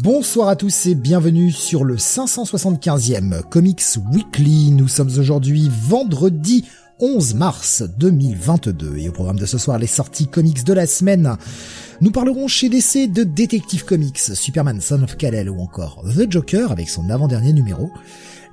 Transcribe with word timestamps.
Bonsoir 0.00 0.48
à 0.48 0.56
tous 0.56 0.86
et 0.86 0.94
bienvenue 0.94 1.52
sur 1.52 1.84
le 1.84 1.96
575e 1.96 3.42
Comics 3.42 3.82
Weekly. 4.10 4.70
Nous 4.70 4.88
sommes 4.88 5.10
aujourd'hui 5.18 5.68
vendredi 5.70 6.64
11 6.98 7.34
mars 7.34 7.82
2022 7.98 8.96
et 8.96 9.10
au 9.10 9.12
programme 9.12 9.38
de 9.38 9.44
ce 9.44 9.58
soir 9.58 9.78
les 9.78 9.86
sorties 9.86 10.28
comics 10.28 10.64
de 10.64 10.72
la 10.72 10.86
semaine. 10.86 11.36
Nous 12.00 12.10
parlerons 12.10 12.48
chez 12.48 12.70
DC 12.70 13.12
de 13.12 13.22
Detective 13.22 13.84
Comics, 13.84 14.18
Superman 14.18 14.80
Son 14.80 15.02
of 15.02 15.18
Kal-El 15.18 15.50
ou 15.50 15.60
encore 15.60 16.02
The 16.16 16.24
Joker 16.30 16.72
avec 16.72 16.88
son 16.88 17.10
avant-dernier 17.10 17.52
numéro. 17.52 17.90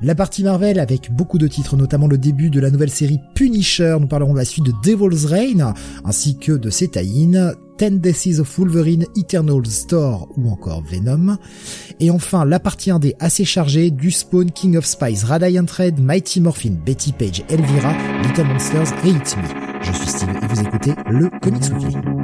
La 0.02 0.16
partie 0.16 0.44
Marvel 0.44 0.80
avec 0.80 1.12
beaucoup 1.12 1.38
de 1.38 1.48
titres, 1.48 1.76
notamment 1.76 2.08
le 2.08 2.18
début 2.18 2.50
de 2.50 2.62
la 2.62 2.72
nouvelle 2.72 2.90
série 2.90 3.20
Punisher. 3.36 3.98
Nous 4.00 4.08
parlerons 4.08 4.32
de 4.32 4.38
la 4.38 4.46
suite 4.46 4.66
de 4.66 4.74
Devil's 4.82 5.26
Reign, 5.26 5.74
ainsi 6.06 6.38
que 6.38 6.54
de 6.54 6.70
ses 6.70 6.88
10 6.88 8.00
Days 8.00 8.40
of 8.40 8.58
Wolverine, 8.58 9.06
Eternal 9.18 9.66
Store 9.66 10.30
ou 10.38 10.50
encore 10.50 10.84
Venom. 10.84 11.38
Et 12.00 12.12
enfin, 12.12 12.46
la 12.46 12.60
partie 12.60 12.92
1D 12.92 13.16
assez 13.20 13.44
chargée 13.44 13.92
du 13.92 14.12
Spawn, 14.12 14.52
King 14.52 14.78
of 14.78 14.86
Spies, 14.86 15.24
Radiant 15.26 15.66
Red, 15.78 16.00
Mighty 16.00 16.40
Morphin, 16.40 16.78
Betty 16.86 17.12
Page, 17.12 17.44
Elvira, 17.50 17.94
Little 18.24 18.46
Monsters 18.46 18.94
et 19.06 19.10
It's 19.10 19.36
Me. 19.36 19.44
Je 19.82 19.92
suis 19.92 20.08
Steve 20.08 20.30
et 20.30 20.48
vous 20.48 20.62
écoutez 20.62 20.94
le 21.10 21.30
Comics 21.42 21.70
Weekly. 21.74 22.19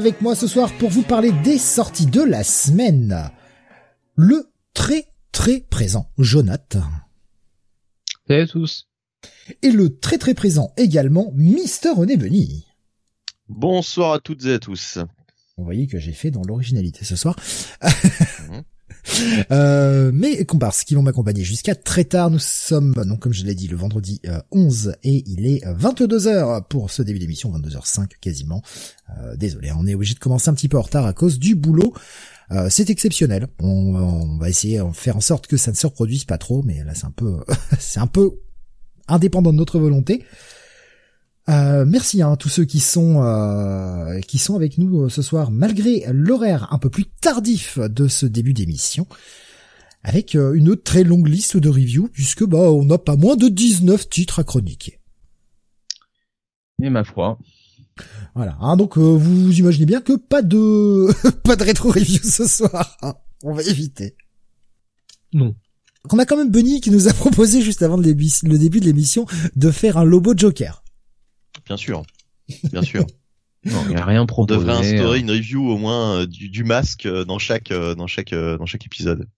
Avec 0.00 0.22
moi 0.22 0.34
ce 0.34 0.46
soir 0.46 0.72
pour 0.78 0.88
vous 0.88 1.02
parler 1.02 1.30
des 1.44 1.58
sorties 1.58 2.06
de 2.06 2.22
la 2.22 2.42
semaine, 2.42 3.30
le 4.16 4.50
très 4.72 5.08
très 5.30 5.60
présent 5.60 6.10
Jonathan. 6.16 6.84
Salut 8.26 8.40
à 8.40 8.46
tous. 8.46 8.88
Et 9.60 9.70
le 9.70 9.98
très 9.98 10.16
très 10.16 10.32
présent 10.32 10.72
également 10.78 11.30
Mister 11.34 11.90
René 11.90 12.16
Benny. 12.16 12.66
Bonsoir 13.50 14.14
à 14.14 14.20
toutes 14.20 14.46
et 14.46 14.54
à 14.54 14.58
tous. 14.58 14.96
Vous 15.58 15.64
voyez 15.64 15.86
que 15.86 15.98
j'ai 15.98 16.14
fait 16.14 16.30
dans 16.30 16.44
l'originalité 16.44 17.04
ce 17.04 17.16
soir. 17.16 17.36
Euh, 19.50 20.10
mais 20.12 20.44
comparse 20.44 20.84
qui 20.84 20.94
vont 20.94 21.02
m'accompagner 21.02 21.42
jusqu'à 21.44 21.74
très 21.74 22.04
tard. 22.04 22.30
Nous 22.30 22.38
sommes, 22.38 22.94
donc 22.94 23.20
comme 23.20 23.32
je 23.32 23.44
l'ai 23.44 23.54
dit, 23.54 23.68
le 23.68 23.76
vendredi 23.76 24.20
11 24.50 24.88
euh, 24.88 24.92
et 25.02 25.24
il 25.26 25.46
est 25.46 25.64
22h 25.66 26.64
pour 26.68 26.90
ce 26.90 27.02
début 27.02 27.18
d'émission, 27.18 27.52
22h05 27.52 28.08
quasiment. 28.20 28.62
Euh, 29.18 29.36
désolé, 29.36 29.72
on 29.72 29.86
est 29.86 29.94
obligé 29.94 30.14
de 30.14 30.18
commencer 30.18 30.48
un 30.50 30.54
petit 30.54 30.68
peu 30.68 30.78
en 30.78 30.82
retard 30.82 31.06
à 31.06 31.12
cause 31.12 31.38
du 31.38 31.54
boulot. 31.54 31.94
c'est 32.68 32.90
exceptionnel. 32.90 33.48
On, 33.60 34.38
va 34.38 34.48
essayer 34.48 34.78
de 34.78 34.92
faire 34.92 35.16
en 35.16 35.20
sorte 35.20 35.46
que 35.46 35.56
ça 35.56 35.70
ne 35.70 35.76
se 35.76 35.86
reproduise 35.86 36.24
pas 36.24 36.38
trop, 36.38 36.62
mais 36.62 36.84
là 36.84 36.94
c'est 36.94 37.06
un 37.06 37.12
peu, 37.12 37.38
c'est 37.78 38.00
un 38.00 38.06
peu 38.06 38.40
indépendant 39.08 39.52
de 39.52 39.58
notre 39.58 39.78
volonté. 39.78 40.24
Euh, 41.50 41.84
merci 41.84 42.22
hein, 42.22 42.32
à 42.32 42.36
tous 42.36 42.48
ceux 42.48 42.64
qui 42.64 42.78
sont 42.78 43.22
euh, 43.24 44.20
qui 44.20 44.38
sont 44.38 44.54
avec 44.54 44.78
nous 44.78 45.02
euh, 45.02 45.08
ce 45.08 45.20
soir 45.20 45.50
malgré 45.50 46.04
l'horaire 46.12 46.72
un 46.72 46.78
peu 46.78 46.90
plus 46.90 47.06
tardif 47.06 47.78
de 47.78 48.06
ce 48.06 48.26
début 48.26 48.54
d'émission 48.54 49.06
avec 50.04 50.34
une 50.34 50.76
très 50.76 51.02
longue 51.02 51.26
liste 51.26 51.56
de 51.56 51.68
reviews 51.68 52.08
puisque 52.12 52.44
bah 52.44 52.70
on 52.70 52.84
n'a 52.84 52.98
pas 52.98 53.16
moins 53.16 53.36
de 53.36 53.48
19 53.48 54.08
titres 54.08 54.38
à 54.38 54.44
chroniquer. 54.44 55.00
Et 56.82 56.88
ma 56.88 57.04
foi. 57.04 57.38
Voilà, 58.34 58.56
hein, 58.60 58.76
donc 58.76 58.96
vous, 58.96 59.52
imaginez 59.58 59.86
bien 59.86 60.00
que 60.00 60.16
pas 60.16 60.42
de 60.42 61.08
pas 61.44 61.56
de 61.56 61.64
rétro 61.64 61.90
review 61.90 62.22
ce 62.22 62.46
soir. 62.46 62.96
Hein. 63.02 63.14
on 63.42 63.52
va 63.52 63.62
éviter. 63.64 64.14
Non. 65.32 65.54
On 66.10 66.18
a 66.18 66.24
quand 66.24 66.36
même 66.36 66.50
Bunny 66.50 66.80
qui 66.80 66.90
nous 66.90 67.08
a 67.08 67.12
proposé 67.14 67.60
juste 67.60 67.82
avant 67.82 67.96
le 67.96 68.04
début 68.04 68.80
de 68.80 68.84
l'émission 68.84 69.26
de 69.56 69.70
faire 69.70 69.98
un 69.98 70.04
Lobo 70.04 70.32
Joker. 70.36 70.79
Bien 71.66 71.76
sûr. 71.76 72.02
Bien 72.72 72.82
sûr. 72.82 73.04
Non, 73.66 73.84
il 73.90 73.96
a 73.98 74.06
rien 74.06 74.24
proposé. 74.24 74.58
On 74.58 74.60
devrait 74.62 74.94
instaurer 74.94 75.18
une 75.18 75.30
review 75.30 75.68
au 75.68 75.76
moins 75.76 76.20
euh, 76.20 76.26
du, 76.26 76.64
masque 76.64 77.04
euh, 77.04 77.26
dans 77.26 77.38
chaque 77.38 77.72
euh, 77.72 77.94
dans 77.94 78.06
chaque 78.06 78.32
dans 78.32 78.64
chaque 78.64 78.86
épisode. 78.86 79.28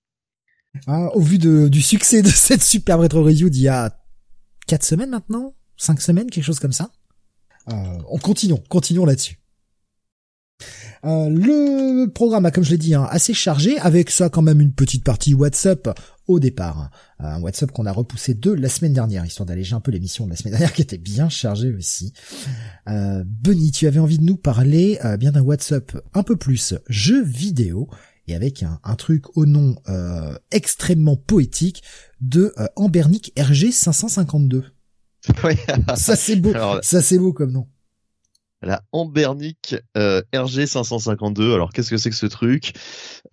Ah, 0.86 1.08
au 1.14 1.20
vu 1.20 1.38
de, 1.38 1.66
du 1.66 1.82
succès 1.82 2.22
de 2.22 2.28
cette 2.30 2.62
super 2.62 3.00
rétro 3.00 3.22
review 3.22 3.48
d'il 3.48 3.62
y 3.62 3.68
a 3.68 3.96
quatre 4.66 4.84
semaines 4.84 5.10
maintenant, 5.10 5.54
cinq 5.76 6.00
semaines, 6.00 6.30
quelque 6.30 6.44
chose 6.44 6.60
comme 6.60 6.72
ça? 6.72 6.90
Euh, 7.70 7.98
on 8.08 8.18
continue, 8.18 8.54
continuons 8.68 9.04
là-dessus. 9.04 9.38
Euh, 11.04 11.28
le 11.28 12.06
programme, 12.12 12.48
comme 12.52 12.64
je 12.64 12.70
l'ai 12.70 12.78
dit, 12.78 12.94
hein, 12.94 13.06
assez 13.10 13.34
chargé, 13.34 13.78
avec 13.78 14.10
ça 14.10 14.28
quand 14.28 14.42
même 14.42 14.60
une 14.60 14.72
petite 14.72 15.04
partie 15.04 15.34
WhatsApp 15.34 15.98
au 16.26 16.40
départ. 16.40 16.90
Un 17.18 17.40
WhatsApp 17.40 17.72
qu'on 17.72 17.86
a 17.86 17.92
repoussé 17.92 18.34
de 18.34 18.50
la 18.50 18.68
semaine 18.68 18.92
dernière, 18.92 19.24
histoire 19.24 19.46
d'alléger 19.46 19.74
un 19.74 19.80
peu 19.80 19.90
l'émission 19.90 20.24
de 20.24 20.30
la 20.30 20.36
semaine 20.36 20.52
dernière 20.58 20.72
qui 20.72 20.82
était 20.82 20.98
bien 20.98 21.28
chargée 21.28 21.72
aussi. 21.72 22.12
Euh, 22.88 23.24
Benny, 23.26 23.70
tu 23.70 23.86
avais 23.86 24.00
envie 24.00 24.18
de 24.18 24.24
nous 24.24 24.36
parler 24.36 24.98
euh, 25.04 25.16
bien 25.16 25.32
d'un 25.32 25.42
WhatsApp 25.42 25.96
un 26.14 26.22
peu 26.22 26.36
plus 26.36 26.74
jeu 26.88 27.22
vidéo 27.24 27.88
et 28.28 28.34
avec 28.34 28.62
un, 28.62 28.94
truc 28.96 29.36
au 29.36 29.46
nom 29.46 29.76
euh, 29.88 30.36
extrêmement 30.50 31.16
poétique 31.16 31.82
de 32.20 32.52
euh, 32.58 32.66
Ambernic 32.76 33.32
RG 33.38 33.72
552. 33.72 34.64
ça 35.96 36.16
c'est 36.16 36.36
beau, 36.36 36.52
ça 36.82 37.00
c'est 37.00 37.18
beau 37.18 37.32
comme 37.32 37.52
nom 37.52 37.68
la 38.62 38.82
Ambernic 38.92 39.76
euh, 39.96 40.22
RG 40.34 40.66
552. 40.66 41.54
Alors 41.54 41.72
qu'est-ce 41.72 41.90
que 41.90 41.96
c'est 41.96 42.10
que 42.10 42.16
ce 42.16 42.26
truc? 42.26 42.72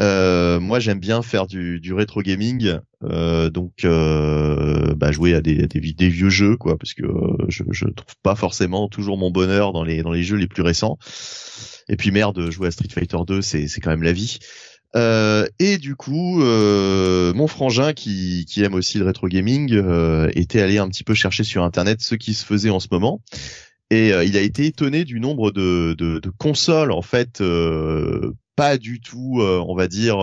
Euh, 0.02 0.60
Moi 0.60 0.80
j'aime 0.80 1.00
bien 1.00 1.22
faire 1.22 1.48
du, 1.48 1.80
du 1.80 1.94
rétro 1.94 2.22
gaming, 2.22 2.80
euh, 3.04 3.50
donc 3.50 3.84
bah, 3.84 5.12
jouer 5.12 5.34
à 5.36 5.42
des, 5.42 5.68
vieux 6.10 6.30
jeux 6.30 6.58
quoi, 6.58 6.78
parce 6.78 6.94
que 6.94 7.04
je, 7.48 7.64
je 7.72 7.86
trouve 7.86 8.16
pas 8.24 8.36
forcément 8.36 8.88
toujours 8.88 9.18
mon 9.18 9.32
bonheur 9.32 9.72
dans 9.74 9.84
les 9.84 10.02
dans 10.02 10.12
les 10.12 10.24
jeux 10.24 10.38
les 10.38 10.48
plus 10.48 10.64
récents. 10.64 10.98
Et 11.88 11.96
puis 11.96 12.12
merde, 12.12 12.50
jouer 12.52 12.68
à 12.68 12.72
Street 12.72 12.90
Fighter 12.92 13.18
2, 13.26 13.42
c'est 13.42 13.68
c'est 13.68 13.82
quand 13.82 13.92
même 13.92 14.04
la 14.04 14.14
vie. 14.14 14.40
Et 14.96 15.78
du 15.78 15.96
coup, 15.96 16.40
mon 16.40 17.48
frangin 17.48 17.94
qui, 17.94 18.46
qui 18.50 18.64
aime 18.64 18.74
aussi 18.74 18.98
le 18.98 19.06
rétro 19.06 19.28
gaming 19.28 19.80
était 20.34 20.62
allé 20.62 20.80
un 20.80 20.90
petit 20.90 21.04
peu 21.04 21.14
chercher 21.14 21.44
sur 21.44 21.64
internet 21.64 22.02
ce 22.02 22.16
qui 22.16 22.34
se 22.34 22.44
faisait 22.44 22.72
en 22.72 22.80
ce 22.80 22.88
moment 22.92 23.22
et 23.90 24.14
euh, 24.14 24.24
il 24.24 24.38
a 24.38 24.42
été 24.42 24.66
étonné 24.66 25.06
du 25.06 25.20
nombre 25.20 25.52
de, 25.52 25.96
de, 25.98 26.20
de 26.20 26.30
consoles 26.38 26.92
en 26.92 27.02
fait 27.02 27.42
euh, 27.42 28.34
pas 28.56 28.78
du 28.78 29.02
tout, 29.02 29.40
euh, 29.42 29.64
on 29.68 29.76
va 29.76 29.88
dire 29.88 30.20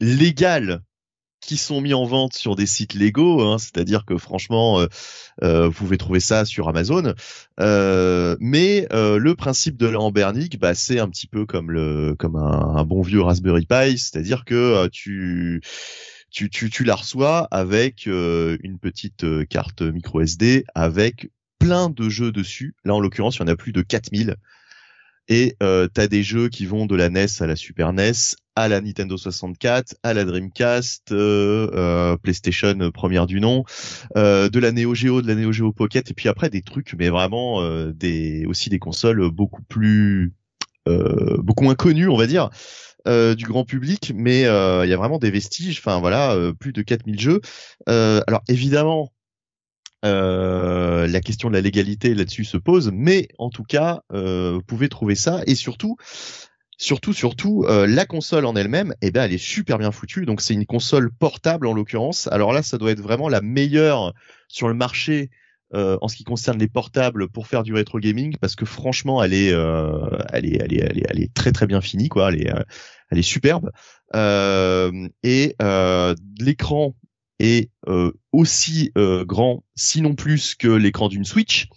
légales 0.00 0.82
qui 1.40 1.56
sont 1.56 1.80
mis 1.80 1.94
en 1.94 2.04
vente 2.04 2.34
sur 2.34 2.56
des 2.56 2.66
sites 2.66 2.94
légaux, 2.94 3.40
hein, 3.42 3.58
c'est-à-dire 3.58 4.04
que 4.04 4.18
franchement, 4.18 4.84
euh, 5.42 5.68
vous 5.68 5.72
pouvez 5.72 5.96
trouver 5.96 6.20
ça 6.20 6.44
sur 6.44 6.68
Amazon. 6.68 7.14
Euh, 7.60 8.36
mais 8.40 8.88
euh, 8.92 9.18
le 9.18 9.34
principe 9.36 9.76
de 9.76 9.86
l'Ambernic, 9.86 10.58
bah, 10.58 10.74
c'est 10.74 10.98
un 10.98 11.08
petit 11.08 11.28
peu 11.28 11.46
comme 11.46 11.70
le 11.70 12.14
comme 12.18 12.36
un, 12.36 12.76
un 12.76 12.84
bon 12.84 13.00
vieux 13.02 13.20
Raspberry 13.20 13.66
Pi, 13.66 13.98
c'est-à-dire 13.98 14.44
que 14.44 14.88
tu 14.88 15.62
tu, 16.36 16.50
tu, 16.50 16.68
tu 16.68 16.84
la 16.84 16.94
reçois 16.94 17.48
avec 17.50 18.06
euh, 18.06 18.58
une 18.62 18.78
petite 18.78 19.24
euh, 19.24 19.46
carte 19.46 19.80
micro 19.80 20.20
SD 20.20 20.66
avec 20.74 21.30
plein 21.58 21.88
de 21.88 22.10
jeux 22.10 22.30
dessus. 22.30 22.74
Là, 22.84 22.94
en 22.94 23.00
l'occurrence, 23.00 23.36
il 23.36 23.40
y 23.40 23.42
en 23.44 23.46
a 23.46 23.56
plus 23.56 23.72
de 23.72 23.80
4000. 23.80 24.36
Et 25.28 25.56
euh, 25.62 25.88
tu 25.92 25.98
as 25.98 26.08
des 26.08 26.22
jeux 26.22 26.50
qui 26.50 26.66
vont 26.66 26.84
de 26.84 26.94
la 26.94 27.08
NES 27.08 27.40
à 27.40 27.46
la 27.46 27.56
Super 27.56 27.94
NES, 27.94 28.36
à 28.54 28.68
la 28.68 28.82
Nintendo 28.82 29.16
64, 29.16 29.96
à 30.02 30.12
la 30.12 30.26
Dreamcast, 30.26 31.10
euh, 31.12 32.18
PlayStation 32.18 32.90
première 32.92 33.26
du 33.26 33.40
nom, 33.40 33.64
de 34.14 34.58
la 34.58 34.72
Neo 34.72 34.94
Geo, 34.94 35.22
de 35.22 35.26
la 35.26 35.36
Neo 35.36 35.52
Geo 35.52 35.72
Pocket, 35.72 36.10
et 36.10 36.14
puis 36.14 36.28
après 36.28 36.50
des 36.50 36.60
trucs, 36.60 36.94
mais 36.98 37.08
vraiment 37.08 37.66
des 37.88 38.44
aussi 38.46 38.68
des 38.68 38.78
consoles 38.78 39.30
beaucoup 39.30 39.62
plus, 39.62 40.34
beaucoup 40.86 41.64
moins 41.64 41.74
connues, 41.74 42.08
on 42.08 42.16
va 42.16 42.26
dire. 42.26 42.50
Euh, 43.06 43.34
du 43.34 43.44
grand 43.44 43.64
public, 43.64 44.12
mais 44.14 44.46
euh, 44.46 44.84
il 44.84 44.90
y 44.90 44.92
a 44.92 44.96
vraiment 44.96 45.18
des 45.18 45.30
vestiges. 45.30 45.78
Enfin 45.78 46.00
voilà, 46.00 46.32
euh, 46.34 46.52
plus 46.52 46.72
de 46.72 46.82
4000 46.82 47.20
jeux. 47.20 47.40
alors 47.86 48.42
évidemment, 48.48 49.12
la 50.02 51.20
question 51.20 51.48
de 51.48 51.54
la 51.54 51.60
légalité 51.60 52.14
là-dessus 52.14 52.44
se 52.44 52.56
pose, 52.56 52.90
mais 52.92 53.28
en 53.38 53.50
tout 53.50 53.64
cas, 53.64 54.02
vous 54.10 54.62
pouvez 54.66 54.88
trouver 54.88 55.14
ça 55.14 55.42
et 55.46 55.54
surtout. 55.54 55.96
Surtout, 56.78 57.14
surtout, 57.14 57.64
la 57.66 58.04
console 58.04 58.44
en 58.44 58.54
elle-même, 58.54 58.94
eh 59.00 59.10
ben, 59.10 59.24
elle 59.24 59.32
est 59.32 59.38
super 59.38 59.78
bien 59.78 59.90
foutue. 59.92 60.26
Donc, 60.26 60.42
c'est 60.42 60.52
une 60.52 60.66
console 60.66 61.10
portable 61.10 61.66
en 61.66 61.72
l'occurrence. 61.72 62.26
Alors 62.26 62.52
là, 62.52 62.62
ça 62.62 62.76
doit 62.76 62.90
être 62.90 63.00
vraiment 63.00 63.30
la 63.30 63.40
meilleure 63.40 64.12
sur 64.48 64.68
le 64.68 64.74
marché 64.74 65.30
euh, 65.74 65.98
en 66.00 66.06
ce 66.06 66.14
qui 66.14 66.22
concerne 66.22 66.60
les 66.60 66.68
portables 66.68 67.28
pour 67.28 67.48
faire 67.48 67.64
du 67.64 67.74
rétro 67.74 67.98
gaming 67.98 68.36
parce 68.40 68.54
que 68.54 68.64
franchement 68.64 69.20
elle 69.20 69.34
est 69.34 69.52
euh, 69.52 69.98
elle 70.32 70.46
elle 70.46 70.72
est 70.72 70.78
elle 70.78 70.98
est 70.98 71.06
elle 71.08 71.20
est 71.20 71.34
très 71.34 71.50
très 71.50 71.66
bien 71.66 71.80
finie 71.80 72.08
quoi 72.08 72.30
elle 72.30 72.54
euh, 72.54 72.62
elle 73.10 73.18
est 73.18 73.22
superbe 73.22 73.70
euh, 74.14 75.08
et 75.22 75.54
l'écran 76.38 76.94
est 77.38 77.70
aussi 78.32 78.92
grand 78.96 79.64
sinon 79.74 80.14
plus 80.14 80.54
que 80.54 80.68
l'écran 80.68 81.08
d'une 81.08 81.24
Switch 81.24 81.68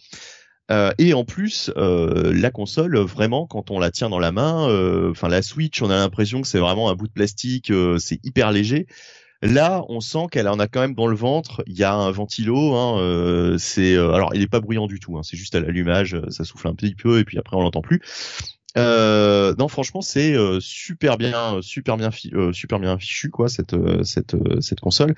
et 0.98 1.14
en 1.14 1.26
plus 1.26 1.72
la 1.76 2.52
console 2.52 2.98
vraiment 3.00 3.46
quand 3.48 3.72
on 3.72 3.80
la 3.80 3.92
tient 3.92 4.10
dans 4.10 4.20
la 4.20 4.32
main 4.32 5.10
enfin 5.10 5.28
la 5.28 5.42
Switch 5.42 5.82
on 5.82 5.90
a 5.90 5.98
l'impression 5.98 6.42
que 6.42 6.48
c'est 6.48 6.60
vraiment 6.60 6.90
un 6.90 6.96
bout 6.96 7.08
de 7.08 7.14
plastique 7.14 7.74
c'est 8.00 8.20
hyper 8.24 8.52
léger 8.52 8.88
Là, 9.42 9.86
on 9.88 10.02
sent 10.02 10.28
qu'elle 10.32 10.50
en 10.50 10.60
a 10.60 10.68
quand 10.68 10.82
même 10.82 10.96
dans 10.96 11.08
le 11.08 11.16
ventre. 11.16 11.64
Il 11.66 11.78
y 11.78 11.84
a 11.84 11.94
un 11.94 12.12
ventilo. 12.12 12.76
Hein, 12.76 13.00
euh, 13.00 13.58
c'est 13.58 13.96
euh, 13.96 14.12
alors 14.12 14.36
il 14.36 14.42
est 14.42 14.48
pas 14.48 14.60
bruyant 14.60 14.88
du 14.88 15.00
tout. 15.00 15.18
Hein, 15.18 15.22
c'est 15.24 15.38
juste 15.38 15.56
à 15.56 15.62
l'allumage, 15.62 16.14
euh, 16.16 16.30
ça 16.30 16.44
souffle 16.44 16.68
un 16.68 16.76
petit 16.76 16.96
peu 16.96 17.20
et 17.20 17.24
puis 17.24 17.38
après 17.38 17.56
on 17.56 17.62
l'entend 17.62 17.82
plus. 17.82 18.02
Euh, 18.78 19.56
non, 19.58 19.68
franchement, 19.68 20.02
c'est 20.02 20.36
super 20.60 21.18
bien, 21.18 21.60
super 21.62 21.98
bien, 21.98 22.12
super 22.54 22.80
bien 22.80 22.98
fichu 23.00 23.30
quoi 23.30 23.50
cette 23.50 23.76
cette 24.04 24.36
cette 24.62 24.80
console. 24.80 25.16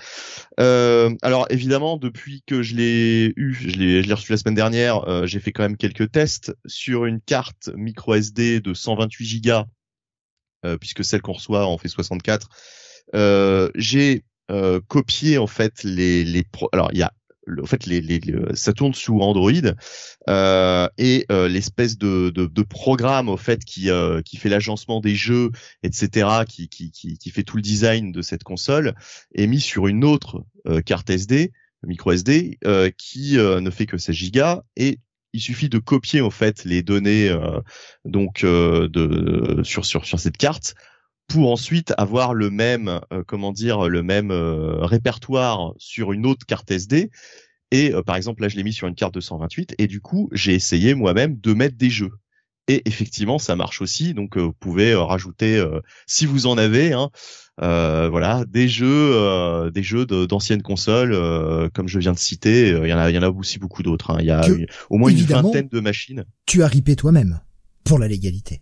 alors 0.57 1.47
évidemment, 1.49 1.97
depuis 1.97 2.43
que 2.47 2.61
je 2.61 2.75
l'ai 2.75 3.33
eu, 3.35 3.53
je 3.53 3.77
l'ai 3.77 4.03
je 4.03 4.07
l'ai 4.07 4.13
reçu 4.13 4.31
la 4.31 4.37
semaine 4.37 4.55
dernière, 4.55 5.27
j'ai 5.27 5.39
fait 5.39 5.51
quand 5.51 5.63
même 5.63 5.77
quelques 5.77 6.11
tests 6.11 6.55
sur 6.65 7.05
une 7.05 7.19
carte 7.19 7.69
micro 7.75 8.15
SD 8.15 8.61
de 8.61 8.73
128 8.73 9.41
Go, 9.43 10.77
puisque 10.79 11.03
celle 11.03 11.21
qu'on 11.21 11.33
reçoit 11.33 11.65
en 11.65 11.77
fait 11.77 11.89
64 11.89 12.49
euh, 13.13 13.69
j'ai 13.75 14.23
euh, 14.49 14.79
copié 14.87 15.37
en 15.37 15.47
fait 15.47 15.83
les 15.83 16.23
les 16.23 16.45
alors 16.71 16.89
il 16.91 16.99
y 16.99 17.03
a 17.03 17.13
en 17.61 17.65
fait, 17.65 17.85
les, 17.85 18.01
les, 18.01 18.21
ça 18.53 18.73
tourne 18.73 18.93
sous 18.93 19.19
Android 19.19 19.51
euh, 20.29 20.87
et 20.97 21.25
euh, 21.31 21.47
l'espèce 21.47 21.97
de, 21.97 22.29
de, 22.29 22.45
de, 22.45 22.61
programme 22.61 23.29
au 23.29 23.37
fait 23.37 23.63
qui 23.65 23.89
euh, 23.89 24.21
qui 24.21 24.37
fait 24.37 24.49
l'agencement 24.49 25.01
des 25.01 25.15
jeux, 25.15 25.51
etc., 25.83 26.27
qui, 26.47 26.69
qui, 26.69 26.91
qui, 26.91 27.17
qui, 27.17 27.29
fait 27.29 27.43
tout 27.43 27.57
le 27.57 27.61
design 27.61 28.11
de 28.11 28.21
cette 28.21 28.43
console 28.43 28.95
est 29.35 29.47
mis 29.47 29.61
sur 29.61 29.87
une 29.87 30.03
autre 30.03 30.43
euh, 30.67 30.81
carte 30.81 31.09
SD, 31.09 31.51
micro 31.83 32.11
SD, 32.11 32.59
qui 32.97 33.33
ne 33.37 33.69
fait 33.71 33.85
que 33.85 33.97
16 33.97 34.15
gigas 34.15 34.61
et 34.75 34.99
il 35.33 35.41
suffit 35.41 35.69
de 35.69 35.79
copier 35.79 36.21
en 36.21 36.29
fait 36.29 36.65
les 36.65 36.83
données 36.83 37.33
donc 38.05 38.43
de 38.43 39.61
sur 39.63 39.85
sur 39.85 40.05
sur 40.05 40.19
cette 40.19 40.37
carte 40.37 40.75
pour 41.31 41.51
ensuite 41.51 41.93
avoir 41.97 42.33
le 42.33 42.49
même, 42.49 42.99
euh, 43.13 43.23
comment 43.25 43.53
dire, 43.53 43.87
le 43.87 44.03
même 44.03 44.31
euh, 44.31 44.83
répertoire 44.85 45.73
sur 45.77 46.11
une 46.11 46.25
autre 46.25 46.45
carte 46.45 46.69
SD. 46.69 47.09
Et 47.71 47.93
euh, 47.93 48.03
par 48.03 48.17
exemple, 48.17 48.41
là, 48.41 48.49
je 48.49 48.57
l'ai 48.57 48.63
mis 48.63 48.73
sur 48.73 48.87
une 48.87 48.95
carte 48.95 49.13
de 49.13 49.21
128 49.21 49.75
et 49.77 49.87
du 49.87 50.01
coup, 50.01 50.29
j'ai 50.33 50.53
essayé 50.53 50.93
moi-même 50.93 51.39
de 51.39 51.53
mettre 51.53 51.77
des 51.77 51.89
jeux. 51.89 52.11
Et 52.67 52.81
effectivement, 52.85 53.39
ça 53.39 53.55
marche 53.55 53.81
aussi. 53.81 54.13
Donc, 54.13 54.37
vous 54.37 54.51
pouvez 54.51 54.93
rajouter, 54.93 55.61
si 56.05 56.25
vous 56.25 56.45
en 56.45 56.57
avez, 56.57 56.93
hein, 56.93 57.09
voilà, 57.57 58.45
des 58.47 58.69
jeux, 58.69 59.71
des 59.73 59.83
jeux 59.83 60.05
d'anciennes 60.05 60.61
consoles, 60.61 61.11
comme 61.73 61.87
je 61.87 61.99
viens 61.99 62.13
de 62.13 62.19
citer. 62.19 62.69
Il 62.69 62.87
y 62.87 62.93
en 62.93 62.99
a, 62.99 63.09
il 63.09 63.15
y 63.15 63.17
en 63.17 63.23
a 63.23 63.29
aussi 63.29 63.57
beaucoup 63.57 63.83
d'autres. 63.83 64.11
Hein. 64.11 64.17
Il 64.19 64.27
y 64.27 64.31
a 64.31 64.45
au 64.89 64.97
moins 64.97 65.09
une 65.09 65.17
vingtaine 65.17 65.69
de 65.69 65.79
machines. 65.79 66.23
Tu 66.45 66.61
as 66.61 66.67
ripé 66.67 66.95
toi-même 66.95 67.41
pour 67.83 67.97
la 67.97 68.07
légalité. 68.07 68.61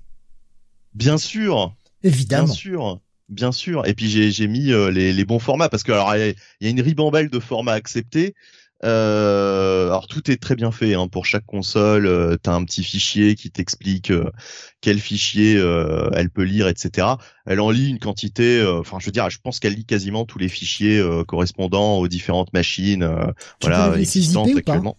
Bien 0.96 1.18
sûr, 1.18 1.76
Évidemment. 2.04 2.46
Bien 2.46 2.54
sûr. 2.54 3.00
Bien 3.30 3.52
sûr. 3.52 3.86
Et 3.86 3.94
puis 3.94 4.10
j'ai 4.10 4.48
mis 4.48 4.72
euh, 4.72 4.90
les, 4.90 5.14
les, 5.14 5.26
bons 5.26 5.38
formats 5.38 5.70
parce 5.70 5.84
que 5.84 5.92
alors 5.92 6.16
il 6.16 6.36
y, 6.62 6.68
a 6.68 6.70
une 6.70 6.82
ribambelle 6.82 7.30
de 7.30 7.40
formats 7.40 7.74
acceptés. 7.74 8.34
Euh, 8.86 9.88
alors 9.88 10.08
tout 10.08 10.32
est 10.32 10.38
très 10.38 10.56
bien 10.56 10.72
fait 10.72 10.94
hein. 10.94 11.08
pour 11.08 11.26
chaque 11.26 11.46
console. 11.46 12.08
Euh, 12.08 12.38
tu 12.42 12.50
as 12.50 12.54
un 12.54 12.64
petit 12.64 12.84
fichier 12.84 13.36
qui 13.36 13.52
t'explique 13.52 14.12
euh, 14.12 14.32
quel 14.82 15.00
fichier 15.00 15.56
elle 16.14 16.30
peut 16.30 16.44
lire, 16.44 16.68
etc. 16.68 17.08
Elle 17.46 17.60
en 17.60 17.70
lit 17.70 17.90
une 17.90 18.00
quantité. 18.00 18.66
Enfin, 18.66 18.98
je 19.00 19.06
veux 19.06 19.12
dire, 19.12 19.30
je 19.30 19.40
pense 19.40 19.60
qu'elle 19.60 19.74
lit 19.74 19.86
quasiment 19.86 20.26
tous 20.26 20.40
les 20.40 20.50
fichiers 20.50 21.04
correspondant 21.28 21.98
aux 21.98 22.08
différentes 22.08 22.54
machines, 22.54 23.08
voilà, 23.62 23.96
existantes 23.98 24.50
actuellement. 24.56 24.98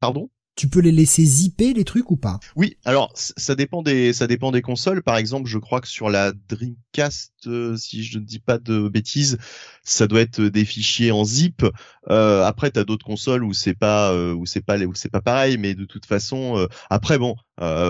Pardon? 0.00 0.30
Tu 0.58 0.68
peux 0.68 0.80
les 0.80 0.90
laisser 0.90 1.24
zipper 1.24 1.72
les 1.72 1.84
trucs 1.84 2.10
ou 2.10 2.16
pas? 2.16 2.40
Oui, 2.56 2.76
alors 2.84 3.12
ça 3.14 3.54
dépend 3.54 3.80
des 3.80 4.12
ça 4.12 4.26
dépend 4.26 4.50
des 4.50 4.60
consoles. 4.60 5.04
Par 5.04 5.16
exemple, 5.16 5.48
je 5.48 5.56
crois 5.58 5.80
que 5.80 5.86
sur 5.86 6.10
la 6.10 6.32
Dreamcast, 6.32 7.32
euh, 7.46 7.76
si 7.76 8.02
je 8.02 8.18
ne 8.18 8.24
dis 8.24 8.40
pas 8.40 8.58
de 8.58 8.88
bêtises, 8.88 9.38
ça 9.84 10.08
doit 10.08 10.20
être 10.20 10.40
des 10.42 10.64
fichiers 10.64 11.12
en 11.12 11.24
zip. 11.24 11.64
Euh, 12.10 12.44
après, 12.44 12.70
t'as 12.70 12.84
d'autres 12.84 13.06
consoles 13.06 13.44
où 13.44 13.52
c'est 13.52 13.74
pas 13.74 14.12
euh, 14.12 14.32
où 14.34 14.46
c'est 14.46 14.60
pas 14.60 14.78
où 14.78 14.94
c'est 14.94 15.10
pas 15.10 15.20
pareil, 15.20 15.58
mais 15.58 15.74
de 15.74 15.84
toute 15.84 16.06
façon, 16.06 16.58
euh, 16.58 16.66
après 16.90 17.18
bon, 17.18 17.36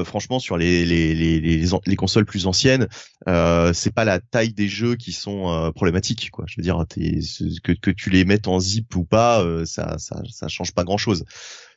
franchement 0.05 0.39
sur 0.39 0.57
les, 0.57 0.85
les 0.85 1.15
les 1.15 1.41
les, 1.41 1.97
consoles 1.97 2.25
plus 2.25 2.47
anciennes, 2.47 2.89
c'est 3.75 3.93
pas 3.93 4.05
la 4.05 4.21
taille 4.21 4.53
des 4.53 4.69
jeux 4.69 4.97
qui 4.97 5.13
sont 5.13 5.73
problématiques 5.75 6.31
quoi. 6.31 6.45
Je 6.49 6.55
veux 6.57 6.63
dire, 6.63 6.85
que 7.63 7.73
que 7.73 7.91
tu 7.91 8.11
les 8.11 8.25
mettes 8.25 8.49
en 8.49 8.61
zip 8.61 8.95
ou 8.97 9.05
pas, 9.05 9.45
ça 9.65 9.99
ça 9.99 10.23
ça 10.31 10.49
change 10.49 10.73
pas 10.73 10.85
grand 10.85 10.99
chose. 10.99 11.25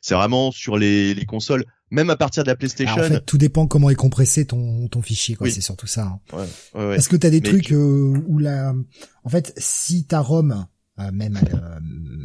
C'est 0.02 0.14
vraiment 0.14 0.50
sur 0.50 0.76
les, 0.76 1.14
les 1.14 1.24
consoles, 1.24 1.64
même 1.92 2.10
à 2.10 2.16
partir 2.16 2.42
de 2.42 2.48
la 2.48 2.56
PlayStation. 2.56 3.00
en 3.00 3.04
fait, 3.04 3.24
tout 3.24 3.38
dépend 3.38 3.68
comment 3.68 3.88
est 3.88 3.94
compressé 3.94 4.44
ton, 4.44 4.88
ton 4.88 5.00
fichier, 5.00 5.36
quoi. 5.36 5.48
C'est 5.48 5.60
surtout 5.60 5.86
ça. 5.86 6.02
Hein. 6.02 6.20
Ouais, 6.32 6.42
ouais, 6.74 6.88
ouais. 6.88 6.96
Est-ce 6.96 7.08
que 7.08 7.14
t'as 7.14 7.30
des 7.30 7.40
trucs 7.40 7.70
euh, 7.70 8.20
où 8.26 8.38
la, 8.38 8.74
en 9.22 9.28
fait, 9.28 9.54
si 9.58 10.04
ta 10.04 10.20
ROM, 10.20 10.66
euh, 10.98 11.12
même 11.12 11.36
euh, 11.36 11.78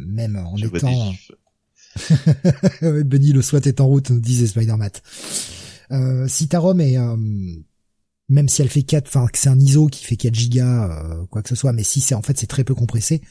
même 0.08 0.36
en 0.36 0.56
étant, 0.56 1.12
Benny 2.82 3.32
le 3.32 3.42
SWAT 3.42 3.60
est 3.60 3.80
en 3.80 3.86
route, 3.86 4.10
disait 4.10 4.48
Spider-Man. 4.48 4.90
Euh, 5.92 6.26
si 6.26 6.48
ta 6.48 6.58
ROM 6.58 6.80
est 6.80 6.96
même 8.28 8.48
si 8.48 8.62
elle 8.62 8.68
fait 8.68 8.82
4, 8.82 9.06
enfin 9.06 9.26
que 9.26 9.38
c'est 9.38 9.48
un 9.48 9.58
ISO 9.58 9.86
qui 9.86 10.04
fait 10.04 10.16
4 10.16 10.34
gigas, 10.34 11.26
quoi 11.30 11.42
que 11.42 11.48
ce 11.48 11.54
soit, 11.54 11.72
mais 11.72 11.84
si 11.84 12.00
c'est 12.00 12.14
en 12.14 12.22
fait 12.22 12.38
c'est 12.38 12.46
très 12.46 12.64
peu 12.64 12.74
compressé, 12.74 13.22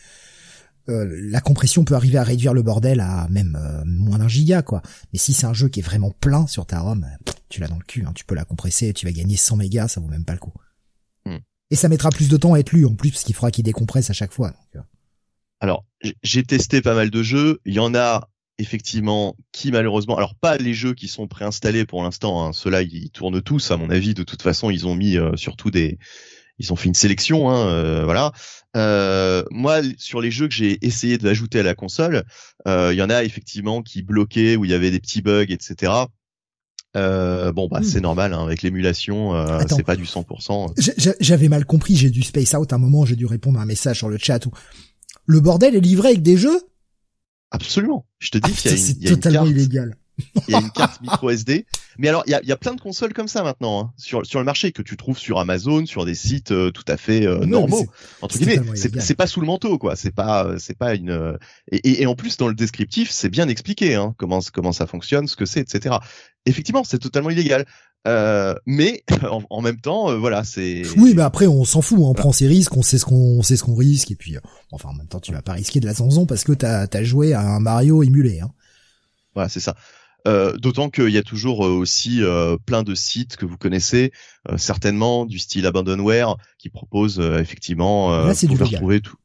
euh, 0.89 1.05
la 1.29 1.41
compression 1.41 1.83
peut 1.83 1.95
arriver 1.95 2.17
à 2.17 2.23
réduire 2.23 2.53
le 2.53 2.61
bordel 2.61 3.01
à 3.01 3.27
même 3.29 3.57
euh, 3.61 3.83
moins 3.85 4.19
d'un 4.19 4.29
giga 4.29 4.61
quoi. 4.61 4.81
Mais 5.11 5.19
si 5.19 5.33
c'est 5.33 5.45
un 5.45 5.53
jeu 5.53 5.67
qui 5.67 5.81
est 5.81 5.83
vraiment 5.83 6.11
plein 6.11 6.47
sur 6.47 6.65
ta 6.65 6.79
ROM, 6.79 7.05
tu 7.49 7.59
l'as 7.59 7.67
dans 7.67 7.77
le 7.77 7.83
cul, 7.83 8.05
hein. 8.05 8.13
tu 8.15 8.23
peux 8.23 8.35
la 8.35 8.45
compresser, 8.45 8.93
tu 8.93 9.05
vas 9.05 9.11
gagner 9.11 9.35
100 9.35 9.57
mégas, 9.57 9.89
ça 9.89 10.01
vaut 10.01 10.07
même 10.07 10.23
pas 10.23 10.33
le 10.33 10.39
coup. 10.39 10.53
Hmm. 11.25 11.39
Et 11.71 11.75
ça 11.75 11.89
mettra 11.89 12.09
plus 12.09 12.29
de 12.29 12.37
temps 12.37 12.53
à 12.53 12.59
être 12.59 12.71
lu 12.71 12.85
en 12.85 12.95
plus 12.95 13.11
parce 13.11 13.23
qu'il 13.23 13.35
faudra 13.35 13.51
qu'il 13.51 13.65
décompresse 13.65 14.09
à 14.09 14.13
chaque 14.13 14.31
fois. 14.31 14.53
Euh. 14.75 14.81
Alors 15.59 15.85
j'ai 16.23 16.43
testé 16.43 16.81
pas 16.81 16.95
mal 16.95 17.09
de 17.09 17.21
jeux, 17.21 17.59
il 17.65 17.73
y 17.73 17.79
en 17.79 17.93
a 17.93 18.29
effectivement 18.59 19.35
qui 19.51 19.71
malheureusement, 19.71 20.17
alors 20.17 20.35
pas 20.35 20.57
les 20.57 20.73
jeux 20.73 20.93
qui 20.93 21.07
sont 21.07 21.27
préinstallés 21.27 21.85
pour 21.85 22.03
l'instant, 22.03 22.45
hein. 22.45 22.53
ceux-là 22.53 22.81
ils 22.81 23.09
tournent 23.11 23.41
tous 23.41 23.71
à 23.71 23.77
mon 23.77 23.89
avis. 23.89 24.13
De 24.13 24.23
toute 24.23 24.41
façon 24.41 24.69
ils 24.69 24.87
ont 24.87 24.95
mis 24.95 25.17
surtout 25.35 25.71
des 25.71 25.97
ils 26.59 26.73
ont 26.73 26.75
fait 26.75 26.87
une 26.87 26.95
sélection, 26.95 27.49
hein, 27.49 27.67
euh, 27.67 28.03
voilà. 28.03 28.31
Euh, 28.75 29.43
moi, 29.51 29.81
sur 29.97 30.21
les 30.21 30.31
jeux 30.31 30.47
que 30.47 30.53
j'ai 30.53 30.85
essayé 30.85 31.17
de 31.17 31.25
l'ajouter 31.25 31.59
à 31.59 31.63
la 31.63 31.75
console, 31.75 32.23
euh, 32.67 32.93
il 32.93 32.97
y 32.97 33.01
en 33.01 33.09
a 33.09 33.23
effectivement 33.23 33.81
qui 33.81 34.01
bloquaient, 34.01 34.55
où 34.55 34.65
il 34.65 34.71
y 34.71 34.73
avait 34.73 34.91
des 34.91 34.99
petits 34.99 35.21
bugs, 35.21 35.45
etc. 35.49 35.93
Euh, 36.95 37.51
bon 37.51 37.67
bah 37.67 37.81
c'est 37.83 37.99
hmm. 37.99 38.03
normal 38.03 38.33
hein, 38.33 38.41
avec 38.43 38.63
l'émulation 38.63 39.35
euh, 39.35 39.59
c'est 39.69 39.83
pas 39.83 39.97
du 39.97 40.05
100%. 40.05 41.13
J'avais 41.19 41.49
mal 41.49 41.65
compris, 41.65 41.95
j'ai 41.95 42.09
dû 42.09 42.23
space 42.23 42.55
out 42.55 42.71
un 42.73 42.77
moment, 42.77 43.05
j'ai 43.05 43.17
dû 43.17 43.25
répondre 43.25 43.59
à 43.59 43.63
un 43.63 43.65
message 43.65 43.97
sur 43.97 44.09
le 44.09 44.17
chat 44.17 44.43
où 44.45 44.51
le 45.25 45.39
bordel 45.39 45.75
est 45.75 45.81
livré 45.81 46.09
avec 46.09 46.23
des 46.23 46.37
jeux 46.37 46.61
Absolument. 47.51 48.05
Je 48.19 48.29
te 48.31 48.37
dis 48.37 48.51
ah, 48.53 48.57
qu'il 48.57 48.71
y 48.71 48.73
a 48.73 48.77
une, 48.77 48.83
c'est 48.83 49.09
totalement 49.09 49.45
illégal. 49.45 49.95
Il 50.47 50.51
y 50.51 50.55
a 50.55 50.59
une 50.59 50.71
carte 50.71 51.01
micro 51.01 51.29
SD. 51.29 51.65
Mais 51.99 52.09
alors, 52.09 52.23
il 52.27 52.31
y 52.31 52.33
a, 52.33 52.43
y 52.43 52.51
a, 52.51 52.57
plein 52.57 52.73
de 52.73 52.81
consoles 52.81 53.13
comme 53.13 53.27
ça 53.27 53.43
maintenant 53.43 53.81
hein, 53.81 53.93
sur 53.97 54.25
sur 54.25 54.39
le 54.39 54.45
marché 54.45 54.71
que 54.71 54.81
tu 54.81 54.97
trouves 54.97 55.17
sur 55.17 55.39
Amazon, 55.39 55.85
sur 55.85 56.05
des 56.05 56.15
sites 56.15 56.51
euh, 56.51 56.71
tout 56.71 56.83
à 56.87 56.97
fait 56.97 57.25
euh, 57.25 57.45
normaux. 57.45 57.85
Entre 58.21 58.37
guillemets, 58.37 58.61
c'est 58.75 59.15
pas 59.15 59.27
sous 59.27 59.41
le 59.41 59.47
manteau, 59.47 59.77
quoi. 59.77 59.95
C'est 59.95 60.13
pas 60.13 60.45
euh, 60.45 60.57
c'est 60.59 60.77
pas 60.77 60.95
une 60.95 61.37
et, 61.71 62.01
et, 62.01 62.05
en 62.05 62.15
plus 62.15 62.37
dans 62.37 62.47
le 62.47 62.55
descriptif, 62.55 63.11
c'est 63.11 63.29
bien 63.29 63.47
expliqué 63.47 63.95
hein, 63.95 64.13
comment 64.17 64.39
comment 64.53 64.71
ça 64.71 64.87
fonctionne, 64.87 65.27
ce 65.27 65.35
que 65.35 65.45
c'est, 65.45 65.61
etc. 65.61 65.95
Effectivement, 66.45 66.83
c'est 66.83 66.99
totalement 66.99 67.29
illégal. 67.29 67.65
Euh, 68.05 68.55
mais 68.65 69.03
en, 69.49 69.61
même 69.61 69.79
temps, 69.79 70.17
voilà, 70.17 70.43
c'est. 70.43 70.83
Oui, 70.97 71.13
mais 71.15 71.23
après, 71.23 71.47
on 71.47 71.65
s'en 71.65 71.81
fout. 71.81 71.97
Hein. 71.99 72.03
On 72.03 72.13
prend 72.13 72.31
ses 72.31 72.47
risques, 72.47 72.75
on 72.77 72.81
sait 72.81 72.97
ce 72.97 73.05
qu'on 73.05 73.41
sait 73.41 73.57
ce 73.57 73.63
qu'on 73.63 73.75
risque, 73.75 74.11
et 74.11 74.15
puis, 74.15 74.37
enfin, 74.71 74.89
en 74.89 74.93
même 74.93 75.07
temps, 75.07 75.19
tu 75.19 75.33
vas 75.33 75.41
pas 75.41 75.53
risquer 75.53 75.79
de 75.79 75.85
la 75.85 75.93
zanzon 75.93 76.25
parce 76.25 76.43
que 76.43 76.53
t'as 76.53 76.87
as 76.91 77.03
joué 77.03 77.33
à 77.33 77.41
un 77.41 77.59
Mario 77.59 78.03
émulé. 78.03 78.39
Hein. 78.39 78.51
Voilà, 79.33 79.49
c'est 79.49 79.59
ça. 79.59 79.75
Euh, 80.27 80.57
D'autant 80.57 80.89
qu'il 80.89 81.09
y 81.09 81.17
a 81.17 81.23
toujours 81.23 81.65
euh, 81.65 81.69
aussi 81.69 82.21
euh, 82.21 82.57
plein 82.57 82.83
de 82.83 82.95
sites 82.95 83.37
que 83.37 83.45
vous 83.45 83.57
connaissez 83.57 84.11
euh, 84.49 84.57
certainement 84.57 85.25
du 85.25 85.39
style 85.39 85.65
Abandonware 85.65 86.35
qui 86.57 86.69
propose 86.69 87.19
euh, 87.19 87.39
effectivement 87.39 88.25
Là, 88.25 88.33
du 88.33 88.47
retrouver 88.57 88.99
tout. 88.99 89.15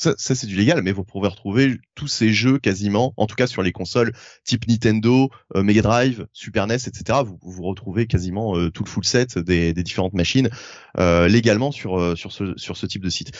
Ça, 0.00 0.14
c'est 0.16 0.46
du 0.46 0.54
légal, 0.54 0.82
mais 0.82 0.92
vous 0.92 1.02
pouvez 1.02 1.26
retrouver 1.26 1.80
tous 1.96 2.06
ces 2.06 2.32
jeux 2.32 2.58
quasiment, 2.58 3.14
en 3.16 3.26
tout 3.26 3.34
cas 3.34 3.48
sur 3.48 3.62
les 3.62 3.72
consoles 3.72 4.12
type 4.44 4.68
Nintendo, 4.68 5.28
euh, 5.56 5.64
Mega 5.64 5.82
Drive, 5.82 6.28
Super 6.32 6.68
NES, 6.68 6.76
etc. 6.76 7.18
Vous 7.24 7.38
vous 7.42 7.64
retrouvez 7.64 8.06
quasiment 8.06 8.56
euh, 8.56 8.70
tout 8.70 8.84
le 8.84 8.88
full 8.88 9.04
set 9.04 9.38
des, 9.38 9.72
différentes 9.72 10.14
machines 10.14 10.50
euh, 10.98 11.26
légalement 11.26 11.72
sur 11.72 12.16
ce 12.16 12.86
type 12.86 13.02
de 13.02 13.10
site. 13.10 13.32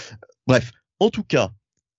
Bref, 0.48 0.72
en 0.98 1.10
tout 1.10 1.22
cas, 1.22 1.52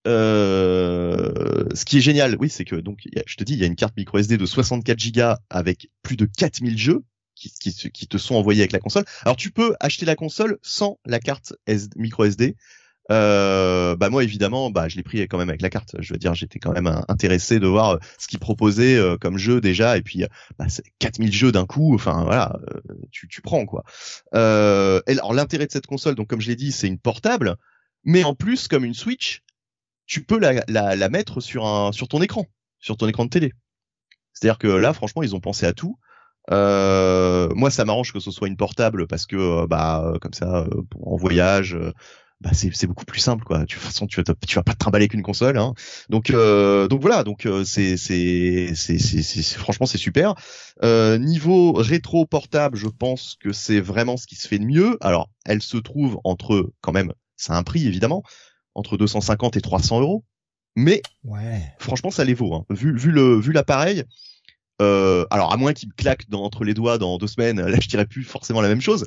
euh, 0.08 1.66
ce 1.74 1.86
qui 1.86 1.98
est 1.98 2.02
génial, 2.02 2.36
oui, 2.40 2.50
c'est 2.50 2.66
que 2.66 2.76
donc 2.76 3.00
je 3.26 3.36
te 3.36 3.44
dis, 3.44 3.54
il 3.54 3.60
y 3.60 3.64
a 3.64 3.68
une 3.68 3.76
carte 3.76 3.96
micro 3.98 4.18
SD 4.18 4.38
de 4.38 4.46
64 4.46 5.12
Go 5.14 5.22
avec 5.50 5.90
plus 6.04 6.16
de 6.16 6.26
4000 6.26 6.78
jeux 6.78 7.04
qui, 7.36 8.08
te 8.08 8.18
sont 8.18 8.36
envoyés 8.36 8.62
avec 8.62 8.74
la 8.74 8.80
console. 8.80 9.06
Alors 9.24 9.38
tu 9.38 9.52
peux 9.52 9.76
acheter 9.80 10.06
la 10.06 10.16
console 10.16 10.58
sans 10.62 11.00
la 11.06 11.20
carte 11.20 11.54
micro 11.96 12.26
SD. 12.26 12.56
Euh, 13.12 13.96
bah 13.96 14.10
moi 14.10 14.24
évidemment, 14.24 14.70
bah 14.70 14.88
je 14.88 14.96
l'ai 14.96 15.04
pris 15.04 15.22
quand 15.28 15.38
même 15.38 15.50
avec 15.50 15.62
la 15.62 15.70
carte. 15.70 15.96
Je 16.00 16.14
veux 16.14 16.20
dire, 16.20 16.36
j'étais 16.36 16.60
quand 16.60 16.74
même 16.74 17.02
intéressé 17.08 17.60
de 17.60 17.68
voir 17.68 17.92
euh, 17.92 17.98
ce 18.20 18.28
qu'ils 18.28 18.40
proposaient 18.40 18.98
euh, 18.98 19.18
comme 19.18 19.38
jeu 19.38 19.62
déjà, 19.62 19.98
et 19.98 20.02
puis 20.02 20.24
euh, 20.24 20.28
bah, 20.60 20.66
c'est 20.70 20.84
4000 21.00 21.32
jeux 21.34 21.52
d'un 21.52 21.66
coup. 21.66 21.96
Enfin 21.96 22.24
voilà, 22.24 22.60
tu, 23.12 23.28
tu 23.28 23.42
prends 23.42 23.66
quoi. 23.66 23.84
Euh, 24.36 25.02
alors 25.08 25.34
l'intérêt 25.34 25.66
de 25.66 25.72
cette 25.72 25.88
console, 25.88 26.16
donc 26.16 26.28
comme 26.28 26.42
je 26.42 26.50
l'ai 26.50 26.56
dit, 26.56 26.72
c'est 26.72 26.88
une 26.88 27.00
portable, 27.00 27.56
mais 28.04 28.24
en 28.24 28.36
plus 28.36 28.68
comme 28.68 28.86
une 28.86 28.94
Switch, 28.94 29.42
tu 30.06 30.24
peux 30.24 30.40
la, 30.40 30.64
la, 30.68 30.96
la 30.96 31.10
mettre 31.10 31.42
sur 31.42 31.66
un 31.66 31.92
sur 31.92 32.08
ton 32.08 32.22
écran, 32.22 32.46
sur 32.80 32.96
ton 32.96 33.08
écran 33.08 33.26
de 33.26 33.30
télé. 33.30 33.54
C'est-à-dire 34.34 34.60
que 34.60 34.68
là, 34.68 34.94
franchement, 34.94 35.24
ils 35.24 35.36
ont 35.36 35.40
pensé 35.40 35.66
à 35.66 35.74
tout. 35.74 35.98
Euh, 36.52 37.50
moi, 37.56 37.70
ça 37.70 37.86
m'arrange 37.86 38.14
que 38.14 38.20
ce 38.20 38.32
soit 38.32 38.48
une 38.48 38.58
portable 38.58 39.08
parce 39.08 39.26
que 39.26 39.66
bah 39.66 40.14
comme 40.22 40.34
ça, 40.34 40.68
en 41.02 41.16
voyage, 41.16 41.78
bah 42.42 42.52
c'est 42.54 42.88
beaucoup 42.88 43.04
plus 43.06 43.20
simple 43.20 43.44
quoi. 43.44 43.66
Tu, 43.66 43.76
de 43.76 43.82
toute 43.82 43.90
façon, 43.90 44.08
tu 44.08 44.22
vas 44.22 44.34
tu 44.48 44.56
vas 44.56 44.64
pas 44.64 44.74
te 44.74 44.78
trimballer 44.78 45.08
qu'une 45.10 45.22
console. 45.24 45.58
Hein. 45.58 45.74
Donc 46.10 46.30
euh, 46.30 46.88
donc 46.88 47.02
voilà, 47.02 47.24
donc 47.26 47.46
euh, 47.46 47.66
c'est 47.66 47.98
c'est 47.98 48.74
franchement 49.58 49.86
c'est 49.86 49.98
super. 49.98 50.36
Euh, 50.84 51.18
niveau 51.18 51.74
rétro 51.74 52.26
portable, 52.26 52.78
je 52.78 52.88
pense 52.88 53.36
que 53.42 53.52
c'est 53.52 53.82
vraiment 53.82 54.16
ce 54.16 54.26
qui 54.26 54.36
se 54.36 54.48
fait 54.48 54.58
de 54.60 54.64
mieux. 54.66 54.98
Alors, 55.02 55.30
elle 55.46 55.62
se 55.62 55.76
trouve 55.78 56.20
entre 56.24 56.72
quand 56.82 56.94
même, 56.94 57.12
c'est 57.36 57.52
un 57.52 57.64
prix 57.64 57.86
évidemment 57.88 58.24
entre 58.74 58.96
250 58.96 59.58
et 59.58 59.62
300 59.62 60.00
euros. 60.00 60.24
Mais 60.78 61.02
Ouais. 61.26 61.62
franchement, 61.80 62.12
ça 62.12 62.24
les 62.24 62.34
vaut. 62.36 62.54
Hein. 62.54 62.66
Vu, 62.70 62.98
vu 62.98 63.12
le, 63.12 63.38
vu 63.38 63.52
l'appareil. 63.52 64.04
Euh, 64.82 65.26
alors 65.30 65.52
à 65.52 65.58
moins 65.58 65.74
qu'il 65.74 65.90
me 65.90 65.94
claque 65.94 66.30
dans, 66.30 66.42
entre 66.42 66.64
les 66.64 66.74
doigts 66.74 66.98
dans 66.98 67.18
deux 67.18 67.28
semaines, 67.28 67.60
là 67.60 67.78
je 67.82 67.88
dirais 67.90 68.06
plus 68.06 68.24
forcément 68.24 68.62
la 68.62 68.70
même 68.70 68.80
chose. 68.80 69.06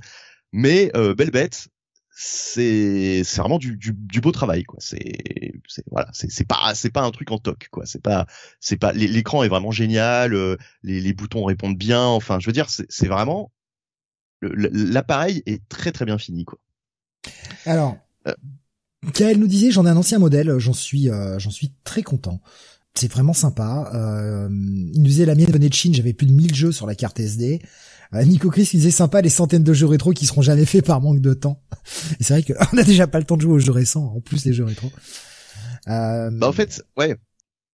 Mais 0.52 0.90
euh, 0.94 1.14
belle 1.14 1.30
bête, 1.30 1.68
c'est 2.14 3.22
c'est 3.24 3.40
vraiment 3.40 3.58
du, 3.58 3.76
du, 3.76 3.92
du 3.94 4.20
beau 4.20 4.32
travail 4.32 4.64
quoi. 4.64 4.78
C'est 4.80 5.52
c'est 5.68 5.84
voilà, 5.90 6.08
c'est 6.12 6.30
c'est 6.30 6.46
pas 6.46 6.74
c'est 6.74 6.90
pas 6.90 7.02
un 7.02 7.10
truc 7.10 7.30
en 7.30 7.38
toc 7.38 7.68
quoi. 7.70 7.86
C'est 7.86 8.02
pas 8.02 8.26
c'est 8.60 8.76
pas 8.76 8.92
l'é- 8.92 9.08
l'écran 9.08 9.42
est 9.42 9.48
vraiment 9.48 9.70
génial, 9.70 10.34
euh, 10.34 10.56
les, 10.82 11.00
les 11.00 11.12
boutons 11.14 11.44
répondent 11.44 11.76
bien. 11.78 12.04
Enfin, 12.04 12.38
je 12.38 12.46
veux 12.46 12.52
dire, 12.52 12.68
c'est 12.70 12.86
c'est 12.90 13.08
vraiment 13.08 13.50
l'appareil 14.42 15.42
est 15.46 15.66
très 15.68 15.92
très 15.92 16.04
bien 16.04 16.18
fini 16.18 16.44
quoi. 16.44 16.58
Alors, 17.66 17.96
Euh. 18.26 18.34
Kael 19.14 19.38
nous 19.38 19.48
disait, 19.48 19.70
j'en 19.72 19.84
ai 19.86 19.88
un 19.90 19.96
ancien 19.96 20.18
modèle, 20.20 20.58
j'en 20.58 20.72
suis, 20.72 21.10
euh, 21.10 21.38
j'en 21.38 21.50
suis 21.50 21.72
très 21.84 22.02
content. 22.02 22.40
C'est 22.94 23.10
vraiment 23.10 23.32
sympa. 23.32 23.90
Euh, 23.94 24.48
il 24.50 25.00
nous 25.00 25.06
disait 25.08 25.24
la 25.26 25.34
mienne 25.34 25.50
venait 25.50 25.68
de 25.68 25.74
Chine, 25.74 25.94
j'avais 25.94 26.12
plus 26.12 26.26
de 26.26 26.32
1000 26.32 26.54
jeux 26.54 26.72
sur 26.72 26.86
la 26.86 26.94
carte 26.94 27.18
SD. 27.18 27.62
Euh, 28.14 28.24
Nico 28.24 28.50
Chris 28.50 28.68
il 28.72 28.76
disait 28.78 28.90
sympa 28.90 29.20
les 29.22 29.30
centaines 29.30 29.64
de 29.64 29.72
jeux 29.72 29.86
rétro 29.86 30.12
qui 30.12 30.26
seront 30.26 30.42
jamais 30.42 30.66
faits 30.66 30.84
par 30.84 31.00
manque 31.00 31.20
de 31.20 31.34
temps. 31.34 31.62
Et 32.20 32.22
c'est 32.24 32.40
vrai 32.40 32.54
qu'on 32.54 32.76
a 32.78 32.82
déjà 32.82 33.06
pas 33.06 33.18
le 33.18 33.24
temps 33.24 33.36
de 33.36 33.42
jouer 33.42 33.54
aux 33.54 33.58
jeux 33.58 33.72
récents, 33.72 34.12
en 34.16 34.20
plus 34.20 34.44
les 34.44 34.52
jeux 34.52 34.64
rétro. 34.64 34.90
Euh, 35.88 36.30
Bah 36.30 36.48
en 36.48 36.52
fait, 36.52 36.82
ouais. 36.96 37.16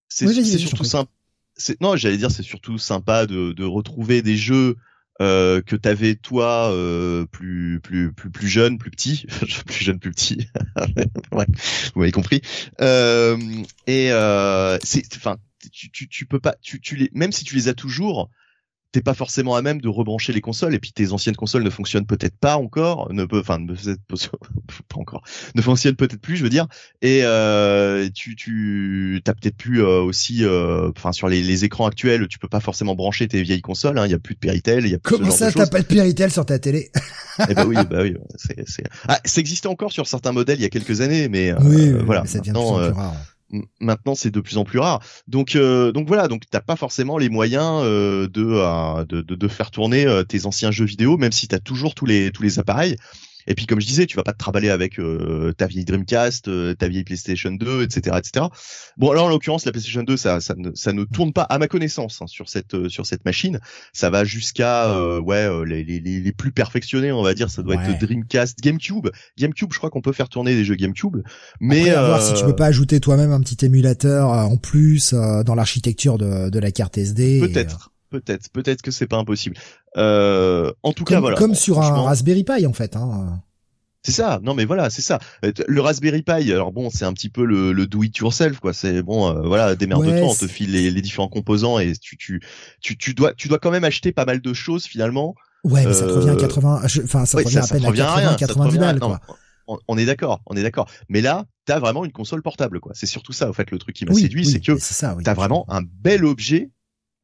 C'est 0.08 0.26
surtout 0.58 0.84
sympa. 0.84 1.10
C'est 1.56 1.80
non, 1.80 1.96
j'allais 1.96 2.16
dire 2.18 2.30
c'est 2.30 2.44
surtout 2.44 2.78
sympa 2.78 3.26
de, 3.26 3.52
de 3.52 3.64
retrouver 3.64 4.22
des 4.22 4.36
jeux 4.36 4.76
euh, 5.20 5.60
que 5.60 5.74
t'avais 5.74 6.14
toi 6.14 6.70
euh, 6.72 7.26
plus 7.26 7.80
plus 7.82 8.12
plus 8.12 8.30
plus 8.30 8.46
jeune, 8.48 8.78
plus 8.78 8.92
petit, 8.92 9.26
plus 9.66 9.84
jeune, 9.84 9.98
plus 9.98 10.12
petit. 10.12 10.46
ouais, 11.32 11.46
vous 11.94 12.00
m'avez 12.00 12.12
compris. 12.12 12.40
Euh, 12.80 13.36
et 13.88 14.12
euh, 14.12 14.78
c'est 14.84 15.02
enfin 15.16 15.36
tu, 15.72 15.90
tu 15.90 16.08
tu 16.08 16.26
peux 16.26 16.38
pas 16.38 16.54
tu 16.62 16.80
tu 16.80 16.94
les 16.94 17.10
même 17.12 17.32
si 17.32 17.42
tu 17.44 17.56
les 17.56 17.66
as 17.68 17.74
toujours 17.74 18.30
t'es 18.92 19.02
pas 19.02 19.14
forcément 19.14 19.54
à 19.54 19.62
même 19.62 19.80
de 19.80 19.88
rebrancher 19.88 20.32
les 20.32 20.40
consoles 20.40 20.74
et 20.74 20.78
puis 20.78 20.92
tes 20.92 21.12
anciennes 21.12 21.36
consoles 21.36 21.62
ne 21.62 21.70
fonctionnent 21.70 22.06
peut-être 22.06 22.36
pas 22.38 22.56
encore 22.56 23.12
ne 23.12 23.24
peut 23.24 23.40
enfin 23.40 23.58
ne 23.58 23.74
pas 24.88 24.96
encore 24.96 25.22
ne 25.54 25.60
fonctionnent 25.62 25.96
peut-être 25.96 26.20
plus 26.20 26.36
je 26.36 26.42
veux 26.42 26.48
dire 26.48 26.66
et 27.02 27.20
euh, 27.22 28.08
tu 28.14 28.34
tu 28.34 29.20
t'as 29.24 29.34
peut-être 29.34 29.56
plus 29.56 29.82
euh, 29.82 30.00
aussi 30.00 30.44
euh, 30.44 30.90
enfin 30.96 31.12
sur 31.12 31.28
les, 31.28 31.42
les 31.42 31.64
écrans 31.64 31.86
actuels 31.86 32.28
tu 32.28 32.38
peux 32.38 32.48
pas 32.48 32.60
forcément 32.60 32.94
brancher 32.94 33.28
tes 33.28 33.42
vieilles 33.42 33.60
consoles 33.60 33.98
hein, 33.98 34.06
il 34.06 34.10
y 34.10 34.14
a 34.14 34.18
plus 34.18 34.34
de 34.34 34.40
Péritel 34.40 34.86
il 34.86 34.92
y 34.92 34.94
a 34.94 34.98
plus 34.98 35.16
Comment 35.16 35.30
ce 35.30 35.44
genre 35.44 35.52
ça, 35.52 35.66
t'as 35.66 35.66
pas 35.66 35.82
de 35.82 35.86
Péritel 35.86 36.30
sur 36.30 36.46
ta 36.46 36.58
télé? 36.58 36.90
Eh 37.48 37.54
bah 37.54 37.66
oui 37.66 37.76
bah 37.90 37.98
oui 38.02 38.16
c'est 38.36 38.66
c'est 38.66 38.84
ah, 39.06 39.20
ça 39.24 39.40
existait 39.40 39.68
encore 39.68 39.92
sur 39.92 40.06
certains 40.06 40.32
modèles 40.32 40.58
il 40.58 40.62
y 40.62 40.66
a 40.66 40.70
quelques 40.70 41.02
années 41.02 41.28
mais 41.28 41.52
euh, 41.52 41.56
Oui, 41.60 41.92
oui, 41.92 42.02
voilà 42.04 42.22
mais 42.22 42.28
ça 42.28 42.38
devient 42.38 42.50
de 42.50 42.54
plus 42.54 42.64
maintenant, 42.64 42.82
en 42.82 42.90
plus 42.90 42.98
rare. 42.98 43.14
Maintenant, 43.80 44.14
c'est 44.14 44.30
de 44.30 44.40
plus 44.40 44.58
en 44.58 44.64
plus 44.64 44.78
rare. 44.78 45.02
Donc, 45.26 45.56
euh, 45.56 45.92
donc 45.92 46.06
voilà. 46.06 46.28
Donc, 46.28 46.42
t'as 46.50 46.60
pas 46.60 46.76
forcément 46.76 47.16
les 47.18 47.28
moyens 47.28 47.82
euh, 47.82 48.28
de, 48.28 48.44
euh, 48.44 49.04
de, 49.04 49.22
de 49.22 49.34
de 49.34 49.48
faire 49.48 49.70
tourner 49.70 50.06
tes 50.28 50.46
anciens 50.46 50.70
jeux 50.70 50.84
vidéo, 50.84 51.16
même 51.16 51.32
si 51.32 51.48
t'as 51.48 51.58
toujours 51.58 51.94
tous 51.94 52.06
les 52.06 52.30
tous 52.30 52.42
les 52.42 52.58
appareils. 52.58 52.96
Et 53.46 53.54
puis, 53.54 53.66
comme 53.66 53.80
je 53.80 53.86
disais, 53.86 54.06
tu 54.06 54.16
vas 54.16 54.22
pas 54.24 54.32
te 54.32 54.38
traballer 54.38 54.68
avec 54.68 54.98
euh, 54.98 55.52
ta 55.56 55.66
vieille 55.66 55.84
Dreamcast, 55.84 56.48
euh, 56.48 56.74
ta 56.74 56.88
vieille 56.88 57.04
PlayStation 57.04 57.50
2, 57.50 57.82
etc., 57.84 58.16
etc. 58.18 58.46
Bon, 58.98 59.10
alors 59.10 59.26
en 59.26 59.28
l'occurrence, 59.30 59.64
la 59.64 59.72
PlayStation 59.72 60.02
2, 60.02 60.16
ça, 60.16 60.40
ça 60.40 60.54
ne, 60.56 60.70
ça 60.74 60.92
ne 60.92 61.04
tourne 61.04 61.32
pas, 61.32 61.42
à 61.42 61.58
ma 61.58 61.68
connaissance, 61.68 62.20
hein, 62.20 62.26
sur 62.26 62.48
cette 62.48 62.74
euh, 62.74 62.88
sur 62.88 63.06
cette 63.06 63.24
machine. 63.24 63.58
Ça 63.92 64.10
va 64.10 64.24
jusqu'à 64.24 64.90
euh, 64.90 65.20
ouais 65.20 65.36
euh, 65.48 65.64
les, 65.64 65.82
les 65.84 66.00
les 66.00 66.32
plus 66.32 66.52
perfectionnés, 66.52 67.12
on 67.12 67.22
va 67.22 67.34
dire. 67.34 67.48
Ça 67.50 67.62
doit 67.62 67.76
Ouais. 67.76 67.90
être 67.90 68.00
Dreamcast, 68.06 68.58
GameCube. 68.60 69.08
GameCube, 69.38 69.72
je 69.72 69.78
crois 69.78 69.90
qu'on 69.90 70.02
peut 70.02 70.12
faire 70.12 70.28
tourner 70.28 70.54
des 70.54 70.64
jeux 70.64 70.74
GameCube. 70.74 71.18
Mais 71.60 71.80
Après, 71.90 71.94
à 71.94 72.06
voir 72.06 72.22
si 72.22 72.34
tu 72.34 72.44
peux 72.44 72.56
pas 72.56 72.66
ajouter 72.66 73.00
toi-même 73.00 73.32
un 73.32 73.40
petit 73.40 73.64
émulateur 73.64 74.32
euh, 74.32 74.42
en 74.42 74.56
plus 74.56 75.12
euh, 75.12 75.42
dans 75.42 75.54
l'architecture 75.54 76.18
de, 76.18 76.50
de 76.50 76.58
la 76.58 76.70
carte 76.70 76.98
SD. 76.98 77.40
Peut-être, 77.40 77.90
peut-être, 78.10 78.50
peut-être 78.50 78.82
que 78.82 78.90
c'est 78.90 79.06
pas 79.06 79.16
impossible. 79.18 79.56
Euh, 79.96 80.72
en 80.82 80.92
tout 80.92 81.04
Comme, 81.04 81.16
cas, 81.16 81.20
voilà. 81.20 81.36
comme 81.36 81.54
sur 81.54 81.80
un 81.80 82.02
Raspberry 82.02 82.44
Pi 82.44 82.66
en 82.66 82.72
fait. 82.72 82.96
Hein. 82.96 83.40
C'est 84.04 84.12
ça. 84.12 84.38
Non, 84.42 84.54
mais 84.54 84.64
voilà, 84.64 84.90
c'est 84.90 85.02
ça. 85.02 85.18
Euh, 85.44 85.52
Le 85.66 85.80
Raspberry 85.80 86.22
Pi, 86.22 86.52
alors 86.52 86.72
bon, 86.72 86.88
c'est 86.88 87.04
un 87.04 87.12
petit 87.12 87.28
peu 87.28 87.44
le, 87.44 87.72
le 87.72 87.86
do 87.86 88.02
it 88.04 88.16
yourself, 88.16 88.60
quoi. 88.60 88.72
C'est 88.72 89.02
bon, 89.02 89.28
euh, 89.28 89.42
voilà, 89.46 89.74
démerde-toi, 89.74 90.12
Ouais, 90.12 90.22
on 90.22 90.34
te 90.34 90.46
file 90.46 90.70
les, 90.72 90.90
les 90.90 91.02
différents 91.02 91.28
composants 91.28 91.78
et 91.78 91.92
tu, 92.00 92.16
tu, 92.16 92.40
tu, 92.80 92.96
tu 92.96 93.12
dois, 93.14 93.34
tu 93.34 93.48
dois 93.48 93.58
quand 93.58 93.70
même 93.72 93.84
acheter 93.84 94.12
pas 94.12 94.24
mal 94.24 94.40
de 94.40 94.52
choses 94.54 94.84
finalement. 94.84 95.34
Ouais, 95.64 95.84
mais 95.84 95.92
ça 95.92 96.06
te 96.06 96.12
revient 96.12 96.30
à 96.30 96.32
Euh, 96.34 96.36
80, 96.36 96.82
je- 96.86 97.02
enfin 97.02 97.26
ça 97.26 97.38
te 97.38 97.44
revient 97.44 97.58
à 97.58 97.62
ça 97.62 97.74
peine 97.74 97.84
à 97.84 97.88
revient 97.88 98.00
à 98.02 98.04
80, 98.06 98.16
rien. 98.20 98.28
ça 98.30 98.34
te 98.36 98.38
90 98.46 98.66
revient 98.68 98.78
à- 98.78 98.80
balles 98.92 99.00
quoi. 99.00 99.20
on, 99.66 99.78
on 99.88 99.98
est 99.98 100.04
d'accord, 100.06 100.40
on 100.46 100.56
est 100.56 100.62
d'accord. 100.62 100.88
Mais 101.08 101.20
là, 101.20 101.44
t'as 101.66 101.80
vraiment 101.80 102.04
une 102.04 102.12
console 102.12 102.40
portable, 102.42 102.78
quoi. 102.78 102.92
C'est 102.94 103.06
surtout 103.06 103.32
ça, 103.32 103.50
en 103.50 103.52
fait, 103.52 103.70
le 103.72 103.78
truc 103.78 103.96
qui 103.96 104.04
m'a 104.06 104.12
Oui, 104.12 104.22
séduit, 104.22 104.46
oui, 104.46 104.52
c'est 104.52 104.60
que 104.60 104.72
mais 104.72 104.78
c'est 104.78 104.94
ça. 104.94 105.14
Oui, 105.16 105.24
t'as 105.24 105.34
vraiment 105.34 105.66
un 105.68 105.82
bel 105.82 106.24
objet, 106.24 106.70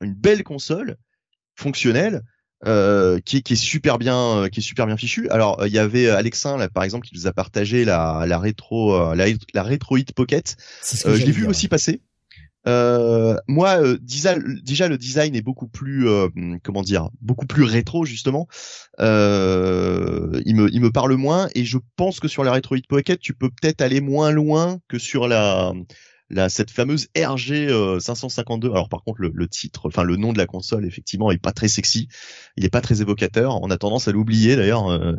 une 0.00 0.14
belle 0.14 0.42
console 0.42 0.96
fonctionnelle 1.56 2.22
euh, 2.66 3.20
qui, 3.20 3.38
est- 3.38 3.42
qui 3.42 3.52
est 3.52 3.56
super 3.56 3.98
bien, 3.98 4.16
euh, 4.16 4.48
qui 4.48 4.60
est 4.60 4.62
super 4.62 4.86
bien 4.86 4.96
fichu. 4.96 5.28
Alors 5.30 5.60
euh, 5.60 5.68
il 5.68 5.74
y 5.74 5.78
avait 5.78 6.08
Alexin 6.08 6.56
là 6.56 6.68
par 6.68 6.82
exemple 6.82 7.06
qui 7.06 7.14
nous 7.14 7.26
a 7.26 7.32
partagé 7.32 7.84
la 7.84 8.24
la 8.26 8.38
rétro 8.38 8.94
euh, 8.94 9.14
la, 9.14 9.26
la 9.52 9.64
Pocket. 10.16 10.56
Ce 10.82 11.04
que 11.04 11.10
Euh, 11.10 11.16
je 11.16 11.26
l'ai 11.26 11.32
vu 11.32 11.42
dire, 11.42 11.50
aussi 11.50 11.68
passer. 11.68 12.00
Euh, 12.66 13.36
moi, 13.46 13.82
euh, 13.82 13.98
déjà, 14.00 14.36
déjà 14.38 14.88
le 14.88 14.96
design 14.96 15.34
est 15.36 15.42
beaucoup 15.42 15.68
plus, 15.68 16.08
euh, 16.08 16.28
comment 16.62 16.82
dire, 16.82 17.10
beaucoup 17.20 17.46
plus 17.46 17.64
rétro 17.64 18.06
justement. 18.06 18.48
Euh, 19.00 20.40
il 20.46 20.56
me, 20.56 20.72
il 20.72 20.80
me 20.80 20.90
parle 20.90 21.14
moins 21.14 21.48
et 21.54 21.64
je 21.64 21.78
pense 21.96 22.20
que 22.20 22.28
sur 22.28 22.42
la 22.44 22.52
Retroid 22.52 22.78
Pocket, 22.88 23.20
tu 23.20 23.34
peux 23.34 23.50
peut-être 23.50 23.82
aller 23.82 24.00
moins 24.00 24.30
loin 24.30 24.78
que 24.88 24.98
sur 24.98 25.28
la, 25.28 25.74
la 26.30 26.48
cette 26.48 26.70
fameuse 26.70 27.08
RG 27.16 27.52
euh, 27.68 28.00
552. 28.00 28.70
Alors 28.70 28.88
par 28.88 29.02
contre, 29.02 29.20
le, 29.20 29.30
le 29.34 29.48
titre, 29.48 29.88
enfin 29.88 30.02
le 30.04 30.16
nom 30.16 30.32
de 30.32 30.38
la 30.38 30.46
console, 30.46 30.86
effectivement, 30.86 31.30
est 31.30 31.38
pas 31.38 31.52
très 31.52 31.68
sexy. 31.68 32.08
Il 32.56 32.64
est 32.64 32.70
pas 32.70 32.80
très 32.80 33.00
évocateur. 33.02 33.62
On 33.62 33.70
a 33.70 33.76
tendance 33.76 34.08
à 34.08 34.12
l'oublier 34.12 34.56
d'ailleurs. 34.56 34.88
Euh, 34.90 35.12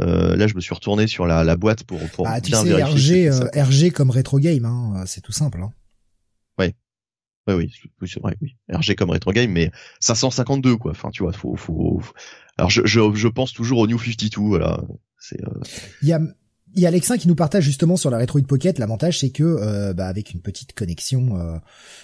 euh, 0.00 0.36
là, 0.36 0.46
je 0.46 0.54
me 0.54 0.60
suis 0.60 0.74
retourné 0.74 1.06
sur 1.06 1.26
la, 1.26 1.42
la 1.44 1.56
boîte 1.56 1.84
pour 1.84 1.98
pour 2.10 2.26
tu 2.40 2.50
bien 2.50 2.62
sais, 2.62 2.68
vérifier. 2.76 3.30
RG, 3.30 3.42
euh, 3.56 3.62
RG 3.64 3.90
comme 3.92 4.10
rétro 4.10 4.38
game, 4.38 4.64
hein, 4.64 5.02
c'est 5.06 5.20
tout 5.20 5.32
simple. 5.32 5.60
Hein. 5.62 5.72
Ouais, 7.48 7.54
oui, 7.54 7.72
c'est- 7.74 7.88
oui, 8.02 8.08
c'est 8.08 8.20
vrai, 8.20 8.36
oui. 8.42 8.54
RG 8.70 8.94
comme 8.96 9.08
retro 9.10 9.32
game, 9.32 9.50
mais 9.50 9.70
552 10.00 10.76
quoi. 10.76 10.90
Enfin, 10.90 11.08
tu 11.10 11.22
vois, 11.22 11.32
faut, 11.32 11.56
faut. 11.56 11.98
faut- 11.98 12.12
Alors, 12.58 12.68
je, 12.68 12.82
je, 12.84 13.00
je 13.14 13.28
pense 13.28 13.54
toujours 13.54 13.78
au 13.78 13.86
New 13.86 13.98
52, 13.98 14.40
voilà. 14.42 14.82
C'est. 15.18 15.42
euh, 15.42 15.50
Il 16.02 16.08
y 16.08 16.12
a, 16.12 16.20
il 16.74 16.82
y 16.82 16.86
a 16.86 16.88
Alexin 16.88 17.18
qui 17.18 17.28
nous 17.28 17.34
partage 17.34 17.64
justement 17.64 17.96
sur 17.96 18.10
la 18.10 18.18
Retroid 18.18 18.42
Pocket. 18.42 18.78
L'avantage 18.78 19.20
c'est 19.20 19.30
que 19.30 19.42
euh, 19.42 19.92
bah, 19.92 20.06
avec 20.06 20.32
une 20.32 20.40
petite 20.40 20.72
connexion, 20.72 21.36
euh, 21.38 21.58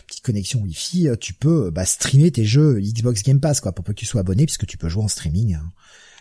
petite 0.07 0.25
connexion 0.25 0.61
Wi-Fi, 0.61 1.11
tu 1.21 1.35
peux 1.35 1.71
bah, 1.71 1.85
streamer 1.85 2.31
tes 2.31 2.45
jeux 2.45 2.81
Xbox 2.81 3.23
Game 3.23 3.41
Pass 3.41 3.61
quoi, 3.61 3.73
pour 3.73 3.85
que 3.85 3.93
tu 3.93 4.07
sois 4.07 4.21
abonné 4.21 4.47
puisque 4.47 4.67
tu 4.67 4.79
peux 4.79 4.89
jouer 4.89 5.05
en 5.05 5.09
streaming. 5.09 5.55
Hein. 5.55 5.73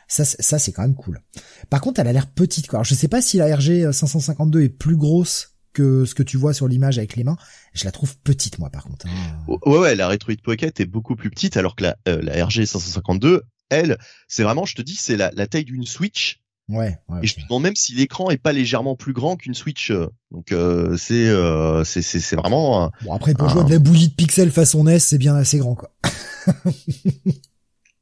Ça, 0.08 0.24
ça 0.26 0.60
c'est 0.60 0.72
quand 0.72 0.84
même 0.84 0.96
cool. 0.96 1.22
Par 1.70 1.82
contre, 1.82 2.00
elle 2.00 2.08
a 2.08 2.14
l'air 2.14 2.28
petite 2.28 2.68
quoi. 2.68 2.80
Alors, 2.80 2.86
je 2.86 2.94
sais 2.94 3.08
pas 3.08 3.22
si 3.22 3.38
la 3.38 3.56
RG 3.56 3.92
552 3.92 4.62
est 4.62 4.70
plus 4.70 4.98
grosse 4.98 5.56
que 5.74 6.06
ce 6.06 6.16
que 6.16 6.24
tu 6.24 6.38
vois 6.38 6.54
sur 6.54 6.68
l'image 6.68 6.98
avec 6.98 7.16
les 7.16 7.24
mains. 7.24 7.38
Je 7.74 7.86
la 7.86 7.92
trouve 7.92 8.16
petite 8.20 8.60
moi 8.60 8.70
par 8.70 8.84
contre. 8.84 9.08
Hein. 9.08 9.46
Ouais 9.48 9.78
ouais, 9.78 9.96
la 9.96 10.08
Retroid 10.08 10.36
Pocket 10.44 10.80
est 10.80 10.86
beaucoup 10.86 11.16
plus 11.16 11.30
petite 11.30 11.58
alors 11.58 11.76
que 11.76 11.84
la, 11.84 11.98
euh, 12.08 12.22
la 12.22 12.46
RG 12.46 12.66
552, 12.66 13.42
elle, 13.70 13.98
c'est 14.28 14.44
vraiment, 14.44 14.66
je 14.66 14.76
te 14.76 14.82
dis, 14.84 14.96
c'est 14.96 15.18
la 15.18 15.48
taille 15.48 15.66
d'une 15.66 15.86
Switch. 15.86 16.45
Ouais. 16.68 16.98
ouais 17.10 17.20
et 17.22 17.28
je 17.28 17.40
me 17.40 17.44
demande 17.44 17.64
même 17.64 17.76
si 17.76 17.94
l'écran 17.94 18.30
est 18.32 18.38
pas 18.38 18.52
légèrement 18.52 18.96
plus 18.96 19.14
grand 19.14 19.36
qu'une 19.36 19.54
Switch. 19.54 19.92
Euh. 19.92 20.08
Donc 20.32 20.52
euh, 20.52 20.98
c'est 20.98 21.28
euh, 21.28 21.84
c'est 21.84 22.02
c'est 22.02 22.36
vraiment. 22.36 22.92
Bon 23.04 23.14
après 23.14 23.34
pour 23.34 23.50
jouer 23.50 23.64
de 23.64 23.72
la 23.72 23.80
bouillie 23.80 24.10
de 24.10 24.14
pixels 24.14 24.52
façon 24.52 24.84
NES, 24.84 25.00
c'est 25.00 25.18
bien 25.18 25.36
assez 25.36 25.60
grand 25.60 25.76
quoi. 25.76 25.92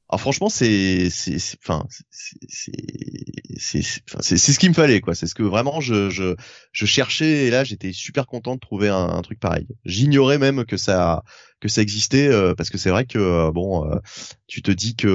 Alors 0.09 0.21
franchement, 0.21 0.49
c'est 0.49 1.09
c'est 1.09 1.37
enfin 1.63 1.85
c'est 2.11 2.71
c'est 3.57 3.81
c'est 4.21 4.37
ce 4.37 4.59
qu'il 4.59 4.69
me 4.69 4.75
fallait 4.75 5.01
quoi. 5.01 5.15
C'est 5.15 5.25
ce 5.25 5.33
que 5.33 5.43
vraiment 5.43 5.81
je 5.81 6.09
je 6.09 6.35
je 6.71 6.85
cherchais 6.85 7.47
et 7.47 7.49
là 7.49 7.63
j'étais 7.63 7.91
super 7.93 8.27
content 8.27 8.53
de 8.53 8.59
trouver 8.59 8.89
un, 8.89 9.09
un 9.09 9.21
truc 9.23 9.39
pareil. 9.39 9.67
J'ignorais 9.85 10.37
même 10.37 10.65
que 10.65 10.77
ça 10.77 11.23
que 11.63 11.69
ça 11.69 11.81
existait 11.81 12.27
euh, 12.27 12.53
parce 12.53 12.69
que 12.69 12.77
c'est 12.77 12.89
vrai 12.89 13.05
que 13.05 13.17
euh, 13.17 13.51
bon, 13.51 13.89
euh, 13.89 13.95
tu 14.47 14.61
te 14.61 14.69
dis 14.69 14.95
que 14.95 15.07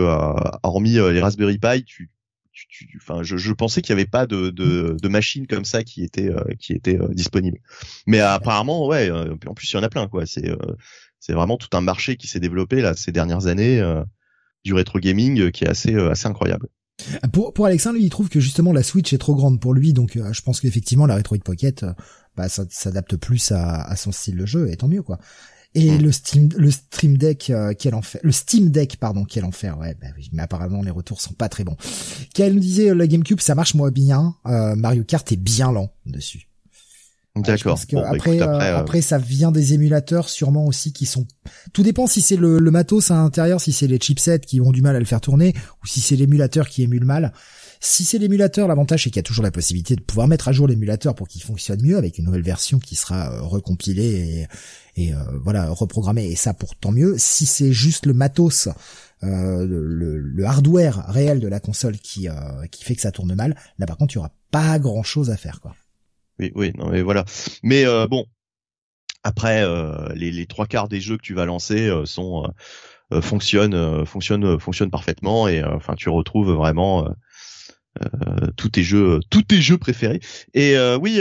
hormis 0.62 0.94
les 0.94 1.20
Raspberry 1.20 1.58
Pi, 1.58 1.84
tu 1.84 2.10
enfin, 3.00 3.22
je, 3.22 3.36
je, 3.36 3.52
pensais 3.52 3.82
qu'il 3.82 3.94
n'y 3.94 4.00
avait 4.00 4.10
pas 4.10 4.26
de, 4.26 4.50
de, 4.50 4.96
de 5.00 5.08
machines 5.08 5.46
comme 5.46 5.64
ça 5.64 5.82
qui 5.82 6.02
étaient 6.04 6.30
qui 6.58 6.72
étaient 6.72 6.98
disponibles. 7.10 7.58
Mais 8.06 8.20
apparemment, 8.20 8.86
ouais. 8.86 9.10
en 9.10 9.54
plus, 9.54 9.72
il 9.72 9.76
y 9.76 9.78
en 9.78 9.82
a 9.82 9.88
plein, 9.88 10.08
quoi. 10.08 10.26
C'est 10.26 10.50
c'est 11.20 11.32
vraiment 11.32 11.56
tout 11.56 11.76
un 11.76 11.80
marché 11.80 12.16
qui 12.16 12.26
s'est 12.26 12.40
développé 12.40 12.80
là 12.80 12.94
ces 12.94 13.12
dernières 13.12 13.46
années 13.46 13.82
du 14.64 14.74
rétro 14.74 14.98
gaming 14.98 15.40
euh, 15.40 15.50
qui 15.50 15.64
est 15.64 15.68
assez 15.68 15.94
euh, 15.94 16.10
assez 16.10 16.26
incroyable. 16.26 16.68
Pour, 17.32 17.52
pour 17.52 17.66
Alexandre, 17.66 17.96
lui, 17.96 18.04
il 18.04 18.10
trouve 18.10 18.28
que 18.28 18.40
justement 18.40 18.72
la 18.72 18.82
Switch 18.82 19.12
est 19.12 19.18
trop 19.18 19.36
grande 19.36 19.60
pour 19.60 19.72
lui, 19.72 19.92
donc 19.92 20.16
euh, 20.16 20.32
je 20.32 20.42
pense 20.42 20.60
qu'effectivement 20.60 21.06
la 21.06 21.16
Retroid 21.16 21.38
Pocket, 21.38 21.86
bah, 22.36 22.48
ça 22.48 22.64
s'adapte 22.70 23.16
plus 23.16 23.52
à, 23.52 23.82
à, 23.82 23.94
son 23.94 24.10
style 24.10 24.36
de 24.36 24.46
jeu, 24.46 24.68
et 24.70 24.76
tant 24.76 24.88
mieux 24.88 25.02
quoi. 25.02 25.18
Et 25.74 25.90
mm. 25.90 26.02
le 26.02 26.12
Steam, 26.12 26.48
le 26.56 26.70
Stream 26.70 27.18
Deck, 27.18 27.50
euh, 27.50 27.74
quel 27.78 27.94
enfer, 27.94 28.20
le 28.24 28.32
Steam 28.32 28.70
Deck, 28.70 28.96
pardon, 28.96 29.24
quel 29.24 29.44
enfer, 29.44 29.78
ouais, 29.78 29.94
bah, 30.00 30.08
mais 30.32 30.42
apparemment 30.42 30.82
les 30.82 30.90
retours 30.90 31.20
sont 31.20 31.34
pas 31.34 31.48
très 31.48 31.64
bons. 31.64 31.76
Qu'elle 32.34 32.54
nous 32.54 32.60
disait, 32.60 32.94
la 32.94 33.06
GameCube, 33.06 33.40
ça 33.40 33.54
marche 33.54 33.74
moins 33.74 33.90
bien, 33.90 34.34
Mario 34.44 35.04
Kart 35.04 35.30
est 35.30 35.36
bien 35.36 35.70
lent 35.70 35.92
dessus. 36.06 36.48
D'accord. 37.42 37.78
Bon, 37.92 38.00
bah, 38.00 38.10
après, 38.12 38.40
euh, 38.40 38.46
euh, 38.46 38.78
après, 38.78 39.00
ça 39.00 39.18
vient 39.18 39.52
des 39.52 39.74
émulateurs 39.74 40.28
sûrement 40.28 40.66
aussi 40.66 40.92
qui 40.92 41.06
sont. 41.06 41.26
Tout 41.72 41.82
dépend 41.82 42.06
si 42.06 42.20
c'est 42.20 42.36
le, 42.36 42.58
le, 42.58 42.70
matos 42.70 43.10
à 43.10 43.14
l'intérieur, 43.14 43.60
si 43.60 43.72
c'est 43.72 43.86
les 43.86 43.98
chipsets 43.98 44.40
qui 44.40 44.60
ont 44.60 44.72
du 44.72 44.82
mal 44.82 44.96
à 44.96 44.98
le 44.98 45.04
faire 45.04 45.20
tourner, 45.20 45.54
ou 45.82 45.86
si 45.86 46.00
c'est 46.00 46.16
l'émulateur 46.16 46.68
qui 46.68 46.82
émule 46.82 47.04
mal. 47.04 47.32
Si 47.80 48.04
c'est 48.04 48.18
l'émulateur, 48.18 48.68
l'avantage 48.68 49.04
c'est 49.04 49.10
qu'il 49.10 49.18
y 49.18 49.20
a 49.20 49.24
toujours 49.24 49.44
la 49.44 49.50
possibilité 49.50 49.96
de 49.96 50.00
pouvoir 50.00 50.28
mettre 50.28 50.48
à 50.48 50.52
jour 50.52 50.66
l'émulateur 50.66 51.14
pour 51.14 51.28
qu'il 51.28 51.42
fonctionne 51.42 51.82
mieux 51.82 51.96
avec 51.96 52.18
une 52.18 52.24
nouvelle 52.24 52.42
version 52.42 52.78
qui 52.78 52.96
sera 52.96 53.32
euh, 53.32 53.42
recompilée 53.42 54.46
et, 54.96 55.08
et 55.08 55.12
voilà 55.42 55.70
reprogrammée. 55.70 56.26
Et 56.26 56.36
ça 56.36 56.54
pour 56.54 56.74
tant 56.74 56.92
mieux. 56.92 57.14
Si 57.18 57.46
c'est 57.46 57.72
juste 57.72 58.06
le 58.06 58.14
matos. 58.14 58.68
Euh, 59.24 59.66
le, 59.66 60.16
le, 60.16 60.44
hardware 60.44 61.04
réel 61.08 61.40
de 61.40 61.48
la 61.48 61.58
console 61.58 61.98
qui 61.98 62.28
qui 62.70 62.84
fait 62.84 62.94
que 62.94 63.00
ça 63.00 63.10
tourne 63.10 63.34
mal, 63.34 63.56
là 63.80 63.86
par 63.86 63.96
contre 63.96 64.14
il 64.14 64.18
y 64.18 64.20
aura 64.20 64.30
pas 64.52 64.78
grand 64.78 65.02
chose 65.02 65.30
à 65.30 65.36
faire 65.36 65.60
quoi 65.60 65.74
oui, 66.38 66.52
oui, 66.54 66.72
non, 66.76 66.90
mais 66.90 67.02
voilà. 67.02 67.24
Mais 67.62 67.84
euh, 67.84 68.06
bon, 68.06 68.24
après, 69.24 69.62
euh, 69.64 70.08
les, 70.14 70.30
les, 70.30 70.46
trois 70.46 70.66
quarts 70.66 70.88
des 70.88 71.00
jeux 71.00 71.16
que 71.16 71.22
tu 71.22 71.34
vas 71.34 71.46
lancer 71.46 71.88
euh, 71.88 72.04
sont 72.06 72.44
fonctionnent, 73.22 74.04
fonctionnent, 74.04 74.60
fonctionnent 74.60 74.90
parfaitement 74.90 75.48
et 75.48 75.64
enfin, 75.64 75.94
tu 75.94 76.10
retrouves 76.10 76.52
vraiment 76.52 77.08
tous 78.56 78.68
tes 78.68 78.82
jeux, 78.82 79.20
tous 79.30 79.42
tes 79.42 79.60
jeux 79.60 79.78
préférés. 79.78 80.20
Et 80.54 80.76
oui, 81.00 81.20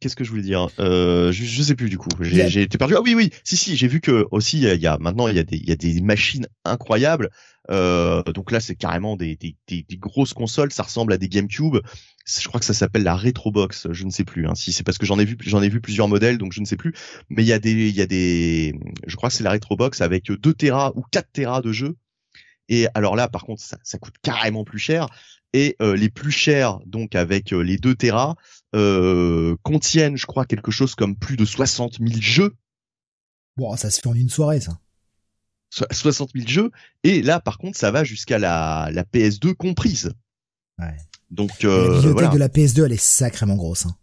qu'est-ce 0.00 0.16
que 0.16 0.24
je 0.24 0.30
voulais 0.30 0.42
dire? 0.42 0.68
Je, 0.78 1.30
je 1.32 1.62
sais 1.62 1.74
plus 1.74 1.88
du 1.88 1.98
coup. 1.98 2.10
J'ai 2.20 2.62
été 2.62 2.78
perdu. 2.78 2.94
Ah 2.96 3.02
oui, 3.02 3.14
oui. 3.14 3.30
Si, 3.44 3.56
si. 3.56 3.76
J'ai 3.76 3.88
vu 3.88 4.00
que 4.00 4.26
aussi 4.30 4.60
il 4.60 4.80
y 4.80 4.86
a 4.86 4.98
maintenant 4.98 5.28
il 5.28 5.36
y 5.36 5.40
a 5.40 5.44
des 5.44 5.56
il 5.56 5.68
y 5.68 5.72
a 5.72 5.76
des 5.76 6.00
machines 6.00 6.46
incroyables. 6.64 7.30
donc 7.68 8.50
là, 8.50 8.60
c'est 8.60 8.74
carrément 8.74 9.16
des, 9.16 9.36
des, 9.36 9.56
des, 9.68 9.84
des, 9.88 9.96
grosses 9.96 10.34
consoles. 10.34 10.72
Ça 10.72 10.82
ressemble 10.82 11.12
à 11.12 11.18
des 11.18 11.28
GameCube 11.28 11.78
je 12.26 12.48
crois 12.48 12.58
que 12.58 12.66
ça 12.66 12.74
s'appelle 12.74 13.02
la 13.02 13.16
Retrobox, 13.16 13.88
je 13.90 14.04
ne 14.04 14.10
sais 14.10 14.24
plus. 14.24 14.46
Hein, 14.46 14.54
si 14.54 14.72
c'est 14.72 14.82
parce 14.82 14.98
que 14.98 15.06
j'en 15.06 15.18
ai 15.18 15.24
vu, 15.24 15.36
j'en 15.40 15.62
ai 15.62 15.68
vu 15.68 15.80
plusieurs 15.80 16.08
modèles, 16.08 16.38
donc 16.38 16.52
je 16.52 16.60
ne 16.60 16.64
sais 16.64 16.76
plus. 16.76 16.94
Mais 17.28 17.42
il 17.42 17.46
y 17.46 17.52
a 17.52 17.58
des, 17.58 17.72
il 17.72 17.94
y 17.94 18.00
a 18.00 18.06
des, 18.06 18.74
je 19.06 19.16
crois 19.16 19.28
que 19.28 19.34
c'est 19.34 19.44
la 19.44 19.52
Retrobox 19.52 20.00
avec 20.00 20.30
2 20.30 20.54
Tera 20.54 20.92
ou 20.96 21.02
4 21.10 21.28
Tera 21.32 21.60
de 21.60 21.72
jeu. 21.72 21.96
Et 22.70 22.86
alors 22.94 23.14
là, 23.14 23.28
par 23.28 23.44
contre, 23.44 23.62
ça, 23.62 23.76
ça 23.82 23.98
coûte 23.98 24.14
carrément 24.22 24.64
plus 24.64 24.78
cher. 24.78 25.08
Et 25.54 25.76
euh, 25.80 25.96
les 25.96 26.10
plus 26.10 26.32
chers, 26.32 26.80
donc 26.84 27.14
avec 27.14 27.52
euh, 27.52 27.62
les 27.62 27.78
2 27.78 27.94
Tera, 27.94 28.36
euh, 28.74 29.56
contiennent, 29.62 30.16
je 30.16 30.26
crois, 30.26 30.44
quelque 30.44 30.70
chose 30.70 30.94
comme 30.94 31.16
plus 31.16 31.36
de 31.36 31.46
60 31.46 31.98
000 31.98 32.20
jeux. 32.20 32.54
Bon, 33.56 33.74
ça 33.76 33.88
se 33.88 34.00
fait 34.00 34.08
en 34.08 34.14
une 34.14 34.28
soirée, 34.28 34.60
ça. 34.60 34.78
60 35.70 36.30
000 36.34 36.46
jeux. 36.46 36.70
Et 37.04 37.22
là, 37.22 37.40
par 37.40 37.58
contre, 37.58 37.78
ça 37.78 37.90
va 37.90 38.04
jusqu'à 38.04 38.38
la, 38.38 38.90
la 38.92 39.04
PS2 39.04 39.54
comprise. 39.54 40.12
Ouais. 40.78 40.96
Donc 41.30 41.64
euh, 41.64 41.88
la 41.88 42.00
bibliothèque 42.00 42.32
de 42.32 42.38
la 42.38 42.48
PS2 42.48 42.84
elle 42.86 42.92
est 42.92 43.02
sacrément 43.02 43.56
grosse. 43.56 43.86
Hein. 43.86 43.96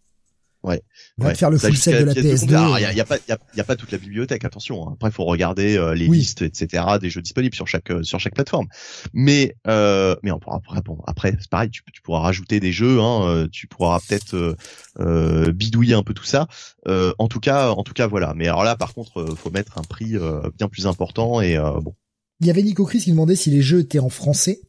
Ouais. 0.63 0.83
Va 1.17 1.27
ouais. 1.27 1.35
faire 1.35 1.49
le 1.49 1.57
full 1.57 1.75
set 1.75 1.99
de 1.99 2.05
la 2.05 2.13
PS2. 2.13 2.91
Il 2.91 2.95
y 2.95 2.99
a, 2.99 3.05
pas, 3.05 3.17
y 3.27 3.31
a, 3.31 3.37
y 3.55 3.59
a, 3.59 3.63
pas 3.63 3.75
toute 3.75 3.91
la 3.91 3.97
bibliothèque, 3.97 4.45
attention. 4.45 4.87
Hein. 4.87 4.91
Après, 4.93 5.09
il 5.09 5.13
faut 5.13 5.25
regarder 5.25 5.75
euh, 5.75 5.95
les 5.95 6.07
listes, 6.07 6.43
etc. 6.43 6.83
des 7.01 7.09
jeux 7.09 7.21
disponibles 7.21 7.55
sur 7.55 7.67
chaque 7.67 7.89
euh, 7.89 8.03
sur 8.03 8.19
chaque 8.19 8.35
plateforme. 8.35 8.67
Mais 9.13 9.55
euh, 9.67 10.15
mais 10.21 10.31
on 10.31 10.39
pourra 10.39 10.57
après, 10.57 10.81
bon, 10.81 10.99
après 11.07 11.35
c'est 11.39 11.49
pareil, 11.49 11.71
tu, 11.71 11.81
tu, 11.91 12.01
pourras 12.01 12.19
rajouter 12.19 12.59
des 12.59 12.71
jeux, 12.71 12.99
hein, 12.99 13.27
euh, 13.27 13.47
tu 13.51 13.67
pourras 13.67 13.99
peut-être 13.99 14.55
euh, 14.99 15.51
bidouiller 15.51 15.95
un 15.95 16.03
peu 16.03 16.13
tout 16.13 16.25
ça. 16.25 16.47
en 16.87 17.27
tout 17.27 17.39
cas, 17.39 17.69
en 17.69 17.83
tout 17.83 17.93
cas, 17.93 18.05
voilà. 18.05 18.33
Mais 18.35 18.47
alors 18.47 18.63
là, 18.63 18.75
par 18.75 18.93
contre, 18.93 19.35
faut 19.35 19.49
mettre 19.49 19.79
un 19.79 19.83
prix 19.83 20.15
bien 20.57 20.67
plus 20.69 20.85
important 20.85 21.41
et 21.41 21.57
bon. 21.57 21.95
Il 22.39 22.47
y 22.47 22.49
avait 22.49 22.63
Nico 22.63 22.85
Chris 22.85 22.99
qui 22.99 23.11
demandait 23.11 23.35
si 23.35 23.51
les 23.51 23.61
jeux 23.61 23.79
étaient 23.79 23.99
en 23.99 24.09
français. 24.09 24.61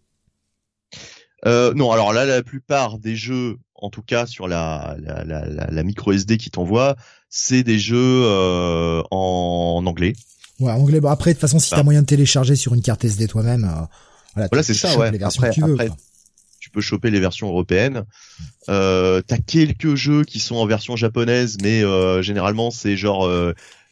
Euh, 1.47 1.75
non, 1.75 1.91
alors 1.91 2.13
là, 2.13 2.25
la 2.25 2.43
plupart 2.43 2.99
des 2.99 3.17
jeux, 3.17 3.57
en 3.83 3.91
tout 3.91 4.03
cas 4.03 4.27
sur 4.27 4.49
la, 4.49 4.97
la, 5.01 5.25
la, 5.25 5.45
la 5.47 5.83
micro 5.83 6.13
SD 6.13 6.39
qui 6.39 6.51
t'envoie, 6.51 6.97
c'est 7.29 7.65
des 7.65 7.79
jeux 7.79 8.23
euh, 8.25 9.03
en 9.11 9.83
anglais. 9.85 10.15
Ouais, 10.61 10.71
anglais. 10.71 11.01
Bon, 11.01 11.09
après, 11.09 11.31
de 11.31 11.35
toute 11.35 11.41
façon, 11.41 11.59
si 11.59 11.69
tu 11.69 11.75
t'as 11.75 11.83
moyen 11.83 12.03
de 12.03 12.07
télécharger 12.07 12.55
sur 12.55 12.75
une 12.75 12.83
carte 12.83 13.05
SD 13.05 13.27
toi-même, 13.27 13.65
euh, 13.65 13.85
voilà, 14.35 14.49
voilà 14.51 14.63
c'est 14.63 14.75
ça, 14.75 14.97
ouais. 14.97 15.11
Les 15.11 15.19
versions 15.19 15.43
après, 15.43 15.53
tu, 15.53 15.63
veux, 15.63 15.73
après, 15.73 15.91
tu 16.61 16.71
peux 16.71 16.81
choper 16.81 17.11
les 17.11 17.19
versions 17.19 17.49
européennes. 17.49 18.05
Euh, 18.69 19.21
t'as 19.27 19.39
quelques 19.39 19.97
jeux 19.97 20.25
qui 20.25 20.39
sont 20.39 20.57
en 20.57 20.67
version 20.67 20.95
japonaise, 20.95 21.59
mais 21.61 21.83
généralement 22.23 22.71
c'est 22.71 22.97
genre 22.97 23.29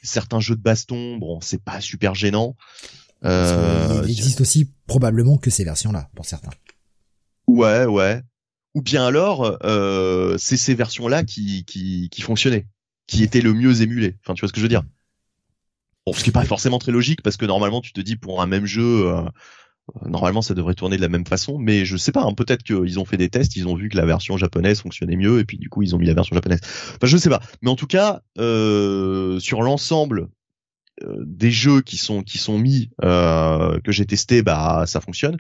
certains 0.03 0.39
jeux 0.39 0.55
de 0.57 0.63
baston. 0.63 1.17
Bon, 1.17 1.41
c'est 1.41 1.63
pas 1.63 1.81
super 1.81 2.15
gênant. 2.15 2.55
Il 3.25 4.05
existe 4.09 4.41
aussi 4.41 4.71
probablement 4.87 5.37
que 5.37 5.51
ces 5.51 5.65
versions-là 5.65 6.09
pour 6.15 6.27
certains. 6.27 6.51
Ouais, 7.49 7.87
ouais. 7.87 8.23
Ou 8.75 8.83
bien 8.83 9.05
alors, 9.05 9.59
euh, 9.65 10.37
c'est 10.39 10.57
ces 10.57 10.75
versions-là 10.75 11.25
qui, 11.25 11.65
qui, 11.65 12.09
qui 12.11 12.23
fonctionnaient, 12.23 12.67
qui 13.07 13.23
étaient 13.23 13.41
le 13.41 13.53
mieux 13.53 13.83
émulées. 13.83 14.17
Enfin, 14.23 14.35
tu 14.35 14.41
vois 14.41 14.49
ce 14.49 14.53
que 14.53 14.61
je 14.61 14.65
veux 14.65 14.69
dire? 14.69 14.85
Bon, 16.07 16.13
ce 16.13 16.23
qui 16.23 16.31
est 16.31 16.33
pas 16.33 16.45
forcément 16.45 16.79
très 16.79 16.93
logique 16.93 17.23
parce 17.23 17.37
que 17.37 17.47
normalement, 17.47 17.81
tu 17.81 17.93
te 17.93 18.01
dis 18.01 18.17
pour 18.17 18.41
un 18.41 18.47
même 18.47 18.67
jeu, 18.67 19.09
euh, 19.09 19.23
normalement, 20.07 20.43
ça 20.43 20.55
devrait 20.55 20.75
tourner 20.75 20.97
de 20.97 21.03
la 21.03 21.09
même 21.09 21.27
façon. 21.27 21.59
Mais 21.59 21.85
je 21.85 21.97
sais 21.97 22.13
pas. 22.13 22.23
Hein, 22.23 22.35
Peut-être 22.35 22.63
qu'ils 22.63 22.99
ont 22.99 23.05
fait 23.05 23.17
des 23.17 23.29
tests, 23.29 23.57
ils 23.57 23.67
ont 23.67 23.75
vu 23.75 23.89
que 23.89 23.97
la 23.97 24.07
version 24.07 24.37
japonaise 24.37 24.81
fonctionnait 24.81 25.17
mieux 25.17 25.41
et 25.41 25.45
puis 25.45 25.59
du 25.59 25.69
coup, 25.69 25.83
ils 25.83 25.95
ont 25.95 25.99
mis 25.99 26.07
la 26.07 26.15
version 26.15 26.35
japonaise. 26.35 26.61
Enfin, 26.63 27.07
je 27.07 27.17
sais 27.17 27.31
pas. 27.31 27.41
Mais 27.63 27.71
en 27.71 27.77
tout 27.77 27.87
cas, 27.87 28.23
euh, 28.39 29.39
sur 29.41 29.63
l'ensemble 29.63 30.29
euh, 31.03 31.17
des 31.25 31.51
jeux 31.51 31.81
qui 31.81 31.97
sont 31.97 32.23
qui 32.23 32.39
sont 32.39 32.59
mis 32.59 32.91
euh, 33.03 33.81
que 33.81 33.93
j'ai 33.93 34.07
testé, 34.07 34.43
bah 34.43 34.85
ça 34.87 35.01
fonctionne. 35.01 35.37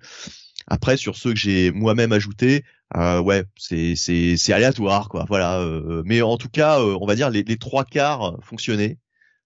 Après, 0.67 0.97
sur 0.97 1.17
ceux 1.17 1.33
que 1.33 1.39
j'ai 1.39 1.73
moi-même 1.73 2.13
ajoutés, 2.13 2.65
euh, 2.97 3.21
ouais, 3.21 3.45
c'est 3.57 3.97
c'est 3.97 4.37
c'est 4.37 4.53
aléatoire, 4.53 5.09
quoi. 5.09 5.25
Voilà. 5.29 5.61
Euh, 5.61 6.03
mais 6.05 6.23
en 6.23 6.37
tout 6.37 6.49
cas, 6.49 6.81
euh, 6.81 6.97
on 7.01 7.07
va 7.07 7.15
dire 7.15 7.31
les, 7.31 7.43
les 7.43 7.57
trois 7.57 7.85
quarts 7.85 8.39
fonctionnaient. 8.43 8.99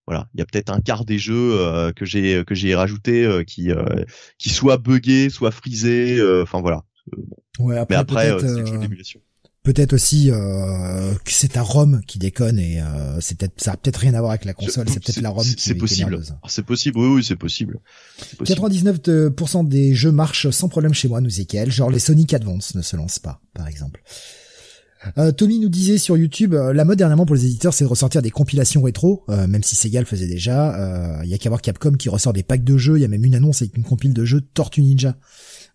Voilà, 0.07 0.29
il 0.35 0.41
y 0.41 0.43
a 0.43 0.47
peut-être 0.47 0.71
un 0.71 0.81
quart 0.81 1.07
des 1.07 1.19
jeux 1.19 1.59
euh, 1.59 1.93
que 1.93 2.05
j'ai 2.05 2.45
que 2.47 2.55
j'ai 2.55 2.75
rajouté 2.75 3.25
euh, 3.25 3.43
qui 3.43 3.71
qui 4.39 4.51
soit 4.51 4.77
buggé, 4.77 5.31
soit 5.31 5.51
frisé. 5.51 6.21
Enfin 6.43 6.61
voilà. 6.61 6.83
Ouais, 7.59 7.79
après, 7.79 7.95
mais 7.95 8.01
après, 8.01 8.39
c'est 8.41 8.71
une 8.71 8.81
d'émulation 8.81 9.21
peut-être 9.65 9.95
aussi 9.95 10.31
euh, 10.31 11.15
que 11.25 11.33
c'est 11.33 11.49
ta 11.49 11.63
ROM 11.63 12.03
qui 12.07 12.21
déconne 12.21 12.59
et 12.59 12.81
euh, 12.81 13.21
c'est 13.21 13.37
peut-être 13.37 13.61
ça 13.61 13.73
a 13.73 13.77
peut-être 13.77 13.97
rien 13.97 14.15
à 14.15 14.21
voir 14.21 14.31
avec 14.31 14.45
la 14.45 14.55
console, 14.55 14.89
c'est 14.89 15.03
peut-être 15.03 15.21
la 15.21 15.31
ROM 15.31 15.45
qui 15.45 15.55
C'est 15.59 15.75
possible. 15.75 16.21
C'est 16.47 16.65
possible. 16.65 16.99
Oui, 16.99 17.17
oui, 17.17 17.25
c'est 17.25 17.35
possible. 17.35 17.81
possible. 18.39 18.61
99% 18.61 19.67
des 19.67 19.95
jeux 19.95 20.13
marchent 20.13 20.51
sans 20.51 20.69
problème 20.69 20.95
chez 20.95 21.09
moi, 21.09 21.21
nous 21.21 21.41
Ekel. 21.41 21.73
Genre 21.73 21.91
les 21.91 21.99
Sonic 21.99 22.33
Advance 22.35 22.77
ne 22.77 22.83
se 22.83 22.95
lancent 22.97 23.19
pas, 23.19 23.41
par 23.55 23.67
exemple. 23.67 24.03
Euh, 25.19 25.33
Tommy 25.33 25.59
nous 25.59 25.69
disait 25.69 25.99
sur 25.99 26.17
YouTube, 26.17 26.55
euh, 26.55 26.73
la 26.73 26.85
mode 26.85 26.99
dernièrement 26.99 27.27
pour 27.27 27.37
les 27.37 27.45
éditeurs, 27.47 27.75
c'est 27.75 27.85
de 27.85 27.89
ressortir 27.89 28.23
des 28.23 28.31
compilations 28.31 28.83
rétro, 28.83 29.25
euh, 29.29 29.47
même 29.47 29.63
si 29.63 29.77
Sega 29.77 30.01
le 30.01 30.07
faisait 30.07 30.27
déjà. 30.27 31.21
Il 31.25 31.31
y 31.31 31.35
a 31.35 31.39
qu'à 31.39 31.49
voir 31.49 31.63
Capcom 31.63 31.93
qui 31.93 32.09
ressort 32.09 32.33
des 32.33 32.43
packs 32.43 32.65
de 32.65 32.77
jeux. 32.77 32.99
Il 32.99 33.03
y 33.03 33.05
a 33.05 33.09
même 33.09 33.25
une 33.25 33.35
annonce 33.35 33.63
avec 33.63 33.77
une 33.77 33.85
compile 33.85 34.15
de 34.15 34.25
jeux 34.25 34.41
Tortue 34.41 34.83
Ninja. 34.83 35.17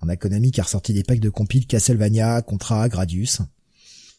On 0.02 0.10
a 0.10 0.16
Konami 0.16 0.52
qui 0.52 0.62
a 0.62 0.64
ressorti 0.64 0.94
des 0.94 1.04
packs 1.04 1.20
de 1.20 1.30
compiles 1.30 1.68
Castlevania, 1.68 2.42
Contra, 2.42 2.88
Gradius. 2.88 3.42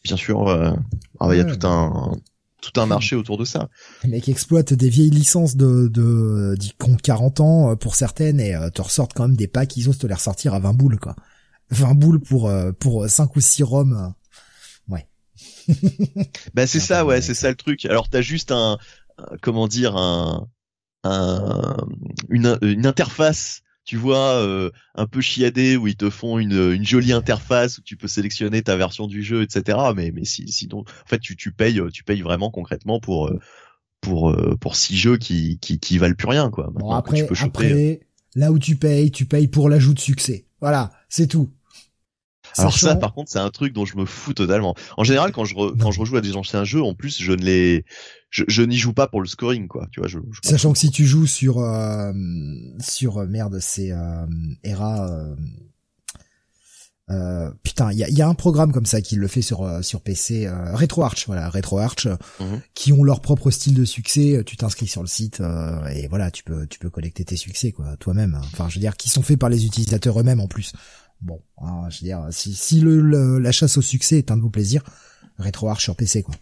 Bien 0.03 0.17
sûr, 0.17 0.49
ah 0.49 0.75
bah, 1.19 1.35
il 1.35 1.37
y 1.37 1.41
a 1.41 1.45
tout 1.45 1.67
un 1.67 2.17
tout 2.61 2.79
un 2.79 2.85
marché 2.85 3.15
autour 3.15 3.39
de 3.39 3.45
ça. 3.45 3.69
Les 4.03 4.09
mecs 4.09 4.29
exploitent 4.29 4.73
des 4.73 4.89
vieilles 4.89 5.09
licences 5.09 5.55
de 5.55 5.87
de 5.87 6.55
comptent 6.77 7.01
40 7.01 7.39
ans 7.39 7.75
pour 7.75 7.95
certaines 7.95 8.39
et 8.39 8.55
te 8.73 8.81
ressortent 8.81 9.13
quand 9.13 9.27
même 9.27 9.37
des 9.37 9.47
packs, 9.47 9.77
ils 9.77 9.89
osent 9.89 9.97
te 9.97 10.07
les 10.07 10.13
ressortir 10.13 10.53
à 10.53 10.59
20 10.59 10.73
boules 10.73 10.99
quoi. 10.99 11.15
20 11.71 11.95
boules 11.95 12.19
pour 12.19 12.51
pour 12.79 13.09
5 13.09 13.35
ou 13.35 13.41
6 13.41 13.63
roms 13.63 14.13
bah 16.53 16.67
c'est 16.67 16.79
ça, 16.79 17.05
ouais, 17.05 17.21
c'est 17.21 17.33
ça 17.33 17.49
le 17.49 17.55
truc. 17.55 17.85
Alors 17.85 18.09
t'as 18.09 18.21
juste 18.21 18.51
un, 18.51 18.77
comment 19.41 19.67
dire, 19.67 19.95
un, 19.95 20.47
un 21.03 21.77
une, 22.29 22.57
une 22.61 22.85
interface 22.85 23.61
tu 23.83 23.97
vois, 23.97 24.35
euh, 24.35 24.69
un 24.95 25.07
peu 25.07 25.21
chiadé 25.21 25.75
où 25.75 25.87
ils 25.87 25.95
te 25.95 26.09
font 26.09 26.37
une, 26.37 26.71
une 26.71 26.85
jolie 26.85 27.13
interface 27.13 27.79
où 27.79 27.81
tu 27.81 27.97
peux 27.97 28.07
sélectionner 28.07 28.61
ta 28.61 28.75
version 28.75 29.07
du 29.07 29.23
jeu, 29.23 29.41
etc. 29.41 29.77
Mais 29.95 30.11
mais 30.11 30.25
si, 30.25 30.51
sinon, 30.51 30.79
en 30.79 31.07
fait, 31.07 31.19
tu, 31.19 31.35
tu 31.35 31.51
payes, 31.51 31.81
tu 31.91 32.03
payes 32.03 32.21
vraiment 32.21 32.51
concrètement 32.51 32.99
pour 32.99 33.27
euh, 33.27 33.39
pour 33.99 34.31
euh, 34.31 34.55
pour 34.59 34.75
six 34.75 34.97
jeux 34.97 35.17
qui 35.17 35.57
qui 35.59 35.79
qui 35.79 35.97
valent 35.97 36.15
plus 36.15 36.27
rien, 36.27 36.49
quoi. 36.49 36.69
Bon, 36.73 36.91
après, 36.91 37.27
après, 37.41 38.01
là 38.35 38.51
où 38.51 38.59
tu 38.59 38.75
payes, 38.75 39.11
tu 39.11 39.25
payes 39.25 39.47
pour 39.47 39.69
l'ajout 39.69 39.93
de 39.93 39.99
succès. 39.99 40.45
Voilà, 40.59 40.91
c'est 41.09 41.27
tout. 41.27 41.49
Alors 42.57 42.77
ça, 42.77 42.95
par 42.95 43.13
contre, 43.13 43.31
c'est 43.31 43.39
un 43.39 43.49
truc 43.49 43.73
dont 43.73 43.85
je 43.85 43.95
me 43.97 44.05
fous 44.05 44.33
totalement. 44.33 44.75
En 44.97 45.03
général, 45.03 45.31
quand 45.31 45.45
je 45.45 45.55
quand 45.55 45.91
je 45.91 45.99
rejoue 45.99 46.17
à 46.17 46.21
des 46.21 46.35
anciens 46.35 46.63
jeux, 46.63 46.81
en 46.81 46.93
plus, 46.93 47.21
je 47.21 47.31
ne 47.31 47.41
les, 47.41 47.85
je, 48.31 48.61
n'y 48.61 48.77
joue 48.77 48.93
pas 48.93 49.07
pour 49.07 49.21
le 49.21 49.27
scoring, 49.27 49.67
quoi. 49.67 49.87
Tu 49.91 49.99
vois, 49.99 50.07
je, 50.07 50.19
Sachant 50.41 50.71
que 50.71 50.79
si 50.79 50.89
tu 50.89 51.05
joues 51.05 51.27
sur 51.27 51.59
euh, 51.59 52.13
sur 52.79 53.17
euh, 53.17 53.27
merde, 53.27 53.59
c'est 53.59 53.91
euh, 53.91 54.25
Era. 54.63 55.09
Euh, 55.09 55.35
euh, 57.09 57.51
putain, 57.61 57.91
il 57.91 57.97
y 57.97 58.05
a, 58.05 58.09
y 58.09 58.21
a, 58.21 58.27
un 58.29 58.33
programme 58.35 58.71
comme 58.71 58.85
ça 58.85 59.01
qui 59.01 59.17
le 59.17 59.27
fait 59.27 59.41
sur 59.41 59.83
sur 59.83 59.99
PC, 59.99 60.49
RetroArch, 60.49 61.27
voilà, 61.27 61.49
RetroArch, 61.49 62.07
mhm. 62.39 62.61
qui 62.73 62.93
ont 62.93 63.03
leur 63.03 63.19
propre 63.19 63.51
style 63.51 63.73
de 63.73 63.83
succès. 63.83 64.41
Tu 64.45 64.55
t'inscris 64.55 64.87
sur 64.87 65.01
le 65.01 65.09
site 65.09 65.41
et 65.93 66.07
voilà, 66.07 66.31
tu 66.31 66.45
peux 66.45 66.65
tu 66.67 66.79
peux 66.79 66.89
collecter 66.89 67.25
tes 67.25 67.35
succès 67.35 67.73
quoi, 67.73 67.97
toi-même. 67.97 68.39
Enfin, 68.53 68.69
je 68.69 68.75
veux 68.75 68.81
dire, 68.81 68.95
qui 68.95 69.09
sont 69.09 69.23
faits 69.23 69.39
par 69.39 69.49
les 69.49 69.65
utilisateurs 69.65 70.17
eux-mêmes 70.21 70.39
en 70.39 70.47
plus. 70.47 70.71
Bon, 71.19 71.41
hein, 71.57 71.89
je 71.89 71.99
veux 71.99 72.05
dire, 72.05 72.27
si, 72.31 72.53
si 72.53 72.79
le, 72.79 73.39
la 73.39 73.51
chasse 73.51 73.77
au 73.77 73.81
succès 73.81 74.17
est 74.17 74.31
un 74.31 74.37
de 74.37 74.41
vos 74.41 74.49
plaisirs, 74.49 74.83
RetroArch 75.37 75.83
sur 75.83 75.97
PC, 75.97 76.23
quoi. 76.23 76.35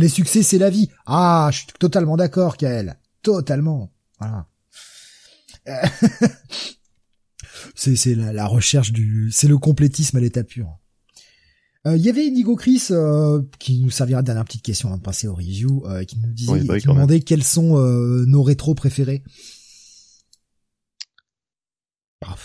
Les 0.00 0.08
succès, 0.08 0.42
c'est 0.42 0.58
la 0.58 0.70
vie. 0.70 0.88
Ah, 1.06 1.48
je 1.52 1.58
suis 1.58 1.66
totalement 1.78 2.16
d'accord, 2.16 2.56
Kael. 2.56 2.98
Totalement. 3.22 3.92
Voilà. 4.18 4.46
c'est 7.74 7.96
c'est 7.96 8.14
la, 8.14 8.46
recherche 8.46 8.92
du, 8.92 9.30
c'est 9.30 9.48
le 9.48 9.58
complétisme 9.58 10.16
à 10.16 10.20
l'état 10.20 10.42
pur. 10.42 10.78
Il 11.84 11.92
euh, 11.92 11.96
y 11.96 12.08
avait 12.08 12.26
Inigo 12.26 12.56
Chris 12.56 12.88
euh, 12.90 13.42
qui 13.58 13.80
nous 13.80 13.90
servira 13.90 14.22
de 14.22 14.26
dernière 14.26 14.44
petite 14.44 14.62
question 14.62 14.88
avant 14.88 14.98
de 14.98 15.02
passer 15.02 15.28
au 15.28 15.34
review, 15.34 15.86
euh, 15.86 16.04
qui 16.04 16.18
nous 16.18 16.32
disait, 16.32 16.64
bah 16.64 16.78
qui 16.78 16.88
nous 16.88 16.94
demandait 16.94 17.20
quels 17.20 17.44
sont 17.44 17.78
nos 18.26 18.42
rétros 18.42 18.74
préférés. 18.74 19.22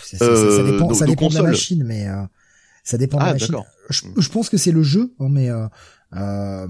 Ça, 0.02 0.24
euh, 0.24 0.72
dépend, 0.72 0.94
ça 0.94 1.06
dépend 1.06 1.28
de 1.28 1.34
la 1.34 1.42
machine, 1.42 1.84
mais 1.84 2.08
euh, 2.08 2.22
ça 2.82 2.96
dépend 2.96 3.18
de 3.18 3.24
la 3.24 3.30
ah, 3.30 3.32
machine. 3.34 3.56
Je, 3.90 4.28
pense 4.28 4.48
que 4.48 4.56
c'est 4.56 4.72
le 4.72 4.82
jeu, 4.82 5.14
hein, 5.20 5.28
mais 5.30 5.50
euh, 5.50 6.66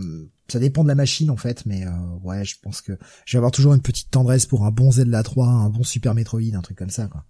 ça 0.48 0.58
dépend 0.58 0.82
de 0.82 0.88
la 0.88 0.94
machine 0.94 1.30
en 1.30 1.36
fait. 1.36 1.64
Mais 1.66 1.84
ouais, 2.22 2.44
je 2.44 2.56
pense 2.62 2.80
que 2.80 2.92
je 3.24 3.32
vais 3.32 3.38
avoir 3.38 3.52
toujours 3.52 3.74
une 3.74 3.82
petite 3.82 4.10
tendresse 4.10 4.46
pour 4.46 4.64
un 4.64 4.70
bon 4.70 4.90
Zelda 4.90 5.22
3, 5.22 5.46
un 5.46 5.70
bon 5.70 5.82
Super 5.82 6.14
Metroid, 6.14 6.54
un 6.54 6.62
truc 6.62 6.78
comme 6.78 6.90
ça. 6.90 7.08
Quoi. 7.08 7.24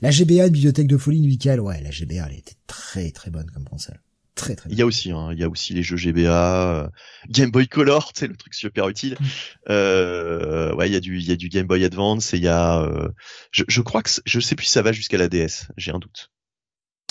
La 0.00 0.10
GBA, 0.10 0.46
une 0.46 0.52
bibliothèque 0.52 0.88
de 0.88 0.96
folie, 0.96 1.20
nickel. 1.20 1.60
Ouais, 1.60 1.80
la 1.82 1.90
GBA, 1.90 2.26
elle 2.28 2.38
était 2.38 2.56
très 2.66 3.10
très 3.10 3.30
bonne 3.30 3.50
comme 3.50 3.64
console. 3.64 4.00
Très 4.34 4.56
très. 4.56 4.70
Il 4.70 4.78
y 4.78 4.82
a 4.82 4.86
aussi, 4.86 5.10
hein, 5.10 5.28
il 5.32 5.38
y 5.38 5.44
a 5.44 5.48
aussi 5.48 5.74
les 5.74 5.82
jeux 5.82 5.96
GBA, 5.96 6.84
euh, 6.84 6.88
Game 7.28 7.50
Boy 7.50 7.68
Color, 7.68 8.12
c'est 8.16 8.26
le 8.26 8.36
truc 8.36 8.54
super 8.54 8.88
utile. 8.88 9.16
Euh, 9.70 10.74
ouais, 10.74 10.88
il 10.88 10.92
y 10.92 10.96
a 10.96 11.00
du, 11.00 11.18
il 11.18 11.24
y 11.24 11.30
a 11.30 11.36
du 11.36 11.48
Game 11.48 11.68
Boy 11.68 11.84
Advance 11.84 12.34
et 12.34 12.36
il 12.36 12.42
y 12.42 12.48
a, 12.48 12.82
euh, 12.82 13.08
je, 13.52 13.62
je 13.68 13.80
crois 13.80 14.02
que 14.02 14.10
je 14.24 14.40
sais 14.40 14.56
plus 14.56 14.66
si 14.66 14.72
ça 14.72 14.82
va 14.82 14.90
jusqu'à 14.90 15.18
la 15.18 15.28
DS. 15.28 15.68
J'ai 15.76 15.92
un 15.92 16.00
doute. 16.00 16.32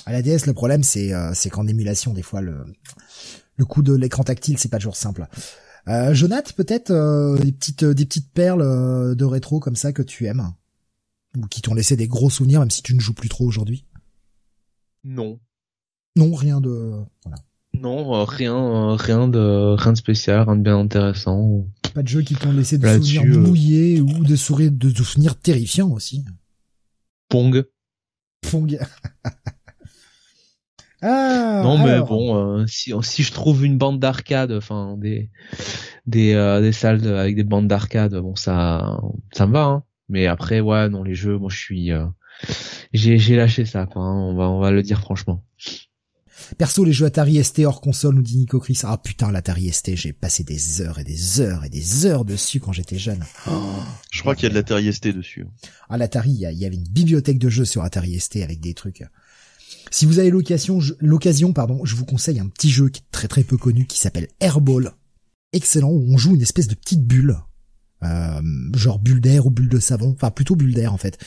À 0.06 0.12
la 0.12 0.22
DS, 0.22 0.46
le 0.48 0.54
problème 0.54 0.84
c'est, 0.84 1.14
euh, 1.14 1.32
c'est 1.34 1.50
qu'en 1.50 1.68
émulation, 1.68 2.14
des 2.14 2.24
fois 2.24 2.42
le, 2.42 2.66
le 3.58 3.66
coup 3.66 3.82
de 3.82 3.94
l'écran 3.94 4.24
tactile, 4.24 4.58
c'est 4.58 4.70
pas 4.70 4.78
toujours 4.78 4.96
simple. 4.96 5.28
Euh, 5.88 6.14
Jonath, 6.14 6.54
peut-être 6.54 6.92
des 7.42 7.52
petites, 7.52 7.84
des 7.84 8.06
petites 8.06 8.32
perles 8.32 9.16
de 9.16 9.26
rétro 9.26 9.60
comme 9.60 9.76
ça 9.76 9.94
que 9.94 10.02
tu 10.02 10.26
aimes 10.26 10.54
ou 11.38 11.48
qui 11.48 11.62
t'ont 11.62 11.74
laissé 11.74 11.96
des 11.96 12.08
gros 12.08 12.30
souvenirs, 12.30 12.60
même 12.60 12.72
si 12.72 12.84
tu 12.84 12.94
ne 12.94 13.00
joues 13.00 13.14
plus 13.14 13.30
trop 13.30 13.46
aujourd'hui? 13.46 13.86
Non, 15.04 15.40
non, 16.16 16.34
rien 16.34 16.60
de 16.60 16.94
voilà. 17.24 17.38
Non, 17.74 18.16
euh, 18.16 18.24
rien, 18.26 18.56
euh, 18.56 18.96
rien 18.96 19.28
de, 19.28 19.76
rien 19.78 19.94
de 19.94 19.98
spécial, 19.98 20.42
rien 20.42 20.58
de 20.58 20.62
bien 20.62 20.78
intéressant. 20.78 21.66
Pas 21.94 22.04
de 22.04 22.08
jeux 22.08 22.22
qui 22.22 22.36
t'ont 22.36 22.52
laissé 22.52 22.78
des 22.78 22.88
souvenirs 22.88 23.24
euh, 23.24 23.40
mouillés 23.40 24.02
ou 24.02 24.24
des 24.26 24.38
sourires, 24.38 24.72
de 24.72 24.90
souvenirs 25.04 25.40
terrifiants 25.40 25.92
aussi. 25.92 26.26
Pong. 27.30 27.66
Pong. 28.42 28.80
ah, 31.02 31.62
non 31.64 31.78
mais 31.78 32.00
bon, 32.00 32.66
si 32.68 32.94
si 33.02 33.24
je 33.24 33.32
trouve 33.32 33.66
une 33.66 33.78
bande 33.78 34.00
d'arcade, 34.00 34.52
enfin 34.52 34.98
des 34.98 35.30
des 36.06 36.34
des 36.62 36.72
salles 36.72 37.08
avec 37.08 37.36
des 37.36 37.44
bandes 37.44 37.68
d'arcade, 37.68 38.16
bon 38.16 38.36
ça 38.36 39.00
ça 39.34 39.48
me 39.48 39.54
va. 39.54 39.64
Hein. 39.64 39.84
Mais 40.10 40.28
après 40.28 40.60
ouais, 40.60 40.90
non 40.90 41.04
les 41.04 41.16
jeux, 41.16 41.38
moi 41.38 41.50
je 41.50 41.58
suis 41.58 41.92
j'ai 42.94 43.18
j'ai 43.18 43.36
lâché 43.36 43.66
ça 43.66 43.86
quoi. 43.86 44.04
Hein. 44.04 44.16
on 44.16 44.36
va 44.36 44.50
on 44.50 44.60
va 44.60 44.72
le 44.72 44.84
dire 44.84 45.00
franchement. 45.00 45.44
Perso, 46.58 46.84
les 46.84 46.94
jeux 46.94 47.06
Atari 47.06 47.44
ST 47.44 47.60
hors 47.60 47.82
console, 47.82 48.16
nous 48.16 48.22
dit 48.22 48.38
Nico 48.38 48.60
Chris. 48.60 48.80
Ah 48.84 48.98
putain, 48.98 49.32
l'Atari 49.32 49.72
ST, 49.72 49.96
j'ai 49.96 50.14
passé 50.14 50.44
des 50.44 50.82
heures 50.82 51.00
et 51.00 51.04
des 51.04 51.40
heures 51.40 51.64
et 51.64 51.70
des 51.70 52.06
heures 52.06 52.26
dessus 52.26 52.60
quand 52.60 52.74
j'étais 52.74 52.98
jeune. 52.98 53.24
je 54.12 54.22
crois 54.22 54.36
qu'il 54.36 54.44
y 54.44 54.46
a 54.48 54.50
de 54.50 54.56
l'Atari 54.56 54.92
ST 54.92 55.08
dessus. 55.10 55.46
Ah, 55.90 55.98
l'Atari, 55.98 56.32
il 56.32 56.40
y, 56.40 56.66
avait 56.66 56.76
une 56.76 56.88
bibliothèque 56.88 57.40
de 57.40 57.50
jeux 57.50 57.66
sur 57.66 57.84
Atari 57.84 58.20
ST 58.20 58.38
avec 58.38 58.60
des 58.60 58.74
trucs. 58.74 59.04
Si 59.92 60.06
vous 60.06 60.20
avez 60.20 60.30
l'occasion, 60.30 60.80
l'occasion, 61.00 61.54
pardon, 61.54 61.84
je 61.86 61.96
vous 61.96 62.06
conseille 62.06 62.40
un 62.40 62.48
petit 62.48 62.70
jeu 62.70 62.90
qui 62.90 63.02
est 63.02 63.12
très 63.12 63.28
très 63.28 63.44
peu 63.44 63.58
connu 63.58 63.86
qui 63.86 64.00
s'appelle 64.00 64.30
Airball. 64.40 64.94
Excellent, 65.54 65.90
où 65.90 66.06
on 66.10 66.18
joue 66.18 66.36
une 66.36 66.42
espèce 66.42 66.68
de 66.68 66.76
petite 66.76 67.06
bulle. 67.06 67.38
Euh, 68.04 68.42
genre 68.74 68.98
bulle 68.98 69.22
d'air 69.22 69.46
ou 69.46 69.52
bulle 69.52 69.70
de 69.70 69.80
savon, 69.80 70.14
enfin 70.16 70.32
plutôt 70.32 70.56
bulle 70.56 70.74
d'air 70.74 70.92
en 70.92 70.98
fait 70.98 71.20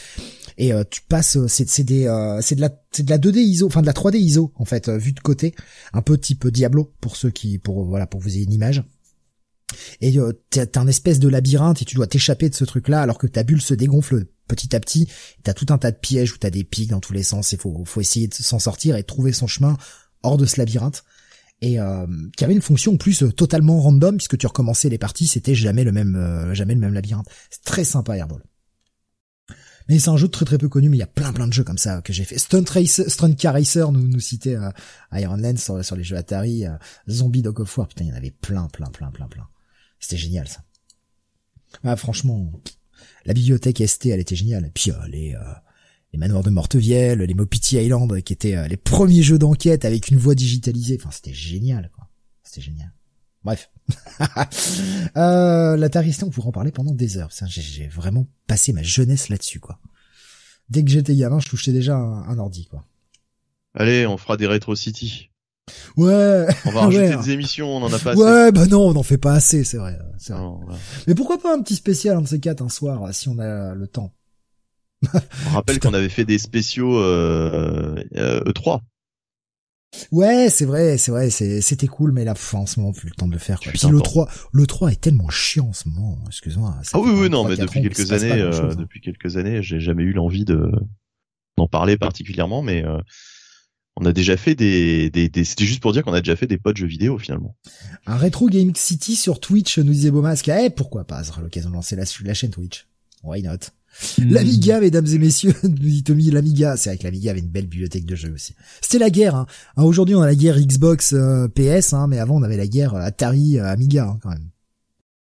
et 0.59 0.73
euh, 0.73 0.85
tu 0.89 1.03
passes 1.03 1.37
euh, 1.37 1.49
c'est 1.49 1.69
c'est 1.69 1.85
des 1.85 2.07
euh, 2.07 2.41
c'est 2.41 2.55
de 2.55 2.61
la 2.61 2.71
c'est 2.93 3.03
de 3.03 3.11
la 3.11 3.19
2D 3.19 3.39
ISO 3.39 3.67
enfin 3.67 3.81
de 3.81 3.87
la 3.87 3.93
3D 3.93 4.17
ISO 4.17 4.53
en 4.57 4.65
fait 4.65 4.89
vue 4.89 5.13
de 5.13 5.21
côté 5.21 5.55
un 5.93 6.03
peu 6.03 6.17
type 6.19 6.47
Diablo 6.49 6.93
pour 7.01 7.17
ceux 7.17 7.31
qui 7.31 7.59
pour 7.59 7.85
voilà 7.85 8.07
pour 8.07 8.21
vous 8.21 8.37
ayez 8.37 8.45
une 8.45 8.53
image 8.53 8.85
et 10.01 10.19
euh, 10.19 10.33
t'as 10.51 10.81
un 10.81 10.87
espèce 10.87 11.19
de 11.19 11.29
labyrinthe 11.29 11.83
et 11.83 11.85
tu 11.85 11.95
dois 11.95 12.07
t'échapper 12.07 12.49
de 12.49 12.55
ce 12.55 12.65
truc 12.65 12.89
là 12.89 13.01
alors 13.01 13.19
que 13.19 13.27
ta 13.27 13.43
bulle 13.43 13.63
se 13.63 13.75
dégonfle 13.75 14.27
petit 14.49 14.75
à 14.75 14.81
petit. 14.81 15.09
T'as 15.43 15.55
tout 15.55 15.67
un 15.71 15.79
tas 15.79 15.91
de 15.91 15.97
pièges 15.97 16.33
où 16.33 16.39
t'as 16.39 16.51
des 16.51 16.65
pics 16.65 16.91
dans 16.91 17.01
tous 17.01 17.13
les 17.13 17.23
sens 17.23 17.53
et 17.53 17.57
faut 17.57 17.85
faut 17.85 18.01
essayer 18.01 18.29
de 18.29 18.35
s'en 18.35 18.59
sortir 18.59 18.97
et 18.97 19.03
trouver 19.03 19.33
son 19.33 19.47
chemin 19.47 19.77
hors 20.23 20.37
de 20.37 20.47
ce 20.47 20.59
labyrinthe. 20.59 21.05
Et 21.61 21.81
euh, 21.81 22.07
qui 22.37 22.45
avait 22.45 22.55
une 22.55 22.63
fonction 22.63 22.97
plus 22.97 23.25
totalement 23.37 23.81
random 23.81 24.17
puisque 24.17 24.37
tu 24.37 24.47
recommençais 24.47 24.89
les 24.89 24.99
parties 24.99 25.27
c'était 25.27 25.55
jamais 25.55 25.85
le 25.85 25.93
même 25.93 26.51
jamais 26.53 26.75
le 26.75 26.81
même 26.81 26.95
labyrinthe. 26.95 27.29
C'est 27.51 27.65
très 27.65 27.85
sympa 27.85 28.17
Airball. 28.17 28.43
Mais 29.89 29.99
c'est 29.99 30.11
un 30.11 30.17
jeu 30.17 30.29
très 30.29 30.45
très 30.45 30.59
peu 30.59 30.69
connu, 30.69 30.89
mais 30.89 30.97
il 30.97 31.01
y 31.01 31.05
a 31.05 31.07
plein 31.07 31.33
plein 31.33 31.47
de 31.47 31.53
jeux 31.53 31.65
comme 31.65 31.79
ça 31.79 32.01
que 32.01 32.13
j'ai 32.13 32.25
fait. 32.25 32.39
Stunt 32.39 32.65
Racer, 32.69 33.11
Stunt 33.11 33.35
Car 33.35 33.55
Racer 33.55 33.93
nous, 33.93 34.07
nous 34.07 34.21
citait 34.21 34.57
euh, 34.57 34.71
Iron 35.13 35.37
Lens 35.37 35.71
sur, 35.83 35.97
les 35.97 36.05
jeux 36.05 36.17
Atari, 36.17 36.67
euh, 36.67 36.73
Zombie 37.09 37.43
Dog 37.43 37.61
of 37.61 37.77
War, 37.77 37.89
putain 37.89 38.05
il 38.05 38.09
y 38.09 38.13
en 38.13 38.17
avait 38.17 38.31
plein 38.31 38.67
plein 38.69 38.87
plein 38.87 39.11
plein 39.11 39.29
plein. 39.29 39.47
C'était 40.05 40.19
génial 40.19 40.47
ça. 40.49 40.63
Ah, 41.83 41.97
franchement, 41.97 42.53
la 43.25 43.33
bibliothèque 43.33 43.83
ST 43.87 44.07
elle 44.07 44.21
était 44.21 44.37
géniale. 44.37 44.67
Et 44.67 44.71
puis 44.71 44.91
euh, 44.91 45.07
les, 45.09 45.35
euh, 45.35 45.55
les 46.13 46.19
manoirs 46.19 46.43
de 46.43 46.51
Mortevielle, 46.51 47.21
les 47.21 47.35
Mopiti 47.35 47.77
Island 47.77 48.23
qui 48.23 48.35
étaient 48.35 48.69
les 48.69 48.77
premiers 48.77 49.23
jeux 49.23 49.39
d'enquête 49.39 49.87
avec 49.87 50.09
une 50.09 50.19
voix 50.19 50.35
digitalisée, 50.35 50.99
enfin 51.01 51.11
c'était 51.11 51.33
génial 51.33 51.91
quoi. 51.95 52.11
C'était 52.43 52.61
génial. 52.61 52.93
Bref. 53.45 53.71
euh, 55.17 55.77
l'Atari 55.79 56.15
on 56.23 56.31
pourrait 56.31 56.49
en 56.49 56.53
parler 56.53 56.71
pendant 56.71 56.93
des 56.93 57.17
heures. 57.17 57.31
J'ai 57.47 57.89
vraiment 57.89 58.27
passé 58.47 58.75
ma 58.75 58.83
jeunesse 58.83 59.31
là-dessus, 59.31 59.61
quoi. 59.61 59.81
Dès 60.69 60.85
que 60.85 60.91
j'étais 60.91 61.15
gamin, 61.15 61.41
je 61.41 61.49
touchais 61.49 61.73
déjà 61.73 61.97
un, 61.97 62.39
ordi, 62.39 62.67
quoi. 62.67 62.87
Allez, 63.75 64.07
on 64.07 64.19
fera 64.19 64.37
des 64.37 64.47
Retro 64.47 64.75
City. 64.77 65.31
Ouais. 65.97 66.47
On 66.67 66.71
va 66.71 66.81
rajouter 66.83 67.17
des 67.17 67.31
émissions, 67.31 67.77
on 67.77 67.83
en 67.83 67.93
a 67.93 67.99
pas 67.99 68.13
assez. 68.13 68.21
Ouais, 68.21 68.53
bah 68.53 68.67
non, 68.67 68.89
on 68.89 68.93
n'en 68.93 69.03
fait 69.03 69.19
pas 69.19 69.33
assez, 69.33 69.65
c'est 69.65 69.79
vrai. 69.79 69.99
Mais 71.07 71.15
pourquoi 71.15 71.39
pas 71.39 71.55
un 71.55 71.63
petit 71.63 71.77
spécial, 71.77 72.17
un 72.17 72.23
de 72.23 72.29
ces 72.29 72.41
quatre, 72.41 72.63
un 72.63 72.69
soir, 72.69 73.15
si 73.15 73.29
on 73.29 73.39
a 73.39 73.75
le 73.75 73.87
temps. 73.87 74.13
on 75.05 75.51
rappelle 75.55 75.81
qu'on 75.81 75.95
avait 75.95 76.09
fait 76.09 76.25
des 76.25 76.39
spéciaux 76.39 76.97
euh, 76.99 77.95
E3. 78.15 78.81
Ouais, 80.11 80.49
c'est 80.51 80.65
vrai, 80.65 80.99
c'est 80.99 81.11
vrai, 81.11 81.31
c'était 81.31 81.87
cool, 81.87 82.13
mais 82.13 82.25
là, 82.25 82.35
en 82.53 82.67
ce 82.67 82.81
moment, 82.81 82.93
plus 82.93 83.09
le 83.09 83.15
temps 83.15 83.29
de 83.29 83.33
le 83.33 83.39
faire. 83.39 83.61
Quoi. 83.61 83.73
Puis 83.73 83.87
le 83.89 84.01
3, 84.01 84.29
le 84.53 84.67
3 84.67 84.93
est 84.93 85.01
tellement 85.01 85.29
chiant 85.29 85.69
en 85.69 85.73
ce 85.73 85.89
moment. 85.89 86.19
Excuse-moi. 86.27 86.75
Ah 86.93 86.99
oui, 86.99 87.11
oui, 87.15 87.31
non, 87.31 87.47
mais 87.47 87.57
depuis 87.57 87.83
quelques, 87.83 88.13
années, 88.13 88.41
euh, 88.41 88.71
hein. 88.71 88.75
depuis 88.77 89.01
quelques 89.01 89.37
années, 89.37 89.63
j'ai 89.63 89.81
jamais 89.81 90.03
eu 90.03 90.13
l'envie 90.13 90.45
de 90.45 90.71
d'en 91.57 91.69
parler 91.69 91.97
particulièrement, 91.97 92.63
mais 92.63 92.85
euh, 92.85 92.99
on 93.97 94.07
a 94.07 94.13
déjà 94.13 94.37
fait 94.37 94.55
des, 94.55 95.11
des, 95.11 95.29
des 95.29 95.45
c'était 95.45 95.65
juste 95.65 95.81
pour 95.81 95.93
dire 95.93 96.03
qu'on 96.03 96.13
a 96.13 96.21
déjà 96.21 96.37
fait 96.37 96.47
des 96.47 96.59
pods 96.59 96.75
jeux 96.75 96.87
vidéo 96.87 97.19
finalement. 97.19 97.57
Un 98.07 98.17
rétro 98.17 98.49
gaming 98.49 98.75
city 98.75 99.15
sur 99.15 99.41
Twitch 99.41 99.79
nous 99.79 99.93
disait 99.93 100.11
Bomasque. 100.11 100.49
Eh, 100.49 100.71
pourquoi 100.71 101.05
pas, 101.05 101.23
ce 101.23 101.29
sera 101.29 101.41
l'occasion 101.41 101.71
de 101.71 101.75
lancer 101.75 101.95
la, 101.95 102.05
la 102.25 102.35
chaîne 102.35 102.51
Twitch. 102.51 102.87
Why 103.23 103.43
not? 103.43 103.71
Hmm. 104.19 104.33
L'Amiga, 104.33 104.81
mesdames 104.81 105.07
et 105.07 105.19
messieurs, 105.19 105.55
nous 105.63 105.71
dit 105.71 106.03
Tommy, 106.03 106.31
l'Amiga, 106.31 106.77
c'est 106.77 106.91
vrai 106.91 106.99
que 106.99 107.05
l'Amiga 107.05 107.31
avait 107.31 107.41
une 107.41 107.49
belle 107.49 107.67
bibliothèque 107.67 108.07
de 108.07 108.17
jeux 108.17 108.33
aussi. 108.33 108.55
C'était 108.81 108.99
la 108.99 109.11
guerre. 109.11 109.37
Hein. 109.37 109.47
hein 109.77 109.85
aujourd'hui, 109.85 110.17
on 110.17 110.23
a 110.23 110.27
la 110.27 110.35
guerre 110.35 110.59
Xbox, 110.59 111.13
euh, 111.13 111.47
PS, 111.49 111.93
hein, 111.93 112.09
mais 112.09 112.19
avant, 112.19 112.37
on 112.37 112.43
avait 112.43 112.57
la 112.57 112.67
guerre 112.67 112.95
Atari, 112.97 113.59
euh, 113.59 113.67
Amiga, 113.67 114.09
hein, 114.09 114.19
quand 114.21 114.31
même. 114.31 114.51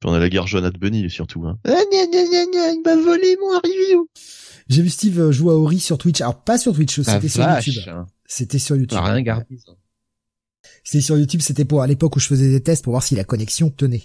on 0.04 0.12
a 0.12 0.20
la 0.20 0.28
guerre 0.28 0.46
Jonathan 0.46 0.78
Bunny 0.78 1.10
surtout. 1.10 1.44
Hein. 1.46 1.58
Ah, 1.66 1.74
il 1.92 2.82
m'a 2.84 2.96
volé 2.96 3.36
mon 3.40 3.58
review. 3.58 4.08
J'ai 4.68 4.82
vu 4.82 4.90
Steve 4.90 5.18
euh, 5.18 5.32
jouer 5.32 5.52
à 5.52 5.56
Ori 5.56 5.80
sur 5.80 5.98
Twitch. 5.98 6.20
Alors 6.20 6.44
pas 6.44 6.56
sur 6.56 6.72
Twitch, 6.72 7.00
c'était 7.00 7.28
sur 7.28 7.42
YouTube. 7.42 7.74
C'était 8.34 8.58
sur 8.58 8.76
YouTube. 8.76 8.98
rien 8.98 9.20
gardé. 9.20 9.44
C'était 10.84 11.02
sur 11.02 11.18
YouTube, 11.18 11.42
c'était 11.42 11.66
pour 11.66 11.82
à 11.82 11.86
l'époque 11.86 12.16
où 12.16 12.20
je 12.20 12.26
faisais 12.26 12.48
des 12.48 12.62
tests 12.62 12.82
pour 12.82 12.92
voir 12.92 13.02
si 13.02 13.14
la 13.14 13.24
connexion 13.24 13.68
tenait. 13.68 14.04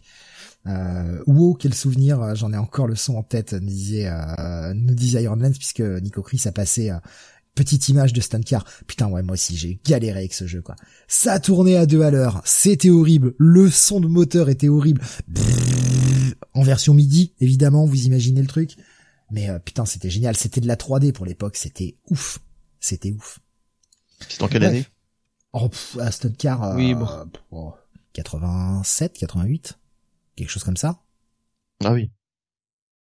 Euh, 0.65 1.23
wow, 1.27 1.53
quel 1.53 1.73
souvenir, 1.73 2.21
euh, 2.21 2.35
j'en 2.35 2.51
ai 2.51 2.57
encore 2.57 2.87
le 2.87 2.95
son 2.95 3.15
en 3.15 3.23
tête, 3.23 3.53
nous 3.53 3.69
disait, 3.69 4.07
euh, 4.07 4.73
nous 4.73 4.95
disait 4.95 5.23
Iron 5.23 5.37
Lens, 5.37 5.57
puisque 5.57 5.79
Nico 5.79 6.21
Chris 6.21 6.41
a 6.45 6.51
passé 6.51 6.89
euh, 6.89 6.97
petite 7.55 7.87
image 7.87 8.11
de 8.11 8.19
Stunt 8.19 8.41
Car. 8.41 8.65
Putain, 8.85 9.07
ouais, 9.07 9.23
moi 9.23 9.35
aussi, 9.35 9.55
j'ai 9.55 9.79
galéré 9.85 10.19
avec 10.19 10.33
ce 10.33 10.45
jeu, 10.45 10.61
quoi. 10.61 10.75
Ça 11.07 11.39
tournait 11.39 11.77
à 11.77 11.85
deux 11.85 12.01
à 12.01 12.11
l'heure, 12.11 12.41
c'était 12.43 12.89
horrible, 12.89 13.33
le 13.37 13.69
son 13.69 14.01
de 14.01 14.07
moteur 14.07 14.49
était 14.49 14.67
horrible. 14.67 15.01
en 16.53 16.63
version 16.63 16.93
MIDI, 16.93 17.33
évidemment, 17.39 17.85
vous 17.85 18.05
imaginez 18.05 18.41
le 18.41 18.47
truc. 18.47 18.75
Mais 19.31 19.49
euh, 19.49 19.59
putain, 19.59 19.85
c'était 19.85 20.09
génial, 20.09 20.35
c'était 20.35 20.61
de 20.61 20.67
la 20.67 20.75
3D 20.75 21.13
pour 21.13 21.25
l'époque, 21.25 21.55
c'était 21.55 21.95
ouf. 22.09 22.39
C'était 22.81 23.11
ouf. 23.11 23.39
C'est 24.27 24.41
en 24.41 24.47
quelle 24.47 24.63
année? 24.63 24.85
Oh, 25.53 25.69
pff, 25.69 25.97
Stunt 26.11 26.33
Car, 26.37 26.75
oui, 26.75 26.93
bon. 26.93 27.73
87, 28.13 29.17
88 29.17 29.77
quelque 30.37 30.49
chose 30.49 30.63
comme 30.63 30.77
ça. 30.77 31.01
Ah 31.83 31.91
oui. 31.91 32.11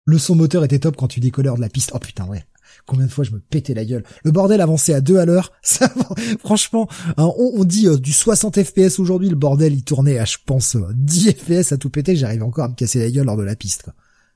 Le 0.06 0.18
son 0.18 0.36
moteur 0.36 0.64
était 0.64 0.80
top 0.80 0.96
quand 0.96 1.08
tu 1.08 1.20
décolleurs 1.20 1.56
de 1.56 1.62
la 1.62 1.70
piste. 1.70 1.92
Oh 1.94 2.00
putain 2.00 2.26
ouais. 2.26 2.44
Combien 2.86 3.06
de 3.06 3.12
fois 3.12 3.24
je 3.24 3.32
me 3.32 3.40
pétais 3.40 3.74
la 3.74 3.86
gueule. 3.86 4.04
Le 4.24 4.32
bordel 4.32 4.62
avançait 4.62 4.94
à 4.94 5.02
deux 5.02 5.18
à 5.18 5.26
l'heure. 5.26 5.52
franchement, 6.40 6.88
hein, 7.18 7.30
on, 7.38 7.64
dit 7.64 7.88
euh, 7.88 7.98
du 7.98 8.14
60 8.14 8.64
FPS 8.64 9.00
aujourd'hui. 9.00 9.30
Le 9.30 9.36
bordel 9.36 9.74
il 9.74 9.84
tournait 9.84 10.18
à 10.18 10.26
je 10.26 10.38
pense 10.44 10.78
10 10.96 11.28
euh, 11.28 11.32
FPS 11.32 11.72
à 11.72 11.78
tout 11.78 11.90
péter. 11.90 12.16
J'arrivais 12.16 12.44
encore 12.44 12.66
à 12.66 12.70
me 12.70 12.76
casser 12.76 13.00
la 13.00 13.12
gueule 13.12 13.26
lors 13.26 13.38
de 13.38 13.44
la 13.44 13.56
piste. 13.56 13.90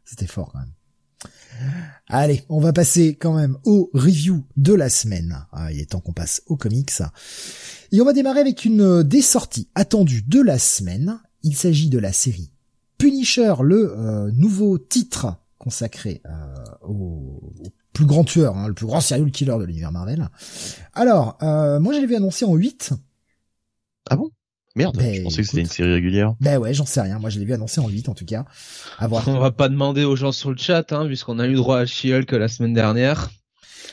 C'était 0.05 0.27
fort 0.27 0.51
quand 0.51 0.59
même. 0.59 0.73
Allez, 2.07 2.43
on 2.49 2.59
va 2.59 2.73
passer 2.73 3.15
quand 3.15 3.33
même 3.33 3.57
au 3.65 3.89
review 3.93 4.43
de 4.57 4.73
la 4.73 4.89
semaine. 4.89 5.45
Ah, 5.51 5.71
il 5.71 5.79
est 5.79 5.91
temps 5.91 5.99
qu'on 5.99 6.13
passe 6.13 6.43
aux 6.47 6.57
comics. 6.57 6.91
Et 7.91 8.01
on 8.01 8.05
va 8.05 8.13
démarrer 8.13 8.39
avec 8.39 8.65
une 8.65 8.81
euh, 8.81 9.03
des 9.03 9.21
sorties 9.21 9.69
attendues 9.75 10.23
de 10.27 10.41
la 10.41 10.59
semaine. 10.59 11.19
Il 11.43 11.55
s'agit 11.55 11.89
de 11.89 11.99
la 11.99 12.13
série 12.13 12.51
Punisher, 12.97 13.55
le 13.61 13.93
euh, 13.97 14.31
nouveau 14.31 14.77
titre 14.77 15.35
consacré 15.57 16.21
euh, 16.25 16.55
au, 16.81 17.41
plus 17.93 18.05
grand 18.05 18.23
tueur, 18.23 18.57
hein, 18.57 18.67
le 18.67 18.73
plus 18.73 18.85
grand 18.85 19.01
serial 19.01 19.31
killer 19.31 19.57
de 19.59 19.63
l'univers 19.63 19.91
Marvel. 19.91 20.29
Alors, 20.93 21.37
moi 21.41 21.93
je 21.93 22.01
l'avais 22.01 22.15
annoncé 22.15 22.43
en 22.43 22.55
8. 22.55 22.93
Ah 24.09 24.15
bon? 24.15 24.31
Merde, 24.75 24.97
ben, 24.97 25.13
je 25.13 25.21
pensais 25.21 25.41
que 25.41 25.47
c'était 25.47 25.61
une 25.61 25.67
série 25.67 25.93
régulière. 25.93 26.33
Ben 26.41 26.57
ouais, 26.57 26.73
j'en 26.73 26.85
sais 26.85 27.01
rien. 27.01 27.19
Moi, 27.19 27.29
je 27.29 27.39
l'ai 27.39 27.45
vu 27.45 27.53
annoncé 27.53 27.79
en 27.79 27.87
8, 27.87 28.09
en 28.09 28.15
tout 28.15 28.25
cas. 28.25 28.45
À 28.97 29.07
voir. 29.07 29.27
On 29.27 29.39
va 29.39 29.51
pas 29.51 29.69
demander 29.69 30.03
aux 30.03 30.15
gens 30.15 30.31
sur 30.31 30.49
le 30.49 30.57
chat, 30.57 30.91
hein, 30.91 31.05
puisqu'on 31.05 31.37
a 31.39 31.47
eu 31.47 31.53
droit 31.53 31.79
à 31.79 31.85
She-Hulk 31.85 32.31
la 32.31 32.47
semaine 32.47 32.73
dernière. 32.73 33.29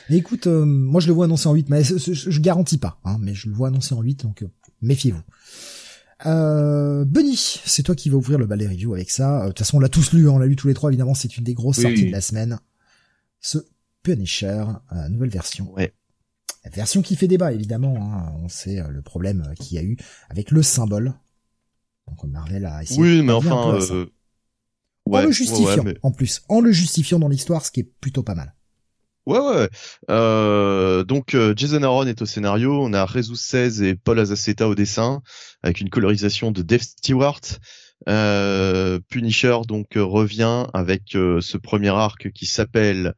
Mais 0.09 0.17
écoute, 0.17 0.47
moi, 0.47 0.99
je 0.99 1.07
le 1.07 1.13
vois 1.13 1.25
annoncé 1.25 1.47
en 1.47 1.53
8, 1.53 1.69
mais 1.69 1.83
je, 1.83 2.39
garantis 2.39 2.79
pas, 2.79 2.99
hein, 3.05 3.17
mais 3.19 3.33
je 3.35 3.47
le 3.47 3.55
vois 3.55 3.67
annoncé 3.67 3.93
en 3.93 4.01
8, 4.01 4.23
donc 4.23 4.43
méfiez-vous. 4.81 5.21
Euh, 6.25 7.05
Bunny, 7.05 7.35
c'est 7.37 7.83
toi 7.83 7.95
qui 7.95 8.09
vas 8.09 8.17
ouvrir 8.17 8.37
le 8.37 8.45
ballet 8.45 8.67
review 8.67 8.93
avec 8.93 9.09
ça. 9.09 9.41
Euh, 9.41 9.43
de 9.43 9.47
toute 9.49 9.59
façon, 9.59 9.77
on 9.77 9.79
l'a 9.79 9.89
tous 9.89 10.13
lu, 10.13 10.27
hein, 10.27 10.33
on 10.33 10.39
l'a 10.39 10.45
lu 10.45 10.55
tous 10.55 10.67
les 10.67 10.73
trois, 10.73 10.89
évidemment, 10.89 11.13
c'est 11.13 11.37
une 11.37 11.43
des 11.43 11.53
grosses 11.53 11.81
sorties 11.81 12.07
de 12.07 12.11
la 12.11 12.21
semaine. 12.21 12.59
Ce 13.39 13.57
Punisher, 14.03 14.65
euh, 14.93 15.09
nouvelle 15.09 15.29
version. 15.29 15.71
Ouais. 15.73 15.93
Version 16.69 17.01
qui 17.01 17.15
fait 17.15 17.27
débat, 17.27 17.51
évidemment. 17.51 17.95
Hein. 17.97 18.33
On 18.43 18.49
sait 18.49 18.79
euh, 18.79 18.87
le 18.89 19.01
problème 19.01 19.53
qu'il 19.59 19.77
y 19.77 19.79
a 19.79 19.83
eu 19.83 19.97
avec 20.29 20.51
le 20.51 20.61
symbole. 20.61 21.13
Donc 22.07 22.23
Marvel 22.25 22.65
a 22.65 22.83
essayé. 22.83 23.01
Oui, 23.01 23.21
mais 23.21 23.33
enfin. 23.33 23.79
en 25.05 25.21
le 25.21 25.31
justifiant, 25.31 25.85
en 26.03 26.11
plus, 26.11 26.41
en 26.49 26.61
le 26.61 26.71
justifiant 26.71 27.19
dans 27.19 27.27
l'histoire, 27.27 27.65
ce 27.65 27.71
qui 27.71 27.81
est 27.81 27.91
plutôt 27.99 28.23
pas 28.23 28.35
mal. 28.35 28.53
Ouais, 29.27 29.39
ouais. 29.39 29.69
Euh, 30.09 31.03
donc 31.03 31.35
euh, 31.35 31.53
Jason 31.55 31.83
Aaron 31.83 32.07
est 32.07 32.21
au 32.21 32.25
scénario, 32.25 32.81
on 32.81 32.91
a 32.93 33.05
Jesus 33.05 33.35
16 33.35 33.81
et 33.83 33.95
Paul 33.95 34.19
Azaceta 34.19 34.67
au 34.67 34.73
dessin, 34.73 35.21
avec 35.61 35.79
une 35.79 35.89
colorisation 35.89 36.51
de 36.51 36.61
Dave 36.63 36.81
Stewart. 36.81 37.41
Euh, 38.09 38.99
Punisher 39.09 39.59
donc 39.67 39.89
revient 39.95 40.65
avec 40.73 41.03
ce 41.11 41.57
premier 41.57 41.89
arc 41.89 42.31
qui 42.31 42.47
s'appelle 42.47 43.13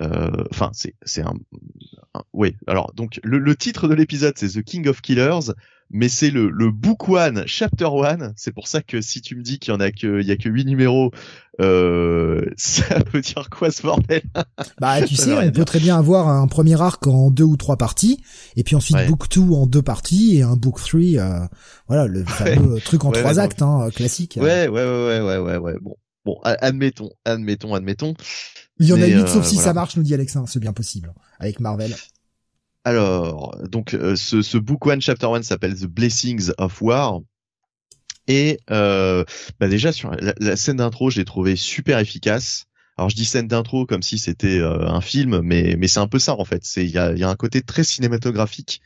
enfin 0.00 0.70
c'est 0.72 0.94
c'est 1.02 1.22
un, 1.22 1.34
oui 2.32 2.56
alors 2.66 2.92
donc 2.94 3.20
le, 3.22 3.38
le 3.38 3.56
titre 3.56 3.88
de 3.88 3.94
l'épisode 3.94 4.34
c'est 4.36 4.48
The 4.48 4.62
King 4.62 4.88
of 4.88 5.00
Killers 5.00 5.52
mais 5.92 6.08
c'est 6.08 6.30
le, 6.30 6.48
le 6.48 6.70
book 6.70 7.08
one, 7.08 7.44
chapter 7.46 7.84
one. 7.84 8.32
C'est 8.36 8.52
pour 8.52 8.66
ça 8.66 8.80
que 8.80 9.02
si 9.02 9.20
tu 9.20 9.36
me 9.36 9.42
dis 9.42 9.58
qu'il 9.58 9.72
y 9.72 9.76
en 9.76 9.80
a 9.80 9.92
que, 9.92 10.20
il 10.22 10.26
y 10.26 10.30
a 10.30 10.36
que 10.36 10.48
huit 10.48 10.64
numéros, 10.64 11.10
euh, 11.60 12.46
ça 12.56 12.98
veut 13.12 13.20
dire 13.20 13.50
quoi 13.50 13.70
ce 13.70 13.82
bordel? 13.82 14.22
Bah, 14.80 15.02
tu 15.06 15.14
sais, 15.14 15.36
on 15.36 15.52
peut 15.52 15.66
très 15.66 15.80
bien 15.80 15.98
avoir 15.98 16.28
un 16.28 16.48
premier 16.48 16.80
arc 16.80 17.06
en 17.06 17.30
deux 17.30 17.44
ou 17.44 17.58
trois 17.58 17.76
parties, 17.76 18.22
et 18.56 18.64
puis 18.64 18.74
ensuite 18.74 18.96
book 19.06 19.28
two 19.28 19.54
en 19.54 19.66
deux 19.66 19.82
parties 19.82 20.38
et 20.38 20.42
un 20.42 20.56
book 20.56 20.80
three, 20.80 21.18
euh, 21.18 21.40
voilà, 21.88 22.06
le 22.06 22.24
fameux 22.24 22.80
truc 22.80 23.04
en 23.04 23.10
trois 23.10 23.38
actes, 23.38 23.60
hein, 23.60 23.90
classique. 23.94 24.38
Ouais, 24.40 24.68
ouais, 24.68 24.82
ouais, 24.82 25.20
ouais, 25.20 25.38
ouais, 25.38 25.56
ouais. 25.58 25.74
Bon, 25.82 25.96
bon, 26.24 26.38
admettons, 26.42 27.10
admettons, 27.26 27.74
admettons. 27.74 28.14
Il 28.82 28.88
y 28.88 28.92
en 28.92 29.00
a 29.00 29.06
huit, 29.06 29.28
sauf 29.28 29.44
euh, 29.44 29.48
si 29.48 29.56
ça 29.56 29.72
marche, 29.72 29.96
nous 29.96 30.02
dit 30.02 30.12
Alexa, 30.12 30.42
c'est 30.46 30.58
bien 30.58 30.72
possible, 30.72 31.12
avec 31.38 31.60
Marvel. 31.60 31.94
Alors, 32.84 33.56
donc 33.68 33.94
euh, 33.94 34.16
ce, 34.16 34.42
ce 34.42 34.58
book 34.58 34.84
one 34.86 35.00
chapter 35.00 35.26
one 35.26 35.44
s'appelle 35.44 35.78
The 35.78 35.86
Blessings 35.86 36.50
of 36.58 36.82
War. 36.82 37.20
Et 38.26 38.58
euh, 38.70 39.24
bah 39.60 39.68
déjà 39.68 39.92
sur 39.92 40.10
la, 40.10 40.56
scène 40.56 40.76
d'intro, 40.76 41.10
je 41.10 41.18
l'ai 41.20 41.24
trouvé 41.24 41.54
super 41.54 41.98
efficace. 41.98 42.64
Alors 42.96 43.08
je 43.08 43.16
dis 43.16 43.24
scène 43.24 43.46
d'intro 43.46 43.86
comme 43.86 44.02
si 44.02 44.18
c'était 44.18 44.58
euh, 44.58 44.88
un 44.88 45.00
film, 45.00 45.40
mais 45.42 45.76
mais 45.78 45.88
c'est 45.88 46.00
un 46.00 46.08
peu 46.08 46.18
ça 46.18 46.34
en 46.36 46.44
fait. 46.44 46.64
C'est 46.64 46.84
il 46.84 46.90
y 46.90 46.98
a, 46.98 47.12
y 47.12 47.22
a 47.22 47.28
un 47.28 47.36
côté 47.36 47.62
très 47.62 47.84
cinématographique. 47.84 48.80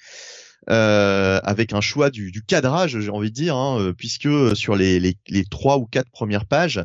Euh, 0.69 1.39
avec 1.45 1.73
un 1.73 1.81
choix 1.81 2.11
du, 2.11 2.33
du 2.33 2.43
cadrage, 2.43 2.99
j'ai 2.99 3.11
envie 3.11 3.31
de 3.31 3.35
dire, 3.35 3.57
hein, 3.57 3.93
puisque 3.97 4.57
sur 4.57 4.75
les, 4.75 4.99
les, 4.99 5.17
les 5.29 5.45
trois 5.45 5.79
ou 5.79 5.87
quatre 5.87 6.11
premières 6.11 6.45
pages, 6.45 6.83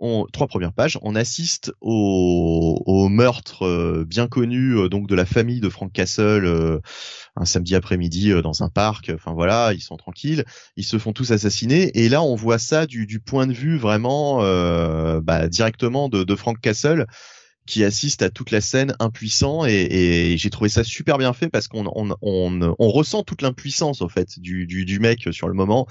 on, 0.00 0.26
trois 0.32 0.46
premières 0.46 0.72
pages, 0.72 0.98
on 1.02 1.14
assiste 1.14 1.72
au, 1.80 2.82
au 2.86 3.08
meurtre 3.08 3.66
euh, 3.66 4.04
bien 4.06 4.28
connu 4.28 4.76
euh, 4.76 4.88
donc 4.88 5.08
de 5.08 5.14
la 5.14 5.26
famille 5.26 5.60
de 5.60 5.68
Frank 5.68 5.92
Castle 5.92 6.44
euh, 6.44 6.78
un 7.36 7.44
samedi 7.44 7.74
après-midi 7.74 8.32
dans 8.42 8.62
un 8.62 8.68
parc. 8.68 9.10
Enfin 9.14 9.32
voilà, 9.32 9.72
ils 9.72 9.80
sont 9.80 9.96
tranquilles, 9.96 10.44
ils 10.76 10.84
se 10.84 10.98
font 10.98 11.12
tous 11.12 11.30
assassiner. 11.30 11.90
Et 11.98 12.08
là 12.08 12.22
on 12.22 12.34
voit 12.34 12.58
ça 12.58 12.86
du, 12.86 13.06
du 13.06 13.20
point 13.20 13.46
de 13.46 13.52
vue 13.52 13.78
vraiment 13.78 14.38
bah, 15.20 15.48
directement 15.48 16.08
de, 16.08 16.24
de 16.24 16.34
Frank 16.34 16.60
Castle 16.60 17.06
qui 17.66 17.84
assiste 17.84 18.22
à 18.22 18.30
toute 18.30 18.50
la 18.50 18.60
scène 18.60 18.94
impuissant. 18.98 19.66
Et, 19.66 20.32
et 20.32 20.38
j'ai 20.38 20.50
trouvé 20.50 20.68
ça 20.68 20.82
super 20.82 21.18
bien 21.18 21.32
fait 21.32 21.48
parce 21.48 21.68
qu'on 21.68 21.86
on, 21.94 22.16
on, 22.22 22.74
on 22.78 22.88
ressent 22.88 23.22
toute 23.22 23.42
l'impuissance 23.42 24.00
en 24.00 24.08
fait 24.08 24.40
du, 24.40 24.66
du, 24.66 24.84
du 24.84 24.98
mec 24.98 25.28
sur 25.30 25.48
le 25.48 25.54
moment 25.54 25.86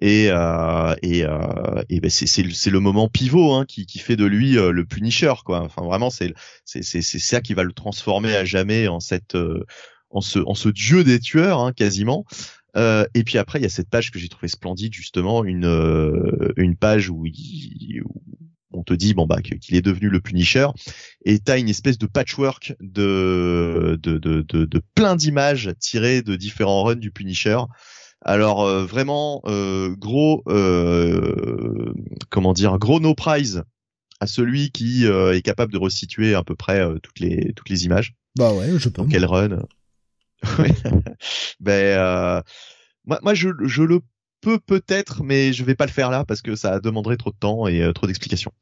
et 0.00 0.28
euh, 0.30 0.94
et, 1.02 1.24
euh, 1.24 1.82
et 1.88 2.00
ben 2.00 2.10
c'est 2.10 2.26
c'est 2.26 2.70
le 2.70 2.80
moment 2.80 3.08
pivot 3.08 3.52
hein, 3.52 3.64
qui 3.66 3.86
qui 3.86 3.98
fait 3.98 4.16
de 4.16 4.24
lui 4.24 4.56
euh, 4.56 4.70
le 4.70 4.84
Punisher 4.84 5.34
quoi. 5.44 5.60
Enfin 5.62 5.82
vraiment 5.82 6.10
c'est 6.10 6.32
c'est 6.64 6.82
c'est 6.82 7.02
c'est 7.02 7.18
ça 7.18 7.40
qui 7.40 7.54
va 7.54 7.64
le 7.64 7.72
transformer 7.72 8.34
à 8.36 8.44
jamais 8.44 8.88
en 8.88 9.00
cette 9.00 9.34
euh, 9.34 9.64
en 10.10 10.20
ce 10.20 10.38
en 10.38 10.54
ce 10.54 10.68
dieu 10.68 11.04
des 11.04 11.18
tueurs 11.18 11.60
hein, 11.60 11.72
quasiment. 11.72 12.24
Euh, 12.76 13.04
et 13.14 13.24
puis 13.24 13.36
après 13.36 13.58
il 13.58 13.62
y 13.62 13.66
a 13.66 13.70
cette 13.70 13.90
page 13.90 14.12
que 14.12 14.18
j'ai 14.20 14.28
trouvé 14.28 14.46
splendide 14.46 14.94
justement 14.94 15.44
une 15.44 15.66
euh, 15.66 16.52
une 16.56 16.76
page 16.76 17.10
où, 17.10 17.26
il, 17.26 18.00
où 18.04 18.22
on 18.72 18.84
te 18.84 18.94
dit 18.94 19.12
bon 19.12 19.26
bah 19.26 19.42
qu'il 19.42 19.74
est 19.74 19.82
devenu 19.82 20.08
le 20.08 20.20
Punisher 20.20 20.68
et 21.24 21.40
t'as 21.40 21.58
une 21.58 21.68
espèce 21.68 21.98
de 21.98 22.06
patchwork 22.06 22.74
de 22.80 23.98
de 24.00 24.18
de, 24.18 24.42
de 24.42 24.82
plein 24.94 25.16
d'images 25.16 25.72
tirées 25.80 26.22
de 26.22 26.36
différents 26.36 26.84
runs 26.84 26.94
du 26.94 27.10
Punisher 27.10 27.58
alors 28.22 28.62
euh, 28.62 28.84
vraiment 28.84 29.42
euh, 29.46 29.94
gros, 29.96 30.42
euh, 30.48 31.92
comment 32.28 32.52
dire, 32.52 32.78
gros 32.78 33.00
no 33.00 33.14
prize 33.14 33.62
à 34.20 34.26
celui 34.26 34.70
qui 34.70 35.06
est 35.06 35.42
capable 35.42 35.72
de 35.72 35.78
resituer 35.78 36.34
à 36.34 36.44
peu 36.44 36.54
près 36.54 36.86
toutes 37.02 37.20
les 37.20 37.52
toutes 37.54 37.70
les 37.70 37.86
images. 37.86 38.14
Bah 38.36 38.52
ouais, 38.52 38.78
je 38.78 38.88
pense. 38.90 39.08
quel 39.10 39.24
run 39.24 39.62
ben 41.60 41.98
euh, 41.98 42.42
moi, 43.04 43.18
moi 43.22 43.34
je, 43.34 43.48
je 43.64 43.82
le 43.82 44.00
peux 44.40 44.58
peut-être, 44.58 45.22
mais 45.22 45.52
je 45.52 45.64
vais 45.64 45.74
pas 45.74 45.86
le 45.86 45.90
faire 45.90 46.10
là 46.10 46.24
parce 46.24 46.42
que 46.42 46.54
ça 46.54 46.80
demanderait 46.80 47.16
trop 47.16 47.30
de 47.30 47.36
temps 47.36 47.66
et 47.66 47.90
trop 47.94 48.06
d'explications. 48.06 48.52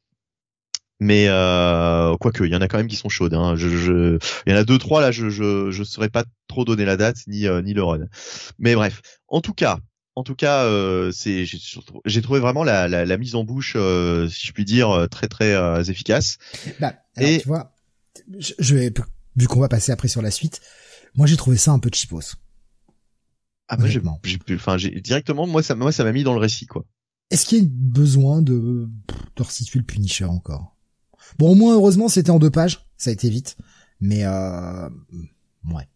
Mais 1.00 1.26
euh, 1.28 2.16
quoique, 2.16 2.44
il 2.44 2.52
y 2.52 2.56
en 2.56 2.60
a 2.60 2.68
quand 2.68 2.78
même 2.78 2.88
qui 2.88 2.96
sont 2.96 3.08
chaudes. 3.08 3.34
Hein. 3.34 3.54
Je, 3.56 3.68
je, 3.68 4.18
il 4.46 4.52
y 4.52 4.56
en 4.56 4.58
a 4.58 4.64
deux 4.64 4.78
trois 4.78 5.00
là. 5.00 5.12
Je 5.12 5.30
je 5.30 5.70
je 5.70 5.84
saurais 5.84 6.08
pas 6.08 6.24
trop 6.48 6.64
donner 6.64 6.84
la 6.84 6.96
date 6.96 7.18
ni 7.28 7.46
euh, 7.46 7.62
ni 7.62 7.72
le 7.72 7.84
run. 7.84 8.06
Mais 8.58 8.74
bref, 8.74 9.00
en 9.28 9.40
tout 9.40 9.54
cas, 9.54 9.78
en 10.18 10.24
tout 10.24 10.34
cas, 10.34 10.64
euh, 10.64 11.12
c'est 11.12 11.44
j'ai 12.04 12.22
trouvé 12.22 12.40
vraiment 12.40 12.64
la, 12.64 12.88
la, 12.88 13.04
la, 13.04 13.16
mise 13.16 13.36
en 13.36 13.44
bouche, 13.44 13.74
euh, 13.76 14.28
si 14.28 14.48
je 14.48 14.52
puis 14.52 14.64
dire, 14.64 15.06
très 15.08 15.28
très 15.28 15.54
euh, 15.54 15.84
efficace. 15.84 16.38
Bah, 16.80 16.94
et 17.16 17.38
tu 17.38 17.46
vois, 17.46 17.72
je, 18.36 18.52
je 18.58 18.74
vais 18.74 18.92
vu 19.36 19.46
qu'on 19.46 19.60
va 19.60 19.68
passer 19.68 19.92
après 19.92 20.08
sur 20.08 20.20
la 20.20 20.32
suite. 20.32 20.60
Moi, 21.14 21.28
j'ai 21.28 21.36
trouvé 21.36 21.56
ça 21.56 21.70
un 21.70 21.78
peu 21.78 21.88
cheapos. 21.92 22.34
Ah 23.68 23.76
bah 23.76 23.86
j'ai, 23.86 24.00
enfin 24.54 24.78
j'ai 24.78 25.00
directement 25.02 25.46
moi 25.46 25.62
ça 25.62 25.74
moi 25.74 25.92
ça 25.92 26.02
m'a 26.02 26.12
mis 26.12 26.24
dans 26.24 26.32
le 26.32 26.40
récit 26.40 26.66
quoi. 26.66 26.86
Est-ce 27.30 27.44
qu'il 27.44 27.58
y 27.58 27.60
a 27.60 27.68
besoin 27.68 28.40
de 28.40 28.88
de 29.36 29.42
resituer 29.42 29.78
le 29.78 29.84
Punisher 29.84 30.24
encore? 30.24 30.74
Bon 31.38 31.50
au 31.50 31.54
moins 31.54 31.74
heureusement 31.74 32.08
c'était 32.08 32.30
en 32.30 32.38
deux 32.38 32.50
pages, 32.50 32.86
ça 32.96 33.10
a 33.10 33.12
été 33.12 33.28
vite, 33.28 33.56
mais 34.00 34.24
euh, 34.24 34.88
ouais. 35.72 35.88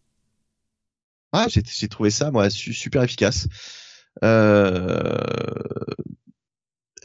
Ah 1.31 1.47
j'ai 1.49 1.87
trouvé 1.87 2.11
ça 2.11 2.31
moi 2.31 2.49
super 2.49 3.03
efficace. 3.03 3.47
Euh, 4.23 5.17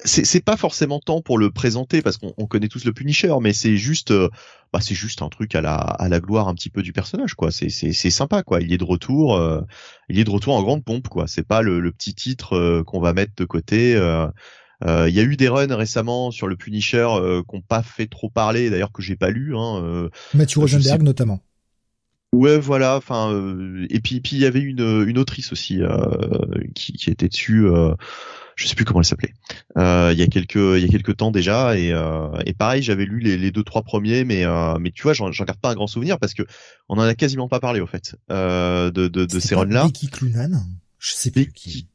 c'est 0.05 0.45
pas 0.45 0.57
forcément 0.57 1.01
temps 1.01 1.21
pour 1.23 1.39
le 1.39 1.51
présenter 1.51 2.03
parce 2.03 2.19
qu'on 2.19 2.47
connaît 2.47 2.69
tous 2.69 2.85
le 2.85 2.93
Punisher, 2.93 3.35
mais 3.41 3.53
c'est 3.53 3.77
juste, 3.77 4.11
euh, 4.11 4.29
bah 4.73 4.81
c'est 4.81 4.95
juste 4.95 5.23
un 5.23 5.29
truc 5.29 5.55
à 5.55 5.61
la 5.61 5.75
à 5.75 6.09
la 6.09 6.21
gloire 6.21 6.49
un 6.49 6.55
petit 6.55 6.71
peu 6.71 6.83
du 6.83 6.93
personnage 6.93 7.35
quoi. 7.35 7.51
C'est 7.51 7.69
c'est 7.71 8.11
sympa 8.11 8.43
quoi. 8.43 8.61
Il 8.61 8.73
est 8.73 8.79
de 8.79 8.85
retour, 8.85 9.37
euh, 9.37 9.61
il 10.09 10.19
est 10.19 10.25
de 10.25 10.31
retour 10.31 10.55
en 10.55 10.63
grande 10.63 10.85
pompe 10.85 11.09
quoi. 11.09 11.27
C'est 11.27 11.47
pas 11.47 11.63
le, 11.63 11.91
petit 11.93 12.15
titre 12.15 12.57
euh, 12.57 12.85
qu'on 12.85 13.01
va 13.01 13.13
mettre 13.13 13.33
de 13.37 13.45
côté. 13.45 13.97
Il 14.87 15.15
y 15.15 15.21
a 15.21 15.23
eu 15.23 15.37
des 15.37 15.49
runs 15.49 15.75
récemment 15.75 16.31
sur 16.31 16.47
le 16.47 16.57
Punisher 16.57 17.07
euh, 17.11 17.43
qu'on 17.43 17.61
pas 17.61 17.83
fait 17.83 18.07
trop 18.07 18.31
parler, 18.31 18.71
d'ailleurs 18.71 18.93
que 18.93 19.03
j'ai 19.03 19.17
pas 19.17 19.31
lu. 19.31 19.57
Hein, 19.57 20.09
Matthew 20.35 20.59
Rosenberg 20.59 21.03
notamment. 21.03 21.41
Ouais, 22.33 22.59
voilà. 22.59 22.97
Enfin, 22.97 23.33
et 23.89 24.01
puis 24.01 24.21
puis 24.21 24.37
il 24.37 24.41
y 24.41 24.47
avait 24.47 24.61
une 24.61 25.05
une 25.07 25.19
autrice 25.19 25.53
aussi 25.53 25.81
qui 26.75 26.93
qui 26.93 27.11
était 27.11 27.29
dessus 27.29 27.67
je 28.59 28.67
sais 28.67 28.75
plus 28.75 28.85
comment 28.85 29.01
elle 29.01 29.07
s'appelait. 29.07 29.35
Euh, 29.79 30.11
il 30.13 30.19
y 30.19 30.23
a 30.23 30.27
quelques 30.27 30.57
il 30.57 30.81
y 30.81 30.85
a 30.85 30.89
quelques 30.89 31.17
temps 31.17 31.31
déjà 31.31 31.79
et, 31.79 31.93
euh, 31.93 32.29
et 32.45 32.53
pareil 32.55 32.83
j'avais 32.83 33.05
lu 33.05 33.21
les, 33.21 33.39
les, 33.39 33.53
deux 33.53 33.63
trois 33.63 33.83
premiers 33.83 34.25
mais 34.25 34.45
euh, 34.45 34.77
mais 34.81 34.91
tu 34.91 35.05
vois 35.05 35.13
j'en 35.13 35.31
garde 35.31 35.61
pas 35.61 35.71
un 35.71 35.75
grand 35.75 35.87
souvenir 35.87 36.19
parce 36.19 36.35
que 36.35 36.43
on 36.89 36.97
en 36.99 37.03
a 37.03 37.15
quasiment 37.15 37.49
pas 37.49 37.61
parlé 37.61 37.81
au 37.81 37.87
fait 37.87 38.17
euh, 38.33 38.91
de 38.91 39.07
de, 39.07 39.27
de 39.27 39.41
ces 39.41 39.55
runs 39.55 39.67
là. 39.67 39.85
Becky 39.85 40.09
Clunan, 40.09 40.67
je 40.99 41.13
sais 41.13 41.31
plus 41.31 41.53
qui. 41.53 41.87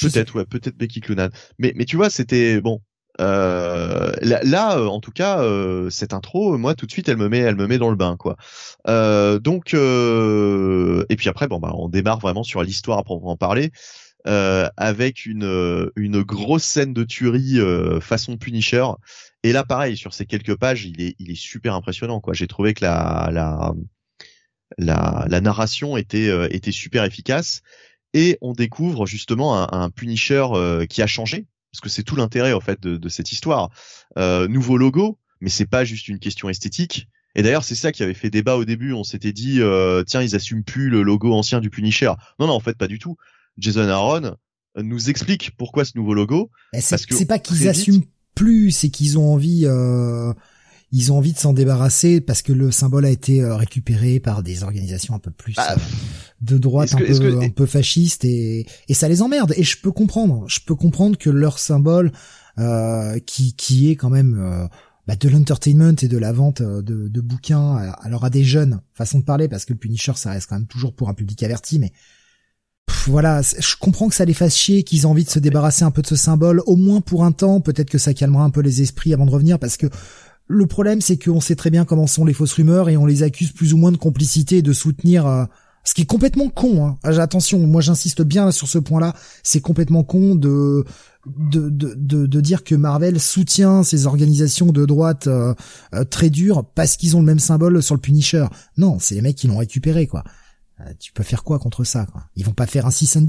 Peut-être 0.00 0.36
ouais 0.36 0.44
peut-être 0.44 0.76
Becky 0.76 1.00
Clunan. 1.00 1.30
Mais 1.58 1.72
mais 1.76 1.84
tu 1.84 1.96
vois 1.96 2.10
c'était 2.10 2.60
bon 2.60 2.80
euh, 3.18 4.12
là, 4.20 4.40
là, 4.42 4.78
en 4.78 5.00
tout 5.00 5.10
cas, 5.10 5.40
euh, 5.40 5.88
cette 5.88 6.12
intro, 6.12 6.58
moi, 6.58 6.74
tout 6.74 6.84
de 6.84 6.90
suite, 6.90 7.08
elle 7.08 7.16
me 7.16 7.30
met, 7.30 7.38
elle 7.38 7.56
me 7.56 7.66
met 7.66 7.78
dans 7.78 7.88
le 7.88 7.96
bain, 7.96 8.14
quoi. 8.18 8.36
Euh, 8.88 9.38
donc, 9.38 9.72
et 9.72 11.16
puis 11.16 11.30
après, 11.30 11.48
bon, 11.48 11.58
bah, 11.58 11.72
on 11.76 11.88
démarre 11.88 12.18
vraiment 12.18 12.42
sur 12.42 12.62
l'histoire 12.62 13.04
pour 13.04 13.26
en 13.26 13.36
parler. 13.36 13.72
Euh, 14.26 14.68
avec 14.76 15.24
une, 15.24 15.44
euh, 15.44 15.92
une 15.94 16.20
grosse 16.22 16.64
scène 16.64 16.92
de 16.92 17.04
tuerie 17.04 17.60
euh, 17.60 18.00
façon 18.00 18.36
Punisher. 18.36 18.84
Et 19.44 19.52
là, 19.52 19.62
pareil, 19.62 19.96
sur 19.96 20.12
ces 20.12 20.26
quelques 20.26 20.56
pages, 20.56 20.84
il 20.84 21.00
est, 21.00 21.14
il 21.20 21.30
est 21.30 21.40
super 21.40 21.74
impressionnant. 21.74 22.20
Quoi. 22.20 22.34
J'ai 22.34 22.48
trouvé 22.48 22.74
que 22.74 22.84
la, 22.84 23.30
la, 23.32 23.72
la, 24.78 25.26
la 25.28 25.40
narration 25.40 25.96
était, 25.96 26.28
était 26.52 26.72
super 26.72 27.04
efficace. 27.04 27.60
Et 28.18 28.38
on 28.40 28.52
découvre 28.52 29.06
justement 29.06 29.62
un, 29.62 29.68
un 29.70 29.90
Punisher 29.90 30.46
qui 30.88 31.02
a 31.02 31.06
changé, 31.06 31.46
parce 31.70 31.80
que 31.82 31.88
c'est 31.88 32.02
tout 32.02 32.16
l'intérêt 32.16 32.52
en 32.52 32.60
fait 32.60 32.80
de, 32.82 32.96
de 32.96 33.08
cette 33.08 33.30
histoire. 33.30 33.70
nouveau 34.16 34.78
logo, 34.78 35.18
mais 35.40 35.50
c'est 35.50 35.66
pas 35.66 35.84
juste 35.84 36.08
une 36.08 36.18
question 36.18 36.48
esthétique. 36.48 37.08
Et 37.34 37.42
d'ailleurs, 37.42 37.64
c'est 37.64 37.74
ça 37.74 37.92
qui 37.92 38.02
avait 38.02 38.14
fait 38.14 38.30
débat 38.30 38.56
au 38.56 38.64
début. 38.64 38.94
On 38.94 39.04
s'était 39.04 39.34
dit, 39.34 39.60
tiens, 40.06 40.22
ils 40.22 40.34
assument 40.34 40.64
plus 40.64 40.88
le 40.88 41.02
logo 41.02 41.34
ancien 41.34 41.60
du 41.60 41.68
Punisher. 41.68 42.12
Non, 42.40 42.46
non, 42.46 42.54
en 42.54 42.60
fait, 42.60 42.78
pas 42.78 42.88
du 42.88 42.98
tout. 42.98 43.16
Jason 43.58 43.88
Aaron 43.88 44.36
nous 44.76 45.10
explique 45.10 45.50
pourquoi 45.56 45.84
ce 45.84 45.92
nouveau 45.96 46.14
logo. 46.14 46.50
C'est 46.78 47.26
pas 47.26 47.38
qu'ils 47.38 47.68
assument 47.68 48.04
plus, 48.34 48.70
c'est 48.70 48.90
qu'ils 48.90 49.18
ont 49.18 49.32
envie, 49.32 49.64
euh, 49.66 50.32
ils 50.96 51.12
ont 51.12 51.18
envie 51.18 51.34
de 51.34 51.38
s'en 51.38 51.52
débarrasser 51.52 52.22
parce 52.22 52.40
que 52.40 52.54
le 52.54 52.70
symbole 52.70 53.04
a 53.04 53.10
été 53.10 53.42
euh, 53.42 53.54
récupéré 53.54 54.18
par 54.18 54.42
des 54.42 54.62
organisations 54.62 55.14
un 55.14 55.18
peu 55.18 55.30
plus 55.30 55.52
bah, 55.52 55.72
euh, 55.72 55.76
de 56.40 56.56
droite, 56.56 56.94
un, 56.94 56.96
peu, 56.96 57.42
un 57.42 57.50
peu 57.50 57.66
fascistes 57.66 58.24
et, 58.24 58.66
et 58.88 58.94
ça 58.94 59.06
les 59.06 59.20
emmerde. 59.20 59.52
Et 59.58 59.62
je 59.62 59.78
peux 59.78 59.92
comprendre, 59.92 60.44
je 60.48 60.60
peux 60.66 60.74
comprendre 60.74 61.18
que 61.18 61.28
leur 61.28 61.58
symbole, 61.58 62.12
euh, 62.58 63.18
qui 63.18 63.52
qui 63.52 63.90
est 63.90 63.96
quand 63.96 64.08
même 64.08 64.38
euh, 64.40 64.66
bah, 65.06 65.16
de 65.16 65.28
l'entertainment 65.28 65.96
et 66.00 66.08
de 66.08 66.16
la 66.16 66.32
vente 66.32 66.62
de, 66.62 67.08
de 67.08 67.20
bouquins, 67.20 67.76
alors 68.00 68.24
à 68.24 68.30
des 68.30 68.42
jeunes, 68.42 68.80
façon 68.94 69.18
de 69.18 69.24
parler, 69.24 69.48
parce 69.48 69.66
que 69.66 69.74
le 69.74 69.78
Punisher 69.78 70.12
ça 70.14 70.30
reste 70.30 70.48
quand 70.48 70.56
même 70.56 70.66
toujours 70.66 70.94
pour 70.94 71.10
un 71.10 71.14
public 71.14 71.42
averti, 71.42 71.78
mais 71.78 71.92
voilà, 73.06 73.42
je 73.42 73.76
comprends 73.78 74.08
que 74.08 74.14
ça 74.14 74.24
les 74.24 74.34
fasse 74.34 74.56
chier, 74.56 74.82
qu'ils 74.82 75.02
aient 75.02 75.06
envie 75.06 75.24
de 75.24 75.30
se 75.30 75.38
débarrasser 75.38 75.84
un 75.84 75.90
peu 75.90 76.00
de 76.00 76.06
ce 76.06 76.16
symbole, 76.16 76.62
au 76.64 76.76
moins 76.76 77.02
pour 77.02 77.24
un 77.24 77.32
temps, 77.32 77.60
peut-être 77.60 77.90
que 77.90 77.98
ça 77.98 78.14
calmera 78.14 78.44
un 78.44 78.50
peu 78.50 78.62
les 78.62 78.80
esprits 78.80 79.12
avant 79.12 79.26
de 79.26 79.30
revenir, 79.30 79.58
parce 79.58 79.76
que 79.76 79.88
le 80.48 80.66
problème 80.66 81.00
c'est 81.00 81.22
qu'on 81.22 81.40
sait 81.40 81.56
très 81.56 81.70
bien 81.70 81.84
comment 81.84 82.06
sont 82.06 82.24
les 82.24 82.32
fausses 82.32 82.52
rumeurs 82.52 82.88
et 82.88 82.96
on 82.96 83.06
les 83.06 83.22
accuse 83.22 83.52
plus 83.52 83.74
ou 83.74 83.76
moins 83.76 83.92
de 83.92 83.96
complicité 83.96 84.58
et 84.58 84.62
de 84.62 84.72
soutenir... 84.72 85.26
Euh, 85.26 85.44
ce 85.86 85.94
qui 85.94 86.02
est 86.02 86.06
complètement 86.06 86.48
con. 86.48 86.84
Hein. 86.84 86.98
Ah, 87.04 87.10
attention, 87.22 87.64
moi 87.64 87.80
j'insiste 87.80 88.20
bien 88.22 88.50
sur 88.50 88.66
ce 88.66 88.78
point-là. 88.78 89.14
C'est 89.44 89.60
complètement 89.60 90.02
con 90.02 90.34
de 90.34 90.84
de, 91.26 91.70
de, 91.70 92.26
de, 92.26 92.40
dire 92.40 92.62
que 92.62 92.74
Marvel 92.74 93.18
soutient 93.20 93.82
ces 93.82 94.06
organisations 94.06 94.72
de 94.72 94.86
droite 94.86 95.26
euh, 95.26 95.54
euh, 95.94 96.04
très 96.04 96.30
dures 96.30 96.64
parce 96.64 96.96
qu'ils 96.96 97.16
ont 97.16 97.20
le 97.20 97.26
même 97.26 97.38
symbole 97.38 97.82
sur 97.82 97.94
le 97.94 98.00
Punisher. 98.00 98.46
Non, 98.76 98.98
c'est 99.00 99.16
les 99.16 99.22
mecs 99.22 99.36
qui 99.36 99.48
l'ont 99.48 99.58
récupéré, 99.58 100.06
quoi. 100.06 100.22
Euh, 100.80 100.92
tu 101.00 101.12
peux 101.12 101.22
faire 101.22 101.42
quoi 101.42 101.58
contre 101.58 101.84
ça 101.84 102.06
quoi? 102.06 102.24
Ils 102.36 102.44
vont 102.44 102.52
pas 102.52 102.66
faire 102.66 102.86
un 102.86 102.90
6 102.90 103.16
and 103.16 103.26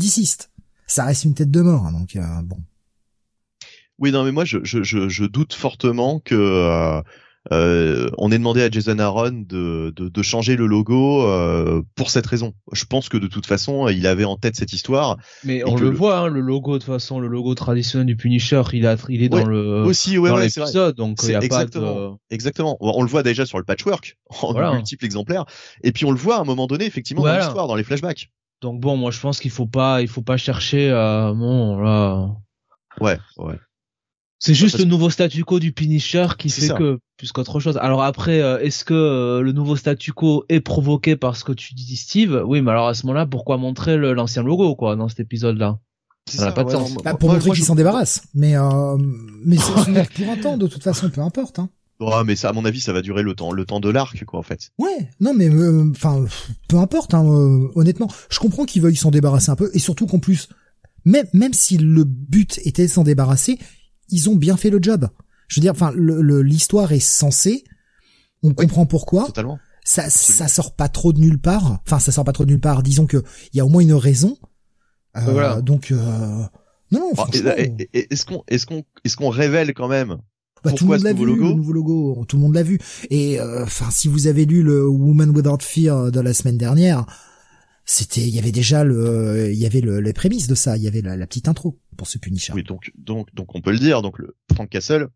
Ça 0.85 1.05
reste 1.05 1.23
une 1.23 1.33
tête 1.33 1.49
de 1.49 1.61
mort, 1.61 1.85
hein, 1.85 1.91
donc 1.91 2.17
bon. 2.43 2.57
Oui, 3.99 4.11
non, 4.11 4.23
mais 4.23 4.31
moi, 4.31 4.45
je, 4.45 4.59
je, 4.63 4.83
je, 4.83 5.25
doute 5.25 5.53
fortement 5.53 6.19
que 6.19 6.35
euh, 6.35 7.01
euh, 7.51 8.09
on 8.17 8.31
ait 8.31 8.37
demandé 8.37 8.61
à 8.61 8.69
Jason 8.69 8.99
Aaron 8.99 9.31
de, 9.31 9.93
de, 9.95 10.09
de 10.09 10.21
changer 10.21 10.55
le 10.55 10.65
logo 10.65 11.25
euh, 11.25 11.81
pour 11.95 12.09
cette 12.09 12.27
raison. 12.27 12.53
Je 12.73 12.85
pense 12.85 13.09
que 13.09 13.17
de 13.17 13.27
toute 13.27 13.45
façon, 13.45 13.87
il 13.87 14.05
avait 14.05 14.25
en 14.25 14.35
tête 14.35 14.55
cette 14.55 14.73
histoire. 14.73 15.17
Mais 15.43 15.63
on 15.63 15.75
le, 15.75 15.89
voit, 15.89 16.19
hein, 16.19 16.27
le 16.27 16.41
logo 16.41 16.73
de 16.73 16.77
toute 16.79 16.93
façon, 16.93 17.19
le 17.19 17.27
logo 17.27 17.55
traditionnel 17.55 18.05
du 18.05 18.15
Punisher, 18.15 18.63
il, 18.73 18.85
a, 18.85 18.97
il 19.09 19.23
est 19.23 19.29
dans 19.29 19.45
le 19.45 19.83
aussi, 19.83 20.17
ouais, 20.17 20.29
dans 20.29 20.37
l'épisode, 20.37 20.95
donc 20.95 21.19
il 21.23 21.31
y 21.31 21.35
a 21.35 21.39
exactement, 21.39 21.93
pas 21.93 22.11
de... 22.11 22.35
exactement. 22.35 22.77
On 22.79 23.01
le 23.01 23.09
voit 23.09 23.23
déjà 23.23 23.45
sur 23.45 23.57
le 23.57 23.63
patchwork 23.63 24.17
en 24.41 24.75
multiples 24.75 25.05
exemplaires, 25.05 25.45
et 25.83 25.91
puis 25.91 26.05
on 26.05 26.11
le 26.11 26.17
voit 26.17 26.37
à 26.37 26.41
un 26.41 26.45
moment 26.45 26.67
donné 26.67 26.85
effectivement 26.85 27.23
dans 27.23 27.37
l'histoire, 27.37 27.67
dans 27.67 27.75
les 27.75 27.83
flashbacks. 27.83 28.29
Donc 28.61 28.81
bon, 28.81 28.97
moi 28.97 29.11
je 29.11 29.19
pense 29.19 29.39
qu'il 29.39 29.51
faut 29.51 29.67
pas, 29.67 30.01
il 30.01 30.07
faut 30.07 30.23
pas 30.23 30.37
chercher 30.37 30.89
à 30.89 31.31
bon 31.33 31.79
là. 31.79 32.29
Ouais, 32.99 33.17
ouais. 33.37 33.55
C'est 34.39 34.53
juste 34.53 34.77
le 34.77 34.85
nouveau 34.85 35.09
statu 35.09 35.43
quo 35.43 35.59
du 35.59 35.71
Punisher 35.71 36.27
qui 36.37 36.49
fait 36.49 36.69
que 36.69 36.99
plus 37.17 37.31
qu'autre 37.31 37.59
chose. 37.59 37.77
Alors 37.77 38.03
après, 38.03 38.41
euh, 38.41 38.59
est-ce 38.59 38.85
que 38.85 38.93
euh, 38.93 39.41
le 39.41 39.51
nouveau 39.51 39.75
statu 39.75 40.13
quo 40.13 40.45
est 40.47 40.59
provoqué 40.59 41.15
par 41.15 41.35
ce 41.35 41.43
que 41.43 41.51
tu 41.51 41.73
dis, 41.73 41.95
Steve? 41.95 42.43
Oui, 42.45 42.61
mais 42.61 42.71
alors 42.71 42.87
à 42.87 42.93
ce 42.93 43.07
moment-là, 43.07 43.25
pourquoi 43.25 43.57
montrer 43.57 43.97
l'ancien 43.97 44.43
logo 44.43 44.75
quoi 44.75 44.95
dans 44.95 45.07
cet 45.07 45.21
épisode-là? 45.21 45.79
Ça 46.29 46.45
n'a 46.45 46.51
pas 46.51 46.63
de 46.65 46.69
sens. 46.69 46.93
Bah, 47.03 47.15
pour 47.15 47.31
montrer 47.31 47.51
qu'ils 47.51 47.63
s'en 47.63 47.75
débarrassent. 47.75 48.23
Mais 48.35 48.55
euh, 48.55 48.97
mais 49.43 49.57
c'est 49.85 50.23
pour 50.23 50.29
un 50.29 50.37
temps 50.37 50.57
de 50.57 50.67
toute 50.67 50.83
façon, 50.83 51.09
peu 51.09 51.21
importe. 51.21 51.57
Hein. 51.59 51.69
Ouais, 51.99 52.23
mais 52.23 52.35
ça, 52.35 52.49
à 52.49 52.53
mon 52.53 52.63
avis, 52.63 52.79
ça 52.79 52.93
va 52.93 53.01
durer 53.01 53.23
le 53.23 53.33
temps, 53.33 53.51
le 53.51 53.65
temps 53.65 53.79
de 53.79 53.89
l'arc, 53.89 54.23
quoi, 54.25 54.39
en 54.39 54.43
fait. 54.43 54.69
Ouais, 54.77 55.09
non, 55.19 55.33
mais 55.33 55.49
enfin, 55.89 56.23
peu 56.67 56.77
importe. 56.77 57.15
Hein, 57.15 57.23
honnêtement, 57.73 58.07
je 58.29 58.37
comprends 58.37 58.65
qu'ils 58.65 58.83
veuillent 58.83 58.95
s'en 58.95 59.09
débarrasser 59.09 59.49
un 59.49 59.55
peu, 59.55 59.71
et 59.73 59.79
surtout 59.79 60.05
qu'en 60.05 60.19
plus, 60.19 60.47
même 61.05 61.25
même 61.33 61.53
si 61.53 61.79
le 61.79 62.03
but 62.03 62.59
était 62.65 62.83
de 62.83 62.91
s'en 62.91 63.03
débarrasser, 63.03 63.57
ils 64.09 64.29
ont 64.29 64.35
bien 64.35 64.57
fait 64.57 64.69
le 64.69 64.79
job. 64.81 65.07
Je 65.47 65.59
veux 65.59 65.61
dire, 65.61 65.71
enfin, 65.71 65.93
l'histoire 65.95 66.91
est 66.91 66.99
censée, 66.99 67.63
on 68.43 68.53
comprend 68.53 68.85
pourquoi. 68.85 69.25
Totalement. 69.27 69.59
Ça, 69.83 70.09
ça 70.09 70.49
sort 70.49 70.75
pas 70.75 70.89
trop 70.89 71.13
de 71.13 71.19
nulle 71.19 71.39
part. 71.39 71.79
Enfin, 71.85 71.99
ça 71.99 72.11
sort 72.11 72.25
pas 72.25 72.33
trop 72.33 72.43
de 72.43 72.51
nulle 72.51 72.59
part. 72.59 72.83
Disons 72.83 73.05
que 73.05 73.23
il 73.53 73.57
y 73.57 73.61
a 73.61 73.65
au 73.65 73.69
moins 73.69 73.81
une 73.81 73.93
raison. 73.93 74.37
Euh, 75.15 75.21
voilà. 75.21 75.61
Donc, 75.61 75.91
euh, 75.91 75.97
non, 76.91 77.11
non. 77.15 77.25
Est-ce 77.31 78.25
qu'on, 78.25 78.43
est-ce 78.49 78.65
qu'on, 78.65 78.83
est-ce 79.05 79.15
qu'on 79.15 79.29
révèle 79.29 79.73
quand 79.73 79.87
même 79.87 80.17
bah, 80.63 80.71
tout 80.71 80.85
le 80.85 80.93
monde 80.93 81.03
l'a 81.03 81.13
vu, 81.13 81.25
logo 81.25 81.49
le 81.49 81.53
nouveau 81.53 81.71
logo. 81.71 82.25
Tout 82.27 82.35
le 82.35 82.41
monde 82.41 82.55
l'a 82.55 82.63
vu. 82.63 82.79
Et 83.09 83.39
euh, 83.39 83.63
enfin, 83.63 83.89
si 83.91 84.07
vous 84.07 84.27
avez 84.27 84.45
lu 84.45 84.63
le 84.63 84.87
Woman 84.87 85.29
Without 85.29 85.61
Fear 85.61 86.11
de 86.11 86.19
la 86.19 86.33
semaine 86.33 86.57
dernière, 86.57 87.05
c'était, 87.89 88.21
il 88.21 88.35
y 88.35 88.37
avait 88.37 88.51
déjà 88.51 88.83
le, 88.83 89.49
il 89.51 89.57
y 89.57 89.65
avait 89.65 89.81
le, 89.81 89.99
les 90.01 90.13
prémices 90.13 90.47
de 90.47 90.55
ça. 90.55 90.77
Il 90.77 90.83
y 90.83 90.87
avait 90.87 91.01
la, 91.01 91.15
la 91.15 91.25
petite 91.25 91.47
intro 91.47 91.79
pour 91.95 92.07
ce 92.07 92.17
Punisher. 92.19 92.53
Oui, 92.53 92.63
donc, 92.63 92.91
donc, 92.95 93.33
donc 93.33 93.55
on 93.55 93.61
peut 93.61 93.71
le 93.71 93.79
dire. 93.79 94.01
Donc 94.01 94.19
le 94.19 94.35
Frank 94.53 94.69
Castle 94.69 95.07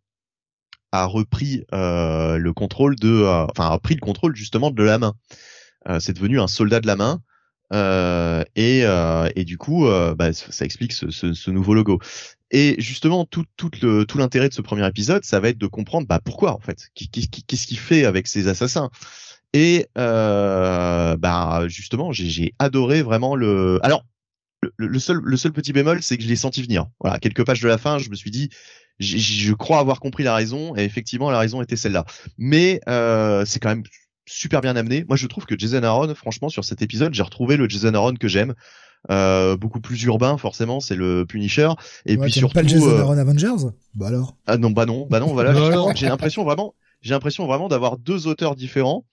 a 0.94 1.06
repris 1.06 1.64
euh, 1.74 2.38
le 2.38 2.54
contrôle 2.54 2.96
de, 2.96 3.10
euh, 3.10 3.46
enfin 3.46 3.70
a 3.70 3.78
pris 3.78 3.96
le 3.96 4.00
contrôle 4.00 4.36
justement 4.36 4.72
de 4.72 4.84
la 4.84 4.98
main. 4.98 5.14
Euh, 5.88 6.00
c'est 6.00 6.14
devenu 6.14 6.40
un 6.40 6.48
soldat 6.48 6.80
de 6.80 6.88
la 6.88 6.96
main. 6.96 7.22
et, 8.56 8.82
et 9.36 9.46
du 9.46 9.58
coup, 9.58 9.86
bah, 10.18 10.34
ça 10.34 10.66
explique 10.66 10.94
ce, 10.94 11.10
ce, 11.10 11.34
ce 11.34 11.52
nouveau 11.52 11.74
logo. 11.74 12.00
Et 12.54 12.76
justement, 12.80 13.24
tout, 13.26 13.46
tout, 13.56 13.72
le, 13.82 14.04
tout 14.04 14.18
l'intérêt 14.18 14.50
de 14.50 14.54
ce 14.54 14.62
premier 14.62 14.86
épisode, 14.86 15.24
ça 15.24 15.40
va 15.40 15.50
être 15.50 15.58
de 15.58 15.68
comprendre 15.68 16.06
bah, 16.08 16.20
pourquoi 16.24 16.54
en 16.54 16.60
fait, 16.60 16.90
qu'est-ce 16.96 17.68
qu'il 17.68 17.80
fait 17.80 18.04
avec 18.06 18.28
ces 18.28 18.48
assassins? 18.50 18.90
Et 19.54 19.88
euh, 19.98 21.18
bah 21.18 21.64
justement, 21.68 22.12
j'ai 22.12 22.54
adoré 22.60 23.02
vraiment 23.02 23.36
le. 23.36 23.80
Alors, 23.84 24.06
le, 24.78 25.00
seul, 25.00 25.20
le 25.24 25.38
seul 25.38 25.52
petit 25.52 25.74
bémol, 25.74 26.02
c'est 26.04 26.18
que 26.18 26.24
je 26.24 26.28
l'ai 26.28 26.36
senti 26.36 26.62
venir. 26.62 26.88
Voilà, 27.00 27.20
quelques 27.20 27.46
pages 27.46 27.62
de 27.62 27.68
la 27.68 27.78
fin, 27.78 27.98
je 27.98 28.10
me 28.10 28.16
suis 28.16 28.32
dit, 28.32 28.50
je 29.00 29.54
crois 29.54 29.80
avoir 29.80 30.00
compris 30.00 30.24
la 30.24 30.36
raison, 30.36 30.76
et 30.76 30.84
effectivement, 30.84 31.32
la 31.32 31.40
raison 31.40 31.62
était 31.62 31.76
celle-là. 31.76 32.06
Mais 32.38 32.80
euh, 32.88 33.44
c'est 33.46 33.60
quand 33.60 33.70
même 33.70 33.84
super 34.26 34.62
bien 34.62 34.76
amené. 34.76 35.04
Moi, 35.08 35.18
je 35.18 35.28
trouve 35.28 35.46
que 35.46 35.58
Jason 35.58 35.84
Aaron, 35.84 36.14
franchement, 36.16 36.50
sur 36.50 36.64
cet 36.64 36.82
épisode, 36.82 37.14
j'ai 37.14 37.24
retrouvé 37.24 37.58
le 37.58 37.68
Jason 37.68 37.94
Aaron 37.94 38.14
que 38.16 38.28
j'aime. 38.28 38.54
Euh, 39.10 39.58
beaucoup 39.58 39.82
plus 39.82 40.04
urbain 40.04 40.38
forcément 40.38 40.80
c'est 40.80 40.94
le 40.94 41.26
Punisher 41.26 41.70
et 42.06 42.18
puis 42.18 42.32
surtout 42.32 42.54
pas 42.54 42.62
le 42.62 42.68
Jason 42.68 42.88
euh, 42.88 43.00
Aaron 43.00 43.18
Avengers? 43.18 43.72
Bah 43.96 44.10
alors 44.10 44.38
ah 44.46 44.60
non 44.60 44.70
bah 44.70 44.86
non 44.86 45.08
bah 45.10 45.20
non 45.20 45.34
voilà 45.34 45.56
j'ai 45.96 46.06
l'impression 46.06 46.44
vraiment 46.44 46.76
j'ai 47.02 47.16
l'impression 47.16 47.48
vraiment 47.48 47.68
d'avoir 47.68 47.98
deux 47.98 48.28
auteurs 48.28 48.56
différents 48.56 49.04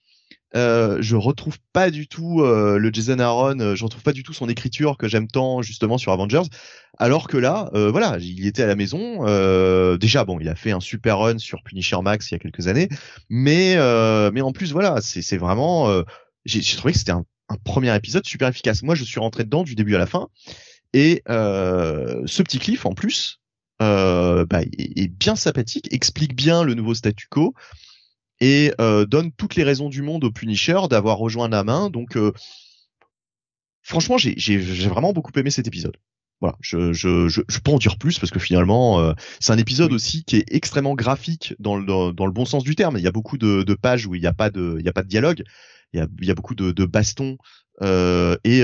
euh, 0.55 0.97
je 1.01 1.15
retrouve 1.15 1.57
pas 1.73 1.91
du 1.91 2.07
tout 2.07 2.41
euh, 2.41 2.79
le 2.79 2.91
Jason 2.91 3.19
Aaron, 3.19 3.59
euh, 3.59 3.75
je 3.75 3.83
retrouve 3.83 4.01
pas 4.01 4.13
du 4.13 4.23
tout 4.23 4.33
son 4.33 4.49
écriture 4.49 4.97
que 4.97 5.07
j'aime 5.07 5.27
tant 5.27 5.61
justement 5.61 5.97
sur 5.97 6.11
Avengers. 6.11 6.47
Alors 6.97 7.27
que 7.27 7.37
là, 7.37 7.69
euh, 7.75 7.91
voilà, 7.91 8.17
il 8.19 8.45
était 8.47 8.63
à 8.63 8.67
la 8.67 8.75
maison. 8.75 9.25
déjà, 9.97 10.25
bon, 10.25 10.39
il 10.39 10.49
a 10.49 10.55
fait 10.55 10.71
un 10.71 10.79
super 10.79 11.19
run 11.19 11.37
sur 11.37 11.63
Punisher 11.63 12.01
Max 12.01 12.29
il 12.29 12.33
y 12.33 12.35
a 12.35 12.39
quelques 12.39 12.67
années, 12.67 12.89
mais 13.29 13.75
mais 14.31 14.41
en 14.41 14.51
plus, 14.51 14.71
voilà, 14.71 14.99
c'est 15.01 15.37
vraiment, 15.37 16.03
j'ai 16.45 16.61
trouvé 16.75 16.93
que 16.93 16.99
c'était 16.99 17.11
un, 17.11 17.25
premier 17.63 17.95
épisode 17.95 18.25
super 18.25 18.47
efficace. 18.47 18.83
Moi, 18.83 18.95
je 18.95 19.03
suis 19.03 19.19
rentré 19.19 19.43
dedans 19.43 19.63
du 19.63 19.75
début 19.75 19.95
à 19.95 19.97
la 19.97 20.07
fin, 20.07 20.27
et 20.93 21.23
ce 21.27 22.41
petit 22.41 22.59
cliff 22.59 22.85
en 22.85 22.93
plus, 22.93 23.39
bah, 23.79 24.61
est 24.77 25.07
bien 25.07 25.37
sympathique, 25.37 25.87
explique 25.91 26.35
bien 26.35 26.63
le 26.63 26.73
nouveau 26.73 26.95
statu 26.95 27.27
quo 27.29 27.53
et 28.41 28.73
euh, 28.79 29.05
donne 29.05 29.31
toutes 29.31 29.55
les 29.55 29.63
raisons 29.63 29.89
du 29.89 30.01
monde 30.01 30.23
au 30.23 30.31
Punisher 30.31 30.79
d'avoir 30.89 31.17
rejoint 31.17 31.49
la 31.49 31.63
main. 31.63 31.89
Donc, 31.89 32.15
euh, 32.15 32.31
franchement, 33.81 34.17
j'ai 34.17 34.57
vraiment 34.57 35.13
beaucoup 35.13 35.31
aimé 35.35 35.49
cet 35.49 35.67
épisode. 35.67 35.97
Voilà, 36.41 36.55
je, 36.61 36.93
je, 36.93 37.27
je, 37.27 37.41
je 37.49 37.59
peux 37.59 37.71
en 37.71 37.77
dire 37.77 37.97
plus 37.97 38.17
parce 38.17 38.31
que 38.31 38.39
finalement, 38.39 39.01
euh, 39.01 39.13
c'est 39.41 39.51
un 39.51 39.57
épisode 39.57 39.91
aussi 39.91 40.23
qui 40.23 40.37
est 40.37 40.45
extrêmement 40.53 40.95
graphique 40.95 41.53
dans 41.59 41.75
le, 41.75 42.13
dans, 42.13 42.25
le 42.25 42.31
bon 42.31 42.45
sens 42.45 42.63
du 42.63 42.75
terme. 42.75 42.97
Il 42.97 43.03
y 43.03 43.07
a 43.07 43.11
beaucoup 43.11 43.37
de, 43.37 43.63
de 43.63 43.73
pages 43.73 44.05
où 44.05 44.15
il 44.15 44.21
n'y 44.21 44.27
a 44.27 44.33
pas 44.33 44.49
de, 44.49 44.77
il 44.79 44.85
y 44.85 44.89
a 44.89 44.93
pas 44.93 45.03
de 45.03 45.09
dialogue. 45.09 45.43
Il 45.91 45.99
y 45.99 46.01
a, 46.01 46.07
il 46.21 46.27
y 46.27 46.31
a 46.31 46.35
beaucoup 46.35 46.55
de, 46.55 46.71
de 46.71 46.85
bastons 46.85 47.37
et 47.81 48.61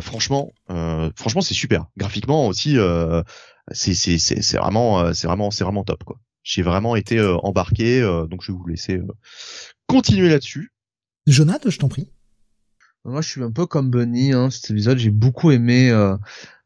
franchement, 0.00 0.52
franchement, 1.16 1.40
c'est 1.42 1.54
super. 1.54 1.86
Graphiquement 1.98 2.46
aussi, 2.46 2.76
c'est 3.72 3.94
c'est 3.94 4.18
c'est 4.18 4.56
vraiment, 4.56 5.12
c'est 5.12 5.26
vraiment, 5.26 5.50
c'est 5.50 5.64
vraiment 5.64 5.84
top 5.84 6.04
quoi 6.04 6.18
j'ai 6.42 6.62
vraiment 6.62 6.96
été 6.96 7.18
euh, 7.18 7.36
embarqué, 7.42 8.00
euh, 8.00 8.26
donc 8.26 8.42
je 8.42 8.52
vais 8.52 8.58
vous 8.58 8.66
laisser 8.66 8.96
euh, 8.96 9.06
continuer 9.86 10.28
là-dessus. 10.28 10.72
Jonathan, 11.26 11.70
je 11.70 11.78
t'en 11.78 11.88
prie. 11.88 12.10
Moi, 13.04 13.20
je 13.20 13.28
suis 13.28 13.42
un 13.42 13.50
peu 13.50 13.66
comme 13.66 13.90
Bunny. 13.90 14.32
Hein, 14.32 14.50
cet 14.50 14.70
épisode, 14.70 14.98
j'ai 14.98 15.10
beaucoup 15.10 15.50
aimé, 15.50 15.90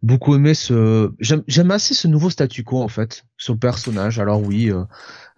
beaucoup 0.02 0.34
aimé 0.34 0.54
ce. 0.54 1.12
J'aime 1.20 1.70
assez 1.70 1.94
ce 1.94 2.08
nouveau 2.08 2.30
statu 2.30 2.64
quo 2.64 2.82
en 2.82 2.88
fait 2.88 3.24
sur 3.36 3.52
le 3.52 3.58
personnage. 3.60 4.18
Alors 4.18 4.42
oui, 4.42 4.72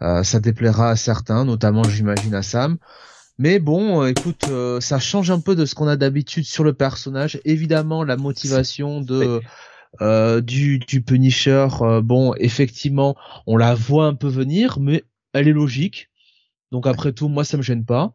ça 0.01 0.41
déplaira 0.41 0.91
à 0.91 0.97
certains, 0.97 1.45
notamment 1.45 1.83
j'imagine 1.85 2.35
à 2.35 2.43
Sam. 2.43 2.79
Mais 3.39 3.59
bon, 3.59 4.07
écoute, 4.07 4.47
ça 4.81 4.99
change 4.99 5.31
un 5.31 5.41
peu 5.41 5.57
de 5.57 5.67
ce 5.67 5.75
qu'on 5.75 5.89
a 5.89 5.97
d'habitude 5.97 6.45
sur 6.45 6.65
le 6.65 6.73
personnage. 6.73 7.39
Évidemment, 7.45 8.05
la 8.05 8.17
motivation 8.17 9.01
de 9.03 9.43
euh, 10.01 10.41
du, 10.41 10.79
du 10.79 11.03
Punisher, 11.03 11.69
euh, 11.81 12.01
bon, 12.01 12.35
effectivement, 12.39 13.17
on 13.47 13.57
la 13.57 13.75
voit 13.75 14.07
un 14.07 14.15
peu 14.15 14.29
venir, 14.29 14.79
mais 14.81 15.05
elle 15.33 15.49
est 15.49 15.53
logique. 15.53 16.11
Donc 16.73 16.87
après 16.87 17.13
tout, 17.13 17.29
moi, 17.29 17.45
ça 17.45 17.57
me 17.57 17.63
gêne 17.63 17.85
pas. 17.85 18.13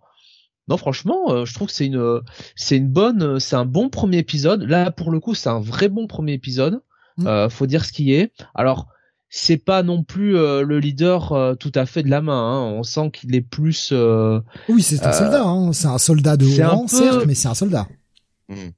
Non, 0.68 0.78
franchement, 0.78 1.32
euh, 1.32 1.46
je 1.46 1.54
trouve 1.54 1.68
que 1.68 1.74
c'est 1.74 1.88
une, 1.88 2.22
c'est 2.56 2.78
une 2.78 2.90
bonne, 2.90 3.40
c'est 3.40 3.56
un 3.56 3.66
bon 3.66 3.90
premier 3.90 4.18
épisode. 4.18 4.64
Là, 4.64 4.92
pour 4.92 5.12
le 5.12 5.20
coup, 5.20 5.36
c'est 5.36 5.50
un 5.50 5.60
vrai 5.60 5.90
bon 5.90 6.08
premier 6.08 6.34
épisode. 6.34 6.82
Mm. 7.18 7.50
faut 7.50 7.66
dire 7.66 7.84
ce 7.84 7.92
qui 7.92 8.14
est. 8.14 8.32
Alors, 8.56 8.88
c'est 9.30 9.58
pas 9.58 9.84
non 9.84 10.04
plus 10.04 10.34
le 10.34 10.80
leader 10.80 11.58
tout 11.60 11.72
à 11.76 11.86
fait 11.86 12.02
de 12.02 12.10
la 12.10 12.22
main. 12.22 12.34
Hein. 12.34 12.64
On 12.78 12.84
sent 12.84 13.12
qu'il 13.12 13.36
est 13.36 13.42
plus. 13.42 13.94
oui, 14.70 14.82
c'est 14.82 15.06
un 15.06 15.12
soldat. 15.12 15.44
Hein. 15.44 15.74
C'est 15.74 15.88
un 15.88 15.98
soldat 15.98 16.38
de 16.38 16.46
haut 16.46 16.70
rang, 16.70 16.88
certes, 16.88 17.26
mais 17.26 17.36
c'est 17.36 17.50
un 17.50 17.56
soldat. 17.56 17.88
Mm 18.48 18.70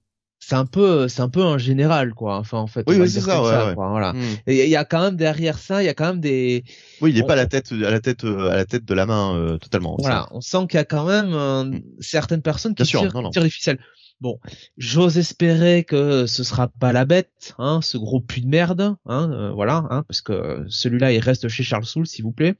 c'est 0.51 0.57
un 0.57 0.65
peu 0.65 1.07
c'est 1.07 1.21
un 1.21 1.29
peu 1.29 1.43
un 1.43 1.57
général 1.57 2.13
quoi. 2.13 2.37
Enfin 2.37 2.57
en 2.57 2.67
fait 2.67 2.83
oui, 2.85 3.09
c'est 3.09 3.21
ça, 3.21 3.41
ouais, 3.41 3.73
voilà. 3.73 4.11
Hmm. 4.11 4.19
et 4.47 4.65
il 4.65 4.69
y 4.69 4.75
a 4.75 4.83
quand 4.83 5.01
même 5.01 5.15
derrière 5.15 5.57
ça 5.57 5.81
il 5.81 5.85
y 5.85 5.89
a 5.89 5.93
quand 5.93 6.07
même 6.07 6.19
des 6.19 6.65
oui 6.99 7.11
il 7.11 7.17
est 7.17 7.23
pas 7.23 7.33
à 7.33 7.37
la 7.37 7.45
tête 7.45 7.71
à 7.71 7.89
la 7.89 8.01
tête 8.01 8.25
à 8.25 8.57
la 8.57 8.65
tête 8.65 8.83
de 8.83 8.93
la 8.93 9.05
main 9.05 9.33
euh, 9.37 9.57
totalement 9.57 9.95
voilà 9.97 10.27
on 10.31 10.41
sent 10.41 10.67
qu'il 10.69 10.77
y 10.77 10.81
a 10.81 10.83
quand 10.83 11.05
même 11.05 11.33
euh, 11.33 11.63
hmm. 11.63 11.81
certaines 12.01 12.41
personnes 12.41 12.75
qui 12.75 12.83
tirent, 12.83 13.09
tirent 13.31 13.43
les 13.43 13.49
ficelles. 13.49 13.79
Bon 14.19 14.39
j'ose 14.77 15.17
espérer 15.17 15.85
que 15.85 16.25
ce 16.25 16.43
sera 16.43 16.67
pas 16.67 16.91
la 16.91 17.05
bête 17.05 17.55
hein 17.57 17.79
ce 17.81 17.97
gros 17.97 18.19
pu 18.19 18.41
de 18.41 18.47
merde 18.47 18.95
hein 19.05 19.31
euh, 19.31 19.51
voilà 19.51 19.85
hein 19.89 20.03
parce 20.05 20.19
que 20.21 20.65
celui-là 20.67 21.13
il 21.13 21.19
reste 21.19 21.47
chez 21.47 21.63
Charles 21.63 21.85
Soule 21.85 22.07
s'il 22.07 22.25
vous 22.25 22.33
plaît. 22.33 22.55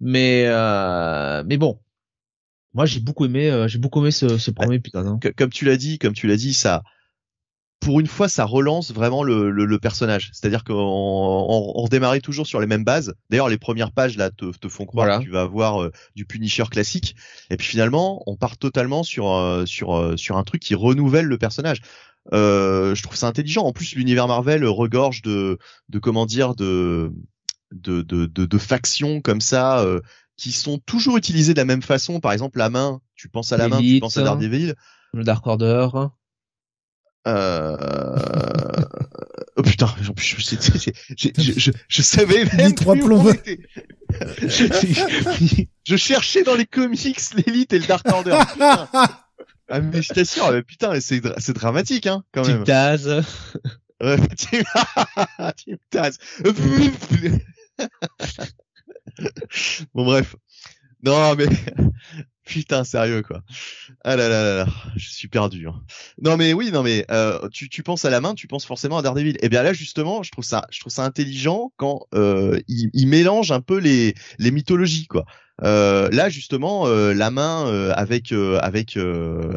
Mais 0.00 0.46
mais 1.46 1.58
bon 1.58 1.78
moi 2.72 2.86
j'ai 2.86 2.98
beaucoup 2.98 3.24
aimé 3.24 3.66
j'ai 3.68 3.78
beaucoup 3.78 4.00
aimé 4.00 4.10
ce, 4.10 4.36
ce 4.36 4.50
premier 4.50 4.74
épisode 4.74 5.06
hein. 5.06 5.20
comme 5.36 5.50
tu 5.50 5.64
l'as 5.64 5.76
dit 5.76 6.00
comme 6.00 6.12
tu 6.12 6.26
l'as 6.26 6.36
dit 6.36 6.54
ça 6.54 6.82
pour 7.84 8.00
une 8.00 8.06
fois, 8.06 8.30
ça 8.30 8.46
relance 8.46 8.92
vraiment 8.92 9.22
le, 9.22 9.50
le, 9.50 9.78
personnage. 9.78 10.30
C'est-à-dire 10.32 10.64
qu'on 10.64 10.72
on, 10.74 11.72
on 11.76 11.82
redémarrait 11.82 12.20
toujours 12.20 12.46
sur 12.46 12.58
les 12.58 12.66
mêmes 12.66 12.82
bases. 12.82 13.14
D'ailleurs, 13.28 13.50
les 13.50 13.58
premières 13.58 13.92
pages 13.92 14.16
là 14.16 14.30
te, 14.30 14.50
te 14.56 14.68
font 14.68 14.86
croire 14.86 15.18
que 15.18 15.24
tu 15.24 15.30
vas 15.30 15.42
avoir 15.42 15.82
euh, 15.82 15.92
du 16.16 16.24
Punisher 16.24 16.64
classique, 16.70 17.14
et 17.50 17.58
puis 17.58 17.66
finalement, 17.66 18.22
on 18.26 18.36
part 18.36 18.56
totalement 18.56 19.02
sur 19.02 19.30
euh, 19.30 19.66
sur 19.66 19.94
euh, 19.94 20.16
sur 20.16 20.38
un 20.38 20.44
truc 20.44 20.62
qui 20.62 20.74
renouvelle 20.74 21.26
le 21.26 21.36
personnage. 21.36 21.82
je 22.32 23.02
trouve 23.02 23.16
ça 23.16 23.26
intelligent. 23.26 23.64
En 23.64 23.72
plus, 23.72 23.94
l'univers 23.94 24.28
Marvel 24.28 24.64
regorge 24.64 25.20
de 25.20 25.58
de 25.90 25.98
comment 25.98 26.24
dire 26.24 26.54
de 26.54 27.12
de 27.72 28.00
de, 28.00 28.24
de, 28.24 28.46
de 28.46 28.58
factions 28.58 29.20
comme 29.20 29.42
ça 29.42 29.84
qui 30.38 30.52
sont 30.52 30.78
toujours 30.78 31.18
utilisées 31.18 31.52
de 31.52 31.58
la 31.58 31.66
même 31.66 31.82
façon. 31.82 32.20
Par 32.20 32.32
exemple, 32.32 32.58
la 32.58 32.70
main. 32.70 33.00
Tu 33.14 33.28
penses 33.28 33.52
à 33.52 33.58
la 33.58 33.68
main, 33.68 33.78
tu 33.78 34.00
penses 34.00 34.16
à 34.16 34.22
Daredevil. 34.22 34.74
Le 35.12 35.22
Dark 35.22 35.46
Order. 35.46 35.88
Euh... 37.26 37.76
oh 39.56 39.62
putain, 39.62 39.88
je, 40.00 40.12
je, 40.16 40.40
je, 41.16 41.70
je, 41.88 42.02
savais 42.02 42.44
même 42.56 42.74
trois 42.74 42.94
plombs. 42.96 43.32
je 45.86 45.96
cherchais 45.96 46.42
dans 46.42 46.54
les 46.54 46.66
comics 46.66 47.20
l'élite 47.34 47.72
et 47.72 47.78
le 47.78 47.86
Dark 47.86 48.06
Order. 48.10 48.38
Putain. 48.52 48.88
Ah 49.70 49.80
mais 49.80 50.02
je 50.02 50.12
t'assure, 50.12 50.52
mais 50.52 50.62
putain, 50.62 51.00
c'est 51.00 51.22
c'est 51.38 51.54
dramatique 51.54 52.06
hein 52.06 52.22
quand 52.32 52.46
même. 52.46 52.64
Taz. 52.64 53.24
Ouais, 54.02 54.18
Team 54.36 55.78
Taz. 55.88 56.18
bon 59.94 60.04
bref. 60.04 60.36
Non 61.02 61.34
mais 61.34 61.46
Putain, 62.44 62.84
sérieux 62.84 63.22
quoi. 63.22 63.42
Ah 64.04 64.16
là 64.16 64.28
là 64.28 64.42
là 64.42 64.64
là, 64.64 64.66
je 64.96 65.08
suis 65.08 65.28
perdu. 65.28 65.66
Hein. 65.66 65.82
Non 66.20 66.36
mais 66.36 66.52
oui, 66.52 66.70
non 66.70 66.82
mais 66.82 67.06
euh, 67.10 67.48
tu, 67.48 67.70
tu 67.70 67.82
penses 67.82 68.04
à 68.04 68.10
la 68.10 68.20
main, 68.20 68.34
tu 68.34 68.46
penses 68.46 68.66
forcément 68.66 68.98
à 68.98 69.02
Daredevil. 69.02 69.36
Et 69.36 69.40
eh 69.42 69.48
bien 69.48 69.62
là 69.62 69.72
justement, 69.72 70.22
je 70.22 70.30
trouve 70.30 70.44
ça, 70.44 70.66
je 70.70 70.80
trouve 70.80 70.92
ça 70.92 71.04
intelligent 71.04 71.72
quand 71.76 72.06
euh, 72.14 72.60
il, 72.68 72.90
il, 72.92 73.08
mélange 73.08 73.50
un 73.50 73.62
peu 73.62 73.78
les, 73.78 74.14
les 74.38 74.50
mythologies 74.50 75.06
quoi. 75.06 75.24
Euh, 75.62 76.10
là 76.10 76.28
justement, 76.28 76.86
euh, 76.86 77.14
la 77.14 77.30
main 77.30 77.66
euh, 77.68 77.92
avec 77.94 78.32
euh, 78.32 78.58
avec 78.58 78.98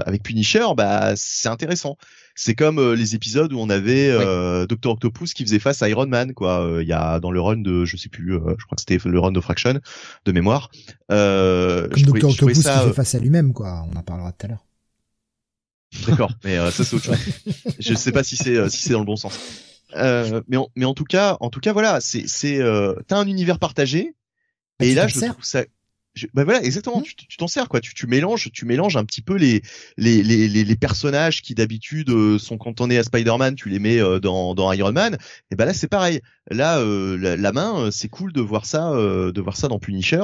avec 0.05 0.23
Punisher, 0.23 0.67
bah 0.75 1.13
c'est 1.15 1.49
intéressant 1.49 1.97
c'est 2.39 2.53
comme 2.53 2.77
euh, 2.77 2.95
les 2.95 3.15
épisodes 3.15 3.51
où 3.51 3.59
on 3.59 3.69
avait 3.69 4.09
euh, 4.09 4.67
Doctor 4.67 4.93
Octopus 4.93 5.33
qui 5.33 5.43
faisait 5.43 5.57
face 5.57 5.81
à 5.81 5.89
Iron 5.89 6.05
Man 6.05 6.33
quoi. 6.35 6.61
Euh, 6.61 6.83
il 6.83 6.87
y 6.87 6.93
a 6.93 7.19
dans 7.19 7.31
le 7.31 7.41
run 7.41 7.57
de 7.57 7.83
je 7.83 7.97
sais 7.97 8.09
plus 8.09 8.33
je 8.33 8.65
crois 8.65 8.75
que 8.75 8.81
c'était 8.87 8.99
le 9.09 9.19
run 9.19 9.31
de 9.31 9.41
Fraction 9.41 9.79
de 10.23 10.31
mémoire 10.31 10.69
euh, 11.11 11.89
comme 11.89 12.03
Doctor 12.03 12.29
Octopus 12.29 12.57
qui 12.59 12.63
fait 12.63 12.93
face 12.93 13.15
à 13.15 13.19
lui-même 13.19 13.53
quoi. 13.53 13.83
On 13.91 13.97
en 13.97 14.03
parlera 14.03 14.31
tout 14.31 14.45
à 14.45 14.49
l'heure. 14.49 14.65
D'accord, 16.07 16.31
mais 16.43 16.57
ça 16.69 16.83
c'est 16.83 16.95
autre 16.95 17.05
chose. 17.05 17.17
je 17.79 17.93
sais 17.95 18.11
pas 18.11 18.23
si 18.23 18.37
c'est 18.37 18.69
si 18.69 18.83
c'est 18.83 18.93
dans 18.93 18.99
le 18.99 19.05
bon 19.05 19.15
sens. 19.15 19.39
Euh, 19.95 20.41
mais 20.47 20.57
en, 20.57 20.69
mais 20.75 20.85
en 20.85 20.93
tout 20.93 21.05
cas, 21.05 21.37
en 21.39 21.49
tout 21.49 21.59
cas 21.59 21.73
voilà, 21.73 22.01
c'est 22.01 22.27
c'est 22.27 22.59
t'as 23.07 23.17
un 23.17 23.27
univers 23.27 23.57
partagé 23.57 24.13
et 24.79 24.93
là 24.93 25.07
je 25.07 25.19
trouve 25.19 25.43
ça 25.43 25.63
bah 26.33 26.43
voilà, 26.43 26.63
exactement. 26.63 26.99
Mmh. 26.99 27.25
Tu 27.27 27.37
t'en 27.37 27.47
sers 27.47 27.69
quoi. 27.69 27.79
Tu, 27.79 27.93
tu 27.93 28.07
mélanges, 28.07 28.49
tu 28.51 28.65
mélanges 28.65 28.97
un 28.97 29.05
petit 29.05 29.21
peu 29.21 29.35
les 29.35 29.61
les 29.97 30.23
les, 30.23 30.47
les, 30.47 30.75
personnages 30.75 31.41
qui 31.41 31.55
d'habitude 31.55 32.09
euh, 32.09 32.39
sont 32.39 32.57
cantonnés 32.57 32.97
à 32.97 33.03
Spider-Man, 33.03 33.55
tu 33.55 33.69
les 33.69 33.79
mets 33.79 33.99
euh, 33.99 34.19
dans 34.19 34.55
dans 34.55 34.71
Iron 34.71 34.91
Man. 34.91 35.17
Et 35.51 35.55
ben 35.55 35.65
là 35.65 35.73
c'est 35.73 35.87
pareil. 35.87 36.21
Là 36.49 36.79
euh, 36.79 37.17
la, 37.17 37.51
main, 37.51 37.89
c'est 37.91 38.07
cool 38.07 38.33
de 38.33 38.41
voir 38.41 38.65
ça, 38.65 38.91
de 38.91 39.41
voir 39.41 39.57
ça 39.57 39.67
dans 39.67 39.79
Punisher. 39.79 40.23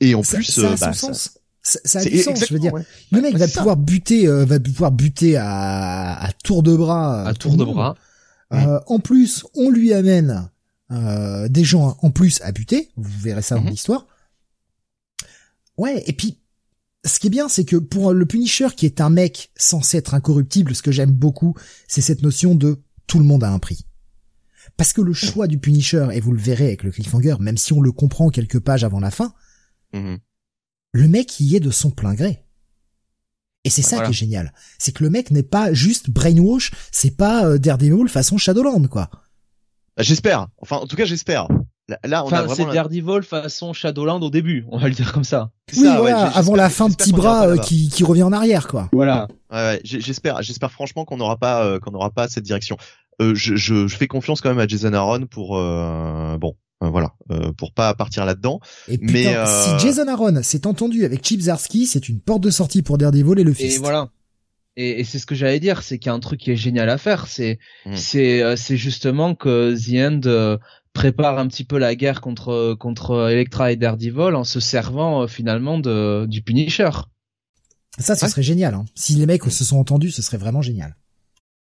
Et 0.00 0.14
en 0.14 0.22
plus, 0.22 0.44
ça 0.44 0.72
a 0.72 0.76
bah, 0.76 0.92
son 0.92 1.12
sens. 1.12 1.38
Ça, 1.64 2.00
a 2.00 2.04
du 2.04 2.18
sens, 2.18 2.44
je 2.46 2.52
veux 2.52 2.60
dire. 2.60 2.74
Le 3.10 3.20
mec 3.22 3.36
va 3.36 3.48
pouvoir 3.48 3.76
buter, 3.78 4.28
euh, 4.28 4.44
va 4.44 4.60
pouvoir 4.60 4.92
buter 4.92 5.36
à, 5.36 6.22
à 6.22 6.32
tour 6.32 6.62
de 6.62 6.76
bras. 6.76 7.26
À 7.26 7.32
tour 7.32 7.56
de 7.56 7.64
bras. 7.64 7.96
Euh, 8.52 8.78
en 8.86 8.98
plus, 8.98 9.46
on 9.54 9.70
lui 9.70 9.94
amène 9.94 10.50
euh, 10.90 11.48
des 11.48 11.64
gens 11.64 11.96
en 12.02 12.10
plus 12.10 12.42
à 12.42 12.52
buter. 12.52 12.90
Vous 12.96 13.18
verrez 13.18 13.40
ça 13.40 13.54
dans 13.54 13.62
mhm. 13.62 13.70
l'histoire. 13.70 14.06
Ouais, 15.76 16.02
et 16.06 16.12
puis 16.12 16.40
ce 17.04 17.18
qui 17.18 17.26
est 17.26 17.30
bien, 17.30 17.48
c'est 17.48 17.64
que 17.64 17.76
pour 17.76 18.12
le 18.12 18.26
Punisher, 18.26 18.68
qui 18.76 18.86
est 18.86 19.00
un 19.00 19.10
mec 19.10 19.50
censé 19.56 19.98
être 19.98 20.14
incorruptible, 20.14 20.74
ce 20.74 20.82
que 20.82 20.92
j'aime 20.92 21.12
beaucoup, 21.12 21.54
c'est 21.86 22.00
cette 22.00 22.22
notion 22.22 22.54
de 22.54 22.82
tout 23.06 23.18
le 23.18 23.24
monde 23.24 23.44
a 23.44 23.50
un 23.50 23.58
prix. 23.58 23.86
Parce 24.76 24.92
que 24.92 25.02
le 25.02 25.12
choix 25.12 25.46
du 25.46 25.58
Punisher, 25.58 26.08
et 26.12 26.20
vous 26.20 26.32
le 26.32 26.40
verrez 26.40 26.66
avec 26.66 26.82
le 26.82 26.90
cliffhanger, 26.90 27.36
même 27.40 27.58
si 27.58 27.72
on 27.72 27.80
le 27.80 27.92
comprend 27.92 28.30
quelques 28.30 28.60
pages 28.60 28.84
avant 28.84 29.00
la 29.00 29.10
fin, 29.10 29.34
mhm. 29.92 30.18
le 30.92 31.08
mec 31.08 31.38
y 31.40 31.56
est 31.56 31.60
de 31.60 31.70
son 31.70 31.90
plein 31.90 32.14
gré. 32.14 32.44
Et 33.64 33.70
c'est 33.70 33.82
ça 33.82 34.04
qui 34.04 34.10
est 34.10 34.14
génial. 34.14 34.52
C'est 34.78 34.92
que 34.92 35.02
le 35.02 35.10
mec 35.10 35.30
n'est 35.30 35.42
pas 35.42 35.72
juste 35.72 36.10
brainwash, 36.10 36.72
c'est 36.92 37.16
pas 37.16 37.46
euh, 37.46 37.58
Daredevil 37.58 38.08
façon 38.08 38.36
Shadowland, 38.36 38.88
quoi. 38.88 39.10
Bah, 39.96 40.02
j'espère. 40.02 40.48
Enfin, 40.58 40.76
en 40.76 40.86
tout 40.86 40.96
cas, 40.96 41.06
j'espère. 41.06 41.48
Là, 41.88 42.24
on 42.24 42.28
enfin, 42.28 42.46
c'est 42.48 42.64
Daredevil 42.64 43.22
façon 43.22 43.74
Shadowland 43.74 44.20
au 44.22 44.30
début, 44.30 44.64
on 44.70 44.78
va 44.78 44.88
le 44.88 44.94
dire 44.94 45.12
comme 45.12 45.24
ça. 45.24 45.50
Oui, 45.76 45.82
voilà, 45.82 46.28
avant 46.28 46.54
la 46.54 46.70
fin 46.70 46.88
de 46.88 46.94
petit 46.94 47.12
bras 47.12 47.46
euh, 47.46 47.58
qui, 47.58 47.90
qui 47.90 48.04
revient 48.04 48.22
en 48.22 48.32
arrière, 48.32 48.68
quoi. 48.68 48.88
Voilà. 48.92 49.28
Ouais, 49.52 49.58
ouais, 49.58 49.80
j'espère, 49.84 50.42
j'espère 50.42 50.72
franchement 50.72 51.04
qu'on 51.04 51.18
n'aura 51.18 51.36
pas, 51.36 51.64
euh, 51.64 51.78
qu'on 51.78 51.90
n'aura 51.90 52.10
pas 52.10 52.26
cette 52.28 52.44
direction. 52.44 52.78
Euh, 53.20 53.34
je, 53.34 53.56
je, 53.56 53.86
je, 53.86 53.96
fais 53.96 54.06
confiance 54.06 54.40
quand 54.40 54.48
même 54.48 54.60
à 54.60 54.66
Jason 54.66 54.94
Aaron 54.94 55.26
pour, 55.26 55.58
euh, 55.58 56.38
bon, 56.38 56.56
voilà, 56.80 57.12
pour 57.58 57.72
pas 57.72 57.92
partir 57.92 58.24
là-dedans. 58.24 58.60
Et 58.88 58.98
mais 59.02 59.34
si 59.46 59.78
Jason 59.78 60.08
Aaron 60.08 60.42
s'est 60.42 60.66
entendu 60.66 61.04
avec 61.04 61.22
Chip 61.22 61.42
Zarsky, 61.42 61.84
c'est 61.84 62.08
une 62.08 62.20
porte 62.20 62.40
de 62.40 62.50
sortie 62.50 62.80
pour 62.80 62.96
Daredevil 62.96 63.38
et 63.38 63.44
le 63.44 63.52
Fist. 63.52 63.76
Et 63.76 63.80
voilà. 63.80 64.08
Et, 64.76 65.00
et 65.00 65.04
c'est 65.04 65.18
ce 65.18 65.26
que 65.26 65.34
j'allais 65.34 65.60
dire, 65.60 65.82
c'est 65.82 65.98
qu'il 65.98 66.08
y 66.08 66.10
a 66.10 66.14
un 66.14 66.20
truc 66.20 66.40
qui 66.40 66.50
est 66.50 66.56
génial 66.56 66.88
à 66.88 66.98
faire, 66.98 67.28
c'est 67.28 67.58
hmm. 67.86 67.94
c'est 67.94 68.56
c'est 68.56 68.76
justement 68.76 69.34
que 69.34 69.74
The 69.76 70.26
End 70.26 70.58
prépare 70.94 71.38
un 71.38 71.48
petit 71.48 71.64
peu 71.64 71.76
la 71.76 71.94
guerre 71.94 72.22
contre 72.22 72.74
contre 72.78 73.30
Electra 73.30 73.72
et 73.72 73.76
Daredevil 73.76 74.34
en 74.34 74.44
se 74.44 74.60
servant 74.60 75.22
euh, 75.22 75.26
finalement 75.26 75.78
de 75.78 76.24
du 76.26 76.40
Punisher. 76.40 76.90
Ça, 77.98 78.16
ce 78.16 78.26
serait 78.26 78.42
génial. 78.42 78.74
Hein. 78.74 78.86
Si 78.94 79.14
les 79.14 79.26
mecs 79.26 79.44
se 79.44 79.64
sont 79.64 79.76
entendus, 79.78 80.10
ce 80.10 80.22
serait 80.22 80.38
vraiment 80.38 80.62
génial. 80.62 80.96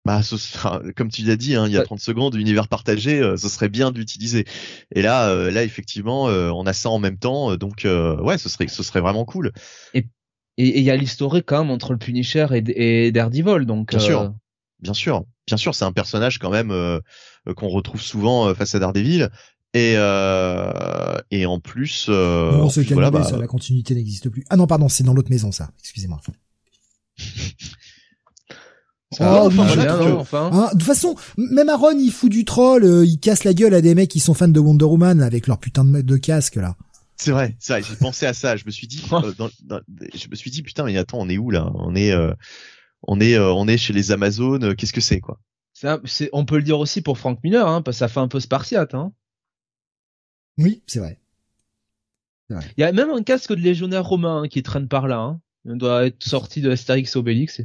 Bah, 0.05 0.23
ce 0.23 0.37
sera, 0.37 0.81
comme 0.95 1.09
tu 1.09 1.23
l'as 1.23 1.35
dit, 1.35 1.55
hein, 1.55 1.67
il 1.67 1.73
y 1.73 1.77
a 1.77 1.83
30 1.83 1.99
secondes, 1.99 2.35
univers 2.35 2.67
partagé, 2.67 3.19
euh, 3.19 3.37
ce 3.37 3.47
serait 3.47 3.69
bien 3.69 3.91
d'utiliser. 3.91 4.45
Et 4.95 5.01
là, 5.01 5.29
euh, 5.29 5.51
là 5.51 5.63
effectivement, 5.63 6.25
on 6.25 6.65
a 6.65 6.73
ça 6.73 6.89
en 6.89 6.99
même 6.99 7.17
temps, 7.17 7.55
donc 7.55 7.85
ouais, 7.85 8.37
ce 8.37 8.49
serait, 8.49 8.67
ce 8.67 8.83
serait 8.83 9.01
vraiment 9.01 9.25
cool. 9.25 9.51
Et 9.93 10.07
il 10.57 10.81
y 10.81 10.91
a 10.91 10.95
l'historique 10.97 11.45
quand 11.45 11.59
même 11.59 11.71
entre 11.71 11.93
le 11.93 11.99
Punisher 11.99 12.47
et, 12.53 13.05
et 13.05 13.11
Daredevil, 13.11 13.65
donc. 13.65 13.91
Bien 13.91 13.99
sûr, 13.99 14.33
bien 14.81 14.93
sûr, 14.93 15.23
bien 15.47 15.57
sûr, 15.57 15.75
c'est 15.75 15.85
un 15.85 15.91
personnage 15.91 16.39
quand 16.39 16.49
même 16.49 16.71
euh, 16.71 16.99
qu'on 17.55 17.69
retrouve 17.69 18.01
souvent 18.01 18.47
euh, 18.47 18.53
face 18.53 18.75
à 18.75 18.79
Daredevil. 18.79 19.29
Et 19.75 19.93
euh, 19.97 21.19
et 21.29 21.45
en 21.45 21.59
plus, 21.59 22.07
euh, 22.09 22.51
non, 22.51 22.67
voilà, 22.67 23.11
bah, 23.11 23.29
la 23.39 23.47
continuité 23.47 23.93
n'existe 23.93 24.29
plus. 24.29 24.43
Ah 24.49 24.57
non, 24.57 24.65
pardon, 24.65 24.89
c'est 24.89 25.03
dans 25.03 25.13
l'autre 25.13 25.29
maison 25.29 25.51
ça. 25.51 25.69
Excusez-moi. 25.79 26.19
Oh, 29.19 29.49
enfin, 29.51 30.51
hein, 30.53 30.67
de 30.67 30.77
toute 30.77 30.83
façon, 30.83 31.15
même 31.35 31.67
Aaron, 31.67 31.97
il 31.97 32.11
fout 32.11 32.29
du 32.29 32.45
troll, 32.45 32.85
il 33.07 33.17
casse 33.17 33.43
la 33.43 33.55
gueule 33.55 33.73
à 33.73 33.81
des 33.81 33.95
mecs 33.95 34.11
qui 34.11 34.19
sont 34.19 34.35
fans 34.35 34.47
de 34.47 34.59
Wonder 34.59 34.85
Woman 34.85 35.23
avec 35.23 35.47
leur 35.47 35.57
putain 35.57 35.83
de, 35.83 36.01
de 36.01 36.17
casque 36.17 36.57
là. 36.57 36.75
C'est 37.15 37.31
vrai, 37.31 37.55
c'est 37.59 37.73
vrai. 37.73 37.81
J'ai 37.81 37.95
pensé 37.95 38.27
à 38.27 38.33
ça. 38.35 38.55
Je 38.55 38.65
me 38.67 38.71
suis 38.71 38.85
dit, 38.85 39.03
je 39.09 40.27
me 40.29 40.35
suis 40.35 40.51
dit, 40.51 40.61
putain, 40.61 40.83
mais 40.83 40.95
attends, 40.95 41.17
on 41.19 41.27
est 41.27 41.39
où 41.39 41.49
là? 41.49 41.71
On 41.73 41.95
est, 41.95 42.13
on 43.03 43.19
est, 43.19 43.37
on 43.39 43.67
est 43.67 43.77
chez 43.77 43.93
les 43.93 44.11
Amazones. 44.11 44.75
Qu'est-ce 44.75 44.93
que 44.93 45.01
c'est 45.01 45.19
quoi? 45.19 45.39
On 46.33 46.45
peut 46.45 46.57
le 46.57 46.63
dire 46.63 46.79
aussi 46.79 47.01
pour 47.01 47.17
Frank 47.17 47.39
Miller, 47.43 47.67
hein, 47.67 47.81
parce 47.81 47.97
que 47.97 47.99
ça 47.99 48.07
fait 48.07 48.19
un 48.19 48.27
peu 48.27 48.39
spartiate. 48.39 48.93
Hein. 48.93 49.13
Oui, 50.57 50.83
c'est 50.87 50.99
vrai. 50.99 51.19
Il 52.49 52.81
y 52.81 52.83
a 52.83 52.91
même 52.91 53.11
un 53.11 53.23
casque 53.23 53.53
de 53.53 53.61
légionnaire 53.61 54.05
romain 54.05 54.43
hein, 54.43 54.47
qui 54.47 54.63
traîne 54.63 54.87
par 54.87 55.07
là. 55.07 55.19
Hein. 55.19 55.41
Il 55.65 55.77
doit 55.77 56.07
être 56.07 56.23
sorti 56.23 56.61
de 56.61 56.71
Astérix 56.71 57.15
Obélix. 57.15 57.61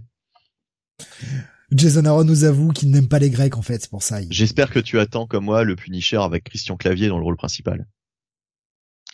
Jason 1.72 2.04
Aaron 2.04 2.24
nous 2.24 2.44
avoue 2.44 2.68
qu'il 2.72 2.90
n'aime 2.90 3.08
pas 3.08 3.18
les 3.18 3.30
Grecs 3.30 3.56
en 3.56 3.62
fait, 3.62 3.80
c'est 3.80 3.90
pour 3.90 4.02
ça. 4.02 4.18
J'espère 4.30 4.70
que 4.70 4.78
tu 4.78 5.00
attends 5.00 5.26
comme 5.26 5.46
moi 5.46 5.64
le 5.64 5.74
Punisher 5.74 6.18
avec 6.18 6.44
Christian 6.44 6.76
Clavier 6.76 7.08
dans 7.08 7.18
le 7.18 7.24
rôle 7.24 7.36
principal. 7.36 7.86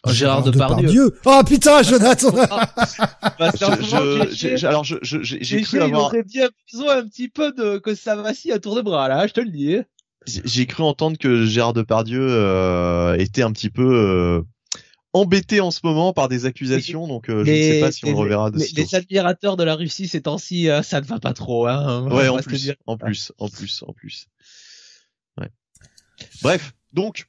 Oh, 0.04 0.12
Gérard 0.12 0.42
Depardieu. 0.44 1.14
oh 1.26 1.42
putain, 1.46 1.82
Jonathan. 1.84 2.30
bah, 2.32 3.52
je, 3.58 4.66
alors 4.66 4.82
je, 4.84 4.96
j'ai 5.02 5.60
cru 5.60 5.80
avoir. 5.80 6.06
aurait 6.06 6.22
bien 6.22 6.48
besoin 6.72 6.98
un 6.98 7.06
petit 7.06 7.28
peu 7.28 7.52
de 7.52 7.78
que 7.78 7.94
ça 7.94 8.16
vacille 8.16 8.52
à 8.52 8.58
tour 8.58 8.76
de 8.76 8.82
bras 8.82 9.08
là, 9.08 9.26
je 9.26 9.34
te 9.34 9.40
le 9.40 9.50
dis. 9.50 9.76
J'ai 10.26 10.66
cru 10.66 10.82
entendre 10.82 11.18
que 11.18 11.44
Gérard 11.44 11.72
Depardieu 11.72 12.26
euh, 12.28 13.16
était 13.16 13.42
un 13.42 13.52
petit 13.52 13.68
peu 13.70 13.82
euh, 13.82 14.42
embêté 15.12 15.60
en 15.60 15.70
ce 15.70 15.80
moment 15.82 16.12
par 16.12 16.28
des 16.28 16.46
accusations, 16.46 17.06
donc 17.06 17.28
euh, 17.28 17.44
je 17.44 17.50
ne 17.50 17.56
sais 17.56 17.80
pas 17.80 17.92
si 17.92 18.04
on 18.06 18.10
le 18.10 18.16
reverra 18.16 18.50
de 18.50 18.58
Les, 18.58 18.68
les 18.74 18.94
admirateurs 18.94 19.56
de 19.56 19.64
la 19.64 19.74
Russie 19.74 20.08
ces 20.08 20.22
temps-ci, 20.22 20.68
ça 20.82 21.00
ne 21.00 21.06
va 21.06 21.18
pas 21.18 21.32
trop. 21.34 21.66
Hein, 21.66 22.08
ouais, 22.10 22.28
en 22.28 22.38
plus, 22.38 22.72
en 22.86 22.96
plus, 22.96 23.32
en 23.38 23.48
plus, 23.48 23.82
en 23.86 23.92
plus, 23.92 24.28
Ouais. 25.38 25.48
Bref, 26.42 26.72
donc. 26.92 27.26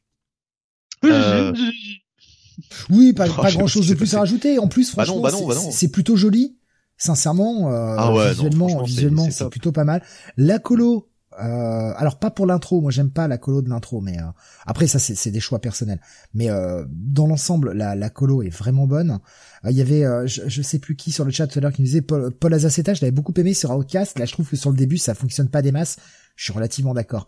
Oui, 2.89 3.13
pas, 3.13 3.27
pas 3.27 3.51
grand 3.51 3.67
chose 3.67 3.87
de 3.87 3.95
plus 3.95 4.13
à 4.13 4.19
rajouter. 4.19 4.59
En 4.59 4.67
plus, 4.67 4.95
bah 4.95 5.05
franchement, 5.05 5.47
bah 5.47 5.55
c'est 5.71 5.89
plutôt 5.89 6.15
joli. 6.15 6.57
Sincèrement, 6.97 7.71
euh, 7.71 7.95
ah 7.97 8.29
visuellement, 8.29 8.83
visuellement, 8.83 9.27
c'est 9.31 9.49
plutôt 9.49 9.71
pas 9.71 9.83
mal. 9.83 10.03
La 10.37 10.59
colo, 10.59 11.11
euh, 11.39 11.93
alors 11.95 12.19
pas 12.19 12.29
pour 12.29 12.45
l'intro, 12.45 12.81
moi 12.81 12.91
j'aime 12.91 13.09
pas 13.09 13.27
la 13.27 13.37
colo 13.37 13.61
de 13.61 13.69
l'intro, 13.69 14.01
mais 14.01 14.19
euh, 14.19 14.25
après 14.65 14.87
ça 14.87 14.99
c'est 14.99 15.31
des 15.31 15.39
choix 15.39 15.59
personnels. 15.59 16.01
Mais 16.33 16.49
euh, 16.49 16.85
dans 16.89 17.25
l'ensemble, 17.25 17.71
la, 17.71 17.95
la 17.95 18.09
colo 18.09 18.43
est 18.43 18.49
vraiment 18.49 18.85
bonne. 18.85 19.19
Il 19.63 19.75
y 19.75 19.81
avait, 19.81 20.03
je, 20.27 20.41
je, 20.47 20.61
sais 20.61 20.79
plus 20.79 20.95
qui 20.95 21.11
sur 21.11 21.23
le 21.23 21.31
chat 21.31 21.47
tout 21.47 21.59
à 21.59 21.61
l'heure 21.61 21.71
qui 21.71 21.81
me 21.81 21.87
disait 21.87 22.01
Paul, 22.01 22.31
Paul 22.31 22.53
Azaceta, 22.53 22.93
je 22.93 23.01
l'avais 23.01 23.11
beaucoup 23.11 23.33
aimé 23.37 23.53
sur 23.53 23.71
Outcast. 23.71 24.19
Là, 24.19 24.25
je 24.25 24.33
trouve 24.33 24.49
que 24.49 24.55
sur 24.55 24.71
le 24.71 24.75
début 24.77 24.97
ça 24.97 25.13
fonctionne 25.13 25.47
pas 25.47 25.61
des 25.61 25.71
masses. 25.71 25.97
Je 26.35 26.43
suis 26.43 26.53
relativement 26.53 26.93
d'accord. 26.93 27.27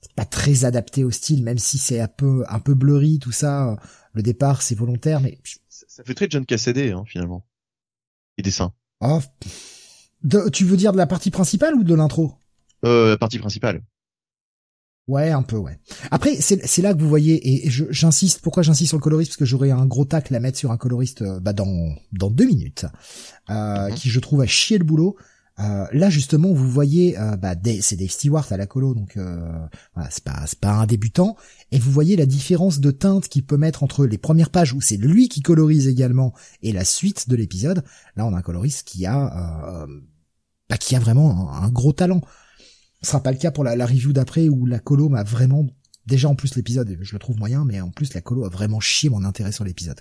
C'est 0.00 0.12
pas 0.14 0.24
très 0.24 0.64
adapté 0.64 1.04
au 1.04 1.10
style, 1.10 1.44
même 1.44 1.58
si 1.58 1.78
c'est 1.78 2.00
un 2.00 2.08
peu 2.08 2.44
un 2.48 2.58
peu 2.58 2.74
blurry 2.74 3.18
tout 3.18 3.32
ça 3.32 3.76
le 4.12 4.22
départ 4.22 4.62
c'est 4.62 4.74
volontaire, 4.74 5.20
mais 5.20 5.38
ça 5.68 6.04
fait 6.04 6.14
très 6.14 6.28
John 6.30 6.46
Cassidy 6.46 6.90
hein, 6.90 7.04
finalement. 7.06 7.46
Les 8.36 8.42
dessins. 8.42 8.72
Oh, 9.00 9.20
tu 10.52 10.64
veux 10.64 10.76
dire 10.76 10.92
de 10.92 10.96
la 10.96 11.06
partie 11.06 11.30
principale 11.30 11.74
ou 11.74 11.84
de 11.84 11.94
l'intro? 11.94 12.34
Euh, 12.84 13.10
la 13.10 13.18
partie 13.18 13.38
principale. 13.38 13.82
Ouais, 15.08 15.30
un 15.30 15.42
peu, 15.42 15.56
ouais. 15.56 15.78
Après, 16.10 16.36
c'est 16.36 16.82
là 16.82 16.92
que 16.92 17.00
vous 17.00 17.08
voyez, 17.08 17.64
et 17.64 17.70
j'insiste, 17.70 18.42
pourquoi 18.42 18.62
j'insiste 18.62 18.90
sur 18.90 18.98
le 18.98 19.02
coloriste, 19.02 19.30
parce 19.30 19.38
que 19.38 19.46
j'aurais 19.46 19.70
un 19.70 19.86
gros 19.86 20.04
tacle 20.04 20.34
à 20.34 20.40
mettre 20.40 20.58
sur 20.58 20.70
un 20.70 20.76
coloriste 20.76 21.22
euh, 21.22 21.40
bah, 21.40 21.54
dans 21.54 21.94
dans 22.12 22.30
deux 22.30 22.44
minutes, 22.44 22.84
euh, 23.48 23.88
mhm. 23.88 23.94
qui 23.94 24.10
je 24.10 24.20
trouve 24.20 24.42
a 24.42 24.46
chier 24.46 24.76
le 24.76 24.84
boulot. 24.84 25.16
Euh, 25.60 25.86
là 25.92 26.08
justement, 26.08 26.52
vous 26.52 26.70
voyez, 26.70 27.18
euh, 27.18 27.36
bah, 27.36 27.54
c'est 27.80 27.96
Dave 27.96 28.10
Stewart 28.10 28.46
à 28.50 28.56
la 28.56 28.66
colo, 28.66 28.94
donc 28.94 29.16
euh, 29.16 29.66
voilà, 29.94 30.08
c'est 30.10 30.22
pas 30.22 30.44
pas 30.60 30.72
un 30.72 30.86
débutant, 30.86 31.36
et 31.72 31.78
vous 31.78 31.90
voyez 31.90 32.16
la 32.16 32.26
différence 32.26 32.78
de 32.78 32.90
teinte 32.90 33.28
qu'il 33.28 33.44
peut 33.44 33.56
mettre 33.56 33.82
entre 33.82 34.06
les 34.06 34.18
premières 34.18 34.50
pages 34.50 34.72
où 34.72 34.80
c'est 34.80 34.96
lui 34.96 35.28
qui 35.28 35.42
colorise 35.42 35.88
également 35.88 36.32
et 36.62 36.72
la 36.72 36.84
suite 36.84 37.28
de 37.28 37.36
l'épisode. 37.36 37.82
Là, 38.16 38.26
on 38.26 38.34
a 38.34 38.38
un 38.38 38.42
coloriste 38.42 38.86
qui 38.86 39.04
a 39.06 39.86
bah, 40.68 40.76
qui 40.76 40.94
a 40.94 40.98
vraiment 41.00 41.52
un, 41.52 41.70
gros 41.70 41.92
talent. 41.92 42.20
Ce 43.02 43.10
sera 43.10 43.22
pas 43.22 43.32
le 43.32 43.38
cas 43.38 43.50
pour 43.50 43.64
la, 43.64 43.74
la 43.74 43.86
review 43.86 44.12
d'après 44.12 44.48
où 44.48 44.66
la 44.66 44.78
colo 44.78 45.08
m'a 45.08 45.22
vraiment 45.22 45.66
déjà 46.06 46.28
en 46.28 46.34
plus 46.34 46.56
l'épisode, 46.56 46.96
je 47.00 47.12
le 47.12 47.18
trouve 47.18 47.36
moyen, 47.36 47.64
mais 47.64 47.80
en 47.80 47.90
plus 47.90 48.14
la 48.14 48.20
colo 48.20 48.44
a 48.44 48.48
vraiment 48.48 48.80
chié 48.80 49.10
mon 49.10 49.24
intérêt 49.24 49.52
sur 49.52 49.64
l'épisode. 49.64 50.00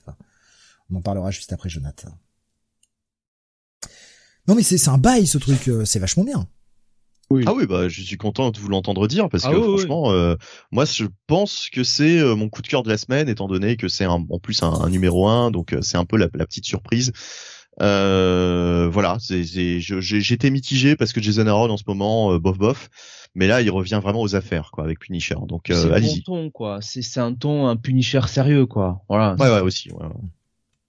On 0.89 0.95
en 0.95 1.01
parlera 1.01 1.31
juste 1.31 1.51
après, 1.51 1.69
Jonathan. 1.69 2.17
Non 4.47 4.55
mais 4.55 4.63
c'est 4.63 4.89
un 4.89 4.97
bail 4.97 5.27
ce 5.27 5.37
truc, 5.37 5.67
euh, 5.67 5.85
c'est 5.85 5.99
vachement 5.99 6.23
bien. 6.23 6.47
Oui. 7.29 7.43
Ah 7.45 7.53
oui, 7.53 7.65
bah 7.67 7.89
je 7.89 8.01
suis 8.01 8.15
content 8.15 8.51
de 8.51 8.57
vous 8.57 8.69
l'entendre 8.69 9.05
dire 9.07 9.27
parce 9.27 9.43
ah 9.43 9.51
que 9.51 9.61
franchement, 9.61 10.11
euh, 10.11 10.35
moi 10.71 10.85
je 10.85 11.03
pense 11.27 11.69
que 11.69 11.83
c'est 11.83 12.19
euh, 12.19 12.35
mon 12.35 12.47
coup 12.47 12.61
de 12.61 12.67
cœur 12.67 12.83
de 12.83 12.89
la 12.89 12.97
semaine 12.97 13.27
étant 13.27 13.47
donné 13.47 13.75
que 13.75 13.89
c'est 13.89 14.05
en 14.05 14.23
plus 14.41 14.63
un, 14.63 14.89
numéro 14.89 15.27
1, 15.27 15.51
donc 15.51 15.75
c'est 15.81 15.97
un 15.97 16.05
peu 16.05 16.15
la, 16.15 16.29
petite 16.29 16.63
surprise. 16.63 17.11
voilà, 17.77 19.17
c'est 19.19 19.43
j'étais 19.43 20.49
mitigé 20.49 20.95
parce 20.95 21.11
que 21.11 21.21
Jason 21.21 21.47
Aaron 21.47 21.69
en 21.69 21.75
ce 21.75 21.83
moment 21.85 22.37
bof 22.39 22.57
bof, 22.57 22.89
mais 23.35 23.47
là 23.47 23.61
il 23.61 23.69
revient 23.71 23.99
vraiment 24.01 24.21
aux 24.21 24.35
affaires 24.35 24.71
quoi 24.71 24.85
avec 24.85 24.99
Punisher. 24.99 25.35
Donc 25.45 25.69
allez-y. 25.69 26.11
C'est 26.11 26.19
un 26.19 26.21
ton 26.21 26.49
quoi, 26.49 26.79
c'est 26.81 27.19
un 27.19 27.33
ton 27.33 27.67
un 27.67 27.75
Punisher 27.75 28.21
sérieux 28.27 28.65
quoi. 28.65 29.03
Voilà. 29.09 29.35
Ouais 29.37 29.49
ouais 29.49 29.59
aussi. 29.59 29.91
Ouais, 29.91 30.07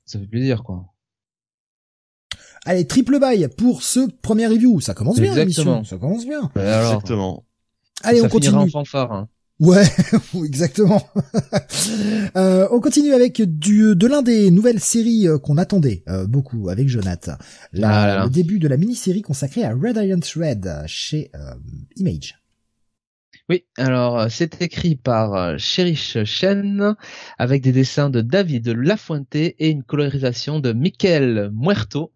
Ça 0.05 0.21
fait 0.21 0.29
plaisir 0.29 0.63
quoi. 0.63 0.85
Allez, 2.69 2.87
triple 2.87 3.19
bail 3.19 3.49
pour 3.57 3.83
ce 3.83 4.01
premier 4.21 4.47
review. 4.47 4.79
Ça 4.83 4.93
commence 4.93 5.19
bien, 5.19 5.35
l'émission. 5.35 5.85
Ça 5.85 5.97
commence 5.97 6.27
bien. 6.27 6.51
Exactement. 6.55 7.47
Allez, 8.03 8.21
on 8.21 8.29
continue. 8.29 8.71
fanfare, 8.71 9.11
hein. 9.11 9.29
Ouais, 9.59 9.87
exactement. 10.45 11.03
euh, 12.37 12.69
on 12.71 12.81
continue 12.81 13.15
avec 13.15 13.41
du 13.41 13.97
de 13.97 14.07
l'un 14.07 14.21
des 14.21 14.51
nouvelles 14.51 14.81
séries 14.81 15.27
euh, 15.27 15.39
qu'on 15.39 15.57
attendait 15.57 16.05
euh, 16.11 16.27
beaucoup 16.27 16.69
avec 16.69 16.91
Jonathan. 16.91 17.37
La, 17.73 18.21
ah 18.21 18.25
Le 18.25 18.31
début 18.31 18.59
de 18.59 18.69
la 18.69 18.77
mini-série 18.77 19.23
consacrée 19.23 19.65
à 19.65 19.71
Red 19.71 19.97
Iron 19.97 20.21
Red 20.37 20.85
chez 20.87 21.31
euh, 21.35 21.55
Image. 21.97 22.39
Oui, 23.49 23.65
alors 23.79 24.31
c'est 24.31 24.61
écrit 24.61 24.95
par 24.95 25.59
Cherish 25.59 26.23
Chen 26.25 26.95
avec 27.39 27.63
des 27.63 27.73
dessins 27.73 28.11
de 28.11 28.21
David 28.21 28.69
Lafuente 28.69 29.35
et 29.35 29.71
une 29.71 29.83
colorisation 29.83 30.61
de 30.61 30.75
Michael 30.75 31.51
Muerto 31.55 32.13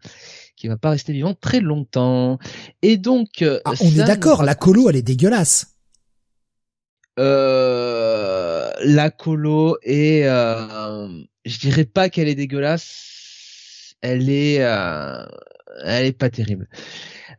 qui 0.62 0.68
va 0.68 0.76
pas 0.76 0.90
rester 0.90 1.12
vivant 1.12 1.34
très 1.34 1.58
longtemps. 1.58 2.38
Et 2.82 2.96
donc, 2.96 3.44
ah, 3.64 3.72
on 3.80 3.88
est 3.88 4.04
d'accord, 4.04 4.44
la 4.44 4.54
colo 4.54 4.88
elle 4.88 4.94
est 4.94 5.02
dégueulasse. 5.02 5.74
Euh, 7.18 8.70
la 8.84 9.10
colo 9.10 9.76
est, 9.82 10.22
euh, 10.24 11.08
je 11.44 11.58
dirais 11.58 11.84
pas 11.84 12.10
qu'elle 12.10 12.28
est 12.28 12.36
dégueulasse, 12.36 13.96
elle 14.02 14.30
est, 14.30 14.58
euh, 14.60 15.26
elle 15.84 16.06
est 16.06 16.16
pas 16.16 16.30
terrible. 16.30 16.68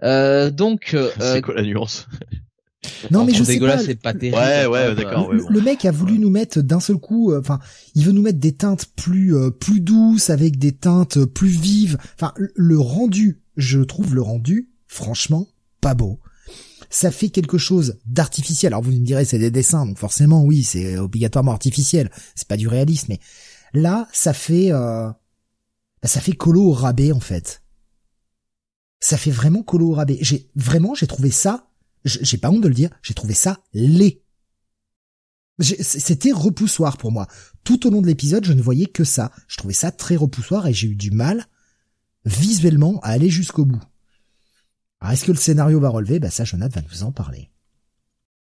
Euh, 0.03 0.49
donc, 0.51 0.93
c'est 1.21 1.41
quoi 1.41 1.53
la 1.53 1.63
nuance? 1.63 2.09
Non 3.11 3.25
mais 3.25 3.33
je 3.33 3.43
sais 3.43 3.59
pas. 3.59 3.77
c'est 3.77 3.95
pas 3.95 4.13
terrible. 4.13 4.37
Ouais 4.37 4.65
ouais 4.65 4.95
d'accord. 4.95 5.31
Le, 5.31 5.61
mec 5.61 5.85
a 5.85 5.91
voulu 5.91 6.19
nous 6.19 6.29
mettre 6.29 6.61
d'un 6.61 6.79
seul 6.79 6.97
coup. 6.97 7.33
Enfin, 7.35 7.59
il 7.95 8.05
veut 8.05 8.11
nous 8.11 8.21
mettre 8.21 8.39
des 8.39 8.53
teintes 8.53 8.87
plus 8.95 9.33
plus 9.59 9.79
douces 9.79 10.29
avec 10.29 10.57
des 10.57 10.73
teintes 10.73 11.25
plus 11.25 11.49
vives. 11.49 11.97
Enfin, 12.15 12.33
le 12.37 12.79
rendu, 12.79 13.41
je 13.57 13.79
trouve 13.79 14.15
le 14.15 14.21
rendu, 14.21 14.69
franchement, 14.87 15.47
pas 15.81 15.93
beau 15.93 16.19
ça 16.93 17.09
fait 17.09 17.29
quelque 17.29 17.57
chose 17.57 17.97
d'artificiel. 18.05 18.71
Alors 18.71 18.83
vous 18.83 18.91
me 18.91 19.03
direz 19.03 19.25
c'est 19.25 19.39
des 19.39 19.51
dessins, 19.51 19.85
donc 19.85 19.97
forcément 19.97 20.43
oui, 20.43 20.63
c'est 20.63 20.97
obligatoirement 20.97 21.51
artificiel. 21.51 22.11
C'est 22.35 22.47
pas 22.47 22.55
du 22.55 22.67
réalisme, 22.67 23.07
mais 23.09 23.19
là 23.73 24.07
ça 24.13 24.31
fait 24.31 24.71
euh, 24.71 25.09
bah, 25.09 26.07
ça 26.07 26.21
fait 26.21 26.33
colo 26.33 26.69
au 26.69 26.71
rabais 26.71 27.11
en 27.11 27.19
fait. 27.19 27.63
Ça 28.99 29.17
fait 29.17 29.31
vraiment 29.31 29.63
colo 29.63 29.89
au 29.89 29.93
rabais. 29.93 30.19
J'ai 30.21 30.49
vraiment 30.55 30.93
j'ai 30.93 31.07
trouvé 31.07 31.31
ça, 31.31 31.67
j'ai 32.05 32.37
pas 32.37 32.49
honte 32.49 32.61
de 32.61 32.67
le 32.67 32.73
dire, 32.73 32.89
j'ai 33.01 33.13
trouvé 33.13 33.33
ça 33.33 33.59
laid. 33.73 34.21
C'était 35.59 36.31
repoussoir 36.31 36.97
pour 36.97 37.11
moi. 37.11 37.27
Tout 37.63 37.87
au 37.87 37.91
long 37.91 38.01
de 38.01 38.07
l'épisode, 38.07 38.43
je 38.43 38.53
ne 38.53 38.61
voyais 38.61 38.87
que 38.87 39.03
ça. 39.03 39.31
Je 39.47 39.57
trouvais 39.57 39.73
ça 39.73 39.91
très 39.91 40.15
repoussoir 40.15 40.67
et 40.67 40.73
j'ai 40.73 40.87
eu 40.87 40.95
du 40.95 41.11
mal 41.11 41.45
visuellement 42.25 42.99
à 43.01 43.09
aller 43.09 43.29
jusqu'au 43.29 43.65
bout. 43.65 43.81
Alors, 44.99 45.13
est-ce 45.13 45.25
que 45.25 45.31
le 45.31 45.37
scénario 45.37 45.79
va 45.79 45.89
relever? 45.89 46.19
Ben 46.19 46.31
ça, 46.31 46.43
Jonathan 46.43 46.81
va 46.81 46.87
nous 46.91 47.03
en 47.03 47.11
parler. 47.11 47.51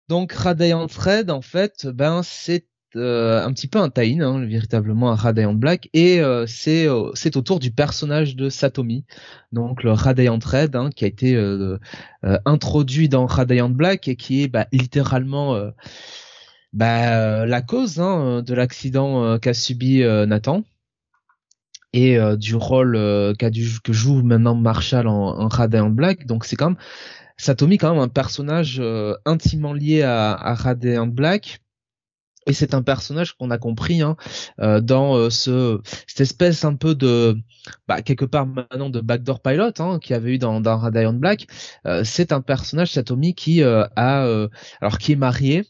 Donc, 0.09 0.33
Radiant 0.33 0.87
Red, 0.87 1.31
en 1.31 1.43
fait, 1.43 1.87
ben 1.87 2.23
c'est 2.23 2.67
euh, 2.97 3.45
un 3.45 3.53
petit 3.53 3.67
peu 3.69 3.79
un 3.79 3.91
tie 3.91 4.19
hein, 4.21 4.45
véritablement 4.45 5.11
un 5.11 5.15
Radiant 5.15 5.55
Black, 5.55 5.89
et 5.93 6.21
euh, 6.21 6.47
c'est 6.47 6.89
euh, 6.89 7.11
c'est 7.15 7.37
autour 7.37 7.61
du 7.61 7.71
personnage 7.71 8.37
de 8.37 8.49
Satomi, 8.49 9.05
donc 9.53 9.83
le 9.83 9.93
Radiant 9.93 10.39
Red, 10.45 10.77
hein, 10.77 10.91
qui 10.95 11.05
a 11.05 11.09
été 11.09 11.37
introduit 12.45 13.09
dans 13.09 13.27
Radiant 13.27 13.71
Black 13.71 14.09
et 14.09 14.17
qui 14.17 14.43
est 14.43 14.49
bah, 14.49 14.67
littéralement 14.73 15.59
bah, 16.73 17.47
la 17.47 17.63
cause 17.63 18.01
hein, 18.01 18.43
de 18.43 18.55
l'accident 18.55 19.39
qu'a 19.39 19.55
subi 19.55 20.01
Nathan 20.01 20.65
et 21.93 22.19
euh, 22.19 22.37
du 22.37 22.55
rôle 22.55 22.97
euh, 22.97 23.35
qu'a 23.35 23.51
que 23.51 23.93
joue 23.93 24.23
maintenant 24.23 24.55
Marshall 24.55 25.09
en, 25.09 25.39
en 25.39 25.49
Radiant 25.49 25.91
Black. 25.91 26.27
Donc 26.27 26.45
c'est 26.45 26.57
quand 26.57 26.71
même 26.71 26.79
Satomi 27.37 27.79
quand 27.79 27.93
même 27.93 28.03
un 28.03 28.09
personnage 28.09 28.79
euh, 28.81 29.15
intimement 29.25 29.73
lié 29.73 30.03
à, 30.03 30.33
à 30.33 30.55
Radiant 30.55 31.07
Black. 31.07 31.61
Et 32.47 32.53
c'est 32.53 32.75
un 32.75 32.83
personnage 32.83 33.35
qu'on 33.35 33.51
a 33.51 33.59
compris 33.59 34.03
hein, 34.03 34.17
dans 34.59 35.31
ce 35.31 35.81
cette 36.07 36.21
espèce 36.21 36.65
un 36.65 36.75
peu 36.75 36.95
de 36.95 37.37
bah, 37.87 38.03
quelque 38.03 38.25
part 38.25 38.47
maintenant 38.47 38.89
de 38.91 39.01
backdoor 39.01 39.41
pilot 39.41 39.73
hein, 39.79 39.99
qui 40.01 40.15
avait 40.15 40.35
eu 40.35 40.39
dans, 40.39 40.61
dans 40.61 40.79
Radiant 40.79 41.13
Black. 41.13 41.47
c'est 42.05 42.33
un 42.33 42.41
personnage 42.41 42.93
Satomi 42.93 43.35
qui 43.35 43.63
a 43.63 43.91
alors 43.97 44.99
qui 44.99 45.13
est 45.13 45.17
marié, 45.17 45.67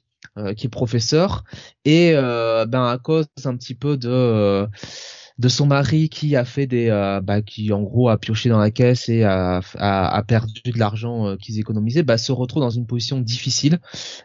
qui 0.57 0.67
est 0.67 0.71
professeur 0.71 1.45
et 1.85 2.13
ben 2.13 2.87
à 2.87 2.99
cause 3.03 3.27
un 3.45 3.57
petit 3.57 3.75
peu 3.75 3.97
de 3.97 4.69
de 5.41 5.49
son 5.49 5.65
mari 5.65 6.11
qui 6.11 6.37
a 6.37 6.45
fait 6.45 6.67
des 6.67 6.91
euh, 6.91 7.23
bah, 7.23 7.41
qui 7.41 7.73
en 7.73 7.81
gros 7.83 8.11
a 8.11 8.19
pioché 8.19 8.51
dans 8.51 8.59
la 8.59 8.71
caisse 8.71 9.09
et 9.09 9.25
a, 9.25 9.63
a, 9.79 10.23
perdu 10.23 10.61
de 10.67 10.79
l'argent 10.79 11.29
euh, 11.29 11.37
qu'ils 11.37 11.59
économisaient 11.59 12.03
bah, 12.03 12.19
se 12.19 12.31
retrouve 12.31 12.63
dans 12.63 12.69
une 12.69 12.87
position 12.87 13.19
difficile 13.19 13.79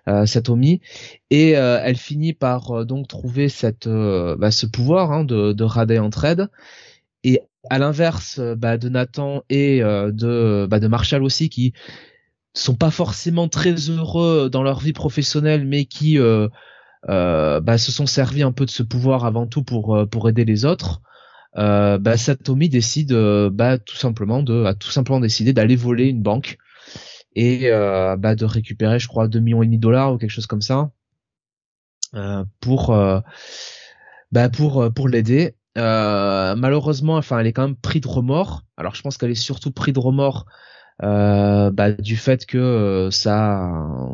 euh, 0.09 0.26
Satomi 0.26 0.82
et 1.30 1.51
elle 1.51 1.95
finit 1.95 2.34
par 2.34 2.86
donc 2.86 3.07
trouver 3.07 3.47
cette 3.47 3.88
bah, 3.88 4.51
ce 4.51 4.66
pouvoir 4.66 5.13
hein, 5.13 5.24
de, 5.24 5.53
de 5.53 5.63
rader 5.63 5.99
en 5.99 6.09
trade 6.09 6.49
et 7.24 7.39
à 7.70 7.80
l'inverse 7.80 8.39
bah, 8.39 8.78
de 8.78 8.89
Nathan 8.89 9.41
et 9.49 9.80
de 9.80 10.68
bah, 10.70 10.80
de 10.80 10.88
Marshall 10.88 11.24
aussi 11.24 11.49
qui 11.49 11.74
sont 12.53 12.76
pas 12.76 12.91
forcément 12.91 13.47
très 13.47 13.74
heureux 13.89 14.49
dans 14.49 14.63
leur 14.63 14.80
vie 14.80 14.93
professionnelle 14.93 15.66
mais 15.66 15.86
qui 15.86 16.20
euh, 16.20 16.47
bah, 17.07 17.77
se 17.77 17.91
sont 17.91 18.05
servis 18.05 18.43
un 18.43 18.51
peu 18.51 18.65
de 18.65 18.71
ce 18.71 18.83
pouvoir 18.83 19.25
avant 19.25 19.47
tout 19.47 19.63
pour 19.63 19.95
euh, 19.95 20.05
pour 20.05 20.29
aider 20.29 20.45
les 20.45 20.65
autres. 20.65 21.01
Euh, 21.57 21.97
bah, 21.97 22.17
Satomi 22.17 22.69
décide 22.69 23.13
bah, 23.51 23.77
tout 23.77 23.95
simplement 23.95 24.43
de 24.43 24.65
a 24.65 24.73
tout 24.73 24.89
simplement 24.89 25.19
décidé 25.19 25.53
d'aller 25.53 25.75
voler 25.75 26.07
une 26.07 26.21
banque 26.21 26.57
et 27.35 27.69
bah, 27.69 28.35
de 28.35 28.45
récupérer 28.45 28.99
je 28.99 29.07
crois 29.07 29.27
2 29.27 29.39
millions 29.39 29.61
et 29.61 29.65
demi 29.65 29.77
de 29.77 29.81
dollars 29.81 30.13
ou 30.13 30.17
quelque 30.17 30.31
chose 30.31 30.47
comme 30.47 30.61
ça 30.61 30.91
pour 32.61 32.95
bah, 34.31 34.49
pour 34.49 34.93
pour 34.93 35.07
l'aider. 35.09 35.55
malheureusement, 35.75 37.17
enfin, 37.17 37.39
elle 37.39 37.47
est 37.47 37.53
quand 37.53 37.67
même 37.67 37.75
pris 37.75 37.99
de 38.01 38.07
remords. 38.07 38.63
Alors, 38.77 38.95
je 38.95 39.01
pense 39.01 39.17
qu'elle 39.17 39.31
est 39.31 39.35
surtout 39.35 39.71
pris 39.71 39.93
de 39.93 39.99
remords 39.99 40.45
euh, 41.03 41.71
bah, 41.71 41.91
du 41.91 42.15
fait 42.15 42.45
que 42.45 42.57
euh, 42.57 43.11
ça, 43.11 43.69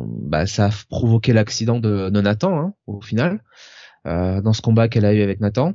bah, 0.06 0.46
ça 0.46 0.66
a 0.66 0.70
provoqué 0.88 1.32
l'accident 1.32 1.78
de, 1.78 2.10
de, 2.10 2.20
Nathan 2.20 2.58
hein, 2.58 2.74
au 2.86 3.00
final 3.00 3.42
euh, 4.06 4.40
dans 4.40 4.52
ce 4.52 4.62
combat 4.62 4.88
qu'elle 4.88 5.04
a 5.04 5.14
eu 5.14 5.22
avec 5.22 5.40
Nathan. 5.40 5.74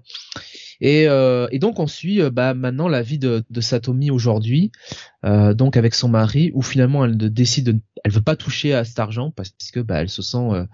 Et, 0.79 1.07
euh, 1.07 1.47
et 1.51 1.59
donc 1.59 1.79
on 1.79 1.87
suit 1.87 2.21
euh, 2.21 2.29
bah, 2.29 2.53
maintenant 2.53 2.87
la 2.87 3.01
vie 3.01 3.19
de, 3.19 3.43
de 3.49 3.61
Satomi 3.61 4.11
aujourd'hui, 4.11 4.71
donc 5.23 5.75
avec 5.75 5.93
son 5.93 6.07
mari, 6.07 6.51
où 6.53 6.61
finalement 6.61 7.05
elle 7.05 7.17
décide, 7.17 7.65
de, 7.65 7.79
elle 8.03 8.11
veut 8.11 8.21
pas 8.21 8.35
toucher 8.35 8.73
à 8.73 8.85
cet 8.85 8.99
argent 8.99 9.31
parce 9.31 9.51
que 9.73 9.79
bah, 9.79 10.01
elle 10.01 10.09
se 10.09 10.21
sent 10.21 10.65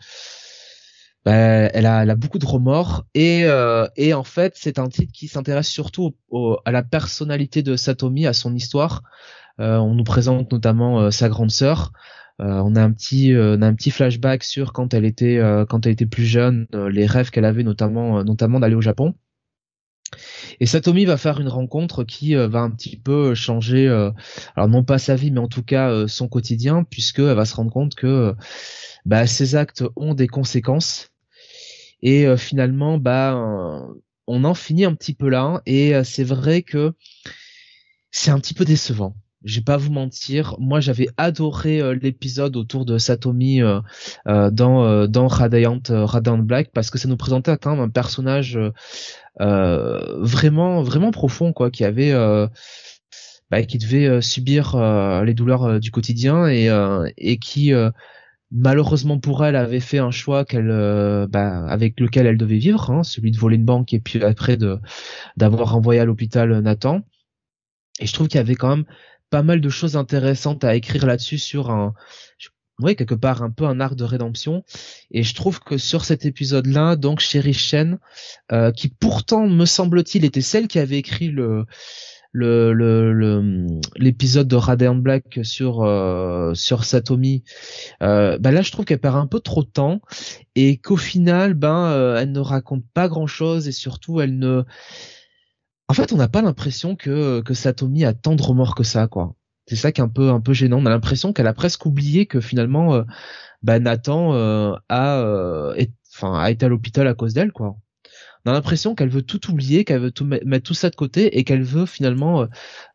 bah, 1.25 1.34
elle, 1.34 1.86
a, 1.86 2.03
elle, 2.03 2.09
a, 2.09 2.15
beaucoup 2.15 2.38
de 2.38 2.45
remords 2.45 3.05
et, 3.13 3.45
euh, 3.45 3.88
et 3.95 4.13
en 4.13 4.25
fait 4.25 4.53
c'est 4.57 4.77
un 4.77 4.89
titre 4.89 5.13
qui 5.13 5.29
s'intéresse 5.29 5.69
surtout 5.69 6.15
à 6.65 6.71
la 6.71 6.84
personnalité 6.84 7.63
de 7.63 7.77
Satomi, 7.77 8.27
à 8.27 8.34
son 8.34 8.53
histoire, 8.53 9.03
euh, 9.03 9.42
on 9.60 9.93
nous 9.93 10.04
présente 10.04 10.51
notamment 10.51 11.01
euh, 11.01 11.12
sa 11.12 11.30
grande 11.30 11.51
sœur. 11.51 11.91
Euh, 12.41 12.62
on 12.66 12.76
a 12.76 12.84
un 12.84 12.91
petit, 12.91 13.32
un 13.34 13.74
petit 13.76 13.91
flashback 13.91 14.43
sur 14.43 14.74
quand 14.74 14.93
elle 14.93 15.06
était, 15.06 15.39
quand 15.70 15.86
elle 15.86 15.91
était 15.93 16.08
plus 16.08 16.26
jeune, 16.26 16.68
les 16.74 17.06
rêves 17.06 17.30
qu'elle 17.30 17.45
avait 17.45 17.64
notamment, 17.64 18.24
notamment 18.24 18.60
d'aller 18.60 18.76
au 18.76 18.82
Japon. 18.82 19.14
Et 20.60 20.66
Satomi 20.66 21.06
va 21.06 21.18
faire 21.18 21.39
une 21.39 21.47
rencontre 21.47 22.04
qui 22.04 22.34
va 22.34 22.60
un 22.60 22.72
petit 22.72 22.97
peu 22.97 23.36
changer, 23.36 23.88
alors 24.56 24.68
non 24.68 24.84
pas 24.84 24.97
sa 24.97 25.16
vie, 25.16 25.30
mais 25.30 25.39
en 25.39 25.47
tout 25.47 25.64
cas 25.64 26.08
son 26.08 26.28
quotidien, 26.28 26.84
puisque 26.84 27.20
elle 27.20 27.36
va 27.36 27.45
se 27.45 27.56
rendre 27.56 27.72
compte 27.72 27.93
que 27.93 28.36
bah, 29.06 29.28
ses 29.28 29.56
actes 29.56 29.84
ont 29.95 30.16
des 30.16 30.28
conséquences. 30.28 31.12
Et 32.01 32.36
finalement, 32.36 32.97
bah, 32.97 33.86
on 34.26 34.43
en 34.43 34.54
finit 34.56 34.86
un 34.86 34.95
petit 34.95 35.14
peu 35.14 35.30
là. 35.30 35.62
Et 35.68 35.93
c'est 36.04 36.24
vrai 36.24 36.64
que 36.64 36.93
c'est 38.10 38.32
un 38.32 38.39
petit 38.39 38.56
peu 38.56 38.66
décevant 38.66 39.16
je 39.43 39.59
vais 39.59 39.63
pas 39.63 39.77
vous 39.77 39.91
mentir, 39.91 40.55
moi 40.59 40.79
j'avais 40.79 41.07
adoré 41.17 41.81
euh, 41.81 41.97
l'épisode 42.01 42.55
autour 42.55 42.85
de 42.85 42.97
Satomi 42.97 43.61
euh, 43.61 43.81
euh, 44.27 44.49
dans 44.51 45.07
dans 45.07 45.27
Radiant 45.27 45.81
Radiant 45.89 46.37
Black 46.37 46.71
parce 46.73 46.89
que 46.89 46.97
ça 46.97 47.07
nous 47.09 47.17
présentait 47.17 47.57
quand 47.57 47.71
même 47.71 47.81
un 47.81 47.89
personnage 47.89 48.57
vraiment 49.39 50.81
vraiment 50.81 51.11
profond 51.11 51.53
quoi, 51.53 51.71
qui 51.71 51.83
avait 51.83 52.13
bah, 53.51 53.63
qui 53.63 53.77
devait 53.77 54.21
subir 54.21 54.77
les 55.23 55.33
douleurs 55.33 55.79
du 55.79 55.91
quotidien 55.91 56.47
et 56.47 56.69
et 57.17 57.37
qui 57.37 57.73
malheureusement 58.51 59.19
pour 59.19 59.43
elle 59.43 59.55
avait 59.55 59.79
fait 59.79 59.99
un 59.99 60.11
choix 60.11 60.45
qu'elle 60.45 60.69
bah, 61.29 61.65
avec 61.67 61.99
lequel 61.99 62.27
elle 62.27 62.37
devait 62.37 62.57
vivre, 62.57 62.91
hein, 62.91 63.03
celui 63.03 63.31
de 63.31 63.37
voler 63.37 63.57
une 63.57 63.65
banque 63.65 63.93
et 63.93 63.99
puis 63.99 64.23
après 64.23 64.57
de 64.57 64.79
d'avoir 65.35 65.75
envoyé 65.75 65.99
à 65.99 66.05
l'hôpital 66.05 66.59
Nathan. 66.59 67.01
Et 67.99 68.07
je 68.07 68.13
trouve 68.13 68.27
qu'il 68.27 68.37
y 68.37 68.41
avait 68.41 68.55
quand 68.55 68.69
même 68.69 68.85
pas 69.34 69.41
mal 69.41 69.61
de 69.61 69.69
choses 69.69 69.97
intéressantes 69.97 70.63
à 70.63 70.75
écrire 70.75 71.07
là-dessus 71.07 71.39
sur 71.39 71.71
un, 71.71 71.95
ouais, 72.79 72.93
quelque 72.93 73.15
part 73.15 73.41
un 73.41 73.49
peu 73.49 73.65
un 73.65 73.79
arc 73.79 73.95
de 73.95 74.03
rédemption. 74.03 74.63
Et 75.09 75.23
je 75.23 75.34
trouve 75.34 75.59
que 75.59 75.79
sur 75.79 76.05
cet 76.05 76.27
épisode-là, 76.27 76.95
donc 76.95 77.19
Sherry 77.19 77.55
Shen, 77.55 77.97
euh, 78.51 78.71
qui 78.71 78.89
pourtant 78.89 79.47
me 79.47 79.65
semble-t-il 79.65 80.23
était 80.23 80.41
celle 80.41 80.67
qui 80.67 80.77
avait 80.77 80.99
écrit 80.99 81.29
le 81.29 81.65
le 82.31 83.65
l'épisode 83.95 84.47
de 84.47 84.55
Radiant 84.55 84.95
Black 84.95 85.39
sur 85.41 85.81
euh, 85.81 86.53
sur 86.53 86.84
Satomi, 86.84 87.43
euh, 88.03 88.38
bah 88.39 88.51
là 88.51 88.61
je 88.61 88.71
trouve 88.71 88.86
qu'elle 88.86 88.99
perd 88.99 89.15
un 89.15 89.27
peu 89.27 89.39
trop 89.39 89.63
de 89.63 89.69
temps 89.69 89.99
et 90.55 90.77
qu'au 90.77 90.97
final 90.97 91.55
ben 91.55 91.88
euh, 91.91 92.17
elle 92.17 92.31
ne 92.31 92.39
raconte 92.39 92.86
pas 92.93 93.07
grand 93.07 93.27
chose 93.27 93.67
et 93.67 93.71
surtout 93.71 94.21
elle 94.21 94.38
ne 94.38 94.63
en 95.88 95.93
fait 95.93 96.13
on 96.13 96.17
n'a 96.17 96.27
pas 96.27 96.41
l'impression 96.41 96.95
que 96.95 97.41
que 97.41 97.53
Satomi 97.53 98.05
a 98.05 98.13
tant 98.13 98.36
de 98.36 98.41
remords 98.43 98.75
que 98.75 98.84
ça 98.84 99.07
quoi. 99.07 99.36
C'est 99.67 99.75
ça 99.75 99.91
qui 99.91 100.01
est 100.01 100.03
un 100.03 100.09
peu 100.09 100.29
un 100.29 100.41
peu 100.41 100.53
gênant. 100.53 100.79
On 100.79 100.86
a 100.86 100.89
l'impression 100.89 101.34
qu'elle 101.34 101.47
a 101.47 101.53
presque 101.53 101.86
oublié 101.86 102.25
que 102.25 102.41
finalement 102.41 102.95
euh, 102.95 103.03
bah, 103.61 103.79
Nathan 103.79 104.34
a 104.89 105.73
enfin 106.15 106.39
a 106.39 106.51
été 106.51 106.65
à 106.65 106.69
l'hôpital 106.69 107.07
à 107.07 107.13
cause 107.13 107.34
d'elle 107.34 107.51
quoi 107.51 107.77
on 108.45 108.51
a 108.51 108.53
l'impression 108.53 108.93
qu'elle 108.93 109.09
veut 109.09 109.21
tout 109.21 109.49
oublier, 109.49 109.86
qu'elle 109.86 110.01
veut 110.01 110.11
tout 110.11 110.25
mettre 110.25 110.67
tout 110.67 110.73
ça 110.73 110.89
de 110.89 110.95
côté 110.95 111.38
et 111.38 111.43
qu'elle 111.43 111.63
veut 111.63 111.86
finalement 111.86 112.41
euh, 112.41 112.47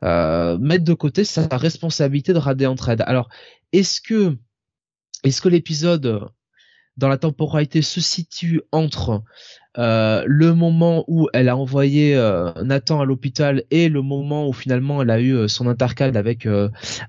euh, 0.03 0.59
mettre 0.59 0.85
de 0.85 0.93
côté 0.93 1.25
sa 1.25 1.47
responsabilité 1.51 2.33
de 2.33 2.39
Radiant 2.39 2.75
Red. 2.79 3.03
Alors, 3.07 3.29
est-ce 3.73 4.01
que 4.01 4.37
est-ce 5.25 5.41
que 5.41 5.49
l'épisode 5.49 6.29
dans 6.97 7.09
la 7.09 7.19
temporalité 7.19 7.81
se 7.81 8.01
situe 8.01 8.61
entre 8.73 9.23
euh, 9.79 10.25
le 10.27 10.55
moment 10.55 11.05
où 11.07 11.29
elle 11.33 11.49
a 11.49 11.57
envoyé 11.57 12.17
euh, 12.17 12.53
Nathan 12.65 13.01
à 13.01 13.05
l'hôpital 13.05 13.63
et 13.71 13.89
le 13.89 14.03
moment 14.03 14.49
où 14.49 14.53
finalement 14.53 15.03
elle 15.03 15.11
a 15.11 15.21
eu 15.21 15.35
euh, 15.35 15.49
son 15.49 15.69
intercade 15.69 16.17
avec 16.17 16.49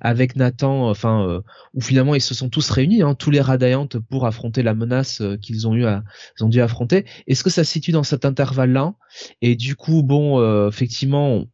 avec 0.01 0.36
Nathan, 0.36 0.89
enfin 0.89 1.41
où 1.74 1.82
finalement 1.82 2.15
ils 2.15 2.22
se 2.22 2.34
sont 2.34 2.49
tous 2.49 2.70
réunis, 2.70 3.01
hein, 3.01 3.15
tous 3.15 3.32
les 3.32 3.41
radaillantes 3.41 3.97
pour 3.97 4.26
affronter 4.26 4.63
la 4.63 4.74
menace 4.74 5.22
qu'ils 5.41 5.67
ont 5.67 5.76
eu 5.76 5.86
à, 5.86 6.03
ils 6.39 6.43
ont 6.45 6.49
dû 6.49 6.61
affronter. 6.61 7.05
Est-ce 7.28 7.43
que 7.43 7.49
ça 7.49 7.63
se 7.63 7.72
situe 7.72 7.91
dans 7.91 8.03
cet 8.03 8.26
intervalle-là? 8.26 8.93
Et 9.41 9.55
du 9.55 9.76
coup, 9.76 10.03
bon, 10.03 10.67
effectivement, 10.67 11.45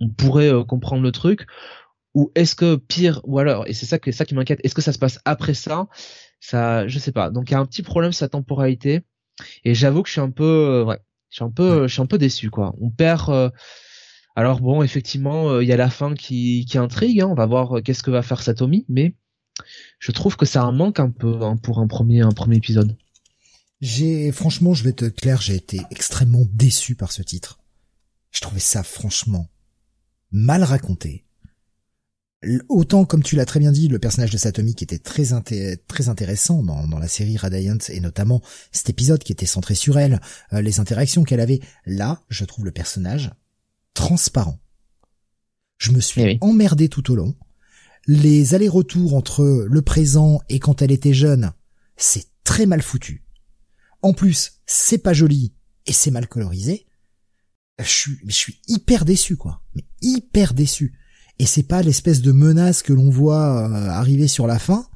on, 0.00 0.08
pourrait 0.08 0.52
comprendre 0.66 1.02
le 1.02 1.12
truc. 1.12 1.46
Ou 2.14 2.32
est-ce 2.34 2.54
que 2.56 2.76
pire, 2.76 3.20
ou 3.24 3.38
alors, 3.38 3.66
et 3.68 3.72
c'est 3.72 3.86
ça 3.86 3.98
que 3.98 4.10
ça 4.12 4.24
qui 4.24 4.34
m'inquiète, 4.34 4.60
est-ce 4.64 4.74
que 4.74 4.82
ça 4.82 4.92
se 4.92 4.98
passe 4.98 5.20
après 5.24 5.54
ça? 5.54 5.86
Ça, 6.40 6.88
je 6.88 6.98
sais 6.98 7.12
pas. 7.12 7.30
Donc 7.30 7.50
il 7.50 7.52
y 7.52 7.56
a 7.56 7.60
un 7.60 7.66
petit 7.66 7.82
problème 7.82 8.12
sa 8.12 8.28
temporalité. 8.28 9.02
Et 9.64 9.74
j'avoue 9.74 10.02
que 10.02 10.08
je 10.08 10.12
suis 10.12 10.20
un 10.20 10.30
peu, 10.30 10.44
euh, 10.44 10.84
ouais, 10.84 10.98
je 11.30 11.36
suis 11.36 11.44
un 11.44 11.50
peu, 11.50 11.86
je 11.86 11.92
suis 11.92 12.02
un 12.02 12.06
peu 12.06 12.18
déçu 12.18 12.50
quoi. 12.50 12.74
On 12.80 12.90
perd. 12.90 13.30
Euh, 13.30 13.50
alors 14.36 14.60
bon, 14.60 14.82
effectivement, 14.82 15.50
euh, 15.50 15.62
il 15.62 15.68
y 15.68 15.72
a 15.72 15.76
la 15.76 15.90
fin 15.90 16.14
qui, 16.14 16.64
qui 16.68 16.78
intrigue. 16.78 17.20
Hein. 17.20 17.28
On 17.30 17.34
va 17.34 17.46
voir 17.46 17.82
qu'est-ce 17.82 18.02
que 18.02 18.10
va 18.10 18.22
faire 18.22 18.42
Satomi, 18.42 18.86
mais 18.88 19.14
je 19.98 20.12
trouve 20.12 20.36
que 20.36 20.46
ça 20.46 20.64
en 20.64 20.72
manque 20.72 21.00
un 21.00 21.10
peu 21.10 21.42
hein, 21.42 21.56
pour 21.56 21.78
un 21.78 21.86
premier, 21.86 22.20
un 22.20 22.32
premier 22.32 22.56
épisode. 22.56 22.96
J'ai, 23.80 24.30
franchement, 24.32 24.74
je 24.74 24.84
vais 24.84 24.92
te 24.92 25.06
clair, 25.06 25.40
j'ai 25.40 25.54
été 25.54 25.80
extrêmement 25.90 26.46
déçu 26.52 26.94
par 26.94 27.12
ce 27.12 27.22
titre. 27.22 27.60
Je 28.30 28.40
trouvais 28.40 28.60
ça 28.60 28.82
franchement 28.82 29.48
mal 30.30 30.62
raconté, 30.62 31.24
Autant, 32.68 33.04
comme 33.04 33.22
tu 33.22 33.36
l'as 33.36 33.44
très 33.44 33.60
bien 33.60 33.70
dit, 33.70 33.88
le 33.88 33.98
personnage 33.98 34.30
de 34.30 34.38
Satomi 34.38 34.74
qui 34.74 34.84
était 34.84 34.98
très, 34.98 35.24
très 35.86 36.08
intéressant 36.08 36.62
dans, 36.62 36.88
dans, 36.88 36.98
la 36.98 37.08
série 37.08 37.36
Radiant 37.36 37.76
et 37.90 38.00
notamment 38.00 38.40
cet 38.72 38.88
épisode 38.88 39.22
qui 39.22 39.32
était 39.32 39.44
centré 39.44 39.74
sur 39.74 39.98
elle, 39.98 40.20
euh, 40.54 40.62
les 40.62 40.80
interactions 40.80 41.22
qu'elle 41.22 41.40
avait. 41.40 41.60
Là, 41.84 42.22
je 42.30 42.46
trouve 42.46 42.64
le 42.64 42.70
personnage 42.70 43.30
transparent. 43.92 44.58
Je 45.76 45.92
me 45.92 46.00
suis 46.00 46.22
eh 46.22 46.38
emmerdé 46.40 46.88
tout 46.88 47.12
au 47.12 47.14
long. 47.14 47.34
Les 48.06 48.54
allers-retours 48.54 49.14
entre 49.14 49.66
le 49.68 49.82
présent 49.82 50.40
et 50.48 50.60
quand 50.60 50.80
elle 50.80 50.92
était 50.92 51.12
jeune, 51.12 51.52
c'est 51.98 52.26
très 52.42 52.64
mal 52.64 52.80
foutu. 52.80 53.22
En 54.00 54.14
plus, 54.14 54.60
c'est 54.64 54.98
pas 54.98 55.12
joli 55.12 55.52
et 55.84 55.92
c'est 55.92 56.10
mal 56.10 56.26
colorisé. 56.26 56.86
Je 57.78 57.84
suis, 57.84 58.18
je 58.26 58.32
suis 58.32 58.60
hyper 58.66 59.04
déçu, 59.04 59.36
quoi. 59.36 59.62
Mais 59.74 59.84
hyper 60.00 60.54
déçu 60.54 60.94
et 61.40 61.46
c'est 61.46 61.62
pas 61.62 61.80
l'espèce 61.80 62.20
de 62.20 62.32
menace 62.32 62.82
que 62.82 62.92
l'on 62.92 63.08
voit 63.08 63.66
euh, 63.66 63.88
arriver 63.88 64.28
sur 64.28 64.46
la 64.46 64.58
fin 64.58 64.86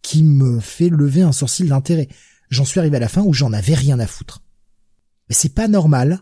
qui 0.00 0.22
me 0.22 0.60
fait 0.60 0.88
lever 0.88 1.22
un 1.22 1.32
sourcil 1.32 1.68
d'intérêt. 1.68 2.06
J'en 2.50 2.64
suis 2.64 2.78
arrivé 2.78 2.98
à 2.98 3.00
la 3.00 3.08
fin 3.08 3.22
où 3.22 3.32
j'en 3.32 3.52
avais 3.52 3.74
rien 3.74 3.98
à 3.98 4.06
foutre. 4.06 4.44
Mais 5.28 5.34
c'est 5.34 5.52
pas 5.52 5.66
normal 5.66 6.20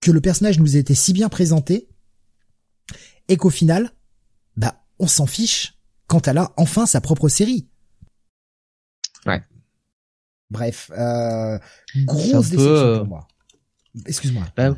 que 0.00 0.10
le 0.10 0.20
personnage 0.20 0.58
nous 0.58 0.76
ait 0.76 0.80
été 0.80 0.96
si 0.96 1.12
bien 1.12 1.28
présenté 1.28 1.88
et 3.28 3.36
qu'au 3.36 3.50
final, 3.50 3.92
bah, 4.56 4.84
on 4.98 5.06
s'en 5.06 5.26
fiche 5.26 5.78
quand 6.08 6.26
elle 6.26 6.38
a 6.38 6.52
enfin 6.56 6.86
sa 6.86 7.00
propre 7.00 7.28
série. 7.28 7.68
Ouais. 9.26 9.44
Bref, 10.50 10.90
euh, 10.98 11.56
grosse 11.98 12.50
déception 12.50 12.56
pour 12.56 12.66
euh, 12.66 13.04
moi. 13.04 13.28
Excuse-moi. 14.06 14.44
Bah, 14.56 14.74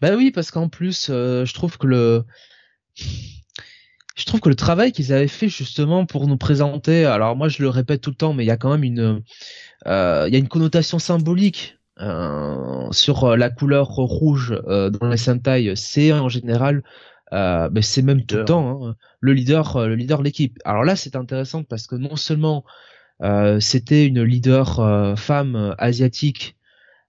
bah, 0.00 0.16
oui, 0.16 0.32
parce 0.32 0.50
qu'en 0.50 0.68
plus, 0.68 1.06
euh, 1.08 1.44
je 1.44 1.54
trouve 1.54 1.78
que 1.78 1.86
le 1.86 2.24
je 4.16 4.24
trouve 4.24 4.40
que 4.40 4.48
le 4.48 4.54
travail 4.54 4.92
qu'ils 4.92 5.12
avaient 5.12 5.28
fait 5.28 5.48
justement 5.48 6.06
pour 6.06 6.26
nous 6.26 6.38
présenter, 6.38 7.04
alors 7.04 7.36
moi 7.36 7.48
je 7.48 7.62
le 7.62 7.68
répète 7.68 8.00
tout 8.00 8.10
le 8.10 8.16
temps, 8.16 8.32
mais 8.32 8.44
il 8.44 8.46
y 8.46 8.50
a 8.50 8.56
quand 8.56 8.70
même 8.70 8.82
une, 8.82 9.22
euh, 9.86 10.24
il 10.26 10.32
y 10.32 10.36
a 10.36 10.38
une 10.38 10.48
connotation 10.48 10.98
symbolique 10.98 11.78
euh, 12.00 12.90
sur 12.92 13.24
euh, 13.24 13.36
la 13.36 13.50
couleur 13.50 13.88
rouge 13.88 14.58
dans 14.66 15.08
les 15.08 15.18
Sentai. 15.18 15.74
C'est 15.76 16.12
en 16.12 16.30
général, 16.30 16.82
ben 17.30 17.82
c'est 17.82 18.02
même 18.02 18.24
tout 18.24 18.36
le 18.36 18.44
temps 18.46 18.86
hein, 18.86 18.96
le 19.20 19.32
leader, 19.34 19.86
le 19.86 19.94
leader 19.94 20.18
de 20.20 20.24
l'équipe. 20.24 20.58
Alors 20.64 20.84
là 20.84 20.96
c'est 20.96 21.14
intéressant 21.14 21.62
parce 21.62 21.86
que 21.86 21.96
non 21.96 22.16
seulement 22.16 22.64
c'était 23.60 24.06
une 24.06 24.22
leader 24.22 25.16
femme 25.18 25.74
asiatique 25.78 26.56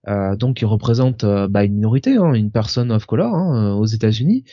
donc 0.05 0.57
qui 0.57 0.65
représente 0.65 1.25
bah, 1.25 1.63
une 1.63 1.75
minorité, 1.75 2.17
hein, 2.17 2.33
une 2.33 2.51
personne 2.51 2.91
of 2.91 3.05
color 3.05 3.33
hein, 3.33 3.73
aux 3.75 3.85
États-Unis. 3.85 4.43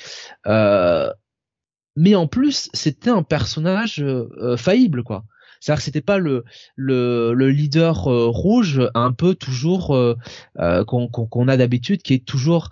Mais 1.97 2.15
en 2.15 2.27
plus 2.27 2.69
c'était 2.73 3.11
un 3.11 3.23
personnage 3.23 4.01
euh, 4.01 4.29
euh, 4.39 4.57
faillible 4.57 5.03
quoi. 5.05 5.25
C'est-à-dire 5.61 5.79
que 5.79 5.85
c'était 5.85 6.01
pas 6.01 6.19
le 6.19 6.45
le, 6.77 7.33
le 7.35 7.51
leader 7.51 8.09
euh, 8.09 8.29
rouge 8.29 8.83
un 8.95 9.13
peu 9.13 9.35
toujours 9.35 9.97
qu'on 10.87 11.49
a 11.49 11.57
d'habitude 11.57 12.03
qui 12.03 12.15
est 12.15 12.25
toujours 12.25 12.71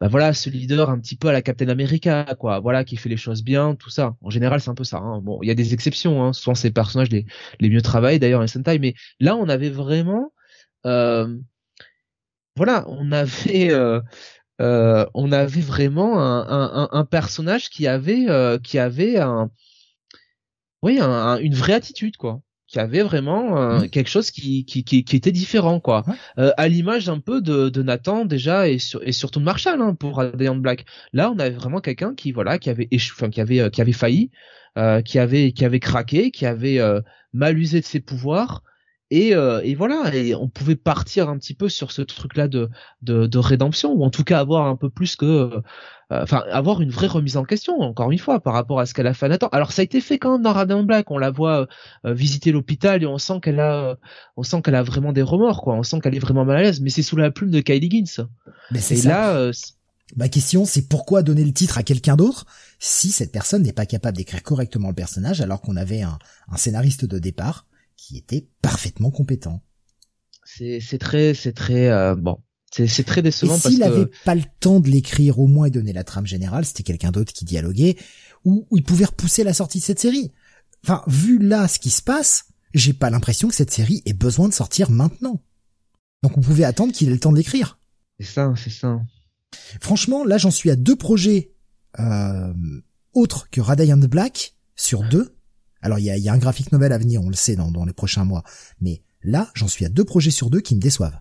bah 0.00 0.08
voilà 0.08 0.32
ce 0.32 0.48
leader 0.48 0.88
un 0.88 0.98
petit 0.98 1.16
peu 1.16 1.28
à 1.28 1.32
la 1.32 1.42
Captain 1.42 1.68
America 1.68 2.34
quoi 2.38 2.60
voilà 2.60 2.84
qui 2.84 2.96
fait 2.96 3.10
les 3.10 3.18
choses 3.18 3.42
bien 3.42 3.74
tout 3.74 3.90
ça 3.90 4.16
en 4.22 4.30
général 4.30 4.60
c'est 4.62 4.70
un 4.70 4.74
peu 4.74 4.84
ça 4.84 4.96
hein. 4.96 5.20
bon 5.20 5.40
il 5.42 5.48
y 5.48 5.50
a 5.50 5.54
des 5.54 5.74
exceptions 5.74 6.24
hein. 6.24 6.32
souvent 6.32 6.54
ces 6.54 6.70
personnages 6.70 7.10
les 7.10 7.26
les 7.60 7.68
mieux 7.68 7.82
travaillent 7.82 8.18
d'ailleurs 8.18 8.40
les 8.40 8.48
Sentai 8.48 8.78
mais 8.78 8.94
là 9.18 9.36
on 9.36 9.48
avait 9.50 9.68
vraiment 9.68 10.32
voilà 12.56 12.84
on 12.88 13.12
avait 13.12 13.70
euh, 14.60 15.06
on 15.14 15.32
avait 15.32 15.60
vraiment 15.60 16.20
un, 16.20 17.04
personnage 17.04 17.70
qui 17.70 17.86
avait 17.86 18.28
euh, 18.28 18.58
qui 18.58 18.78
avait 18.78 19.18
un 19.18 19.50
oui 20.82 21.00
une 21.00 21.54
vraie 21.54 21.74
attitude 21.74 22.16
quoi. 22.16 22.40
Qui 22.66 22.78
avait 22.78 23.02
vraiment 23.02 23.58
euh, 23.58 23.88
quelque 23.88 24.08
chose 24.08 24.30
qui, 24.30 24.64
qui, 24.64 24.84
qui, 24.84 25.16
était 25.16 25.32
différent 25.32 25.80
quoi. 25.80 26.04
À 26.36 26.68
l'image 26.68 27.08
un 27.08 27.18
peu 27.18 27.40
de, 27.40 27.82
Nathan 27.82 28.24
déjà 28.24 28.68
et, 28.68 28.78
et 29.02 29.12
surtout 29.12 29.40
de 29.40 29.44
Marshall 29.44 29.80
hein, 29.80 29.94
pour 29.94 30.16
Radiant 30.16 30.54
Black. 30.54 30.84
Là 31.12 31.32
on 31.32 31.38
avait 31.38 31.50
vraiment 31.56 31.80
quelqu'un 31.80 32.14
qui 32.14 32.30
voilà 32.30 32.58
qui 32.58 32.70
avait 32.70 32.88
enfin 32.92 33.30
qui 33.30 33.40
avait 33.40 33.70
qui 33.70 33.80
avait 33.80 33.92
failli 33.92 34.30
qui 35.04 35.18
avait 35.18 35.52
qui 35.52 35.64
avait 35.64 35.80
craqué 35.80 36.30
qui 36.30 36.46
avait 36.46 36.80
mal 37.32 37.58
usé 37.58 37.80
de 37.80 37.86
ses 37.86 38.00
pouvoirs 38.00 38.62
et, 39.10 39.34
euh, 39.34 39.60
et, 39.64 39.74
voilà, 39.74 40.14
et 40.14 40.36
on 40.36 40.48
pouvait 40.48 40.76
partir 40.76 41.28
un 41.28 41.36
petit 41.36 41.54
peu 41.54 41.68
sur 41.68 41.90
ce 41.90 42.00
truc-là 42.00 42.46
de, 42.46 42.70
de, 43.02 43.26
de, 43.26 43.38
rédemption, 43.38 43.92
ou 43.92 44.04
en 44.04 44.10
tout 44.10 44.22
cas 44.22 44.38
avoir 44.38 44.66
un 44.66 44.76
peu 44.76 44.88
plus 44.88 45.16
que, 45.16 45.26
euh, 45.26 45.60
enfin, 46.10 46.44
avoir 46.52 46.80
une 46.80 46.90
vraie 46.90 47.08
remise 47.08 47.36
en 47.36 47.42
question, 47.42 47.80
encore 47.80 48.12
une 48.12 48.20
fois, 48.20 48.38
par 48.38 48.54
rapport 48.54 48.78
à 48.78 48.86
ce 48.86 48.94
qu'elle 48.94 49.08
a 49.08 49.14
fait 49.14 49.26
à 49.26 49.30
Nathan. 49.30 49.48
Alors 49.50 49.72
ça 49.72 49.82
a 49.82 49.84
été 49.84 50.00
fait 50.00 50.18
quand 50.18 50.32
même 50.32 50.42
dans 50.42 50.52
Radin 50.52 50.84
Black, 50.84 51.10
on 51.10 51.18
la 51.18 51.32
voit 51.32 51.66
euh, 52.06 52.14
visiter 52.14 52.52
l'hôpital 52.52 53.02
et 53.02 53.06
on 53.06 53.18
sent 53.18 53.40
qu'elle 53.42 53.58
a, 53.58 53.96
on 54.36 54.44
sent 54.44 54.62
qu'elle 54.62 54.76
a 54.76 54.84
vraiment 54.84 55.12
des 55.12 55.22
remords, 55.22 55.62
quoi. 55.62 55.74
On 55.74 55.82
sent 55.82 55.98
qu'elle 56.00 56.14
est 56.14 56.20
vraiment 56.20 56.44
mal 56.44 56.58
à 56.58 56.62
l'aise, 56.62 56.80
mais 56.80 56.90
c'est 56.90 57.02
sous 57.02 57.16
la 57.16 57.32
plume 57.32 57.50
de 57.50 57.60
Kylie 57.60 57.90
Gins. 57.90 58.28
Mais 58.70 58.80
c'est 58.80 59.08
là. 59.08 59.50
Ma 60.16 60.28
question, 60.28 60.64
c'est 60.64 60.88
pourquoi 60.88 61.22
donner 61.22 61.44
le 61.44 61.52
titre 61.52 61.78
à 61.78 61.84
quelqu'un 61.84 62.16
d'autre 62.16 62.44
si 62.80 63.12
cette 63.12 63.30
personne 63.30 63.62
n'est 63.62 63.72
pas 63.72 63.86
capable 63.86 64.16
d'écrire 64.16 64.42
correctement 64.42 64.88
le 64.88 64.94
personnage 64.94 65.40
alors 65.40 65.60
qu'on 65.60 65.76
avait 65.76 66.02
un, 66.02 66.18
un 66.50 66.56
scénariste 66.56 67.04
de 67.04 67.20
départ 67.20 67.66
qui 68.00 68.16
était 68.16 68.48
parfaitement 68.62 69.10
compétent. 69.10 69.62
C'est 70.44 70.80
c'est 70.80 70.98
très 70.98 71.34
c'est 71.34 71.52
très 71.52 71.88
euh, 71.88 72.14
bon. 72.14 72.38
C'est 72.72 73.04
très 73.04 73.20
décevant 73.20 73.56
et 73.56 73.60
s'il 73.60 73.82
avait 73.82 74.06
pas 74.24 74.36
le 74.36 74.44
temps 74.60 74.78
de 74.78 74.88
l'écrire 74.88 75.40
au 75.40 75.48
moins 75.48 75.66
et 75.66 75.70
donner 75.70 75.92
la 75.92 76.04
trame 76.04 76.26
générale, 76.26 76.64
c'était 76.64 76.84
quelqu'un 76.84 77.10
d'autre 77.10 77.32
qui 77.32 77.44
dialoguait 77.44 77.96
ou, 78.44 78.68
il 78.70 78.84
pouvait 78.84 79.06
repousser 79.06 79.42
la 79.42 79.52
sortie 79.52 79.80
de 79.80 79.84
cette 79.84 79.98
série. 79.98 80.32
Enfin, 80.84 81.02
vu 81.08 81.38
là 81.38 81.66
ce 81.66 81.80
qui 81.80 81.90
se 81.90 82.00
passe, 82.00 82.44
j'ai 82.72 82.92
pas 82.92 83.10
l'impression 83.10 83.48
que 83.48 83.56
cette 83.56 83.72
série 83.72 84.02
ait 84.06 84.12
besoin 84.12 84.48
de 84.48 84.54
sortir 84.54 84.88
maintenant. 84.88 85.42
Donc 86.22 86.38
on 86.38 86.40
pouvait 86.40 86.64
attendre 86.64 86.92
qu'il 86.92 87.08
ait 87.08 87.12
le 87.12 87.18
temps 87.18 87.32
d'écrire. 87.32 87.80
C'est 88.20 88.26
ça, 88.26 88.54
c'est 88.56 88.70
ça. 88.70 89.00
Franchement, 89.80 90.24
là 90.24 90.38
j'en 90.38 90.52
suis 90.52 90.70
à 90.70 90.76
deux 90.76 90.96
projets 90.96 91.52
euh, 91.98 92.54
autres 93.14 93.50
que 93.50 93.60
Radiant 93.60 93.98
Black 93.98 94.54
sur 94.76 95.02
deux 95.02 95.34
alors 95.82 95.98
il 95.98 96.04
y 96.04 96.10
a, 96.10 96.16
y 96.16 96.28
a, 96.28 96.32
un 96.32 96.38
graphique 96.38 96.72
novel 96.72 96.92
à 96.92 96.98
venir, 96.98 97.22
on 97.22 97.28
le 97.28 97.36
sait 97.36 97.56
dans, 97.56 97.70
dans 97.70 97.84
les 97.84 97.92
prochains 97.92 98.24
mois. 98.24 98.42
Mais 98.80 99.02
là, 99.22 99.50
j'en 99.54 99.68
suis 99.68 99.84
à 99.84 99.88
deux 99.88 100.04
projets 100.04 100.30
sur 100.30 100.50
deux 100.50 100.60
qui 100.60 100.74
me 100.74 100.80
déçoivent. 100.80 101.18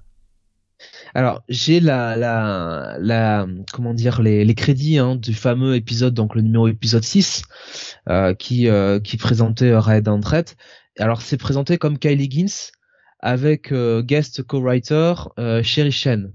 Alors 1.14 1.44
j'ai 1.50 1.80
la 1.80 2.16
la 2.16 2.98
la 3.00 3.48
comment 3.74 3.94
dire 3.94 4.22
les, 4.22 4.56
crédits 4.56 4.98
hein, 4.98 5.16
du 5.16 5.34
fameux 5.34 5.76
épisode 5.76 6.14
donc 6.14 6.36
le 6.36 6.42
numéro 6.42 6.68
épisode 6.68 7.04
6 7.04 7.44
euh, 8.08 8.34
qui 8.34 8.70
euh, 8.70 9.00
qui 9.00 9.18
présentait 9.18 9.76
Red 9.76 10.08
Andret. 10.08 10.46
Alors 10.98 11.22
c'est 11.22 11.38
présenté 11.38 11.78
comme 11.78 12.00
Kylie 12.00 12.30
Gins 12.32 12.72
avec 13.20 13.72
euh, 13.74 14.02
guest 14.02 14.44
co-writer 14.44 15.14
euh, 15.38 15.64
Sherry 15.64 15.92
Shen. 15.92 16.34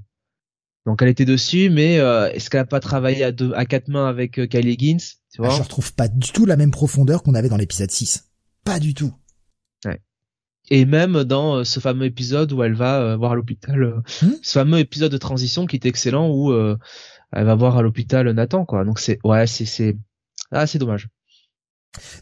Donc 0.84 1.00
elle 1.00 1.08
était 1.08 1.24
dessus, 1.24 1.70
mais 1.70 1.94
est-ce 1.94 2.50
qu'elle 2.50 2.60
a 2.60 2.66
pas 2.66 2.80
travaillé 2.80 3.24
à 3.24 3.32
deux 3.32 3.54
à 3.54 3.64
quatre 3.64 3.88
mains 3.88 4.06
avec 4.06 4.32
Kylie 4.50 4.76
Gins? 4.78 5.16
Tu 5.34 5.42
vois 5.42 5.50
Je 5.50 5.62
retrouve 5.62 5.92
pas 5.94 6.06
du 6.08 6.30
tout 6.30 6.46
la 6.46 6.56
même 6.56 6.70
profondeur 6.70 7.22
qu'on 7.22 7.34
avait 7.34 7.48
dans 7.48 7.56
l'épisode 7.56 7.90
6. 7.90 8.30
Pas 8.64 8.78
du 8.78 8.94
tout. 8.94 9.12
Et 10.70 10.86
même 10.86 11.24
dans 11.24 11.56
euh, 11.56 11.64
ce 11.64 11.80
fameux 11.80 12.06
épisode 12.06 12.52
où 12.52 12.62
elle 12.62 12.74
va 12.74 13.00
euh, 13.00 13.16
voir 13.16 13.32
à 13.32 13.34
l'hôpital, 13.34 13.82
euh, 13.82 14.00
hmm 14.22 14.32
ce 14.42 14.52
fameux 14.52 14.78
épisode 14.78 15.12
de 15.12 15.18
transition 15.18 15.66
qui 15.66 15.76
est 15.76 15.86
excellent 15.86 16.30
où 16.30 16.52
elle 16.52 17.44
va 17.44 17.54
voir 17.54 17.76
à 17.76 17.82
l'hôpital 17.82 18.30
Nathan, 18.30 18.64
quoi. 18.64 18.84
Donc 18.84 18.98
c'est, 18.98 19.18
ouais, 19.24 19.46
c'est, 19.46 19.66
c'est, 19.66 19.96
ah, 20.52 20.66
c'est 20.66 20.78
dommage. 20.78 21.08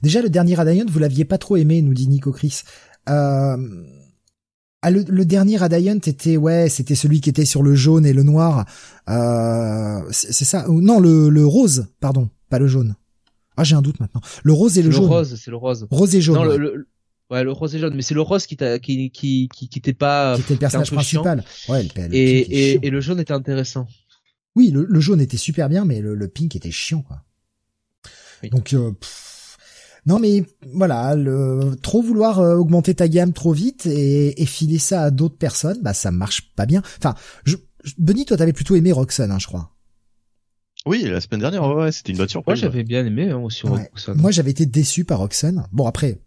Déjà, 0.03 0.23
le 0.23 0.31
dernier 0.31 0.55
Radiant, 0.55 0.87
vous 0.89 0.99
l'aviez 0.99 1.25
pas 1.25 1.39
trop 1.39 1.57
aimé, 1.57 1.83
nous 1.83 1.95
dit 1.95 2.09
Nico 2.09 2.33
Chris. 2.33 2.63
Euh... 3.09 3.57
Ah, 4.85 4.91
le, 4.91 5.25
dernier 5.25 5.59
Radiant 5.59 5.95
était, 5.95 6.37
ouais, 6.37 6.69
c'était 6.69 6.97
celui 6.97 7.21
qui 7.21 7.31
était 7.31 7.45
sur 7.45 7.63
le 7.63 7.75
jaune 7.75 8.05
et 8.05 8.13
le 8.13 8.23
noir. 8.23 8.67
Euh... 9.09 10.01
C'est 10.11 10.45
ça 10.45 10.67
Non, 10.69 10.99
le, 10.99 11.29
le 11.29 11.47
rose, 11.47 11.87
pardon, 12.01 12.29
pas 12.49 12.59
le 12.59 12.67
jaune. 12.67 12.95
Ah, 13.57 13.65
j'ai 13.65 13.77
un 13.77 13.83
doute 13.83 14.01
maintenant. 14.01 14.21
Le 14.43 14.53
rose 14.53 14.79
et 14.79 14.83
le, 14.83 14.91
jaune. 14.91 15.03
Le 15.03 15.09
rose, 15.09 15.41
c'est 15.41 15.51
le 15.51 15.57
rose. 15.57 15.87
Rose 15.91 16.15
et 16.15 16.21
jaune. 16.21 16.37
Non, 16.37 16.45
le, 16.45 16.89
Ouais, 17.31 17.45
le 17.45 17.53
rose 17.53 17.75
et 17.75 17.79
jaune, 17.79 17.95
mais 17.95 18.03
c'est 18.03 18.13
le 18.13 18.21
rose 18.21 18.45
qui 18.45 18.59
t'a, 18.59 18.79
qui, 18.79 19.11
qui, 19.11 19.49
qui, 19.55 19.69
qui 19.69 19.79
était 19.79 19.95
pas. 19.95 20.37
Qui 20.37 20.43
était 20.43 20.55
le 20.55 20.61
personnage 20.61 20.91
principal. 20.91 21.43
Ouais, 21.67 21.83
le, 21.83 22.15
et, 22.15 22.41
et, 22.41 22.87
et, 22.87 22.91
le 22.91 23.01
jaune 23.01 23.21
était 23.21 23.33
intéressant. 23.33 23.87
Oui, 24.55 24.71
le, 24.71 24.85
le 24.85 25.01
jaune 25.01 25.21
était 25.21 25.39
super 25.39 25.71
bien, 25.71 25.87
mais 25.87 26.03
le, 26.03 26.15
le 26.15 26.29
pink 26.29 26.55
était 26.57 26.71
chiant, 26.71 27.01
quoi. 27.01 27.23
Donc, 28.51 28.75
euh, 28.75 28.93
non, 30.05 30.19
mais 30.19 30.45
voilà, 30.75 31.15
le, 31.15 31.77
trop 31.81 32.03
vouloir 32.03 32.41
euh, 32.41 32.57
augmenter 32.57 32.95
ta 32.95 33.09
gamme 33.09 33.33
trop 33.33 33.53
vite 33.53 33.87
et, 33.87 34.43
et 34.43 34.47
filer 34.47 34.79
ça 34.79 35.05
à 35.05 35.11
d'autres 35.11 35.39
personnes, 35.39 35.79
bah 35.81 35.95
ça 35.95 36.11
marche 36.11 36.53
pas 36.55 36.67
bien. 36.67 36.83
Enfin, 36.99 37.15
je, 37.45 37.57
Benny, 37.99 38.25
toi, 38.25 38.37
t'avais 38.37 38.53
plutôt 38.53 38.75
aimé 38.75 38.93
Roxanne, 38.93 39.31
hein, 39.31 39.39
je 39.39 39.47
crois. 39.47 39.72
Oui, 40.87 41.03
la 41.05 41.20
semaine 41.20 41.41
dernière, 41.41 41.64
ouais, 41.64 41.93
c'était 41.93 42.12
une 42.12 42.18
bonne 42.18 42.28
surprise. 42.28 42.61
Moi, 42.61 42.70
j'avais 42.70 42.83
bien 42.83 43.07
aimé 43.07 43.30
hein, 43.30 43.39
aussi 43.39 43.66
Roxanne. 43.66 44.18
Moi, 44.18 44.30
j'avais 44.30 44.51
été 44.51 44.66
déçu 44.66 45.05
par 45.05 45.18
Roxanne. 45.18 45.66
Bon, 45.70 45.87
après, 45.87 46.18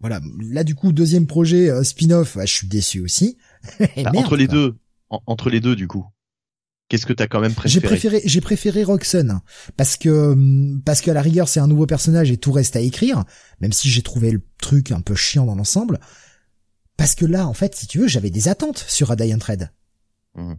voilà, 0.00 0.20
là 0.38 0.64
du 0.64 0.74
coup 0.74 0.92
deuxième 0.92 1.26
projet 1.26 1.70
euh, 1.70 1.82
spin-off, 1.82 2.36
bah, 2.36 2.44
je 2.44 2.52
suis 2.52 2.68
déçu 2.68 3.00
aussi. 3.00 3.38
Bah, 3.78 4.10
entre 4.14 4.36
les 4.36 4.46
deux, 4.46 4.76
entre 5.08 5.48
les 5.48 5.60
deux 5.60 5.74
du 5.76 5.88
coup. 5.88 6.04
Qu'est-ce 6.90 7.06
que 7.06 7.14
t'as 7.14 7.26
quand 7.26 7.40
même 7.40 7.54
préféré 7.54 7.80
J'ai 7.80 7.88
préféré, 7.88 8.22
j'ai 8.26 8.40
préféré 8.42 8.84
Roxanne 8.84 9.40
parce 9.78 9.96
que 9.96 10.32
hum, 10.32 10.82
parce 10.84 11.00
qu'à 11.00 11.14
la 11.14 11.22
rigueur 11.22 11.48
c'est 11.48 11.60
un 11.60 11.66
nouveau 11.66 11.86
personnage 11.86 12.30
et 12.30 12.36
tout 12.36 12.52
reste 12.52 12.76
à 12.76 12.80
écrire, 12.80 13.24
même 13.60 13.72
si 13.72 13.88
j'ai 13.88 14.02
trouvé 14.02 14.30
le 14.30 14.42
truc 14.60 14.92
un 14.92 15.00
peu 15.00 15.14
chiant 15.14 15.46
dans 15.46 15.54
l'ensemble. 15.54 15.98
Parce 16.98 17.14
que 17.14 17.24
là, 17.24 17.48
en 17.48 17.54
fait, 17.54 17.74
si 17.74 17.86
tu 17.86 17.98
veux, 17.98 18.06
j'avais 18.06 18.30
des 18.30 18.48
attentes 18.48 18.84
sur 18.86 19.08
Radiant 19.08 19.38
Red. 19.44 19.72
Mmh. 20.34 20.52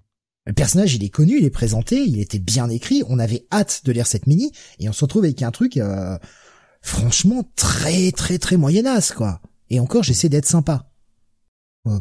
Le 0.46 0.54
personnage, 0.54 0.94
il 0.94 1.04
est 1.04 1.10
connu, 1.10 1.40
il 1.40 1.46
est 1.46 1.50
présenté, 1.50 2.04
il 2.04 2.20
était 2.20 2.40
bien 2.40 2.70
écrit, 2.70 3.04
on 3.08 3.18
avait 3.18 3.46
hâte 3.52 3.82
de 3.84 3.92
lire 3.92 4.06
cette 4.06 4.28
mini, 4.28 4.52
et 4.80 4.88
on 4.88 4.94
se 4.94 5.04
retrouve 5.04 5.24
avec 5.24 5.42
un 5.42 5.52
truc, 5.52 5.78
euh, 5.78 6.18
franchement 6.86 7.44
très 7.56 8.12
très 8.12 8.38
très 8.38 8.58
moyenasse 8.58 9.12
quoi. 9.12 9.42
Et 9.72 9.80
encore 9.80 10.04
j'essaie 10.04 10.30
d'être 10.30 10.46
sympa. 10.46 10.92
Euh, 11.88 12.00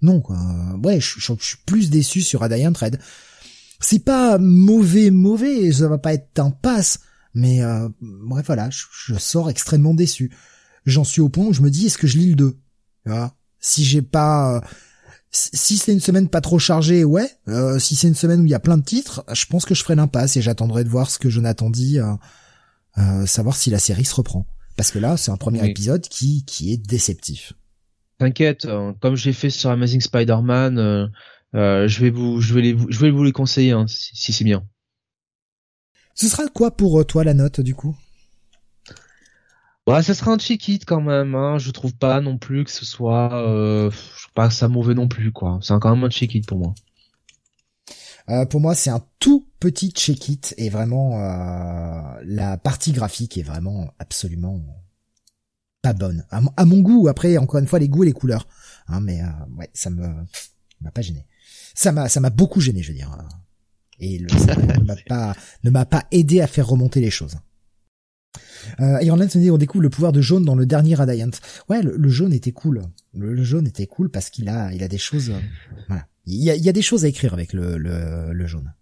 non 0.00 0.20
quoi. 0.20 0.38
Ouais, 0.82 1.00
je, 1.00 1.20
suis 1.20 1.58
plus 1.66 1.90
déçu 1.90 2.22
sur 2.22 2.40
Radiant 2.40 2.72
Red. 2.74 2.98
C'est 3.78 4.04
pas 4.04 4.38
mauvais 4.38 5.10
mauvais, 5.10 5.70
ça 5.72 5.88
va 5.88 5.98
pas 5.98 6.14
être 6.14 6.38
un 6.38 6.50
passe, 6.50 7.00
mais 7.34 7.62
euh, 7.62 7.88
bref 8.00 8.46
voilà, 8.46 8.70
je, 8.70 9.14
sors 9.18 9.50
extrêmement 9.50 9.94
déçu. 9.94 10.32
J'en 10.86 11.04
suis 11.04 11.20
au 11.20 11.28
point 11.28 11.44
où 11.44 11.52
je 11.52 11.60
me 11.60 11.70
dis 11.70 11.86
est-ce 11.86 11.98
que 11.98 12.06
je 12.06 12.16
lis 12.16 12.30
le 12.30 12.36
2 12.36 12.58
Si 13.60 13.84
j'ai 13.84 14.02
pas 14.02 14.56
euh, 14.56 14.60
si 15.30 15.76
c'est 15.76 15.92
une 15.92 16.00
semaine 16.00 16.28
pas 16.28 16.40
trop 16.40 16.58
chargée, 16.58 17.04
ouais. 17.04 17.30
Euh, 17.48 17.78
si 17.78 17.96
c'est 17.96 18.08
une 18.08 18.14
semaine 18.14 18.40
où 18.40 18.46
il 18.46 18.50
y 18.50 18.54
a 18.54 18.60
plein 18.60 18.78
de 18.78 18.84
titres, 18.84 19.24
je 19.32 19.46
pense 19.46 19.64
que 19.64 19.74
je 19.74 19.82
ferai 19.82 19.94
l'impasse 19.94 20.36
et 20.36 20.42
j'attendrai 20.42 20.84
de 20.84 20.88
voir 20.88 21.10
ce 21.10 21.18
que 21.18 21.30
Jonathan 21.30 21.70
dit 21.70 21.98
euh, 22.00 23.26
savoir 23.26 23.56
si 23.56 23.70
la 23.70 23.78
série 23.78 24.04
se 24.04 24.14
reprend. 24.14 24.46
Parce 24.76 24.90
que 24.90 24.98
là, 24.98 25.16
c'est 25.16 25.30
un 25.30 25.36
premier 25.36 25.68
épisode 25.68 26.02
qui, 26.08 26.44
qui 26.46 26.72
est 26.72 26.76
déceptif. 26.76 27.52
T'inquiète, 28.20 28.66
euh, 28.66 28.92
comme 29.00 29.16
j'ai 29.16 29.32
fait 29.32 29.50
sur 29.50 29.70
Amazing 29.70 30.00
Spider-Man, 30.00 30.78
euh, 30.78 31.06
euh, 31.54 31.88
je 31.88 32.00
vais 32.00 32.10
vous, 32.10 32.40
je 32.40 32.52
vais 32.52 32.60
les, 32.60 32.76
je 32.88 32.98
vais 32.98 33.10
vous 33.10 33.24
les 33.24 33.32
conseiller 33.32 33.72
hein, 33.72 33.86
si, 33.88 34.32
c'est 34.32 34.44
bien. 34.44 34.62
Ce 36.14 36.28
sera 36.28 36.46
quoi 36.48 36.70
pour 36.70 37.06
toi 37.06 37.24
la 37.24 37.32
note 37.32 37.60
du 37.60 37.74
coup? 37.74 37.96
Ouais, 39.86 40.02
ça 40.02 40.14
sera 40.14 40.32
un 40.32 40.38
check 40.38 40.68
it 40.68 40.84
quand 40.84 41.00
même. 41.00 41.34
Hein. 41.34 41.58
Je 41.58 41.70
trouve 41.70 41.94
pas 41.94 42.20
non 42.20 42.38
plus 42.38 42.64
que 42.64 42.70
ce 42.70 42.84
soit, 42.84 43.34
euh, 43.34 43.90
je 43.90 44.22
trouve 44.22 44.34
pas 44.34 44.50
ça 44.50 44.68
mauvais 44.68 44.94
non 44.94 45.08
plus 45.08 45.32
quoi. 45.32 45.58
C'est 45.62 45.74
quand 45.80 45.94
même 45.94 46.04
un 46.04 46.10
check 46.10 46.34
it 46.34 46.46
pour 46.46 46.58
moi. 46.58 46.74
Euh, 48.30 48.44
pour 48.46 48.60
moi, 48.60 48.74
c'est 48.74 48.90
un 48.90 49.02
tout 49.18 49.48
petit 49.58 49.90
check-it 49.90 50.54
et 50.56 50.68
vraiment 50.70 51.18
euh, 51.18 52.20
la 52.24 52.56
partie 52.56 52.92
graphique 52.92 53.36
est 53.38 53.42
vraiment 53.42 53.92
absolument 53.98 54.60
pas 55.82 55.94
bonne. 55.94 56.24
À, 56.30 56.64
mon 56.64 56.80
goût, 56.80 57.08
après, 57.08 57.38
encore 57.38 57.58
une 57.58 57.66
fois, 57.66 57.78
les 57.78 57.88
goûts 57.88 58.04
et 58.04 58.06
les 58.06 58.12
couleurs. 58.12 58.46
Hein, 58.86 59.00
mais 59.00 59.20
euh, 59.22 59.26
ouais, 59.56 59.70
ça 59.72 59.90
me 59.90 60.06
m'a 60.80 60.90
pas 60.90 61.00
gêné. 61.00 61.26
Ça 61.74 61.90
m'a 61.92 62.08
ça 62.08 62.20
m'a 62.20 62.30
beaucoup 62.30 62.60
gêné, 62.60 62.82
je 62.82 62.92
veux 62.92 62.98
dire. 62.98 63.16
Et 63.98 64.18
le, 64.18 64.28
ça 64.28 64.54
ne 64.78 64.84
m'a 64.84 64.96
pas 65.08 65.34
ne 65.64 65.70
m'a 65.70 65.86
pas 65.86 66.04
aidé 66.12 66.40
à 66.40 66.46
faire 66.46 66.68
remonter 66.68 67.00
les 67.00 67.10
choses. 67.10 67.38
Euh, 68.80 69.02
Iron 69.02 69.28
se 69.28 69.38
dit 69.38 69.50
on 69.50 69.58
découvre 69.58 69.82
le 69.82 69.90
pouvoir 69.90 70.12
de 70.12 70.20
jaune 70.20 70.44
dans 70.44 70.54
le 70.54 70.66
dernier 70.66 70.94
Radiant. 70.94 71.30
Ouais, 71.68 71.82
le, 71.82 72.08
jaune 72.08 72.32
était 72.32 72.52
cool. 72.52 72.82
Le, 73.14 73.42
jaune 73.42 73.66
était 73.66 73.86
cool 73.86 74.10
parce 74.10 74.30
qu'il 74.30 74.48
a 74.48 74.72
il 74.72 74.82
a 74.82 74.88
des 74.88 74.98
choses. 74.98 75.32
voilà. 75.88 76.06
Il 76.26 76.42
y 76.42 76.68
a, 76.68 76.72
des 76.72 76.82
choses 76.82 77.04
à 77.04 77.08
écrire 77.08 77.34
avec 77.34 77.52
le, 77.52 77.76
le, 77.76 78.46
jaune. 78.46 78.72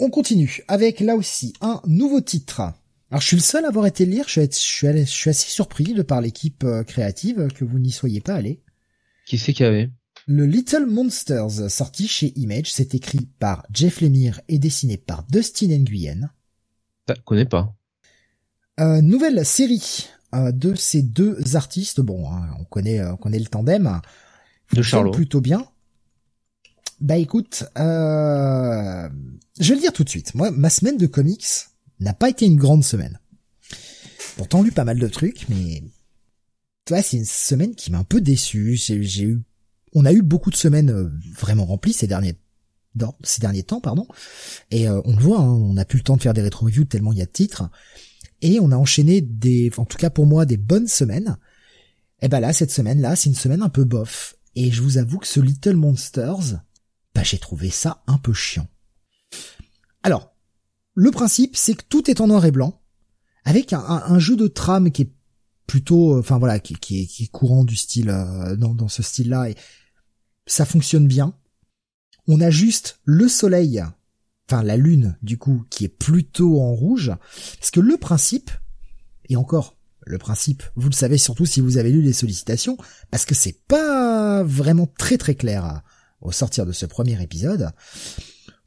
On 0.00 0.10
continue 0.10 0.62
avec 0.66 0.98
là 1.00 1.14
aussi 1.14 1.52
un 1.60 1.80
nouveau 1.86 2.20
titre. 2.20 2.60
Alors 3.10 3.20
je 3.20 3.26
suis 3.26 3.36
le 3.36 3.42
seul 3.42 3.64
à 3.64 3.68
avoir 3.68 3.86
été 3.86 4.04
lire, 4.04 4.24
je 4.26 4.40
suis, 4.40 4.48
je 4.50 5.04
suis, 5.04 5.30
assez 5.30 5.48
surpris 5.48 5.92
de 5.92 6.02
par 6.02 6.20
l'équipe 6.20 6.64
euh, 6.64 6.82
créative 6.82 7.48
que 7.54 7.64
vous 7.64 7.78
n'y 7.78 7.92
soyez 7.92 8.20
pas 8.20 8.34
allé. 8.34 8.62
Qui 9.26 9.38
c'est 9.38 9.52
qu'il 9.52 9.64
y 9.64 9.68
avait 9.68 9.90
Le 10.26 10.46
Little 10.46 10.86
Monsters, 10.86 11.70
sorti 11.70 12.08
chez 12.08 12.32
Image, 12.36 12.72
c'est 12.72 12.94
écrit 12.96 13.28
par 13.38 13.64
Jeff 13.72 14.00
Lemire 14.00 14.40
et 14.48 14.58
dessiné 14.58 14.96
par 14.96 15.24
Dustin 15.28 15.78
Nguyen. 15.78 16.30
Je 17.08 17.14
connais 17.24 17.44
pas. 17.44 17.76
Euh, 18.80 19.00
nouvelle 19.00 19.44
série 19.44 20.08
euh, 20.34 20.52
de 20.52 20.74
ces 20.74 21.02
deux 21.02 21.56
artistes. 21.56 22.00
Bon, 22.00 22.30
hein, 22.30 22.48
on 22.58 22.64
connaît, 22.64 23.04
on 23.04 23.16
connaît 23.16 23.38
le 23.38 23.46
tandem. 23.46 24.00
De 24.72 24.82
Charlot. 24.82 25.12
Plutôt 25.12 25.40
bien. 25.40 25.66
Bah 27.00 27.16
écoute, 27.16 27.64
euh... 27.78 29.08
je 29.60 29.68
vais 29.68 29.74
le 29.74 29.80
dire 29.80 29.92
tout 29.92 30.04
de 30.04 30.08
suite. 30.08 30.34
Moi, 30.34 30.50
ma 30.50 30.70
semaine 30.70 30.96
de 30.96 31.06
comics 31.06 31.44
n'a 32.00 32.14
pas 32.14 32.30
été 32.30 32.46
une 32.46 32.56
grande 32.56 32.84
semaine. 32.84 33.18
Pourtant, 34.36 34.62
lu 34.62 34.72
pas 34.72 34.84
mal 34.84 34.98
de 34.98 35.08
trucs, 35.08 35.48
mais 35.48 35.82
toi, 36.84 37.02
c'est 37.02 37.16
une 37.16 37.24
semaine 37.24 37.74
qui 37.74 37.90
m'a 37.90 37.98
un 37.98 38.04
peu 38.04 38.20
déçu. 38.20 38.76
J'ai 38.76 39.24
eu, 39.24 39.42
on 39.92 40.04
a 40.04 40.12
eu 40.12 40.22
beaucoup 40.22 40.50
de 40.50 40.56
semaines 40.56 40.90
euh, 40.90 41.10
vraiment 41.36 41.66
remplies 41.66 41.92
ces 41.92 42.06
derniers, 42.06 42.36
dans, 42.94 43.14
ces 43.22 43.40
derniers 43.40 43.62
temps, 43.62 43.80
pardon. 43.80 44.06
Et 44.70 44.88
euh, 44.88 45.00
on 45.04 45.14
le 45.14 45.22
voit, 45.22 45.40
hein, 45.40 45.50
on 45.50 45.74
n'a 45.74 45.84
plus 45.84 45.98
le 45.98 46.04
temps 46.04 46.16
de 46.16 46.22
faire 46.22 46.34
des 46.34 46.42
rétro-reviews 46.42 46.84
tellement 46.84 47.12
il 47.12 47.18
y 47.18 47.22
a 47.22 47.26
de 47.26 47.30
titres. 47.30 47.70
Et 48.44 48.60
on 48.60 48.72
a 48.72 48.76
enchaîné 48.76 49.22
des, 49.22 49.72
en 49.78 49.86
tout 49.86 49.96
cas 49.96 50.10
pour 50.10 50.26
moi, 50.26 50.44
des 50.44 50.58
bonnes 50.58 50.86
semaines. 50.86 51.38
Et 52.20 52.28
ben 52.28 52.40
là, 52.40 52.52
cette 52.52 52.70
semaine-là, 52.70 53.16
c'est 53.16 53.30
une 53.30 53.34
semaine 53.34 53.62
un 53.62 53.70
peu 53.70 53.84
bof. 53.84 54.36
Et 54.54 54.70
je 54.70 54.82
vous 54.82 54.98
avoue 54.98 55.18
que 55.18 55.26
ce 55.26 55.40
Little 55.40 55.76
Monsters, 55.76 56.60
bah 57.14 57.22
j'ai 57.22 57.38
trouvé 57.38 57.70
ça 57.70 58.02
un 58.06 58.18
peu 58.18 58.34
chiant. 58.34 58.68
Alors, 60.02 60.36
le 60.92 61.10
principe, 61.10 61.56
c'est 61.56 61.74
que 61.74 61.84
tout 61.88 62.10
est 62.10 62.20
en 62.20 62.26
noir 62.26 62.44
et 62.44 62.50
blanc, 62.50 62.82
avec 63.46 63.72
un, 63.72 64.18
jeu 64.18 64.36
de 64.36 64.46
trame 64.46 64.90
qui 64.90 65.02
est 65.02 65.12
plutôt, 65.66 66.16
euh, 66.16 66.20
enfin 66.20 66.38
voilà, 66.38 66.58
qui, 66.58 66.74
est, 66.74 67.30
courant 67.32 67.64
du 67.64 67.76
style 67.76 68.10
euh, 68.10 68.56
dans, 68.56 68.88
ce 68.88 69.02
style-là, 69.02 69.48
et 69.48 69.56
ça 70.46 70.66
fonctionne 70.66 71.08
bien. 71.08 71.34
On 72.26 72.42
a 72.42 72.50
juste 72.50 73.00
le 73.04 73.26
soleil, 73.26 73.82
enfin 74.48 74.62
la 74.62 74.76
lune 74.76 75.16
du 75.22 75.38
coup, 75.38 75.64
qui 75.70 75.84
est 75.84 75.88
plutôt 75.88 76.60
en 76.60 76.72
rouge, 76.74 77.12
parce 77.58 77.70
que 77.70 77.80
le 77.80 77.96
principe, 77.96 78.50
et 79.28 79.36
encore, 79.36 79.76
le 80.06 80.18
principe, 80.18 80.62
vous 80.76 80.88
le 80.88 80.94
savez 80.94 81.18
surtout 81.18 81.46
si 81.46 81.60
vous 81.60 81.78
avez 81.78 81.90
lu 81.90 82.02
les 82.02 82.12
sollicitations, 82.12 82.76
parce 83.10 83.24
que 83.24 83.34
c'est 83.34 83.60
pas 83.66 84.42
vraiment 84.42 84.86
très 84.98 85.18
très 85.18 85.34
clair 85.34 85.82
au 86.20 86.32
sortir 86.32 86.66
de 86.66 86.72
ce 86.72 86.86
premier 86.86 87.22
épisode, 87.22 87.70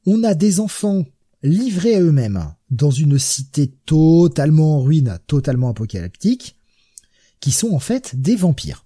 on 0.05 0.23
a 0.23 0.33
des 0.33 0.59
enfants 0.59 1.05
livrés 1.43 1.95
à 1.95 2.01
eux-mêmes 2.01 2.53
dans 2.69 2.91
une 2.91 3.19
cité 3.19 3.73
totalement 3.85 4.77
en 4.77 4.83
ruine, 4.83 5.19
totalement 5.27 5.69
apocalyptique, 5.69 6.57
qui 7.39 7.51
sont 7.51 7.71
en 7.71 7.79
fait 7.79 8.19
des 8.19 8.35
vampires. 8.35 8.85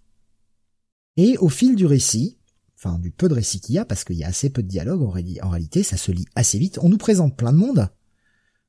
Et 1.18 1.38
au 1.38 1.50
fil 1.50 1.76
du 1.76 1.86
récit, 1.86 2.38
enfin 2.84 2.98
du 2.98 3.12
peu 3.12 3.30
de 3.30 3.36
récit 3.36 3.60
qu'il 3.60 3.76
y 3.76 3.78
a, 3.78 3.86
parce 3.86 4.04
qu'il 4.04 4.16
y 4.16 4.24
a 4.24 4.28
assez 4.28 4.50
peu 4.50 4.64
de 4.64 4.68
dialogue 4.68 5.04
en, 5.04 5.10
réalité, 5.12 5.84
ça 5.84 5.98
se 5.98 6.12
lit 6.12 6.26
assez 6.36 6.58
vite. 6.58 6.80
On 6.82 6.90
nous 6.90 6.98
présente 6.98 7.38
plein 7.38 7.54
de 7.54 7.58
monde. 7.58 7.90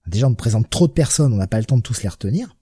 Déjà, 0.07 0.27
on 0.27 0.31
nous 0.31 0.37
présente 0.37 0.69
trop 0.69 0.87
de 0.87 0.93
personnes, 0.93 1.33
on 1.33 1.37
n'a 1.37 1.47
pas 1.47 1.59
le 1.59 1.65
temps 1.65 1.79
de 1.79 1.83
tous 1.83 2.03
les 2.03 2.09
retenir. 2.09 2.57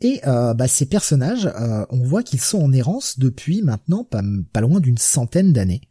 Et 0.00 0.20
euh, 0.26 0.54
bah, 0.54 0.68
ces 0.68 0.86
personnages, 0.86 1.46
euh, 1.46 1.86
on 1.90 2.02
voit 2.04 2.22
qu'ils 2.22 2.40
sont 2.40 2.62
en 2.62 2.72
errance 2.72 3.18
depuis 3.18 3.62
maintenant 3.62 4.04
pas, 4.04 4.60
loin 4.60 4.80
d'une 4.80 4.98
centaine 4.98 5.52
d'années. 5.52 5.82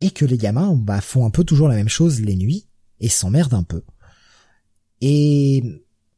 Et 0.00 0.10
que 0.10 0.24
les 0.24 0.38
gamins 0.38 0.74
bah, 0.76 1.00
font 1.00 1.26
un 1.26 1.30
peu 1.30 1.42
toujours 1.44 1.68
la 1.68 1.74
même 1.74 1.88
chose 1.88 2.20
les 2.20 2.36
nuits 2.36 2.68
et 3.00 3.08
s'emmerdent 3.08 3.54
un 3.54 3.64
peu. 3.64 3.82
Et 5.00 5.64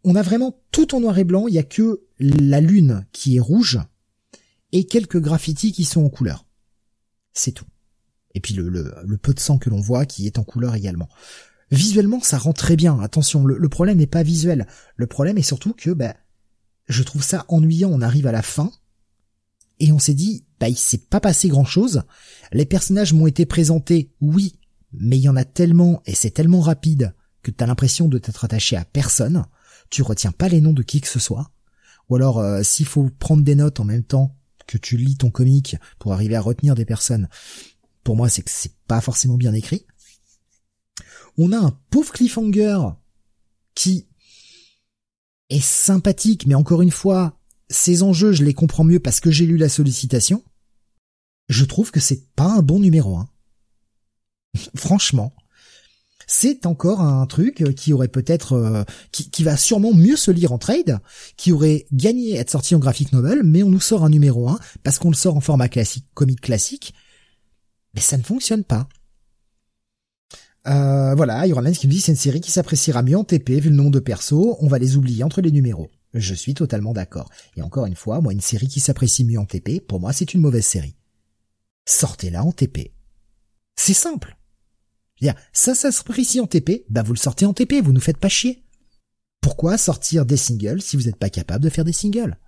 on 0.04 0.14
a 0.14 0.22
vraiment 0.22 0.60
tout 0.72 0.94
en 0.94 1.00
noir 1.00 1.18
et 1.18 1.24
blanc, 1.24 1.46
il 1.46 1.54
y 1.54 1.58
a 1.58 1.62
que 1.62 2.02
la 2.18 2.60
lune 2.60 3.06
qui 3.12 3.36
est 3.36 3.40
rouge 3.40 3.80
et 4.72 4.84
quelques 4.84 5.20
graffitis 5.20 5.72
qui 5.72 5.84
sont 5.84 6.04
en 6.04 6.10
couleur. 6.10 6.46
C'est 7.32 7.52
tout. 7.52 7.66
Et 8.34 8.40
puis 8.40 8.54
le, 8.54 8.68
le, 8.68 9.16
peu 9.16 9.34
de 9.34 9.40
sang 9.40 9.58
que 9.58 9.70
l'on 9.70 9.80
voit 9.80 10.06
qui 10.06 10.26
est 10.26 10.38
en 10.38 10.44
couleur 10.44 10.74
également. 10.74 11.08
Visuellement, 11.70 12.20
ça 12.20 12.38
rend 12.38 12.52
très 12.52 12.76
bien. 12.76 12.98
Attention, 13.00 13.44
le, 13.44 13.68
problème 13.68 13.98
n'est 13.98 14.06
pas 14.06 14.22
visuel. 14.22 14.66
Le 14.96 15.06
problème 15.06 15.38
est 15.38 15.42
surtout 15.42 15.72
que 15.72 15.90
bah, 15.90 16.14
je 16.88 17.02
trouve 17.02 17.22
ça 17.22 17.44
ennuyant. 17.48 17.90
On 17.92 18.00
arrive 18.00 18.26
à 18.26 18.32
la 18.32 18.42
fin 18.42 18.72
et 19.78 19.92
on 19.92 19.98
s'est 19.98 20.14
dit, 20.14 20.44
bah 20.58 20.68
il 20.68 20.76
s'est 20.76 20.98
pas 20.98 21.20
passé 21.20 21.48
grand 21.48 21.64
chose. 21.64 22.02
Les 22.52 22.66
personnages 22.66 23.12
m'ont 23.12 23.26
été 23.26 23.46
présentés, 23.46 24.12
oui, 24.20 24.58
mais 24.92 25.16
il 25.16 25.22
y 25.22 25.28
en 25.28 25.36
a 25.36 25.44
tellement 25.44 26.02
et 26.06 26.14
c'est 26.14 26.30
tellement 26.30 26.60
rapide 26.60 27.14
que 27.42 27.50
t'as 27.50 27.66
l'impression 27.66 28.08
de 28.08 28.18
t'être 28.18 28.44
attaché 28.44 28.76
à 28.76 28.84
personne. 28.84 29.46
Tu 29.90 30.02
retiens 30.02 30.32
pas 30.32 30.48
les 30.48 30.60
noms 30.60 30.72
de 30.72 30.82
qui 30.82 31.00
que 31.00 31.08
ce 31.08 31.18
soit. 31.18 31.50
Ou 32.08 32.16
alors, 32.16 32.38
euh, 32.38 32.62
s'il 32.62 32.86
faut 32.86 33.08
prendre 33.18 33.42
des 33.44 33.54
notes 33.54 33.80
en 33.80 33.84
même 33.84 34.02
temps 34.02 34.36
que 34.70 34.78
tu 34.78 34.96
lis 34.96 35.16
ton 35.16 35.30
comique 35.30 35.74
pour 35.98 36.12
arriver 36.12 36.36
à 36.36 36.40
retenir 36.40 36.76
des 36.76 36.84
personnes, 36.84 37.28
pour 38.04 38.14
moi, 38.14 38.28
c'est 38.28 38.42
que 38.42 38.50
c'est 38.52 38.76
pas 38.86 39.00
forcément 39.00 39.36
bien 39.36 39.52
écrit. 39.52 39.84
On 41.36 41.50
a 41.50 41.58
un 41.58 41.76
pauvre 41.90 42.12
cliffhanger 42.12 42.78
qui 43.74 44.06
est 45.48 45.60
sympathique, 45.60 46.46
mais 46.46 46.54
encore 46.54 46.82
une 46.82 46.92
fois, 46.92 47.36
ces 47.68 48.04
enjeux, 48.04 48.30
je 48.32 48.44
les 48.44 48.54
comprends 48.54 48.84
mieux 48.84 49.00
parce 49.00 49.18
que 49.18 49.32
j'ai 49.32 49.44
lu 49.44 49.56
la 49.56 49.68
sollicitation. 49.68 50.44
Je 51.48 51.64
trouve 51.64 51.90
que 51.90 51.98
c'est 51.98 52.32
pas 52.36 52.52
un 52.52 52.62
bon 52.62 52.78
numéro 52.78 53.16
1. 53.16 53.28
Franchement 54.76 55.34
c'est 56.32 56.64
encore 56.64 57.00
un 57.00 57.26
truc 57.26 57.74
qui 57.74 57.92
aurait 57.92 58.06
peut-être, 58.06 58.52
euh, 58.52 58.84
qui, 59.10 59.42
va 59.42 59.56
sûrement 59.56 59.92
mieux 59.92 60.14
se 60.14 60.30
lire 60.30 60.52
en 60.52 60.58
trade, 60.58 61.00
qui 61.36 61.50
aurait 61.50 61.86
gagné 61.90 62.38
à 62.38 62.42
être 62.42 62.50
sorti 62.50 62.76
en 62.76 62.78
graphic 62.78 63.12
novel, 63.12 63.42
mais 63.42 63.64
on 63.64 63.68
nous 63.68 63.80
sort 63.80 64.04
un 64.04 64.10
numéro 64.10 64.48
1 64.48 64.60
parce 64.84 65.00
qu'on 65.00 65.10
le 65.10 65.16
sort 65.16 65.36
en 65.36 65.40
format 65.40 65.68
classique, 65.68 66.06
comique 66.14 66.40
classique, 66.40 66.94
mais 67.94 68.00
ça 68.00 68.16
ne 68.16 68.22
fonctionne 68.22 68.62
pas. 68.62 68.88
Euh, 70.68 71.16
voilà, 71.16 71.44
Iron 71.48 71.68
qui 71.72 71.88
me 71.88 71.92
dit 71.92 72.00
c'est 72.00 72.12
une 72.12 72.16
série 72.16 72.40
qui 72.40 72.52
s'appréciera 72.52 73.02
mieux 73.02 73.18
en 73.18 73.24
TP 73.24 73.58
vu 73.58 73.70
le 73.70 73.76
nom 73.76 73.90
de 73.90 73.98
perso, 73.98 74.56
on 74.60 74.68
va 74.68 74.78
les 74.78 74.96
oublier 74.96 75.24
entre 75.24 75.40
les 75.40 75.50
numéros. 75.50 75.90
Je 76.14 76.34
suis 76.34 76.54
totalement 76.54 76.92
d'accord. 76.92 77.28
Et 77.56 77.62
encore 77.62 77.86
une 77.86 77.96
fois, 77.96 78.20
moi 78.20 78.32
une 78.32 78.40
série 78.40 78.68
qui 78.68 78.78
s'apprécie 78.78 79.24
mieux 79.24 79.40
en 79.40 79.46
TP, 79.46 79.80
pour 79.80 79.98
moi 79.98 80.12
c'est 80.12 80.32
une 80.32 80.42
mauvaise 80.42 80.64
série. 80.64 80.94
Sortez-la 81.86 82.44
en 82.44 82.52
TP. 82.52 82.92
C'est 83.74 83.94
simple. 83.94 84.36
Dire, 85.20 85.34
ça, 85.52 85.74
ça 85.74 85.92
se 85.92 86.02
ici 86.20 86.40
en 86.40 86.46
TP, 86.46 86.84
bah 86.88 87.02
vous 87.02 87.12
le 87.12 87.18
sortez 87.18 87.46
en 87.46 87.52
TP, 87.52 87.82
vous 87.82 87.92
nous 87.92 88.00
faites 88.00 88.16
pas 88.16 88.28
chier. 88.28 88.64
Pourquoi 89.40 89.78
sortir 89.78 90.26
des 90.26 90.36
singles 90.36 90.82
si 90.82 90.96
vous 90.96 91.04
n'êtes 91.04 91.16
pas 91.16 91.30
capable 91.30 91.64
de 91.64 91.70
faire 91.70 91.84
des 91.84 91.92
singles? 91.92 92.38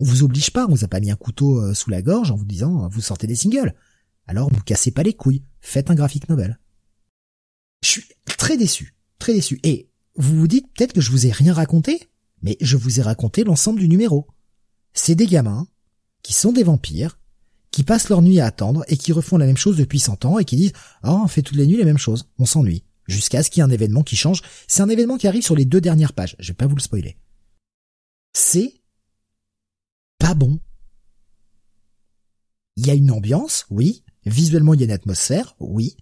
On 0.00 0.04
vous 0.04 0.22
oblige 0.22 0.50
pas, 0.50 0.66
on 0.66 0.70
vous 0.70 0.84
a 0.84 0.88
pas 0.88 1.00
mis 1.00 1.10
un 1.10 1.16
couteau 1.16 1.60
euh, 1.60 1.74
sous 1.74 1.90
la 1.90 2.02
gorge 2.02 2.30
en 2.30 2.36
vous 2.36 2.44
disant 2.44 2.88
vous 2.88 3.00
sortez 3.00 3.26
des 3.26 3.36
singles. 3.36 3.74
Alors 4.26 4.52
ne 4.52 4.60
cassez 4.60 4.90
pas 4.90 5.02
les 5.02 5.14
couilles, 5.14 5.44
faites 5.60 5.90
un 5.90 5.94
graphique 5.94 6.28
novel. 6.28 6.58
Je 7.82 7.88
suis 7.88 8.04
très 8.24 8.56
déçu, 8.56 8.94
très 9.18 9.34
déçu. 9.34 9.60
Et 9.62 9.90
vous 10.16 10.38
vous 10.38 10.48
dites 10.48 10.66
peut-être 10.74 10.92
que 10.92 11.00
je 11.00 11.10
vous 11.10 11.26
ai 11.26 11.32
rien 11.32 11.52
raconté, 11.52 12.10
mais 12.42 12.56
je 12.60 12.76
vous 12.76 13.00
ai 13.00 13.02
raconté 13.02 13.44
l'ensemble 13.44 13.80
du 13.80 13.88
numéro. 13.88 14.26
C'est 14.94 15.14
des 15.14 15.26
gamins 15.26 15.66
qui 16.22 16.32
sont 16.32 16.52
des 16.52 16.62
vampires 16.62 17.18
qui 17.72 17.82
passent 17.82 18.08
leur 18.08 18.22
nuit 18.22 18.38
à 18.38 18.46
attendre 18.46 18.84
et 18.86 18.96
qui 18.96 19.12
refont 19.12 19.38
la 19.38 19.46
même 19.46 19.56
chose 19.56 19.76
depuis 19.76 19.98
100 19.98 20.24
ans 20.24 20.38
et 20.38 20.44
qui 20.44 20.56
disent 20.56 20.74
«Oh, 21.04 21.22
on 21.24 21.26
fait 21.26 21.42
toutes 21.42 21.56
les 21.56 21.66
nuits 21.66 21.78
les 21.78 21.84
mêmes 21.84 21.98
choses, 21.98 22.28
on 22.38 22.44
s'ennuie.» 22.44 22.84
Jusqu'à 23.08 23.42
ce 23.42 23.50
qu'il 23.50 23.60
y 23.60 23.62
ait 23.62 23.68
un 23.68 23.70
événement 23.70 24.04
qui 24.04 24.14
change. 24.14 24.42
C'est 24.68 24.82
un 24.82 24.88
événement 24.88 25.18
qui 25.18 25.26
arrive 25.26 25.42
sur 25.42 25.56
les 25.56 25.64
deux 25.64 25.80
dernières 25.80 26.12
pages, 26.12 26.36
je 26.38 26.48
vais 26.48 26.56
pas 26.56 26.66
vous 26.66 26.76
le 26.76 26.82
spoiler. 26.82 27.16
C'est 28.34 28.74
pas 30.18 30.34
bon. 30.34 30.60
Il 32.76 32.86
y 32.86 32.90
a 32.90 32.94
une 32.94 33.10
ambiance, 33.10 33.66
oui. 33.70 34.04
Visuellement, 34.24 34.74
il 34.74 34.80
y 34.80 34.84
a 34.84 34.86
une 34.86 34.92
atmosphère, 34.92 35.56
oui. 35.58 35.96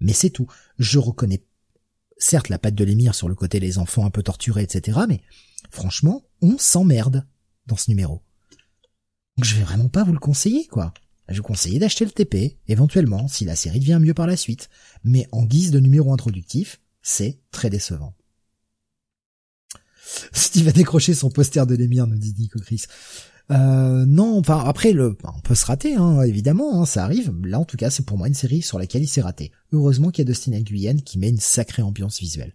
Mais 0.00 0.12
c'est 0.12 0.30
tout. 0.30 0.46
Je 0.78 0.98
reconnais 0.98 1.46
certes 2.18 2.48
la 2.48 2.58
patte 2.58 2.74
de 2.74 2.84
l'émir 2.84 3.14
sur 3.14 3.28
le 3.28 3.34
côté 3.34 3.60
les 3.60 3.78
enfants 3.78 4.04
un 4.04 4.10
peu 4.10 4.22
torturés, 4.22 4.62
etc. 4.62 5.00
Mais 5.08 5.20
franchement, 5.70 6.24
on 6.42 6.58
s'emmerde 6.58 7.26
dans 7.66 7.76
ce 7.76 7.90
numéro. 7.90 8.22
Donc 9.36 9.44
je 9.44 9.56
vais 9.56 9.64
vraiment 9.64 9.88
pas 9.88 10.04
vous 10.04 10.12
le 10.12 10.18
conseiller, 10.18 10.66
quoi. 10.66 10.94
Je 11.28 11.38
vous 11.38 11.42
conseille 11.42 11.78
d'acheter 11.78 12.04
le 12.04 12.10
TP, 12.10 12.56
éventuellement, 12.68 13.28
si 13.28 13.44
la 13.44 13.56
série 13.56 13.80
devient 13.80 13.98
mieux 14.00 14.14
par 14.14 14.26
la 14.26 14.36
suite. 14.36 14.68
Mais 15.04 15.26
en 15.32 15.44
guise 15.44 15.72
de 15.72 15.80
numéro 15.80 16.12
introductif, 16.12 16.80
c'est 17.02 17.40
très 17.50 17.68
décevant. 17.68 18.14
Steve 20.32 20.68
a 20.68 20.72
décroché 20.72 21.14
son 21.14 21.30
poster 21.30 21.66
de 21.66 21.74
l'émir, 21.74 22.06
nous 22.06 22.18
dit 22.18 22.34
Nico 22.38 22.60
Chris. 22.60 22.84
Euh, 23.52 24.04
non, 24.06 24.38
enfin 24.38 24.64
après 24.66 24.92
le, 24.92 25.16
on 25.22 25.40
peut 25.40 25.54
se 25.54 25.66
rater, 25.66 25.94
hein, 25.94 26.22
évidemment, 26.22 26.80
hein, 26.80 26.86
ça 26.86 27.04
arrive. 27.04 27.32
Là, 27.44 27.60
en 27.60 27.64
tout 27.64 27.76
cas, 27.76 27.90
c'est 27.90 28.04
pour 28.04 28.18
moi 28.18 28.28
une 28.28 28.34
série 28.34 28.62
sur 28.62 28.78
laquelle 28.78 29.02
il 29.02 29.08
s'est 29.08 29.20
raté. 29.20 29.52
Heureusement 29.72 30.10
qu'il 30.10 30.26
y 30.26 30.28
a 30.28 30.32
Dustin 30.32 30.60
Guyenne 30.60 31.02
qui 31.02 31.18
met 31.18 31.28
une 31.28 31.40
sacrée 31.40 31.82
ambiance 31.82 32.18
visuelle. 32.18 32.54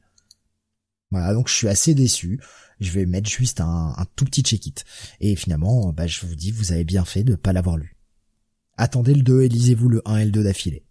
Voilà, 1.11 1.33
donc 1.33 1.49
je 1.49 1.53
suis 1.53 1.67
assez 1.67 1.93
déçu 1.93 2.39
je 2.81 2.91
vais 2.91 3.05
mettre 3.05 3.29
juste 3.29 3.61
un, 3.61 3.95
tout 4.15 4.25
petit 4.25 4.41
check-it. 4.41 4.83
Et 5.21 5.35
finalement, 5.35 5.93
bah, 5.93 6.07
je 6.07 6.25
vous 6.25 6.35
dis, 6.35 6.51
vous 6.51 6.73
avez 6.73 6.83
bien 6.83 7.05
fait 7.05 7.23
de 7.23 7.35
pas 7.35 7.53
l'avoir 7.53 7.77
lu. 7.77 7.95
Attendez 8.75 9.13
le 9.13 9.21
2 9.21 9.43
et 9.43 9.49
lisez-vous 9.49 9.87
le 9.87 10.01
1 10.05 10.17
et 10.17 10.25
le 10.25 10.31
2 10.31 10.43
d'affilée. 10.43 10.83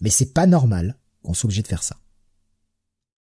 Mais 0.00 0.10
c'est 0.10 0.34
pas 0.34 0.46
normal 0.46 0.98
qu'on 1.22 1.32
soit 1.32 1.46
obligé 1.46 1.62
de 1.62 1.68
faire 1.68 1.82
ça. 1.82 1.96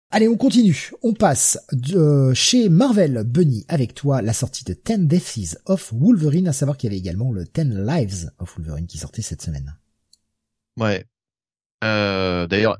Allez, 0.09 0.27
on 0.27 0.35
continue. 0.35 0.91
On 1.03 1.13
passe 1.13 1.59
de, 1.71 2.33
chez 2.33 2.67
Marvel 2.67 3.23
Bunny 3.23 3.63
avec 3.69 3.93
toi 3.93 4.21
la 4.21 4.33
sortie 4.33 4.65
de 4.65 4.73
10 4.73 5.07
Deaths 5.07 5.57
of 5.65 5.93
Wolverine, 5.93 6.47
à 6.47 6.53
savoir 6.53 6.75
qu'il 6.75 6.89
y 6.89 6.91
avait 6.91 6.99
également 6.99 7.31
le 7.31 7.45
10 7.45 7.85
Lives 7.85 8.31
of 8.39 8.57
Wolverine 8.57 8.87
qui 8.87 8.97
sortait 8.97 9.21
cette 9.21 9.41
semaine. 9.41 9.77
Ouais, 10.77 11.05
euh, 11.83 12.47
D'ailleurs, 12.47 12.77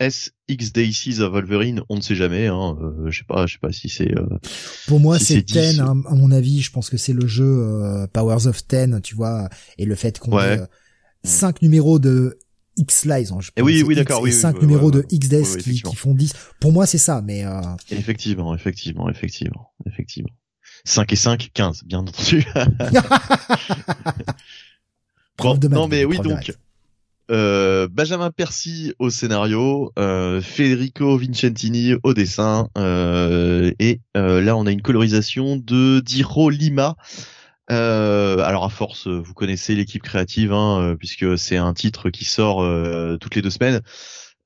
SX 0.00 0.72
Daisies 0.72 1.20
of 1.20 1.32
Wolverine, 1.32 1.82
on 1.88 1.96
ne 1.96 2.00
sait 2.00 2.14
jamais. 2.14 2.46
Hein, 2.46 2.76
euh, 2.80 3.10
je 3.10 3.18
sais 3.18 3.24
pas, 3.24 3.46
je 3.46 3.54
sais 3.54 3.58
pas 3.58 3.72
si 3.72 3.88
c'est. 3.88 4.16
Euh, 4.16 4.26
Pour 4.86 5.00
moi, 5.00 5.18
c'est 5.18 5.42
Ten. 5.42 5.80
Hein, 5.80 6.02
à 6.06 6.14
mon 6.14 6.30
avis, 6.30 6.62
je 6.62 6.70
pense 6.70 6.88
que 6.90 6.96
c'est 6.96 7.12
le 7.12 7.26
jeu 7.26 7.44
euh, 7.44 8.06
Powers 8.06 8.46
of 8.46 8.66
Ten, 8.66 9.00
tu 9.02 9.14
vois, 9.14 9.48
et 9.78 9.84
le 9.84 9.94
fait 9.94 10.18
qu'on 10.18 10.38
ait 10.40 10.60
5 11.24 11.62
numéros 11.62 11.98
de 11.98 12.38
X 12.76 13.04
Lies, 13.04 13.28
hein, 13.30 13.38
je 13.40 13.50
pense, 13.50 13.64
oui, 13.64 13.82
oui, 13.82 13.94
d'accord, 13.94 14.22
oui, 14.22 14.32
5 14.32 14.60
numéros 14.62 14.90
de 14.90 15.04
X 15.10 15.28
Death 15.28 15.58
qui, 15.58 15.82
qui, 15.82 15.96
font 15.96 16.14
10. 16.14 16.32
Pour 16.60 16.72
moi, 16.72 16.86
c'est 16.86 16.98
ça, 16.98 17.22
mais. 17.22 17.44
Effectivement, 17.90 18.54
effectivement, 18.54 19.10
effectivement, 19.10 19.72
effectivement. 19.86 20.30
5 20.84 21.12
et 21.12 21.16
5, 21.16 21.50
15, 21.54 21.84
bien 21.84 21.98
entendu. 21.98 22.44
bon, 25.38 25.58
non, 25.70 25.86
mais 25.86 26.04
oui, 26.04 26.18
donc. 26.18 26.52
Euh, 27.32 27.88
Benjamin 27.90 28.30
Percy 28.30 28.92
au 28.98 29.08
scénario, 29.08 29.90
euh, 29.98 30.42
Federico 30.42 31.16
Vincentini 31.16 31.94
au 32.02 32.12
dessin, 32.12 32.68
euh, 32.76 33.72
et 33.78 34.00
là 34.14 34.54
on 34.56 34.66
a 34.66 34.70
une 34.70 34.82
colorisation 34.82 35.56
de 35.56 36.00
Diro 36.00 36.50
Lima. 36.50 36.96
alors 37.68 38.64
à 38.64 38.68
force, 38.68 39.06
vous 39.06 39.32
connaissez 39.32 39.74
l'équipe 39.74 40.02
créative, 40.02 40.52
hein, 40.52 40.94
puisque 40.98 41.38
c'est 41.38 41.56
un 41.56 41.72
titre 41.72 42.10
qui 42.10 42.26
sort 42.26 42.62
toutes 43.18 43.34
les 43.34 43.42
deux 43.42 43.50
semaines. 43.50 43.80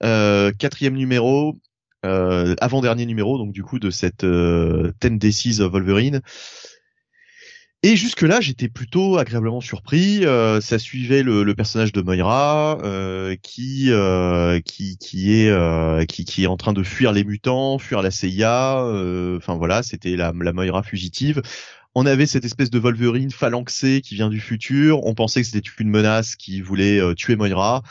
quatrième 0.01 0.95
numéro, 0.95 1.59
avant-dernier 2.03 3.07
numéro, 3.07 3.37
donc 3.37 3.53
du 3.53 3.65
coup 3.65 3.81
de 3.81 3.91
cette 3.91 4.25
Ten 5.01 5.19
Days 5.19 5.61
of 5.61 5.73
Wolverine. 5.73 6.21
Et 7.89 7.95
jusque-là, 7.95 8.41
j'étais 8.41 8.67
plutôt 8.69 9.17
agréablement 9.17 9.61
surpris. 9.61 10.27
Euh, 10.27 10.61
ça 10.61 10.77
suivait 10.77 11.23
le, 11.23 11.55
personnage 11.55 11.93
de 11.93 12.03
Moira, 12.03 12.81
euh, 12.83 13.37
qui, 13.41 13.93
euh, 13.93 14.59
qui 14.59 14.99
qui 14.99 15.33
est 15.33 16.07
qui, 16.09 16.43
est 16.43 16.47
en 16.49 16.57
train 16.57 16.73
de 16.73 16.83
fuir 16.83 17.13
les 17.13 17.23
mutants, 17.23 17.79
fuir 17.79 18.03
la 18.03 18.11
CIA. 18.11 18.83
Enfin 19.37 19.55
voilà, 19.55 19.85
c'était 19.85 20.17
la, 20.17 20.33
la 20.37 20.53
Moira 20.53 20.83
fugitive. 20.83 21.43
On 21.95 22.07
avait 22.07 22.27
cette 22.27 22.45
espèce 22.45 22.71
de 22.71 22.81
Wolverine 22.81 23.31
phalanxé 23.31 24.01
qui 24.01 24.17
vient 24.17 24.31
du 24.31 24.41
futur. 24.41 25.07
On 25.07 25.15
pensait 25.15 25.43
que 25.43 25.47
c'était 25.47 25.71
une 25.79 25.89
menace 25.89 26.35
qui 26.35 26.63
voulait 26.63 27.01
tuer 27.15 27.37
Moira. 27.37 27.85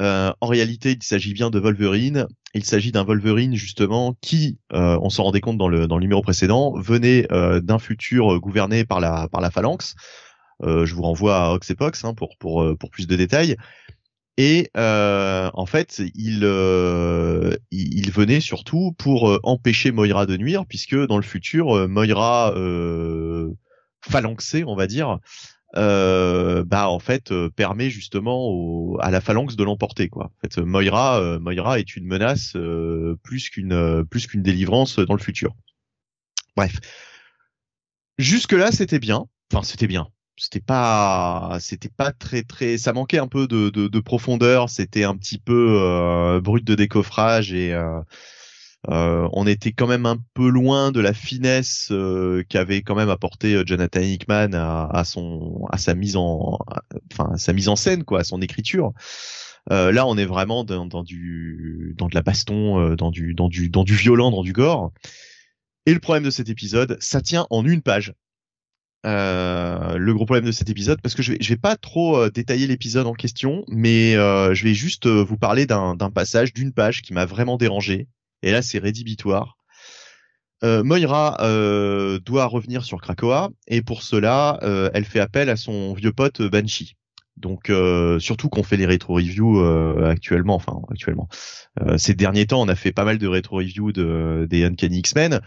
Euh, 0.00 0.32
en 0.40 0.46
réalité, 0.46 0.92
il 0.92 1.02
s'agit 1.02 1.34
bien 1.34 1.50
de 1.50 1.58
Wolverine. 1.58 2.26
Il 2.54 2.64
s'agit 2.64 2.90
d'un 2.90 3.04
Wolverine 3.04 3.54
justement 3.54 4.16
qui, 4.20 4.58
euh, 4.72 4.98
on 5.02 5.10
s'en 5.10 5.24
rendait 5.24 5.40
compte 5.40 5.58
dans 5.58 5.68
le, 5.68 5.86
numéro 5.86 6.22
précédent, 6.22 6.72
venait 6.76 7.26
euh, 7.32 7.60
d'un 7.60 7.78
futur 7.78 8.40
gouverné 8.40 8.84
par 8.84 9.00
la 9.00 9.28
par 9.28 9.40
la 9.40 9.50
phalanx. 9.50 9.94
je 10.62 10.94
vous 10.94 11.02
renvoie 11.02 11.36
à 11.44 11.52
Oxepox 11.52 12.04
hein, 12.04 12.14
pour 12.14 12.36
pour 12.38 12.76
pour 12.78 12.90
plus 12.90 13.06
de 13.06 13.16
détails. 13.16 13.56
Et 14.38 14.70
en 14.74 15.66
fait, 15.66 16.00
il, 16.14 16.44
il 17.70 18.10
venait 18.10 18.40
surtout 18.40 18.92
pour 18.96 19.38
empêcher 19.42 19.92
Moira 19.92 20.24
de 20.24 20.36
nuire, 20.38 20.64
puisque 20.66 20.96
dans 20.96 21.18
le 21.18 21.22
futur, 21.22 21.88
Moira 21.88 22.54
phalanxée, 24.00 24.64
on 24.64 24.76
va 24.76 24.86
dire, 24.86 25.18
bah 25.74 26.88
en 26.88 26.98
fait 26.98 27.32
euh, 27.32 27.48
permet 27.50 27.90
justement 27.90 28.48
au, 28.48 28.98
à 29.00 29.10
la 29.10 29.20
phalanx 29.20 29.56
de 29.56 29.64
l'emporter 29.64 30.08
quoi. 30.08 30.26
En 30.26 30.40
fait, 30.40 30.58
Moira, 30.58 31.20
euh, 31.20 31.38
Moira 31.38 31.78
est 31.78 31.96
une 31.96 32.06
menace 32.06 32.54
euh, 32.56 33.16
plus 33.22 33.50
qu'une 33.50 34.04
plus 34.04 34.26
qu'une 34.26 34.42
délivrance 34.42 34.98
dans 34.98 35.14
le 35.14 35.20
futur. 35.20 35.54
Bref, 36.56 36.78
jusque 38.18 38.52
là 38.52 38.72
c'était 38.72 38.98
bien. 38.98 39.26
Enfin 39.52 39.62
c'était 39.62 39.86
bien. 39.86 40.08
C'était 40.36 40.60
pas 40.60 41.58
c'était 41.60 41.90
pas 41.90 42.12
très 42.12 42.42
très 42.42 42.78
ça 42.78 42.92
manquait 42.92 43.18
un 43.18 43.28
peu 43.28 43.46
de, 43.46 43.68
de, 43.70 43.88
de 43.88 44.00
profondeur. 44.00 44.70
C'était 44.70 45.04
un 45.04 45.16
petit 45.16 45.38
peu 45.38 46.40
brut 46.42 46.64
de 46.64 46.74
décoffrage 46.74 47.52
et 47.52 47.74
euh, 47.74 48.00
on 48.88 49.46
était 49.46 49.72
quand 49.72 49.86
même 49.86 50.06
un 50.06 50.18
peu 50.34 50.48
loin 50.48 50.90
de 50.92 51.00
la 51.00 51.12
finesse 51.12 51.88
euh, 51.90 52.42
qu'avait 52.48 52.82
quand 52.82 52.94
même 52.94 53.10
apporté 53.10 53.54
euh, 53.54 53.64
Jonathan 53.66 54.00
Hickman 54.00 54.52
à, 54.54 55.02
son 55.04 55.66
à 55.70 55.78
sa 55.78 55.94
mise 55.94 56.16
en 56.16 56.58
enfin 57.12 57.36
sa 57.36 57.52
mise 57.52 57.68
en 57.68 57.76
scène 57.76 58.04
quoi, 58.04 58.20
à 58.20 58.24
son 58.24 58.40
écriture. 58.40 58.92
là, 59.68 60.06
on 60.06 60.16
est 60.16 60.24
vraiment 60.24 60.64
dans, 60.64 61.02
du 61.02 61.94
dans 61.96 62.08
de 62.08 62.14
la 62.14 62.22
baston, 62.22 62.94
dans 62.94 63.10
du 63.10 63.34
dans 63.34 63.48
du 63.48 63.68
dans 63.68 63.84
du 63.84 63.94
violent, 63.94 64.30
dans 64.30 64.42
du 64.42 64.52
gore. 64.52 64.92
Et 65.86 65.94
le 65.94 66.00
problème 66.00 66.24
de 66.24 66.30
cet 66.30 66.48
épisode, 66.48 66.96
ça 67.00 67.20
tient 67.20 67.46
en 67.50 67.64
une 67.64 67.82
page. 67.82 68.14
le 69.04 70.12
gros 70.12 70.24
problème 70.24 70.44
de 70.44 70.52
cet 70.52 70.70
épisode, 70.70 71.00
parce 71.02 71.14
que 71.14 71.22
je 71.22 71.32
vais, 71.32 71.38
je 71.40 71.48
vais 71.50 71.58
pas 71.58 71.76
trop 71.76 72.28
détailler 72.30 72.66
l'épisode 72.66 73.06
en 73.06 73.14
question, 73.14 73.64
mais 73.68 74.14
je 74.14 74.64
vais 74.64 74.74
juste 74.74 75.06
vous 75.06 75.36
parler 75.36 75.66
d'un 75.66 76.10
passage, 76.14 76.52
d'une 76.54 76.72
page 76.72 77.02
qui 77.02 77.12
m'a 77.12 77.26
vraiment 77.26 77.56
dérangé, 77.56 78.08
et 78.42 78.52
là, 78.52 78.62
c'est 78.62 78.78
rédhibitoire. 78.78 79.56
Euh, 80.62 80.82
Moira 80.82 81.38
euh, 81.40 82.18
doit 82.18 82.44
revenir 82.44 82.84
sur 82.84 83.00
Krakoa 83.00 83.50
et 83.66 83.80
pour 83.80 84.02
cela, 84.02 84.58
euh, 84.62 84.90
elle 84.92 85.06
fait 85.06 85.20
appel 85.20 85.48
à 85.48 85.56
son 85.56 85.94
vieux 85.94 86.12
pote 86.12 86.42
Banshee. 86.42 86.96
Donc 87.36 87.72
surtout 88.18 88.50
qu'on 88.50 88.62
fait 88.62 88.76
les 88.76 88.84
rétro 88.84 89.14
reviews 89.14 89.64
actuellement, 90.04 90.56
enfin 90.56 90.78
actuellement. 90.90 91.26
ces 91.96 92.12
derniers 92.12 92.44
temps, 92.44 92.60
on 92.60 92.68
a 92.68 92.74
fait 92.74 92.92
pas 92.92 93.06
mal 93.06 93.16
de 93.16 93.26
rétro 93.26 93.56
reviews 93.56 93.92
de, 93.92 94.46
des 94.50 94.62
Uncanny 94.64 94.98
X-Men. 94.98 95.40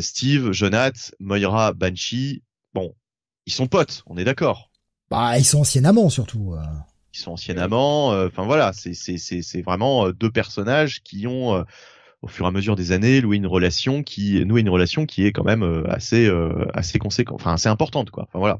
Steve, 0.00 0.52
Jonath, 0.52 1.16
Moira, 1.18 1.72
Banshee, 1.72 2.44
bon, 2.74 2.94
ils 3.46 3.52
sont 3.52 3.66
potes, 3.66 4.04
on 4.06 4.16
est 4.16 4.24
d'accord. 4.24 4.70
Bah, 5.10 5.36
ils 5.36 5.44
sont 5.44 5.62
anciens 5.62 5.84
amants 5.84 6.10
surtout 6.10 6.54
qui 7.12 7.20
sont 7.20 7.32
anciens 7.32 7.58
amants. 7.58 8.12
Euh, 8.12 8.26
enfin 8.26 8.44
voilà, 8.44 8.72
c'est 8.72 8.94
c'est 8.94 9.18
c'est 9.18 9.42
c'est 9.42 9.62
vraiment 9.62 10.06
euh, 10.06 10.12
deux 10.12 10.30
personnages 10.30 11.02
qui 11.02 11.26
ont 11.26 11.54
euh, 11.54 11.62
au 12.22 12.28
fur 12.28 12.46
et 12.46 12.48
à 12.48 12.50
mesure 12.50 12.76
des 12.76 12.92
années 12.92 13.20
loué 13.20 13.36
une 13.36 13.46
relation 13.46 14.02
qui 14.02 14.44
noué 14.44 14.62
une 14.62 14.68
relation 14.68 15.06
qui 15.06 15.26
est 15.26 15.32
quand 15.32 15.44
même 15.44 15.84
assez 15.88 16.30
assez 16.72 16.98
conséquente, 16.98 17.40
enfin 17.40 17.54
assez 17.54 17.68
importante 17.68 18.10
quoi. 18.10 18.24
Enfin 18.28 18.38
voilà. 18.38 18.58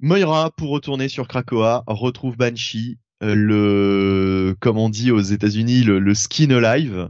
Moira 0.00 0.50
pour 0.50 0.70
retourner 0.70 1.08
sur 1.08 1.28
Krakoa 1.28 1.84
retrouve 1.86 2.36
Banshee, 2.36 2.98
le 3.20 4.56
comme 4.60 4.78
on 4.78 4.88
dit 4.88 5.10
aux 5.10 5.20
États-Unis 5.20 5.82
le, 5.82 5.98
le 5.98 6.14
skin 6.14 6.50
alive. 6.50 7.08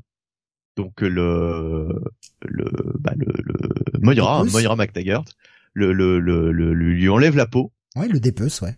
Donc 0.76 1.00
le 1.00 1.88
le 2.42 2.70
bah 2.98 3.12
le, 3.16 3.32
le 3.42 3.98
Moira, 4.00 4.44
Moira 4.44 4.76
McTaggart, 4.76 5.24
le, 5.72 5.92
le, 5.92 6.18
le, 6.18 6.52
le, 6.52 6.72
lui 6.72 7.08
enlève 7.08 7.36
la 7.36 7.46
peau. 7.46 7.72
Ouais, 7.96 8.08
le 8.08 8.20
dépece, 8.20 8.60
ouais 8.60 8.76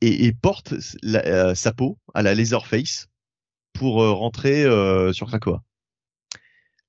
et, 0.00 0.32
porte 0.32 0.74
euh, 1.04 1.54
sa 1.54 1.72
peau 1.72 1.98
à 2.14 2.22
la 2.22 2.34
Laserface 2.34 3.08
pour 3.72 4.02
euh, 4.02 4.12
rentrer 4.12 4.64
euh, 4.64 5.12
sur 5.12 5.28
Krakoa. 5.28 5.62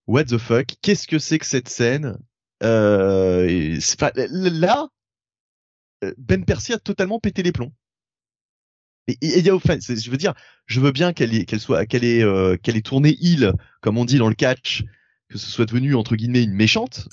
What 0.08 0.26
the 0.26 0.38
fuck? 0.38 0.68
Qu'est-ce 0.82 1.08
que 1.08 1.20
c'est 1.20 1.40
que 1.40 1.46
cette 1.46 1.70
scène? 1.70 2.18
Euh, 2.62 3.80
Là, 4.16 4.88
Ben 6.18 6.44
Percy 6.46 6.74
a 6.74 6.80
totalement 6.80 7.20
pété 7.20 7.44
les 7.44 7.52
plombs. 7.52 7.74
Et 9.08 9.18
il 9.22 9.46
y 9.46 9.50
a 9.50 9.58
je 9.58 10.12
veux 10.12 10.18
dire, 10.18 10.34
je 10.66 10.80
veux 10.80 10.92
bien 10.92 11.12
qu'elle 11.12 11.46
qu'elle 11.46 11.60
soit, 11.60 11.86
qu'elle 11.86 12.06
ait, 12.06 12.24
qu'elle 12.62 12.78
ait 12.78 12.82
tourné 12.82 13.18
il, 13.20 13.54
comme 13.82 13.98
on 13.98 14.06
dit 14.06 14.18
dans 14.18 14.30
le 14.30 14.36
catch, 14.36 14.84
que 15.28 15.38
ce 15.38 15.50
soit 15.50 15.66
devenu 15.66 15.96
entre 15.96 16.16
guillemets 16.16 16.44
une 16.44 16.54
méchante. 16.54 17.10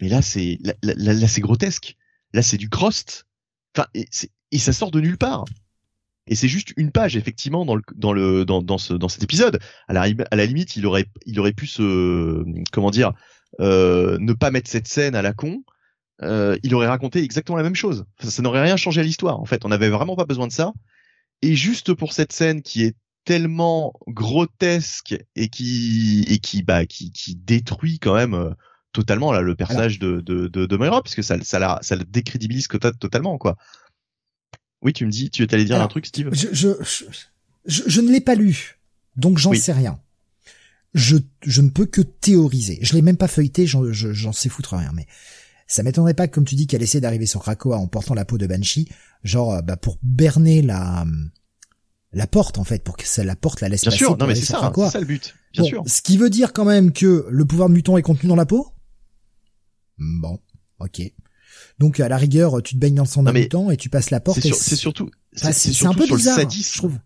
Mais 0.00 0.08
là, 0.08 0.20
c'est, 0.20 0.58
là, 0.62 0.74
là, 0.82 1.28
c'est 1.28 1.40
grotesque. 1.40 1.96
Là, 2.34 2.42
c'est 2.42 2.58
du 2.58 2.68
crost. 2.68 3.26
Enfin, 3.74 3.88
c'est, 4.10 4.30
et 4.54 4.58
ça 4.58 4.72
sort 4.72 4.90
de 4.90 5.00
nulle 5.00 5.18
part. 5.18 5.44
Et 6.26 6.36
c'est 6.36 6.48
juste 6.48 6.72
une 6.78 6.90
page 6.90 7.16
effectivement 7.16 7.66
dans 7.66 7.74
le 7.74 7.82
dans 7.96 8.12
le 8.14 8.46
dans 8.46 8.62
dans, 8.62 8.78
ce, 8.78 8.94
dans 8.94 9.08
cet 9.08 9.22
épisode. 9.22 9.58
À 9.88 9.92
la 9.92 10.06
à 10.30 10.36
la 10.36 10.46
limite, 10.46 10.76
il 10.76 10.86
aurait 10.86 11.06
il 11.26 11.38
aurait 11.38 11.52
pu 11.52 11.66
se 11.66 12.42
comment 12.72 12.90
dire 12.90 13.12
euh, 13.60 14.16
ne 14.20 14.32
pas 14.32 14.50
mettre 14.50 14.70
cette 14.70 14.88
scène 14.88 15.16
à 15.16 15.22
la 15.22 15.34
con. 15.34 15.62
Euh, 16.22 16.56
il 16.62 16.74
aurait 16.74 16.86
raconté 16.86 17.22
exactement 17.22 17.58
la 17.58 17.64
même 17.64 17.74
chose. 17.74 18.06
Ça, 18.20 18.40
n'aurait 18.40 18.62
rien 18.62 18.76
changé 18.76 19.00
à 19.00 19.04
l'histoire. 19.04 19.40
En 19.40 19.44
fait, 19.44 19.64
on 19.64 19.68
n'avait 19.68 19.90
vraiment 19.90 20.14
pas 20.14 20.24
besoin 20.24 20.46
de 20.46 20.52
ça. 20.52 20.72
Et 21.42 21.56
juste 21.56 21.92
pour 21.92 22.12
cette 22.12 22.32
scène 22.32 22.62
qui 22.62 22.84
est 22.84 22.96
tellement 23.24 23.92
grotesque 24.06 25.16
et 25.34 25.48
qui 25.48 26.24
et 26.28 26.38
qui 26.38 26.62
bah 26.62 26.86
qui 26.86 27.10
qui 27.10 27.34
détruit 27.34 27.98
quand 27.98 28.14
même 28.14 28.34
euh, 28.34 28.50
totalement 28.92 29.32
là 29.32 29.40
le 29.40 29.56
personnage 29.56 29.98
de 29.98 30.20
de 30.20 30.46
de, 30.46 30.64
de 30.64 30.76
Moira 30.76 31.02
parce 31.02 31.14
que 31.14 31.22
ça 31.22 31.36
ça 31.42 31.58
la 31.58 31.78
ça 31.82 31.96
le 31.96 32.04
décrédibilise 32.04 32.68
totalement 32.68 33.36
quoi. 33.36 33.56
Oui, 34.84 34.92
tu 34.92 35.06
me 35.06 35.10
dis, 35.10 35.30
tu 35.30 35.42
es 35.42 35.54
allé 35.54 35.64
dire 35.64 35.80
un 35.80 35.88
truc, 35.88 36.06
Steve? 36.06 36.28
je, 36.32 36.48
je, 36.52 36.68
je, 37.64 37.82
je, 37.86 38.00
ne 38.02 38.12
l'ai 38.12 38.20
pas 38.20 38.34
lu, 38.34 38.78
donc 39.16 39.38
j'en 39.38 39.54
sais 39.54 39.72
rien. 39.72 39.98
Je, 40.92 41.16
je 41.42 41.62
ne 41.62 41.70
peux 41.70 41.86
que 41.86 42.02
théoriser. 42.02 42.78
Je 42.82 42.94
l'ai 42.94 43.02
même 43.02 43.16
pas 43.16 43.26
feuilleté, 43.26 43.66
j'en 43.66 44.32
sais 44.32 44.48
foutre 44.48 44.76
rien, 44.76 44.92
mais 44.94 45.06
ça 45.66 45.82
m'étonnerait 45.82 46.14
pas 46.14 46.28
comme 46.28 46.44
tu 46.44 46.54
dis, 46.54 46.66
qu'elle 46.66 46.82
essaie 46.82 47.00
d'arriver 47.00 47.26
sur 47.26 47.40
Krakoa 47.40 47.78
en 47.78 47.86
portant 47.86 48.14
la 48.14 48.26
peau 48.26 48.36
de 48.36 48.46
Banshee, 48.46 48.88
genre 49.24 49.54
euh, 49.54 49.62
bah, 49.62 49.76
pour 49.76 49.98
berner 50.02 50.62
la 50.62 51.06
la 52.12 52.26
porte 52.28 52.58
en 52.58 52.64
fait, 52.64 52.84
pour 52.84 52.96
que 52.96 53.06
ça 53.06 53.24
la 53.24 53.34
porte 53.34 53.60
la 53.60 53.68
laisse 53.68 53.82
Bien 53.82 53.90
sûr, 53.90 54.16
non 54.18 54.26
mais 54.26 54.34
c'est 54.34 54.44
ça, 54.44 54.72
c'est 54.74 54.90
ça 54.90 55.00
le 55.00 55.06
but. 55.06 55.34
Bien 55.52 55.64
sûr. 55.64 55.82
Ce 55.86 56.02
qui 56.02 56.16
veut 56.16 56.30
dire 56.30 56.52
quand 56.52 56.64
même 56.64 56.92
que 56.92 57.26
le 57.28 57.44
pouvoir 57.44 57.68
de 57.68 57.74
mutant 57.74 57.96
est 57.96 58.02
contenu 58.02 58.28
dans 58.28 58.36
la 58.36 58.46
peau? 58.46 58.68
Bon, 59.98 60.38
ok. 60.78 61.00
Donc 61.78 62.00
à 62.00 62.08
la 62.08 62.16
rigueur, 62.16 62.62
tu 62.62 62.74
te 62.74 62.78
baignes 62.78 62.94
dans 62.94 63.02
le 63.02 63.08
sang 63.08 63.22
d'un 63.22 63.32
mutant 63.32 63.70
et 63.70 63.76
tu 63.76 63.88
passes 63.88 64.10
la 64.10 64.20
porte. 64.20 64.40
C'est 64.40 64.76
surtout, 64.76 65.10
c'est 65.32 65.86
un 65.86 65.94
peu 65.94 66.06
sur 66.06 66.16
bizarre, 66.16 66.36
le 66.36 66.42
sadisme. 66.42 66.72
Je 66.72 66.78
trouve. 66.78 66.98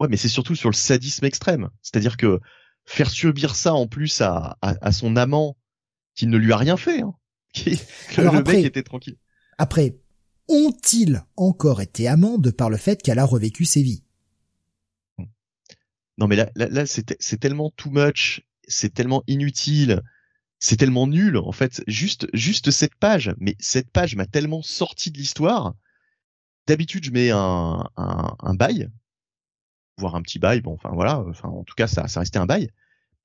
Ouais, 0.00 0.08
mais 0.08 0.16
c'est 0.16 0.28
surtout 0.28 0.54
sur 0.54 0.68
le 0.68 0.74
sadisme 0.74 1.24
extrême. 1.24 1.70
C'est-à-dire 1.82 2.16
que 2.16 2.40
faire 2.84 3.10
subir 3.10 3.54
ça 3.56 3.74
en 3.74 3.86
plus 3.86 4.20
à, 4.20 4.58
à, 4.60 4.92
son 4.92 5.16
amant 5.16 5.56
qui 6.14 6.26
ne 6.26 6.36
lui 6.36 6.52
a 6.52 6.56
rien 6.56 6.76
fait. 6.76 7.00
Hein. 7.00 7.14
Qui, 7.54 7.78
le 8.18 8.42
mec 8.42 8.64
était 8.64 8.82
tranquille. 8.82 9.16
Après, 9.58 9.96
ont-ils 10.48 11.24
encore 11.36 11.80
été 11.80 12.08
amants 12.08 12.36
de 12.36 12.50
par 12.50 12.68
le 12.68 12.76
fait 12.76 13.00
qu'elle 13.00 13.20
a 13.20 13.24
revécu 13.24 13.64
ses 13.64 13.80
vies? 13.80 14.02
Non 16.18 16.26
mais 16.26 16.34
là, 16.34 16.50
là, 16.56 16.68
là 16.68 16.84
c'est 16.86 17.38
tellement 17.38 17.70
too 17.76 17.90
much, 17.90 18.42
c'est 18.66 18.92
tellement 18.92 19.22
inutile 19.28 20.02
c'est 20.66 20.78
tellement 20.78 21.06
nul 21.06 21.36
en 21.36 21.52
fait. 21.52 21.84
Juste 21.86 22.26
juste 22.32 22.70
cette 22.70 22.94
page 22.94 23.34
mais 23.36 23.54
cette 23.60 23.90
page 23.90 24.16
m'a 24.16 24.24
tellement 24.24 24.62
sorti 24.62 25.10
de 25.10 25.18
l'histoire. 25.18 25.74
D'habitude 26.66 27.04
je 27.04 27.10
mets 27.10 27.30
un, 27.30 27.86
un, 27.98 28.54
bail. 28.54 28.88
Voire 29.98 30.14
un 30.14 30.22
petit 30.22 30.38
bail 30.38 30.62
bon 30.62 30.72
enfin 30.72 30.88
voilà. 30.94 31.20
Enfin 31.28 31.50
en 31.50 31.64
tout 31.64 31.74
cas 31.74 31.86
ça 31.86 32.08
ça 32.08 32.20
restait 32.20 32.38
un 32.38 32.46
bail. 32.46 32.70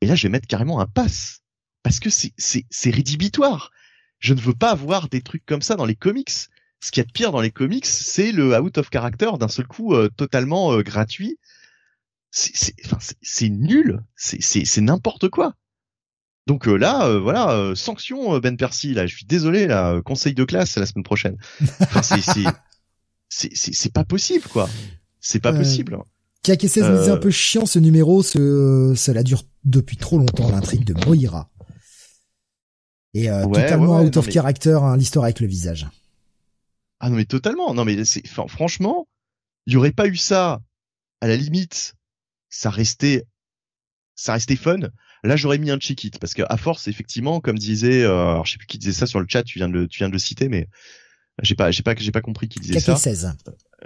Et 0.01 0.05
là 0.05 0.15
je 0.15 0.23
vais 0.23 0.29
mettre 0.29 0.47
carrément 0.47 0.81
un 0.81 0.85
pass. 0.85 1.39
Parce 1.81 2.01
que 2.01 2.09
c'est 2.09 2.33
c'est 2.37 2.65
c'est 2.69 2.89
rédhibitoire. 2.89 3.71
Je 4.19 4.33
ne 4.33 4.41
veux 4.41 4.53
pas 4.53 4.71
avoir 4.71 5.07
des 5.07 5.21
trucs 5.21 5.45
comme 5.45 5.61
ça 5.61 5.77
dans 5.77 5.85
les 5.85 5.95
comics. 5.95 6.33
Ce 6.81 6.91
qu'il 6.91 6.99
y 6.99 7.05
a 7.05 7.07
de 7.07 7.11
pire 7.13 7.31
dans 7.31 7.39
les 7.39 7.51
comics 7.51 7.85
c'est 7.85 8.33
le 8.33 8.59
out 8.59 8.77
of 8.79 8.89
character 8.91 9.31
d'un 9.39 9.47
seul 9.47 9.65
coup 9.65 9.93
euh, 9.93 10.09
totalement 10.09 10.73
euh, 10.73 10.81
gratuit. 10.81 11.39
C'est 12.31 12.53
c'est 12.53 12.75
enfin 12.83 12.97
c'est 13.21 13.49
nul. 13.49 14.03
C'est 14.17 14.41
c'est 14.41 14.65
c'est 14.65 14.81
n'importe 14.81 15.29
quoi 15.29 15.55
donc 16.49 16.67
euh, 16.67 16.77
là, 16.77 17.05
euh, 17.05 17.19
voilà, 17.19 17.51
euh, 17.51 17.75
sanction 17.75 18.39
Ben 18.39 18.57
Percy. 18.57 18.95
Là, 18.95 19.05
je 19.05 19.15
suis 19.15 19.25
désolé. 19.25 19.67
Là, 19.67 20.01
conseil 20.01 20.33
de 20.33 20.43
classe 20.43 20.77
la 20.77 20.87
semaine 20.87 21.03
prochaine. 21.03 21.37
Enfin, 21.79 22.01
c'est 22.01 23.69
c'est 23.69 23.93
pas 23.93 24.03
possible 24.03 24.45
quoi. 24.49 24.67
C'est 25.19 25.39
pas 25.39 25.53
possible. 25.53 25.99
Kak 26.41 26.61
16 26.61 26.89
nous 26.89 27.03
dit 27.03 27.09
un 27.11 27.17
peu 27.17 27.29
chiant 27.29 27.67
ce 27.67 27.77
numéro. 27.77 28.23
Ce 28.23 28.93
cela 28.97 29.21
dure 29.21 29.43
depuis 29.63 29.95
trop 29.95 30.17
longtemps 30.17 30.49
l'intrigue 30.49 30.85
de 30.85 30.95
Moira. 31.05 31.51
Et 33.13 33.27
totalement 33.27 34.01
out 34.01 34.17
of 34.17 34.27
character 34.31 34.79
hein, 34.81 34.97
l'histoire 34.97 35.25
avec 35.25 35.41
le 35.41 35.47
visage. 35.47 35.85
Ah 36.99 37.11
non 37.11 37.15
mais 37.15 37.25
totalement. 37.25 37.75
Non 37.75 37.85
mais 37.85 38.03
c'est 38.05 38.25
franchement, 38.27 39.07
il 39.67 39.73
y 39.73 39.75
aurait 39.77 39.91
pas 39.91 40.07
eu 40.07 40.17
ça. 40.17 40.61
À 41.21 41.27
la 41.27 41.35
limite, 41.35 41.93
ça 42.49 42.71
restait 42.71 43.27
ça 44.15 44.33
restait 44.33 44.55
fun 44.55 44.79
Là, 45.23 45.35
j'aurais 45.35 45.57
mis 45.57 45.71
un 45.71 45.77
check 45.77 46.03
it 46.03 46.19
parce 46.19 46.33
que 46.33 46.43
à 46.47 46.57
force, 46.57 46.87
effectivement, 46.87 47.39
comme 47.41 47.57
disait, 47.57 48.03
euh, 48.03 48.31
alors 48.31 48.45
je 48.45 48.53
sais 48.53 48.57
plus 48.57 48.67
qui 48.67 48.77
disait 48.77 48.93
ça 48.93 49.05
sur 49.05 49.19
le 49.19 49.25
chat, 49.27 49.43
tu 49.43 49.59
viens 49.59 49.67
de 49.67 49.73
le, 49.73 49.87
tu 49.87 49.99
viens 49.99 50.07
de 50.07 50.13
le 50.13 50.19
citer, 50.19 50.49
mais 50.49 50.67
j'ai 51.41 51.55
pas, 51.55 51.71
j'ai 51.71 51.83
pas, 51.83 51.93
j'ai 51.97 52.11
pas 52.11 52.21
compris 52.21 52.47
qui 52.47 52.59
disait 52.59 52.79
ça. 52.79 52.95
16. 52.95 53.35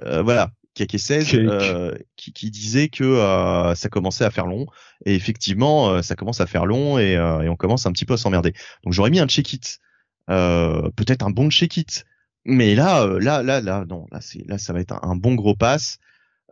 Euh, 0.03 0.21
voilà, 0.21 0.51
Kake 0.73 0.99
16, 0.99 1.35
euh, 1.35 1.95
qui, 2.15 2.33
qui, 2.33 2.49
disait 2.49 2.89
que 2.89 3.03
euh, 3.03 3.75
ça 3.75 3.89
commençait 3.89 4.25
à 4.25 4.31
faire 4.31 4.47
long. 4.47 4.65
Et 5.05 5.15
effectivement, 5.15 5.89
euh, 5.89 6.01
ça 6.01 6.15
commence 6.15 6.41
à 6.41 6.47
faire 6.47 6.65
long 6.65 6.97
et, 6.97 7.13
et, 7.13 7.49
on 7.49 7.55
commence 7.55 7.85
un 7.85 7.91
petit 7.91 8.05
peu 8.05 8.13
à 8.13 8.17
s'emmerder. 8.17 8.53
Donc 8.83 8.93
j'aurais 8.93 9.09
mis 9.09 9.19
un 9.19 9.27
check 9.27 9.53
it, 9.53 9.79
peut-être 10.27 11.23
un 11.23 11.29
bon 11.29 11.49
check 11.49 11.77
it. 11.77 12.05
Mais 12.45 12.75
là, 12.75 13.05
là, 13.19 13.41
là, 13.41 13.61
là, 13.61 13.85
non, 13.87 14.05
là, 14.11 14.19
c'est, 14.19 14.45
là, 14.47 14.57
ça 14.57 14.73
va 14.73 14.81
être 14.81 14.99
un, 15.03 15.15
bon 15.15 15.35
gros 15.35 15.55
pass. 15.55 15.99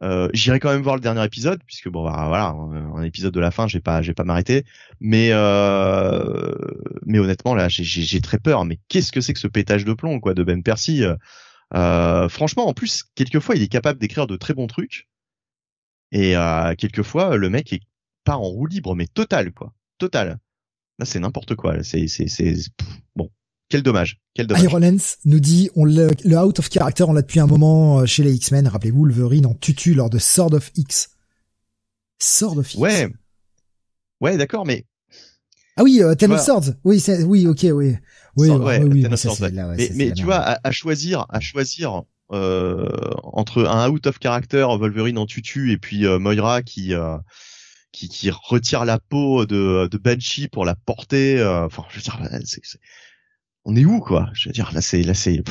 Euh, 0.04 0.30
J'irai 0.34 0.60
quand 0.60 0.72
même 0.72 0.82
voir 0.82 0.96
le 0.96 1.02
dernier 1.02 1.24
épisode 1.24 1.62
puisque 1.66 1.88
bon 1.90 2.04
bah, 2.04 2.26
voilà 2.28 2.48
un 2.48 3.04
épisode 3.04 3.34
de 3.34 3.40
la 3.40 3.52
fin 3.52 3.68
j'ai 3.68 3.82
pas 3.82 4.02
j'ai 4.02 4.16
pas 4.16 4.24
m'arrêter 4.24 4.66
mais 5.00 5.30
euh, 5.32 6.56
mais 7.06 7.20
honnêtement 7.20 7.54
là 7.54 7.68
j'ai 7.70 8.20
très 8.22 8.40
peur 8.40 8.66
mais 8.66 8.80
qu'est-ce 8.88 9.12
que 9.12 9.22
c'est 9.22 9.34
que 9.34 9.40
ce 9.40 9.48
pétage 9.48 9.86
de 9.86 9.94
plomb 9.94 10.20
quoi 10.20 10.34
de 10.34 10.44
Ben 10.44 10.64
Percy 10.64 11.04
euh, 11.74 12.28
franchement, 12.30 12.68
en 12.68 12.74
plus, 12.74 13.04
quelquefois, 13.16 13.56
il 13.56 13.62
est 13.62 13.68
capable 13.68 14.00
d'écrire 14.00 14.28
de 14.28 14.36
très 14.36 14.54
bons 14.54 14.68
trucs. 14.68 15.08
Et 16.12 16.36
euh, 16.36 16.76
quelquefois, 16.76 17.38
le 17.38 17.50
mec 17.50 17.72
est 17.74 17.82
pas 18.24 18.36
en 18.36 18.44
roue 18.44 18.66
libre, 18.68 18.96
mais 18.96 19.08
total, 19.08 19.54
quoi. 19.54 19.74
Total. 19.98 20.40
Là, 21.00 21.06
c'est 21.06 21.20
n'importe 21.20 21.56
quoi. 21.56 21.84
C'est, 21.84 22.08
c'est, 22.08 22.28
c'est, 22.28 22.56
bon. 23.16 23.32
Quel 23.72 23.84
dommage. 23.84 24.20
Quel 24.34 24.48
dommage. 24.48 24.64
Ironlens 24.64 25.18
nous 25.24 25.40
dit, 25.40 25.70
on 25.76 25.86
le, 25.86 26.10
le 26.26 26.38
out 26.38 26.60
of 26.60 26.70
character, 26.70 27.04
on 27.04 27.14
l'a 27.14 27.22
depuis 27.22 27.40
un 27.40 27.48
moment 27.48 28.02
euh, 28.02 28.06
chez 28.06 28.22
les 28.22 28.34
X-Men. 28.34 28.68
Rappelez-vous, 28.68 29.06
Wolverine 29.06 29.46
en 29.46 29.54
tutu 29.54 29.94
lors 29.94 30.10
de 30.10 30.20
Sword 30.20 30.54
of 30.54 30.72
X. 30.76 31.12
Sword 32.20 32.58
of 32.58 32.74
X. 32.74 32.80
Ouais. 32.80 33.10
Ouais, 34.20 34.38
d'accord, 34.38 34.66
mais 34.66 34.86
ah 35.78 35.84
oui, 35.84 36.04
euh, 36.04 36.16
Ten 36.16 36.34
of 36.34 36.42
Swords. 36.42 36.76
Oui, 36.84 37.00
c'est, 37.00 37.24
oui, 37.24 37.48
ok, 37.48 37.66
oui. 37.74 37.96
Oui, 38.36 38.50
ouais, 38.50 38.82
oui, 38.84 39.06
mais, 39.10 39.90
mais 39.96 40.12
tu 40.12 40.24
vois, 40.24 40.58
à, 40.64 40.72
choisir, 40.72 41.26
à 41.30 41.40
choisir 41.40 42.04
euh, 42.32 42.88
entre 43.24 43.66
un 43.66 43.90
out 43.90 44.06
of 44.06 44.18
character 44.22 44.68
Wolverine 44.78 45.18
en 45.18 45.26
tutu 45.26 45.72
et 45.72 45.78
puis 45.78 46.06
euh, 46.06 46.20
Moira 46.20 46.62
qui, 46.62 46.94
qui 47.92 48.10
qui 48.10 48.30
retire 48.30 48.86
la 48.86 49.00
peau 49.00 49.46
de 49.46 49.88
de 49.90 49.98
Banshee 49.98 50.50
pour 50.50 50.66
la 50.66 50.76
porter. 50.76 51.42
Enfin, 51.44 51.84
je 51.90 51.96
veux 51.96 52.02
dire, 52.02 52.20
c'est, 52.46 52.62
on 53.66 53.76
est 53.76 53.86
où 53.86 54.00
quoi? 54.00 54.30
Je 54.34 54.50
veux 54.50 54.54
dire, 54.54 54.72
là 54.74 54.82
c'est 54.82 55.04
là 55.04 55.14
c'est. 55.14 55.44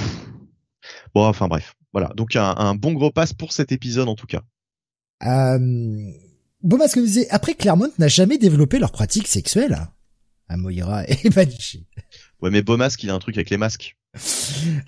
Bon, 1.15 1.25
enfin 1.27 1.49
bref, 1.49 1.75
voilà. 1.93 2.13
Donc 2.17 2.37
un, 2.37 2.55
un, 2.57 2.75
bon 2.75 2.93
gros 2.93 3.11
pass 3.11 3.33
pour 3.33 3.53
cet 3.53 3.73
épisode 3.73 4.09
en 4.09 4.15
tout 4.15 4.27
cas. 4.27 4.43
Euh... 5.25 6.11
Parce 6.79 6.95
que 6.95 7.01
disait, 7.01 7.29
après 7.31 7.55
Claremont 7.55 7.91
n'a 7.99 8.09
jamais 8.09 8.39
développé 8.39 8.79
leur 8.79 8.93
pratique 8.93 9.29
sexuelle 9.29 9.89
à 10.51 10.57
Moira 10.57 11.05
et 11.09 11.31
Banshee. 11.31 11.87
Ouais, 12.43 12.51
mais 12.51 12.63
Beaumasque, 12.63 13.03
il 13.03 13.11
a 13.11 13.15
un 13.15 13.19
truc 13.19 13.37
avec 13.37 13.51
les 13.51 13.57
masques. 13.57 13.97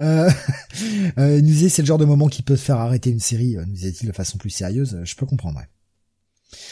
euh, 0.01 0.31
euh, 1.19 1.37
nous 1.41 1.47
disait, 1.47 1.69
c'est 1.69 1.83
le 1.83 1.87
genre 1.87 1.99
de 1.99 2.05
moment 2.05 2.29
qui 2.29 2.43
peut 2.43 2.57
faire 2.57 2.77
arrêter 2.77 3.11
une 3.11 3.21
série, 3.21 3.57
euh, 3.57 3.65
nous 3.65 3.75
disait-il 3.75 4.09
de 4.09 4.13
façon 4.13 4.37
plus 4.39 4.51
sérieuse, 4.51 5.01
je 5.05 5.15
peux 5.15 5.27
comprendre. 5.27 5.59
Ouais. 5.59 5.69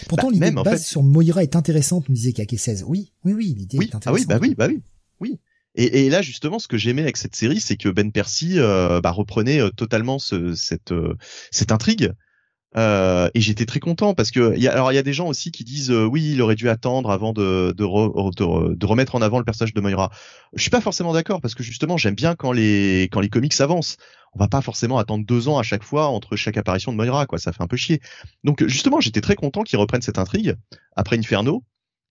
Pourtant, 0.08 0.26
bah, 0.26 0.32
l'idée 0.32 0.50
de 0.50 0.62
base 0.62 0.84
sur 0.84 1.02
Moira 1.02 1.42
est 1.42 1.56
intéressante, 1.56 2.08
nous 2.08 2.14
disait 2.14 2.32
KK16. 2.32 2.82
Oui, 2.86 3.12
oui, 3.24 3.32
oui, 3.32 3.54
l'idée 3.56 3.76
est 3.76 3.94
intéressante. 3.94 4.06
Ah 4.06 4.12
oui, 4.12 4.24
bah 4.26 4.38
oui, 4.40 4.54
bah 4.56 4.66
oui, 4.68 4.82
oui. 5.20 5.38
Et, 5.74 6.06
et 6.06 6.10
là, 6.10 6.22
justement, 6.22 6.58
ce 6.58 6.68
que 6.68 6.76
j'aimais 6.76 7.02
avec 7.02 7.16
cette 7.16 7.36
série, 7.36 7.60
c'est 7.60 7.76
que 7.76 7.88
Ben 7.88 8.10
Percy 8.12 8.58
euh, 8.58 9.00
bah, 9.00 9.10
reprenait 9.10 9.60
euh, 9.60 9.70
totalement 9.70 10.18
ce, 10.18 10.54
cette, 10.54 10.92
cette 11.50 11.72
intrigue 11.72 12.12
euh, 12.76 13.28
et 13.34 13.40
j'étais 13.40 13.66
très 13.66 13.80
content 13.80 14.14
parce 14.14 14.30
que 14.30 14.56
y 14.56 14.68
a, 14.68 14.72
alors 14.72 14.92
il 14.92 14.94
y 14.94 14.98
a 14.98 15.02
des 15.02 15.12
gens 15.12 15.26
aussi 15.26 15.50
qui 15.50 15.64
disent 15.64 15.90
euh, 15.90 16.04
oui 16.04 16.30
il 16.34 16.40
aurait 16.40 16.54
dû 16.54 16.68
attendre 16.68 17.10
avant 17.10 17.32
de 17.32 17.74
de, 17.76 18.74
de, 18.74 18.86
remettre 18.86 19.16
en 19.16 19.22
avant 19.22 19.38
le 19.38 19.44
personnage 19.44 19.74
de 19.74 19.80
Moira. 19.80 20.10
Je 20.54 20.62
suis 20.62 20.70
pas 20.70 20.80
forcément 20.80 21.12
d'accord 21.12 21.40
parce 21.40 21.56
que 21.56 21.64
justement 21.64 21.96
j'aime 21.96 22.14
bien 22.14 22.36
quand 22.36 22.52
les 22.52 23.08
quand 23.10 23.20
les 23.20 23.28
comics 23.28 23.60
avancent. 23.60 23.96
On 24.34 24.38
va 24.38 24.46
pas 24.46 24.60
forcément 24.60 24.98
attendre 24.98 25.24
deux 25.26 25.48
ans 25.48 25.58
à 25.58 25.64
chaque 25.64 25.82
fois 25.82 26.06
entre 26.06 26.36
chaque 26.36 26.56
apparition 26.56 26.92
de 26.92 26.96
Moira 26.96 27.26
quoi, 27.26 27.38
ça 27.38 27.52
fait 27.52 27.62
un 27.62 27.66
peu 27.66 27.76
chier. 27.76 28.00
Donc 28.44 28.64
justement 28.68 29.00
j'étais 29.00 29.20
très 29.20 29.34
content 29.34 29.64
qu'ils 29.64 29.78
reprennent 29.80 30.02
cette 30.02 30.18
intrigue 30.18 30.54
après 30.94 31.18
Inferno 31.18 31.64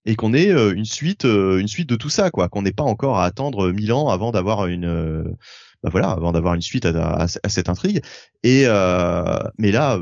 et 0.09 0.15
qu'on 0.15 0.33
ait 0.33 0.51
euh, 0.51 0.73
une 0.73 0.85
suite 0.85 1.23
une 1.23 1.67
suite 1.67 1.89
de 1.89 1.95
tout 1.95 2.09
ça 2.09 2.31
quoi, 2.31 2.49
qu'on 2.49 2.63
n'ait 2.63 2.71
pas 2.71 2.83
encore 2.83 3.17
à 3.17 3.25
attendre 3.25 3.71
mille 3.71 3.93
ans 3.93 4.09
avant 4.09 4.31
d'avoir 4.31 4.67
une 4.67 5.23
bah 5.83 5.89
voilà 5.91 6.09
avant 6.09 6.31
d'avoir 6.31 6.55
une 6.55 6.61
suite 6.61 6.85
à, 6.85 7.27
cette 7.27 7.69
intrigue. 7.69 8.01
Et 8.43 8.65
mais 9.57 9.71
là 9.71 9.99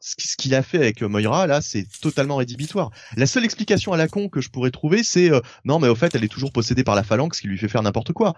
ce 0.00 0.36
qu'il 0.36 0.54
a 0.54 0.62
fait 0.62 0.78
avec 0.78 1.02
euh, 1.02 1.08
Moira 1.08 1.46
là, 1.46 1.60
c'est 1.60 1.86
totalement 2.00 2.36
rédhibitoire. 2.36 2.90
La 3.16 3.26
seule 3.26 3.44
explication 3.44 3.92
à 3.92 3.96
la 3.96 4.08
con 4.08 4.28
que 4.28 4.40
je 4.40 4.50
pourrais 4.50 4.70
trouver, 4.70 5.02
c'est 5.02 5.30
euh, 5.30 5.40
non 5.64 5.78
mais 5.78 5.88
au 5.88 5.94
fait, 5.94 6.14
elle 6.14 6.24
est 6.24 6.28
toujours 6.28 6.52
possédée 6.52 6.84
par 6.84 6.94
la 6.94 7.02
phalanx 7.02 7.40
qui 7.40 7.46
lui 7.46 7.58
fait 7.58 7.68
faire 7.68 7.82
n'importe 7.82 8.12
quoi. 8.12 8.34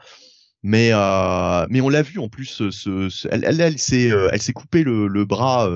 Mais 0.62 0.91
euh, 0.93 1.66
mais 1.70 1.81
on 1.81 1.89
l'a 1.89 2.03
vu 2.03 2.19
en 2.19 2.29
plus, 2.29 2.62
elle, 3.31 3.79
s'est 3.79 4.09
elle 4.09 4.43
s'est 4.43 4.53
coupé 4.53 4.83
le, 4.83 5.25
bras 5.25 5.70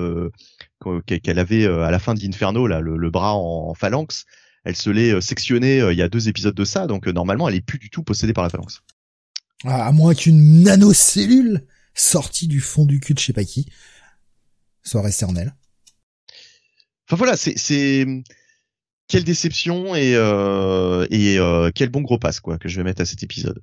qu'elle 1.05 1.39
avait 1.39 1.65
à 1.65 1.89
la 1.89 1.99
fin 1.99 2.13
d'Inferno 2.13 2.67
là, 2.67 2.81
le, 2.81 3.09
bras 3.09 3.33
en, 3.33 3.73
phalanx. 3.73 4.25
Elle 4.63 4.75
se 4.75 4.89
l'est 4.89 5.19
sectionné 5.21 5.79
il 5.91 5.97
y 5.97 6.01
a 6.01 6.09
deux 6.09 6.29
épisodes 6.29 6.55
de 6.55 6.65
ça, 6.65 6.87
donc 6.87 7.07
normalement 7.07 7.49
elle 7.49 7.55
est 7.55 7.61
plus 7.61 7.79
du 7.79 7.89
tout 7.89 8.03
possédée 8.03 8.33
par 8.33 8.43
la 8.43 8.49
phalanx. 8.49 8.81
Ah, 9.65 9.87
à 9.87 9.91
moins 9.91 10.13
qu'une 10.13 10.63
nanocellule 10.63 11.65
sortie 11.93 12.47
du 12.47 12.59
fond 12.59 12.85
du 12.85 12.99
cul 12.99 13.13
de 13.13 13.19
je 13.19 13.25
sais 13.25 13.33
pas 13.33 13.43
qui 13.43 13.69
soit 14.83 15.01
resté 15.01 15.25
en 15.25 15.35
elle. 15.35 15.55
Enfin 17.07 17.17
voilà, 17.17 17.37
c'est 17.37 17.57
c'est 17.57 18.05
quelle 19.07 19.23
déception 19.23 19.95
et 19.95 20.15
euh, 20.15 21.07
et 21.09 21.37
euh, 21.37 21.71
quel 21.73 21.89
bon 21.89 22.01
gros 22.01 22.17
passe 22.17 22.39
quoi 22.39 22.57
que 22.57 22.67
je 22.67 22.77
vais 22.77 22.83
mettre 22.83 23.01
à 23.01 23.05
cet 23.05 23.23
épisode. 23.23 23.61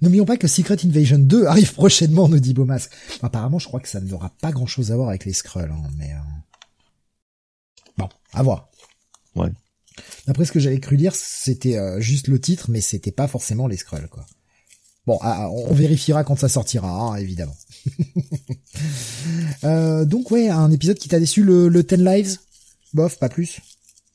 N'oublions 0.00 0.24
pas 0.24 0.36
que 0.36 0.48
Secret 0.48 0.76
Invasion 0.84 1.18
2 1.18 1.46
arrive 1.46 1.72
prochainement, 1.74 2.28
nous 2.28 2.40
dit 2.40 2.54
Beaumas. 2.54 2.88
Apparemment, 3.22 3.58
je 3.58 3.66
crois 3.66 3.80
que 3.80 3.88
ça 3.88 4.00
n'aura 4.00 4.30
pas 4.40 4.50
grand-chose 4.50 4.92
à 4.92 4.96
voir 4.96 5.08
avec 5.08 5.24
les 5.24 5.32
Skrulls, 5.32 5.70
hein, 5.70 5.90
mais 5.96 6.12
euh... 6.12 6.18
bon, 7.96 8.08
à 8.32 8.42
voir. 8.42 8.68
Ouais. 9.34 9.50
D'après 10.26 10.44
ce 10.44 10.52
que 10.52 10.60
j'avais 10.60 10.80
cru 10.80 10.96
lire, 10.96 11.14
c'était 11.14 11.76
euh, 11.76 12.00
juste 12.00 12.28
le 12.28 12.40
titre, 12.40 12.70
mais 12.70 12.80
c'était 12.80 13.12
pas 13.12 13.28
forcément 13.28 13.66
les 13.66 13.76
Skrulls, 13.76 14.08
quoi. 14.08 14.26
Bon, 15.06 15.18
ah, 15.22 15.44
ah, 15.44 15.50
on 15.50 15.72
vérifiera 15.72 16.22
quand 16.22 16.36
ça 16.36 16.50
sortira, 16.50 16.90
hein, 16.90 17.16
évidemment. 17.16 17.56
euh, 19.64 20.04
donc 20.04 20.30
ouais, 20.30 20.50
un 20.50 20.70
épisode 20.70 20.98
qui 20.98 21.08
t'a 21.08 21.18
déçu, 21.18 21.42
le, 21.44 21.68
le 21.68 21.82
Ten 21.82 22.04
Lives? 22.04 22.36
Bof, 22.92 23.18
pas 23.18 23.30
plus. 23.30 23.60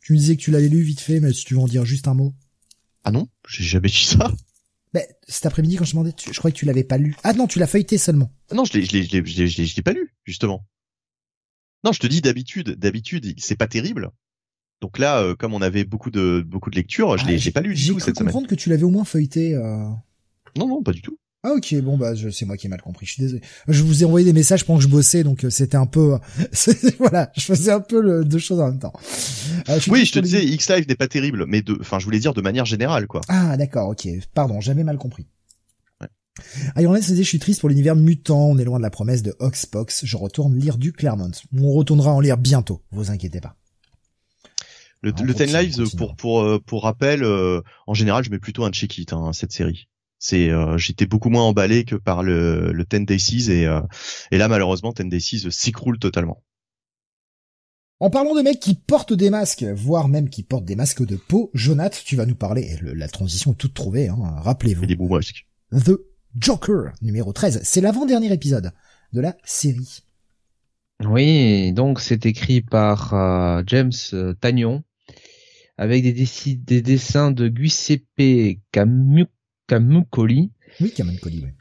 Tu 0.02 0.14
me 0.14 0.18
disais 0.20 0.36
que 0.36 0.42
tu 0.42 0.52
l'avais 0.52 0.70
lu 0.70 0.82
vite 0.82 1.00
fait, 1.00 1.20
mais 1.20 1.34
si 1.34 1.46
tu 1.46 1.56
veux 1.56 1.62
en 1.62 1.68
dire 1.68 1.84
juste 1.86 2.08
un 2.08 2.14
mot. 2.14 2.34
Ah 3.04 3.12
non, 3.12 3.28
j'ai 3.48 3.64
jamais 3.64 3.88
dit 3.88 4.06
ça. 4.06 4.32
Ben, 4.94 5.04
cet 5.28 5.48
après-midi, 5.48 5.78
quand 5.78 5.86
je 5.86 5.92
demandais, 5.92 6.14
je 6.24 6.38
croyais 6.38 6.54
que 6.54 6.60
tu 6.60 6.66
l'avais 6.66 6.84
pas 6.84 6.98
lu. 6.98 7.16
Ah 7.24 7.34
non, 7.34 7.48
tu 7.48 7.58
l'as 7.58 7.68
feuilleté 7.68 7.98
seulement. 7.98 8.32
Non, 8.54 8.64
je 8.64 8.74
l'ai, 8.74 8.86
je 8.86 8.92
l'ai, 8.92 9.04
je 9.04 9.18
l'ai, 9.18 9.48
je 9.48 9.76
l'ai, 9.76 9.82
pas 9.82 9.94
lu, 9.94 10.14
justement. 10.26 10.64
Non, 11.84 11.92
je 11.92 12.00
te 12.00 12.08
dis 12.08 12.22
d'habitude, 12.22 12.76
d'habitude, 12.78 13.34
c'est 13.40 13.56
pas 13.56 13.68
terrible. 13.68 14.12
Donc 14.84 15.00
là, 15.00 15.22
euh, 15.22 15.34
comme 15.34 15.54
on 15.54 15.62
avait 15.62 15.86
beaucoup 15.86 16.12
de 16.12 16.44
beaucoup 16.46 16.70
de 16.70 16.76
lectures, 16.76 17.18
je 17.18 17.26
l'ai, 17.26 17.36
ah, 17.36 17.38
j'ai 17.38 17.52
pas 17.52 17.62
lu 17.62 17.74
du 17.74 17.88
tout 17.88 18.00
cette 18.00 18.18
semaine. 18.18 18.18
J'ai 18.18 18.24
comprendre 18.26 18.48
que 18.48 18.56
tu 18.56 18.70
l'avais 18.70 18.84
au 18.84 18.90
moins 18.90 19.06
feuilleté. 19.06 19.56
Euh... 19.56 19.88
Non, 20.58 20.68
non, 20.68 20.84
pas 20.84 20.92
du 20.92 21.02
tout. 21.02 21.18
Ah 21.42 21.54
ok 21.56 21.76
bon 21.82 21.98
bah 21.98 22.14
c'est 22.32 22.46
moi 22.46 22.56
qui 22.56 22.68
ai 22.68 22.70
mal 22.70 22.82
compris 22.82 23.06
je 23.06 23.12
suis 23.12 23.22
désolé 23.22 23.42
je 23.68 23.84
vous 23.84 24.02
ai 24.02 24.06
envoyé 24.06 24.26
des 24.26 24.32
messages 24.32 24.64
pendant 24.64 24.80
que 24.80 24.86
je 24.86 24.90
bossais 24.90 25.26
donc 25.26 25.44
euh, 25.44 25.50
c'était 25.50 25.76
un 25.76 25.86
peu 25.86 26.18
voilà 27.00 27.34
je 27.36 27.42
faisais 27.42 27.74
un 27.74 27.82
peu 27.82 28.02
le, 28.02 28.24
deux 28.24 28.38
choses 28.38 28.62
en 28.62 28.68
même 28.68 28.80
temps 28.80 28.94
euh, 29.68 29.78
oui 29.90 30.06
je 30.06 30.14
te 30.14 30.20
disais 30.20 30.42
X 30.46 30.70
Live 30.70 30.88
n'est 30.88 30.96
pas 30.96 31.10
terrible 31.10 31.46
mais 31.46 31.62
de 31.62 31.78
enfin 31.82 32.00
je 32.00 32.06
voulais 32.06 32.20
dire 32.20 32.34
de 32.34 32.40
manière 32.40 32.64
générale 32.64 33.08
quoi 33.08 33.20
ah 33.28 33.58
d'accord 33.58 33.90
ok 33.90 34.08
pardon 34.34 34.62
j'avais 34.62 34.86
mal 34.86 34.98
compris. 34.98 35.28
Iron 36.78 36.96
se 36.96 37.08
disait 37.08 37.24
je 37.24 37.28
suis 37.28 37.40
triste 37.40 37.60
pour 37.60 37.68
l'univers 37.68 37.98
mutant 37.98 38.48
on 38.48 38.58
est 38.58 38.64
loin 38.64 38.78
de 38.78 38.84
la 38.84 38.90
promesse 38.90 39.22
de 39.22 39.36
Oxbox 39.40 40.06
je 40.06 40.16
retourne 40.16 40.58
lire 40.58 40.78
du 40.78 40.94
Claremont 40.94 41.32
on 41.58 41.74
retournera 41.74 42.14
en 42.14 42.22
lire 42.22 42.38
bientôt 42.38 42.84
vous 42.94 43.12
inquiétez 43.12 43.42
pas 43.42 43.58
le, 45.04 45.12
le 45.24 45.34
Ten 45.34 45.52
Lives 45.54 45.96
pour 45.96 46.16
pour 46.16 46.42
euh, 46.42 46.60
pour 46.60 46.84
rappel 46.84 47.24
en 47.88 47.94
général 47.94 48.24
je 48.24 48.32
mets 48.32 48.40
plutôt 48.40 48.66
un 48.66 48.72
check 48.72 48.98
it 48.98 49.14
hein, 49.14 49.32
cette 49.34 49.52
série 49.52 49.88
c'est 50.24 50.50
euh, 50.50 50.78
j'étais 50.78 51.06
beaucoup 51.06 51.30
moins 51.30 51.44
emballé 51.44 51.84
que 51.84 51.96
par 51.96 52.24
le, 52.24 52.72
le 52.72 52.86
10 52.86 53.06
Days 53.06 53.52
et, 53.52 53.68
euh, 53.68 53.82
et 54.32 54.38
là 54.38 54.48
malheureusement 54.48 54.94
10 54.94 55.10
Days 55.10 55.52
s'écroule 55.52 56.00
totalement. 56.00 56.42
En 58.00 58.10
parlant 58.10 58.34
de 58.34 58.42
mecs 58.42 58.60
qui 58.60 58.76
portent 58.76 59.14
des 59.14 59.30
masques, 59.30 59.64
voire 59.64 60.08
même 60.08 60.30
qui 60.30 60.44
portent 60.44 60.66
des 60.66 60.78
masques 60.78 61.06
de 61.06 61.18
peau, 61.18 61.52
Jonath, 61.54 62.02
tu 62.06 62.16
vas 62.16 62.26
nous 62.26 62.36
parler, 62.36 62.78
la 62.82 63.08
transition 63.08 63.52
est 63.52 63.56
toute 63.56 63.74
trouvée, 63.74 64.08
hein, 64.08 64.18
rappelez-vous. 64.38 64.86
Des 64.86 64.96
masques. 64.96 65.46
The 65.72 66.00
Joker, 66.38 66.94
numéro 67.02 67.32
13. 67.34 67.62
C'est 67.64 67.82
l'avant-dernier 67.82 68.32
épisode 68.32 68.72
de 69.12 69.22
la 69.22 69.36
série. 69.44 70.04
Oui, 71.06 71.74
donc 71.74 72.00
c'est 72.00 72.26
écrit 72.26 72.62
par 72.62 73.14
euh, 73.14 73.62
James 73.68 73.92
Tagnon, 74.40 74.84
avec 75.78 76.04
des, 76.04 76.56
des, 76.56 76.82
dessins 76.82 77.32
de 77.32 77.48
Giuseppe 77.48 78.60
Camus 78.72 79.28
Kamukoli. 79.68 80.52
Oui, 80.80 80.92
Kamukoli, 80.92 81.42
oui. 81.44 81.52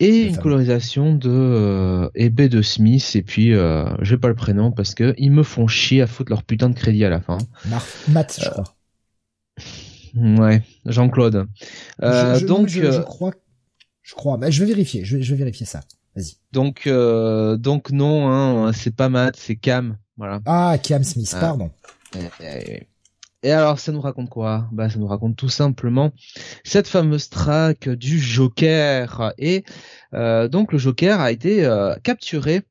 Et 0.00 0.28
une 0.28 0.38
colorisation 0.38 1.16
de 1.16 1.28
euh, 1.28 2.08
de 2.48 2.62
Smith 2.62 3.16
et 3.16 3.22
puis 3.22 3.52
euh, 3.52 3.84
j'ai 4.00 4.16
pas 4.16 4.28
le 4.28 4.36
prénom 4.36 4.70
parce 4.70 4.94
que 4.94 5.12
ils 5.18 5.32
me 5.32 5.42
font 5.42 5.66
chier 5.66 6.02
à 6.02 6.06
foutre 6.06 6.30
leur 6.30 6.44
putain 6.44 6.70
de 6.70 6.74
crédit 6.74 7.04
à 7.04 7.08
la 7.08 7.20
fin. 7.20 7.38
Matt, 8.08 8.38
je 8.40 8.48
crois. 8.48 8.76
Ouais, 10.14 10.62
Jean-Claude. 10.86 11.46
Euh, 12.02 12.40
donc, 12.40 12.68
je, 12.68 13.00
crois, 13.00 13.32
je 14.02 14.14
crois. 14.14 14.36
Bah, 14.36 14.50
je 14.50 14.60
vais 14.60 14.66
vérifier. 14.66 15.04
Je 15.04 15.16
vais, 15.16 15.22
je 15.22 15.34
vérifier 15.34 15.66
ça. 15.66 15.80
Vas-y. 16.16 16.34
Donc, 16.52 16.86
euh, 16.86 17.56
donc 17.56 17.90
non, 17.90 18.30
hein, 18.30 18.72
c'est 18.72 18.94
pas 18.94 19.08
Matt, 19.08 19.36
c'est 19.36 19.56
Cam. 19.56 19.96
Voilà. 20.16 20.40
Ah, 20.46 20.76
Cam 20.82 21.04
Smith, 21.04 21.30
ah. 21.36 21.40
pardon. 21.40 21.70
Et 23.44 23.52
alors, 23.52 23.78
ça 23.78 23.92
nous 23.92 24.00
raconte 24.00 24.30
quoi? 24.30 24.68
Bah, 24.72 24.90
ça 24.90 24.98
nous 24.98 25.06
raconte 25.06 25.36
tout 25.36 25.48
simplement 25.48 26.12
cette 26.64 26.88
fameuse 26.88 27.28
traque 27.28 27.88
du 27.88 28.18
Joker. 28.18 29.32
Et 29.38 29.64
euh, 30.14 30.48
donc, 30.48 30.72
le 30.72 30.78
Joker 30.78 31.20
a 31.20 31.30
été 31.30 31.64
euh, 31.64 31.94
capturé 32.02 32.62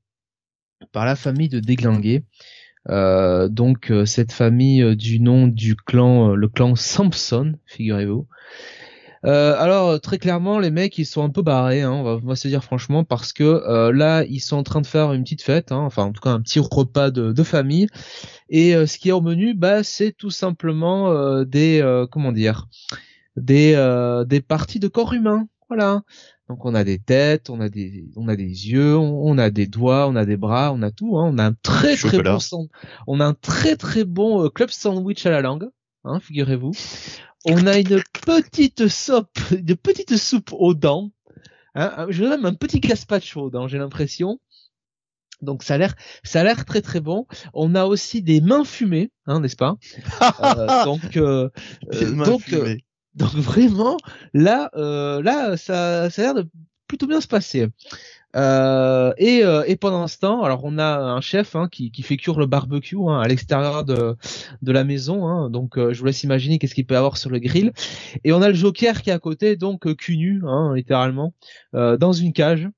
par 0.92 1.06
la 1.06 1.16
famille 1.16 1.48
de 1.48 1.60
Déglingué. 1.62 2.26
Euh, 2.90 3.48
donc, 3.48 3.94
cette 4.06 4.34
famille 4.34 4.96
du 4.98 5.22
nom 5.22 5.48
du 5.48 5.76
clan, 5.78 6.36
le 6.36 6.48
clan 6.50 6.76
Samson, 6.76 7.54
figurez-vous. 7.66 8.28
Euh, 9.28 9.56
alors 9.60 10.00
très 10.00 10.20
clairement, 10.20 10.58
les 10.58 10.72
mecs 10.72 10.98
ils 10.98 11.06
sont 11.06 11.22
un 11.22 11.30
peu 11.30 11.42
barrés, 11.42 11.82
hein, 11.82 11.92
on, 11.92 12.16
va, 12.18 12.36
se 12.38 12.48
dire 12.48 12.64
franchement, 12.64 13.04
parce 13.04 13.34
que 13.34 13.44
euh, 13.44 13.92
là 13.92 14.24
ils 14.24 14.40
sont 14.40 14.56
en 14.56 14.64
train 14.64 14.80
de 14.80 14.88
faire 14.88 15.12
une 15.12 15.24
petite 15.24 15.42
fête, 15.42 15.74
hein, 15.74 15.80
enfin 15.80 16.04
en 16.06 16.14
tout 16.14 16.22
cas 16.22 16.30
un 16.30 16.42
petit 16.42 16.60
repas 16.60 17.12
de, 17.12 17.34
de 17.34 17.44
famille. 17.44 17.88
Et 18.50 18.74
euh, 18.74 18.86
ce 18.86 18.98
qui 18.98 19.10
est 19.10 19.12
au 19.12 19.20
menu, 19.20 19.54
bah 19.54 19.84
c'est 19.84 20.14
tout 20.14 20.30
simplement 20.30 21.44
des 21.44 22.06
comment 22.10 22.32
dire, 22.32 22.68
des 23.36 23.76
des 24.28 24.42
parties 24.42 24.80
de 24.80 24.88
corps 24.88 25.14
humain, 25.14 25.48
voilà. 25.68 26.04
Donc 26.48 26.64
on 26.64 26.74
a 26.76 26.86
des 26.86 26.98
têtes, 26.98 27.50
on 27.50 27.60
a 27.60 27.68
des 27.68 28.06
on 28.16 28.30
a 28.30 28.38
des 28.38 28.46
yeux, 28.46 28.96
on, 28.98 29.38
a 29.38 29.50
des 29.50 29.68
doigts, 29.68 30.08
on 30.08 30.16
a 30.16 30.26
des 30.26 30.38
bras, 30.38 30.72
on 30.74 30.82
a 30.82 30.92
tout. 30.92 31.18
Hein. 31.18 31.30
On 31.34 31.38
a 31.38 31.48
un 31.48 31.54
très 31.62 31.98
très 31.98 32.24
bon 32.24 32.40
on 33.08 33.20
a 33.20 33.26
un 33.26 33.34
très 33.34 33.76
très 33.76 34.06
bon 34.06 34.50
club 34.50 34.70
sandwich 34.70 35.26
à 35.26 35.32
la 35.32 35.42
langue, 35.42 35.68
hein, 36.06 36.22
figurez-vous 36.22 36.72
on 37.46 37.68
a 37.68 37.78
une 37.78 38.02
petite 38.26 38.88
soupe, 38.88 39.40
une 39.52 39.76
petite 39.76 40.18
soupe 40.18 40.52
aux 40.54 40.74
dents. 40.74 41.12
Hein, 41.76 42.08
je 42.10 42.24
même 42.24 42.46
un 42.46 42.54
petit 42.54 42.80
gazpacho 42.80 43.42
aux 43.42 43.50
dents, 43.50 43.68
j'ai 43.68 43.78
l'impression. 43.78 44.40
Donc 45.42 45.62
ça 45.64 45.76
a 45.76 45.78
l'air, 45.78 45.96
ça 46.24 46.42
a 46.42 46.44
l'air 46.44 46.66
très 46.66 46.82
très 46.82 47.00
bon. 47.00 47.28
On 47.54 47.76
a 47.76 47.86
aussi 47.86 48.22
des 48.22 48.42
mains 48.42 48.64
fumées, 48.64 49.12
hein, 49.28 49.40
n'est-ce 49.40 49.56
pas? 49.56 49.76
Euh, 50.22 50.84
Donc, 50.86 51.18
euh, 51.18 51.50
euh 51.94 52.26
donc, 52.26 52.54
euh, 52.54 52.76
donc 53.14 53.34
vraiment, 53.34 53.98
là, 54.34 54.72
là, 54.74 55.58
ça, 55.58 56.10
ça 56.10 56.22
a 56.22 56.26
l'air 56.26 56.34
de 56.34 56.50
plutôt 56.88 57.08
bien 57.08 57.22
se 57.22 57.28
passer. 57.28 57.68
Euh, 58.36 59.14
et, 59.18 59.44
euh, 59.44 59.64
et, 59.66 59.78
pendant 59.78 60.08
ce 60.08 60.20
temps, 60.20 60.44
alors 60.44 60.62
on 60.64 60.78
a 60.78 61.00
un 61.00 61.22
chef 61.22 61.56
hein, 61.56 61.68
qui, 61.72 61.92
qui, 61.92 62.04
fait 62.04 62.18
cuire 62.18 62.38
le 62.38 62.46
barbecue 62.46 62.98
hein, 63.08 63.20
à 63.20 63.28
l'extérieur 63.28 63.84
de, 63.84 64.16
de 64.62 64.72
la 64.72 64.84
maison. 64.84 65.28
Hein, 65.28 65.50
donc 65.50 65.78
euh, 65.78 65.94
je 65.94 66.00
vous 66.00 66.06
laisse 66.06 66.24
imaginer 66.24 66.60
qu'est-ce 66.60 66.76
qu'il 66.76 66.86
peut 66.86 66.98
avoir 66.98 67.18
sur 67.18 67.30
le 67.30 67.40
grill. 67.40 67.72
Et 68.24 68.34
on 68.34 68.42
a 68.42 68.50
le 68.50 68.54
Joker 68.54 69.02
qui 69.02 69.10
est 69.10 69.14
à 69.14 69.20
côté, 69.20 69.56
donc 69.56 69.94
cul 69.96 70.18
nu, 70.18 70.42
hein, 70.46 70.74
littéralement, 70.76 71.34
dans 71.74 72.14
une 72.14 72.34
cage. 72.34 72.70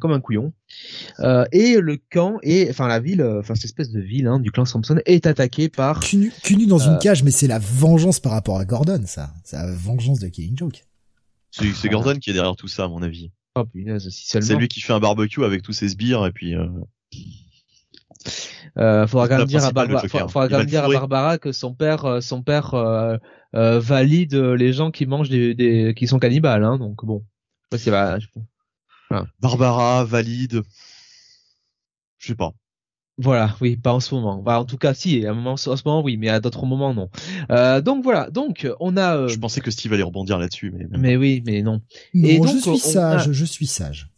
comme 0.00 0.12
un 0.12 0.20
couillon 0.20 0.52
et 1.50 1.80
le 1.80 1.98
camp 2.12 2.38
et 2.44 2.68
enfin 2.70 2.86
la 2.86 3.00
ville 3.00 3.22
enfin 3.40 3.56
cette 3.56 3.64
espèce 3.64 3.90
de 3.90 4.00
ville 4.00 4.28
hein, 4.28 4.38
du 4.38 4.52
clan 4.52 4.64
Samson 4.64 5.00
est 5.04 5.26
attaquée 5.26 5.68
par 5.68 5.98
cul 5.98 6.16
nu, 6.16 6.66
dans 6.66 6.78
une 6.78 6.98
cage 6.98 7.24
mais 7.24 7.32
c'est 7.32 7.48
la 7.48 7.58
vengeance 7.58 8.20
par 8.20 8.32
rapport 8.32 8.58
à 8.60 8.64
Gordon 8.64 9.02
ça 9.06 9.34
c'est 9.42 9.56
la 9.56 9.66
vengeance 9.74 10.20
de 10.20 10.28
Killing 10.28 10.56
Joke 10.56 10.84
c'est 11.54 11.88
Gordon 11.88 12.18
qui 12.18 12.30
est 12.30 12.32
derrière 12.32 12.56
tout 12.56 12.68
ça 12.68 12.84
à 12.84 12.88
mon 12.88 13.02
avis 13.02 13.30
Oh 13.56 13.64
punaise, 13.64 14.08
si 14.08 14.26
seulement. 14.26 14.46
C'est 14.46 14.56
lui 14.56 14.68
qui 14.68 14.80
fait 14.80 14.92
un 14.92 15.00
barbecue 15.00 15.44
avec 15.44 15.62
tous 15.62 15.72
ses 15.72 15.88
sbires 15.88 16.26
et 16.26 16.32
puis. 16.32 16.54
Euh... 16.54 16.66
Euh, 18.76 19.06
faudra 19.06 19.28
quand 19.28 19.38
même 19.38 19.46
dire, 19.46 19.64
à, 19.64 19.68
faudra 19.68 20.48
quand 20.48 20.58
même 20.58 20.66
dire 20.66 20.84
à 20.84 20.88
Barbara 20.88 21.38
que 21.38 21.52
son 21.52 21.74
père, 21.74 22.04
euh, 22.06 22.20
son 22.20 22.42
père 22.42 22.74
euh, 22.74 23.16
euh, 23.54 23.78
valide 23.78 24.34
les 24.34 24.72
gens 24.72 24.90
qui 24.90 25.06
mangent 25.06 25.28
des, 25.28 25.54
des 25.54 25.94
qui 25.94 26.08
sont 26.08 26.18
cannibales, 26.18 26.64
hein, 26.64 26.78
donc 26.78 27.04
bon. 27.04 27.24
Je 27.70 27.76
sais 27.76 27.90
pas 27.92 28.18
si 28.18 28.28
voilà. 29.10 29.26
Barbara 29.38 30.04
valide. 30.04 30.62
Je 32.18 32.28
sais 32.28 32.34
pas. 32.34 32.52
Voilà, 33.16 33.54
oui, 33.60 33.76
pas 33.76 33.92
en 33.92 34.00
ce 34.00 34.14
moment. 34.14 34.42
Bah, 34.42 34.58
en 34.58 34.64
tout 34.64 34.76
cas, 34.76 34.92
si, 34.92 35.24
à 35.24 35.30
un 35.30 35.34
moment, 35.34 35.52
en 35.52 35.56
ce 35.56 35.82
moment, 35.84 36.02
oui, 36.02 36.16
mais 36.16 36.28
à 36.28 36.40
d'autres 36.40 36.66
moments, 36.66 36.92
non. 36.92 37.10
Euh, 37.50 37.80
donc 37.80 38.02
voilà, 38.02 38.28
donc 38.30 38.68
on 38.80 38.96
a. 38.96 39.16
Euh... 39.16 39.28
Je 39.28 39.38
pensais 39.38 39.60
que 39.60 39.70
Steve 39.70 39.92
allait 39.92 40.02
rebondir 40.02 40.38
là-dessus, 40.38 40.72
mais. 40.76 40.86
Mais 40.90 41.16
oui, 41.16 41.42
mais 41.46 41.62
non. 41.62 41.80
non 42.12 42.28
Et 42.28 42.38
donc, 42.38 42.48
je 42.48 42.58
suis 42.58 42.78
sage, 42.78 43.30
je 43.30 43.44
suis 43.44 43.66
sage. 43.66 44.10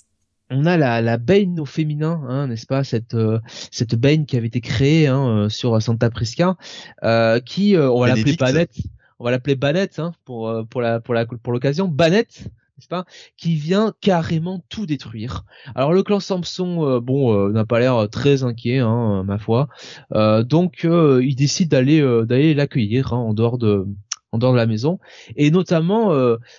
On 0.51 0.65
a 0.65 0.77
la, 0.77 1.03
la 1.03 1.19
Bane 1.19 1.59
au 1.59 1.65
féminin, 1.67 2.23
hein, 2.29 2.47
n'est-ce 2.47 2.67
pas 2.67 2.85
cette 2.85 3.15
euh, 3.15 3.41
cette 3.73 3.97
Bane 3.97 4.27
qui 4.27 4.37
avait 4.37 4.47
été 4.47 4.61
créée 4.61 5.09
hein, 5.09 5.27
euh, 5.27 5.49
sur 5.49 5.81
Santa 5.83 6.09
Prisca, 6.09 6.57
euh, 7.03 7.41
qui 7.41 7.77
on 7.77 8.01
va 8.01 8.09
l'appeler 8.09 8.37
Banette, 8.37 8.77
on 9.19 9.25
va 9.25 9.33
l'appeler 9.33 9.57
Banette 9.57 9.99
hein, 9.99 10.13
pour 10.25 10.65
pour 10.71 10.81
la 10.81 11.01
pour 11.01 11.15
la 11.15 11.27
pour 11.27 11.53
l'occasion, 11.53 11.89
Banette 11.89 12.49
n'est-ce 12.77 12.89
pas, 12.89 13.07
qui 13.39 13.55
vient 13.55 13.95
carrément 14.03 14.63
tout 14.69 14.85
détruire. 14.85 15.45
Alors 15.75 15.95
le 15.95 16.03
clan 16.03 16.21
Samson, 16.21 16.87
euh, 16.87 17.01
bon, 17.01 17.33
euh, 17.33 17.51
n'a 17.51 17.65
pas 17.65 17.81
l'air 17.81 18.09
très 18.11 18.45
inquiet, 18.45 18.81
hein, 18.81 19.25
ma 19.25 19.39
foi. 19.39 19.69
Euh, 20.13 20.43
donc 20.43 20.85
il 20.85 21.35
décide 21.37 21.71
d'aller 21.71 22.01
d'aller 22.27 22.55
l'accueillir 22.55 23.15
hein, 23.15 23.19
en 23.19 23.35
dehors 23.35 23.59
de 23.59 23.87
en 24.33 24.39
dehors 24.39 24.53
de 24.53 24.59
la 24.59 24.67
maison 24.67 24.99
et 25.37 25.51
notamment 25.51 26.13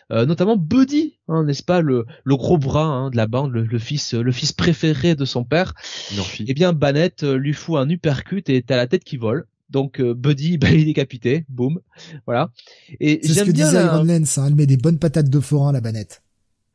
notamment 0.10 0.58
Buddy 0.58 1.20
hein, 1.28 1.44
n'est-ce 1.44 1.64
pas 1.64 1.82
le, 1.82 2.06
le 2.24 2.36
gros 2.36 2.58
bras 2.58 2.86
hein, 2.86 3.10
de 3.10 3.18
la 3.18 3.28
bande 3.28 3.52
le, 3.52 3.80
fils 3.80 4.14
le 4.14 4.32
fils 4.32 4.52
préféré 4.52 5.16
de 5.16 5.26
son 5.26 5.44
père 5.44 5.74
et 6.12 6.46
eh 6.48 6.54
bien 6.54 6.74
Banette 6.74 7.24
lui 7.24 7.54
fout 7.54 7.78
un 7.78 7.90
uppercut 7.90 8.50
et 8.50 8.64
t'as 8.64 8.78
la 8.78 8.88
tête 8.88 9.04
qui 9.04 9.18
vole 9.18 9.46
donc 9.70 10.00
euh, 10.00 10.14
Buddy, 10.14 10.58
bah, 10.58 10.70
il 10.72 10.82
est 10.82 10.86
décapité, 10.86 11.46
boum, 11.50 11.80
voilà. 12.26 12.52
Et 13.00 13.20
c'est 13.24 13.34
ce 13.34 13.44
que 13.44 13.52
disait 13.52 13.84
Iron 13.84 14.04
Lance, 14.04 14.38
hein, 14.38 14.46
elle 14.48 14.56
met 14.56 14.66
des 14.66 14.78
bonnes 14.78 15.00
patates 15.00 15.30
de 15.30 15.40
forain 15.40 15.70
à 15.70 15.74
la 15.74 15.82
banette. 15.82 16.24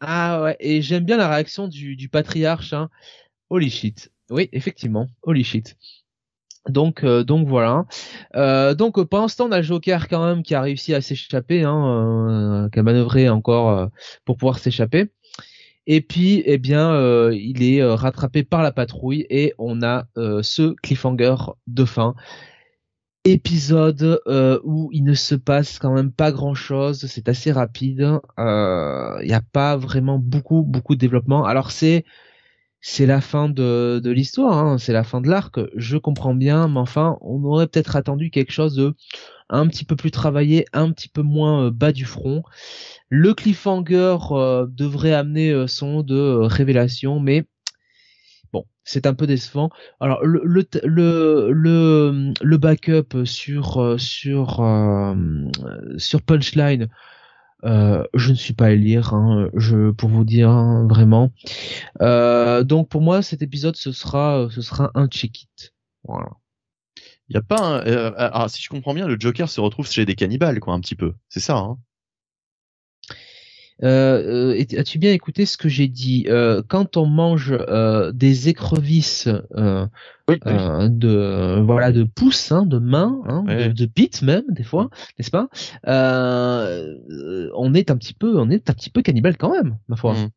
Ah 0.00 0.42
ouais, 0.42 0.56
et 0.58 0.82
j'aime 0.82 1.04
bien 1.04 1.16
la 1.16 1.28
réaction 1.28 1.68
du, 1.68 1.96
du 1.96 2.08
patriarche. 2.08 2.72
Hein. 2.72 2.90
Holy 3.50 3.70
shit. 3.70 4.10
Oui, 4.30 4.48
effectivement, 4.52 5.06
holy 5.22 5.44
shit. 5.44 5.76
Donc, 6.68 7.04
euh, 7.04 7.22
donc 7.24 7.46
voilà. 7.48 7.84
Euh, 8.34 8.74
donc 8.74 9.00
pendant 9.04 9.28
ce 9.28 9.36
temps, 9.36 9.48
on 9.48 9.52
a 9.52 9.58
le 9.58 9.62
Joker 9.62 10.08
quand 10.08 10.24
même 10.24 10.42
qui 10.42 10.54
a 10.54 10.60
réussi 10.60 10.94
à 10.94 11.00
s'échapper, 11.00 11.62
hein, 11.62 12.68
qui 12.72 12.78
a 12.78 12.82
manœuvré 12.82 13.28
encore 13.28 13.90
pour 14.24 14.36
pouvoir 14.36 14.58
s'échapper. 14.58 15.10
Et 15.88 16.00
puis, 16.00 16.42
eh 16.46 16.58
bien, 16.58 16.96
il 17.32 17.64
est 17.64 17.82
rattrapé 17.82 18.44
par 18.44 18.62
la 18.62 18.70
patrouille 18.70 19.26
et 19.28 19.54
on 19.58 19.82
a 19.82 20.06
ce 20.16 20.74
cliffhanger 20.82 21.34
de 21.66 21.84
fin 21.84 22.14
épisode 23.24 24.20
euh, 24.26 24.58
où 24.64 24.90
il 24.92 25.04
ne 25.04 25.14
se 25.14 25.34
passe 25.34 25.78
quand 25.78 25.94
même 25.94 26.12
pas 26.12 26.32
grand 26.32 26.54
chose, 26.54 27.06
c'est 27.06 27.28
assez 27.28 27.52
rapide, 27.52 28.18
il 28.38 28.42
euh, 28.42 29.22
n'y 29.24 29.32
a 29.32 29.42
pas 29.42 29.76
vraiment 29.76 30.18
beaucoup 30.18 30.62
beaucoup 30.62 30.94
de 30.94 31.00
développement. 31.00 31.44
Alors 31.44 31.70
c'est 31.70 32.04
c'est 32.80 33.06
la 33.06 33.20
fin 33.20 33.48
de, 33.48 34.00
de 34.02 34.10
l'histoire, 34.10 34.58
hein, 34.58 34.78
c'est 34.78 34.92
la 34.92 35.04
fin 35.04 35.20
de 35.20 35.28
l'arc, 35.28 35.60
je 35.76 35.96
comprends 35.96 36.34
bien, 36.34 36.66
mais 36.68 36.80
enfin 36.80 37.16
on 37.20 37.44
aurait 37.44 37.68
peut-être 37.68 37.94
attendu 37.96 38.30
quelque 38.30 38.52
chose 38.52 38.74
de 38.74 38.94
un 39.50 39.68
petit 39.68 39.84
peu 39.84 39.96
plus 39.96 40.10
travaillé, 40.10 40.64
un 40.72 40.90
petit 40.92 41.08
peu 41.08 41.22
moins 41.22 41.66
euh, 41.66 41.70
bas 41.70 41.92
du 41.92 42.04
front. 42.06 42.42
Le 43.08 43.34
cliffhanger 43.34 44.16
devrait 44.70 45.12
amener 45.12 45.68
son 45.68 46.02
de 46.02 46.38
révélation, 46.42 47.20
mais 47.20 47.44
c'est 48.84 49.06
un 49.06 49.14
peu 49.14 49.26
décevant. 49.26 49.70
Alors 50.00 50.24
le 50.24 50.42
le 50.44 50.66
le 50.84 52.32
le, 52.40 52.56
backup 52.58 53.24
sur 53.24 53.78
euh, 53.80 53.98
sur 53.98 54.60
euh, 54.60 55.14
sur 55.98 56.22
Punchline, 56.22 56.88
euh, 57.64 58.04
je 58.14 58.30
ne 58.30 58.34
suis 58.36 58.54
pas 58.54 58.66
à 58.66 58.74
lire, 58.74 59.14
hein, 59.14 59.50
je 59.54 59.90
pour 59.90 60.08
vous 60.08 60.24
dire 60.24 60.50
hein, 60.50 60.86
vraiment. 60.88 61.32
donc 62.00 62.88
pour 62.88 63.00
moi 63.02 63.22
cet 63.22 63.42
épisode 63.42 63.76
ce 63.76 63.92
sera 63.92 64.48
ce 64.50 64.62
sera 64.62 64.90
un 64.94 65.06
check 65.08 65.42
it. 65.42 65.74
Voilà. 66.04 66.30
Il 67.28 67.34
y 67.34 67.38
a 67.38 67.42
pas 67.42 67.82
un, 67.86 68.12
ah, 68.16 68.46
si 68.48 68.62
je 68.62 68.68
comprends 68.68 68.94
bien, 68.94 69.06
le 69.06 69.16
Joker 69.18 69.48
se 69.48 69.60
retrouve 69.60 69.88
chez 69.88 70.04
des 70.04 70.14
cannibales 70.16 70.60
quoi 70.60 70.74
un 70.74 70.80
petit 70.80 70.96
peu. 70.96 71.14
C'est 71.28 71.40
ça 71.40 71.56
hein 71.56 71.78
euh, 73.82 74.54
euh 74.54 74.78
As-tu 74.78 74.98
bien 74.98 75.12
écouté 75.12 75.46
ce 75.46 75.56
que 75.56 75.68
j'ai 75.68 75.88
dit 75.88 76.26
euh, 76.28 76.62
Quand 76.66 76.96
on 76.96 77.06
mange 77.06 77.52
euh, 77.52 78.12
des 78.12 78.48
écrevisses 78.48 79.28
euh, 79.56 79.86
de 80.28 81.60
voilà 81.60 81.92
de 81.92 82.04
pouces, 82.04 82.52
hein, 82.52 82.64
de 82.64 82.78
mains, 82.78 83.20
hein, 83.26 83.44
de, 83.44 83.72
de 83.72 83.86
bites 83.86 84.22
même 84.22 84.44
des 84.50 84.62
fois, 84.62 84.88
n'est-ce 85.18 85.30
pas 85.30 85.48
On 85.84 87.74
est 87.74 87.90
un 87.90 87.96
petit 87.96 88.14
peu, 88.14 88.38
on 88.38 88.50
est 88.50 88.70
un 88.70 88.74
petit 88.74 88.90
peu 88.90 89.02
cannibale 89.02 89.36
quand 89.36 89.50
même, 89.50 89.78
ma 89.88 89.96
foi. 89.96 90.14
Mmh. 90.14 90.30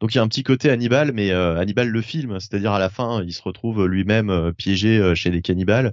Donc 0.00 0.14
il 0.14 0.16
y 0.16 0.20
a 0.20 0.22
un 0.22 0.28
petit 0.28 0.42
côté 0.42 0.70
Hannibal, 0.70 1.12
mais 1.12 1.30
Hannibal 1.30 1.88
le 1.88 2.00
film, 2.00 2.40
c'est-à-dire 2.40 2.72
à 2.72 2.78
la 2.78 2.90
fin, 2.90 3.22
il 3.22 3.32
se 3.32 3.42
retrouve 3.42 3.86
lui-même 3.86 4.52
piégé 4.56 5.14
chez 5.14 5.30
les 5.30 5.42
cannibales 5.42 5.92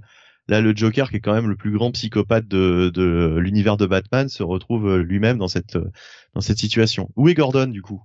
Là, 0.52 0.60
le 0.60 0.76
Joker, 0.76 1.08
qui 1.08 1.16
est 1.16 1.20
quand 1.20 1.32
même 1.32 1.48
le 1.48 1.56
plus 1.56 1.70
grand 1.70 1.92
psychopathe 1.92 2.46
de, 2.46 2.90
de 2.92 3.38
l'univers 3.38 3.78
de 3.78 3.86
Batman, 3.86 4.28
se 4.28 4.42
retrouve 4.42 4.86
euh, 4.86 5.02
lui-même 5.02 5.38
dans 5.38 5.48
cette 5.48 5.76
euh, 5.76 5.90
dans 6.34 6.42
cette 6.42 6.58
situation. 6.58 7.10
Où 7.16 7.30
est 7.30 7.34
Gordon 7.34 7.68
du 7.68 7.80
coup 7.80 8.02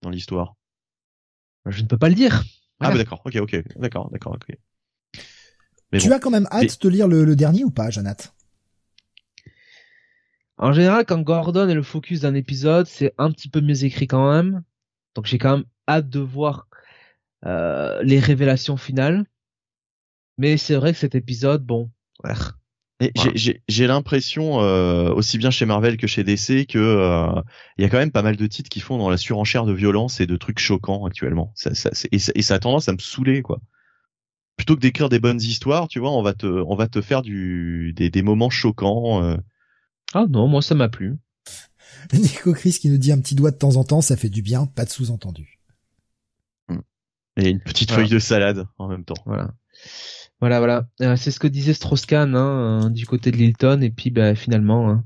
dans 0.00 0.08
l'histoire? 0.08 0.54
Je 1.66 1.82
ne 1.82 1.86
peux 1.86 1.98
pas 1.98 2.08
le 2.08 2.14
dire. 2.14 2.44
Ah 2.80 2.90
bah 2.90 2.96
d'accord, 2.96 3.20
ok, 3.26 3.36
ok, 3.36 3.62
d'accord, 3.76 4.10
d'accord, 4.10 4.32
ok. 4.32 4.56
tu 5.92 6.10
as 6.10 6.18
quand 6.18 6.30
même 6.30 6.48
hâte 6.50 6.80
de 6.82 6.88
lire 6.88 7.08
le, 7.08 7.36
dernier 7.36 7.62
ou 7.62 7.70
pas, 7.70 7.90
Jonathan? 7.90 8.30
En 10.56 10.72
général, 10.72 11.04
quand 11.04 11.20
Gordon 11.20 11.68
est 11.68 11.74
le 11.74 11.82
focus 11.82 12.20
d'un 12.20 12.34
épisode, 12.34 12.86
c'est 12.86 13.12
un 13.18 13.30
petit 13.30 13.50
peu 13.50 13.60
mieux 13.60 13.84
écrit 13.84 14.06
quand 14.06 14.32
même. 14.32 14.62
Donc 15.14 15.26
j'ai 15.26 15.36
quand 15.36 15.58
même 15.58 15.66
hâte 15.86 16.08
de 16.08 16.20
voir 16.20 16.68
euh, 17.44 18.02
les 18.02 18.18
révélations 18.18 18.78
finales. 18.78 19.26
Mais 20.38 20.56
c'est 20.56 20.74
vrai 20.74 20.92
que 20.92 20.98
cet 20.98 21.14
épisode, 21.14 21.64
bon, 21.64 21.90
ouais. 22.24 22.34
J'ai 23.68 23.86
l'impression, 23.86 24.60
euh, 24.60 25.12
aussi 25.12 25.38
bien 25.38 25.50
chez 25.50 25.66
Marvel 25.66 25.96
que 25.96 26.06
chez 26.06 26.24
DC, 26.24 26.66
que 26.66 26.78
euh, 26.78 27.42
il 27.76 27.82
y 27.82 27.84
a 27.84 27.88
quand 27.88 27.98
même 27.98 28.12
pas 28.12 28.22
mal 28.22 28.36
de 28.36 28.46
titres 28.46 28.68
qui 28.68 28.80
font 28.80 28.98
dans 28.98 29.10
la 29.10 29.16
surenchère 29.16 29.64
de 29.64 29.72
violence 29.72 30.20
et 30.20 30.26
de 30.26 30.36
trucs 30.36 30.58
choquants 30.58 31.04
actuellement. 31.04 31.52
Ça, 31.54 31.74
ça, 31.74 31.90
et, 32.12 32.18
ça, 32.18 32.32
et, 32.34 32.42
ça, 32.42 32.54
a 32.54 32.58
tendance 32.58 32.88
à 32.88 32.92
me 32.92 32.98
saouler, 32.98 33.42
quoi. 33.42 33.60
Plutôt 34.56 34.76
que 34.76 34.80
d'écrire 34.80 35.08
des 35.08 35.18
bonnes 35.18 35.40
histoires, 35.40 35.88
tu 35.88 35.98
vois, 35.98 36.12
on 36.12 36.22
va 36.22 36.34
te, 36.34 36.46
on 36.46 36.76
va 36.76 36.86
te 36.86 37.00
faire 37.00 37.22
du, 37.22 37.92
des, 37.96 38.10
des 38.10 38.22
moments 38.22 38.50
choquants. 38.50 39.24
Euh. 39.24 39.36
Ah 40.14 40.26
non, 40.28 40.46
moi 40.46 40.62
ça 40.62 40.74
m'a 40.74 40.88
plu. 40.88 41.16
Nico 42.12 42.52
Chris 42.52 42.78
qui 42.80 42.90
nous 42.90 42.98
dit 42.98 43.12
un 43.12 43.20
petit 43.20 43.34
doigt 43.34 43.50
de 43.50 43.56
temps 43.56 43.76
en 43.76 43.84
temps, 43.84 44.02
ça 44.02 44.16
fait 44.16 44.28
du 44.28 44.42
bien, 44.42 44.66
pas 44.66 44.84
de 44.84 44.90
sous-entendu. 44.90 45.58
Et 47.38 47.48
une 47.48 47.60
petite 47.60 47.90
feuille 47.90 48.10
de 48.10 48.18
salade 48.18 48.66
en 48.76 48.88
même 48.88 49.04
temps. 49.04 49.14
Voilà. 49.24 49.54
Voilà, 50.42 50.58
voilà. 50.58 50.88
Euh, 51.00 51.14
c'est 51.14 51.30
ce 51.30 51.38
que 51.38 51.46
disait 51.46 51.72
Strauss-Kahn 51.72 52.34
hein, 52.34 52.86
euh, 52.86 52.88
du 52.88 53.06
côté 53.06 53.30
de 53.30 53.36
Lilton, 53.36 53.80
et 53.80 53.90
puis 53.90 54.10
bah, 54.10 54.34
finalement, 54.34 54.90
hein, 54.90 55.04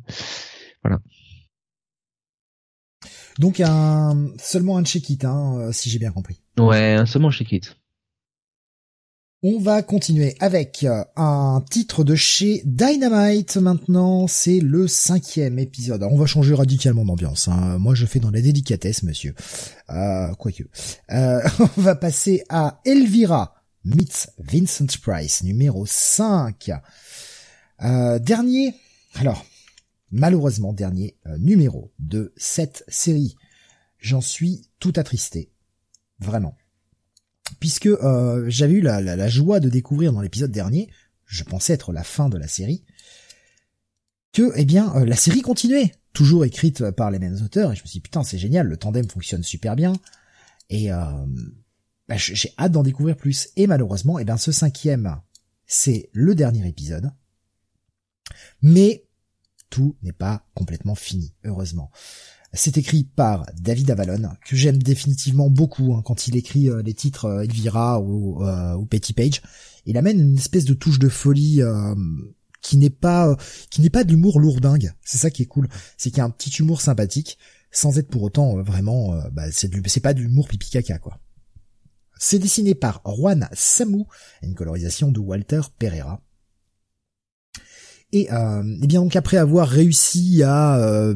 voilà. 0.82 0.98
Donc 3.38 3.60
un 3.60 4.30
seulement 4.38 4.78
un 4.78 4.84
check-it, 4.84 5.26
hein, 5.26 5.58
euh, 5.58 5.72
si 5.72 5.90
j'ai 5.90 5.98
bien 5.98 6.10
compris. 6.10 6.40
Ouais, 6.58 6.94
un 6.94 7.04
seulement 7.04 7.30
check-it. 7.30 7.76
On 9.42 9.58
va 9.60 9.82
continuer 9.82 10.34
avec 10.40 10.86
un 11.16 11.62
titre 11.70 12.02
de 12.02 12.14
chez 12.14 12.62
Dynamite 12.64 13.58
maintenant, 13.58 14.26
c'est 14.26 14.60
le 14.60 14.88
cinquième 14.88 15.58
épisode. 15.58 16.02
on 16.02 16.16
va 16.16 16.24
changer 16.24 16.54
radicalement 16.54 17.04
d'ambiance. 17.04 17.46
Hein. 17.48 17.76
Moi 17.78 17.94
je 17.94 18.06
fais 18.06 18.20
dans 18.20 18.30
la 18.30 18.40
délicatesse, 18.40 19.02
monsieur. 19.02 19.34
Euh, 19.90 20.32
quoique. 20.38 20.64
Euh, 21.12 21.42
on 21.76 21.80
va 21.82 21.94
passer 21.94 22.42
à 22.48 22.80
Elvira, 22.86 23.55
meets 23.86 24.28
Vincent 24.38 24.98
Price, 25.00 25.42
numéro 25.42 25.86
5. 25.86 26.70
Euh, 27.82 28.18
dernier, 28.18 28.74
alors, 29.14 29.46
malheureusement 30.10 30.72
dernier 30.72 31.16
euh, 31.26 31.38
numéro 31.38 31.92
de 31.98 32.32
cette 32.36 32.84
série. 32.88 33.36
J'en 33.98 34.20
suis 34.20 34.68
tout 34.80 34.92
attristé. 34.96 35.50
Vraiment. 36.18 36.56
Puisque 37.60 37.86
euh, 37.86 38.44
j'avais 38.48 38.74
eu 38.74 38.80
la, 38.80 39.28
joie 39.28 39.60
de 39.60 39.68
découvrir 39.68 40.12
dans 40.12 40.20
l'épisode 40.20 40.50
dernier, 40.50 40.90
je 41.24 41.44
pensais 41.44 41.72
être 41.72 41.92
la 41.92 42.02
fin 42.02 42.28
de 42.28 42.38
la 42.38 42.48
série, 42.48 42.84
que, 44.32 44.52
eh 44.56 44.64
bien, 44.64 44.92
la 45.04 45.16
série 45.16 45.42
continuait. 45.42 45.92
Toujours 46.12 46.44
écrite 46.44 46.90
par 46.90 47.10
les 47.10 47.18
mêmes 47.18 47.36
auteurs, 47.42 47.72
et 47.72 47.76
je 47.76 47.82
me 47.82 47.86
suis 47.86 47.98
dit, 47.98 48.02
putain, 48.02 48.22
c'est 48.22 48.38
génial, 48.38 48.66
le 48.66 48.76
tandem 48.76 49.08
fonctionne 49.08 49.42
super 49.42 49.76
bien. 49.76 49.92
Et 50.70 50.90
bah, 52.08 52.16
j'ai 52.16 52.52
hâte 52.58 52.72
d'en 52.72 52.82
découvrir 52.82 53.16
plus. 53.16 53.48
Et 53.56 53.66
malheureusement, 53.66 54.18
eh 54.18 54.24
ben, 54.24 54.36
ce 54.36 54.52
cinquième, 54.52 55.20
c'est 55.66 56.08
le 56.12 56.34
dernier 56.34 56.66
épisode. 56.68 57.10
Mais 58.62 59.06
tout 59.70 59.96
n'est 60.02 60.12
pas 60.12 60.46
complètement 60.54 60.94
fini, 60.94 61.34
heureusement. 61.44 61.90
C'est 62.52 62.78
écrit 62.78 63.04
par 63.04 63.44
David 63.60 63.90
Avalon, 63.90 64.30
que 64.46 64.56
j'aime 64.56 64.82
définitivement 64.82 65.50
beaucoup 65.50 65.94
hein, 65.94 66.02
quand 66.04 66.26
il 66.26 66.36
écrit 66.36 66.70
euh, 66.70 66.80
les 66.82 66.94
titres 66.94 67.26
euh, 67.26 67.42
Elvira 67.42 68.00
ou, 68.00 68.42
euh, 68.44 68.74
ou 68.74 68.86
Petty 68.86 69.12
Page. 69.12 69.42
Il 69.84 69.98
amène 69.98 70.20
une 70.20 70.36
espèce 70.36 70.64
de 70.64 70.74
touche 70.74 70.98
de 70.98 71.08
folie 71.08 71.60
qui 72.60 72.76
n'est 72.76 72.90
pas 72.90 73.36
qui 73.70 73.80
n'est 73.80 73.90
pas 73.90 74.02
de 74.02 74.10
l'humour 74.10 74.40
lourdingue. 74.40 74.92
C'est 75.04 75.18
ça 75.18 75.30
qui 75.30 75.42
est 75.42 75.46
cool, 75.46 75.68
c'est 75.96 76.10
qu'il 76.10 76.18
y 76.18 76.20
a 76.22 76.24
un 76.24 76.30
petit 76.30 76.50
humour 76.50 76.80
sympathique, 76.80 77.38
sans 77.70 77.96
être 77.96 78.08
pour 78.08 78.24
autant 78.24 78.60
vraiment, 78.62 79.14
bah, 79.30 79.52
c'est 79.52 79.70
c'est 79.86 80.00
pas 80.00 80.12
de 80.12 80.22
l'humour 80.22 80.48
pipi 80.48 80.70
caca 80.70 80.98
quoi. 80.98 81.20
C'est 82.18 82.38
dessiné 82.38 82.74
par 82.74 83.02
Juan 83.04 83.48
Samou, 83.52 84.06
une 84.42 84.54
colorisation 84.54 85.10
de 85.10 85.20
Walter 85.20 85.60
Pereira. 85.78 86.22
Et, 88.12 88.32
euh, 88.32 88.62
eh 88.82 88.86
bien 88.86 89.00
donc 89.00 89.16
après 89.16 89.36
avoir 89.36 89.68
réussi 89.68 90.42
à 90.42 90.78
euh, 90.78 91.14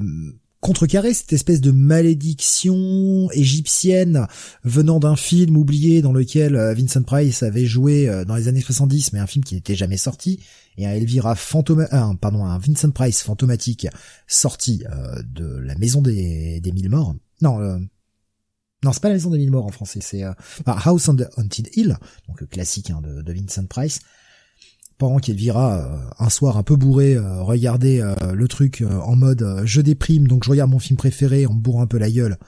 contrecarrer 0.60 1.14
cette 1.14 1.32
espèce 1.32 1.60
de 1.60 1.70
malédiction 1.70 3.30
égyptienne 3.32 4.26
venant 4.64 4.98
d'un 4.98 5.16
film 5.16 5.56
oublié 5.56 6.02
dans 6.02 6.12
lequel 6.12 6.56
euh, 6.56 6.74
Vincent 6.74 7.02
Price 7.02 7.42
avait 7.42 7.64
joué 7.64 8.08
euh, 8.08 8.24
dans 8.24 8.34
les 8.34 8.48
années 8.48 8.60
70, 8.60 9.12
mais 9.12 9.20
un 9.20 9.26
film 9.26 9.44
qui 9.44 9.54
n'était 9.54 9.76
jamais 9.76 9.96
sorti, 9.96 10.40
et 10.76 10.86
un 10.86 10.90
Elvira 10.90 11.34
fantôme, 11.36 11.86
pardon, 12.20 12.44
un 12.44 12.58
Vincent 12.58 12.90
Price 12.90 13.22
fantomatique 13.22 13.86
sorti 14.26 14.84
de 15.24 15.58
la 15.58 15.74
maison 15.76 16.00
des, 16.00 16.60
des 16.60 16.72
mille 16.72 16.88
morts. 16.88 17.14
Non, 17.42 17.80
non, 18.82 18.92
c'est 18.92 19.02
pas 19.02 19.08
la 19.08 19.14
maison 19.14 19.30
des 19.30 19.38
mille 19.38 19.50
morts 19.50 19.66
en 19.66 19.70
français, 19.70 20.00
c'est 20.00 20.24
euh, 20.24 20.32
House 20.64 21.08
on 21.08 21.16
the 21.16 21.28
Haunted 21.36 21.68
Hill, 21.76 21.98
donc 22.28 22.40
le 22.40 22.46
classique 22.46 22.90
hein, 22.90 23.02
de, 23.02 23.32
Vincent 23.32 23.66
Price. 23.66 24.00
Pendant 24.96 25.18
qu'Elvira, 25.18 25.78
euh, 25.78 26.10
un 26.18 26.30
soir 26.30 26.56
un 26.56 26.62
peu 26.62 26.76
bourré, 26.76 27.14
euh, 27.14 27.42
regardait 27.42 28.00
euh, 28.00 28.14
le 28.32 28.48
truc 28.48 28.82
en 28.82 29.16
mode 29.16 29.62
je 29.64 29.80
déprime, 29.80 30.28
donc 30.28 30.44
je 30.44 30.50
regarde 30.50 30.70
mon 30.70 30.78
film 30.78 30.96
préféré 30.96 31.46
en 31.46 31.54
me 31.54 31.60
bourrant 31.60 31.82
un 31.82 31.86
peu 31.86 31.98
la 31.98 32.10
gueule. 32.10 32.38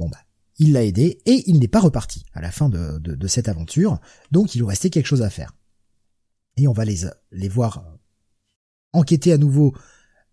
Bon 0.00 0.08
bah, 0.08 0.18
il 0.58 0.72
l'a 0.72 0.84
aidé 0.84 1.20
et 1.26 1.44
il 1.46 1.60
n'est 1.60 1.68
pas 1.68 1.80
reparti 1.80 2.24
à 2.34 2.40
la 2.40 2.50
fin 2.50 2.68
de, 2.68 2.98
de, 2.98 3.14
de, 3.14 3.26
cette 3.28 3.48
aventure, 3.48 4.00
donc 4.32 4.54
il 4.54 4.58
lui 4.58 4.66
restait 4.66 4.90
quelque 4.90 5.06
chose 5.06 5.22
à 5.22 5.30
faire. 5.30 5.54
Et 6.56 6.66
on 6.66 6.72
va 6.72 6.84
les, 6.84 7.06
les 7.30 7.48
voir 7.48 7.84
enquêter 8.92 9.32
à 9.32 9.38
nouveau 9.38 9.74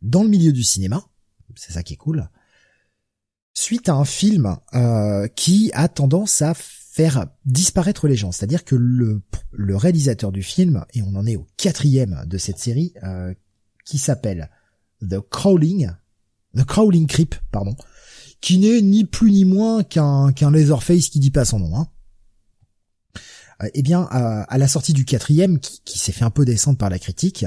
dans 0.02 0.24
le 0.24 0.30
milieu 0.30 0.52
du 0.52 0.64
cinéma, 0.64 1.04
c'est 1.56 1.74
ça 1.74 1.84
qui 1.84 1.94
est 1.94 1.98
cool 1.98 2.30
suite 3.56 3.90
à 3.90 3.96
un 3.96 4.06
film 4.06 4.58
euh, 4.74 5.28
qui 5.28 5.72
a 5.74 5.88
tendance 5.88 6.42
à 6.42 6.54
faire 6.54 7.26
disparaître 7.46 8.08
les 8.08 8.16
gens. 8.16 8.32
C'est-à-dire 8.32 8.64
que 8.64 8.76
le, 8.76 9.22
le 9.52 9.76
réalisateur 9.76 10.32
du 10.32 10.44
film, 10.44 10.86
et 10.94 11.02
on 11.02 11.16
en 11.16 11.26
est 11.26 11.36
au 11.36 11.48
quatrième 11.58 12.24
de 12.28 12.38
cette 12.38 12.60
série, 12.60 12.94
euh, 13.04 13.34
qui 13.86 13.98
s'appelle 13.98 14.50
The 15.02 15.20
Crawling, 15.20 15.92
The 16.56 16.64
Crawling 16.64 17.08
Creep, 17.08 17.36
pardon, 17.52 17.76
qui 18.42 18.60
n'est 18.60 18.82
ni 18.82 19.06
plus 19.06 19.32
ni 19.32 19.46
moins 19.46 19.84
qu'un 19.84 20.32
qu'un 20.32 20.52
Laserface 20.52 21.10
qui 21.10 21.20
dit 21.20 21.32
pas 21.32 21.46
son 21.46 21.60
nom. 21.60 21.78
Hein. 21.78 21.88
Euh, 23.64 23.70
eh 23.74 23.82
bien, 23.82 24.02
à 24.04 24.58
la 24.58 24.68
sortie 24.68 24.94
du 24.94 25.06
quatrième, 25.06 25.60
qui, 25.60 25.82
qui 25.86 25.98
s'est 25.98 26.12
fait 26.12 26.26
un 26.26 26.30
peu 26.30 26.46
descendre 26.46 26.78
par 26.78 26.90
la 26.90 27.00
critique, 27.00 27.46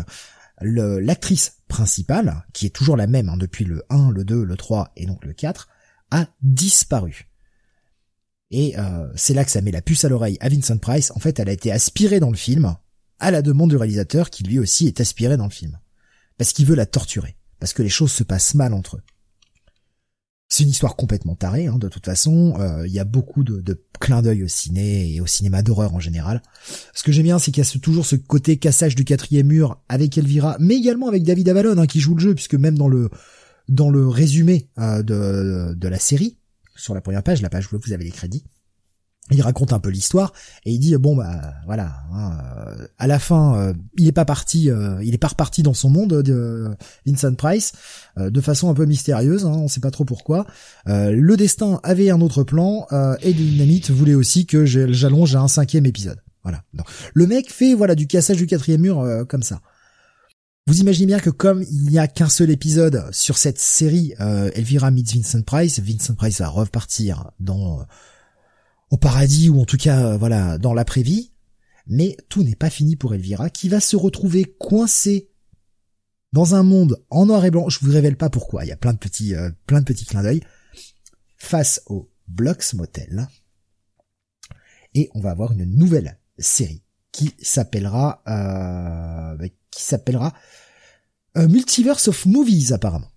l'actrice 0.61 1.59
principale, 1.69 2.45
qui 2.53 2.67
est 2.67 2.71
toujours 2.71 2.97
la 2.97 3.07
même 3.07 3.29
hein, 3.29 3.37
depuis 3.37 3.65
le 3.65 3.85
1, 3.91 4.11
le 4.11 4.25
2, 4.25 4.43
le 4.43 4.57
3 4.57 4.93
et 4.97 5.07
donc 5.07 5.25
le 5.25 5.33
4, 5.33 5.69
a 6.11 6.29
disparu. 6.43 7.29
Et 8.51 8.79
euh, 8.79 9.07
c'est 9.15 9.35
là 9.35 9.45
que 9.45 9.51
ça 9.51 9.61
met 9.61 9.71
la 9.71 9.83
puce 9.83 10.05
à 10.05 10.09
l'oreille 10.09 10.39
à 10.41 10.49
Vincent 10.49 10.79
Price. 10.79 11.13
En 11.15 11.21
fait, 11.21 11.39
elle 11.39 11.49
a 11.49 11.53
été 11.53 11.71
aspirée 11.71 12.21
dans 12.21 12.31
le 12.31 12.37
film, 12.37 12.77
à 13.19 13.31
la 13.31 13.43
demande 13.43 13.71
du 13.71 13.77
réalisateur 13.77 14.31
qui 14.31 14.45
lui 14.45 14.59
aussi 14.59 14.87
est 14.87 15.01
aspiré 15.01 15.37
dans 15.37 15.45
le 15.45 15.51
film. 15.51 15.79
Parce 16.39 16.53
qu'il 16.53 16.67
veut 16.67 16.77
la 16.77 16.87
torturer. 16.87 17.37
Parce 17.61 17.73
que 17.73 17.83
les 17.83 17.89
choses 17.89 18.13
se 18.13 18.23
passent 18.23 18.55
mal 18.55 18.73
entre 18.73 18.97
eux. 18.97 19.03
C'est 20.51 20.63
une 20.63 20.71
histoire 20.71 20.97
complètement 20.97 21.35
tarée, 21.35 21.67
hein, 21.67 21.77
de 21.77 21.89
toute 21.89 22.07
façon. 22.07 22.55
Euh, 22.59 22.87
il 22.87 22.93
y 22.93 22.99
a 22.99 23.05
beaucoup 23.05 23.45
de, 23.45 23.61
de 23.61 23.85
clins 24.01 24.23
d'œil 24.23 24.45
au 24.45 24.49
ciné 24.49 25.15
et 25.15 25.21
au 25.21 25.27
cinéma 25.27 25.63
d'horreur 25.63 25.95
en 25.95 26.01
général. 26.01 26.41
Ce 26.95 27.03
que 27.03 27.13
j'aime 27.13 27.25
bien, 27.25 27.39
c'est 27.39 27.51
qu'il 27.51 27.63
y 27.63 27.67
a 27.67 27.81
toujours 27.81 28.07
ce 28.07 28.17
côté 28.17 28.57
cassage 28.57 28.95
du 28.95 29.05
quatrième 29.05 29.49
mur 29.49 29.83
avec 29.91 30.17
Elvira, 30.17 30.57
mais 30.59 30.77
également 30.77 31.09
avec 31.09 31.25
David 31.25 31.51
Avalon 31.51 31.77
hein, 31.77 31.87
qui 31.87 32.01
joue 32.01 32.15
le 32.15 32.21
jeu, 32.21 32.35
puisque 32.35 32.55
même 32.55 32.79
dans 32.79 32.89
le 32.89 33.11
dans 33.69 33.91
le 33.91 34.09
résumé 34.09 34.69
euh, 34.79 35.03
de, 35.03 35.75
de 35.75 35.89
la 35.89 35.99
série, 35.99 36.39
sur 36.77 36.95
la 36.95 37.01
première 37.01 37.23
page, 37.23 37.43
la 37.43 37.51
page 37.51 37.73
où 37.73 37.79
vous 37.79 37.93
avez 37.93 38.05
les 38.05 38.11
crédits, 38.11 38.45
il 39.31 39.43
raconte 39.43 39.75
un 39.75 39.79
peu 39.79 39.91
l'histoire 39.91 40.33
et 40.65 40.73
il 40.73 40.79
dit 40.79 40.97
bon 40.97 41.15
bah 41.15 41.53
voilà 41.67 41.97
hein, 42.15 42.39
euh, 42.67 42.87
à 42.97 43.07
la 43.07 43.19
fin 43.19 43.59
euh, 43.59 43.75
il 43.99 44.09
est 44.09 44.13
pas 44.13 44.25
parti 44.25 44.71
il 45.03 45.13
est 45.13 45.19
pas 45.19 45.29
reparti 45.29 45.63
dans 45.63 45.75
son 45.75 45.91
monde 45.91 46.23
de 46.23 46.71
Vincent 47.05 47.35
Price 47.35 47.73
de 48.17 48.41
façon 48.41 48.71
un 48.71 48.75
peu 48.75 48.87
mystérieuse 48.87 49.45
hein, 49.45 49.53
on 49.53 49.69
sait 49.69 49.81
pas 49.81 49.91
trop 49.91 50.07
pourquoi. 50.07 50.47
Le 50.87 51.37
destin 51.37 51.79
avait 51.83 52.09
un 52.09 52.23
autre 52.23 52.43
plan 52.43 52.87
et 53.21 53.35
Dynamite 53.35 53.91
voulait 53.91 54.15
aussi 54.15 54.47
que 54.47 54.65
j'allonge 54.65 55.37
à 55.37 55.41
un 55.41 55.49
cinquième 55.49 55.85
épisode. 55.85 56.23
Voilà. 56.43 56.63
Le 57.13 57.27
mec 57.27 57.53
fait 57.53 57.75
voilà 57.75 57.95
du 57.95 58.07
cassage 58.07 58.39
du 58.39 58.47
quatrième 58.47 58.81
mur 58.81 59.27
comme 59.29 59.43
ça 59.43 59.61
vous 60.69 60.83
imaginez 60.83 61.07
bien 61.07 61.19
que 61.19 61.31
comme 61.31 61.63
il 61.63 61.85
n'y 61.85 61.99
a 61.99 62.07
qu'un 62.07 62.29
seul 62.29 62.51
épisode 62.51 63.09
sur 63.11 63.39
cette 63.39 63.59
série, 63.59 64.13
euh, 64.21 64.51
Elvira 64.55 64.91
meets 64.91 65.15
Vincent 65.15 65.41
Price, 65.41 65.81
Vincent 65.81 66.15
Price 66.15 66.41
va 66.41 66.49
repartir 66.49 67.31
dans 67.41 67.81
euh, 67.81 67.85
au 68.91 68.99
paradis 68.99 69.49
ou 69.49 69.63
en 69.63 69.65
tout 69.65 69.79
cas 69.79 70.05
euh, 70.05 70.19
voilà 70.19 70.59
dans 70.59 70.75
l'après-vie, 70.75 71.33
mais 71.87 72.19
tout 72.29 72.43
n'est 72.43 72.55
pas 72.55 72.69
fini 72.69 72.97
pour 72.97 73.15
Elvira 73.15 73.49
qui 73.49 73.71
va 73.71 73.81
se 73.81 73.97
retrouver 73.97 74.45
coincée 74.45 75.31
dans 76.35 76.55
un 76.55 76.63
monde 76.63 77.03
en 77.09 77.25
noir 77.25 77.47
et 77.47 77.51
blanc. 77.51 77.71
Je 77.71 77.79
vous 77.81 77.91
révèle 77.91 78.19
pas 78.19 78.29
pourquoi. 78.29 78.67
Il 78.67 78.69
y 78.69 78.73
a 78.73 78.77
plein 78.77 78.93
de 78.93 78.99
petits 78.99 79.33
plein 79.65 79.81
de 79.81 79.87
petits 79.87 80.05
clins 80.05 80.23
d'œil 80.23 80.43
face 81.39 81.81
au 81.87 82.11
Blocks 82.27 82.75
Motel 82.75 83.27
et 84.93 85.09
on 85.15 85.21
va 85.21 85.31
avoir 85.31 85.53
une 85.53 85.65
nouvelle 85.65 86.19
série 86.37 86.83
qui 87.11 87.35
s'appellera 87.41 88.23
qui 89.71 89.83
s'appellera 89.83 90.33
euh, 91.37 91.49
Multiverse 91.49 92.09
of 92.09 92.27
Movies 92.27 92.73
apparemment. 92.73 93.11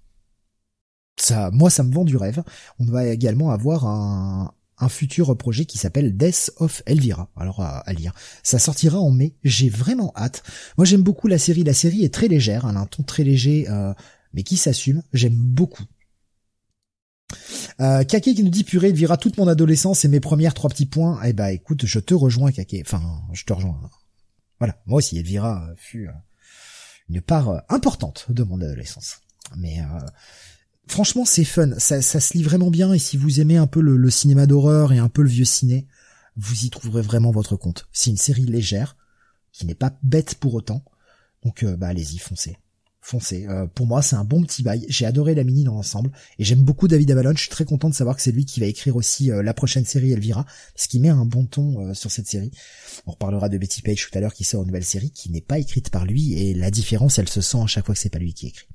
ça, 1.19 1.49
moi, 1.51 1.69
ça 1.69 1.83
me 1.83 1.93
vend 1.93 2.05
du 2.05 2.17
rêve. 2.17 2.43
On 2.79 2.85
va 2.85 3.05
également 3.07 3.51
avoir 3.51 3.85
un, 3.85 4.53
un 4.81 4.89
futur 4.89 5.37
projet 5.37 5.65
qui 5.65 5.77
s'appelle 5.77 6.17
Death 6.17 6.51
of 6.57 6.81
Elvira. 6.85 7.29
Alors 7.37 7.61
à, 7.61 7.93
lire. 7.93 8.13
Ça 8.43 8.59
sortira 8.59 8.99
en 8.99 9.11
mai. 9.11 9.35
J'ai 9.43 9.69
vraiment 9.69 10.11
hâte. 10.15 10.43
Moi 10.77 10.85
j'aime 10.85 11.03
beaucoup 11.03 11.27
la 11.27 11.37
série. 11.37 11.63
La 11.63 11.73
série 11.73 12.03
est 12.03 12.13
très 12.13 12.27
légère. 12.27 12.65
Elle 12.69 12.75
a 12.75 12.79
un 12.79 12.85
ton 12.87 13.03
très 13.03 13.23
léger, 13.23 13.69
euh, 13.69 13.93
mais 14.33 14.43
qui 14.43 14.57
s'assume. 14.57 15.03
J'aime 15.13 15.35
beaucoup. 15.35 15.83
Euh, 17.79 18.03
Kake 18.03 18.23
qui 18.23 18.43
nous 18.43 18.49
dit 18.49 18.65
purée, 18.65 18.89
Elvira 18.89 19.15
toute 19.17 19.37
mon 19.37 19.47
adolescence 19.47 20.03
et 20.03 20.09
mes 20.09 20.19
premières 20.19 20.53
trois 20.53 20.69
petits 20.69 20.87
points. 20.87 21.21
Eh 21.23 21.33
ben 21.33 21.47
écoute, 21.47 21.85
je 21.85 21.99
te 21.99 22.13
rejoins 22.13 22.51
Kake. 22.51 22.77
Enfin, 22.81 23.01
je 23.31 23.43
te 23.45 23.53
rejoins. 23.53 23.79
Voilà, 24.59 24.77
moi 24.85 24.97
aussi 24.97 25.17
Elvira 25.17 25.69
fut 25.77 26.07
euh, 26.07 26.11
une 27.11 27.21
part 27.21 27.49
euh, 27.49 27.59
importante 27.69 28.25
de 28.29 28.43
mon 28.43 28.61
adolescence. 28.61 29.19
Mais 29.57 29.79
franchement, 30.87 31.25
c'est 31.25 31.43
fun. 31.43 31.77
Ça, 31.77 32.01
ça, 32.01 32.19
se 32.19 32.33
lit 32.33 32.43
vraiment 32.43 32.71
bien. 32.71 32.93
Et 32.93 32.99
si 32.99 33.17
vous 33.17 33.41
aimez 33.41 33.57
un 33.57 33.67
peu 33.67 33.81
le, 33.81 34.09
cinéma 34.09 34.45
d'horreur 34.45 34.93
et 34.93 34.97
un 34.97 35.09
peu 35.09 35.21
le 35.21 35.29
vieux 35.29 35.45
ciné, 35.45 35.87
vous 36.37 36.65
y 36.65 36.69
trouverez 36.69 37.01
vraiment 37.01 37.31
votre 37.31 37.57
compte. 37.57 37.87
C'est 37.91 38.11
une 38.11 38.17
série 38.17 38.45
légère, 38.45 38.95
qui 39.51 39.65
n'est 39.65 39.75
pas 39.75 39.93
bête 40.03 40.35
pour 40.35 40.53
autant. 40.53 40.85
Donc, 41.43 41.63
euh, 41.63 41.75
bah, 41.75 41.87
allez-y, 41.87 42.17
foncez. 42.17 42.57
Foncez. 43.03 43.47
Euh, 43.47 43.65
pour 43.65 43.87
moi, 43.87 44.01
c'est 44.01 44.15
un 44.15 44.23
bon 44.23 44.43
petit 44.43 44.61
bail. 44.61 44.85
J'ai 44.87 45.05
adoré 45.05 45.33
la 45.33 45.43
mini 45.43 45.63
dans 45.63 45.73
l'ensemble. 45.73 46.11
Et 46.37 46.43
j'aime 46.43 46.61
beaucoup 46.61 46.87
David 46.87 47.09
Avalon. 47.11 47.33
Je 47.33 47.41
suis 47.41 47.49
très 47.49 47.65
content 47.65 47.89
de 47.89 47.95
savoir 47.95 48.15
que 48.15 48.21
c'est 48.21 48.31
lui 48.31 48.45
qui 48.45 48.59
va 48.59 48.67
écrire 48.67 48.95
aussi 48.95 49.31
euh, 49.31 49.41
la 49.41 49.53
prochaine 49.53 49.85
série 49.85 50.11
Elvira. 50.11 50.45
Ce 50.75 50.87
qui 50.87 50.99
met 50.99 51.09
un 51.09 51.25
bon 51.25 51.45
ton 51.45 51.93
sur 51.93 52.11
cette 52.11 52.27
série. 52.27 52.51
On 53.07 53.11
reparlera 53.11 53.49
de 53.49 53.57
Betty 53.57 53.81
Page 53.81 54.07
tout 54.09 54.17
à 54.17 54.21
l'heure 54.21 54.33
qui 54.33 54.43
sort 54.43 54.61
une 54.61 54.67
nouvelle 54.67 54.85
série 54.85 55.09
qui 55.09 55.31
n'est 55.31 55.41
pas 55.41 55.57
écrite 55.57 55.89
par 55.89 56.05
lui. 56.05 56.33
Et 56.33 56.53
la 56.53 56.69
différence, 56.69 57.17
elle 57.17 57.29
se 57.29 57.41
sent 57.41 57.59
à 57.61 57.67
chaque 57.67 57.85
fois 57.85 57.95
que 57.95 58.01
c'est 58.01 58.09
pas 58.09 58.19
lui 58.19 58.33
qui 58.33 58.47
écrit. 58.47 58.67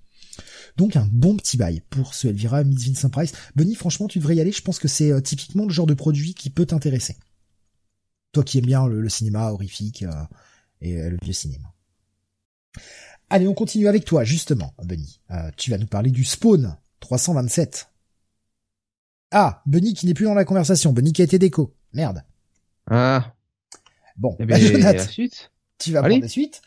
Donc 0.76 0.96
un 0.96 1.08
bon 1.10 1.36
petit 1.36 1.56
bail 1.56 1.82
pour 1.88 2.14
ce 2.14 2.28
Elvira 2.28 2.62
Miss 2.64 2.86
Vincent 2.86 3.10
Price. 3.10 3.32
Benny, 3.54 3.74
franchement, 3.74 4.08
tu 4.08 4.18
devrais 4.18 4.36
y 4.36 4.40
aller. 4.40 4.52
Je 4.52 4.62
pense 4.62 4.78
que 4.78 4.88
c'est 4.88 5.10
euh, 5.10 5.20
typiquement 5.20 5.64
le 5.64 5.72
genre 5.72 5.86
de 5.86 5.94
produit 5.94 6.34
qui 6.34 6.50
peut 6.50 6.66
t'intéresser. 6.66 7.16
Toi 8.32 8.44
qui 8.44 8.58
aimes 8.58 8.66
bien 8.66 8.86
le, 8.86 9.08
cinéma 9.08 9.50
horrifique 9.50 10.02
euh, 10.02 10.12
et 10.82 11.00
euh, 11.00 11.10
le 11.10 11.18
vieux 11.22 11.32
cinéma. 11.32 11.72
Allez, 13.28 13.48
on 13.48 13.54
continue 13.54 13.88
avec 13.88 14.04
toi, 14.04 14.24
justement, 14.24 14.72
Benny. 14.84 15.20
tu 15.56 15.70
vas 15.70 15.78
nous 15.78 15.86
parler 15.86 16.10
du 16.10 16.24
Spawn 16.24 16.76
327. 17.00 17.90
Ah, 19.32 19.62
Benny 19.66 19.94
qui 19.94 20.06
n'est 20.06 20.14
plus 20.14 20.24
dans 20.26 20.34
la 20.34 20.44
conversation. 20.44 20.92
Benny 20.92 21.12
qui 21.12 21.22
a 21.22 21.24
été 21.24 21.38
déco. 21.38 21.74
Merde. 21.92 22.22
Ah. 22.88 23.34
Bon, 24.16 24.36
eh 24.38 24.46
ben, 24.46 24.60
la 24.80 24.98
suite. 24.98 25.50
tu 25.78 25.92
vas 25.92 26.00
prendre 26.02 26.20
la 26.20 26.28
suite. 26.28 26.62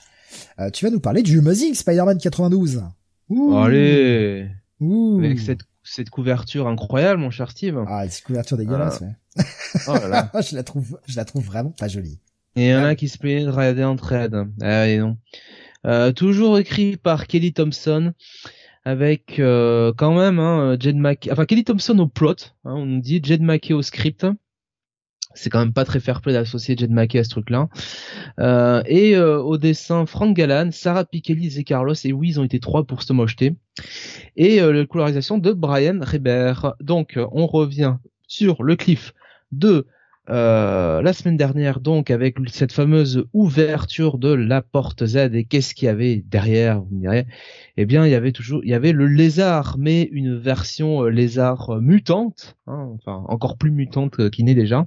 tu 0.73 0.85
vas 0.85 0.91
nous 0.91 0.99
parler 0.99 1.23
du 1.23 1.39
Amazing 1.39 1.73
Spider-Man 1.73 2.17
92. 2.17 2.83
Allez 3.55 4.49
Avec 5.17 5.39
cette, 5.39 5.61
cette 5.83 6.09
couverture 6.09 6.67
incroyable, 6.67 7.21
mon 7.21 7.31
cher 7.31 7.51
Steve. 7.51 7.83
Ah, 7.87 8.07
cette 8.09 8.23
couverture 8.23 8.57
dégueulasse, 8.57 9.01
ah. 9.01 9.43
Oh 9.87 9.93
là 9.93 10.07
là. 10.07 10.41
je 10.41 10.55
la 10.55 10.63
trouve, 10.63 10.99
je 11.07 11.15
la 11.15 11.25
trouve 11.25 11.45
vraiment 11.45 11.71
pas 11.71 11.87
jolie. 11.87 12.19
Et 12.55 12.67
il 12.67 12.71
y 12.71 12.75
en 12.75 12.83
a 12.83 12.95
qui 12.95 13.07
se 13.07 13.17
plaignent 13.17 13.45
de 13.45 13.51
regarder 13.51 13.83
en 13.83 13.95
trade. 13.95 14.35
Ah, 14.61 14.87
non. 14.97 15.17
Euh, 15.85 16.11
toujours 16.11 16.57
écrit 16.57 16.97
par 16.97 17.27
Kelly 17.27 17.53
Thompson 17.53 18.13
avec 18.83 19.39
euh, 19.39 19.93
quand 19.95 20.13
même 20.13 20.39
hein, 20.39 20.75
Jed 20.79 20.97
McKay, 20.97 21.31
enfin 21.31 21.45
Kelly 21.45 21.63
Thompson 21.63 21.97
au 21.99 22.07
plot, 22.07 22.35
hein, 22.65 22.73
on 22.73 22.85
nous 22.85 23.01
dit 23.01 23.21
Jed 23.23 23.41
McKay 23.41 23.73
au 23.73 23.81
script, 23.81 24.25
c'est 25.35 25.49
quand 25.49 25.59
même 25.59 25.73
pas 25.73 25.85
très 25.85 25.99
fair 25.99 26.21
play 26.21 26.33
d'associer 26.33 26.75
Jed 26.77 26.91
McKay 26.91 27.19
à 27.19 27.23
ce 27.23 27.29
truc-là. 27.29 27.69
Euh, 28.39 28.81
et 28.87 29.17
au 29.17 29.57
dessin, 29.57 30.05
Frank 30.05 30.35
Gallan, 30.35 30.71
Sarah 30.71 31.05
Pichelli 31.05 31.59
et 31.59 31.63
Carlos, 31.63 31.93
et 32.03 32.11
oui, 32.11 32.29
ils 32.29 32.39
ont 32.39 32.43
été 32.43 32.59
trois 32.59 32.83
pour 32.83 33.03
se 33.03 33.13
mocheter. 33.13 33.55
Et 34.35 34.59
la 34.59 34.85
colorisation 34.85 35.37
de 35.37 35.53
Brian 35.53 35.99
Reber. 36.01 36.73
Donc, 36.81 37.19
on 37.31 37.45
revient 37.45 37.97
sur 38.27 38.63
le 38.63 38.75
cliff 38.75 39.13
de 39.51 39.85
euh, 40.29 41.01
la 41.01 41.13
semaine 41.13 41.37
dernière, 41.37 41.79
donc, 41.79 42.11
avec 42.11 42.37
cette 42.47 42.71
fameuse 42.71 43.25
ouverture 43.33 44.17
de 44.17 44.33
la 44.33 44.61
porte 44.61 45.05
Z, 45.05 45.33
et 45.33 45.45
qu'est-ce 45.45 45.73
qu'il 45.73 45.87
y 45.87 45.89
avait 45.89 46.23
derrière, 46.25 46.81
vous 46.81 46.95
me 46.95 47.01
direz? 47.01 47.25
Eh 47.77 47.85
bien, 47.85 48.05
il 48.05 48.11
y 48.11 48.15
avait 48.15 48.31
toujours, 48.31 48.61
il 48.63 48.69
y 48.69 48.73
avait 48.73 48.91
le 48.91 49.07
lézard, 49.07 49.77
mais 49.79 50.03
une 50.11 50.37
version 50.37 51.03
euh, 51.03 51.09
lézard 51.09 51.69
euh, 51.69 51.81
mutante, 51.81 52.57
hein, 52.67 52.89
enfin 52.93 53.23
encore 53.27 53.57
plus 53.57 53.71
mutante 53.71 54.29
qu'il 54.29 54.45
n'est 54.45 54.55
déjà. 54.55 54.85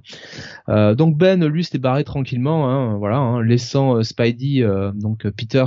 Euh, 0.69 0.95
donc 0.95 1.17
Ben, 1.17 1.45
lui, 1.45 1.63
s'était 1.63 1.77
barré 1.77 2.03
tranquillement, 2.03 2.69
hein, 2.69 2.97
voilà, 2.97 3.17
hein, 3.17 3.41
laissant 3.41 4.01
Spidey, 4.03 4.65
donc 4.95 5.27
Peter 5.31 5.65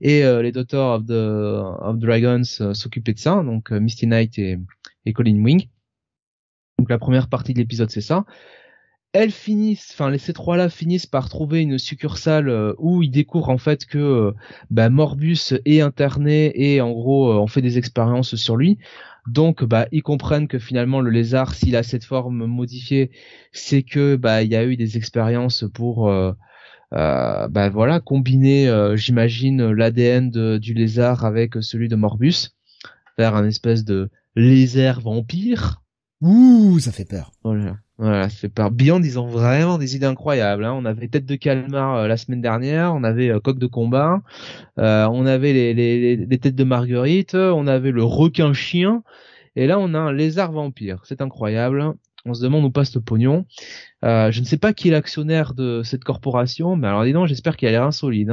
et 0.00 0.22
les 0.22 0.52
Daughters 0.52 1.00
of, 1.00 1.06
the, 1.06 1.98
Dragons 1.98 2.74
s'occuper 2.74 3.12
de 3.12 3.18
ça, 3.18 3.42
donc 3.42 3.70
Misty 3.70 4.06
Knight 4.06 4.38
et, 4.38 4.58
et 5.06 5.12
Colin 5.12 5.42
Wing. 5.42 5.68
Donc 6.78 6.90
la 6.90 6.98
première 6.98 7.28
partie 7.28 7.54
de 7.54 7.58
l'épisode, 7.58 7.90
c'est 7.90 8.00
ça 8.00 8.24
elles 9.14 9.30
finissent, 9.30 9.90
enfin 9.92 10.18
ces 10.18 10.32
trois-là 10.32 10.68
finissent 10.68 11.06
par 11.06 11.28
trouver 11.28 11.62
une 11.62 11.78
succursale 11.78 12.48
euh, 12.48 12.74
où 12.78 13.00
ils 13.00 13.12
découvrent 13.12 13.48
en 13.48 13.58
fait 13.58 13.86
que 13.86 13.96
euh, 13.96 14.32
bah, 14.70 14.90
Morbus 14.90 15.54
est 15.64 15.80
interné 15.80 16.52
et 16.56 16.80
en 16.80 16.90
gros 16.90 17.30
euh, 17.30 17.36
on 17.36 17.46
fait 17.46 17.62
des 17.62 17.78
expériences 17.78 18.34
sur 18.34 18.56
lui. 18.56 18.78
Donc 19.28 19.64
bah 19.64 19.86
ils 19.92 20.02
comprennent 20.02 20.48
que 20.48 20.58
finalement 20.58 21.00
le 21.00 21.10
lézard 21.10 21.54
s'il 21.54 21.76
a 21.76 21.84
cette 21.84 22.04
forme 22.04 22.44
modifiée, 22.46 23.12
c'est 23.52 23.84
que 23.84 24.16
bah 24.16 24.42
il 24.42 24.50
y 24.50 24.56
a 24.56 24.64
eu 24.64 24.76
des 24.76 24.96
expériences 24.98 25.64
pour 25.72 26.12
bah 26.90 27.68
voilà 27.72 28.00
combiner 28.00 28.68
j'imagine 28.96 29.70
l'ADN 29.70 30.58
du 30.58 30.74
lézard 30.74 31.24
avec 31.24 31.54
celui 31.62 31.88
de 31.88 31.96
Morbus, 31.96 32.50
faire 33.16 33.34
un 33.34 33.46
espèce 33.46 33.84
de 33.84 34.10
lézard 34.36 35.00
vampire. 35.00 35.80
Ouh, 36.20 36.78
ça 36.78 36.92
fait 36.92 37.08
peur. 37.08 37.32
Voilà. 37.42 37.78
Voilà, 37.98 38.28
c'est 38.28 38.48
par 38.48 38.72
Beyond, 38.72 39.00
ils 39.02 39.20
ont 39.20 39.28
vraiment 39.28 39.78
des 39.78 39.94
idées 39.94 40.06
incroyables. 40.06 40.64
Hein. 40.64 40.72
On 40.76 40.84
avait 40.84 41.06
Tête 41.06 41.26
de 41.26 41.36
Calmar 41.36 41.94
euh, 41.94 42.08
la 42.08 42.16
semaine 42.16 42.40
dernière, 42.40 42.92
on 42.92 43.04
avait 43.04 43.30
euh, 43.30 43.38
Coq 43.38 43.56
de 43.56 43.66
combat, 43.66 44.20
euh, 44.80 45.06
on 45.12 45.26
avait 45.26 45.52
les, 45.52 46.16
les, 46.16 46.38
têtes 46.38 46.56
de 46.56 46.64
Marguerite, 46.64 47.36
on 47.36 47.68
avait 47.68 47.92
le 47.92 48.02
requin 48.02 48.52
chien, 48.52 49.04
et 49.54 49.68
là 49.68 49.78
on 49.78 49.94
a 49.94 49.98
un 49.98 50.12
lézard 50.12 50.50
vampire. 50.50 51.02
C'est 51.04 51.20
incroyable. 51.22 51.94
On 52.26 52.34
se 52.34 52.42
demande 52.42 52.64
où 52.64 52.70
passe 52.70 52.94
le 52.94 53.02
pognon. 53.02 53.44
je 54.02 54.40
ne 54.40 54.44
sais 54.44 54.56
pas 54.56 54.72
qui 54.72 54.88
est 54.88 54.90
l'actionnaire 54.90 55.54
de 55.54 55.82
cette 55.84 56.04
corporation, 56.04 56.74
mais 56.74 56.88
alors 56.88 57.04
dis 57.04 57.12
donc, 57.12 57.28
j'espère 57.28 57.56
qu'il 57.56 57.68
a 57.68 57.70
l'air 57.70 57.84
insolide. 57.84 58.30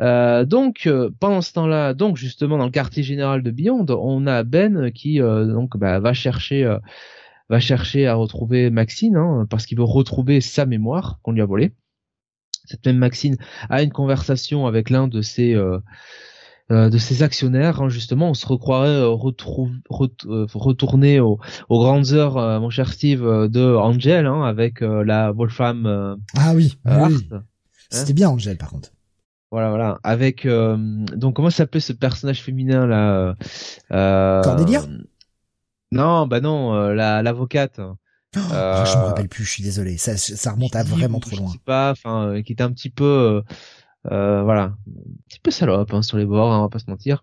Hein. 0.00 0.44
donc 0.44 0.88
pendant 1.20 1.40
ce 1.40 1.52
temps-là, 1.52 1.94
donc 1.94 2.16
justement 2.16 2.58
dans 2.58 2.64
le 2.64 2.72
quartier 2.72 3.04
général 3.04 3.42
de 3.44 3.50
Beyond, 3.52 3.86
on 3.88 4.26
a 4.26 4.42
Ben 4.42 4.90
qui 4.90 5.20
donc 5.20 5.76
bah, 5.76 6.00
va 6.00 6.12
chercher 6.12 6.76
va 7.50 7.60
chercher 7.60 8.06
à 8.06 8.14
retrouver 8.14 8.70
Maxine 8.70 9.16
hein, 9.16 9.46
parce 9.50 9.66
qu'il 9.66 9.78
veut 9.78 9.84
retrouver 9.84 10.40
sa 10.40 10.66
mémoire 10.66 11.18
qu'on 11.22 11.32
lui 11.32 11.42
a 11.42 11.46
volée. 11.46 11.72
Cette 12.64 12.84
même 12.86 12.96
Maxine 12.96 13.36
a 13.68 13.82
une 13.82 13.92
conversation 13.92 14.66
avec 14.66 14.88
l'un 14.88 15.06
de 15.06 15.20
ses 15.20 15.54
euh, 15.54 15.78
euh, 16.70 16.88
de 16.88 16.96
ses 16.96 17.22
actionnaires. 17.22 17.82
Hein, 17.82 17.90
justement, 17.90 18.30
on 18.30 18.34
se 18.34 18.46
recroirait 18.46 18.88
euh, 18.88 19.08
retrouve, 19.08 19.70
retourner 19.90 21.20
aux, 21.20 21.38
aux, 21.68 21.78
grandes 21.78 22.12
heures, 22.12 22.60
mon 22.60 22.70
cher 22.70 22.90
Steve, 22.92 23.22
de 23.22 23.76
Angel 23.76 24.26
hein, 24.26 24.42
avec 24.42 24.80
la 24.80 25.32
Wolfram. 25.32 26.16
ah 26.36 26.52
oui, 26.54 26.78
oui. 26.86 27.28
c'était 27.90 28.14
bien 28.14 28.30
Angel 28.30 28.56
par 28.56 28.70
contre. 28.70 28.90
Voilà, 29.50 29.68
voilà. 29.68 29.98
Avec 30.02 30.48
donc 30.48 31.36
comment 31.36 31.50
s'appelait 31.50 31.80
ce 31.80 31.92
personnage 31.92 32.42
féminin 32.42 32.86
là 32.86 33.36
Cordelia 34.42 34.82
non, 35.94 36.26
bah 36.26 36.40
non, 36.40 36.74
euh, 36.74 36.94
la 36.94 37.22
l'avocate. 37.22 37.78
Oh, 37.78 38.40
euh, 38.52 38.84
je 38.84 38.98
me 38.98 39.04
rappelle 39.04 39.28
plus, 39.28 39.44
je 39.44 39.50
suis 39.50 39.62
désolé. 39.62 39.96
Ça, 39.96 40.16
ça 40.16 40.52
remonte 40.52 40.74
à 40.74 40.82
vraiment 40.82 41.20
trop 41.20 41.36
loin. 41.36 41.46
Je 41.48 41.52
sais 41.52 41.62
pas, 41.64 41.92
enfin, 41.92 42.28
euh, 42.28 42.42
qui 42.42 42.52
était 42.52 42.64
un 42.64 42.72
petit 42.72 42.90
peu, 42.90 43.42
euh, 44.10 44.42
voilà, 44.42 44.62
un 44.64 44.76
petit 45.28 45.38
peu 45.40 45.52
salope 45.52 45.94
hein, 45.94 46.02
sur 46.02 46.16
les 46.16 46.26
bords, 46.26 46.52
hein, 46.52 46.58
on 46.58 46.62
va 46.62 46.68
pas 46.68 46.80
se 46.80 46.90
mentir. 46.90 47.22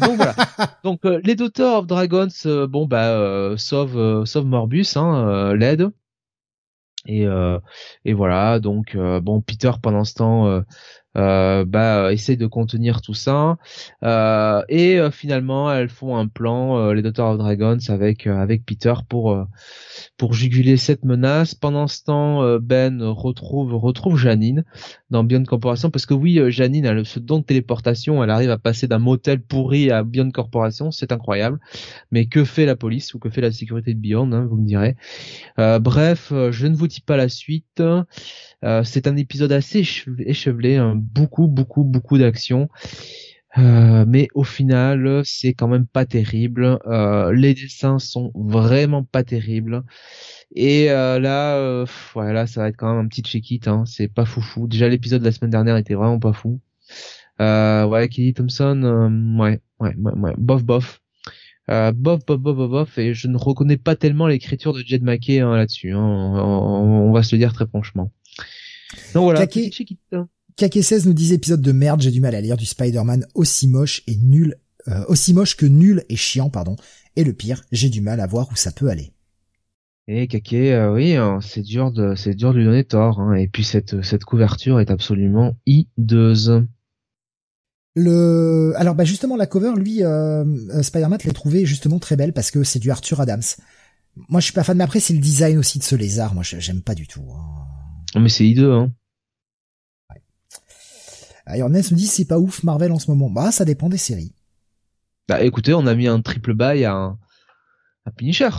Donc 0.00 0.16
voilà. 0.16 0.34
Donc 0.84 1.04
les 1.04 1.36
Daughters 1.36 1.78
of 1.78 1.86
Dragons, 1.86 2.66
bon 2.68 2.86
bah, 2.86 3.54
sauf 3.56 3.92
sauf 4.26 4.44
Morbus, 4.44 4.96
hein, 4.96 5.54
l'aide. 5.54 5.90
Et 7.06 7.24
et 8.04 8.12
voilà. 8.12 8.58
Donc 8.58 8.96
bon, 8.96 9.40
Peter 9.40 9.70
pendant 9.80 10.04
ce 10.04 10.14
temps 10.14 10.64
euh, 11.16 11.64
bah 11.64 12.12
essaye 12.12 12.36
de 12.36 12.46
contenir 12.46 13.00
tout 13.00 13.14
ça. 13.14 13.56
Euh, 14.02 14.62
et 14.68 14.98
euh, 14.98 15.10
finalement 15.10 15.72
elles 15.72 15.88
font 15.88 16.16
un 16.16 16.28
plan 16.28 16.92
les 16.92 17.02
Daughters 17.02 17.30
of 17.30 17.38
Dragons 17.38 17.78
avec 17.88 18.26
avec 18.26 18.64
Peter 18.64 18.94
pour 19.08 19.46
pour 20.16 20.34
juguler 20.34 20.76
cette 20.76 21.04
menace. 21.04 21.54
Pendant 21.54 21.86
ce 21.86 22.04
temps 22.04 22.58
Ben 22.58 23.02
retrouve 23.02 23.74
retrouve 23.74 24.18
Janine 24.18 24.64
dans 25.10 25.24
Beyond 25.24 25.44
Corporation 25.44 25.90
parce 25.90 26.06
que 26.06 26.14
oui 26.14 26.40
Janine 26.50 26.86
a 26.86 27.04
ce 27.04 27.18
don 27.18 27.38
de 27.38 27.44
téléportation 27.44 28.22
elle 28.22 28.30
arrive 28.30 28.50
à 28.50 28.58
passer 28.58 28.86
d'un 28.86 28.98
motel 28.98 29.40
pourri 29.40 29.90
à 29.90 30.02
Beyond 30.02 30.30
Corporation 30.30 30.90
c'est 30.90 31.12
incroyable. 31.12 31.58
Mais 32.12 32.26
que 32.26 32.44
fait 32.44 32.66
la 32.66 32.76
police 32.76 33.14
ou 33.14 33.18
que 33.18 33.30
fait 33.30 33.40
la 33.40 33.52
sécurité 33.52 33.94
de 33.94 34.00
Beyond 34.00 34.32
hein, 34.32 34.46
vous 34.48 34.56
me 34.56 34.66
direz. 34.66 34.96
Bref 35.56 36.32
je 36.50 36.66
ne 36.66 36.76
vous 36.76 36.86
dis 36.86 37.00
pas 37.00 37.16
la 37.16 37.28
suite. 37.28 37.82
Euh, 38.64 38.82
c'est 38.82 39.06
un 39.06 39.16
épisode 39.16 39.52
assez 39.52 39.84
échevelé, 40.18 40.76
hein. 40.76 40.97
Beaucoup, 40.98 41.46
beaucoup, 41.46 41.84
beaucoup 41.84 42.18
d'action. 42.18 42.68
Euh, 43.56 44.04
mais 44.06 44.28
au 44.34 44.44
final, 44.44 45.22
c'est 45.24 45.54
quand 45.54 45.68
même 45.68 45.86
pas 45.86 46.04
terrible. 46.04 46.78
Euh, 46.86 47.32
les 47.32 47.54
dessins 47.54 47.98
sont 47.98 48.30
vraiment 48.34 49.02
pas 49.04 49.24
terribles. 49.24 49.84
Et 50.54 50.90
euh, 50.90 51.18
là, 51.18 51.84
voilà, 52.14 52.46
ça 52.46 52.62
va 52.62 52.68
être 52.68 52.76
quand 52.76 52.94
même 52.94 53.04
un 53.04 53.08
petit 53.08 53.22
check-it. 53.22 53.66
Hein. 53.68 53.84
C'est 53.86 54.08
pas 54.08 54.26
foufou. 54.26 54.68
Déjà, 54.68 54.88
l'épisode 54.88 55.20
de 55.20 55.26
la 55.26 55.32
semaine 55.32 55.50
dernière 55.50 55.76
était 55.76 55.94
vraiment 55.94 56.18
pas 56.18 56.32
fou. 56.32 56.60
ouais, 57.40 58.08
Kelly 58.10 58.34
Thompson, 58.34 59.36
ouais, 59.38 59.60
ouais, 59.80 59.94
ouais, 59.96 60.34
bof, 60.38 60.62
bof. 60.64 61.00
bof, 61.68 61.94
bof, 61.94 62.24
bof, 62.26 62.56
bof, 62.56 62.70
bof, 62.70 62.98
et 62.98 63.14
je 63.14 63.28
ne 63.28 63.36
reconnais 63.36 63.76
pas 63.76 63.96
tellement 63.96 64.26
l'écriture 64.26 64.72
de 64.72 64.80
Jed 64.80 65.02
McKay 65.02 65.40
hein, 65.40 65.56
là-dessus. 65.56 65.92
Hein. 65.92 65.98
On, 66.00 67.12
va 67.12 67.22
se 67.22 67.34
le 67.34 67.40
dire 67.40 67.52
très 67.52 67.66
franchement. 67.66 68.12
Donc 69.14 69.24
voilà, 69.24 69.46
check-it. 69.46 70.14
KK16 70.58 71.06
nous 71.06 71.14
disait 71.14 71.36
épisode 71.36 71.62
de 71.62 71.70
merde, 71.70 72.00
j'ai 72.00 72.10
du 72.10 72.20
mal 72.20 72.34
à 72.34 72.40
lire 72.40 72.56
du 72.56 72.66
Spider-Man 72.66 73.26
aussi 73.34 73.68
moche 73.68 74.02
et 74.08 74.16
nul, 74.16 74.56
euh, 74.88 75.04
aussi 75.06 75.32
moche 75.32 75.56
que 75.56 75.66
nul 75.66 76.04
et 76.08 76.16
chiant, 76.16 76.50
pardon. 76.50 76.74
Et 77.14 77.22
le 77.22 77.32
pire, 77.32 77.62
j'ai 77.70 77.88
du 77.88 78.00
mal 78.00 78.18
à 78.18 78.26
voir 78.26 78.48
où 78.50 78.56
ça 78.56 78.72
peut 78.72 78.88
aller. 78.88 79.12
Et 80.08 80.26
Kake, 80.26 80.54
euh, 80.54 80.92
oui, 80.92 81.14
hein, 81.14 81.38
c'est 81.40 81.62
dur 81.62 81.92
de, 81.92 82.16
c'est 82.16 82.34
dur 82.34 82.52
de 82.52 82.58
lui 82.58 82.64
donner 82.64 82.82
tort. 82.82 83.20
Hein. 83.20 83.34
Et 83.34 83.46
puis 83.46 83.62
cette, 83.62 84.02
cette 84.02 84.24
couverture 84.24 84.80
est 84.80 84.90
absolument 84.90 85.54
hideuse. 85.64 86.64
Le, 87.94 88.72
alors 88.76 88.96
bah 88.96 89.04
justement 89.04 89.36
la 89.36 89.46
cover, 89.46 89.74
lui, 89.76 90.02
euh, 90.02 90.44
euh 90.74 90.82
Spider-Man 90.82 91.20
l'a 91.24 91.32
trouvé 91.32 91.66
justement 91.66 92.00
très 92.00 92.16
belle 92.16 92.32
parce 92.32 92.50
que 92.50 92.64
c'est 92.64 92.78
du 92.80 92.90
Arthur 92.90 93.20
Adams. 93.20 93.42
Moi 94.28 94.40
je 94.40 94.46
suis 94.46 94.54
pas 94.54 94.64
fan, 94.64 94.76
mais 94.76 94.84
après 94.84 94.98
c'est 94.98 95.14
le 95.14 95.20
design 95.20 95.56
aussi 95.58 95.78
de 95.78 95.84
ce 95.84 95.94
lézard. 95.94 96.34
Moi 96.34 96.42
j'aime 96.42 96.82
pas 96.82 96.96
du 96.96 97.06
tout. 97.06 97.22
Hein. 97.32 98.20
Mais 98.20 98.28
c'est 98.28 98.46
hideux, 98.46 98.72
hein. 98.72 98.92
Iron 101.56 101.70
nous 101.70 101.96
dit 101.96 102.06
c'est 102.06 102.24
pas 102.24 102.38
ouf 102.38 102.62
Marvel 102.62 102.92
en 102.92 102.98
ce 102.98 103.10
moment. 103.10 103.30
Bah 103.30 103.52
ça 103.52 103.64
dépend 103.64 103.88
des 103.88 103.98
séries. 103.98 104.32
Bah 105.28 105.42
écoutez, 105.42 105.74
on 105.74 105.86
a 105.86 105.94
mis 105.94 106.06
un 106.06 106.20
triple 106.20 106.54
buy 106.54 106.84
à 106.84 106.94
un, 106.94 107.18
Punisher. 108.16 108.50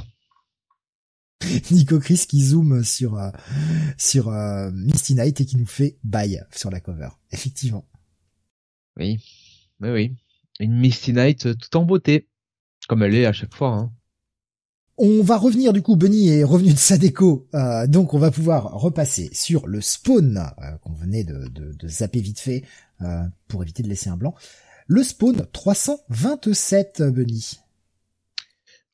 Nico 1.72 2.00
Chris 2.00 2.26
qui 2.28 2.44
zoome 2.44 2.84
sur 2.84 3.18
euh, 3.18 3.32
sur 3.98 4.30
euh, 4.30 4.70
Misty 4.72 5.16
Knight 5.16 5.42
et 5.42 5.46
qui 5.46 5.58
nous 5.58 5.66
fait 5.66 5.98
buy 6.04 6.38
sur 6.52 6.70
la 6.70 6.80
cover. 6.80 7.10
Effectivement. 7.32 7.88
Oui, 8.98 9.24
oui, 9.80 9.90
oui. 9.90 10.16
Une 10.60 10.78
Misty 10.78 11.14
Knight 11.14 11.58
tout 11.58 11.78
en 11.78 11.86
beauté, 11.86 12.28
comme 12.88 13.02
elle 13.02 13.16
est 13.16 13.26
à 13.26 13.34
chaque 13.34 13.56
fois. 13.56 13.76
Hein. 13.76 13.94
On 15.02 15.24
va 15.24 15.38
revenir 15.38 15.72
du 15.72 15.82
coup, 15.82 15.96
Bunny 15.96 16.28
est 16.28 16.44
revenu 16.44 16.74
de 16.74 16.78
sa 16.78 16.98
déco, 16.98 17.48
euh, 17.56 17.88
donc 17.88 18.14
on 18.14 18.20
va 18.20 18.32
pouvoir 18.32 18.74
repasser 18.74 19.30
sur 19.32 19.66
le 19.66 19.80
spawn 19.80 20.38
euh, 20.38 20.72
qu'on 20.82 20.92
venait 20.92 21.24
de, 21.24 21.88
zapper 21.88 22.20
vite 22.20 22.42
fait 22.42 22.66
euh, 23.02 23.24
pour 23.48 23.64
éviter 23.64 23.82
de 23.82 23.88
laisser 23.88 24.10
un 24.10 24.18
blanc. 24.18 24.36
Le 24.88 25.02
spawn 25.02 25.46
327, 25.54 27.04
Bunny. 27.14 27.60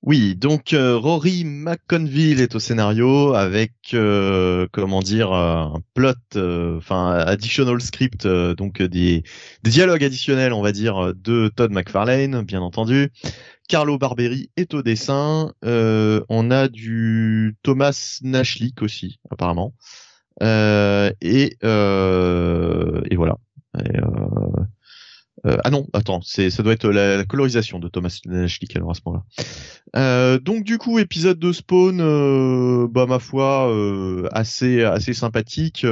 Oui, 0.03 0.35
donc 0.35 0.75
Rory 0.77 1.43
McConville 1.43 2.39
est 2.39 2.53
au 2.53 2.59
scénario 2.59 3.33
avec 3.33 3.73
comment 4.71 5.01
dire 5.01 5.33
un 5.33 5.81
plot, 5.95 6.13
enfin 6.77 7.13
additional 7.13 7.81
script, 7.81 8.27
donc 8.27 8.83
des, 8.83 9.23
des 9.63 9.71
dialogues 9.71 10.03
additionnels, 10.03 10.53
on 10.53 10.61
va 10.61 10.71
dire, 10.71 11.15
de 11.15 11.51
Todd 11.55 11.71
McFarlane, 11.71 12.43
bien 12.43 12.61
entendu. 12.61 13.09
Carlo 13.67 13.97
Barberi 13.97 14.49
est 14.57 14.73
au 14.73 14.81
dessin. 14.81 15.53
Euh, 15.63 16.23
on 16.29 16.51
a 16.51 16.67
du 16.67 17.57
Thomas 17.63 18.19
Nashlik 18.21 18.81
aussi, 18.81 19.19
apparemment. 19.31 19.73
Euh, 20.43 21.11
euh, 21.63 23.01
et 23.09 23.15
voilà. 23.15 23.37
Euh, 25.45 25.57
ah 25.63 25.69
non, 25.69 25.87
attends, 25.93 26.21
c'est 26.23 26.49
ça 26.49 26.63
doit 26.63 26.73
être 26.73 26.89
la, 26.89 27.23
colorisation 27.25 27.79
de 27.79 27.87
Thomas 27.87 28.19
Nashlik 28.25 28.75
alors 28.75 28.91
à 28.91 28.93
ce 28.93 29.01
moment-là. 29.05 29.23
Euh, 29.95 30.39
donc 30.39 30.63
du 30.63 30.77
coup, 30.77 30.97
épisode 30.97 31.37
de 31.37 31.51
Spawn, 31.51 31.99
euh, 32.01 32.87
bah 32.89 33.05
ma 33.05 33.19
foi, 33.19 33.71
assez 34.31 34.83
assez 34.83 35.13
sympathique. 35.13 35.85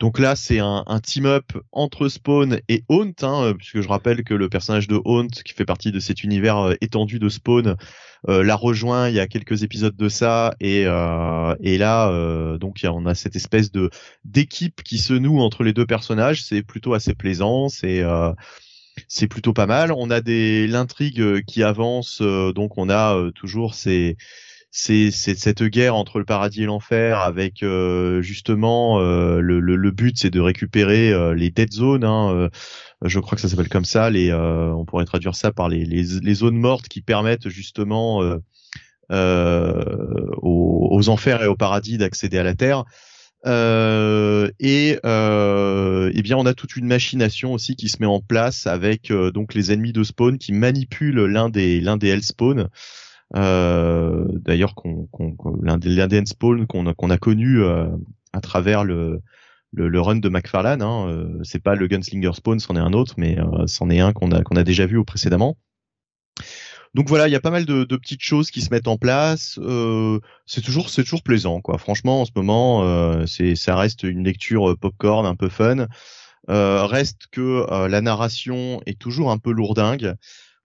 donc 0.00 0.18
là, 0.18 0.36
c'est 0.36 0.58
un, 0.58 0.84
un 0.86 1.00
team-up 1.00 1.52
entre 1.72 2.08
Spawn 2.08 2.60
et 2.68 2.84
Haunt, 2.88 3.12
hein, 3.22 3.54
puisque 3.56 3.80
je 3.80 3.88
rappelle 3.88 4.24
que 4.24 4.34
le 4.34 4.48
personnage 4.48 4.88
de 4.88 5.00
Haunt, 5.04 5.28
qui 5.28 5.54
fait 5.54 5.64
partie 5.64 5.92
de 5.92 6.00
cet 6.00 6.22
univers 6.22 6.74
étendu 6.80 7.18
de 7.18 7.28
Spawn, 7.28 7.76
l'a 8.26 8.56
rejoint 8.56 9.08
il 9.08 9.14
y 9.14 9.20
a 9.20 9.26
quelques 9.26 9.62
épisodes 9.62 9.96
de 9.96 10.08
ça 10.08 10.54
et 10.60 10.82
et 10.82 11.78
là 11.78 12.58
donc 12.58 12.80
on 12.84 13.06
a 13.06 13.14
cette 13.14 13.36
espèce 13.36 13.70
de 13.70 13.90
d'équipe 14.24 14.82
qui 14.82 14.98
se 14.98 15.14
noue 15.14 15.40
entre 15.40 15.62
les 15.62 15.72
deux 15.72 15.86
personnages 15.86 16.42
c'est 16.42 16.62
plutôt 16.62 16.94
assez 16.94 17.14
plaisant 17.14 17.68
c'est 17.68 18.02
c'est 19.06 19.28
plutôt 19.28 19.52
pas 19.52 19.66
mal. 19.66 19.92
On 19.92 20.10
a 20.10 20.20
des 20.20 20.66
l'intrigue 20.66 21.20
euh, 21.20 21.40
qui 21.46 21.62
avance, 21.62 22.20
euh, 22.20 22.52
donc 22.52 22.78
on 22.78 22.88
a 22.88 23.14
euh, 23.14 23.30
toujours 23.30 23.74
ces 23.74 24.16
c'est 24.70 25.10
cette 25.10 25.62
guerre 25.62 25.94
entre 25.94 26.18
le 26.18 26.24
paradis 26.24 26.62
et 26.62 26.66
l'enfer 26.66 27.20
avec 27.20 27.64
justement 28.20 29.00
le, 29.00 29.60
le, 29.60 29.90
but 29.90 30.18
c'est 30.18 30.30
de 30.30 30.40
récupérer 30.40 31.34
les 31.34 31.50
dead 31.50 31.72
zones 31.72 32.04
hein, 32.04 32.50
je 33.02 33.18
crois 33.18 33.36
que 33.36 33.40
ça 33.40 33.48
s'appelle 33.48 33.70
comme 33.70 33.86
ça 33.86 34.10
les 34.10 34.32
on 34.32 34.84
pourrait 34.84 35.06
traduire 35.06 35.34
ça 35.34 35.52
par 35.52 35.68
les, 35.68 36.34
zones 36.34 36.58
mortes 36.58 36.88
qui 36.88 37.00
permettent 37.00 37.48
justement 37.48 38.20
aux, 39.10 41.08
enfers 41.08 41.42
et 41.42 41.46
au 41.46 41.56
paradis 41.56 41.96
d'accéder 41.96 42.38
à 42.38 42.42
la 42.42 42.54
terre 42.54 42.84
euh, 43.46 44.50
et 44.58 44.98
euh, 45.06 46.10
eh 46.12 46.22
bien 46.22 46.36
on 46.36 46.44
a 46.44 46.54
toute 46.54 46.74
une 46.74 46.86
machination 46.86 47.52
aussi 47.52 47.76
qui 47.76 47.88
se 47.88 47.98
met 48.00 48.06
en 48.06 48.20
place 48.20 48.66
avec 48.66 49.12
euh, 49.12 49.30
donc 49.30 49.54
les 49.54 49.70
ennemis 49.70 49.92
de 49.92 50.02
spawn 50.02 50.38
qui 50.38 50.52
manipulent 50.52 51.24
l'un 51.24 51.48
des 51.48 51.80
l'un 51.80 51.96
des. 51.96 52.18
Euh, 53.36 54.26
D'ailleurs 54.40 54.74
qu'on, 54.74 55.08
l'un 55.62 55.78
des 55.78 55.90
l'un 55.90 56.06
des 56.06 56.16
Hellspawn 56.16 56.66
qu'on 56.66 56.86
a, 56.86 56.94
qu'on 56.94 57.10
a 57.10 57.18
connu 57.18 57.62
euh, 57.62 57.88
à 58.32 58.40
travers 58.40 58.84
le, 58.84 59.20
le, 59.72 59.88
le 59.88 60.00
run 60.00 60.16
de 60.16 60.28
McFarlane. 60.28 60.82
Hein. 60.82 61.24
C'est 61.42 61.62
pas 61.62 61.74
le 61.74 61.86
Gunslinger 61.86 62.32
Spawn, 62.34 62.58
c'en 62.58 62.76
est 62.76 62.80
un 62.80 62.92
autre, 62.92 63.14
mais 63.16 63.38
c'en 63.66 63.90
est 63.90 64.00
un 64.00 64.12
qu'on 64.12 64.32
a 64.32 64.42
qu'on 64.42 64.56
a 64.56 64.64
déjà 64.64 64.86
vu 64.86 64.96
au 64.96 65.04
précédemment. 65.04 65.56
Donc 66.94 67.08
voilà, 67.08 67.28
il 67.28 67.32
y 67.32 67.36
a 67.36 67.40
pas 67.40 67.50
mal 67.50 67.66
de, 67.66 67.84
de, 67.84 67.96
petites 67.96 68.22
choses 68.22 68.50
qui 68.50 68.62
se 68.62 68.70
mettent 68.70 68.88
en 68.88 68.96
place. 68.96 69.58
Euh, 69.62 70.20
c'est 70.46 70.62
toujours, 70.62 70.88
c'est 70.88 71.02
toujours 71.02 71.22
plaisant, 71.22 71.60
quoi. 71.60 71.78
Franchement, 71.78 72.22
en 72.22 72.24
ce 72.24 72.30
moment, 72.34 72.82
euh, 72.82 73.26
c'est, 73.26 73.54
ça 73.54 73.76
reste 73.76 74.02
une 74.04 74.24
lecture 74.24 74.70
euh, 74.70 74.76
popcorn, 74.76 75.26
un 75.26 75.34
peu 75.34 75.48
fun. 75.48 75.86
Euh, 76.48 76.86
reste 76.86 77.26
que 77.30 77.66
euh, 77.70 77.88
la 77.88 78.00
narration 78.00 78.80
est 78.86 78.98
toujours 78.98 79.30
un 79.30 79.38
peu 79.38 79.52
lourdingue. 79.52 80.14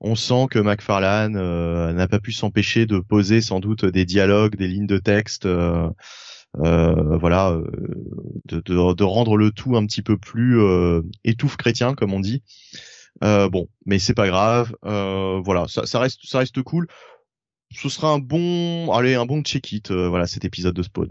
On 0.04 0.16
sent 0.16 0.48
que 0.52 0.60
McFarlane 0.60 1.34
n'a 1.94 2.08
pas 2.08 2.20
pu 2.20 2.32
s'empêcher 2.32 2.86
de 2.86 3.00
poser 3.00 3.42
sans 3.42 3.60
doute 3.60 3.86
des 3.86 4.06
dialogues, 4.06 4.56
des 4.58 4.68
lignes 4.68 4.88
de 4.88 4.98
texte. 4.98 5.48
voilà, 6.56 7.58
de, 8.46 8.60
de, 8.60 8.94
de, 8.94 9.04
rendre 9.04 9.38
le 9.38 9.52
tout 9.52 9.76
un 9.78 9.86
petit 9.86 10.02
peu 10.02 10.18
plus 10.18 10.60
étouffe 11.24 11.56
chrétien, 11.58 11.96
comme 11.96 12.14
on 12.14 12.20
dit. 12.20 12.44
Euh, 13.24 13.50
bon, 13.50 13.68
mais 13.86 14.00
c'est 14.00 14.14
pas 14.14 14.28
grave. 14.28 14.76
Euh, 14.86 15.42
voilà, 15.44 15.66
ça, 15.68 15.86
ça, 15.86 16.00
reste, 16.00 16.20
ça 16.24 16.40
reste 16.40 16.62
cool. 16.62 16.88
Ce 17.72 17.90
sera 17.90 18.10
un 18.10 18.20
bon, 18.20 18.92
allez, 18.92 19.16
un 19.16 19.26
bon 19.26 19.42
check-it. 19.42 19.92
Euh, 19.92 20.10
voilà, 20.10 20.28
cet 20.28 20.46
épisode 20.46 20.76
de 20.76 20.84
Spawn. 20.84 21.10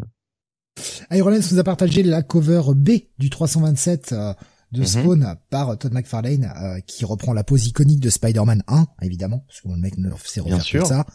Ironlance 1.10 1.52
nous 1.52 1.58
a 1.58 1.64
partagé 1.64 2.02
la 2.02 2.22
cover 2.22 2.62
B 2.74 2.90
du 3.18 3.30
327 3.30 4.14
de 4.72 4.80
mhm. 4.80 4.86
Spawn 4.86 5.36
par 5.50 5.78
Todd 5.78 5.92
McFarlane, 5.92 6.82
qui 6.86 7.04
reprend 7.04 7.32
la 7.32 7.44
pose 7.44 7.66
iconique 7.66 8.00
de 8.00 8.10
Spider-Man 8.10 8.62
1, 8.66 8.86
évidemment, 9.02 9.44
parce 9.46 9.60
que 9.60 9.68
le 9.68 9.76
mec 9.76 9.98
ne 9.98 10.10
sait 10.24 10.40
refaire 10.40 10.64
que 10.64 10.86
ça, 10.86 11.06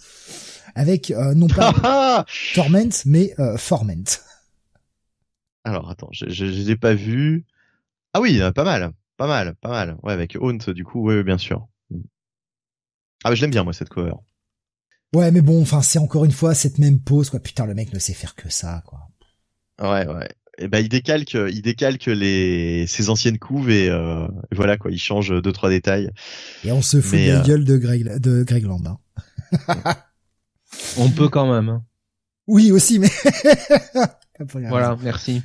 avec 0.76 1.12
non 1.36 1.48
pas 1.48 2.26
Torment, 2.56 2.90
mais 3.06 3.36
Forment. 3.58 4.06
Alors 5.64 5.90
attends, 5.90 6.10
je, 6.12 6.30
je, 6.30 6.46
je 6.46 6.62
l'ai 6.62 6.78
pas 6.78 6.94
vu. 6.94 7.46
Ah 8.14 8.22
oui, 8.22 8.40
pas 8.56 8.64
mal. 8.64 8.94
Pas 9.18 9.28
mal, 9.28 9.56
pas 9.56 9.70
mal. 9.70 9.98
Ouais, 10.04 10.14
avec 10.14 10.38
Haunt, 10.40 10.60
du 10.68 10.86
coup, 10.86 11.02
ouais, 11.02 11.24
bien 11.24 11.40
sûr. 11.40 11.68
Ah, 13.24 13.32
mais 13.32 13.36
je 13.36 13.42
l'aime 13.42 13.52
bien, 13.52 13.64
moi, 13.64 13.74
cette 13.74 13.90
cover. 13.90 14.14
Ouais, 15.14 15.32
mais 15.32 15.42
bon, 15.42 15.62
enfin, 15.62 15.82
c'est 15.82 16.00
encore 16.00 16.24
une 16.24 16.32
fois 16.32 16.54
cette 16.54 16.78
même 16.78 17.00
pose, 17.00 17.32
quoi. 17.32 17.40
Putain, 17.40 17.66
le 17.66 17.74
mec 17.74 17.92
ne 17.94 18.00
sait 18.00 18.14
faire 18.14 18.36
que 18.36 18.50
ça, 18.50 18.84
quoi. 18.86 19.10
Ouais, 19.82 20.08
ouais. 20.08 20.30
Et 20.60 20.64
eh 20.64 20.68
ben, 20.70 20.80
il 20.80 20.90
décalque, 20.90 21.36
il 21.36 21.62
décalque 21.62 22.08
les 22.08 22.88
ses 22.88 23.10
anciennes 23.10 23.38
couves 23.38 23.70
et, 23.70 23.90
euh, 23.90 24.28
voilà 24.52 24.78
quoi, 24.78 24.90
il 24.90 24.98
change 24.98 25.30
deux 25.44 25.52
trois 25.52 25.70
détails. 25.70 26.10
Et 26.64 26.72
on 26.72 26.82
se 26.82 27.00
fout 27.00 27.20
de 27.20 27.28
la 27.28 27.42
euh, 27.42 27.44
gueule 27.44 27.64
de 27.64 27.78
Greg 27.78 28.18
de 28.18 28.42
Greg 28.42 28.64
Land. 28.64 28.82
Hein. 28.88 29.96
on 30.98 31.12
peut 31.12 31.30
quand 31.30 31.54
même. 31.54 31.70
Hein. 31.70 31.84
Oui, 32.48 32.72
aussi, 32.72 32.98
mais. 32.98 33.12
voilà, 34.40 34.98
merci. 35.04 35.44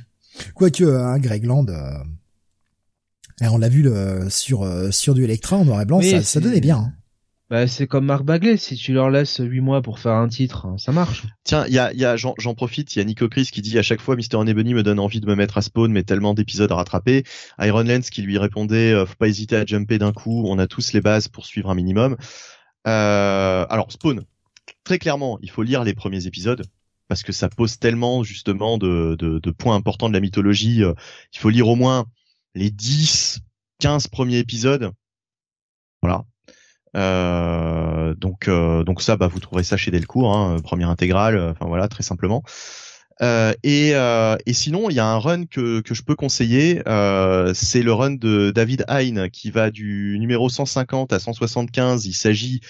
Quoique, 0.55 0.83
hein, 0.83 1.19
Greg 1.19 1.45
Land. 1.45 1.67
Euh, 1.69 1.99
on 3.41 3.57
l'a 3.57 3.69
vu 3.69 3.81
le, 3.81 4.29
sur 4.29 4.63
euh, 4.63 4.91
sur 4.91 5.13
du 5.13 5.23
Electra 5.23 5.57
en 5.57 5.65
noir 5.65 5.81
et 5.81 5.85
blanc, 5.85 6.01
ça, 6.01 6.21
ça, 6.23 6.39
donnait 6.39 6.61
bien. 6.61 6.77
Hein. 6.77 6.93
Bah, 7.49 7.67
c'est 7.67 7.87
comme 7.87 8.05
Marc 8.05 8.23
Bagley, 8.23 8.57
si 8.57 8.75
tu 8.75 8.93
leur 8.93 9.09
laisses 9.09 9.39
8 9.39 9.59
mois 9.59 9.81
pour 9.81 9.99
faire 9.99 10.13
un 10.13 10.27
titre, 10.27 10.67
ça 10.77 10.91
marche. 10.91 11.23
Tiens, 11.43 11.67
y 11.67 11.77
a, 11.77 11.93
y 11.93 12.05
a 12.05 12.15
j'en, 12.15 12.33
profite, 12.55 12.95
il 12.95 12.99
y 12.99 13.01
a 13.01 13.05
Nico 13.05 13.27
Chris 13.27 13.49
qui 13.51 13.61
dit 13.61 13.77
à 13.77 13.83
chaque 13.83 14.01
fois 14.01 14.15
Mister 14.15 14.37
Ebony 14.47 14.73
me 14.73 14.81
donne 14.81 14.99
envie 14.99 15.19
de 15.19 15.27
me 15.27 15.35
mettre 15.35 15.57
à 15.57 15.61
spawn, 15.61 15.91
mais 15.91 16.03
tellement 16.03 16.33
d'épisodes 16.33 16.71
à 16.71 16.75
rattraper. 16.75 17.23
Iron 17.59 17.83
Lens 17.83 18.09
qui 18.09 18.21
lui 18.21 18.37
répondait 18.37 18.93
euh, 18.93 19.05
faut 19.05 19.15
pas 19.15 19.27
hésiter 19.27 19.55
à 19.57 19.65
jumper 19.65 19.97
d'un 19.97 20.13
coup, 20.13 20.45
on 20.47 20.57
a 20.57 20.67
tous 20.67 20.93
les 20.93 21.01
bases 21.01 21.27
pour 21.27 21.45
suivre 21.45 21.69
un 21.69 21.75
minimum. 21.75 22.15
Euh, 22.87 23.65
alors 23.69 23.91
spawn, 23.91 24.23
très 24.83 24.97
clairement, 24.97 25.37
il 25.41 25.49
faut 25.49 25.63
lire 25.63 25.83
les 25.83 25.93
premiers 25.93 26.25
épisodes 26.25 26.65
parce 27.07 27.23
que 27.23 27.31
ça 27.31 27.49
pose 27.49 27.77
tellement 27.77 28.23
justement 28.23 28.77
de, 28.77 29.15
de, 29.19 29.39
de 29.39 29.51
points 29.51 29.75
importants 29.75 30.07
de 30.07 30.13
la 30.13 30.21
mythologie. 30.21 30.83
Euh, 30.83 30.93
il 31.33 31.39
faut 31.39 31.49
lire 31.49 31.67
au 31.67 31.75
moins 31.75 32.05
les 32.55 32.71
10, 32.71 33.41
15 33.79 34.07
premiers 34.07 34.39
épisodes. 34.39 34.91
Voilà. 36.01 36.25
Euh, 36.95 38.13
donc 38.15 38.47
euh, 38.47 38.83
donc 38.83 39.01
ça, 39.01 39.15
bah, 39.15 39.27
vous 39.27 39.39
trouverez 39.39 39.63
ça 39.63 39.77
chez 39.77 39.91
Delcourt, 39.91 40.35
hein, 40.35 40.57
première 40.63 40.89
intégrale. 40.89 41.37
Euh, 41.37 41.51
enfin 41.51 41.65
voilà, 41.65 41.87
très 41.87 42.03
simplement. 42.03 42.43
Euh, 43.21 43.53
et, 43.63 43.91
et, 43.91 44.53
sinon, 44.53 44.89
il 44.89 44.95
y 44.95 44.99
a 44.99 45.05
un 45.05 45.17
run 45.17 45.45
que, 45.45 45.81
que 45.81 45.93
je 45.93 46.01
peux 46.01 46.15
conseiller, 46.15 46.81
c'est 47.53 47.83
le 47.83 47.93
run 47.93 48.11
de 48.11 48.51
David 48.51 48.85
Hein 48.87 49.29
qui 49.29 49.51
va 49.51 49.71
du 49.71 50.17
numéro 50.19 50.49
150 50.49 51.13
à 51.13 51.19
175. 51.19 52.05
Il 52.05 52.13
s'agit 52.13 52.61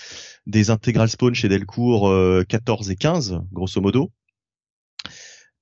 des 0.45 0.69
intégral 0.69 1.09
spawn 1.09 1.33
chez 1.33 1.47
Delcourt 1.47 2.13
14 2.47 2.91
et 2.91 2.95
15, 2.95 3.39
grosso 3.51 3.81
modo. 3.81 4.11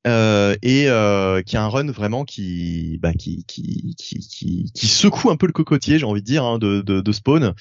Euh, 0.08 0.56
et 0.64 0.90
euh, 0.90 1.44
qui 1.44 1.58
a 1.58 1.64
un 1.64 1.68
run 1.68 1.92
vraiment 1.92 2.26
qui, 2.26 2.98
bah, 3.04 3.14
qui, 3.14 3.46
qui, 3.46 3.94
qui, 3.96 4.72
qui, 4.74 4.88
secoue 4.88 5.30
un 5.30 5.36
peu 5.36 5.46
le 5.46 5.54
cocotier, 5.54 6.00
j'ai 6.00 6.06
envie 6.06 6.22
de 6.22 6.26
dire, 6.26 6.44
hein, 6.44 6.58
de, 6.58 6.82
de, 6.82 7.02
de, 7.02 7.12
Spawn. 7.12 7.54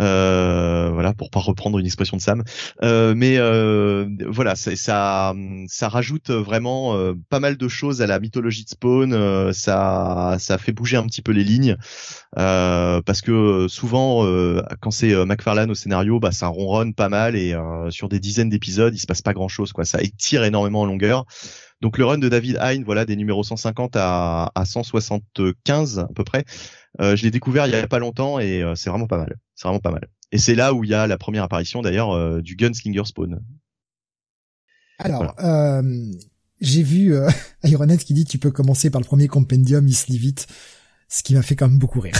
Euh, 0.00 0.90
voilà, 0.92 1.12
pour 1.14 1.30
pas 1.30 1.40
reprendre 1.40 1.78
une 1.78 1.86
expression 1.86 2.16
de 2.16 2.22
Sam. 2.22 2.44
Euh, 2.82 3.14
mais 3.16 3.36
euh, 3.38 4.08
voilà, 4.26 4.54
ça, 4.54 4.74
ça 4.76 5.88
rajoute 5.88 6.30
vraiment 6.30 6.96
pas 7.28 7.40
mal 7.40 7.56
de 7.56 7.68
choses 7.68 8.02
à 8.02 8.06
la 8.06 8.20
mythologie 8.20 8.64
de 8.64 8.70
Spawn. 8.70 9.52
ça, 9.52 10.36
ça 10.38 10.58
fait 10.58 10.72
bouger 10.72 10.96
un 10.96 11.06
petit 11.06 11.22
peu 11.22 11.32
les 11.32 11.44
lignes 11.44 11.76
parce 12.34 13.20
que 13.22 13.66
souvent, 13.68 14.24
quand 14.80 14.90
c'est 14.90 15.14
McFarlane 15.24 15.70
au 15.70 15.74
scénario, 15.74 16.20
bah, 16.20 16.32
ça 16.32 16.48
ronronne 16.48 16.94
pas 16.94 17.08
mal 17.08 17.36
et 17.36 17.56
sur 17.90 18.08
des 18.08 18.20
dizaines 18.20 18.48
d'épisodes, 18.48 18.94
il 18.94 18.98
se 18.98 19.06
passe 19.06 19.22
pas 19.22 19.32
grand 19.32 19.48
chose. 19.48 19.72
Quoi, 19.72 19.84
ça 19.84 20.00
étire 20.02 20.44
énormément 20.44 20.82
en 20.82 20.86
longueur. 20.86 21.24
Donc 21.80 21.96
le 21.96 22.04
run 22.04 22.18
de 22.18 22.28
David 22.28 22.58
Hein, 22.60 22.82
voilà, 22.84 23.04
des 23.04 23.14
numéros 23.14 23.44
150 23.44 23.94
à, 23.96 24.50
à 24.54 24.64
175 24.64 26.00
à 26.00 26.08
peu 26.14 26.24
près. 26.24 26.44
Euh, 27.00 27.16
je 27.16 27.22
l'ai 27.22 27.30
découvert 27.30 27.66
il 27.66 27.72
y 27.72 27.76
a 27.76 27.86
pas 27.86 28.00
longtemps 28.00 28.38
et 28.40 28.62
euh, 28.62 28.74
c'est 28.74 28.90
vraiment 28.90 29.06
pas 29.06 29.18
mal. 29.18 29.38
C'est 29.54 29.68
vraiment 29.68 29.80
pas 29.80 29.90
mal. 29.90 30.08
Et 30.32 30.38
c'est 30.38 30.54
là 30.54 30.74
où 30.74 30.84
il 30.84 30.90
y 30.90 30.94
a 30.94 31.06
la 31.06 31.18
première 31.18 31.44
apparition 31.44 31.80
d'ailleurs 31.80 32.10
euh, 32.10 32.40
du 32.40 32.56
Gunslinger 32.56 33.04
Spawn. 33.04 33.40
Alors, 34.98 35.36
j'ai 36.60 36.82
vu 36.82 37.14
Ironhead 37.62 38.02
qui 38.02 38.14
dit 38.14 38.24
tu 38.24 38.38
peux 38.38 38.50
commencer 38.50 38.90
par 38.90 39.00
le 39.00 39.06
premier 39.06 39.28
compendium, 39.28 39.86
il 39.86 39.94
se 39.94 40.10
lit 40.10 40.18
vite, 40.18 40.48
ce 41.08 41.22
qui 41.22 41.34
m'a 41.34 41.42
fait 41.42 41.54
quand 41.54 41.68
même 41.68 41.78
beaucoup 41.78 42.00
rire. 42.00 42.18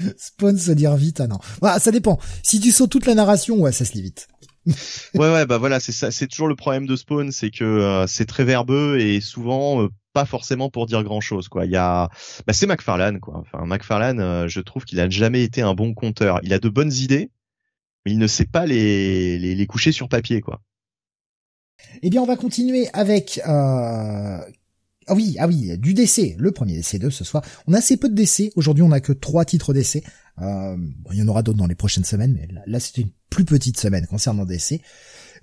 Spawn 0.16 0.56
se 0.56 0.72
dire 0.72 0.96
vite, 0.96 1.20
ah 1.20 1.26
non. 1.26 1.38
Bah, 1.60 1.78
ça 1.78 1.90
dépend. 1.90 2.18
Si 2.42 2.58
tu 2.58 2.72
sautes 2.72 2.90
toute 2.90 3.04
la 3.04 3.14
narration, 3.14 3.58
ouais, 3.60 3.72
ça 3.72 3.84
se 3.84 3.92
lit 3.92 4.00
vite 4.00 4.26
ouais 4.66 5.32
ouais 5.32 5.46
bah 5.46 5.58
voilà 5.58 5.80
c'est 5.80 5.92
ça 5.92 6.10
c'est 6.10 6.26
toujours 6.26 6.48
le 6.48 6.54
problème 6.54 6.86
de 6.86 6.94
Spawn 6.94 7.32
c'est 7.32 7.50
que 7.50 7.64
euh, 7.64 8.06
c'est 8.06 8.26
très 8.26 8.44
verbeux 8.44 8.98
et 8.98 9.20
souvent 9.20 9.82
euh, 9.82 9.88
pas 10.12 10.26
forcément 10.26 10.70
pour 10.70 10.86
dire 10.86 11.02
grand 11.02 11.20
chose 11.20 11.48
quoi. 11.48 11.64
Il 11.64 11.70
y 11.70 11.76
a 11.76 12.08
bah, 12.46 12.52
c'est 12.52 12.66
McFarlane 12.66 13.20
quoi. 13.20 13.38
Enfin 13.38 13.64
McFarlane 13.64 14.20
euh, 14.20 14.48
je 14.48 14.60
trouve 14.60 14.84
qu'il 14.84 15.00
a 15.00 15.08
jamais 15.08 15.42
été 15.42 15.62
un 15.62 15.74
bon 15.74 15.94
conteur. 15.94 16.40
Il 16.42 16.52
a 16.52 16.58
de 16.58 16.68
bonnes 16.68 16.92
idées 16.92 17.30
mais 18.04 18.12
il 18.12 18.18
ne 18.18 18.26
sait 18.26 18.46
pas 18.46 18.66
les 18.66 19.38
les, 19.38 19.54
les 19.54 19.66
coucher 19.66 19.92
sur 19.92 20.08
papier 20.08 20.40
quoi. 20.40 20.60
Eh 22.02 22.10
bien 22.10 22.20
on 22.20 22.26
va 22.26 22.36
continuer 22.36 22.88
avec 22.92 23.40
ah 25.10 25.14
oui, 25.14 25.36
ah 25.40 25.48
oui, 25.48 25.76
du 25.76 25.92
DC, 25.92 26.36
le 26.38 26.52
premier 26.52 26.76
DC 26.76 26.96
de 27.00 27.10
ce 27.10 27.24
soir. 27.24 27.42
On 27.66 27.72
a 27.72 27.78
assez 27.78 27.96
peu 27.96 28.08
de 28.08 28.14
DC. 28.14 28.52
Aujourd'hui, 28.54 28.84
on 28.84 28.92
a 28.92 29.00
que 29.00 29.12
trois 29.12 29.44
titres 29.44 29.74
DC. 29.74 30.04
Euh, 30.40 30.76
il 31.10 31.18
y 31.18 31.22
en 31.22 31.26
aura 31.26 31.42
d'autres 31.42 31.58
dans 31.58 31.66
les 31.66 31.74
prochaines 31.74 32.04
semaines, 32.04 32.32
mais 32.32 32.48
là, 32.64 32.78
c'est 32.78 32.98
une 32.98 33.10
plus 33.28 33.44
petite 33.44 33.76
semaine 33.78 34.06
concernant 34.06 34.44
DC. 34.44 34.80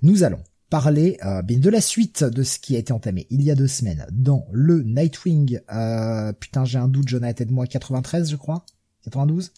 Nous 0.00 0.22
allons 0.22 0.42
parler 0.70 1.18
euh, 1.22 1.42
de 1.42 1.68
la 1.68 1.82
suite 1.82 2.24
de 2.24 2.42
ce 2.42 2.58
qui 2.58 2.76
a 2.76 2.78
été 2.78 2.94
entamé 2.94 3.26
il 3.28 3.42
y 3.42 3.50
a 3.50 3.54
deux 3.54 3.68
semaines 3.68 4.06
dans 4.10 4.46
le 4.52 4.82
Nightwing. 4.82 5.60
Euh, 5.70 6.32
putain, 6.32 6.64
j'ai 6.64 6.78
un 6.78 6.88
doute, 6.88 7.08
Jonathan, 7.08 7.44
moi 7.50 7.66
93, 7.66 8.30
je 8.30 8.36
crois. 8.36 8.64
92 9.04 9.52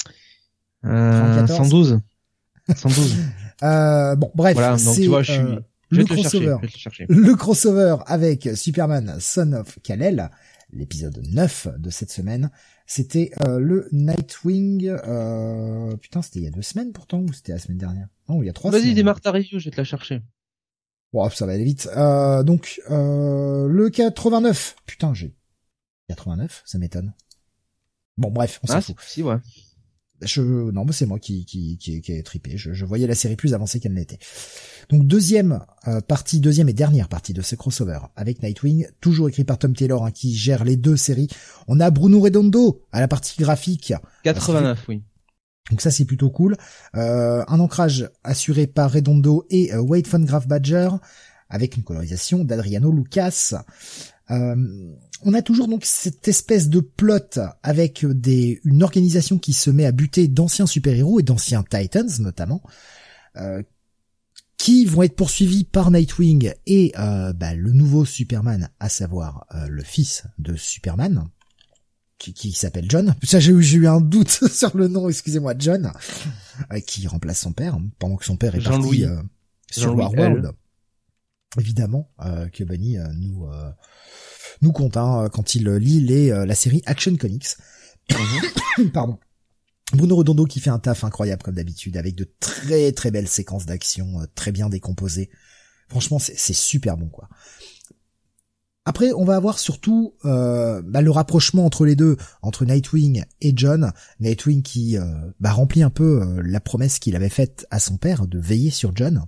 euh, 0.87 1.47
112. 1.47 2.01
112. 2.75 3.17
euh, 3.63 4.17
bon, 4.17 4.33
bref. 4.35 4.55
Voilà, 4.55 4.77
donc 4.77 4.97
tu 4.97 5.07
vois, 5.07 5.23
je 5.23 5.33
suis 5.33 5.43
le 5.91 6.05
crossover, 6.05 6.57
le 7.09 7.35
crossover 7.35 7.97
avec 8.07 8.49
Superman 8.55 9.17
Son 9.21 9.53
of 9.53 9.79
Kal-El, 9.83 10.31
l'épisode 10.73 11.21
9 11.33 11.69
de 11.79 11.91
cette 11.91 12.11
semaine, 12.11 12.51
c'était 12.87 13.31
euh, 13.47 13.59
le 13.59 13.89
Nightwing. 13.93 14.89
Euh... 14.89 15.97
Putain, 15.97 16.23
c'était 16.23 16.41
il 16.41 16.45
y 16.45 16.49
a 16.49 16.51
deux 16.51 16.63
semaines 16.63 16.93
pourtant 16.93 17.21
ou 17.21 17.33
c'était 17.33 17.53
la 17.53 17.59
semaine 17.59 17.79
dernière? 17.79 18.09
Non, 18.29 18.43
il 18.43 18.47
y 18.47 18.49
a 18.49 18.53
trois. 18.53 18.71
Vas-y, 18.71 18.95
démarre 18.95 19.21
ta 19.21 19.31
review, 19.31 19.59
je 19.59 19.67
vais 19.67 19.71
te 19.71 19.77
la 19.77 19.85
chercher. 19.85 20.23
Bon, 21.13 21.29
ça 21.31 21.47
va 21.47 21.53
aller 21.53 21.65
vite. 21.65 21.89
Euh, 21.97 22.43
donc 22.43 22.81
euh, 22.91 23.69
le 23.69 23.91
89. 23.91 24.77
Putain, 24.87 25.15
j'ai 25.15 25.35
89, 26.09 26.63
ça 26.65 26.79
m'étonne. 26.79 27.15
Bon, 28.17 28.31
bref, 28.31 28.61
on 28.63 28.67
s'en 28.67 28.75
ah, 28.75 28.81
fout. 28.81 28.97
Si, 29.01 29.23
ouais. 29.23 29.37
Je, 30.23 30.43
non, 30.43 30.85
mais 30.85 30.93
c'est 30.93 31.07
moi 31.07 31.19
qui, 31.19 31.45
qui, 31.45 31.79
qui, 31.79 32.01
qui 32.01 32.13
ai 32.13 32.23
trippé. 32.23 32.57
Je, 32.57 32.73
je, 32.73 32.85
voyais 32.85 33.07
la 33.07 33.15
série 33.15 33.37
plus 33.37 33.55
avancée 33.55 33.81
qu'elle 33.81 33.95
n'était. 33.95 34.19
Donc 34.91 35.07
deuxième 35.07 35.61
euh, 35.89 36.01
partie, 36.01 36.41
deuxième 36.41 36.69
et 36.69 36.73
dernière 36.73 37.09
partie 37.09 37.33
de 37.33 37.43
ce 37.43 37.55
crossover 37.55 37.99
avec 38.17 38.43
Nightwing, 38.43 38.87
toujours 39.01 39.29
écrit 39.29 39.45
par 39.45 39.59
Tom 39.59 39.75
Taylor 39.75 40.05
hein, 40.05 40.11
qui 40.11 40.35
gère 40.35 40.65
les 40.65 40.77
deux 40.77 40.97
séries. 40.97 41.29
On 41.69 41.81
a 41.81 41.91
Bruno 41.91 42.21
Redondo 42.21 42.85
à 42.93 43.01
la 43.01 43.09
partie 43.09 43.41
graphique. 43.41 43.95
89, 44.25 44.85
oui. 44.89 45.03
Donc 45.71 45.81
ça 45.81 45.91
c'est 45.91 46.05
plutôt 46.05 46.31
cool. 46.31 46.57
Euh, 46.97 47.45
un 47.47 47.61
ancrage 47.61 48.11
assuré 48.25 48.67
par 48.67 48.93
Redondo 48.93 49.47
et 49.51 49.73
euh, 49.73 49.81
Wade 49.81 50.07
von 50.07 50.21
Graf 50.21 50.47
Badger 50.49 50.91
avec 51.49 51.77
une 51.77 51.83
colorisation 51.83 52.45
d'Adriano 52.45 52.93
Lucas. 52.93 53.55
Euh, 54.31 54.57
on 55.23 55.35
a 55.35 55.43
toujours 55.43 55.69
donc 55.69 55.85
cette 55.85 56.29
espèce 56.29 56.69
de 56.69 56.81
plot 56.81 57.41
avec 57.63 58.07
des, 58.07 58.61
une 58.65 58.83
organisation 58.83 59.39
qui 59.39 59.53
se 59.53 59.71
met 59.71 59.85
à 59.85 59.93
buter 59.93 60.29
d'anciens 60.29 60.67
super-héros 60.67 61.21
et 61.21 61.23
d'anciens 61.23 61.63
Titans 61.63 62.11
notamment, 62.21 62.63
euh, 63.37 63.63
qui 64.57 64.85
vont 64.85 65.03
être 65.03 65.17
poursuivis 65.17 65.65
par 65.65 65.91
Nightwing 65.91 66.53
et 66.67 66.93
euh, 66.99 67.33
bah, 67.33 67.55
le 67.55 67.73
nouveau 67.73 68.05
Superman, 68.05 68.71
à 68.79 68.89
savoir 68.89 69.47
euh, 69.55 69.67
le 69.69 69.83
fils 69.83 70.25
de 70.39 70.55
Superman, 70.57 71.29
qui, 72.19 72.53
s'appelle 72.53 72.85
John. 72.87 73.15
Ça 73.23 73.41
j'ai 73.41 73.53
eu 73.53 73.87
un 73.87 74.03
doute 74.03 74.29
sur 74.53 74.77
le 74.77 74.89
nom, 74.89 75.09
excusez-moi, 75.09 75.55
John, 75.59 75.91
qui 76.87 77.07
remplace 77.07 77.41
son 77.41 77.53
père 77.53 77.79
pendant 77.99 78.17
que 78.17 78.27
son 78.27 78.37
père 78.37 78.55
est 78.55 78.63
parti 78.63 79.07
sur 79.71 79.97
Warworld. 79.97 80.53
Évidemment 81.59 82.11
que 82.53 82.63
Bunny 82.63 82.99
nous 83.15 83.47
nous 84.63 84.73
compte 84.73 84.97
hein, 84.97 85.29
quand 85.33 85.55
il 85.55 85.69
lit 85.69 86.01
les, 86.01 86.31
euh, 86.31 86.45
la 86.45 86.55
série 86.55 86.83
Action 86.87 87.17
Comics. 87.17 87.57
Mhm. 88.11 88.91
Pardon. 88.93 89.19
Bruno 89.93 90.17
Redondo 90.17 90.45
qui 90.45 90.61
fait 90.61 90.71
un 90.71 90.79
taf 90.79 91.03
incroyable 91.03 91.43
comme 91.43 91.57
d'habitude 91.57 91.97
avec 91.97 92.15
de 92.15 92.31
très 92.39 92.93
très 92.93 93.11
belles 93.11 93.29
séquences 93.29 93.67
d'action 93.67 94.21
euh, 94.21 94.27
très 94.35 94.53
bien 94.53 94.69
décomposées. 94.69 95.31
Franchement, 95.89 96.21
c'est 96.21 96.53
super 96.53 96.97
bon 96.97 97.09
quoi. 97.09 97.29
Après, 98.85 99.13
on 99.13 99.25
va 99.25 99.37
avoir 99.37 99.59
surtout 99.59 100.15
euh, 100.25 100.83
bah, 100.85 101.03
le 101.03 101.11
rapprochement 101.11 101.67
entre 101.67 101.85
les 101.85 101.97
deux, 101.97 102.17
entre 102.43 102.65
Nightwing 102.65 103.25
et 103.41 103.53
John. 103.55 103.93
Nightwing 104.21 104.63
qui 104.63 104.97
bah, 105.41 105.51
remplit 105.51 105.83
un 105.83 105.91
peu 105.91 106.41
la 106.43 106.61
promesse 106.61 107.01
qu'il 107.01 107.17
avait 107.17 107.29
faite 107.29 107.67
à 107.71 107.81
son 107.81 107.97
père 107.97 108.29
de 108.29 108.39
veiller 108.39 108.71
sur 108.71 108.95
John, 108.95 109.27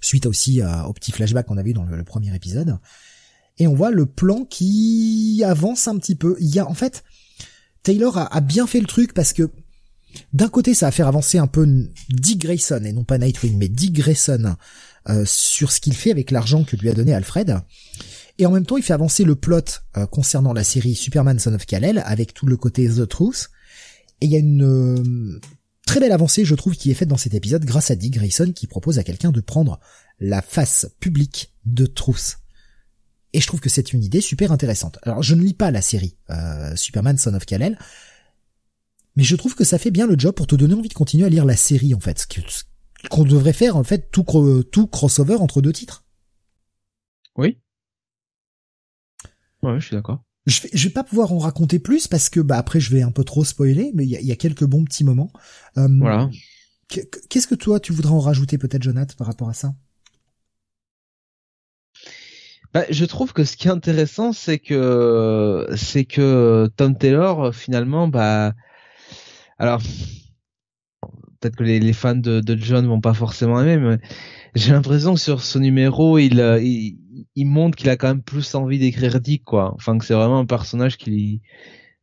suite 0.00 0.26
aussi 0.26 0.60
au 0.62 0.92
petit 0.92 1.12
flashback 1.12 1.46
qu'on 1.46 1.56
a 1.56 1.62
vu 1.62 1.72
dans 1.72 1.84
le 1.84 2.02
premier 2.02 2.34
épisode 2.34 2.78
et 3.58 3.66
on 3.66 3.74
voit 3.74 3.90
le 3.90 4.06
plan 4.06 4.44
qui 4.44 5.42
avance 5.44 5.88
un 5.88 5.98
petit 5.98 6.14
peu. 6.14 6.36
Il 6.40 6.54
y 6.54 6.58
a 6.58 6.68
en 6.68 6.74
fait 6.74 7.04
Taylor 7.82 8.18
a, 8.18 8.40
bien 8.40 8.66
fait 8.66 8.80
le 8.80 8.86
truc 8.86 9.14
parce 9.14 9.32
que 9.32 9.50
d'un 10.32 10.48
côté 10.48 10.74
ça 10.74 10.86
va 10.86 10.92
faire 10.92 11.08
avancer 11.08 11.38
un 11.38 11.46
peu 11.46 11.66
Dick 12.10 12.40
Grayson 12.40 12.82
et 12.84 12.92
non 12.92 13.04
pas 13.04 13.18
Nightwing 13.18 13.56
mais 13.56 13.68
Dick 13.68 13.92
Grayson 13.92 14.56
euh, 15.08 15.24
sur 15.26 15.72
ce 15.72 15.80
qu'il 15.80 15.94
fait 15.94 16.10
avec 16.10 16.30
l'argent 16.30 16.64
que 16.64 16.76
lui 16.76 16.88
a 16.88 16.94
donné 16.94 17.14
Alfred. 17.14 17.60
Et 18.38 18.46
en 18.46 18.52
même 18.52 18.66
temps, 18.66 18.76
il 18.76 18.82
fait 18.82 18.92
avancer 18.92 19.24
le 19.24 19.34
plot 19.34 19.80
euh, 19.96 20.06
concernant 20.06 20.52
la 20.52 20.62
série 20.62 20.94
Superman 20.94 21.38
Son 21.38 21.54
of 21.54 21.66
Kal-El 21.66 22.02
avec 22.04 22.34
tout 22.34 22.46
le 22.46 22.56
côté 22.56 22.88
The 22.88 23.08
Truth. 23.08 23.50
Et 24.20 24.26
il 24.26 24.32
y 24.32 24.36
a 24.36 24.38
une 24.38 24.64
euh, 24.64 25.40
très 25.86 25.98
belle 25.98 26.12
avancée, 26.12 26.44
je 26.44 26.54
trouve, 26.54 26.76
qui 26.76 26.90
est 26.90 26.94
faite 26.94 27.08
dans 27.08 27.16
cet 27.16 27.34
épisode 27.34 27.64
grâce 27.64 27.90
à 27.90 27.96
Dick 27.96 28.14
Grayson 28.14 28.52
qui 28.54 28.66
propose 28.66 28.98
à 28.98 29.04
quelqu'un 29.04 29.32
de 29.32 29.40
prendre 29.40 29.80
la 30.20 30.42
face 30.42 30.86
publique 31.00 31.54
de 31.64 31.86
Truth. 31.86 32.38
Et 33.32 33.40
je 33.40 33.46
trouve 33.46 33.60
que 33.60 33.68
c'est 33.68 33.92
une 33.92 34.02
idée 34.02 34.20
super 34.20 34.52
intéressante. 34.52 34.98
Alors 35.02 35.22
je 35.22 35.34
ne 35.34 35.42
lis 35.42 35.54
pas 35.54 35.70
la 35.70 35.82
série 35.82 36.16
euh, 36.30 36.74
Superman 36.76 37.18
Son 37.18 37.34
of 37.34 37.44
Kal-El, 37.44 37.78
Mais 39.16 39.24
je 39.24 39.36
trouve 39.36 39.54
que 39.54 39.64
ça 39.64 39.78
fait 39.78 39.90
bien 39.90 40.06
le 40.06 40.18
job 40.18 40.34
pour 40.34 40.46
te 40.46 40.56
donner 40.56 40.74
envie 40.74 40.88
de 40.88 40.94
continuer 40.94 41.26
à 41.26 41.28
lire 41.28 41.44
la 41.44 41.56
série 41.56 41.94
en 41.94 42.00
fait, 42.00 42.18
ce 42.18 42.64
qu'on 43.10 43.24
devrait 43.24 43.52
faire 43.52 43.76
en 43.76 43.84
fait 43.84 44.10
tout 44.10 44.24
tout 44.72 44.86
crossover 44.86 45.36
entre 45.36 45.60
deux 45.60 45.72
titres. 45.72 46.04
Oui. 47.36 47.58
Ouais, 49.62 49.80
je 49.80 49.86
suis 49.86 49.96
d'accord. 49.96 50.24
Je 50.46 50.62
vais, 50.62 50.70
je 50.72 50.88
vais 50.88 50.94
pas 50.94 51.04
pouvoir 51.04 51.32
en 51.32 51.38
raconter 51.38 51.78
plus 51.78 52.08
parce 52.08 52.30
que 52.30 52.40
bah 52.40 52.56
après 52.56 52.80
je 52.80 52.90
vais 52.90 53.02
un 53.02 53.10
peu 53.10 53.22
trop 53.22 53.44
spoiler, 53.44 53.92
mais 53.94 54.04
il 54.06 54.10
y 54.10 54.32
a, 54.32 54.36
quelques 54.36 54.64
bons 54.64 54.84
petits 54.84 55.04
moments. 55.04 55.30
Euh, 55.76 55.88
voilà. 55.98 56.30
Qu'est-ce 56.88 57.46
que 57.46 57.54
toi 57.54 57.80
tu 57.80 57.92
voudrais 57.92 58.12
en 58.12 58.20
rajouter 58.20 58.56
peut-être, 58.56 58.82
Jonathan, 58.82 59.14
par 59.18 59.26
rapport 59.26 59.50
à 59.50 59.54
ça? 59.54 59.74
Bah, 62.74 62.84
je 62.90 63.04
trouve 63.04 63.32
que 63.32 63.44
ce 63.44 63.56
qui 63.56 63.68
est 63.68 63.70
intéressant, 63.70 64.32
c'est 64.32 64.58
que 64.58 65.66
c'est 65.76 66.04
que 66.04 66.70
Tom 66.76 66.96
Taylor 66.96 67.54
finalement, 67.54 68.08
bah, 68.08 68.54
alors 69.58 69.80
peut-être 71.40 71.56
que 71.56 71.64
les, 71.64 71.92
fans 71.92 72.14
de, 72.16 72.42
John 72.56 72.86
vont 72.86 73.00
pas 73.00 73.14
forcément 73.14 73.60
aimer, 73.60 73.76
mais 73.76 73.98
j'ai 74.54 74.72
l'impression 74.72 75.14
que 75.14 75.20
sur 75.20 75.42
ce 75.42 75.58
numéro, 75.58 76.18
il, 76.18 76.40
il, 76.62 76.98
il 77.34 77.46
montre 77.46 77.76
qu'il 77.76 77.90
a 77.90 77.96
quand 77.96 78.08
même 78.08 78.22
plus 78.22 78.54
envie 78.54 78.78
d'écrire 78.78 79.20
Dick, 79.20 79.44
quoi. 79.44 79.72
Enfin, 79.74 79.98
que 79.98 80.04
c'est 80.04 80.14
vraiment 80.14 80.40
un 80.40 80.46
personnage 80.46 80.96
qui 80.96 81.40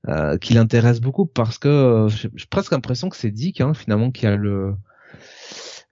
euh, 0.07 0.37
qui 0.37 0.53
l'intéresse 0.53 1.01
beaucoup 1.01 1.25
parce 1.25 1.57
que 1.57 1.67
euh, 1.67 2.09
j'ai 2.09 2.29
presque 2.51 2.71
l'impression 2.71 3.09
que 3.09 3.17
c'est 3.17 3.31
Dick, 3.31 3.59
hein, 3.59 3.73
finalement, 3.73 4.11
qui 4.11 4.27
a 4.27 4.35
le 4.35 4.75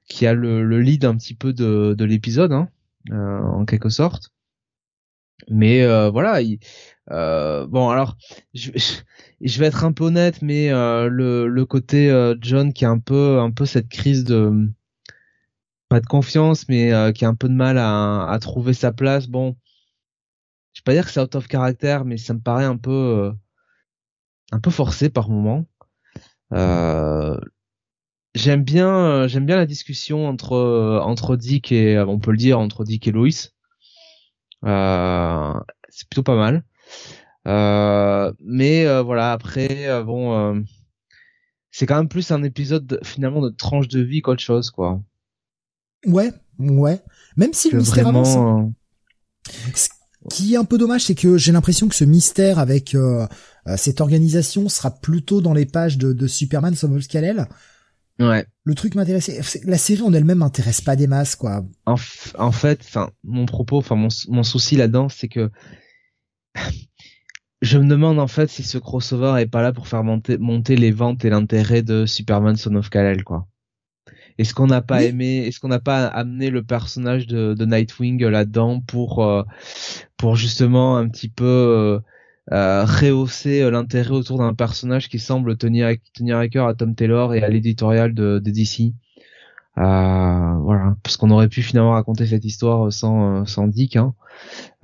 qui 0.08 0.28
a 0.28 0.34
le, 0.34 0.64
le 0.64 0.82
lead 0.82 1.06
un 1.06 1.16
petit 1.18 1.34
peu 1.34 1.52
de, 1.52 1.96
de 1.98 2.06
l'épisode, 2.06 2.52
hein, 2.52 2.70
euh, 3.12 3.42
en 3.42 3.66
quelque 3.66 3.90
sorte. 3.90 4.33
Mais 5.50 5.84
euh, 5.84 6.10
voilà, 6.10 6.40
euh, 7.12 7.68
bon 7.68 7.90
alors 7.90 8.18
je, 8.54 8.72
je, 9.42 9.60
vais 9.60 9.68
être 9.68 9.84
un 9.84 9.92
peu 9.92 10.06
honnête, 10.06 10.42
mais 10.42 10.72
euh, 10.72 11.10
le, 11.10 11.48
le 11.48 11.66
côté 11.66 12.10
John 12.42 12.74
qui 12.74 12.86
a 12.86 12.90
un 12.90 13.00
peu 13.00 13.40
un 13.40 13.52
peu 13.52 13.66
cette 13.66 13.90
crise 13.90 14.24
de 14.24 14.70
pas 15.90 16.00
de 16.00 16.06
confiance, 16.08 16.68
mais 16.70 16.92
qui 17.14 17.26
a 17.26 17.28
un 17.30 17.36
peu 17.36 17.50
de 17.50 17.54
mal 17.54 17.78
à, 17.78 18.28
à 18.30 18.40
trouver 18.40 18.74
sa 18.74 18.92
place. 18.92 19.28
Bon, 19.28 19.56
je 20.74 20.82
vais 20.82 20.84
pas 20.86 20.94
dire 20.94 21.06
que 21.06 21.12
c'est 21.12 21.22
out 21.22 21.36
of 21.36 21.48
character, 21.48 22.00
mais 22.06 22.18
ça 22.18 22.34
me 22.34 22.40
paraît 22.40 22.66
un 22.66 22.78
peu 22.78 23.32
un 24.52 24.60
peu 24.60 24.72
forcé 24.72 25.10
par 25.10 25.30
moment. 25.30 25.66
j'aime 28.36 28.64
bien 28.64 29.28
j'aime 29.28 29.46
bien 29.46 29.58
la 29.58 29.66
discussion 29.66 30.28
entre 30.28 31.00
entre 31.04 31.36
Dick 31.36 31.72
et 31.72 32.00
on 32.00 32.20
peut 32.20 32.32
le 32.32 32.38
dire 32.38 32.60
entre 32.60 32.84
Dick 32.84 33.08
et 33.08 33.12
Lois 33.12 33.30
euh, 33.30 33.63
c'est 34.64 36.08
plutôt 36.10 36.24
pas 36.24 36.36
mal. 36.36 36.64
Euh, 37.48 38.32
mais 38.44 38.86
euh, 38.86 39.02
voilà, 39.02 39.34
après, 39.34 40.04
bon, 40.04 40.64
c'est 41.72 41.86
quand 41.86 41.98
même 41.98 42.08
plus 42.08 42.32
un 42.32 42.44
épisode 42.44 43.00
finalement 43.04 43.42
de 43.42 43.50
tranche 43.50 43.88
de 43.88 44.02
vie 44.02 44.22
qu'autre 44.22 44.42
chose, 44.42 44.72
quoi. 44.72 45.02
Ouais, 46.06 46.32
ouais. 46.60 47.02
Même 47.38 47.54
si 47.54 47.72
le 47.72 47.80
mystère 47.80 48.08
avance. 48.08 48.38
Ce 49.72 49.90
qui 50.30 50.54
est 50.54 50.58
un 50.58 50.64
peu 50.64 50.78
dommage, 50.78 51.04
c'est 51.04 51.16
que 51.16 51.38
j'ai 51.38 51.52
l'impression 51.52 51.90
que 51.90 51.96
ce 51.96 52.06
mystère 52.06 52.60
avec 52.60 52.96
cette 53.76 54.02
organisation 54.02 54.70
sera 54.70 54.92
plutôt 54.92 55.42
dans 55.42 55.54
les 55.54 55.66
pages 55.66 55.98
de, 55.98 56.14
de 56.14 56.28
Superman 56.28 56.74
of 56.74 56.92
Ouais. 58.20 58.46
Le 58.64 58.76
truc 58.76 58.96
m'intéressait. 58.96 59.42
La 59.66 59.78
série 59.78 60.02
en 60.04 60.14
elle-même 60.14 60.38
m'intéresse 60.40 60.82
pas 60.82 60.96
des 60.96 61.08
masses, 61.08 61.36
quoi. 61.36 61.66
En, 61.86 61.96
en 62.38 62.52
fait, 62.52 62.82
enfin, 62.82 63.10
mon 63.24 63.46
propos, 63.46 63.78
enfin, 63.78 63.96
mon, 63.96 64.10
mon 64.30 64.44
souci 64.44 64.76
là-dedans, 64.76 65.10
c'est 65.10 65.28
que 65.28 65.52
je 67.62 67.78
me 67.78 67.88
demande 67.88 68.20
en 68.20 68.28
fait 68.28 68.50
si 68.50 68.64
ce 68.64 68.78
crossover 68.78 69.42
est 69.42 69.48
pas 69.48 69.62
là 69.62 69.74
pour 69.74 69.88
faire 69.88 70.04
monter, 70.04 70.38
monter 70.38 70.76
les 70.76 70.92
ventes 70.92 71.26
et 71.26 71.30
l'intérêt 71.30 71.82
de 71.82 72.06
Superman 72.06 72.56
Son 72.56 72.76
of 72.76 72.90
Kal-El, 72.90 73.24
quoi. 73.24 73.48
Est-ce 74.38 74.54
qu'on 74.56 74.68
n'a 74.68 74.82
pas 74.82 75.04
aimé, 75.04 75.46
est-ce 75.46 75.60
qu'on 75.60 75.68
n'a 75.68 75.80
pas 75.80 76.08
amené 76.08 76.50
le 76.50 76.64
personnage 76.64 77.28
de, 77.28 77.54
de 77.54 77.66
Nightwing 77.66 78.24
là-dedans 78.26 78.82
pour 78.82 79.24
euh, 79.24 79.44
pour 80.18 80.36
justement 80.36 80.98
un 80.98 81.08
petit 81.08 81.30
peu 81.30 81.46
euh, 81.46 82.00
euh, 82.52 82.84
rehausser 82.84 83.62
euh, 83.62 83.72
l'intérêt 83.72 84.12
autour 84.12 84.38
d'un 84.38 84.54
personnage 84.54 85.08
qui 85.08 85.20
semble 85.20 85.58
tenir 85.58 85.96
tenir 86.14 86.38
à 86.38 86.48
cœur 86.50 86.68
à 86.68 86.74
Tom 86.74 86.94
Taylor 86.96 87.34
et 87.34 87.44
à 87.44 87.50
l'éditorial 87.50 88.14
de, 88.14 88.40
de, 88.40 88.52
DC. 88.52 88.94
Euh, 89.80 90.54
voilà, 90.60 90.96
parce 91.04 91.18
qu'on 91.18 91.32
aurait 91.32 91.48
pu 91.48 91.64
finalement 91.64 91.94
raconter 91.94 92.28
cette 92.28 92.46
histoire 92.46 92.92
sans 92.92 93.42
euh, 93.42 93.46
sans 93.46 93.68
Dick. 93.68 93.96
Hein. 93.96 94.14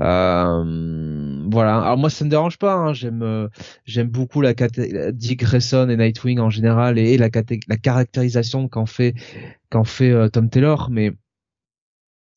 Euh, 0.02 1.48
voilà. 1.52 1.82
Alors 1.82 1.98
moi 1.98 2.10
ça 2.10 2.26
me 2.26 2.30
dérange 2.30 2.58
pas. 2.58 2.74
Hein. 2.74 2.94
J'aime 2.94 3.50
j'aime 3.86 4.08
beaucoup 4.08 4.42
la, 4.42 4.54
Dick 5.12 5.42
Grayson 5.42 5.90
et 5.90 5.98
Nightwing 5.98 6.40
en 6.40 6.50
général 6.50 6.98
et, 6.98 7.18
la, 7.18 7.30
la 7.68 7.78
caractérisation 7.78 8.68
qu'en 8.70 8.86
fait 8.86 9.16
qu'en 9.70 9.84
fait 9.84 10.30
Tom 10.32 10.50
Taylor. 10.50 10.90
Mais 10.92 11.12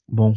bon, 0.08 0.34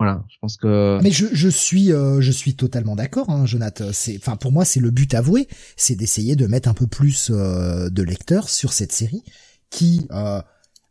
voilà, 0.00 0.24
je 0.30 0.36
pense 0.40 0.56
que. 0.56 0.98
Mais 1.02 1.10
je, 1.10 1.26
je 1.30 1.48
suis 1.50 1.92
euh, 1.92 2.22
je 2.22 2.30
suis 2.30 2.56
totalement 2.56 2.96
d'accord, 2.96 3.28
hein, 3.28 3.44
Jonathan. 3.44 3.90
C'est, 3.92 4.16
enfin 4.16 4.36
pour 4.36 4.50
moi 4.50 4.64
c'est 4.64 4.80
le 4.80 4.90
but 4.90 5.12
avoué, 5.12 5.46
c'est 5.76 5.94
d'essayer 5.94 6.36
de 6.36 6.46
mettre 6.46 6.70
un 6.70 6.74
peu 6.74 6.86
plus 6.86 7.28
euh, 7.30 7.90
de 7.90 8.02
lecteurs 8.02 8.48
sur 8.48 8.72
cette 8.72 8.92
série 8.92 9.22
qui 9.68 10.06
euh, 10.10 10.40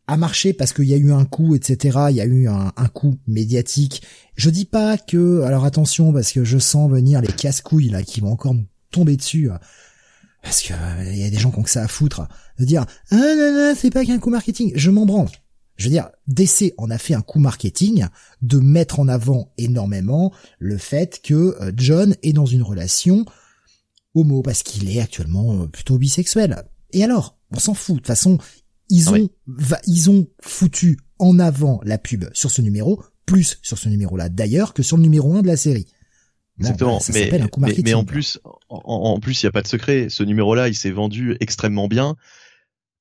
a 0.05 0.17
marché 0.17 0.53
parce 0.53 0.73
qu'il 0.73 0.85
y 0.85 0.93
a 0.93 0.97
eu 0.97 1.11
un 1.11 1.25
coup, 1.25 1.55
etc. 1.55 1.97
Il 2.11 2.17
y 2.17 2.21
a 2.21 2.25
eu 2.25 2.47
un, 2.47 2.71
un 2.77 2.87
coup 2.87 3.17
médiatique. 3.25 4.03
Je 4.35 4.51
dis 4.51 4.65
pas 4.65 4.99
que, 4.99 5.41
alors 5.41 5.65
attention 5.65 6.13
parce 6.13 6.31
que 6.31 6.43
je 6.43 6.59
sens 6.59 6.87
venir 6.91 7.19
les 7.19 7.33
casse-couilles 7.33 7.89
là 7.89 8.03
qui 8.03 8.21
vont 8.21 8.31
encore 8.31 8.53
nous 8.53 8.67
tomber 8.91 9.17
dessus. 9.17 9.49
Parce 10.43 10.61
que 10.61 10.73
il 11.09 11.17
y 11.17 11.23
a 11.23 11.31
des 11.31 11.39
gens 11.39 11.49
qui 11.49 11.57
ont 11.57 11.63
que 11.63 11.71
ça 11.71 11.81
à 11.81 11.87
foutre 11.87 12.27
de 12.59 12.65
dire 12.65 12.85
ah 13.09 13.15
non 13.15 13.53
non 13.55 13.73
c'est 13.75 13.89
pas 13.89 14.05
qu'un 14.05 14.19
coup 14.19 14.29
marketing. 14.29 14.71
Je 14.75 14.91
m'en 14.91 15.07
branle. 15.07 15.29
Je 15.79 15.85
veux 15.85 15.91
dire, 15.91 16.09
DC 16.27 16.73
en 16.77 16.91
a 16.91 16.97
fait 16.97 17.13
un 17.13 17.21
coup 17.21 17.39
marketing 17.39 18.05
de 18.41 18.59
mettre 18.59 18.99
en 18.99 19.07
avant 19.07 19.53
énormément 19.57 20.33
le 20.59 20.77
fait 20.77 21.21
que 21.23 21.55
euh, 21.61 21.71
John 21.75 22.15
est 22.21 22.33
dans 22.33 22.45
une 22.45 22.63
relation 22.63 23.25
homo 24.13 24.41
parce 24.41 24.61
qu'il 24.61 24.93
est 24.93 24.99
actuellement 24.99 25.61
euh, 25.61 25.67
plutôt 25.67 25.97
bisexuel. 25.97 26.63
Et 26.91 27.01
alors, 27.01 27.37
on 27.51 27.59
s'en 27.59 27.73
fout. 27.73 27.95
De 27.95 27.99
toute 27.99 28.07
façon, 28.07 28.37
ils 28.89 29.07
ah 29.07 29.13
ont, 29.13 29.29
ils 29.87 30.09
ont 30.09 30.27
foutu 30.41 30.99
en 31.17 31.39
avant 31.39 31.79
la 31.85 31.97
pub 31.97 32.25
sur 32.33 32.51
ce 32.51 32.61
numéro, 32.61 33.01
plus 33.25 33.57
sur 33.61 33.77
ce 33.77 33.87
numéro-là 33.87 34.27
d'ailleurs 34.27 34.73
que 34.73 34.83
sur 34.83 34.97
le 34.97 35.03
numéro 35.03 35.33
1 35.33 35.43
de 35.43 35.47
la 35.47 35.57
série. 35.57 35.87
Exactement. 36.59 36.99
mais, 37.13 37.31
mais, 37.85 37.93
en 37.93 38.03
plus, 38.03 38.37
en, 38.67 38.81
en 38.83 39.19
plus, 39.21 39.41
il 39.41 39.45
n'y 39.45 39.47
a 39.47 39.51
pas 39.53 39.61
de 39.61 39.67
secret. 39.67 40.07
Ce 40.09 40.23
numéro-là, 40.23 40.67
il 40.67 40.75
s'est 40.75 40.91
vendu 40.91 41.37
extrêmement 41.39 41.87
bien. 41.87 42.17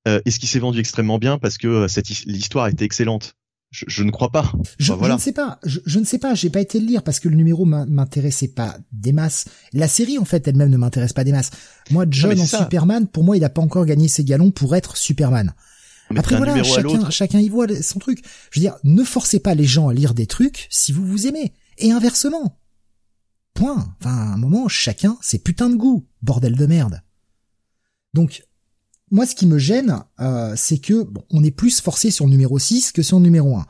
Euh, 0.09 0.21
est-ce 0.25 0.39
qu'il 0.39 0.49
s'est 0.49 0.59
vendu 0.59 0.81
extrêmement 0.81 1.19
bien 1.19 1.39
parce 1.39 1.59
que 1.59 1.69
euh, 1.69 1.89
cette 1.89 2.09
l'histoire 2.09 2.67
était 2.69 2.85
excellente? 2.85 3.35
Je, 3.71 4.03
ne 4.03 4.11
crois 4.11 4.31
pas. 4.31 4.51
Je, 4.79 4.95
ne 4.95 5.19
sais 5.19 5.33
pas. 5.33 5.59
Je, 5.63 5.99
ne 5.99 6.05
sais 6.05 6.19
pas. 6.19 6.35
J'ai 6.35 6.49
pas 6.49 6.61
été 6.61 6.81
le 6.81 6.87
lire 6.87 7.03
parce 7.03 7.21
que 7.21 7.29
le 7.29 7.37
numéro 7.37 7.67
m'intéressait 7.67 8.49
pas 8.49 8.79
des 8.93 9.13
masses. 9.13 9.45
La 9.75 9.89
série 9.89 10.17
en 10.17 10.25
fait 10.25 10.49
elle-même 10.49 10.71
ne 10.71 10.79
m'intéresse 10.79 11.13
pas 11.13 11.23
des 11.23 11.33
masses. 11.33 11.51
Moi, 11.91 12.07
John 12.09 12.41
en 12.41 12.47
Superman, 12.47 13.07
pour 13.07 13.25
moi, 13.25 13.37
il 13.37 13.45
a 13.45 13.51
pas 13.51 13.61
encore 13.61 13.85
gagné 13.85 14.09
ses 14.09 14.25
galons 14.25 14.51
pour 14.53 14.75
être 14.75 14.97
Superman. 14.97 15.53
Après 16.17 16.39
voilà, 16.39 16.63
chacun, 16.63 17.11
chacun 17.11 17.41
y 17.41 17.51
voit 17.51 17.67
son 17.83 17.99
truc. 17.99 18.25
Je 18.51 18.61
veux 18.61 18.63
dire, 18.63 18.77
ne 18.85 19.05
forcez 19.05 19.39
pas 19.39 19.55
les 19.55 19.67
gens 19.67 19.89
à 19.89 19.93
lire 19.93 20.15
des 20.15 20.27
trucs 20.27 20.67
si 20.71 20.91
vous 20.91 21.05
vous 21.05 21.27
aimez. 21.27 21.53
Et 21.77 21.93
inversement. 21.93 22.59
Point. 23.53 23.95
Enfin, 24.01 24.17
à 24.17 24.33
un 24.33 24.39
moment, 24.39 24.69
chacun 24.69 25.19
ses 25.21 25.39
putains 25.39 25.69
de 25.69 25.77
goût. 25.77 26.09
Bordel 26.23 26.57
de 26.57 26.65
merde. 26.65 27.03
Donc, 28.15 28.48
moi, 29.11 29.27
ce 29.27 29.35
qui 29.35 29.47
me 29.47 29.59
gêne, 29.59 30.03
euh, 30.21 30.55
c'est 30.57 30.79
que 30.79 31.03
bon, 31.03 31.25
on 31.31 31.45
est 31.45 31.51
plus 31.51 31.81
forcé 31.81 32.11
sur 32.11 32.25
le 32.27 32.31
numéro 32.31 32.59
6 32.59 32.93
que 32.93 33.03
sur 33.03 33.19
le 33.19 33.25
numéro 33.25 33.57
1. 33.57 33.67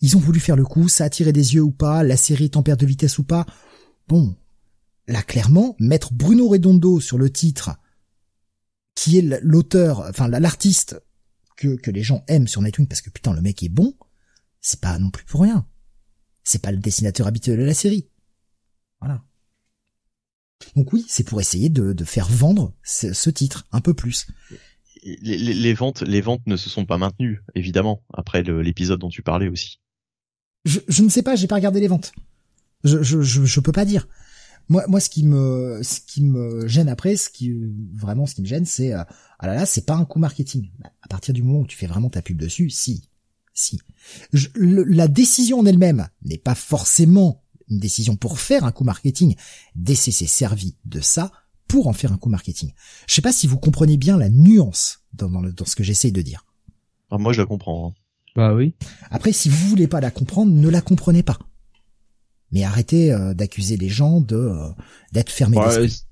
Ils 0.00 0.16
ont 0.16 0.20
voulu 0.20 0.40
faire 0.40 0.56
le 0.56 0.64
coup, 0.64 0.88
ça 0.88 1.04
a 1.04 1.10
tiré 1.10 1.32
des 1.32 1.54
yeux 1.54 1.62
ou 1.62 1.72
pas, 1.72 2.02
la 2.02 2.16
série 2.16 2.44
est 2.44 2.56
en 2.56 2.62
perte 2.62 2.80
de 2.80 2.86
vitesse 2.86 3.18
ou 3.18 3.24
pas. 3.24 3.46
Bon, 4.08 4.34
là 5.06 5.22
clairement, 5.22 5.76
mettre 5.78 6.14
Bruno 6.14 6.48
Redondo 6.48 7.00
sur 7.00 7.18
le 7.18 7.30
titre, 7.30 7.76
qui 8.94 9.18
est 9.18 9.40
l'auteur, 9.42 10.06
enfin 10.08 10.28
l'artiste 10.28 11.02
que, 11.56 11.76
que 11.76 11.90
les 11.90 12.02
gens 12.02 12.24
aiment 12.28 12.48
sur 12.48 12.62
Nightwing 12.62 12.86
parce 12.86 13.02
que 13.02 13.10
putain 13.10 13.34
le 13.34 13.42
mec 13.42 13.62
est 13.62 13.68
bon, 13.68 13.94
c'est 14.60 14.80
pas 14.80 14.98
non 14.98 15.10
plus 15.10 15.24
pour 15.24 15.42
rien. 15.42 15.66
C'est 16.44 16.62
pas 16.62 16.72
le 16.72 16.78
dessinateur 16.78 17.26
habituel 17.26 17.58
de 17.58 17.64
la 17.64 17.74
série. 17.74 18.08
Voilà. 19.00 19.22
Donc 20.76 20.92
oui, 20.92 21.04
c'est 21.08 21.24
pour 21.24 21.40
essayer 21.40 21.68
de, 21.68 21.92
de 21.92 22.04
faire 22.04 22.28
vendre 22.28 22.74
ce, 22.82 23.30
titre 23.30 23.66
un 23.72 23.80
peu 23.80 23.94
plus. 23.94 24.26
Les, 25.02 25.38
les, 25.38 25.74
ventes, 25.74 26.02
les 26.02 26.20
ventes 26.20 26.46
ne 26.46 26.56
se 26.56 26.68
sont 26.68 26.84
pas 26.84 26.98
maintenues, 26.98 27.40
évidemment, 27.54 28.02
après 28.12 28.42
l'épisode 28.42 29.00
dont 29.00 29.08
tu 29.08 29.22
parlais 29.22 29.48
aussi. 29.48 29.80
Je, 30.64 30.80
je 30.88 31.02
ne 31.02 31.08
sais 31.08 31.22
pas, 31.22 31.36
j'ai 31.36 31.46
pas 31.46 31.54
regardé 31.54 31.80
les 31.80 31.88
ventes. 31.88 32.12
Je, 32.84 33.02
je, 33.02 33.22
je, 33.22 33.44
je, 33.44 33.60
peux 33.60 33.72
pas 33.72 33.86
dire. 33.86 34.08
Moi, 34.68 34.84
moi, 34.88 35.00
ce 35.00 35.08
qui 35.08 35.24
me, 35.24 35.80
ce 35.82 36.00
qui 36.00 36.22
me 36.22 36.66
gêne 36.68 36.88
après, 36.88 37.16
ce 37.16 37.30
qui 37.30 37.52
vraiment, 37.94 38.26
ce 38.26 38.34
qui 38.34 38.42
me 38.42 38.46
gêne, 38.46 38.66
c'est 38.66 38.92
euh, 38.92 39.02
ah 39.38 39.46
là 39.46 39.54
là, 39.54 39.66
c'est 39.66 39.86
pas 39.86 39.94
un 39.94 40.04
coup 40.04 40.18
marketing. 40.18 40.70
Bah, 40.78 40.90
à 41.02 41.08
partir 41.08 41.32
du 41.32 41.42
moment 41.42 41.60
où 41.60 41.66
tu 41.66 41.76
fais 41.76 41.86
vraiment 41.86 42.10
ta 42.10 42.20
pub 42.20 42.36
dessus, 42.36 42.68
si, 42.68 43.08
si. 43.54 43.80
la 44.54 45.08
décision 45.08 45.60
en 45.60 45.66
elle-même 45.66 46.08
n'est 46.22 46.38
pas 46.38 46.54
forcément 46.54 47.42
une 47.70 47.78
décision 47.78 48.16
pour 48.16 48.38
faire 48.38 48.64
un 48.64 48.72
coup 48.72 48.84
marketing. 48.84 49.36
DC 49.76 50.12
s'est 50.12 50.26
servi 50.26 50.74
de 50.84 51.00
ça 51.00 51.32
pour 51.68 51.86
en 51.86 51.92
faire 51.92 52.12
un 52.12 52.18
coup 52.18 52.28
marketing. 52.28 52.72
Je 53.06 53.14
sais 53.14 53.22
pas 53.22 53.32
si 53.32 53.46
vous 53.46 53.58
comprenez 53.58 53.96
bien 53.96 54.16
la 54.16 54.28
nuance 54.28 55.04
dans, 55.12 55.30
dans, 55.30 55.64
ce 55.64 55.76
que 55.76 55.84
j'essaye 55.84 56.12
de 56.12 56.22
dire. 56.22 56.44
Ah, 57.10 57.18
moi, 57.18 57.32
je 57.32 57.40
la 57.40 57.46
comprends. 57.46 57.88
Hein. 57.88 57.94
Bah 58.36 58.54
oui. 58.54 58.74
Après, 59.10 59.32
si 59.32 59.48
vous 59.48 59.68
voulez 59.68 59.86
pas 59.86 60.00
la 60.00 60.10
comprendre, 60.10 60.52
ne 60.52 60.68
la 60.68 60.80
comprenez 60.80 61.22
pas. 61.22 61.38
Mais 62.52 62.64
arrêtez 62.64 63.12
euh, 63.12 63.34
d'accuser 63.34 63.76
les 63.76 63.88
gens 63.88 64.20
de 64.20 64.36
euh, 64.36 64.68
d'être 65.12 65.30
fermés 65.30 65.58
d'esprit. 65.58 66.04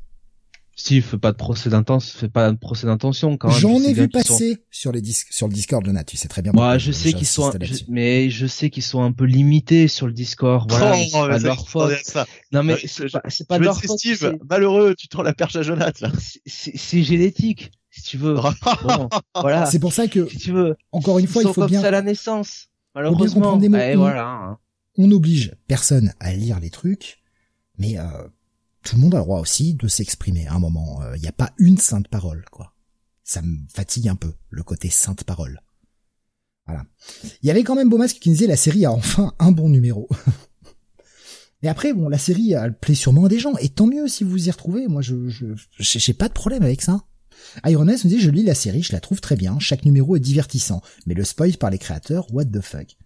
Si, 0.80 1.02
fais 1.02 1.18
pas 1.18 1.32
de 1.32 1.36
procès 1.36 1.70
d'intention, 1.70 2.18
fais 2.20 2.28
pas 2.28 2.52
de 2.52 2.56
procès 2.56 2.86
d'intention 2.86 3.36
quand 3.36 3.48
même. 3.48 3.58
J'en 3.58 3.82
ai 3.82 3.92
vu 3.92 4.08
passer 4.08 4.62
sur 4.70 4.92
les 4.92 5.00
disques, 5.00 5.26
sur 5.32 5.48
le 5.48 5.52
Discord, 5.52 5.84
Lona, 5.84 6.04
tu 6.04 6.16
sais 6.16 6.28
très 6.28 6.40
bien. 6.40 6.52
Moi, 6.52 6.78
je 6.78 6.92
sais 6.92 7.12
qu'ils 7.12 7.26
sont, 7.26 7.52
mais 7.88 8.30
je 8.30 8.46
sais 8.46 8.70
qu'ils 8.70 8.84
sont 8.84 9.02
un 9.02 9.10
peu 9.10 9.24
limités 9.24 9.88
sur 9.88 10.06
le 10.06 10.12
Discord. 10.12 10.70
Voilà, 10.70 10.96
oh, 10.96 11.04
c'est 11.04 11.10
pas 11.10 11.38
leur 11.38 11.68
faute. 11.68 12.16
Non 12.52 12.62
mais 12.62 12.76
c'est 12.86 13.48
pas, 13.48 13.58
leur 13.58 13.80
faute. 13.80 13.98
Steve, 13.98 14.38
malheureux, 14.48 14.94
tu 14.96 15.08
tends 15.08 15.22
la 15.22 15.34
perche 15.34 15.56
à 15.56 15.62
Jonathan 15.62 15.88
là. 16.00 16.12
C'est 16.46 17.02
génétique, 17.02 17.72
si 17.90 18.02
tu 18.02 18.16
veux. 18.16 18.34
bon, 18.84 19.08
voilà. 19.34 19.66
C'est 19.66 19.80
pour 19.80 19.92
ça 19.92 20.06
que, 20.06 20.28
si 20.28 20.38
tu 20.38 20.52
veux, 20.52 20.76
encore 20.92 21.18
une 21.18 21.26
fois, 21.26 21.42
il 21.42 21.48
faut 21.48 21.54
comme 21.54 21.70
bien. 21.70 21.82
à 21.82 21.90
la 21.90 22.02
naissance. 22.02 22.68
Malheureusement. 22.94 23.56
Des 23.56 23.68
mots. 23.68 23.78
Et 23.78 23.96
voilà. 23.96 24.28
Hein. 24.28 24.58
On 24.96 25.08
n'oblige 25.08 25.54
personne 25.66 26.12
à 26.20 26.32
lire 26.32 26.60
les 26.60 26.70
trucs, 26.70 27.18
mais 27.78 27.98
euh, 27.98 28.04
tout 28.82 28.96
le 28.96 29.02
monde 29.02 29.14
a 29.14 29.18
le 29.18 29.24
droit 29.24 29.40
aussi 29.40 29.74
de 29.74 29.88
s'exprimer 29.88 30.46
à 30.46 30.54
un 30.54 30.58
moment. 30.58 31.00
Il 31.02 31.06
euh, 31.06 31.18
n'y 31.18 31.28
a 31.28 31.32
pas 31.32 31.52
une 31.58 31.78
sainte 31.78 32.08
parole, 32.08 32.44
quoi. 32.50 32.74
Ça 33.24 33.42
me 33.42 33.58
fatigue 33.72 34.08
un 34.08 34.16
peu, 34.16 34.32
le 34.48 34.62
côté 34.62 34.88
sainte 34.88 35.24
parole. 35.24 35.60
Voilà. 36.66 36.84
Il 37.42 37.46
y 37.46 37.50
avait 37.50 37.64
quand 37.64 37.74
même 37.74 37.88
Beaumasque 37.88 38.18
qui 38.18 38.30
disait 38.30 38.46
la 38.46 38.56
série 38.56 38.84
a 38.84 38.92
enfin 38.92 39.34
un 39.38 39.52
bon 39.52 39.68
numéro. 39.68 40.08
Mais 41.62 41.68
après, 41.68 41.92
bon, 41.92 42.08
la 42.08 42.18
série, 42.18 42.52
elle 42.52 42.78
plaît 42.78 42.94
sûrement 42.94 43.24
à 43.24 43.28
des 43.28 43.38
gens, 43.38 43.56
et 43.56 43.68
tant 43.68 43.86
mieux 43.86 44.06
si 44.06 44.22
vous 44.22 44.48
y 44.48 44.50
retrouvez. 44.50 44.86
Moi, 44.86 45.02
je, 45.02 45.28
je, 45.28 45.46
j'ai 45.78 46.12
pas 46.14 46.28
de 46.28 46.34
problème 46.34 46.62
avec 46.62 46.82
ça. 46.82 47.02
Ironess 47.64 48.04
me 48.04 48.10
dit, 48.10 48.20
je 48.20 48.30
lis 48.30 48.44
la 48.44 48.54
série, 48.54 48.82
je 48.82 48.92
la 48.92 49.00
trouve 49.00 49.20
très 49.20 49.36
bien, 49.36 49.58
chaque 49.58 49.84
numéro 49.84 50.16
est 50.16 50.20
divertissant, 50.20 50.82
mais 51.06 51.14
le 51.14 51.24
spoil 51.24 51.56
par 51.56 51.70
les 51.70 51.78
créateurs, 51.78 52.32
what 52.32 52.44
the 52.46 52.60
fuck. 52.60 52.96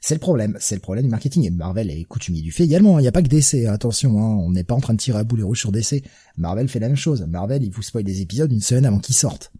C'est 0.00 0.14
le 0.14 0.20
problème, 0.20 0.56
c'est 0.60 0.74
le 0.74 0.80
problème 0.80 1.04
du 1.04 1.10
marketing. 1.10 1.44
Et 1.44 1.50
Marvel 1.50 1.90
est 1.90 2.04
coutumier 2.04 2.40
du 2.40 2.52
fait 2.52 2.64
également. 2.64 2.98
Il 2.98 3.02
n'y 3.02 3.08
a 3.08 3.12
pas 3.12 3.22
que 3.22 3.28
DC, 3.28 3.66
attention, 3.66 4.18
hein. 4.18 4.36
on 4.36 4.50
n'est 4.50 4.64
pas 4.64 4.74
en 4.74 4.80
train 4.80 4.94
de 4.94 4.98
tirer 4.98 5.18
à 5.18 5.24
boulet 5.24 5.42
rouge 5.42 5.60
sur 5.60 5.72
DC. 5.72 6.04
Marvel 6.36 6.68
fait 6.68 6.78
la 6.78 6.88
même 6.88 6.96
chose. 6.96 7.22
Marvel, 7.22 7.64
il 7.64 7.70
vous 7.70 7.82
spoil 7.82 8.04
des 8.04 8.20
épisodes 8.20 8.50
une 8.52 8.60
semaine 8.60 8.86
avant 8.86 9.00
qu'ils 9.00 9.16
sortent. 9.16 9.52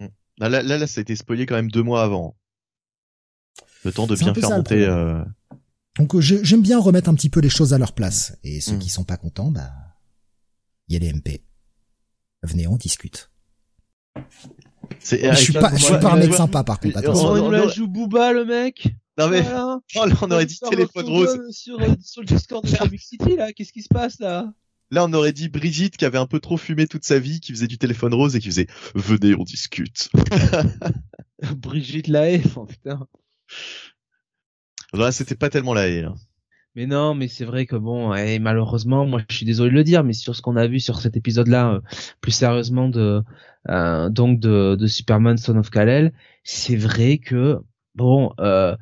Hmm. 0.00 0.06
Là, 0.38 0.48
là, 0.48 0.62
là, 0.62 0.86
ça 0.86 1.00
a 1.00 1.02
été 1.02 1.14
spoilé 1.14 1.46
quand 1.46 1.56
même 1.56 1.70
deux 1.70 1.82
mois 1.82 2.02
avant. 2.02 2.36
Le 3.84 3.92
temps 3.92 4.06
de 4.06 4.16
bien 4.16 4.32
faire 4.34 4.50
monter. 4.50 4.84
Euh... 4.84 5.22
Donc 5.98 6.18
j'aime 6.20 6.62
bien 6.62 6.80
remettre 6.80 7.10
un 7.10 7.14
petit 7.14 7.28
peu 7.28 7.40
les 7.40 7.50
choses 7.50 7.74
à 7.74 7.78
leur 7.78 7.92
place. 7.92 8.38
Et 8.44 8.60
ceux 8.60 8.76
hmm. 8.76 8.78
qui 8.78 8.88
sont 8.88 9.04
pas 9.04 9.18
contents, 9.18 9.50
bah, 9.50 9.70
il 10.88 10.94
y 10.94 10.96
a 10.96 11.00
les 11.00 11.12
MP. 11.12 11.44
Venez, 12.42 12.66
on 12.66 12.76
discute. 12.76 13.30
Je 15.00 15.34
suis 15.34 15.52
pas, 15.52 15.74
je 15.74 15.84
suis 15.84 15.98
pas 15.98 16.12
un 16.12 16.16
mec 16.16 16.32
sympa 16.32 16.64
par 16.64 16.80
contre. 16.80 16.96
Attention. 16.96 17.28
On, 17.28 17.50
la 17.50 17.68
joue 17.68 17.88
Booba 17.88 18.32
le 18.32 18.44
mec? 18.44 18.88
Non 19.18 19.28
mais, 19.28 19.42
oh, 19.96 20.06
là, 20.06 20.14
on 20.22 20.30
aurait 20.30 20.46
dit 20.46 20.58
téléphone 20.58 21.06
rose. 21.06 21.50
Sur, 21.50 21.80
euh, 21.80 21.94
sur 22.02 22.22
le 22.22 22.26
Discord 22.26 22.64
de 22.64 22.76
Comic 22.78 23.00
City 23.00 23.36
là, 23.36 23.52
qu'est-ce 23.52 23.72
qui 23.72 23.82
se 23.82 23.88
passe 23.88 24.18
là? 24.20 24.52
Là, 24.90 25.04
on 25.04 25.12
aurait 25.14 25.32
dit 25.32 25.48
Brigitte 25.48 25.96
qui 25.96 26.04
avait 26.04 26.18
un 26.18 26.26
peu 26.26 26.38
trop 26.38 26.58
fumé 26.58 26.86
toute 26.86 27.04
sa 27.04 27.18
vie, 27.18 27.40
qui 27.40 27.52
faisait 27.52 27.66
du 27.66 27.78
téléphone 27.78 28.12
rose 28.12 28.36
et 28.36 28.40
qui 28.40 28.48
faisait 28.48 28.66
venez, 28.94 29.34
on 29.34 29.44
discute. 29.44 30.10
Brigitte 31.56 32.08
Lahaye, 32.08 32.42
oh 32.56 32.66
putain. 32.66 33.06
Là, 34.92 35.10
c'était 35.10 35.34
pas 35.34 35.48
tellement 35.48 35.72
la 35.72 35.88
haie. 35.88 36.04
Hein. 36.04 36.14
Mais 36.74 36.86
non, 36.86 37.14
mais 37.14 37.28
c'est 37.28 37.44
vrai 37.44 37.66
que 37.66 37.76
bon, 37.76 38.14
et 38.14 38.38
malheureusement, 38.38 39.06
moi, 39.06 39.22
je 39.28 39.36
suis 39.36 39.46
désolé 39.46 39.70
de 39.70 39.76
le 39.76 39.84
dire, 39.84 40.04
mais 40.04 40.14
sur 40.14 40.34
ce 40.36 40.42
qu'on 40.42 40.56
a 40.56 40.66
vu 40.66 40.80
sur 40.80 41.00
cet 41.00 41.16
épisode-là, 41.16 41.74
euh, 41.74 41.80
plus 42.20 42.32
sérieusement 42.32 42.88
de 42.88 43.22
euh, 43.68 44.08
donc 44.08 44.40
de, 44.40 44.74
de 44.78 44.86
Superman 44.86 45.36
Son 45.36 45.56
of 45.56 45.70
Kal-El, 45.70 46.12
c'est 46.44 46.76
vrai 46.76 47.18
que 47.18 47.58
bon, 47.94 48.32
euh, 48.40 48.76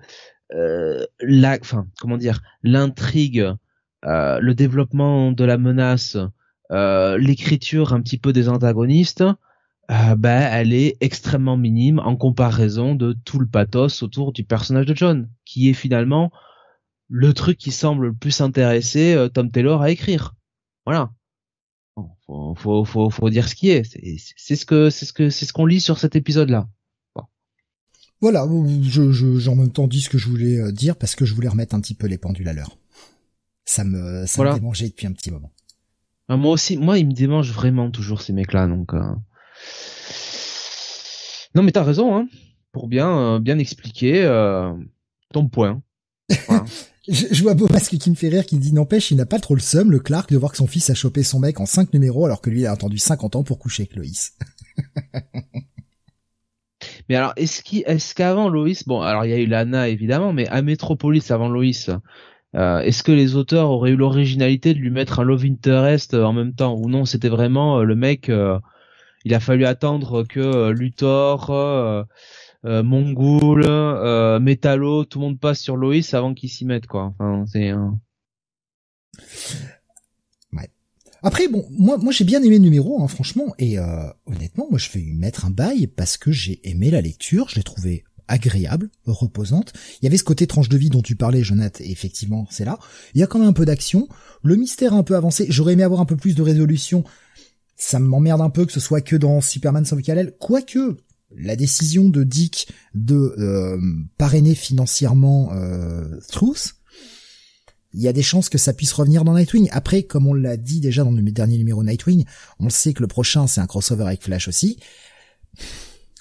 euh, 0.55 1.05
la, 1.21 1.59
enfin, 1.61 1.87
comment 2.01 2.17
dire, 2.17 2.41
l'intrigue, 2.63 3.53
euh, 4.05 4.41
le 4.41 4.55
développement 4.55 5.33
de 5.33 5.45
la 5.45 5.59
menace, 5.59 6.17
euh, 6.71 7.19
l'écriture 7.19 7.93
un 7.93 8.01
petit 8.01 8.19
peu 8.19 8.33
des 8.33 8.49
antagonistes, 8.49 9.25
ben, 9.89 10.49
elle 10.53 10.73
est 10.73 10.97
extrêmement 11.01 11.57
minime 11.57 11.99
en 11.99 12.15
comparaison 12.15 12.95
de 12.95 13.13
tout 13.25 13.41
le 13.41 13.47
pathos 13.47 14.05
autour 14.05 14.33
du 14.33 14.45
personnage 14.45 14.87
de 14.87 14.95
John, 14.95 15.29
qui 15.45 15.69
est 15.69 15.75
finalement 15.75 16.31
le 17.09 17.35
truc 17.35 17.59
qui 17.59 17.73
semble 17.73 18.07
le 18.07 18.15
plus 18.15 18.41
intéresser 18.41 19.27
Tom 19.35 19.51
Taylor 19.51 19.83
à 19.83 19.91
écrire. 19.91 20.37
Voilà. 20.87 21.11
Faut, 22.25 22.55
faut, 22.55 22.85
faut, 22.85 23.11
faut 23.11 23.31
dire 23.31 23.49
ce 23.49 23.57
qui 23.57 23.71
est. 23.71 23.83
C'est 24.37 24.55
ce 24.55 24.65
que, 24.65 24.91
c'est 24.91 25.07
ce 25.07 25.13
que, 25.13 25.29
c'est 25.29 25.45
ce 25.45 25.53
qu'on 25.53 25.67
lit 25.67 25.81
sur 25.81 25.99
cet 25.99 26.15
épisode-là. 26.15 26.69
Voilà, 28.21 28.47
je, 28.83 29.13
je, 29.13 29.39
j'en 29.39 29.57
même 29.57 29.73
temps 29.73 29.89
dit 29.89 30.03
ce 30.03 30.11
que 30.11 30.19
je 30.19 30.29
voulais 30.29 30.59
euh, 30.59 30.73
dire 30.73 30.97
parce 30.97 31.15
que 31.15 31.25
je 31.25 31.35
voulais 31.35 31.49
remettre 31.49 31.75
un 31.75 31.81
petit 31.81 31.95
peu 31.95 32.07
les 32.07 32.19
pendules 32.19 32.49
à 32.49 32.53
l'heure. 32.53 32.77
Ça 33.65 33.85
me, 33.85 34.27
ça 34.27 34.43
me 34.43 34.55
démangeait 34.55 34.89
depuis 34.89 35.07
un 35.07 35.13
petit 35.13 35.31
moment. 35.31 35.53
Ah, 36.29 36.37
moi 36.37 36.53
aussi, 36.53 36.77
moi, 36.77 36.99
ils 36.99 37.07
me 37.07 37.13
démangent 37.13 37.53
vraiment 37.53 37.91
toujours 37.91 38.21
ces 38.21 38.33
mecs-là, 38.33 38.67
donc. 38.67 38.95
Euh... 38.95 39.01
Non, 41.55 41.63
mais 41.63 41.73
t'as 41.73 41.83
raison, 41.83 42.17
hein, 42.17 42.29
pour 42.73 42.89
bien, 42.89 43.19
euh, 43.19 43.39
bien 43.39 43.59
expliquer 43.59 44.23
euh, 44.23 44.73
ton 45.33 45.49
point. 45.49 45.83
je, 47.09 47.27
je, 47.31 47.43
vois 47.43 47.55
Beaumasque 47.55 47.97
qui 47.97 48.11
me 48.11 48.15
fait 48.15 48.29
rire, 48.29 48.47
qui 48.47 48.59
dit 48.59 48.73
n'empêche, 48.73 49.11
il 49.11 49.17
n'a 49.17 49.27
pas 49.27 49.41
trop 49.41 49.55
le 49.55 49.61
seum, 49.61 49.91
le 49.91 49.99
Clark, 49.99 50.31
de 50.31 50.37
voir 50.37 50.53
que 50.53 50.59
son 50.59 50.67
fils 50.67 50.91
a 50.91 50.95
chopé 50.95 51.23
son 51.23 51.41
mec 51.41 51.59
en 51.59 51.67
cinq 51.67 51.93
numéros 51.93 52.27
alors 52.27 52.41
que 52.41 52.51
lui 52.51 52.61
il 52.61 52.67
a 52.67 52.73
attendu 52.73 52.99
50 52.99 53.35
ans 53.35 53.43
pour 53.43 53.59
coucher 53.59 53.83
avec 53.85 53.97
Loïs. 53.97 54.35
Mais 57.11 57.17
alors, 57.17 57.33
est-ce 57.35 58.15
qu'avant 58.15 58.49
Loïs, 58.49 58.87
bon, 58.87 59.01
alors 59.01 59.25
il 59.25 59.33
y 59.33 59.35
a 59.35 59.39
eu 59.39 59.47
Lana 59.47 59.89
évidemment, 59.89 60.33
mais 60.33 60.47
à 60.47 60.63
Metropolis 60.63 61.33
avant 61.33 61.49
Loïs, 61.49 61.91
euh, 62.55 62.79
est-ce 62.79 63.03
que 63.03 63.11
les 63.11 63.35
auteurs 63.35 63.69
auraient 63.69 63.91
eu 63.91 63.97
l'originalité 63.97 64.75
de 64.75 64.79
lui 64.79 64.91
mettre 64.91 65.19
un 65.19 65.25
love 65.25 65.45
interest 65.45 66.15
en 66.15 66.33
même 66.33 66.55
temps? 66.55 66.77
Ou 66.77 66.89
non 66.89 67.05
C'était 67.07 67.29
vraiment 67.29 67.81
euh, 67.81 67.83
le 67.83 67.97
mec. 67.97 68.29
Euh, 68.29 68.61
il 69.25 69.35
a 69.35 69.41
fallu 69.41 69.65
attendre 69.65 70.23
que 70.23 70.71
Luthor, 70.71 72.07
Mongol, 72.63 74.39
Metallo, 74.41 75.05
tout 75.05 75.19
le 75.19 75.25
monde 75.25 75.41
passe 75.41 75.59
sur 75.59 75.77
Loïs 75.77 76.15
avant 76.15 76.33
qu'il 76.33 76.49
s'y 76.49 76.65
mette 76.65 76.87
quoi. 76.87 77.13
Enfin, 77.19 77.45
c'est. 77.47 77.73
Après, 81.23 81.49
bon, 81.49 81.67
moi, 81.71 81.99
moi 81.99 82.13
j'ai 82.13 82.25
bien 82.25 82.43
aimé 82.43 82.57
le 82.57 82.63
numéro, 82.63 83.03
hein, 83.03 83.09
franchement, 83.09 83.55
et 83.59 83.79
euh, 83.79 84.09
honnêtement, 84.27 84.67
moi 84.71 84.79
je 84.79 84.91
vais 84.91 85.01
lui 85.01 85.15
mettre 85.15 85.45
un 85.45 85.51
bail 85.51 85.87
parce 85.87 86.17
que 86.17 86.33
j'ai 86.33 86.61
aimé 86.69 86.91
la 86.91 87.01
lecture, 87.01 87.49
je 87.49 87.57
l'ai 87.57 87.63
trouvé 87.63 88.05
agréable, 88.29 88.91
reposante. 89.07 89.73
Il 90.01 90.05
y 90.05 90.09
avait 90.09 90.17
ce 90.17 90.25
côté 90.25 90.47
tranche 90.47 90.69
de 90.69 90.79
vie 90.79 90.89
dont 90.89 91.03
tu 91.03 91.17
parlais, 91.17 91.43
Jonathan, 91.43 91.83
et 91.85 91.91
effectivement, 91.91 92.47
c'est 92.51 92.65
là. 92.65 92.79
Il 93.15 93.21
y 93.21 93.25
a 93.25 93.27
quand 93.27 93.41
même 93.41 93.49
un 93.49 93.53
peu 93.53 93.67
d'action, 93.67 94.09
le 94.43 94.57
mystère 94.57 94.95
un 94.95 95.03
peu 95.03 95.17
avancé. 95.17 95.47
J'aurais 95.51 95.73
aimé 95.73 95.83
avoir 95.83 96.01
un 96.01 96.07
peu 96.07 96.17
plus 96.17 96.35
de 96.35 96.43
résolution. 96.43 97.05
Ça 97.77 97.99
m'emmerde 97.99 98.41
un 98.41 98.51
peu 98.51 98.67
que 98.67 98.73
ce 98.73 98.81
soit 98.81 99.01
que 99.01 99.17
dans 99.17 99.41
Superman 99.41 99.85
sans 99.85 100.01
Kal-El, 100.01 100.37
quoique 100.39 100.97
la 101.37 101.57
décision 101.57 102.09
de 102.09 102.25
Dick 102.25 102.69
de 102.95 103.35
euh, 103.39 103.79
parrainer 104.19 104.55
financièrement 104.55 105.51
euh, 105.53 106.19
Truth, 106.29 106.75
il 107.93 108.01
y 108.01 108.09
a 108.09 108.13
des 108.13 108.23
chances 108.23 108.49
que 108.49 108.59
ça 108.59 108.73
puisse 108.73 108.93
revenir 108.93 109.25
dans 109.25 109.35
Nightwing. 109.35 109.69
Après, 109.73 110.03
comme 110.05 110.27
on 110.27 110.35
l'a 110.35 110.57
dit 110.57 110.81
déjà 110.81 111.05
dans 111.05 111.11
le 111.11 111.23
dernier 111.23 111.59
numéro 111.59 111.83
Nightwing, 111.83 112.25
on 112.59 112.71
sait 112.71 112.93
que 112.93 113.03
le 113.03 113.09
prochain 113.09 113.47
c'est 113.47 113.61
un 113.61 113.67
crossover 113.67 114.05
avec 114.05 114.23
Flash 114.23 114.49
aussi. 114.49 114.79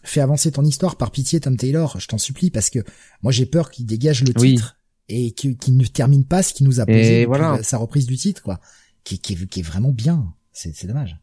Fais 0.04 0.22
avancer 0.22 0.52
ton 0.52 0.64
histoire 0.64 0.96
par 0.96 1.12
pitié 1.12 1.40
Tom 1.40 1.58
Taylor, 1.58 2.00
je 2.00 2.08
t'en 2.08 2.18
supplie, 2.18 2.50
parce 2.50 2.70
que 2.70 2.80
moi 3.22 3.32
j'ai 3.32 3.46
peur 3.46 3.70
qu'il 3.70 3.86
dégage 3.86 4.24
le 4.24 4.34
titre 4.34 4.78
et 5.10 5.32
qu'il 5.32 5.78
ne 5.78 5.86
termine 5.86 6.26
pas 6.26 6.44
ce 6.44 6.54
qu'il 6.54 6.66
nous 6.66 6.80
a 6.80 6.86
posé 6.86 7.26
voilà. 7.26 7.62
sa 7.64 7.78
reprise 7.78 8.06
du 8.06 8.18
titre, 8.18 8.42
quoi, 8.42 8.60
qui, 9.04 9.20
qui, 9.20 9.36
qui 9.48 9.60
est 9.60 9.64
vraiment 9.64 9.92
bien. 9.92 10.34
C'est 10.54 10.88
dommage. 10.88 11.18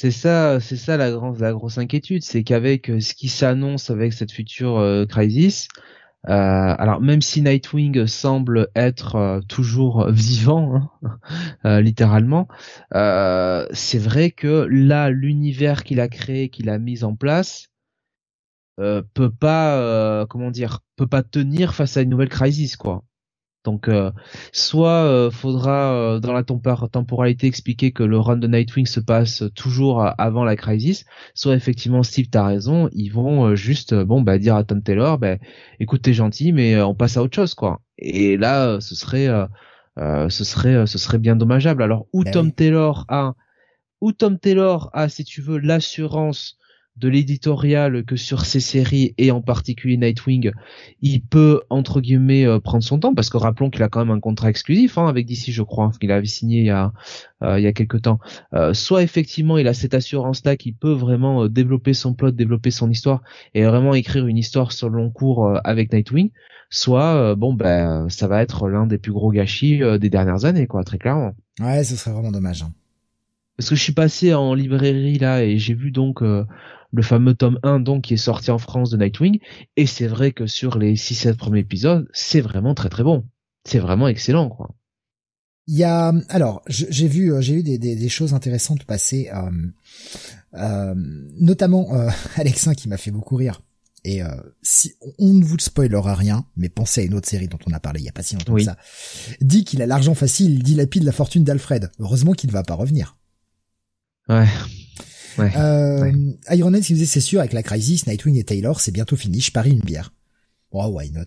C'est 0.00 0.12
ça, 0.12 0.60
c'est 0.60 0.76
ça 0.76 0.96
la, 0.96 1.10
grande, 1.10 1.40
la 1.40 1.52
grosse 1.52 1.76
inquiétude, 1.76 2.22
c'est 2.22 2.44
qu'avec 2.44 2.88
euh, 2.88 3.00
ce 3.00 3.14
qui 3.14 3.28
s'annonce 3.28 3.90
avec 3.90 4.12
cette 4.12 4.30
future 4.30 4.78
euh, 4.78 5.06
crisis, 5.06 5.66
euh, 5.66 5.82
alors 6.24 7.00
même 7.00 7.22
si 7.22 7.42
Nightwing 7.42 8.06
semble 8.06 8.68
être 8.74 9.16
euh, 9.16 9.40
toujours 9.40 10.08
vivant, 10.10 10.90
hein, 11.02 11.18
euh, 11.64 11.80
littéralement, 11.80 12.48
c'est 12.92 13.98
vrai 13.98 14.30
que 14.30 14.66
là 14.70 15.10
l'univers 15.10 15.84
qu'il 15.84 16.00
a 16.00 16.08
créé, 16.08 16.48
qu'il 16.48 16.70
a 16.70 16.78
mis 16.78 17.04
en 17.04 17.14
place, 17.14 17.68
peut 18.76 19.30
pas, 19.30 20.26
comment 20.28 20.50
dire, 20.50 20.80
peut 20.96 21.06
pas 21.06 21.22
tenir 21.22 21.74
face 21.74 21.96
à 21.96 22.02
une 22.02 22.10
nouvelle 22.10 22.28
crise, 22.28 22.76
quoi. 22.76 23.04
Donc, 23.64 23.88
euh, 23.88 24.10
soit 24.52 25.04
euh, 25.04 25.30
faudra 25.30 25.92
euh, 25.92 26.20
dans 26.20 26.32
la 26.32 26.42
temporalité 26.42 27.46
expliquer 27.46 27.92
que 27.92 28.02
le 28.02 28.18
run 28.18 28.36
de 28.36 28.46
Nightwing 28.46 28.86
se 28.86 29.00
passe 29.00 29.44
toujours 29.54 30.04
avant 30.18 30.44
la 30.44 30.56
crisis, 30.56 31.04
soit 31.34 31.54
effectivement 31.54 32.02
Steve 32.02 32.28
t'as 32.30 32.46
raison, 32.46 32.88
ils 32.92 33.10
vont 33.10 33.54
juste 33.54 33.94
bon 33.94 34.22
bah 34.22 34.38
dire 34.38 34.56
à 34.56 34.64
Tom 34.64 34.82
Taylor, 34.82 35.18
bah, 35.18 35.36
écoute 35.80 36.02
t'es 36.02 36.14
gentil 36.14 36.52
mais 36.52 36.80
on 36.80 36.94
passe 36.94 37.16
à 37.16 37.22
autre 37.22 37.34
chose 37.34 37.54
quoi. 37.54 37.80
Et 37.98 38.36
là 38.36 38.80
ce 38.80 38.94
serait 38.94 39.28
ce 39.96 40.44
serait 40.44 40.86
ce 40.86 40.98
serait 40.98 41.18
bien 41.18 41.36
dommageable. 41.36 41.82
Alors 41.82 42.06
où 42.12 42.24
ben 42.24 42.30
Tom 42.30 42.52
Taylor 42.52 43.04
a 43.08 43.34
où 44.00 44.12
Tom 44.12 44.38
Taylor 44.38 44.90
a, 44.92 45.08
si 45.08 45.24
tu 45.24 45.42
veux, 45.42 45.58
l'assurance 45.58 46.58
de 46.98 47.08
l'éditorial 47.08 48.04
que 48.04 48.16
sur 48.16 48.44
ces 48.44 48.60
séries 48.60 49.14
et 49.18 49.30
en 49.30 49.40
particulier 49.40 49.96
Nightwing, 49.96 50.52
il 51.00 51.22
peut 51.22 51.62
entre 51.70 52.00
guillemets 52.00 52.46
euh, 52.46 52.58
prendre 52.58 52.82
son 52.82 52.98
temps 52.98 53.14
parce 53.14 53.30
que 53.30 53.36
rappelons 53.36 53.70
qu'il 53.70 53.82
a 53.82 53.88
quand 53.88 54.00
même 54.04 54.16
un 54.16 54.20
contrat 54.20 54.50
exclusif 54.50 54.98
hein, 54.98 55.06
avec 55.06 55.26
DC, 55.26 55.50
je 55.50 55.62
crois, 55.62 55.92
qu'il 56.00 56.10
avait 56.10 56.26
signé 56.26 56.60
il 56.60 56.66
y 56.66 56.70
a 56.70 56.92
euh, 57.42 57.58
il 57.58 57.62
y 57.62 57.66
a 57.66 57.72
quelques 57.72 58.02
temps. 58.02 58.18
Euh, 58.52 58.74
soit 58.74 59.02
effectivement 59.02 59.58
il 59.58 59.68
a 59.68 59.74
cette 59.74 59.94
assurance 59.94 60.44
là 60.44 60.56
qu'il 60.56 60.74
peut 60.74 60.92
vraiment 60.92 61.46
développer 61.46 61.94
son 61.94 62.14
plot, 62.14 62.32
développer 62.32 62.70
son 62.70 62.90
histoire 62.90 63.22
et 63.54 63.64
vraiment 63.64 63.94
écrire 63.94 64.26
une 64.26 64.38
histoire 64.38 64.72
sur 64.72 64.88
le 64.88 64.96
long 64.96 65.10
cours 65.10 65.58
avec 65.64 65.92
Nightwing. 65.92 66.30
Soit 66.70 67.34
bon 67.36 67.54
ben 67.54 68.08
ça 68.10 68.28
va 68.28 68.42
être 68.42 68.68
l'un 68.68 68.86
des 68.86 68.98
plus 68.98 69.12
gros 69.12 69.30
gâchis 69.30 69.80
des 69.98 70.10
dernières 70.10 70.44
années 70.44 70.66
quoi, 70.66 70.84
très 70.84 70.98
clairement. 70.98 71.32
Ouais, 71.60 71.82
ce 71.84 71.96
serait 71.96 72.10
vraiment 72.12 72.32
dommage. 72.32 72.62
Hein. 72.62 72.72
Parce 73.56 73.70
que 73.70 73.74
je 73.74 73.82
suis 73.82 73.94
passé 73.94 74.34
en 74.34 74.54
librairie 74.54 75.18
là 75.18 75.42
et 75.42 75.58
j'ai 75.58 75.74
vu 75.74 75.90
donc 75.90 76.22
le 76.92 77.02
fameux 77.02 77.34
tome 77.34 77.58
1 77.62 77.80
donc 77.80 78.04
qui 78.04 78.14
est 78.14 78.18
sorti 78.18 78.50
en 78.50 78.58
France 78.58 78.90
de 78.90 78.96
Nightwing 78.96 79.40
et 79.76 79.86
c'est 79.86 80.06
vrai 80.06 80.32
que 80.32 80.46
sur 80.46 80.78
les 80.78 80.96
6 80.96 81.14
7 81.14 81.36
premiers 81.36 81.60
épisodes, 81.60 82.08
c'est 82.12 82.40
vraiment 82.40 82.74
très 82.74 82.88
très 82.88 83.02
bon. 83.02 83.24
C'est 83.64 83.78
vraiment 83.78 84.08
excellent 84.08 84.48
quoi. 84.48 84.74
Il 85.66 85.76
y 85.76 85.84
a 85.84 86.12
alors 86.30 86.62
j'ai 86.68 87.08
vu 87.08 87.32
j'ai 87.40 87.56
vu 87.56 87.62
des, 87.62 87.78
des, 87.78 88.08
choses 88.08 88.32
intéressantes 88.32 88.84
passer 88.84 89.28
euh, 89.34 89.50
euh, 90.54 90.94
notamment 91.38 91.94
euh, 91.94 92.08
Alexin 92.36 92.74
qui 92.74 92.88
m'a 92.88 92.96
fait 92.96 93.10
beaucoup 93.10 93.36
rire. 93.36 93.60
Et 94.04 94.22
euh, 94.22 94.28
si 94.62 94.94
on 95.18 95.34
ne 95.34 95.44
vous 95.44 95.58
spoilera 95.58 96.14
rien, 96.14 96.46
mais 96.56 96.68
pensez 96.68 97.02
à 97.02 97.04
une 97.04 97.14
autre 97.14 97.28
série 97.28 97.48
dont 97.48 97.58
on 97.66 97.72
a 97.72 97.80
parlé 97.80 98.00
il 98.00 98.04
y 98.04 98.08
a 98.08 98.12
pas 98.12 98.22
si 98.22 98.36
longtemps 98.36 98.54
que 98.54 98.62
ça, 98.62 98.76
dit 99.40 99.64
qu'il 99.64 99.82
a 99.82 99.86
l'argent 99.86 100.14
facile, 100.14 100.52
il 100.52 100.62
dilapide 100.62 101.02
la 101.02 101.12
fortune 101.12 101.44
d'Alfred. 101.44 101.90
Heureusement 101.98 102.32
qu'il 102.32 102.48
ne 102.48 102.52
va 102.52 102.62
pas 102.62 102.74
revenir. 102.74 103.16
Ouais. 104.28 104.46
Ouais, 105.36 105.52
euh, 105.56 106.32
Iron 106.50 106.70
Man, 106.70 106.80
qui 106.80 106.94
disait 106.94 107.06
c'est 107.06 107.20
sûr, 107.20 107.40
avec 107.40 107.52
la 107.52 107.62
Crisis, 107.62 108.06
Nightwing 108.06 108.36
et 108.36 108.44
Taylor, 108.44 108.80
c'est 108.80 108.92
bientôt 108.92 109.16
fini, 109.16 109.40
je 109.40 109.52
parie 109.52 109.72
une 109.72 109.80
bière. 109.80 110.12
Oh, 110.70 110.86
why 110.86 111.10
not? 111.10 111.26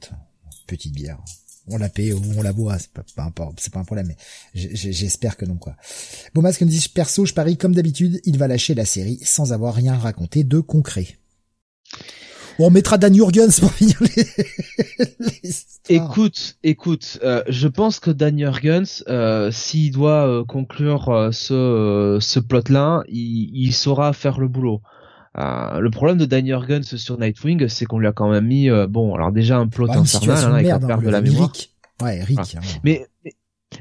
Petite 0.67 0.93
bière. 0.93 1.19
On 1.67 1.77
la 1.77 1.89
paye 1.89 2.11
ou 2.11 2.21
on 2.37 2.41
la 2.41 2.53
boit, 2.53 2.79
c'est 2.79 2.91
pas, 2.91 3.03
pas, 3.31 3.51
c'est 3.57 3.71
pas 3.71 3.79
un 3.79 3.83
problème, 3.83 4.07
mais 4.07 4.17
j'espère 4.53 5.37
que 5.37 5.45
non, 5.45 5.57
quoi. 5.57 5.75
Bon, 6.33 6.41
Masque 6.41 6.61
me 6.61 6.67
dit, 6.67 6.89
perso, 6.93 7.25
je 7.25 7.33
parie 7.33 7.57
comme 7.57 7.75
d'habitude, 7.75 8.19
il 8.25 8.37
va 8.37 8.47
lâcher 8.47 8.73
la 8.73 8.85
série 8.85 9.19
sans 9.23 9.53
avoir 9.53 9.75
rien 9.75 9.95
raconté 9.95 10.43
de 10.43 10.59
concret 10.59 11.19
on 12.59 12.69
mettra 12.69 12.97
Dan 12.97 13.13
Jurgens 13.13 13.59
pour 13.59 13.71
finir 13.73 13.97
les, 14.01 14.25
Écoute, 15.89 16.57
écoute, 16.63 17.19
euh, 17.23 17.43
je 17.49 17.67
pense 17.67 17.99
que 17.99 18.11
Dan 18.11 18.37
Jurgens, 18.37 19.03
euh, 19.07 19.51
s'il 19.51 19.91
doit 19.91 20.27
euh, 20.27 20.45
conclure 20.45 21.29
ce 21.31 22.17
ce 22.21 22.39
plot-là, 22.39 23.03
il, 23.09 23.73
saura 23.73 24.13
faire 24.13 24.39
le 24.39 24.47
boulot. 24.47 24.81
le 25.35 25.89
problème 25.89 26.17
de 26.17 26.25
Dan 26.25 26.45
Jurgens 26.45 26.95
sur 26.95 27.17
Nightwing, 27.17 27.67
c'est 27.67 27.85
qu'on 27.85 27.99
lui 27.99 28.07
a 28.07 28.13
quand 28.13 28.29
même 28.29 28.45
mis, 28.45 28.69
bon, 28.89 29.15
alors 29.15 29.31
déjà 29.31 29.57
un 29.57 29.67
plot 29.67 29.89
infernal 29.91 30.37
hein, 30.45 30.53
avec 30.53 30.67
la 30.67 30.79
perte 30.79 31.01
hein, 31.01 31.05
de 31.05 31.09
la 31.09 31.21
mémoire. 31.21 31.51
Ouais, 32.01 32.23
Rick. 32.23 32.39
Hein. 32.39 32.61
Mais, 32.83 33.07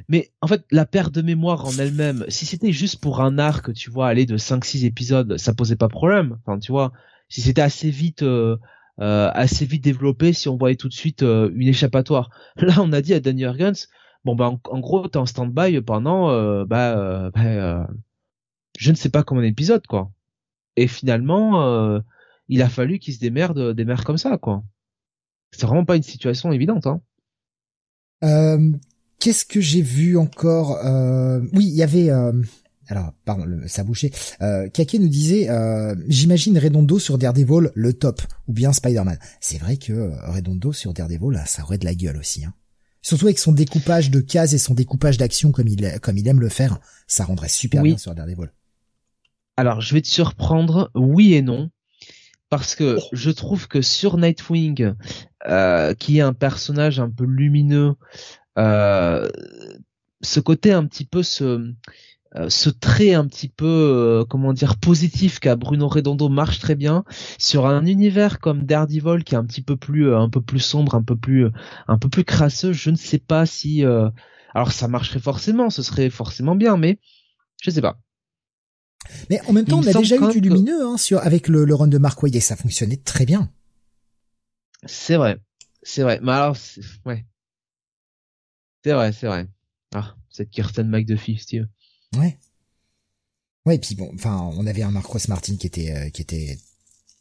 mais 0.09 0.31
en 0.41 0.47
fait, 0.47 0.65
la 0.71 0.87
perte 0.87 1.13
de 1.13 1.23
mémoire 1.23 1.65
en 1.67 1.73
elle-même, 1.79 2.25
si 2.29 2.47
c'était 2.47 2.73
juste 2.73 3.01
pour 3.01 3.21
un 3.21 3.39
arc, 3.39 3.73
tu 3.73 3.91
vois, 3.91 4.09
aller 4.09 4.27
de 4.27 4.37
5-6 4.37 4.85
épisodes, 4.85 5.37
ça 5.37 5.55
posait 5.55 5.77
pas 5.77 5.89
problème. 5.89 6.39
Enfin, 6.45 6.59
tu 6.59 6.73
vois, 6.73 6.93
si 7.31 7.41
c'était 7.41 7.63
assez 7.63 7.91
vite 7.91 8.23
euh, 8.23 8.59
euh, 9.01 9.31
assez 9.33 9.65
vite 9.65 9.83
développé, 9.83 10.35
si 10.35 10.49
on 10.51 10.59
voyait 10.59 10.77
tout 10.77 10.89
de 10.89 10.95
suite 10.95 11.23
euh, 11.23 11.51
une 11.55 11.69
échappatoire. 11.69 12.29
Là, 12.57 12.75
on 12.81 12.93
a 12.93 13.01
dit 13.01 13.15
à 13.15 13.21
Danny 13.21 13.41
Jurgens, 13.41 13.89
bon 14.25 14.35
bah 14.35 14.53
en, 14.65 14.81
gros 14.81 15.09
t'es 15.09 15.17
en 15.17 15.25
stand-by 15.25 15.81
pendant 15.81 16.29
bah, 16.67 17.31
bah 17.35 17.89
je 18.79 18.91
ne 18.91 18.97
sais 18.97 19.09
pas 19.09 19.23
combien 19.23 19.49
d'épisodes 19.49 19.87
quoi. 19.87 20.11
Et 20.77 20.87
finalement, 20.87 22.03
il 22.49 22.63
a 22.63 22.69
fallu 22.69 22.99
qu'il 22.99 23.15
se 23.15 23.21
démerde, 23.21 23.75
démerde 23.75 24.05
comme 24.05 24.19
ça 24.19 24.37
quoi. 24.37 24.63
C'est 25.53 25.67
vraiment 25.67 25.85
pas 25.85 25.97
une 25.97 26.03
situation 26.03 26.53
évidente. 26.53 26.87
Hein. 26.87 27.01
Qu'est-ce 29.19 29.45
que 29.45 29.61
j'ai 29.61 29.83
vu 29.83 30.19
encore? 30.19 30.79
Oui, 31.55 31.65
il 31.65 31.75
y 31.75 31.83
avait 31.83 32.11
alors 32.91 33.13
pardon, 33.25 33.47
ça 33.67 33.85
bouchait. 33.85 34.11
Euh, 34.43 34.69
Kake 34.69 34.95
nous 34.95 35.09
disait, 35.09 35.49
euh, 35.49 35.95
j'imagine 36.09 36.59
Redondo 36.59 36.99
sur 36.99 37.19
Daredevil 37.19 37.71
le 37.75 37.93
top, 37.93 38.21
ou 38.49 38.53
bien 38.53 38.73
Spider-Man. 38.73 39.19
C'est 39.41 39.59
vrai 39.59 39.77
que 39.77 39.93
euh, 39.93 40.31
Redondo 40.31 40.73
sur 40.73 40.93
Daredevil, 40.93 41.41
ça 41.47 41.63
aurait 41.63 41.79
de 41.79 41.85
la 41.85 41.95
gueule 41.95 42.17
aussi. 42.17 42.45
Hein. 42.45 42.53
Surtout 43.03 43.27
avec 43.27 43.39
son 43.39 43.53
découpage 43.53 44.11
de 44.11 44.21
cases 44.21 44.53
et 44.53 44.59
son 44.59 44.75
découpage 44.75 45.17
d'action 45.17 45.53
comme 45.53 45.69
il 45.69 45.99
comme 46.01 46.19
il 46.19 46.29
aime 46.29 46.41
le 46.41 46.49
faire, 46.49 46.81
ça 47.07 47.25
rendrait 47.25 47.49
super 47.49 47.83
bien 47.83 47.97
sur 47.97 48.15
Daredevil. 48.15 48.51
Alors 49.57 49.81
je 49.81 49.95
vais 49.95 50.03
te 50.03 50.09
surprendre, 50.09 50.91
oui 50.95 51.35
et 51.35 51.43
non, 51.43 51.71
parce 52.51 52.75
que 52.75 52.99
je 53.13 53.31
trouve 53.31 53.69
que 53.69 53.81
sur 53.81 54.19
Nightwing, 54.19 54.95
euh, 55.49 55.95
qui 55.95 56.19
est 56.19 56.23
un 56.23 56.35
personnage 56.35 56.99
un 56.99 57.09
peu 57.09 57.25
lumineux, 57.25 57.95
euh, 58.59 59.29
ce 60.21 60.41
côté 60.41 60.73
un 60.73 60.85
petit 60.85 61.05
peu 61.05 61.23
ce 61.23 61.73
euh, 62.37 62.49
ce 62.49 62.71
trait 62.71 63.13
un 63.13 63.27
petit 63.27 63.49
peu 63.49 63.67
euh, 63.67 64.25
comment 64.25 64.53
dire 64.53 64.77
positif 64.77 65.41
qu'a 65.41 65.57
Bruno 65.57 65.89
Redondo 65.89 66.29
marche 66.29 66.61
très 66.61 66.77
bien 66.77 67.05
sur 67.39 67.67
un 67.67 67.85
univers 67.87 68.39
comme 68.39 68.63
Daredevil 68.63 69.25
qui 69.25 69.35
est 69.35 69.39
un 69.39 69.45
petit 69.45 69.63
peu 69.63 69.77
plus 69.77 70.07
euh, 70.07 70.17
un 70.17 70.29
peu 70.29 70.41
plus 70.41 70.61
sombre 70.61 70.95
un 70.95 71.03
peu 71.03 71.17
plus 71.17 71.49
un 71.89 71.99
peu 71.99 72.09
plus 72.09 72.23
crasseux. 72.23 72.73
Je 72.73 72.91
ne 72.91 72.97
sais 72.97 73.19
pas 73.19 73.47
si 73.47 73.83
alors 74.55 74.71
ça 74.71 74.87
marcherait 74.87 75.19
forcément 75.19 75.71
ce 75.71 75.83
serait 75.83 76.09
forcément 76.09 76.55
bien 76.55 76.77
mais 76.77 77.01
je 77.63 77.71
sais 77.71 77.83
pas. 77.83 77.99
Mais 79.29 79.41
en 79.49 79.53
même 79.53 79.65
temps 79.65 79.81
on 79.81 79.87
a 79.89 79.93
déjà 79.93 80.15
eu 80.15 80.31
du 80.31 80.41
lumineux 80.41 80.87
hein, 80.87 80.99
sur 80.99 81.19
avec 81.19 81.49
le, 81.49 81.65
le 81.65 81.75
run 81.75 81.89
de 81.89 81.99
Mark 81.99 82.23
Waid 82.23 82.37
et 82.37 82.41
ça 82.41 82.55
fonctionnait 82.55 82.99
très 82.99 83.27
bien. 83.27 83.51
C'est 84.87 85.17
vrai. 85.17 85.41
C'est 85.83 86.03
vrai. 86.03 86.21
Mais 86.23 86.31
alors 86.31 86.57
ouais. 87.07 87.27
C'est 88.85 88.93
vrai 88.93 89.11
c'est 89.13 89.27
vrai. 89.27 89.49
Ah 89.93 90.15
cette 90.29 90.51
Kirsten 90.51 90.89
McDuffie 90.89 91.37
Steve 91.37 91.67
Ouais. 92.17 92.39
Ouais, 93.67 93.77
et 93.77 93.79
puis 93.79 93.95
bon, 93.95 94.11
enfin, 94.15 94.51
on 94.55 94.67
avait 94.67 94.83
un 94.83 94.91
Marcos 94.91 95.19
Martin 95.29 95.57
qui 95.57 95.67
était 95.67 95.93
euh, 95.93 96.09
qui 96.11 96.23
était 96.23 96.59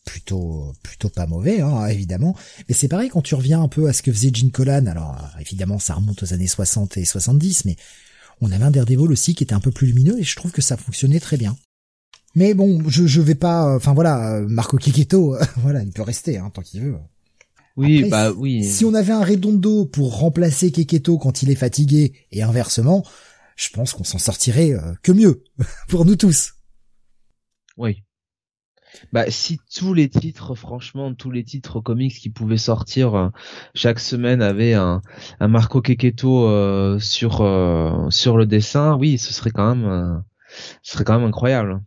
plutôt 0.05 0.73
plutôt 0.83 1.09
pas 1.09 1.27
mauvais, 1.27 1.61
hein, 1.61 1.87
évidemment. 1.87 2.35
Mais 2.67 2.73
c'est 2.73 2.87
pareil 2.87 3.09
quand 3.09 3.21
tu 3.21 3.35
reviens 3.35 3.61
un 3.61 3.67
peu 3.67 3.87
à 3.87 3.93
ce 3.93 4.01
que 4.01 4.11
faisait 4.11 4.31
Gene 4.33 4.51
Colan. 4.51 4.85
Alors 4.85 5.15
euh, 5.15 5.41
évidemment, 5.41 5.79
ça 5.79 5.95
remonte 5.95 6.23
aux 6.23 6.33
années 6.33 6.47
60 6.47 6.97
et 6.97 7.05
70, 7.05 7.65
mais 7.65 7.75
on 8.41 8.51
avait 8.51 8.63
un 8.63 8.71
Daredevil 8.71 9.11
aussi 9.11 9.35
qui 9.35 9.43
était 9.43 9.53
un 9.53 9.59
peu 9.59 9.71
plus 9.71 9.87
lumineux 9.87 10.17
et 10.19 10.23
je 10.23 10.35
trouve 10.35 10.51
que 10.51 10.61
ça 10.61 10.77
fonctionnait 10.77 11.19
très 11.19 11.37
bien. 11.37 11.57
Mais 12.35 12.53
bon, 12.53 12.87
je 12.87 13.05
je 13.05 13.21
vais 13.21 13.35
pas. 13.35 13.75
Enfin 13.75 13.93
voilà, 13.93 14.39
Marco 14.47 14.77
Kiketo, 14.77 15.35
voilà, 15.57 15.83
il 15.83 15.91
peut 15.91 16.03
rester 16.03 16.37
hein, 16.37 16.49
tant 16.53 16.61
qu'il 16.61 16.81
veut. 16.81 16.95
Oui, 17.75 18.09
bah 18.09 18.31
oui. 18.31 18.63
Si 18.65 18.83
on 18.83 18.93
avait 18.93 19.13
un 19.13 19.23
Redondo 19.23 19.85
pour 19.85 20.17
remplacer 20.17 20.71
Keketo 20.71 21.17
quand 21.17 21.43
il 21.43 21.49
est 21.49 21.55
fatigué 21.55 22.13
et 22.31 22.41
inversement, 22.41 23.05
je 23.59 23.69
pense 23.71 23.93
qu'on 23.93 24.05
s'en 24.05 24.17
sortirait 24.17 24.71
euh, 24.71 24.93
que 25.03 25.11
mieux 25.11 25.43
pour 25.89 26.05
nous 26.05 26.15
tous. 26.15 26.53
Oui. 27.77 28.03
Bah 29.13 29.29
si 29.29 29.59
tous 29.75 29.93
les 29.93 30.09
titres, 30.09 30.55
franchement, 30.55 31.13
tous 31.13 31.29
les 31.29 31.43
titres 31.43 31.79
comics 31.79 32.15
qui 32.15 32.29
pouvaient 32.29 32.57
sortir 32.57 33.13
euh, 33.15 33.29
chaque 33.75 33.99
semaine 33.99 34.41
avaient 34.41 34.73
un, 34.73 35.01
un 35.39 35.47
Marco 35.47 35.81
Keketo 35.81 36.47
euh, 36.47 36.99
sur 36.99 37.37
sur 38.09 38.37
le 38.37 38.45
dessin, 38.47 38.95
oui, 38.97 39.17
ce 39.19 39.31
serait 39.31 39.51
quand 39.51 39.75
même 39.75 40.23
ce 40.81 40.93
serait 40.93 41.03
quand 41.03 41.19
même 41.19 41.27
incroyable. 41.27 41.81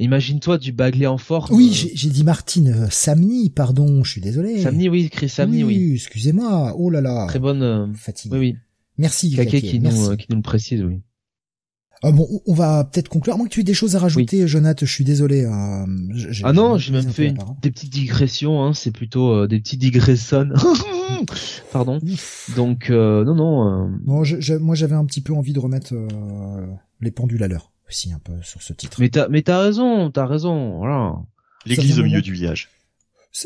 Imagine-toi 0.00 0.58
du 0.58 0.72
Bagley 0.72 1.06
en 1.06 1.18
forme. 1.18 1.54
Oui, 1.54 1.72
j'ai 1.72 2.10
dit 2.10 2.24
Martine 2.24 2.88
Samni, 2.90 3.48
pardon, 3.48 4.02
je 4.04 4.10
suis 4.10 4.20
désolé. 4.20 4.60
Samni, 4.60 4.88
oui, 4.88 5.08
Chris 5.08 5.28
Samni, 5.28 5.62
oui. 5.62 5.76
oui. 5.78 5.94
excusez-moi. 5.94 6.74
Oh 6.76 6.90
là 6.90 7.00
là. 7.00 7.26
Très 7.28 7.38
bonne 7.38 7.94
fatigue. 7.94 8.32
Oui, 8.32 8.38
oui. 8.38 8.56
Merci. 8.98 9.34
Kake 9.34 9.60
qui 9.60 9.80
nous 9.80 10.10
euh, 10.10 10.16
qui 10.16 10.26
nous 10.30 10.36
le 10.36 10.42
précise, 10.42 10.82
oui. 10.82 11.00
Ah 12.02 12.12
bon, 12.12 12.28
on 12.46 12.54
va 12.54 12.84
peut-être 12.84 13.08
conclure. 13.08 13.34
À 13.34 13.36
moins 13.38 13.46
que 13.46 13.52
tu 13.52 13.60
aies 13.60 13.64
des 13.64 13.72
choses 13.72 13.96
à 13.96 13.98
rajouter, 13.98 14.46
Jonathan, 14.46 14.84
je 14.84 14.92
suis 14.92 15.04
désolé. 15.04 15.44
Euh, 15.44 15.86
ah 16.42 16.52
non, 16.52 16.76
j'ai 16.76 16.92
même 16.92 17.10
fait 17.10 17.34
des 17.62 17.70
petites 17.70 17.92
digressions. 17.92 18.62
Hein, 18.62 18.74
c'est 18.74 18.90
plutôt 18.90 19.32
euh, 19.32 19.46
des 19.46 19.58
petites 19.58 19.80
digressions. 19.80 20.50
Pardon. 21.72 22.00
Donc 22.56 22.90
non, 22.90 23.34
non. 23.34 23.90
Bon, 24.02 24.22
je, 24.24 24.54
moi 24.54 24.74
j'avais 24.74 24.96
un 24.96 25.06
petit 25.06 25.22
peu 25.22 25.32
envie 25.32 25.54
de 25.54 25.60
remettre 25.60 25.94
les 27.00 27.10
pendules 27.10 27.42
à 27.42 27.48
l'heure 27.48 27.70
aussi 27.88 28.12
un 28.12 28.18
peu 28.18 28.32
sur 28.42 28.62
ce 28.62 28.72
titre. 28.72 29.00
Mais 29.00 29.08
t'as, 29.08 29.28
mais 29.28 29.42
t'as 29.42 29.58
raison, 29.58 30.10
t'as 30.10 30.26
raison. 30.26 30.78
Voilà. 30.78 31.16
L'église 31.66 31.98
au 31.98 32.04
milieu 32.04 32.22
du 32.22 32.32
village. 32.32 32.68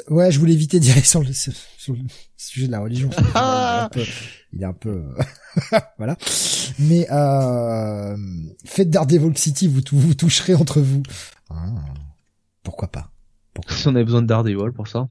Ouais, 0.09 0.31
je 0.31 0.39
voulais 0.39 0.53
éviter 0.53 0.81
d'y 0.81 0.91
aller 0.91 1.03
sur 1.03 1.23
le, 1.23 1.33
sujet 2.37 2.67
de 2.67 2.73
la 2.73 2.81
religion. 2.81 3.09
il 4.53 4.63
est 4.63 4.67
un 4.67 4.75
peu, 4.75 5.05
voilà. 5.99 6.17
Mais 6.79 7.11
euh, 7.11 8.17
faites 8.65 8.91
Daredevil 8.91 9.37
City, 9.39 9.67
vous, 9.67 9.81
vous 9.93 10.15
toucherez 10.15 10.55
entre 10.55 10.81
vous. 10.81 11.03
Ah, 11.49 11.73
pourquoi 12.63 12.89
pas? 12.89 13.11
Si 13.69 13.89
on 13.89 13.95
avait 13.95 14.05
besoin 14.05 14.23
de 14.23 14.27
Daredevil 14.27 14.73
pour 14.73 14.89
ça. 14.89 15.09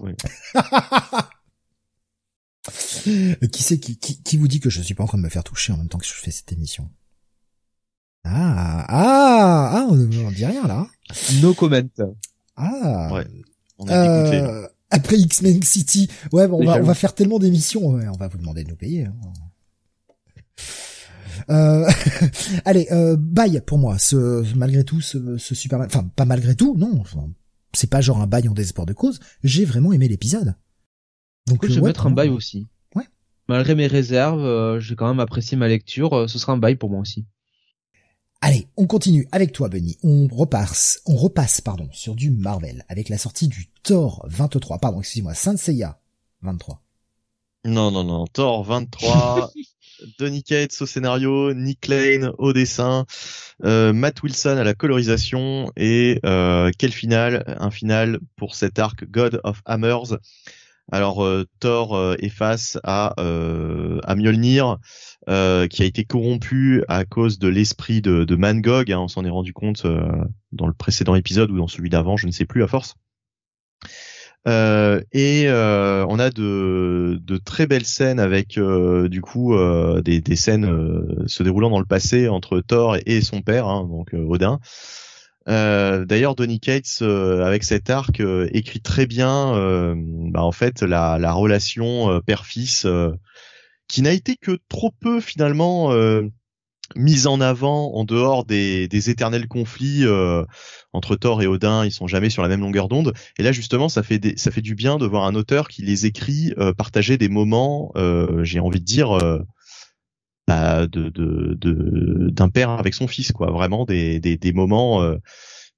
Oui. 0.00 0.12
qui 3.52 3.62
c'est 3.62 3.78
qui, 3.78 3.98
qui, 3.98 4.36
vous 4.36 4.48
dit 4.48 4.60
que 4.60 4.70
je 4.70 4.80
suis 4.80 4.94
pas 4.94 5.04
en 5.04 5.06
train 5.06 5.18
de 5.18 5.22
me 5.22 5.28
faire 5.28 5.44
toucher 5.44 5.72
en 5.72 5.76
même 5.76 5.88
temps 5.88 5.98
que 5.98 6.06
je 6.06 6.12
fais 6.12 6.30
cette 6.30 6.52
émission? 6.52 6.90
Ah 8.24 8.84
ah 8.88 9.70
ah, 9.74 9.86
on 9.88 9.96
ne 9.96 10.06
dit 10.06 10.46
rien 10.46 10.66
là. 10.66 10.86
No 11.40 11.54
comment. 11.54 11.80
Ah. 12.56 13.12
Ouais. 13.12 13.26
On 13.78 13.86
a 13.88 13.94
euh, 13.94 14.66
après 14.90 15.18
X-Men 15.18 15.62
City, 15.62 16.08
ouais, 16.32 16.48
bon, 16.48 16.62
on, 16.62 16.64
va, 16.64 16.78
on 16.78 16.84
va 16.84 16.94
faire 16.94 17.14
tellement 17.14 17.38
d'émissions, 17.38 17.86
on 17.86 18.16
va 18.16 18.28
vous 18.28 18.38
demander 18.38 18.64
de 18.64 18.70
nous 18.70 18.76
payer. 18.76 19.04
Hein. 19.04 19.14
Euh, 21.50 21.88
allez, 22.64 22.88
euh, 22.90 23.16
bye 23.18 23.60
pour 23.64 23.78
moi. 23.78 23.98
Ce, 23.98 24.44
malgré 24.54 24.84
tout, 24.84 25.00
ce, 25.00 25.36
ce 25.38 25.54
Superman, 25.54 25.86
enfin 25.86 26.08
pas 26.16 26.24
malgré 26.24 26.54
tout, 26.54 26.76
non. 26.76 27.02
c'est 27.72 27.90
pas 27.90 28.00
genre 28.00 28.20
un 28.20 28.26
bail 28.26 28.48
en 28.48 28.54
désespoir 28.54 28.86
de 28.86 28.92
cause. 28.92 29.20
J'ai 29.44 29.64
vraiment 29.64 29.92
aimé 29.92 30.08
l'épisode. 30.08 30.54
Donc 31.46 31.66
je 31.66 31.74
vais 31.74 31.80
mettre 31.80 32.06
un 32.06 32.10
bail 32.10 32.28
aussi. 32.28 32.66
Ouais. 32.94 33.04
Malgré 33.48 33.74
mes 33.74 33.86
réserves, 33.86 34.44
euh, 34.44 34.80
j'ai 34.80 34.96
quand 34.96 35.08
même 35.08 35.20
apprécié 35.20 35.56
ma 35.56 35.68
lecture. 35.68 36.14
Euh, 36.14 36.28
ce 36.28 36.38
sera 36.38 36.52
un 36.52 36.58
bail 36.58 36.76
pour 36.76 36.90
moi 36.90 37.00
aussi. 37.00 37.26
Allez, 38.40 38.68
on 38.76 38.86
continue 38.86 39.26
avec 39.32 39.52
toi, 39.52 39.68
Benny. 39.68 39.98
On 40.04 40.28
repasse, 40.28 41.02
on 41.06 41.16
repasse, 41.16 41.60
pardon, 41.60 41.88
sur 41.92 42.14
du 42.14 42.30
Marvel 42.30 42.84
avec 42.88 43.08
la 43.08 43.18
sortie 43.18 43.48
du 43.48 43.68
Thor 43.82 44.24
23. 44.28 44.78
Pardon, 44.78 45.00
excusez-moi, 45.00 45.34
Saint 45.34 45.56
Seiya 45.56 45.98
23. 46.42 46.80
Non, 47.64 47.90
non, 47.90 48.04
non, 48.04 48.26
Thor 48.28 48.62
23. 48.62 49.50
Donny 50.18 50.44
Cates 50.44 50.80
au 50.80 50.86
scénario, 50.86 51.52
Nick 51.52 51.88
Lane 51.88 52.30
au 52.38 52.52
dessin, 52.52 53.04
euh, 53.64 53.92
Matt 53.92 54.22
Wilson 54.22 54.56
à 54.56 54.62
la 54.62 54.74
colorisation 54.74 55.72
et 55.76 56.20
euh, 56.24 56.70
quel 56.78 56.92
final 56.92 57.56
Un 57.58 57.72
final 57.72 58.20
pour 58.36 58.54
cet 58.54 58.78
arc 58.78 59.04
God 59.10 59.40
of 59.42 59.60
Hammers. 59.64 60.18
Alors 60.90 61.24
euh, 61.24 61.44
Thor 61.60 61.94
euh, 61.94 62.16
est 62.18 62.28
face 62.28 62.78
à, 62.84 63.14
à 63.18 64.14
Mjolnir 64.14 64.78
qui 65.26 65.82
a 65.82 65.84
été 65.84 66.04
corrompu 66.04 66.84
à 66.88 67.04
cause 67.04 67.38
de 67.38 67.48
l'esprit 67.48 68.00
de, 68.00 68.24
de 68.24 68.36
Mangog. 68.36 68.90
Hein, 68.90 69.00
on 69.00 69.08
s'en 69.08 69.24
est 69.24 69.30
rendu 69.30 69.52
compte 69.52 69.86
dans 70.52 70.66
le 70.66 70.72
précédent 70.72 71.14
épisode 71.14 71.50
ou 71.50 71.58
dans 71.58 71.68
celui 71.68 71.90
d'avant, 71.90 72.16
je 72.16 72.26
ne 72.26 72.32
sais 72.32 72.46
plus 72.46 72.62
à 72.62 72.66
force. 72.66 72.94
Euh, 74.46 75.02
et 75.12 75.44
euh, 75.46 76.06
on 76.08 76.18
a 76.18 76.30
de, 76.30 77.18
de, 77.20 77.36
très 77.36 77.66
belles 77.66 77.84
scènes 77.84 78.20
avec 78.20 78.56
euh, 78.56 79.08
du 79.08 79.20
coup 79.20 79.54
des, 80.02 80.20
des, 80.20 80.36
scènes 80.36 81.26
se 81.26 81.42
déroulant 81.42 81.70
dans 81.70 81.80
le 81.80 81.84
passé 81.84 82.28
entre 82.28 82.60
Thor 82.60 82.96
et, 83.04 83.20
son 83.20 83.42
père, 83.42 83.66
hein, 83.66 83.86
donc 83.88 84.14
Odin. 84.14 84.60
D'ailleurs, 85.48 86.34
Donny 86.34 86.60
Cates 86.60 87.02
avec 87.02 87.64
cet 87.64 87.90
arc 87.90 88.22
écrit 88.52 88.80
très 88.80 89.06
bien, 89.06 89.94
bah, 90.30 90.42
en 90.42 90.52
fait, 90.52 90.82
la, 90.82 91.18
la 91.18 91.32
relation 91.32 92.20
père-fils 92.20 92.86
qui 93.88 94.02
n'a 94.02 94.12
été 94.12 94.36
que 94.36 94.58
trop 94.68 94.92
peu 95.00 95.20
finalement 95.20 95.90
mise 96.96 97.26
en 97.26 97.40
avant 97.40 97.92
en 97.94 98.04
dehors 98.04 98.44
des, 98.44 98.88
des 98.88 99.10
éternels 99.10 99.48
conflits 99.48 100.04
euh, 100.04 100.44
entre 100.92 101.16
Thor 101.16 101.42
et 101.42 101.46
Odin, 101.46 101.84
ils 101.84 101.92
sont 101.92 102.06
jamais 102.06 102.30
sur 102.30 102.42
la 102.42 102.48
même 102.48 102.60
longueur 102.60 102.88
d'onde. 102.88 103.12
Et 103.38 103.42
là 103.42 103.52
justement, 103.52 103.88
ça 103.88 104.02
fait 104.02 104.38
ça 104.38 104.50
fait 104.50 104.62
du 104.62 104.74
bien 104.74 104.96
de 104.96 105.06
voir 105.06 105.24
un 105.24 105.34
auteur 105.34 105.68
qui 105.68 105.82
les 105.82 106.06
écrit 106.06 106.52
euh, 106.58 106.72
partager 106.72 107.18
des 107.18 107.28
moments, 107.28 107.92
euh, 107.96 108.42
j'ai 108.44 108.60
envie 108.60 108.80
de 108.80 108.84
dire, 108.84 109.18
euh, 110.48 110.80
bah, 110.80 110.86
de 110.86 111.08
d'un 112.30 112.46
de, 112.46 112.52
père 112.52 112.70
avec 112.70 112.94
son 112.94 113.06
fils, 113.06 113.32
quoi. 113.32 113.50
Vraiment 113.50 113.84
des, 113.84 114.20
des, 114.20 114.36
des 114.36 114.52
moments 114.52 115.02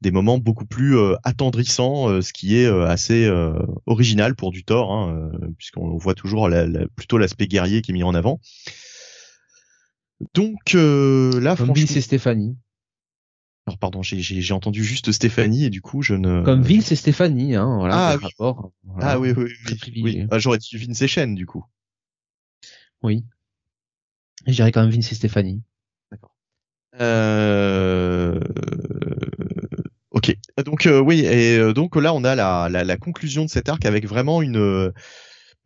des 0.01 0.10
moments 0.10 0.38
beaucoup 0.38 0.64
plus 0.64 0.97
attendrissants, 1.24 2.22
ce 2.22 2.32
qui 2.32 2.56
est 2.56 2.66
assez 2.66 3.30
original 3.86 4.34
pour 4.34 4.51
du 4.51 4.64
Thor, 4.64 4.92
hein, 4.92 5.30
puisqu'on 5.59 5.97
voit 5.98 6.14
toujours 6.14 6.48
la, 6.48 6.66
plutôt 6.97 7.18
l'aspect 7.18 7.47
guerrier 7.47 7.82
qui 7.82 7.90
est 7.90 7.94
mis 7.94 8.02
en 8.02 8.14
avant. 8.14 8.40
Donc 10.34 10.74
euh, 10.74 11.40
là, 11.40 11.56
Comme. 11.56 11.72
Vince 11.72 11.97
et 11.97 12.01
Stéphanie. 12.01 12.56
Alors 13.66 13.78
pardon, 13.78 14.02
j'ai 14.02 14.52
entendu 14.52 14.82
juste 14.84 15.12
Stéphanie 15.12 15.64
et 15.64 15.70
du 15.70 15.80
coup 15.80 16.02
je 16.02 16.14
ne. 16.14 16.42
Comme 16.42 16.62
Vince 16.62 16.92
et 16.92 16.97
Stéphanie, 16.97 17.56
hein, 17.56 17.76
voilà. 17.78 17.94
Ah 17.97 18.16
oui. 18.16 18.24
Rapport, 18.24 18.72
voilà. 18.84 19.10
Ah 19.10 19.18
oui, 19.20 19.32
oui, 19.36 19.52
oui. 19.66 20.02
oui. 20.02 20.26
Ah, 20.30 20.38
J'aurais 20.38 20.59
dit 20.59 20.76
Vince 20.76 21.02
et 21.02 21.26
du 21.34 21.47
coup. 21.47 21.64
Oui. 23.02 23.24
Je 24.46 24.52
dirais 24.52 24.72
quand 24.72 24.82
même 24.82 24.90
Vince 24.90 25.12
et 25.12 25.14
Stéphanie. 25.14 25.62
D'accord. 26.10 26.34
Euh... 27.00 28.40
Ok. 30.10 30.36
Donc 30.64 30.86
euh, 30.86 30.98
oui, 30.98 31.20
et 31.20 31.56
euh, 31.56 31.72
donc 31.72 31.96
là 31.96 32.12
on 32.12 32.24
a 32.24 32.34
la, 32.34 32.96
conclusion 32.96 33.44
de 33.44 33.50
cet 33.50 33.68
arc 33.68 33.84
avec 33.84 34.06
vraiment 34.06 34.42
une 34.42 34.92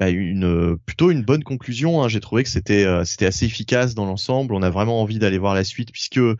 bah, 0.00 0.10
une 0.10 0.76
plutôt 0.78 1.10
une 1.10 1.22
bonne 1.22 1.44
conclusion. 1.44 2.02
Hein. 2.02 2.08
J'ai 2.08 2.20
trouvé 2.20 2.42
que 2.42 2.48
c'était 2.48 2.84
euh, 2.84 3.04
assez 3.20 3.46
efficace 3.46 3.94
dans 3.94 4.06
l'ensemble. 4.06 4.54
On 4.54 4.62
a 4.62 4.70
vraiment 4.70 5.00
envie 5.00 5.18
d'aller 5.18 5.38
voir 5.38 5.54
la 5.54 5.64
suite 5.64 5.92
puisque 5.92 6.18
euh, 6.18 6.36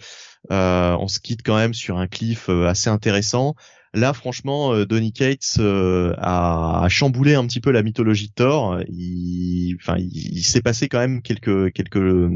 on 0.51 1.09
se 1.09 1.21
quitte 1.21 1.43
quand 1.45 1.57
même 1.57 1.75
sur 1.75 1.99
un 1.99 2.09
cliff 2.09 2.49
euh, 2.49 2.67
assez 2.67 2.91
intéressant. 2.91 3.55
Là, 3.95 4.13
franchement, 4.13 4.85
Donny 4.85 5.13
Cates 5.13 5.59
a, 5.61 6.85
a, 6.85 6.89
chamboulé 6.89 7.35
un 7.35 7.47
petit 7.47 7.61
peu 7.61 7.71
la 7.71 7.83
mythologie 7.83 8.29
de 8.29 8.35
Thor. 8.35 8.81
Il, 8.89 9.77
enfin, 9.81 9.97
il, 9.99 10.43
s'est 10.43 10.63
passé 10.63 10.89
quand 10.89 10.99
même 10.99 11.23
quelques 11.23 11.73
quelques 11.73 12.31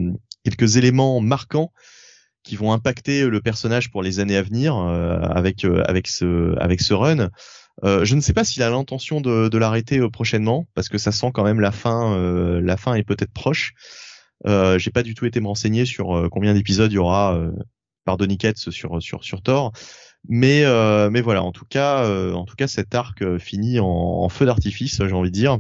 quelques 0.45 0.77
éléments 0.77 1.21
marquants 1.21 1.73
qui 2.45 2.57
vont 2.57 2.73
impacter 2.73 3.27
le 3.27 3.41
personnage 3.41 3.91
pour 3.91 4.03
les 4.03 4.21
années 4.21 4.37
à 4.37 4.43
venir 4.43 4.77
avec 4.77 5.65
avec 5.65 6.07
ce 6.07 6.57
avec 6.59 6.81
ce 6.81 6.95
run. 6.95 7.29
Euh, 7.85 8.05
je 8.05 8.15
ne 8.15 8.21
sais 8.21 8.33
pas 8.33 8.45
s'il 8.45 8.63
a 8.63 8.71
l'intention 8.71 9.21
de, 9.21 9.57
l'arrêter 9.57 9.99
euh, 9.99 10.11
prochainement 10.11 10.67
parce 10.75 10.89
que 10.89 10.99
ça 10.99 11.13
sent 11.13 11.31
quand 11.33 11.45
même 11.45 11.61
la 11.61 11.73
fin. 11.73 12.15
Euh, 12.15 12.61
la 12.61 12.77
fin 12.77 12.95
est 12.95 13.05
peut-être 13.05 13.33
proche. 13.33 13.75
Euh, 14.47 14.79
J'ai 14.79 14.91
pas 14.91 15.03
du 15.03 15.15
tout 15.15 15.27
été 15.27 15.41
me 15.41 15.47
renseigner 15.47 15.85
sur 15.85 16.29
combien 16.31 16.55
d'épisodes 16.55 16.91
il 16.91 16.97
y 16.97 16.99
aura 16.99 17.39
par 18.05 18.17
Donny 18.17 18.39
sur 18.57 19.03
sur 19.03 19.25
sur 19.25 19.43
Thor. 19.43 19.73
Mais 20.27 20.65
mais 21.11 21.21
voilà, 21.21 21.43
en 21.43 21.53
tout 21.53 21.67
cas 21.69 22.09
en 22.33 22.45
tout 22.45 22.57
cas 22.57 22.67
cet 22.67 22.95
arc 22.95 23.39
finit 23.39 23.81
en, 23.81 23.87
en 23.87 24.29
feu 24.29 24.47
d'artifice, 24.47 24.97
j'ai 24.99 25.13
envie 25.13 25.31
de 25.31 25.35
dire. 25.35 25.59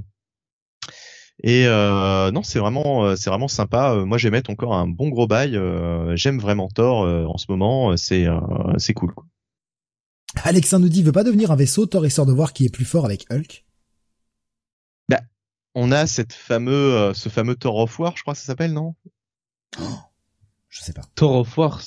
Et 1.42 1.66
non, 1.66 2.42
c'est 2.42 2.58
vraiment 2.58 3.14
c'est 3.16 3.30
vraiment 3.30 3.48
sympa. 3.48 3.94
Moi, 4.04 4.18
j'aimais 4.18 4.42
encore 4.50 4.74
un 4.74 4.88
bon 4.88 5.08
gros 5.08 5.26
bail. 5.26 5.58
J'aime 6.14 6.38
vraiment 6.38 6.68
Thor 6.68 7.02
en 7.02 7.38
ce 7.38 7.46
moment. 7.48 7.96
C'est 7.96 8.26
c'est 8.78 8.94
cool. 8.94 9.14
Quoi. 9.14 9.24
Alexin 10.44 10.78
nous 10.78 10.88
dit, 10.88 11.02
veut 11.02 11.12
pas 11.12 11.24
devenir 11.24 11.50
un 11.50 11.56
vaisseau, 11.56 11.86
Thor 11.86 12.06
histoire 12.06 12.26
de 12.26 12.32
voir 12.32 12.52
qui 12.52 12.66
est 12.66 12.72
plus 12.72 12.84
fort 12.84 13.04
avec 13.04 13.24
Hulk? 13.30 13.64
Bah, 15.08 15.20
on 15.74 15.90
a 15.90 16.06
cette 16.06 16.32
fameux, 16.32 16.72
euh, 16.72 17.14
ce 17.14 17.28
fameux 17.28 17.56
Thor 17.56 17.76
of 17.76 17.98
War, 17.98 18.16
je 18.16 18.22
crois 18.22 18.34
que 18.34 18.40
ça 18.40 18.46
s'appelle, 18.46 18.72
non? 18.72 18.94
Oh, 19.80 19.84
Je 20.68 20.82
sais 20.82 20.92
pas. 20.92 21.02
Thor 21.14 21.36
of 21.36 21.56
Wars. 21.56 21.82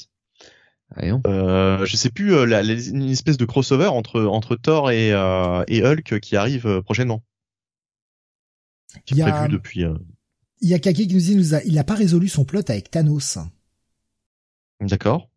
Euh, 1.00 1.86
je 1.86 1.96
sais 1.96 2.10
plus, 2.10 2.34
euh, 2.34 2.46
la, 2.46 2.64
une 2.64 3.10
espèce 3.10 3.38
de 3.38 3.46
crossover 3.46 3.88
entre 3.88 4.22
entre 4.24 4.56
Thor 4.56 4.92
et, 4.92 5.14
euh, 5.14 5.64
et 5.68 5.84
Hulk 5.84 6.20
qui 6.20 6.36
arrive 6.36 6.82
prochainement. 6.82 7.24
Qui 9.06 9.22
est 9.22 9.24
prévu 9.24 9.48
depuis. 9.48 9.86
Il 10.60 10.70
y 10.70 10.74
a 10.74 10.80
Kaki 10.80 11.08
qui 11.08 11.16
nous 11.16 11.22
dit, 11.22 11.36
nous 11.36 11.56
a, 11.56 11.64
il 11.64 11.78
a 11.80 11.84
pas 11.84 11.96
résolu 11.96 12.28
son 12.28 12.46
plot 12.46 12.70
avec 12.70 12.92
Thanos. 12.92 13.40
D'accord. 14.82 15.30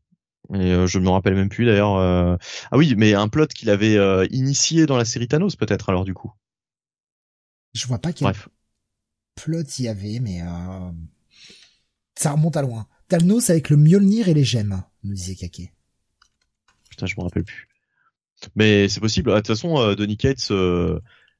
Et 0.52 0.72
euh, 0.72 0.86
je 0.86 0.98
me 0.98 1.08
rappelle 1.08 1.34
même 1.34 1.48
plus 1.48 1.64
d'ailleurs. 1.64 1.96
Euh, 1.96 2.36
ah 2.70 2.76
oui, 2.76 2.94
mais 2.96 3.14
un 3.14 3.28
plot 3.28 3.46
qu'il 3.46 3.70
avait 3.70 3.96
euh, 3.96 4.26
initié 4.30 4.86
dans 4.86 4.96
la 4.96 5.04
série 5.04 5.28
Thanos 5.28 5.56
peut-être 5.56 5.88
alors 5.88 6.04
du 6.04 6.12
coup. 6.12 6.32
Je 7.72 7.86
vois 7.86 7.98
pas 7.98 8.12
quel 8.12 8.26
Bref. 8.26 8.48
plot 9.34 9.62
il 9.78 9.84
y 9.84 9.88
avait, 9.88 10.20
mais 10.20 10.42
ça 12.14 12.32
remonte 12.32 12.56
à 12.56 12.62
loin. 12.62 12.86
Thanos 13.08 13.50
avec 13.50 13.70
le 13.70 13.76
Mjolnir 13.76 14.28
et 14.28 14.34
les 14.34 14.44
gemmes, 14.44 14.82
nous 15.04 15.14
disait 15.14 15.34
Kake. 15.34 15.72
Putain, 16.90 17.06
je 17.06 17.14
me 17.16 17.22
rappelle 17.22 17.44
plus. 17.44 17.68
Mais 18.56 18.88
c'est 18.88 19.00
possible. 19.00 19.30
Ah, 19.30 19.34
de 19.34 19.38
toute 19.40 19.48
façon, 19.48 19.94
Donny 19.94 20.16
Cates 20.16 20.52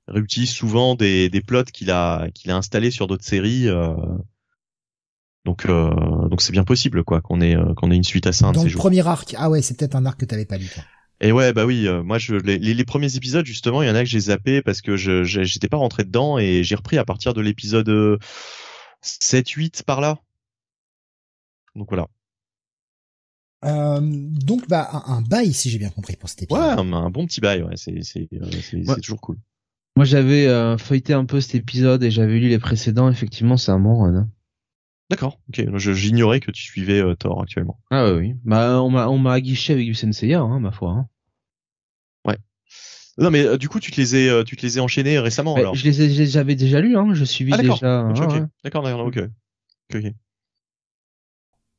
réutilise 0.06 0.50
souvent 0.50 0.94
des, 0.94 1.28
des 1.30 1.40
plots 1.40 1.64
qu'il 1.64 1.90
a 1.90 2.28
qu'il 2.34 2.50
a 2.50 2.56
installés 2.56 2.90
sur 2.90 3.06
d'autres 3.06 3.24
séries. 3.24 3.68
Donc 5.44 5.66
euh, 5.66 6.28
donc 6.28 6.40
c'est 6.40 6.52
bien 6.52 6.64
possible 6.64 7.04
quoi 7.04 7.20
qu'on 7.20 7.40
ait 7.40 7.56
euh, 7.56 7.74
qu'on 7.74 7.90
ait 7.90 7.96
une 7.96 8.04
suite 8.04 8.26
à 8.26 8.32
ça. 8.32 8.50
Le 8.52 8.76
premier 8.76 9.06
arc, 9.06 9.34
ah 9.36 9.50
ouais, 9.50 9.60
c'est 9.60 9.76
peut-être 9.76 9.94
un 9.94 10.06
arc 10.06 10.18
que 10.18 10.24
t'avais 10.24 10.46
pas 10.46 10.56
lu 10.56 10.66
toi. 10.72 10.82
Et 11.20 11.32
ouais, 11.32 11.52
bah 11.52 11.64
oui, 11.64 11.86
euh, 11.86 12.02
moi 12.02 12.18
je 12.18 12.34
les, 12.34 12.58
les, 12.58 12.84
premiers 12.84 13.14
épisodes 13.16 13.44
justement, 13.44 13.82
il 13.82 13.88
y 13.88 13.90
en 13.90 13.94
a 13.94 14.00
que 14.00 14.08
j'ai 14.08 14.20
zappé 14.20 14.62
parce 14.62 14.80
que 14.80 14.96
je 14.96 15.22
j'étais 15.22 15.68
pas 15.68 15.76
rentré 15.76 16.04
dedans 16.04 16.38
et 16.38 16.64
j'ai 16.64 16.74
repris 16.74 16.98
à 16.98 17.04
partir 17.04 17.34
de 17.34 17.42
l'épisode 17.42 18.18
7 19.02 19.50
8 19.50 19.82
par 19.82 20.00
là. 20.00 20.18
Donc 21.76 21.88
voilà. 21.88 22.08
Euh, 23.64 24.00
donc 24.02 24.68
bah 24.68 24.88
un, 24.92 25.14
un 25.14 25.20
bail 25.22 25.52
si 25.52 25.70
j'ai 25.70 25.78
bien 25.78 25.88
compris 25.88 26.16
pour 26.16 26.28
cet 26.28 26.42
épisode. 26.42 26.62
Ouais, 26.62 26.94
un, 26.94 27.10
bon 27.10 27.26
petit 27.26 27.40
bail, 27.40 27.62
ouais, 27.62 27.76
c'est 27.76 28.02
c'est 28.02 28.28
c'est 28.60 29.00
toujours 29.00 29.20
cool. 29.20 29.38
Moi 29.96 30.04
j'avais 30.04 30.46
feuilleté 30.78 31.14
un 31.14 31.24
peu 31.24 31.40
cet 31.40 31.54
épisode 31.54 32.02
et 32.02 32.10
j'avais 32.10 32.38
lu 32.38 32.48
les 32.48 32.58
précédents, 32.58 33.10
effectivement 33.10 33.56
c'est 33.56 33.72
un 33.72 33.80
bon 33.80 33.96
run. 33.96 34.16
Hein. 34.16 34.28
D'accord, 35.10 35.38
ok. 35.48 35.76
J'ignorais 35.76 36.40
que 36.40 36.50
tu 36.50 36.62
suivais 36.62 37.00
euh, 37.00 37.14
Thor 37.14 37.40
actuellement. 37.42 37.78
Ah 37.90 38.12
oui, 38.12 38.18
oui. 38.18 38.34
Bah 38.44 38.82
on 38.82 38.90
m'a 38.90 39.08
on 39.08 39.18
m'a 39.18 39.32
aguiché 39.32 39.72
avec 39.72 39.86
du 39.86 39.94
Senseiya, 39.94 40.40
hein, 40.40 40.60
ma 40.60 40.72
foi. 40.72 40.90
Hein. 40.90 41.08
Ouais. 42.26 42.38
Non 43.18 43.30
mais 43.30 43.56
du 43.56 43.68
coup 43.68 43.80
tu 43.80 43.92
te 43.92 44.00
les 44.00 44.16
ai 44.16 44.44
tu 44.44 44.56
te 44.56 44.62
les 44.62 44.78
ai 44.78 44.80
enchaînés 44.80 45.18
récément 45.18 45.54
alors? 45.54 45.74
Je 45.74 45.84
les 45.84 46.02
ai 46.02 46.26
j'avais 46.26 46.56
déjà 46.56 46.80
lu 46.80 46.96
hein, 46.96 47.14
je 47.14 47.24
suivais 47.24 47.52
ah, 47.54 47.58
déjà. 47.62 48.08
D'accord 48.62 48.82
d'accord 48.82 49.06
ok. 49.06 49.20
ok. 49.94 50.12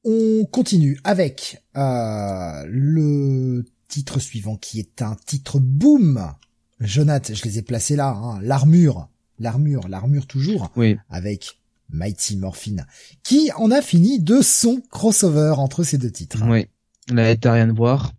On 0.07 0.45
continue 0.45 0.99
avec 1.03 1.63
euh, 1.75 2.63
le 2.67 3.65
titre 3.87 4.19
suivant 4.19 4.55
qui 4.55 4.79
est 4.79 5.01
un 5.01 5.17
titre 5.25 5.59
boom. 5.59 6.31
Jonathan, 6.79 7.33
je 7.33 7.43
les 7.43 7.57
ai 7.57 7.61
placés 7.63 7.95
là, 7.95 8.09
hein, 8.09 8.39
l'armure, 8.43 9.09
l'armure, 9.39 9.87
l'armure 9.87 10.27
toujours, 10.27 10.71
oui. 10.75 10.97
avec 11.09 11.59
Mighty 11.89 12.37
Morphine, 12.37 12.85
qui 13.23 13.49
en 13.55 13.71
a 13.71 13.81
fini 13.81 14.19
de 14.19 14.41
son 14.41 14.79
crossover 14.91 15.55
entre 15.57 15.83
ces 15.83 15.97
deux 15.97 16.11
titres. 16.11 16.43
Oui, 16.47 16.67
la 17.09 17.33
rien 17.33 17.67
de 17.67 17.73
voir. 17.73 18.13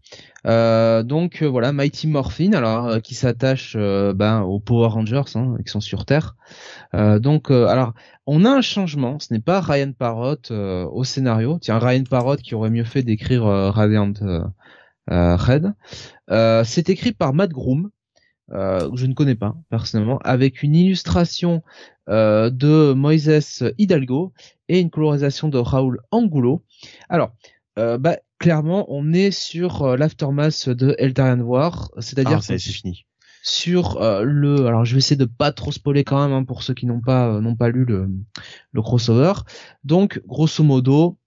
Euh, 0.47 1.03
donc 1.03 1.43
euh, 1.43 1.47
voilà, 1.47 1.73
Mighty 1.73 2.07
Morphine, 2.07 2.55
alors 2.55 2.87
euh, 2.87 3.01
qui 3.01 3.15
s'attache 3.15 3.75
euh, 3.77 4.13
ben, 4.13 4.43
aux 4.43 4.61
Power 4.61 4.89
Rangers, 4.89 5.23
hein, 5.35 5.57
qui 5.65 5.71
sont 5.71 5.81
sur 5.81 6.05
Terre. 6.05 6.37
donc 6.93 7.51
alors, 7.51 7.93
on 8.27 8.45
a 8.45 8.51
un 8.51 8.61
changement. 8.61 9.19
Ce 9.19 9.33
n'est 9.33 9.41
pas 9.41 9.61
Ryan 9.61 9.93
Parrott 9.93 10.51
au 10.51 11.05
scénario. 11.05 11.59
Tiens, 11.61 11.79
Ryan 11.79 12.05
Parrott 12.05 12.41
qui 12.41 12.55
aurait 12.55 12.71
mieux 12.71 12.85
fait 12.85 13.03
d'écrire 13.03 13.45
Radiant 13.45 14.13
Red. 15.09 15.75
C'est 16.65 16.89
écrit 16.89 17.13
par 17.13 17.35
Matt 17.35 17.51
Groom. 17.51 17.91
que 18.51 18.91
je 18.95 19.07
ne 19.07 19.15
connais 19.15 19.35
pas 19.35 19.55
personnellement, 19.71 20.19
avec 20.25 20.63
une 20.63 20.75
illustration 20.75 21.63
de 22.09 22.93
Moises 22.95 23.73
Hidalgo 23.79 24.33
et 24.69 24.81
une 24.81 24.91
colorisation 24.91 25.49
de 25.49 25.59
Raoul 25.59 26.01
Angulo. 26.11 26.65
Alors, 27.09 27.33
euh, 27.79 27.99
bah, 27.99 28.17
clairement, 28.39 28.87
on 28.89 29.13
est 29.13 29.31
sur 29.31 29.83
euh, 29.83 29.97
l'aftermath 29.97 30.69
de 30.69 30.95
Eltarian 30.99 31.41
War, 31.41 31.91
c'est-à-dire 31.99 32.39
ah, 32.39 32.43
c'est 32.43 32.59
fini. 32.59 33.07
Sur 33.43 34.03
euh, 34.03 34.23
le, 34.23 34.67
alors 34.67 34.85
je 34.85 34.93
vais 34.95 34.99
essayer 34.99 35.17
de 35.17 35.25
pas 35.25 35.53
trop 35.53 35.71
spoiler 35.71 36.03
quand 36.03 36.21
même 36.21 36.37
hein, 36.37 36.45
pour 36.45 36.63
ceux 36.63 36.75
qui 36.75 36.87
n'ont 36.87 37.01
pas 37.01 37.41
n'ont 37.41 37.55
pas 37.55 37.69
lu 37.69 37.85
le, 37.85 38.09
le 38.73 38.83
crossover. 38.83 39.35
Donc, 39.85 40.21
grosso 40.27 40.65
modo, 40.65 41.19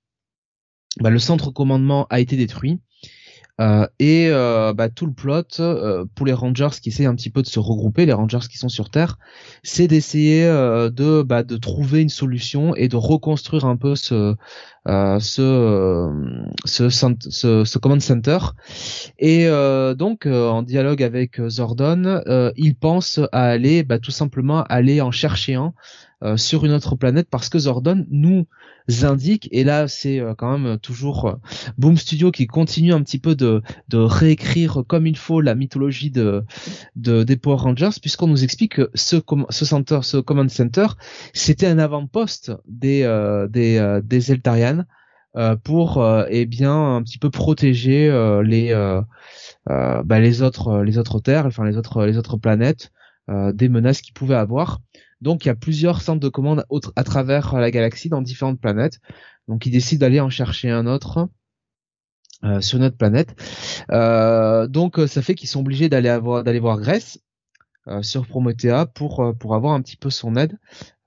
bah, 1.00 1.10
le 1.10 1.20
centre 1.20 1.52
commandement 1.52 2.08
a 2.10 2.20
été 2.20 2.36
détruit. 2.36 2.80
Euh, 3.60 3.86
et 4.00 4.28
euh, 4.30 4.74
bah, 4.74 4.88
tout 4.90 5.06
le 5.06 5.12
plot 5.12 5.60
euh, 5.60 6.06
pour 6.16 6.26
les 6.26 6.34
Rangers 6.34 6.70
qui 6.82 6.90
essayent 6.90 7.08
un 7.08 7.16
petit 7.16 7.30
peu 7.30 7.42
de 7.42 7.48
se 7.48 7.60
regrouper, 7.60 8.06
les 8.06 8.14
Rangers 8.14 8.48
qui 8.50 8.58
sont 8.58 8.70
sur 8.70 8.90
Terre, 8.90 9.18
c'est 9.64 9.88
d'essayer 9.88 10.44
de 10.46 11.22
bah, 11.24 11.44
de 11.44 11.58
trouver 11.58 12.02
une 12.02 12.10
solution 12.10 12.74
et 12.76 12.88
de 12.88 12.96
reconstruire 12.96 13.66
un 13.66 13.76
peu 13.76 13.96
ce 13.96 14.36
ce, 14.86 16.10
ce, 16.66 16.90
ce, 16.90 17.66
ce 17.66 17.78
command 17.78 18.02
center. 18.02 18.40
Et 19.20 19.48
donc 19.98 20.26
en 20.26 20.64
dialogue 20.64 21.04
avec 21.04 21.42
Zordon, 21.48 22.22
il 22.56 22.76
pense 22.76 23.20
à 23.32 23.46
aller 23.46 23.84
bah, 23.84 24.00
tout 24.00 24.12
simplement 24.12 24.64
aller 24.64 25.02
en 25.02 25.12
chercher 25.12 25.56
un 25.56 25.74
sur 26.38 26.66
une 26.66 26.72
autre 26.72 26.96
planète 26.96 27.28
parce 27.30 27.50
que 27.50 27.60
Zordon 27.60 28.06
nous 28.10 28.46
indique 29.04 29.48
et 29.52 29.64
là 29.64 29.88
c'est 29.88 30.20
euh, 30.20 30.34
quand 30.36 30.58
même 30.58 30.80
toujours 30.80 31.26
euh, 31.26 31.36
Boom 31.78 31.98
Studio 31.98 32.32
qui 32.32 32.48
continue 32.48 32.94
un 32.94 33.02
petit 33.02 33.20
peu 33.20 33.36
de, 33.36 33.62
réécrire 33.94 34.84
comme 34.88 35.08
il 35.08 35.18
faut 35.18 35.42
la 35.42 35.56
mythologie 35.56 36.12
de, 36.12 36.44
de 36.96 37.24
des 37.24 37.38
Power 37.38 37.58
Rangers 37.58 38.00
puisqu'on 38.02 38.28
nous 38.28 38.44
explique 38.44 38.76
que 38.76 38.90
ce 38.94 39.18
ce 39.50 39.66
center 39.66 40.00
ce 40.04 40.18
command 40.18 40.50
center 40.50 40.88
c'était 41.34 41.68
un 41.68 41.80
avant-poste 41.80 42.52
des 42.68 43.04
euh, 43.04 43.48
des 43.48 44.00
des 44.04 44.32
Eltarians 44.32 44.84
pour 45.64 46.04
eh 46.30 46.46
bien 46.46 46.96
un 46.96 47.04
petit 47.04 47.20
peu 47.20 47.30
protéger 47.30 48.10
les 48.44 48.74
bah, 49.68 50.20
les 50.20 50.42
autres 50.42 50.84
les 50.84 50.98
autres 50.98 51.20
terres 51.20 51.46
enfin 51.46 51.66
les 51.66 51.78
autres 51.78 52.06
les 52.06 52.18
autres 52.18 52.38
planètes 52.38 52.92
des 53.30 53.70
menaces 53.70 54.02
qu'ils 54.02 54.14
pouvaient 54.14 54.36
avoir 54.36 54.80
donc 55.22 55.46
il 55.46 55.48
y 55.48 55.52
a 55.52 55.56
plusieurs 55.56 56.02
centres 56.02 56.20
de 56.20 56.30
commande 56.30 56.66
à 56.96 57.04
travers 57.04 57.56
la 57.56 57.72
galaxie 57.72 58.10
dans 58.10 58.22
différentes 58.22 58.60
planètes. 58.60 59.00
Donc 59.48 59.66
ils 59.66 59.72
décident 59.72 60.02
d'aller 60.02 60.20
en 60.20 60.30
chercher 60.30 60.70
un 60.70 60.86
autre. 60.86 61.30
Euh, 62.46 62.62
sur 62.62 62.80
notre 62.80 62.96
planète. 62.96 63.36
Euh, 63.92 64.66
donc 64.68 64.98
ça 65.08 65.22
fait 65.22 65.36
qu'ils 65.36 65.50
sont 65.50 65.60
obligés 65.60 65.90
d'aller 65.90 66.18
voir 66.20 66.80
Grèce 66.80 67.18
euh, 67.18 67.29
sur 68.02 68.26
Promethea 68.28 68.86
pour 68.86 69.20
euh, 69.20 69.34
pour 69.34 69.56
avoir 69.56 69.74
un 69.74 69.82
petit 69.82 69.98
peu 69.98 70.10
son 70.10 70.36
aide 70.36 70.58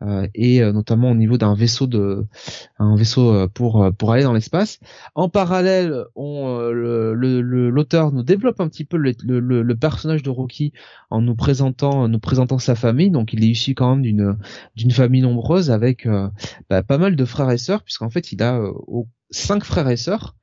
euh, 0.02 0.26
et 0.34 0.60
notamment 0.72 1.12
au 1.12 1.14
niveau 1.14 1.38
d'un 1.38 1.54
vaisseau 1.54 1.86
de 1.86 2.26
un 2.78 2.96
vaisseau 2.96 3.48
pour 3.48 3.88
pour 3.96 4.12
aller 4.12 4.24
dans 4.24 4.32
l'espace. 4.32 4.80
En 5.14 5.28
parallèle, 5.28 6.04
on 6.16 6.58
l'auteur 6.72 8.10
nous 8.12 8.24
développe 8.24 8.60
un 8.60 8.68
petit 8.68 8.84
peu 8.84 8.96
le, 8.96 9.12
le, 9.22 9.62
le, 9.62 9.76
personnage 9.76 10.24
de 10.24 10.30
Rocky 10.30 10.72
en 11.10 11.20
nous 11.20 11.36
présentant 11.36 12.08
nous 12.08 12.18
présentant 12.18 12.58
sa 12.58 12.74
famille. 12.74 13.10
Donc 13.10 13.32
il 13.32 13.44
est 13.44 13.48
issu 13.48 13.74
quand 13.74 13.90
même 13.90 14.02
d'une 14.02 14.36
d'une 14.74 14.90
famille 14.90 15.22
nombreuse 15.22 15.70
avec 15.70 16.08
bah, 16.68 16.82
pas 16.82 16.98
mal 16.98 17.14
de 17.14 17.24
frères 17.24 17.50
et 17.50 17.58
sœurs 17.58 17.84
puisqu'en 17.84 18.10
fait 18.10 18.32
il 18.32 18.42
a 18.42 18.60
cinq 19.30 19.64
frères 19.64 19.88
et 19.88 19.96
sœurs. 19.96 20.34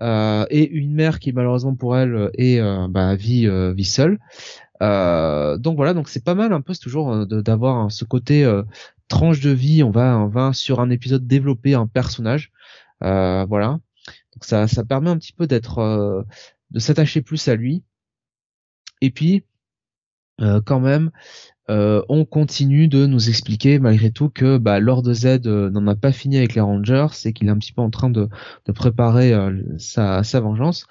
Euh, 0.00 0.44
et 0.50 0.68
une 0.68 0.94
mère 0.94 1.18
qui 1.18 1.32
malheureusement 1.32 1.74
pour 1.74 1.96
elle 1.96 2.30
est 2.34 2.60
euh, 2.60 2.86
bah, 2.88 3.14
vit 3.14 3.48
vit 3.74 3.84
seule 3.84 4.18
euh, 4.82 5.56
donc 5.58 5.76
voilà, 5.76 5.94
donc 5.94 6.08
c'est 6.08 6.24
pas 6.24 6.34
mal 6.34 6.52
un 6.52 6.60
peu, 6.60 6.74
c'est 6.74 6.80
toujours 6.80 7.12
euh, 7.12 7.24
d'avoir 7.24 7.76
hein, 7.76 7.90
ce 7.90 8.04
côté 8.04 8.44
euh, 8.44 8.62
tranche 9.08 9.40
de 9.40 9.50
vie. 9.50 9.82
On 9.82 9.90
va, 9.90 10.18
on 10.18 10.28
va 10.28 10.52
sur 10.52 10.80
un 10.80 10.90
épisode 10.90 11.26
développer 11.26 11.74
un 11.74 11.86
personnage, 11.86 12.52
voilà. 13.00 13.78
Donc 14.34 14.44
ça, 14.44 14.68
ça 14.68 14.84
permet 14.84 15.10
un 15.10 15.18
petit 15.18 15.32
peu 15.32 15.46
d'être, 15.46 16.24
de 16.70 16.78
s'attacher 16.78 17.22
plus 17.22 17.48
à 17.48 17.56
lui. 17.56 17.84
Et 19.00 19.10
puis, 19.10 19.44
quand 20.38 20.80
même, 20.80 21.10
on 21.68 22.24
continue 22.24 22.88
de 22.88 23.06
nous 23.06 23.28
expliquer 23.30 23.78
malgré 23.78 24.10
tout 24.10 24.28
que 24.28 24.58
bah, 24.58 24.78
Lord 24.78 25.04
Z 25.12 25.46
n'en 25.46 25.86
a 25.86 25.94
pas 25.96 26.12
fini 26.12 26.36
avec 26.36 26.54
les 26.54 26.60
Rangers 26.60 27.06
et 27.24 27.32
qu'il 27.32 27.48
est 27.48 27.50
un 27.50 27.58
petit 27.58 27.72
peu 27.72 27.82
en 27.82 27.90
train 27.90 28.10
de, 28.10 28.28
préparer 28.74 29.32
sa 29.78 30.40
vengeance. 30.40 30.86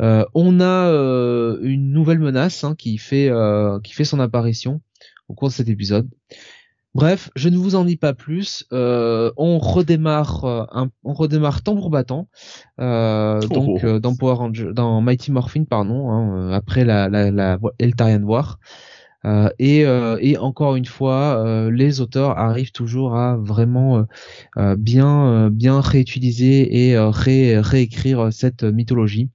Euh, 0.00 0.24
on 0.34 0.60
a 0.60 0.88
euh, 0.88 1.58
une 1.62 1.92
nouvelle 1.92 2.20
menace 2.20 2.64
hein, 2.64 2.74
qui 2.76 2.96
fait 2.98 3.28
euh, 3.28 3.78
qui 3.80 3.92
fait 3.92 4.04
son 4.04 4.20
apparition 4.20 4.80
au 5.28 5.34
cours 5.34 5.48
de 5.48 5.52
cet 5.52 5.68
épisode. 5.68 6.08
Bref, 6.94 7.30
je 7.36 7.48
ne 7.48 7.56
vous 7.56 7.76
en 7.76 7.84
dis 7.84 7.96
pas 7.96 8.14
plus. 8.14 8.66
on 8.72 9.58
redémarre, 9.60 10.66
on 11.04 11.12
redémarre 11.12 11.62
tambour 11.62 11.88
battant. 11.88 12.26
donc 12.78 13.80
oh. 13.84 13.98
dans 14.00 14.16
Power 14.16 14.34
Ranger, 14.34 14.70
dans 14.72 15.00
Mighty 15.00 15.30
Morphin, 15.30 15.62
pardon, 15.62 16.10
hein, 16.10 16.50
après 16.50 16.84
la, 16.84 17.08
la, 17.08 17.30
la 17.30 17.58
Eltarian 17.78 18.24
War. 18.24 18.58
et, 19.60 19.82
et 19.82 20.38
encore 20.38 20.74
une 20.74 20.84
fois, 20.84 21.70
les 21.70 22.00
auteurs 22.00 22.36
arrivent 22.36 22.72
toujours 22.72 23.14
à 23.14 23.36
vraiment 23.36 24.04
bien 24.76 25.48
bien 25.48 25.80
réutiliser 25.80 26.88
et 26.88 26.98
réécrire 26.98 28.32
cette 28.32 28.64
mythologie. 28.64 29.30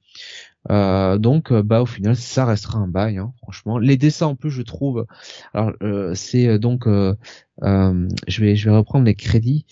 Euh, 0.71 1.17
donc 1.19 1.51
euh, 1.51 1.61
bah 1.61 1.81
au 1.81 1.85
final 1.85 2.15
ça 2.15 2.45
restera 2.45 2.79
un 2.79 2.87
bail 2.87 3.17
hein, 3.17 3.33
franchement. 3.41 3.77
Les 3.77 3.97
dessins 3.97 4.27
en 4.27 4.35
plus 4.35 4.49
je 4.49 4.63
trouve 4.63 5.05
alors 5.53 5.73
euh, 5.83 6.15
c'est 6.15 6.57
donc 6.59 6.85
je 6.87 8.41
vais 8.41 8.55
je 8.55 8.69
vais 8.69 8.75
reprendre 8.75 9.05
les 9.05 9.15
crédits. 9.15 9.65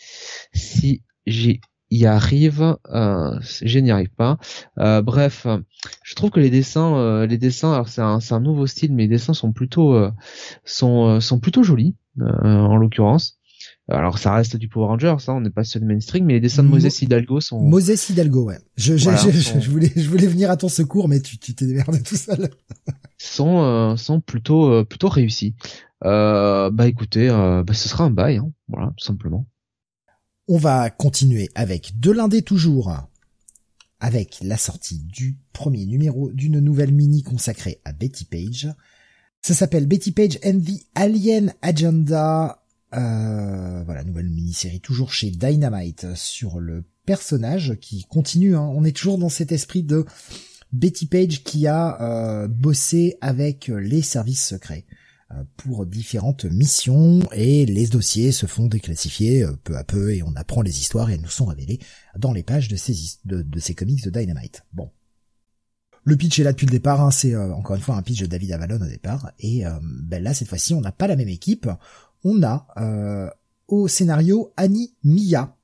Si 0.53 1.01
j'y 1.25 1.61
arrive 2.05 2.77
je 2.91 3.79
n'y 3.79 3.91
arrive 3.91 4.11
pas. 4.11 4.37
Bref 4.77 5.47
je 6.03 6.15
trouve 6.15 6.31
que 6.31 6.39
les 6.39 6.49
dessins 6.49 7.25
les 7.25 7.37
dessins 7.37 7.73
alors 7.73 7.89
c'est 7.89 8.01
un 8.01 8.19
un 8.29 8.39
nouveau 8.39 8.67
style 8.67 8.93
mais 8.93 9.03
les 9.03 9.09
dessins 9.09 9.33
sont 9.33 9.51
plutôt 9.51 10.09
sont 10.63 11.19
sont 11.19 11.39
plutôt 11.39 11.63
jolis 11.63 11.95
en 12.19 12.77
l'occurrence 12.77 13.39
alors 13.89 14.17
ça 14.17 14.33
reste 14.33 14.55
du 14.55 14.69
Power 14.69 14.87
Rangers, 14.87 15.15
ça, 15.19 15.33
on 15.33 15.41
n'est 15.41 15.49
pas 15.49 15.65
sur 15.65 15.79
le 15.81 15.85
mainstream, 15.85 16.25
mais 16.25 16.33
les 16.33 16.39
dessins 16.39 16.63
de 16.63 16.69
Moses 16.69 17.01
Hidalgo 17.01 17.41
sont. 17.41 17.61
Moses 17.61 18.09
Hidalgo, 18.09 18.45
ouais. 18.45 18.59
Je, 18.77 18.95
je, 18.95 19.09
je, 19.59 19.69
voulais, 19.69 19.91
je 19.95 20.09
voulais 20.09 20.27
venir 20.27 20.49
à 20.49 20.57
ton 20.57 20.69
secours, 20.69 21.09
mais 21.09 21.19
tu, 21.19 21.37
tu 21.37 21.53
t'es 21.53 21.65
démerdé 21.65 22.01
tout 22.01 22.15
seul. 22.15 22.49
sont, 23.17 23.61
euh, 23.61 23.95
sont 23.97 24.21
plutôt, 24.21 24.71
euh, 24.71 24.85
plutôt 24.85 25.09
réussis. 25.09 25.55
Euh, 26.05 26.69
bah 26.71 26.87
écoutez, 26.87 27.29
euh, 27.29 27.63
bah, 27.63 27.73
ce 27.73 27.89
sera 27.89 28.05
un 28.05 28.09
bail, 28.09 28.37
hein, 28.37 28.51
voilà, 28.69 28.93
tout 28.97 29.05
simplement. 29.05 29.47
On 30.47 30.57
va 30.57 30.89
continuer 30.89 31.49
avec 31.55 31.99
de 31.99 32.11
l'indé 32.11 32.41
toujours, 32.41 32.93
avec 33.99 34.37
la 34.41 34.57
sortie 34.57 34.99
du 34.99 35.37
premier 35.53 35.85
numéro 35.85 36.31
d'une 36.31 36.59
nouvelle 36.59 36.93
mini 36.93 37.21
consacrée 37.23 37.79
à 37.85 37.93
Betty 37.93 38.25
Page. 38.25 38.69
Ça 39.41 39.53
s'appelle 39.53 39.87
Betty 39.87 40.11
Page 40.11 40.39
and 40.45 40.59
the 40.59 40.85
Alien 40.95 41.53
Agenda. 41.61 42.62
Euh, 42.95 43.83
voilà, 43.85 44.03
nouvelle 44.03 44.29
mini-série 44.29 44.79
toujours 44.79 45.11
chez 45.11 45.31
Dynamite 45.31 46.13
sur 46.15 46.59
le 46.59 46.83
personnage 47.05 47.75
qui 47.81 48.03
continue. 48.03 48.55
Hein. 48.55 48.69
On 48.73 48.83
est 48.83 48.95
toujours 48.95 49.17
dans 49.17 49.29
cet 49.29 49.51
esprit 49.51 49.83
de 49.83 50.05
Betty 50.71 51.07
Page 51.07 51.43
qui 51.43 51.65
a 51.67 52.01
euh, 52.01 52.47
bossé 52.47 53.17
avec 53.21 53.67
les 53.67 54.01
services 54.01 54.45
secrets 54.45 54.85
euh, 55.31 55.43
pour 55.57 55.85
différentes 55.87 56.45
missions 56.45 57.21
et 57.33 57.65
les 57.65 57.87
dossiers 57.87 58.31
se 58.31 58.45
font 58.45 58.67
déclassifier 58.67 59.45
peu 59.63 59.75
à 59.75 59.83
peu 59.83 60.13
et 60.13 60.21
on 60.21 60.35
apprend 60.35 60.61
les 60.61 60.79
histoires 60.79 61.09
et 61.09 61.15
elles 61.15 61.21
nous 61.21 61.29
sont 61.29 61.45
révélées 61.45 61.79
dans 62.17 62.31
les 62.31 62.43
pages 62.43 62.67
de 62.67 62.75
ces, 62.75 62.95
de, 63.25 63.41
de 63.41 63.73
comics 63.73 64.03
de 64.03 64.09
Dynamite. 64.11 64.63
Bon. 64.73 64.91
Le 66.05 66.17
pitch 66.17 66.37
est 66.37 66.43
là 66.43 66.51
depuis 66.51 66.65
le 66.65 66.71
départ, 66.71 66.99
hein, 66.99 67.11
c'est 67.11 67.33
encore 67.33 67.77
une 67.77 67.81
fois 67.81 67.95
un 67.95 68.01
pitch 68.01 68.19
de 68.19 68.25
David 68.25 68.51
Avalon 68.51 68.75
au 68.75 68.89
départ, 68.89 69.31
et 69.39 69.63
ben 69.81 70.21
là 70.21 70.33
cette 70.33 70.49
fois-ci 70.49 70.73
on 70.73 70.81
n'a 70.81 70.91
pas 70.91 71.07
la 71.07 71.15
même 71.15 71.29
équipe, 71.29 71.69
on 72.23 72.43
a 72.43 73.33
au 73.67 73.87
scénario 73.87 74.53
Annie 74.57 74.95
Mia. 75.03 75.57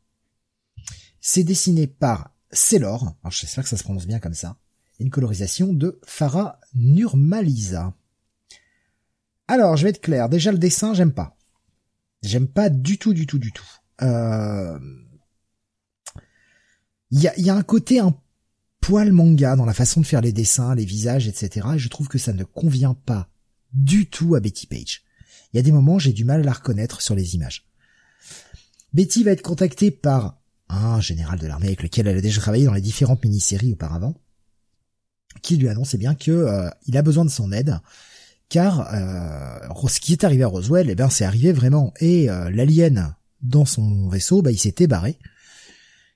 C'est 1.22 1.44
dessiné 1.44 1.88
par 1.88 2.34
Celor, 2.52 3.15
alors 3.23 3.31
j'espère 3.31 3.64
que 3.64 3.69
ça 3.69 3.77
se 3.77 3.84
prononce 3.84 4.07
bien 4.07 4.19
comme 4.19 4.34
ça, 4.34 4.57
une 4.99 5.10
colorisation 5.10 5.73
de 5.73 5.99
Farah 6.06 6.60
Nurmaliza. 6.73 7.94
Alors, 9.48 9.77
je 9.77 9.84
vais 9.84 9.90
être 9.90 10.02
clair, 10.02 10.30
déjà 10.30 10.52
le 10.52 10.57
dessin, 10.57 10.94
j'aime 10.94 11.14
pas. 11.14 11.38
J'aime 12.22 12.48
pas 12.48 12.69
du 12.69 12.98
tout, 12.98 13.14
du 13.14 13.26
tout, 13.26 13.40
du 13.40 13.52
tout. 13.52 13.68
Euh... 14.02 14.80
Il 17.11 17.19
y 17.19 17.27
a, 17.27 17.40
y 17.40 17.49
a 17.49 17.56
un 17.56 17.64
côté 17.64 17.99
un 17.99 18.15
poil 18.81 19.11
manga 19.11 19.56
dans 19.56 19.65
la 19.65 19.73
façon 19.73 20.02
de 20.02 20.06
faire 20.06 20.22
les 20.22 20.34
dessins, 20.34 20.76
les 20.76 20.86
visages, 20.86 21.27
etc. 21.27 21.68
Et 21.76 21.80
je 21.80 21.90
trouve 21.90 22.07
que 22.07 22.19
ça 22.19 22.34
ne 22.34 22.44
convient 22.44 22.94
pas 22.94 23.30
du 23.73 24.07
tout 24.07 24.36
à 24.36 24.40
Betty 24.40 24.68
Page. 24.68 25.03
Il 25.54 25.58
y 25.58 25.60
a 25.60 25.64
des 25.64 25.72
moments, 25.72 26.00
j'ai 26.00 26.14
du 26.14 26.26
mal 26.26 26.42
à 26.42 26.44
la 26.44 26.54
reconnaître 26.54 27.02
sur 27.02 27.16
les 27.16 27.36
images. 27.36 27.66
Betty 28.94 29.24
va 29.24 29.32
être 29.32 29.42
contactée 29.42 29.92
par 29.92 30.40
un 30.70 31.02
général 31.02 31.40
de 31.40 31.48
l'armée 31.48 31.68
avec 31.68 31.84
lequel 31.84 32.08
elle 32.08 32.18
a 32.18 32.22
déjà 32.22 32.42
travaillé 32.42 32.66
dans 32.66 32.74
les 32.74 32.82
différentes 32.82 33.24
mini-séries 33.24 33.74
auparavant, 33.74 34.16
qui 35.42 35.58
lui 35.58 35.70
annonce 35.70 35.94
eh 35.94 35.98
bien 35.98 36.16
que 36.16 36.32
euh, 36.32 36.70
il 36.86 36.98
a 36.98 37.02
besoin 37.02 37.26
de 37.26 37.30
son 37.30 37.52
aide, 37.52 37.80
car 38.50 38.94
euh, 38.94 39.88
ce 39.88 40.00
qui 40.00 40.14
est 40.14 40.24
arrivé 40.24 40.44
à 40.44 40.48
Roswell, 40.48 40.90
eh 40.90 40.96
bien 40.96 41.10
c'est 41.10 41.26
arrivé 41.26 41.52
vraiment, 41.52 41.94
et 42.00 42.30
euh, 42.30 42.50
l'alien 42.52 43.16
dans 43.42 43.66
son 43.66 44.10
vaisseau, 44.10 44.42
bah, 44.42 44.52
il 44.52 44.60
s'était 44.60 44.88
barré, 44.88 45.18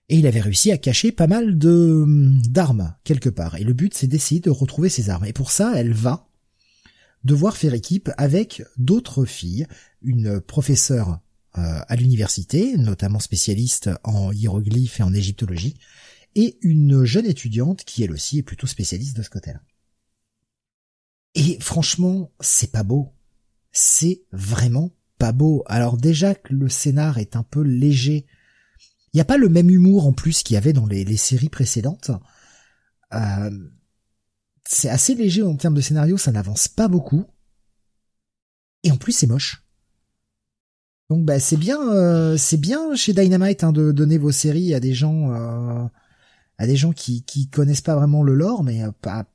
et 0.10 0.18
il 0.18 0.28
avait 0.28 0.42
réussi 0.42 0.72
à 0.72 0.78
cacher 0.78 1.12
pas 1.12 1.28
mal 1.28 1.58
de 1.58 2.06
d'armes 2.50 2.94
quelque 3.04 3.30
part. 3.30 3.56
Et 3.56 3.64
le 3.64 3.74
but 3.74 3.94
c'est 3.94 4.08
d'essayer 4.08 4.42
de 4.42 4.50
retrouver 4.50 4.90
ces 4.90 5.10
armes. 5.10 5.26
Et 5.26 5.34
pour 5.34 5.50
ça, 5.50 5.74
elle 5.76 5.94
va 5.94 6.28
devoir 7.24 7.58
faire 7.58 7.74
équipe 7.74 8.10
avec 8.18 8.64
d'autres 8.78 9.26
filles, 9.26 9.68
une 10.02 10.42
professeure 10.42 11.20
euh, 11.58 11.80
à 11.88 11.96
l'université, 11.96 12.78
notamment 12.78 13.20
spécialiste 13.20 13.90
en 14.04 14.32
hiéroglyphes 14.32 15.00
et 15.00 15.04
en 15.04 15.14
égyptologie, 15.14 15.76
et 16.36 16.58
une 16.62 17.06
jeune 17.06 17.28
étudiante 17.28 17.84
qui 17.84 18.04
elle 18.04 18.12
aussi 18.12 18.40
est 18.40 18.44
plutôt 18.44 18.68
spécialiste 18.68 19.16
de 19.16 19.22
ce 19.22 19.30
côté-là. 19.30 19.62
Et 21.36 21.58
franchement, 21.60 22.32
c'est 22.40 22.72
pas 22.72 22.84
beau. 22.84 23.14
C'est 23.72 24.24
vraiment 24.32 24.96
pas 25.18 25.32
beau. 25.32 25.64
Alors 25.68 25.98
déjà 25.98 26.36
que 26.36 26.54
le 26.54 26.70
scénar 26.70 27.18
est 27.18 27.36
un 27.36 27.44
peu 27.44 27.62
léger, 27.62 28.26
il 29.14 29.18
n'y 29.18 29.22
a 29.22 29.26
pas 29.26 29.38
le 29.38 29.50
même 29.50 29.70
humour 29.70 30.08
en 30.08 30.14
plus 30.14 30.42
qu'il 30.42 30.56
y 30.56 30.58
avait 30.58 30.74
dans 30.74 30.88
les, 30.88 31.18
séries 31.18 31.50
précédentes. 31.50 32.12
Euh, 33.14 33.52
c'est 34.74 34.90
assez 34.90 35.16
léger 35.16 35.44
en 35.44 35.56
termes 35.56 35.76
de 35.76 35.82
scénario, 35.82 36.18
ça 36.18 36.32
n'avance 36.32 36.68
pas 36.68 36.88
beaucoup. 36.88 37.26
Et 38.84 38.92
en 38.92 38.98
plus 38.98 39.12
c'est 39.14 39.28
moche. 39.28 39.64
Donc 41.10 41.26
bah 41.26 41.40
c'est 41.40 41.58
bien, 41.58 41.80
euh, 41.94 42.38
c'est 42.38 42.58
bien 42.58 42.96
chez 42.96 43.14
Dynamite 43.14 43.64
hein, 43.64 43.72
de 43.72 43.92
donner 43.92 44.18
vos 44.18 44.32
séries 44.32 44.74
à 44.74 44.80
des 44.80 44.94
gens, 44.94 45.32
euh, 45.32 45.86
à 46.58 46.68
des 46.68 46.76
gens 46.76 46.94
qui 46.94 47.24
qui 47.24 47.50
connaissent 47.50 47.82
pas 47.82 47.96
vraiment 47.96 48.24
le 48.24 48.34
lore, 48.34 48.64
mais 48.64 48.84
euh, 48.84 48.92
pas. 49.02 49.26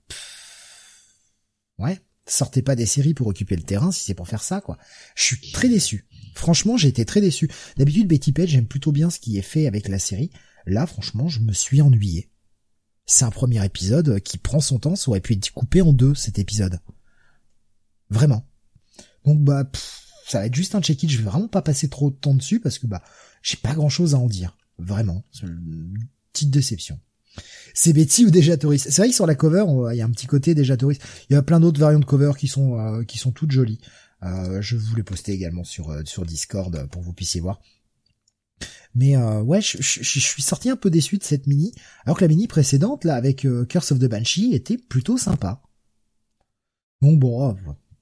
ouais, 1.78 2.00
sortez 2.26 2.62
pas 2.62 2.74
des 2.74 2.86
séries 2.86 3.14
pour 3.14 3.26
occuper 3.28 3.56
le 3.56 3.62
terrain 3.62 3.92
si 3.92 4.04
c'est 4.04 4.14
pour 4.14 4.28
faire 4.28 4.42
ça 4.42 4.60
quoi. 4.60 4.78
Je 5.14 5.24
suis 5.24 5.52
très 5.52 5.68
déçu. 5.68 6.06
Franchement, 6.34 6.76
j'ai 6.76 6.88
été 6.88 7.04
très 7.04 7.20
déçu. 7.20 7.50
D'habitude, 7.76 8.08
Betty 8.08 8.32
Page, 8.32 8.50
j'aime 8.50 8.66
plutôt 8.66 8.92
bien 8.92 9.10
ce 9.10 9.18
qui 9.18 9.38
est 9.38 9.42
fait 9.42 9.66
avec 9.66 9.88
la 9.88 9.98
série. 9.98 10.30
Là, 10.66 10.86
franchement, 10.86 11.28
je 11.28 11.40
me 11.40 11.52
suis 11.52 11.80
ennuyé. 11.82 12.30
C'est 13.10 13.24
un 13.24 13.30
premier 13.30 13.64
épisode 13.64 14.20
qui 14.20 14.36
prend 14.36 14.60
son 14.60 14.78
temps, 14.78 14.94
ça 14.94 15.08
aurait 15.08 15.22
pu 15.22 15.32
être 15.32 15.50
coupé 15.50 15.80
en 15.80 15.94
deux 15.94 16.14
cet 16.14 16.38
épisode. 16.38 16.78
Vraiment. 18.10 18.46
Donc 19.24 19.40
bah 19.40 19.64
ça 20.26 20.40
va 20.40 20.46
être 20.46 20.54
juste 20.54 20.74
un 20.74 20.82
check-it, 20.82 21.10
je 21.10 21.16
vais 21.16 21.24
vraiment 21.24 21.48
pas 21.48 21.62
passer 21.62 21.88
trop 21.88 22.10
de 22.10 22.14
temps 22.14 22.34
dessus 22.34 22.60
parce 22.60 22.78
que 22.78 22.86
bah 22.86 23.02
j'ai 23.42 23.56
pas 23.56 23.72
grand 23.72 23.88
chose 23.88 24.14
à 24.14 24.18
en 24.18 24.26
dire. 24.26 24.58
Vraiment. 24.78 25.24
C'est 25.32 25.46
une 25.46 25.98
petite 26.34 26.50
déception. 26.50 27.00
C'est 27.72 27.94
Betty 27.94 28.26
ou 28.26 28.30
déjà 28.30 28.58
Tourist. 28.58 28.90
C'est 28.90 29.02
vrai 29.02 29.10
sur 29.10 29.26
la 29.26 29.34
cover, 29.34 29.64
il 29.90 29.96
y 29.96 30.02
a 30.02 30.04
un 30.04 30.10
petit 30.10 30.26
côté 30.26 30.54
déjà 30.54 30.76
Tourist. 30.76 31.02
Il 31.30 31.32
y 31.32 31.36
a 31.36 31.42
plein 31.42 31.60
d'autres 31.60 31.80
variantes 31.80 32.02
de 32.02 32.06
cover 32.06 32.32
qui 32.38 32.46
sont 32.46 32.78
euh, 32.78 33.04
qui 33.04 33.16
sont 33.16 33.32
toutes 33.32 33.52
jolies. 33.52 33.80
Euh, 34.22 34.60
je 34.60 34.76
vous 34.76 34.96
les 34.96 35.02
poster 35.02 35.32
également 35.32 35.64
sur 35.64 35.90
euh, 35.90 36.02
sur 36.04 36.26
Discord 36.26 36.86
pour 36.88 37.00
que 37.00 37.06
vous 37.06 37.14
puissiez 37.14 37.40
voir. 37.40 37.62
Mais 38.94 39.16
ouais, 39.16 39.60
je, 39.60 39.80
suis 39.82 40.42
sorti 40.42 40.70
un 40.70 40.76
peu 40.76 40.90
déçu 40.90 41.18
de 41.18 41.22
cette 41.22 41.46
mini, 41.46 41.72
alors 42.04 42.16
que 42.16 42.24
la 42.24 42.28
mini 42.28 42.48
précédente 42.48 43.04
là 43.04 43.14
avec 43.14 43.46
Curse 43.68 43.92
of 43.92 43.98
the 43.98 44.06
Banshee 44.06 44.54
était 44.54 44.78
plutôt 44.78 45.16
sympa. 45.18 45.62
Bon 47.00 47.12
bon, 47.12 47.56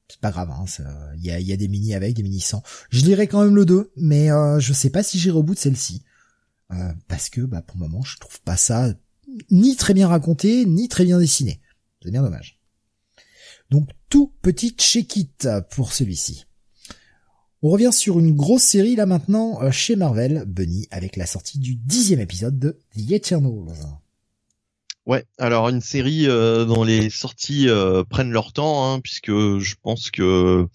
c'est 0.09 0.21
pas 0.21 0.31
grave, 0.31 0.51
hein, 0.51 0.65
il 1.17 1.25
y, 1.25 1.31
a, 1.31 1.41
y, 1.41 1.53
a, 1.53 1.57
des 1.57 1.69
mini 1.69 1.95
avec, 1.95 2.15
des 2.15 2.23
mini 2.23 2.41
sans. 2.41 2.63
Je 2.91 3.05
lirai 3.05 3.27
quand 3.27 3.43
même 3.43 3.57
le 3.57 3.65
2, 3.65 3.93
mais 3.97 4.31
euh, 4.31 4.61
je 4.61 4.73
sais 4.73 4.91
pas 4.91 5.03
si 5.03 5.19
j'irai 5.19 5.37
au 5.37 5.43
bout 5.43 5.55
de 5.55 5.59
celle-ci. 5.59 6.05
Euh, 6.73 6.93
parce 7.09 7.29
que 7.29 7.41
bah, 7.41 7.63
pour 7.63 7.77
le 7.77 7.89
moment, 7.89 8.03
je 8.03 8.17
trouve 8.19 8.41
pas 8.43 8.57
ça 8.57 8.95
ni 9.51 9.77
très 9.77 9.95
bien 9.95 10.09
raconté, 10.09 10.65
ni 10.65 10.89
très 10.89 11.05
bien 11.05 11.19
dessiné. 11.19 11.61
C'est 12.03 12.11
bien 12.11 12.23
dommage. 12.23 12.61
Donc 13.71 13.91
tout 14.09 14.33
petit 14.43 14.71
check-it 14.71 15.49
pour 15.71 15.93
celui-ci. 15.93 16.45
On 17.63 17.71
revient 17.71 17.93
sur 17.93 18.19
une 18.19 18.35
grosse 18.35 18.63
série 18.63 18.97
là 18.97 19.07
maintenant 19.07 19.63
euh, 19.63 19.71
chez 19.71 19.97
Marvel, 19.97 20.45
Bunny, 20.47 20.87
avec 20.91 21.17
la 21.17 21.27
sortie 21.27 21.59
du 21.59 21.75
dixième 21.75 22.21
épisode 22.21 22.59
de 22.59 22.79
The 22.97 23.13
Eternals. 23.13 23.99
Ouais, 25.07 25.25
alors 25.39 25.69
une 25.69 25.81
série 25.81 26.27
euh, 26.27 26.65
dont 26.65 26.83
les 26.83 27.11
sorties 27.11 27.69
euh, 27.69 28.03
prennent 28.03 28.33
leur 28.33 28.53
temps, 28.53 28.93
hein, 28.93 29.01
puisque 29.01 29.31
je 29.31 29.75
pense 29.81 30.11
que 30.11 30.67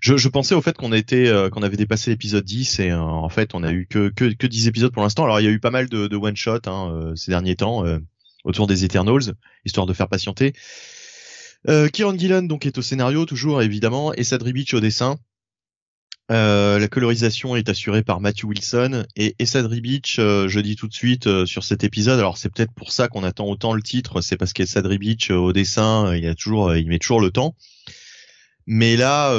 je, 0.00 0.28
pensais 0.28 0.56
au 0.56 0.60
fait 0.60 0.76
qu'on 0.76 0.92
était 0.92 1.28
euh, 1.28 1.50
qu'on 1.50 1.62
avait 1.62 1.76
dépassé 1.76 2.10
l'épisode 2.10 2.44
10 2.44 2.80
et 2.80 2.92
en 2.92 3.28
fait 3.28 3.54
on 3.54 3.62
a 3.62 3.70
eu 3.70 3.86
que, 3.86 4.08
que, 4.08 4.24
que 4.34 4.46
10 4.48 4.66
épisodes 4.66 4.92
pour 4.92 5.04
l'instant. 5.04 5.22
Alors 5.22 5.40
il 5.40 5.44
y 5.44 5.46
a 5.46 5.52
eu 5.52 5.60
pas 5.60 5.70
mal 5.70 5.88
de, 5.88 6.16
one 6.16 6.34
shot 6.36 6.66
hein, 6.66 7.12
ces 7.14 7.30
derniers 7.30 7.54
temps 7.54 7.84
autour 8.42 8.66
des 8.66 8.84
Eternals, 8.84 9.34
histoire 9.64 9.86
de 9.86 9.92
faire 9.92 10.08
patienter. 10.08 10.52
Kieran 11.92 12.18
Gillen 12.18 12.48
donc 12.48 12.66
est 12.66 12.76
au 12.76 12.82
scénario 12.82 13.24
toujours 13.24 13.62
évidemment 13.62 14.12
et 14.14 14.24
Sadri 14.24 14.52
Beach 14.52 14.74
au 14.74 14.80
dessin. 14.80 15.16
Euh, 16.30 16.78
la 16.78 16.86
colorisation 16.86 17.56
est 17.56 17.68
assurée 17.68 18.04
par 18.04 18.20
Matthew 18.20 18.44
Wilson 18.44 19.04
et 19.16 19.34
Essad 19.40 19.68
Beach, 19.80 20.18
euh, 20.20 20.46
je 20.46 20.60
dis 20.60 20.76
tout 20.76 20.86
de 20.86 20.92
suite 20.92 21.26
euh, 21.26 21.44
sur 21.44 21.64
cet 21.64 21.82
épisode. 21.82 22.20
Alors 22.20 22.38
c'est 22.38 22.50
peut-être 22.50 22.72
pour 22.72 22.92
ça 22.92 23.08
qu'on 23.08 23.24
attend 23.24 23.46
autant 23.46 23.72
le 23.72 23.82
titre, 23.82 24.20
c'est 24.20 24.36
parce 24.36 24.52
qu'Essad 24.52 24.86
Beach 24.86 25.30
au 25.30 25.52
dessin, 25.52 26.14
il 26.14 26.26
a 26.28 26.36
toujours, 26.36 26.76
il 26.76 26.86
met 26.86 27.00
toujours 27.00 27.20
le 27.20 27.32
temps. 27.32 27.56
Mais 28.66 28.96
là, 28.96 29.34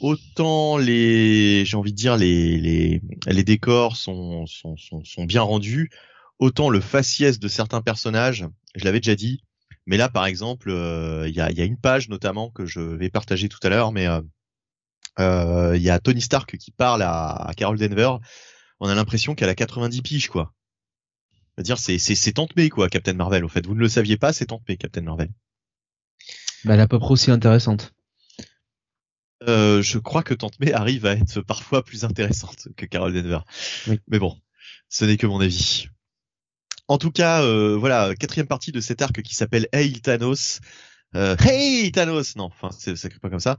autant 0.00 0.76
les, 0.76 1.64
j'ai 1.64 1.76
envie 1.78 1.92
de 1.92 1.96
dire 1.96 2.18
les 2.18 2.58
les, 2.58 3.00
les 3.26 3.44
décors 3.44 3.96
sont, 3.96 4.44
sont, 4.44 4.76
sont 4.76 5.02
sont 5.04 5.24
bien 5.24 5.40
rendus, 5.40 5.90
autant 6.38 6.68
le 6.68 6.80
faciès 6.80 7.38
de 7.38 7.48
certains 7.48 7.80
personnages, 7.80 8.44
je 8.74 8.84
l'avais 8.84 9.00
déjà 9.00 9.14
dit. 9.14 9.42
Mais 9.86 9.96
là, 9.96 10.10
par 10.10 10.26
exemple, 10.26 10.70
il 11.26 11.34
y 11.34 11.40
a, 11.40 11.50
y 11.52 11.60
a 11.60 11.64
une 11.64 11.78
page 11.78 12.10
notamment 12.10 12.50
que 12.50 12.66
je 12.66 12.80
vais 12.80 13.08
partager 13.08 13.48
tout 13.48 13.58
à 13.62 13.68
l'heure, 13.68 13.92
mais 13.92 14.06
euh, 14.06 14.20
il 15.18 15.82
y 15.82 15.90
a 15.90 15.98
Tony 16.00 16.20
Stark 16.20 16.56
qui 16.56 16.70
parle 16.70 17.02
à, 17.02 17.50
Carol 17.56 17.78
Denver. 17.78 18.10
On 18.80 18.88
a 18.88 18.94
l'impression 18.94 19.34
qu'elle 19.34 19.48
a 19.48 19.54
90 19.54 20.02
piges, 20.02 20.28
quoi. 20.28 20.52
C'est-à-dire, 21.54 21.78
c'est, 21.78 21.98
c'est, 21.98 22.16
c'est 22.16 22.32
Tante 22.32 22.56
May, 22.56 22.68
quoi, 22.68 22.88
Captain 22.88 23.12
Marvel. 23.12 23.44
En 23.44 23.48
fait, 23.48 23.64
vous 23.64 23.74
ne 23.74 23.80
le 23.80 23.88
saviez 23.88 24.16
pas, 24.16 24.32
c'est 24.32 24.46
Tante 24.46 24.62
May, 24.68 24.76
Captain 24.76 25.02
Marvel. 25.02 25.30
Bah, 26.64 26.74
elle 26.74 26.80
est 26.80 26.82
à 26.82 26.88
peu 26.88 26.98
près 26.98 27.12
aussi 27.12 27.30
intéressante. 27.30 27.94
Euh, 29.48 29.82
je 29.82 29.98
crois 29.98 30.22
que 30.22 30.34
Tante 30.34 30.58
May 30.58 30.72
arrive 30.72 31.06
à 31.06 31.12
être 31.12 31.40
parfois 31.42 31.84
plus 31.84 32.04
intéressante 32.04 32.68
que 32.76 32.86
Carol 32.86 33.12
Denver. 33.12 33.40
Mais 34.08 34.18
bon, 34.18 34.36
ce 34.88 35.04
n'est 35.04 35.16
que 35.16 35.26
mon 35.26 35.40
avis. 35.40 35.88
En 36.88 36.98
tout 36.98 37.10
cas, 37.10 37.42
euh, 37.42 37.76
voilà, 37.76 38.14
quatrième 38.14 38.46
partie 38.46 38.72
de 38.72 38.80
cet 38.80 39.02
arc 39.02 39.22
qui 39.22 39.34
s'appelle 39.34 39.68
Hail 39.72 40.00
Thanos. 40.00 40.60
Euh, 41.16 41.36
hey 41.44 41.92
Thanos, 41.92 42.36
non, 42.36 42.44
enfin 42.44 42.70
c'est 42.76 42.96
ça 42.96 43.08
pas 43.22 43.30
comme 43.30 43.40
ça. 43.40 43.56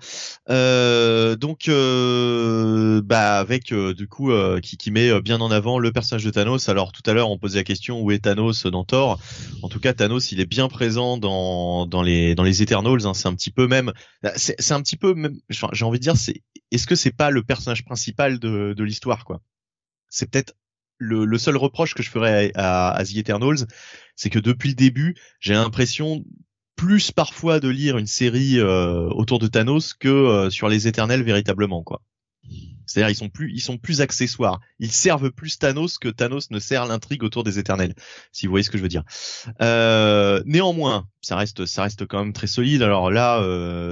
Euh, 0.50 1.36
donc 1.36 1.68
euh, 1.68 3.02
bah 3.04 3.40
avec 3.40 3.72
euh, 3.72 3.94
du 3.94 4.08
coup 4.08 4.32
qui, 4.62 4.78
qui 4.78 4.92
met 4.92 5.22
bien 5.22 5.40
en 5.40 5.52
avant 5.52 5.80
le 5.80 5.92
personnage 5.92 6.24
de 6.24 6.32
Thanos. 6.32 6.68
Alors 6.70 6.92
tout 6.92 7.04
à 7.06 7.14
l'heure 7.14 7.30
on 7.30 7.38
posait 7.38 7.60
la 7.60 7.64
question 7.64 8.02
où 8.02 8.12
est 8.12 8.20
Thanos 8.20 8.66
dans 8.66 8.84
Thor? 8.84 9.20
En 9.62 9.70
tout 9.70 9.80
cas 9.80 9.94
Thanos 9.94 10.32
il 10.32 10.40
est 10.40 10.46
bien 10.46 10.68
présent 10.68 11.18
dans 11.18 11.86
dans 11.86 12.02
les 12.02 12.36
dans 12.36 12.44
les 12.44 12.62
Eternals. 12.62 13.06
Hein, 13.06 13.14
c'est 13.14 13.28
un 13.28 13.36
petit 13.36 13.52
peu 13.52 13.68
même 13.68 13.94
c'est 14.36 14.72
un 14.72 14.82
petit 14.82 14.98
peu 14.98 15.14
même. 15.14 15.40
J'ai 15.50 15.86
envie 15.86 16.00
de 16.00 16.04
dire 16.04 16.18
c'est 16.18 16.42
est-ce 16.72 16.88
que 16.88 16.96
c'est 16.96 17.16
pas 17.16 17.30
le 17.30 17.44
personnage 17.44 17.86
principal 17.86 18.40
de 18.40 18.74
de 18.74 18.84
l'histoire 18.84 19.24
quoi? 19.24 19.42
C'est 20.10 20.30
peut-être 20.30 20.56
le, 20.98 21.26
le, 21.26 21.38
seul 21.38 21.58
reproche 21.58 21.94
que 21.94 22.04
je 22.04 22.10
ferais 22.10 22.52
à, 22.56 22.92
à, 22.92 23.04
The 23.04 23.18
Eternals, 23.18 23.68
c'est 24.16 24.30
que 24.30 24.40
depuis 24.40 24.70
le 24.70 24.76
début, 24.76 25.16
j'ai 25.40 25.54
l'impression 25.54 26.24
plus 26.76 27.12
parfois 27.12 27.60
de 27.60 27.70
lire 27.70 27.98
une 27.98 28.08
série 28.08 28.60
euh, 28.60 29.08
autour 29.10 29.40
de 29.40 29.48
Thanos 29.48 29.94
que 29.94 30.10
euh, 30.10 30.50
sur 30.50 30.70
les 30.70 30.88
Éternels 30.88 31.24
véritablement 31.24 31.84
quoi. 31.84 32.02
C'est-à-dire 32.86 33.10
ils 33.10 33.16
sont 33.16 33.30
plus 33.30 33.52
ils 33.54 33.62
sont 33.62 33.78
plus 33.78 34.02
accessoires. 34.02 34.60
Ils 34.80 34.92
servent 34.92 35.32
plus 35.32 35.58
Thanos 35.58 35.98
que 35.98 36.10
Thanos 36.10 36.52
ne 36.52 36.60
sert 36.60 36.86
l'intrigue 36.86 37.24
autour 37.24 37.44
des 37.44 37.58
Éternels. 37.58 37.96
Si 38.32 38.46
vous 38.46 38.52
voyez 38.52 38.64
ce 38.64 38.70
que 38.70 38.78
je 38.78 38.84
veux 38.84 38.90
dire. 38.90 39.04
Euh, 39.62 40.44
néanmoins, 40.46 41.08
ça 41.22 41.36
reste 41.36 41.66
ça 41.66 41.84
reste 41.84 42.06
quand 42.06 42.20
même 42.20 42.34
très 42.34 42.48
solide. 42.48 42.84
Alors 42.84 43.10
là, 43.10 43.42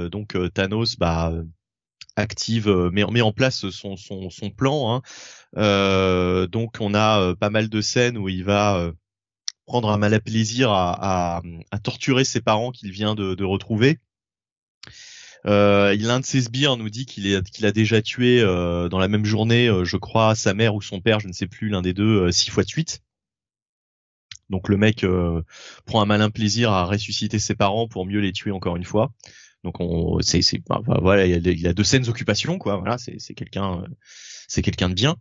donc 0.10 0.38
Thanos 0.54 0.98
bah 0.98 1.34
active 2.16 2.70
met, 2.92 3.22
en 3.24 3.32
place 3.32 3.68
son 3.72 3.98
son, 3.98 4.30
son 4.30 4.52
plan. 4.52 5.02
Hein. 5.56 6.48
donc 6.52 6.76
on 6.80 6.94
a 6.94 7.36
pas 7.36 7.50
mal 7.50 7.70
de 7.70 7.82
scènes 7.82 8.20
où 8.20 8.30
il 8.30 8.44
va 8.44 8.94
prendre 9.66 9.90
un 9.90 9.98
mal 9.98 10.14
à 10.14 10.20
plaisir 10.20 10.72
à, 10.72 11.42
torturer 11.84 12.26
ses 12.26 12.42
parents 12.42 12.72
qu'il 12.72 12.92
vient 12.92 13.16
de, 13.16 13.44
retrouver. 13.44 14.00
Euh, 15.46 15.94
l'un 16.00 16.22
de 16.22 16.26
ses 16.26 16.42
sbires 16.42 16.78
nous 16.78 16.90
dit 16.90 17.06
qu'il 17.06 17.36
a 17.36 17.72
déjà 17.72 18.02
tué 18.02 18.40
euh, 18.42 18.88
dans 18.88 19.00
la 19.00 19.10
même 19.10 19.26
journée, 19.26 19.68
euh, 19.68 19.84
je 19.84 19.98
crois, 19.98 20.36
sa 20.36 20.54
mère 20.54 20.74
ou 20.74 20.82
son 20.82 21.02
père, 21.02 21.20
je 21.20 21.28
ne 21.28 21.34
sais 21.34 21.48
plus, 21.48 21.68
l'un 21.68 21.82
des 21.82 21.94
deux, 21.94 22.32
six 22.32 22.50
fois 22.50 22.64
de 22.64 22.70
suite. 22.70 23.02
Donc 24.50 24.70
le 24.70 24.78
mec 24.78 25.06
prend 25.86 26.02
un 26.02 26.06
malin 26.06 26.30
plaisir 26.30 26.72
à 26.72 26.86
ressusciter 26.86 27.40
ses 27.40 27.56
parents 27.56 27.88
pour 27.88 28.06
mieux 28.06 28.20
les 28.20 28.32
tuer 28.32 28.52
encore 28.52 28.76
une 28.76 28.84
fois. 28.84 29.12
Donc 29.64 29.80
on, 29.80 30.20
c'est, 30.22 30.42
c'est, 30.42 30.60
bah, 30.68 30.82
voilà, 31.02 31.26
il 31.26 31.66
a, 31.66 31.70
a, 31.70 31.74
de 31.74 31.84
saines 31.84 32.10
occupations, 32.10 32.58
quoi. 32.58 32.76
Voilà, 32.76 32.98
c'est 32.98 33.34
quelqu'un, 33.34 33.86
c'est 34.48 34.62
quelqu'un 34.62 34.90
de 34.90 34.94
bien. 34.94 35.16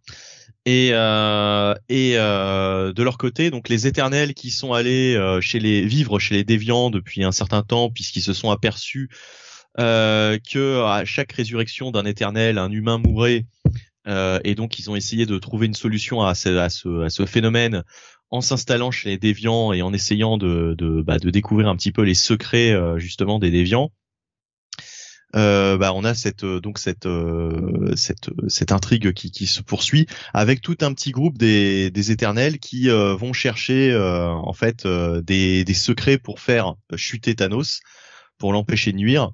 Et 0.65 0.91
euh, 0.93 1.75
euh, 1.91 2.93
de 2.93 3.03
leur 3.03 3.19
côté, 3.19 3.51
donc 3.51 3.69
les 3.69 3.87
Éternels 3.87 4.35
qui 4.35 4.51
sont 4.51 4.73
allés 4.73 5.19
chez 5.41 5.59
les 5.59 5.85
vivre 5.85 6.19
chez 6.19 6.35
les 6.35 6.45
Déviants 6.45 6.91
depuis 6.91 7.25
un 7.25 7.33
certain 7.33 7.63
temps, 7.63 7.91
puisqu'ils 7.91 8.23
se 8.23 8.33
sont 8.33 8.51
aperçus 8.51 9.09
euh, 9.79 10.39
que 10.39 10.83
à 10.83 11.07
chaque 11.07 11.33
résurrection 11.33 11.91
d'un 11.91 12.05
éternel, 12.05 12.59
un 12.59 12.71
humain 12.71 12.99
mourrait, 12.99 13.47
euh, 14.07 14.39
et 14.45 14.55
donc 14.55 14.79
ils 14.79 14.91
ont 14.91 14.97
essayé 14.97 15.25
de 15.25 15.39
trouver 15.39 15.67
une 15.67 15.75
solution 15.75 16.23
à 16.23 16.35
ce, 16.35 17.25
phénomène 17.27 17.83
en 18.31 18.43
s'installant 18.43 18.91
chez 18.91 19.11
les 19.11 19.19
déviants 19.19 19.73
et 19.73 19.81
en 19.81 19.95
essayant 19.95 20.37
de, 20.37 21.03
bah, 21.07 21.19
découvrir 21.19 21.69
un 21.69 21.77
petit 21.77 21.93
peu 21.93 22.03
les 22.03 22.15
secrets 22.15 22.73
euh, 22.73 22.99
justement 22.99 23.39
des 23.39 23.51
déviants. 23.51 23.93
Euh, 25.35 25.79
bah, 25.79 25.93
on 25.95 26.05
a 26.05 26.15
cette 26.15 26.45
donc 26.45 26.79
cette 26.79 27.07
euh, 27.07 27.95
cette 27.97 28.29
cette 28.49 28.71
intrigue 28.71 29.13
qui, 29.13 29.31
qui 29.31 29.47
se 29.47 29.63
poursuit 29.63 30.07
avec 30.35 30.61
tout 30.61 30.77
un 30.83 30.93
petit 30.93 31.11
groupe 31.11 31.39
des, 31.39 31.91
des 31.91 32.11
éternels 32.11 32.59
qui 32.59 32.91
euh, 32.91 33.15
vont 33.15 33.33
chercher 33.33 33.97
en 33.97 34.53
fait 34.53 34.87
des, 34.87 35.65
des 35.65 35.75
secrets 35.75 36.19
pour 36.19 36.41
faire 36.41 36.75
chuter 36.97 37.35
Thanos 37.35 37.81
pour 38.39 38.53
l'empêcher 38.53 38.93
de 38.93 38.99
nuire. 38.99 39.33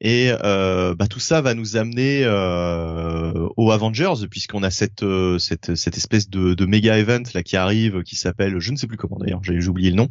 Et 0.00 0.30
euh, 0.44 0.94
bah, 0.94 1.06
tout 1.06 1.20
ça 1.20 1.40
va 1.40 1.54
nous 1.54 1.76
amener 1.76 2.22
euh, 2.24 3.48
aux 3.56 3.70
Avengers 3.70 4.26
puisqu'on 4.30 4.62
a 4.62 4.70
cette, 4.70 5.02
euh, 5.02 5.38
cette 5.38 5.74
cette 5.74 5.96
espèce 5.96 6.28
de, 6.28 6.52
de 6.52 6.66
méga 6.66 6.98
event 6.98 7.22
là 7.32 7.42
qui 7.42 7.56
arrive 7.56 8.02
qui 8.02 8.14
s'appelle 8.14 8.58
je 8.58 8.72
ne 8.72 8.76
sais 8.76 8.86
plus 8.86 8.98
comment 8.98 9.16
d'ailleurs 9.18 9.40
j'ai 9.42 9.68
oublié 9.68 9.88
le 9.88 9.96
nom 9.96 10.08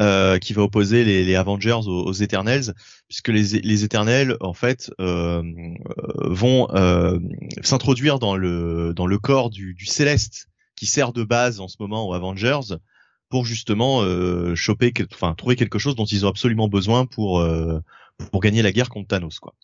euh, 0.00 0.38
qui 0.38 0.52
va 0.52 0.62
opposer 0.62 1.04
les, 1.04 1.24
les 1.24 1.34
Avengers 1.34 1.80
aux, 1.86 2.08
aux, 2.08 2.12
puisque 3.08 3.28
les 3.28 3.60
les 3.60 3.88
en 4.40 4.54
fait 4.54 4.90
euh, 5.00 5.42
vont 6.24 6.68
s'introduire 7.62 8.18
dans 8.18 8.36
le 8.36 8.92
dans 8.94 9.06
le 9.06 9.18
corps 9.18 9.50
du, 9.50 9.74
du 9.74 9.86
Céleste 9.86 10.48
qui 10.76 10.86
sert 10.86 11.12
de 11.12 11.24
base 11.24 11.60
en 11.60 11.68
ce 11.68 11.76
moment 11.78 12.08
aux 12.08 12.14
Avengers 12.14 12.76
pour 13.28 13.44
justement 13.44 14.02
choper 14.54 14.92
enfin 15.12 15.34
trouver 15.34 15.56
quelque 15.56 15.78
chose 15.78 15.94
dont 15.94 16.06
ils 16.06 16.24
ont 16.26 16.30
absolument 16.30 16.68
besoin 16.68 17.06
pour 17.06 17.46
pour 18.30 18.40
gagner 18.40 18.62
la 18.62 18.72
guerre 18.72 18.88
contre 18.88 19.08
Thanos 19.08 19.40
quoi. 19.40 19.54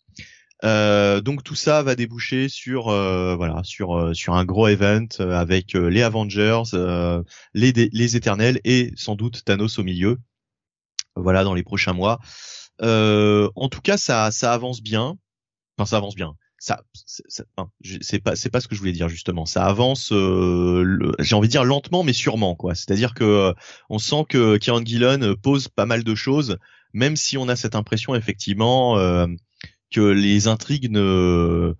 Euh, 0.65 1.21
donc 1.21 1.43
tout 1.43 1.55
ça 1.55 1.83
va 1.83 1.95
déboucher 1.95 2.49
sur 2.49 2.89
euh, 2.89 3.35
voilà 3.35 3.61
sur 3.63 3.97
euh, 3.97 4.13
sur 4.13 4.33
un 4.33 4.43
gros 4.43 4.67
event 4.67 5.07
avec 5.19 5.73
les 5.73 6.01
Avengers, 6.01 6.63
les 7.53 7.71
les 7.71 8.15
Éternels 8.15 8.59
et 8.65 8.91
sans 8.95 9.15
doute 9.15 9.43
Thanos 9.45 9.79
au 9.79 9.83
milieu. 9.83 10.17
Voilà 11.15 11.43
dans 11.43 11.53
les 11.53 11.63
prochains 11.63 11.93
mois. 11.93 12.19
en 12.81 13.69
tout 13.69 13.81
cas 13.81 13.97
ça 13.97 14.31
ça 14.31 14.53
avance 14.53 14.81
bien. 14.81 15.17
Enfin 15.77 15.85
ça 15.85 15.97
avance 15.97 16.15
bien. 16.15 16.33
Ça, 16.61 16.83
c'est 16.93 18.21
pas 18.21 18.35
c'est 18.35 18.49
pas 18.49 18.59
ce 18.59 18.67
que 18.67 18.75
je 18.75 18.81
voulais 18.81 18.91
dire 18.91 19.07
justement. 19.07 19.45
Ça 19.45 19.65
avance, 19.65 20.09
j'ai 20.11 21.35
envie 21.35 21.47
de 21.47 21.51
dire 21.51 21.63
lentement 21.63 22.03
mais 22.03 22.11
sûrement 22.11 22.55
quoi. 22.55 22.75
C'est-à-dire 22.75 23.13
que 23.13 23.53
on 23.89 23.97
sent 23.97 24.25
que 24.27 24.57
Kieran 24.57 24.83
Gillen 24.83 25.37
pose 25.37 25.69
pas 25.69 25.85
mal 25.85 26.03
de 26.03 26.15
choses 26.15 26.57
même 26.93 27.15
si 27.15 27.37
on 27.37 27.47
a 27.47 27.55
cette 27.55 27.75
impression 27.75 28.15
effectivement 28.15 28.97
euh, 28.97 29.27
que 29.91 30.01
les 30.01 30.47
intrigues 30.47 30.91
ne 30.91 31.75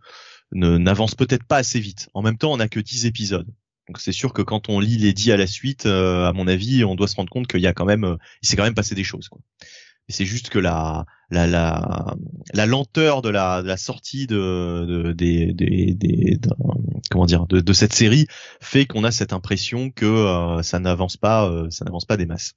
n'avancent 0.52 1.16
peut-être 1.16 1.44
pas 1.44 1.58
assez 1.58 1.80
vite. 1.80 2.10
En 2.14 2.22
même 2.22 2.38
temps, 2.38 2.52
on 2.52 2.58
n'a 2.58 2.68
que 2.68 2.80
10 2.80 3.06
épisodes. 3.06 3.48
Donc 3.90 4.00
c'est 4.00 4.12
sûr 4.12 4.34
que 4.34 4.44
quand 4.44 4.70
on 4.70 4.80
lit 4.80 4.98
les 4.98 5.14
10 5.14 5.32
à 5.32 5.38
la 5.38 5.48
suite, 5.48 5.88
euh, 5.88 6.28
à 6.28 6.34
mon 6.34 6.48
avis, 6.48 6.84
on 6.84 6.94
doit 6.94 7.08
se 7.08 7.16
rendre 7.16 7.32
compte 7.32 7.48
qu'il 7.48 7.60
y 7.60 7.66
a 7.66 7.74
quand 7.74 7.86
même, 7.86 8.04
euh, 8.04 8.18
il 8.44 8.48
s'est 8.48 8.56
quand 8.56 8.64
même 8.64 8.76
passé 8.76 8.94
des 8.94 9.04
choses. 9.04 9.30
Quoi. 9.30 9.42
C'est 10.10 10.26
juste 10.26 10.50
que 10.50 10.60
la, 10.60 11.06
la, 11.32 11.48
la, 11.48 12.16
la 12.54 12.66
lenteur 12.68 13.24
de 13.24 13.30
la, 13.30 13.64
de 13.64 13.68
la 13.68 13.78
sortie 13.78 14.28
de, 14.28 14.86
de 14.88 15.12
des, 15.12 15.54
des, 15.54 15.96
des 15.96 16.40
comment 17.10 17.26
dire, 17.26 17.48
de, 17.48 17.62
de, 17.62 17.74
cette 17.74 17.94
série 17.94 18.28
fait 18.62 18.86
qu'on 18.86 19.04
a 19.04 19.12
cette 19.12 19.34
impression 19.34 19.90
que 19.90 20.60
ça 20.62 20.80
n'avance 20.80 21.18
pas, 21.18 21.52
ça 21.70 21.86
n'avance 21.86 22.06
pas 22.06 22.18
des 22.18 22.26
masses. 22.26 22.54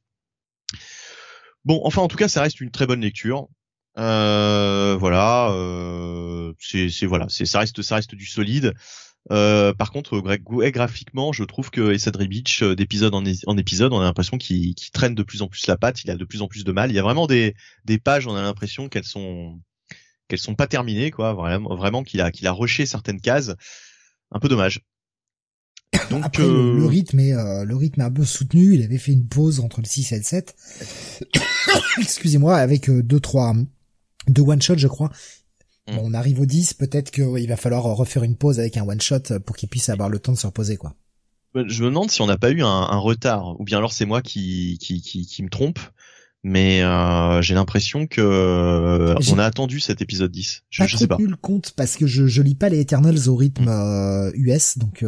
Bon, 1.65 1.81
enfin 1.85 2.03
en 2.03 2.09
tout 2.09 2.16
cas, 2.16 2.29
ça 2.29 2.43
reste 2.43 2.61
une 2.61 2.70
très 2.70 2.87
bonne 2.87 3.01
lecture. 3.01 3.49
Euh, 3.98 4.97
voilà, 4.98 5.51
euh, 5.51 6.52
c'est 6.59 7.06
voilà, 7.06 7.27
c'est 7.28 7.44
ça 7.44 7.59
reste 7.59 7.82
ça 7.82 7.97
reste 7.97 8.14
du 8.14 8.27
solide. 8.27 8.74
Euh, 9.31 9.73
par 9.73 9.93
contre, 9.93 10.20
graphiquement, 10.20 11.32
je 11.32 11.44
trouve 11.44 11.70
que 11.70 11.93
Essad 11.93 12.16
Beach, 12.27 12.62
euh, 12.62 12.74
d'épisode 12.74 13.14
en, 13.14 13.23
en, 13.23 13.56
épisode, 13.56 13.93
on 13.93 14.01
a 14.01 14.05
l'impression 14.05 14.36
qu'il 14.36 14.74
traîne 14.93 15.14
de 15.14 15.23
plus 15.23 15.43
en 15.43 15.48
plus 15.48 15.66
la 15.69 15.77
patte, 15.77 16.02
il 16.02 16.10
a 16.10 16.16
de 16.16 16.24
plus 16.24 16.43
en 16.43 16.48
plus 16.48 16.64
de 16.64 16.73
mal. 16.73 16.90
Il 16.90 16.94
y 16.94 16.98
a 16.98 17.02
vraiment 17.02 17.27
des, 17.27 17.55
des 17.85 17.98
pages, 17.98 18.27
on 18.27 18.35
a 18.35 18.43
l'impression 18.43 18.89
qu'elles 18.89 19.05
sont 19.05 19.60
qu'elles 20.28 20.40
sont 20.40 20.55
pas 20.55 20.66
terminées, 20.66 21.10
quoi. 21.10 21.35
Vraiment, 21.35 21.77
vraiment 21.77 22.02
qu'il 22.02 22.20
a 22.20 22.32
qu'il 22.32 22.47
a 22.47 22.52
rushé 22.52 22.86
certaines 22.86 23.20
cases. 23.20 23.52
Un 24.32 24.40
peu 24.40 24.48
dommage. 24.48 24.81
Donc, 26.10 26.24
Après, 26.24 26.43
le, 26.43 26.85
euh, 26.85 26.86
rythme 26.86 27.20
est 27.20 27.35
euh, 27.35 27.64
le 27.64 27.77
rythme 27.77 28.01
est 28.01 28.05
un 28.05 28.10
peu 28.10 28.24
soutenu. 28.24 28.74
Il 28.74 28.82
avait 28.82 28.98
fait 28.98 29.12
une 29.12 29.27
pause 29.27 29.60
entre 29.60 29.81
le 29.81 29.86
6 29.86 30.12
et 30.12 30.16
le 30.16 30.23
7. 30.23 30.56
Excusez-moi, 32.01 32.56
avec 32.56 32.89
euh, 32.89 33.02
deux 33.02 33.20
trois 33.20 33.55
deux 34.28 34.43
one 34.43 34.62
shot, 34.62 34.77
je 34.77 34.89
crois. 34.89 35.11
Mm. 35.89 35.99
on 35.99 36.15
arrive 36.15 36.40
au 36.40 36.47
10, 36.47 36.74
peut-être 36.74 37.11
qu'il 37.11 37.49
va 37.49 37.57
falloir 37.57 37.82
refaire 37.82 38.23
une 38.23 38.36
pause 38.36 38.61
avec 38.61 38.77
un 38.77 38.86
one 38.86 39.01
shot 39.01 39.40
pour 39.44 39.57
qu'il 39.57 39.69
puisse 39.69 39.89
avoir 39.89 40.09
le 40.09 40.20
temps 40.20 40.32
de 40.32 40.39
se 40.39 40.47
reposer, 40.47 40.77
quoi. 40.77 40.94
Je 41.55 41.82
me 41.82 41.89
demande 41.89 42.11
si 42.11 42.23
on 42.23 42.27
n'a 42.27 42.39
pas 42.39 42.51
eu 42.51 42.62
un, 42.62 42.66
un, 42.66 42.99
retard, 42.99 43.61
ou 43.61 43.65
bien 43.65 43.77
alors 43.77 43.93
c'est 43.93 44.07
moi 44.07 44.23
qui, 44.23 44.78
qui, 44.81 45.03
qui, 45.03 45.27
qui, 45.27 45.43
me 45.43 45.51
trompe, 45.51 45.81
mais 46.43 46.82
euh, 46.82 47.43
j'ai 47.43 47.55
l'impression 47.55 48.07
que 48.07 49.15
on 49.31 49.39
a 49.39 49.44
attendu 49.44 49.78
cet 49.78 50.01
épisode 50.01 50.31
10. 50.31 50.62
Je, 50.70 50.82
pas 50.82 50.86
je 50.86 50.97
sais 50.97 51.07
pas. 51.07 51.19
le 51.19 51.36
compte 51.36 51.73
parce 51.77 51.97
que 51.97 52.07
je, 52.07 52.27
je 52.27 52.40
lis 52.40 52.55
pas 52.55 52.70
les 52.70 52.81
Eternals 52.81 53.28
au 53.28 53.36
rythme 53.36 53.69
US, 54.35 54.77
mm. 54.77 54.81
donc 54.81 55.05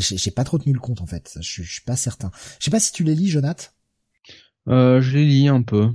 j'ai 0.00 0.30
pas 0.30 0.44
trop 0.44 0.58
tenu 0.58 0.72
le 0.72 0.80
compte 0.80 1.00
en 1.00 1.06
fait. 1.06 1.38
Je, 1.40 1.62
suis 1.62 1.82
pas 1.82 1.96
certain. 1.96 2.30
Je 2.58 2.64
sais 2.64 2.70
pas 2.70 2.80
si 2.80 2.92
tu 2.92 3.04
les 3.04 3.14
lis, 3.14 3.28
Jonath. 3.28 3.74
Euh, 4.68 5.00
je 5.00 5.16
les 5.16 5.24
lis 5.24 5.48
un 5.48 5.62
peu. 5.62 5.90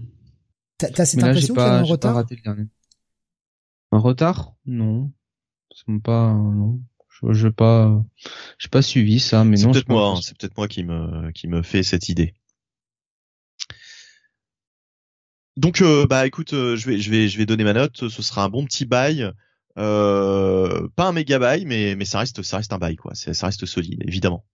T'as 0.78 1.06
cette 1.06 1.24
impression 1.24 1.54
qu'il 1.54 1.64
y 1.64 1.66
a 1.66 1.78
un 1.78 1.84
retard? 1.84 2.16
raté 2.16 2.36
le 2.36 2.42
dernier. 2.42 2.68
Un 3.92 4.00
retard? 4.00 4.54
Non. 4.66 5.12
C'est 5.74 6.02
pas 6.02 6.34
non. 6.34 6.80
Je 7.10 7.34
j'ai 7.34 7.52
pas 7.52 8.04
j'ai 8.58 8.68
pas 8.68 8.82
suivi 8.82 9.20
ça 9.20 9.44
mais 9.44 9.58
non. 9.58 9.72
C'est 9.74 9.80
peut-être 9.80 9.90
moi, 9.90 10.10
hein. 10.10 10.20
c'est 10.22 10.38
peut-être 10.38 10.58
moi 10.58 10.68
qui 10.68 10.84
me 10.84 11.32
qui 11.32 11.48
me 11.48 11.62
fait 11.62 11.84
cette 11.84 12.10
idée. 12.10 12.34
Donc 15.58 15.82
euh, 15.82 16.06
bah 16.06 16.28
écoute, 16.28 16.54
euh, 16.54 16.76
je 16.76 16.90
vais 16.90 16.98
je 17.00 17.10
vais 17.10 17.30
je 17.30 17.38
vais 17.38 17.46
donner 17.46 17.64
ma 17.64 17.74
note. 17.74 18.10
Ce 18.10 18.22
sera 18.22 18.44
un 18.44 18.50
bon 18.50 18.66
petit 18.66 18.86
bail. 18.86 19.32
Euh, 19.78 20.88
pas 20.96 21.08
un 21.08 21.12
mégabyte, 21.14 21.66
mais 21.66 21.96
mais 21.96 22.06
ça 22.06 22.20
reste 22.20 22.42
ça 22.42 22.58
reste 22.58 22.74
un 22.74 22.78
bail 22.78 22.98
quoi. 22.98 23.16
Ça 23.16 23.46
reste 23.46 23.66
solide 23.66 24.04
évidemment. 24.06 24.46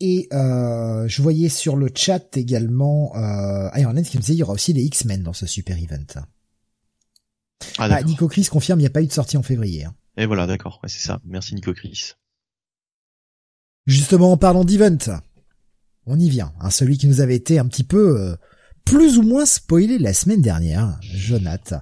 Et 0.00 0.28
euh, 0.32 1.06
je 1.08 1.22
voyais 1.22 1.48
sur 1.48 1.76
le 1.76 1.88
chat 1.94 2.36
également 2.36 3.16
euh, 3.16 3.70
Ironhead 3.76 4.06
qui 4.06 4.16
me 4.16 4.22
disait 4.22 4.34
il 4.34 4.38
y 4.38 4.42
aura 4.42 4.52
aussi 4.52 4.72
les 4.72 4.82
X-Men 4.82 5.22
dans 5.22 5.32
ce 5.32 5.46
super 5.46 5.78
event. 5.78 6.04
Ah, 7.78 7.88
ah 7.90 8.02
Nico 8.02 8.28
Chris 8.28 8.48
confirme 8.50 8.80
il 8.80 8.82
n'y 8.82 8.88
a 8.88 8.90
pas 8.90 9.02
eu 9.02 9.06
de 9.06 9.12
sortie 9.12 9.36
en 9.36 9.42
février. 9.42 9.84
Hein. 9.84 9.94
Et 10.16 10.26
voilà 10.26 10.46
d'accord, 10.46 10.80
c'est 10.86 11.00
ça. 11.00 11.20
Merci 11.24 11.54
Nico 11.54 11.72
Chris. 11.72 12.12
Justement 13.86 14.32
en 14.32 14.36
parlant 14.36 14.64
d'event, 14.64 15.20
on 16.06 16.18
y 16.18 16.28
vient. 16.28 16.52
Hein, 16.60 16.70
celui 16.70 16.98
qui 16.98 17.06
nous 17.06 17.20
avait 17.20 17.36
été 17.36 17.58
un 17.58 17.66
petit 17.66 17.84
peu 17.84 18.20
euh, 18.20 18.36
plus 18.84 19.18
ou 19.18 19.22
moins 19.22 19.46
spoilé 19.46 19.98
la 19.98 20.12
semaine 20.12 20.42
dernière, 20.42 20.98
Jonath 21.02 21.74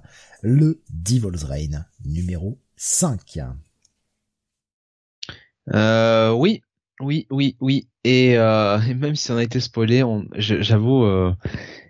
le 0.42 0.82
Devil's 0.90 1.44
Reign 1.44 1.86
numéro 2.04 2.60
5. 2.76 3.38
Euh, 5.72 6.32
oui, 6.32 6.62
oui, 7.00 7.26
oui, 7.30 7.56
oui. 7.60 7.88
Et, 8.04 8.36
euh, 8.36 8.78
même 8.96 9.16
si 9.16 9.30
on 9.30 9.36
a 9.36 9.42
été 9.42 9.60
spoilé, 9.60 10.04
j'avoue, 10.36 11.04
euh, 11.04 11.32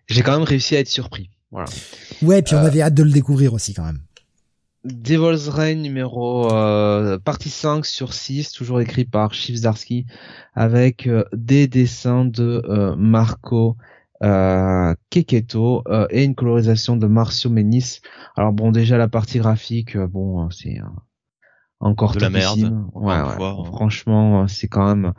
j'ai 0.06 0.22
quand 0.22 0.32
même 0.32 0.46
réussi 0.46 0.76
à 0.76 0.80
être 0.80 0.88
surpris. 0.88 1.30
Voilà. 1.50 1.68
Ouais, 2.22 2.42
puis 2.42 2.54
on 2.54 2.58
avait 2.58 2.80
hâte 2.80 2.94
de 2.94 3.02
le 3.02 3.10
découvrir 3.10 3.52
aussi 3.52 3.74
quand 3.74 3.84
même. 3.84 4.00
Devil's 4.84 5.48
Reign 5.48 5.80
numéro 5.80 6.52
euh, 6.52 7.18
partie 7.18 7.50
5 7.50 7.86
sur 7.86 8.12
6, 8.12 8.50
toujours 8.52 8.80
écrit 8.80 9.04
par 9.04 9.32
Chief 9.32 9.54
Zarsky, 9.54 10.06
avec 10.54 11.06
euh, 11.06 11.24
des 11.32 11.68
dessins 11.68 12.24
de 12.24 12.62
euh, 12.68 12.96
Marco 12.96 13.76
euh, 14.24 14.94
Keketo 15.10 15.84
et 16.10 16.24
une 16.24 16.34
colorisation 16.34 16.96
de 16.96 17.06
Marcio 17.06 17.50
Menis. 17.50 18.00
Alors 18.36 18.52
bon, 18.52 18.72
déjà 18.72 18.96
la 18.96 19.08
partie 19.08 19.38
graphique, 19.38 19.96
bon, 19.96 20.50
c'est 20.50 20.78
encore 21.78 22.14
de 22.14 22.20
la 22.20 22.30
merde. 22.30 22.86
Ouais, 22.94 23.20
ouais. 23.20 23.64
Franchement, 23.66 24.48
c'est 24.48 24.68
quand 24.68 24.86
même 24.86 25.12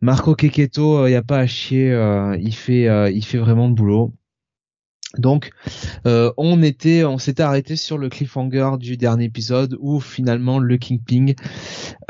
Marco 0.00 0.34
Keketo, 0.34 1.06
il 1.06 1.12
y 1.12 1.14
a 1.14 1.22
pas 1.22 1.40
à 1.40 1.46
chier, 1.46 1.90
il 2.40 2.54
fait 2.54 3.12
il 3.12 3.24
fait 3.24 3.38
vraiment 3.38 3.68
de 3.68 3.74
boulot. 3.74 4.14
Donc, 5.18 5.50
euh, 6.06 6.32
on 6.36 6.62
était, 6.62 7.04
on 7.04 7.18
s'était 7.18 7.42
arrêté 7.42 7.74
sur 7.74 7.98
le 7.98 8.08
cliffhanger 8.08 8.76
du 8.78 8.96
dernier 8.96 9.24
épisode 9.24 9.76
où 9.80 9.98
finalement 9.98 10.60
le 10.60 10.76
Kingpin, 10.78 11.32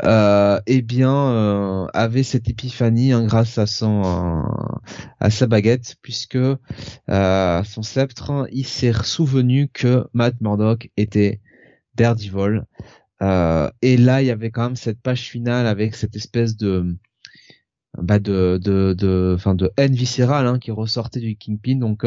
euh, 0.03 0.59
eh 0.67 0.83
bien, 0.83 1.11
euh, 1.11 1.87
avait 1.93 2.21
cette 2.21 2.47
épiphanie 2.47 3.11
hein, 3.11 3.25
grâce 3.25 3.57
à 3.57 3.65
son, 3.65 4.43
à 5.19 5.29
sa 5.31 5.47
baguette, 5.47 5.95
puisque 6.03 6.37
son 7.07 7.81
sceptre, 7.81 8.47
il 8.51 8.67
s'est 8.67 8.93
souvenu 9.03 9.67
que 9.67 10.05
Matt 10.13 10.35
Murdock 10.39 10.89
était 10.95 11.41
Daredevil. 11.95 12.65
et 13.81 13.97
là, 13.97 14.21
il 14.21 14.27
y 14.27 14.31
avait 14.31 14.51
quand 14.51 14.63
même 14.63 14.75
cette 14.75 15.01
page 15.01 15.23
finale 15.23 15.65
avec 15.65 15.95
cette 15.95 16.15
espèce 16.15 16.55
de 16.55 16.95
bah 17.97 18.19
de 18.19 18.59
de 18.61 18.93
de 18.93 19.33
enfin 19.35 19.53
de, 19.53 19.71
haine 19.77 19.93
viscérale 19.93 20.47
hein, 20.47 20.59
qui 20.59 20.71
ressortait 20.71 21.19
du 21.19 21.35
Kingpin 21.35 21.75
donc 21.75 22.05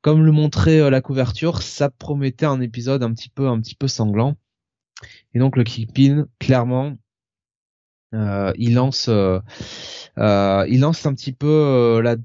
comme 0.00 0.24
le 0.24 0.32
montrait 0.32 0.80
euh, 0.80 0.90
la 0.90 1.00
couverture, 1.00 1.62
ça 1.62 1.90
promettait 1.90 2.46
un 2.46 2.60
épisode 2.60 3.02
un 3.02 3.12
petit 3.12 3.28
peu 3.28 3.48
un 3.48 3.60
petit 3.60 3.74
peu 3.74 3.88
sanglant. 3.88 4.36
Et 5.34 5.38
donc 5.38 5.56
le 5.56 5.64
Kingpin, 5.64 6.26
clairement, 6.38 6.96
euh, 8.14 8.52
il 8.56 8.74
lance 8.74 9.08
euh, 9.08 9.40
il 10.16 10.80
lance 10.80 11.04
un 11.06 11.14
petit 11.14 11.32
peu 11.32 12.00
la 12.02 12.16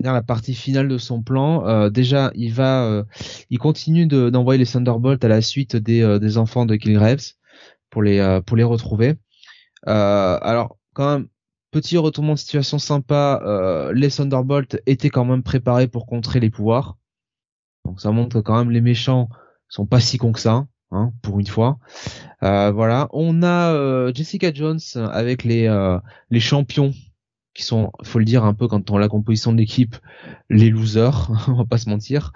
la 0.00 0.22
partie 0.22 0.54
finale 0.54 0.88
de 0.88 0.98
son 0.98 1.22
plan. 1.22 1.88
déjà, 1.88 2.30
il 2.34 2.52
va, 2.52 3.04
il 3.48 3.58
continue 3.58 4.06
d'envoyer 4.06 4.58
les 4.58 4.66
Thunderbolts 4.66 5.24
à 5.24 5.28
la 5.28 5.40
suite 5.40 5.74
des, 5.74 6.18
des 6.20 6.38
enfants 6.38 6.66
de 6.66 6.76
Killgraves 6.76 7.32
pour 7.88 8.02
les 8.02 8.40
pour 8.44 8.58
les 8.58 8.62
retrouver. 8.62 9.14
alors, 9.86 10.76
quand 10.92 11.18
même, 11.18 11.28
petit 11.76 11.98
retournement 11.98 12.34
de 12.34 12.38
situation 12.38 12.78
sympa. 12.78 13.90
les 13.94 14.10
Thunderbolts 14.10 14.80
étaient 14.86 15.10
quand 15.10 15.26
même 15.26 15.42
préparés 15.42 15.88
pour 15.88 16.06
contrer 16.06 16.40
les 16.40 16.48
pouvoirs. 16.48 16.96
Donc 17.84 18.00
ça 18.00 18.10
montre 18.10 18.40
quand 18.40 18.56
même 18.56 18.70
les 18.70 18.80
méchants 18.80 19.28
sont 19.68 19.86
pas 19.86 20.00
si 20.00 20.18
cons 20.18 20.32
que 20.32 20.40
ça, 20.40 20.66
hein, 20.90 21.12
pour 21.22 21.40
une 21.40 21.46
fois. 21.46 21.78
Euh, 22.42 22.70
voilà, 22.72 23.08
on 23.12 23.42
a 23.42 23.72
euh, 23.72 24.12
Jessica 24.14 24.52
Jones 24.52 24.80
avec 24.94 25.44
les 25.44 25.66
euh, 25.66 25.98
les 26.30 26.40
champions 26.40 26.92
qui 27.56 27.62
sont, 27.62 27.90
faut 28.04 28.18
le 28.18 28.24
dire 28.24 28.44
un 28.44 28.54
peu 28.54 28.68
quand 28.68 28.90
on 28.90 28.96
a 28.96 29.00
la 29.00 29.08
composition 29.08 29.52
de 29.52 29.58
l'équipe, 29.58 29.96
les 30.50 30.70
losers, 30.70 31.30
on 31.48 31.54
va 31.54 31.64
pas 31.64 31.78
se 31.78 31.88
mentir, 31.88 32.32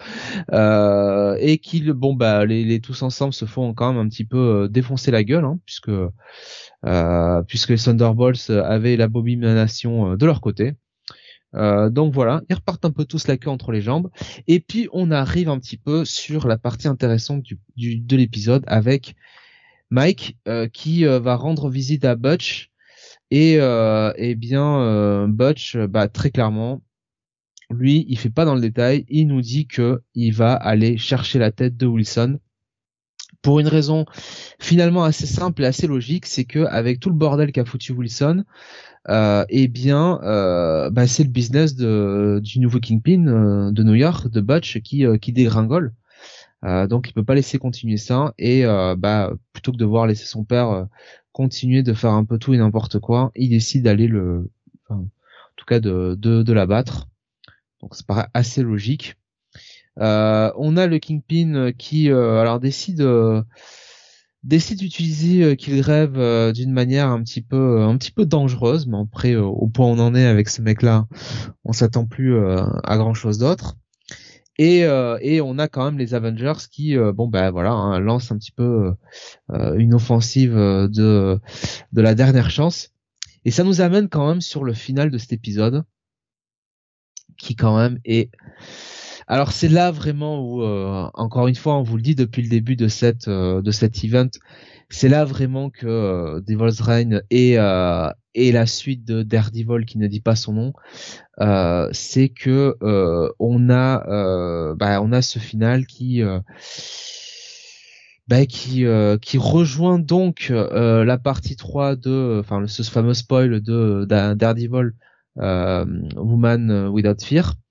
et 0.53 1.59
qui, 1.59 1.83
bon 1.93 2.15
bah, 2.15 2.47
les, 2.47 2.81
tous 2.81 3.03
ensemble 3.03 3.35
se 3.35 3.45
font 3.45 3.75
quand 3.75 3.93
même 3.93 4.05
un 4.05 4.09
petit 4.09 4.25
peu 4.25 4.69
défoncer 4.71 5.11
la 5.11 5.25
gueule, 5.25 5.45
hein, 5.45 5.59
puisque 5.67 5.93
puisque 7.47 7.69
les 7.71 7.79
Thunderbolts 7.79 8.51
avaient 8.51 8.97
la 8.97 9.09
bobimination 9.09 10.17
de 10.17 10.27
leur 10.27 10.41
côté. 10.41 10.75
Euh, 11.55 11.91
donc 11.91 12.15
voilà, 12.15 12.43
ils 12.49 12.55
repartent 12.55 12.85
un 12.85 12.91
peu 12.91 13.05
tous 13.05 13.27
la 13.27 13.37
queue 13.37 13.51
entre 13.51 13.73
les 13.73 13.81
jambes. 13.81 14.11
Et 14.47 14.61
puis 14.61 14.89
on 14.93 15.11
arrive 15.11 15.49
un 15.49 15.59
petit 15.59 15.77
peu 15.77 16.05
sur 16.05 16.47
la 16.47 16.59
partie 16.59 16.89
intéressante 16.89 17.43
du, 17.77 17.99
de 17.99 18.17
l'épisode 18.17 18.65
avec 18.67 19.15
Mike 19.91 20.37
euh, 20.47 20.69
qui 20.69 21.07
euh, 21.07 21.19
va 21.19 21.37
rendre 21.37 21.69
visite 21.69 22.05
à 22.05 22.15
Butch. 22.15 22.70
Et 23.31 23.55
eh 23.55 24.35
bien 24.35 25.27
Butch, 25.29 25.77
bah, 25.77 26.09
très 26.09 26.31
clairement, 26.31 26.83
lui, 27.71 28.05
il 28.09 28.19
fait 28.19 28.31
pas 28.31 28.45
dans 28.45 28.55
le 28.55 28.61
détail. 28.61 29.05
Il 29.09 29.29
nous 29.29 29.41
dit 29.41 29.67
que 29.67 30.03
il 30.15 30.33
va 30.33 30.55
aller 30.55 30.99
chercher 30.99 31.39
la 31.39 31.53
tête 31.53 31.77
de 31.77 31.87
Wilson 31.87 32.41
pour 33.43 33.61
une 33.61 33.69
raison 33.69 34.05
finalement 34.59 35.05
assez 35.05 35.27
simple 35.27 35.63
et 35.63 35.67
assez 35.67 35.87
logique, 35.87 36.27
c'est 36.27 36.45
que 36.45 36.61
avec 36.67 37.01
tout 37.01 37.09
le 37.09 37.15
bordel 37.15 37.53
qu'a 37.53 37.65
foutu 37.65 37.93
Wilson, 37.93 38.45
euh, 39.09 39.45
eh 39.49 39.69
bien, 39.69 40.21
euh, 40.23 40.91
bah, 40.91 41.07
c'est 41.07 41.25
le 41.25 41.31
business 41.31 41.75
du 41.75 42.59
nouveau 42.59 42.81
Kingpin 42.81 43.27
euh, 43.27 43.71
de 43.73 43.83
New 43.83 43.95
York, 43.95 44.29
de 44.29 44.41
Butch, 44.41 44.77
euh, 44.77 45.17
qui 45.17 45.33
dégringole. 45.33 45.95
Donc, 46.63 47.09
il 47.09 47.13
peut 47.13 47.25
pas 47.25 47.35
laisser 47.35 47.59
continuer 47.59 47.97
ça. 47.97 48.35
Et 48.39 48.65
bah, 48.99 49.33
plutôt 49.53 49.73
que 49.73 49.77
de 49.77 49.85
voir 49.85 50.07
laisser 50.07 50.27
son 50.27 50.45
père 50.45 50.87
continuer 51.33 51.83
de 51.83 51.95
faire 51.95 52.13
un 52.13 52.25
peu 52.25 52.39
tout 52.39 52.55
et 52.55 52.59
n'importe 52.59 52.99
quoi, 52.99 53.31
il 53.37 53.51
décide 53.51 53.85
d'aller 53.85 54.09
le, 54.09 54.51
enfin, 54.85 55.01
en 55.01 55.55
tout 55.57 55.65
cas, 55.65 55.81
de, 55.81 56.17
de, 56.19 56.43
de 56.43 56.53
l'abattre. 56.53 57.09
Donc, 57.81 57.95
ça 57.95 58.03
paraît 58.07 58.29
assez 58.35 58.63
logique. 58.63 59.17
on 59.97 60.77
a 60.77 60.87
le 60.87 60.99
Kingpin 60.99 61.73
qui, 61.79 62.11
alors, 62.11 62.61
décide 62.61 63.03
décide 64.43 64.79
d'utiliser 64.79 65.43
euh, 65.43 65.55
qu'il 65.55 65.81
rêve 65.81 66.19
euh, 66.19 66.53
d'une 66.53 66.73
manière 66.73 67.09
un 67.09 67.23
petit 67.23 67.43
peu 67.43 67.83
un 67.83 67.97
petit 67.97 68.11
peu 68.11 68.25
dangereuse 68.25 68.87
mais 68.87 68.99
après 68.99 69.33
euh, 69.33 69.43
au 69.43 69.67
point 69.67 69.87
où 69.87 69.91
on 69.91 69.99
en 69.99 70.15
est 70.15 70.25
avec 70.25 70.49
ce 70.49 70.63
mec 70.63 70.83
là 70.83 71.07
on 71.65 71.73
s'attend 71.73 72.07
plus 72.07 72.37
à 72.39 72.97
grand 72.97 73.15
chose 73.15 73.39
d'autre 73.39 73.77
et, 74.63 74.81
et 75.23 75.41
on 75.41 75.59
a 75.59 75.69
quand 75.69 75.85
même 75.85 75.99
les 75.99 76.15
Avengers 76.15 76.53
qui 76.71 76.97
bon 77.15 77.29
ben 77.29 77.51
voilà 77.51 77.73
hein, 77.73 77.99
lancent 78.01 78.31
un 78.33 78.39
petit 78.39 78.53
peu 78.53 78.93
une 79.49 79.95
offensive 79.95 80.55
de 80.55 81.39
de 81.93 82.01
la 82.03 82.15
dernière 82.15 82.51
chance. 82.51 82.91
Et 83.45 83.51
ça 83.51 83.65
nous 83.65 83.81
amène 83.81 84.09
quand 84.09 84.29
même 84.29 84.43
sur 84.43 84.65
le 84.65 84.75
final 84.75 85.11
de 85.11 85.19
cet 85.19 85.33
épisode 85.33 85.85
qui 87.39 87.57
quand 87.57 87.77
même 87.79 87.99
est 88.05 88.31
alors 89.31 89.53
c'est 89.53 89.69
là 89.69 89.93
vraiment 89.93 90.41
où, 90.45 90.63
euh, 90.65 91.09
encore 91.15 91.47
une 91.47 91.55
fois, 91.55 91.77
on 91.77 91.85
vous 91.85 91.95
le 91.97 92.03
dit 92.03 92.17
depuis 92.17 92.43
le 92.43 92.49
début 92.49 92.75
de 92.75 92.89
cette 92.89 93.29
euh, 93.29 93.63
de 93.63 93.71
cet 93.71 94.03
event, 94.03 94.29
c'est 94.89 95.09
là 95.09 95.25
vraiment 95.25 95.71
que 95.71 95.87
euh, 95.87 96.41
Devil's 96.41 96.81
Reign 96.81 97.23
et 97.31 97.55
et 98.35 98.53
la 98.53 98.67
suite 98.67 99.05
de 99.05 99.23
Daredevil 99.23 99.85
qui 99.87 99.99
ne 99.99 100.07
dit 100.07 100.21
pas 100.21 100.37
son 100.37 100.53
nom, 100.53 100.73
c'est 101.93 102.29
que 102.29 102.77
on 103.39 103.71
a 103.71 104.75
bah, 104.75 105.03
on 105.03 105.13
a 105.13 105.23
ce 105.23 105.39
final 105.39 105.87
qui 105.87 106.23
bah, 108.29 108.47
qui 108.47 108.85
qui 109.23 109.39
rejoint 109.39 109.99
donc 109.99 110.51
la 110.51 111.19
partie 111.19 111.57
3 111.57 111.97
de 111.97 112.39
enfin 112.41 112.67
ce 112.67 112.83
fameux 112.83 113.15
spoil 113.15 113.61
de 113.61 114.07
Daredevil 114.09 114.93
Woman 115.37 116.89
Without 116.89 117.25
Fear. 117.25 117.55
euh, 117.55 117.70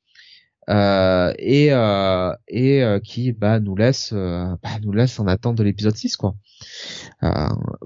et 0.70 1.70
euh, 1.72 2.34
et 2.48 2.84
euh, 2.84 3.00
qui 3.00 3.32
bah 3.32 3.60
nous 3.60 3.76
laisse 3.76 4.14
bah, 4.14 4.58
nous 4.84 4.92
laisse 4.92 5.20
en 5.20 5.26
attente 5.26 5.56
de 5.56 5.64
l'épisode 5.64 5.96
6 5.96 6.16
quoi. 6.16 6.36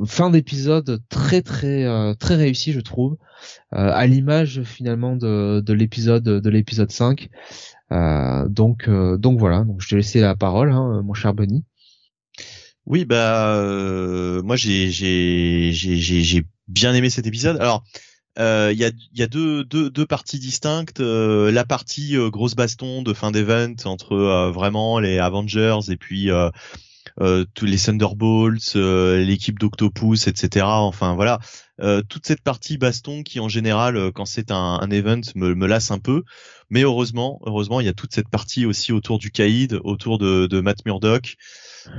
fin 0.06 0.30
d'épisode 0.30 1.02
très 1.10 1.42
très 1.42 2.16
très 2.16 2.36
réussi 2.36 2.74
je 2.74 2.82
trouve 2.82 3.18
à 3.72 4.06
l'image 4.06 4.64
finalement 4.64 5.16
de 5.16 5.62
de 5.66 5.74
l'épisode 5.74 6.24
de 6.24 6.50
l'épisode 6.50 6.92
5. 6.92 7.30
donc 8.50 8.90
donc 8.90 9.40
voilà, 9.40 9.64
donc 9.64 9.82
je 9.82 9.90
te 9.90 9.96
laisser 9.96 10.20
la 10.20 10.36
parole 10.36 10.72
hein, 10.72 11.02
mon 11.04 11.14
cher 11.14 11.34
Benny. 11.34 11.64
Oui, 12.86 13.06
bah 13.06 13.62
moi 14.44 14.58
j'ai 14.58 14.90
j'ai 14.90 15.72
j'ai 15.72 15.98
j'ai 15.98 16.44
bien 16.68 16.94
aimé 16.94 17.10
cet 17.10 17.28
épisode. 17.28 17.58
Alors 17.62 17.86
euh, 18.40 18.72
il 18.74 18.80
y, 18.80 18.86
a, 18.86 18.92
y 19.14 19.22
a 19.22 19.28
deux, 19.28 19.64
deux, 19.64 19.90
deux 19.90 20.06
parties 20.06 20.40
distinctes. 20.40 21.00
Euh, 21.00 21.52
la 21.52 21.66
partie 21.66 22.18
euh, 22.18 22.30
grosse 22.30 22.56
baston 22.56 23.02
de 23.04 23.14
fin 23.14 23.32
d'event 23.32 23.76
entre 23.86 24.50
vraiment 24.54 25.00
les 25.00 25.20
Avengers 25.20 25.80
et 25.90 25.98
puis 25.98 26.30
tous 27.18 27.66
les 27.66 27.78
Thunderbolts, 27.78 28.76
l'équipe 28.76 29.60
d'Octopus, 29.60 30.28
etc. 30.28 30.66
Enfin 30.68 31.14
voilà, 31.16 31.40
toute 32.10 32.26
cette 32.26 32.42
partie 32.42 32.78
baston 32.78 33.24
qui 33.24 33.40
en 33.40 33.50
général, 33.50 34.12
quand 34.14 34.26
c'est 34.26 34.52
un, 34.52 34.80
un, 34.82 34.90
event, 34.90 35.22
me, 35.36 35.54
me 35.54 35.68
lasse 35.68 35.92
un 35.92 36.00
peu. 36.00 36.24
Mais 36.70 36.82
heureusement, 36.82 37.40
heureusement, 37.46 37.82
il 37.82 37.86
y 37.86 37.90
a 37.90 37.94
toute 37.94 38.14
cette 38.14 38.30
partie 38.30 38.66
aussi 38.66 38.92
autour 38.92 39.20
du 39.20 39.30
Caïd, 39.30 39.80
autour 39.84 40.18
de, 40.18 40.48
de 40.48 40.60
Matt 40.60 40.84
Murdock, 40.86 41.36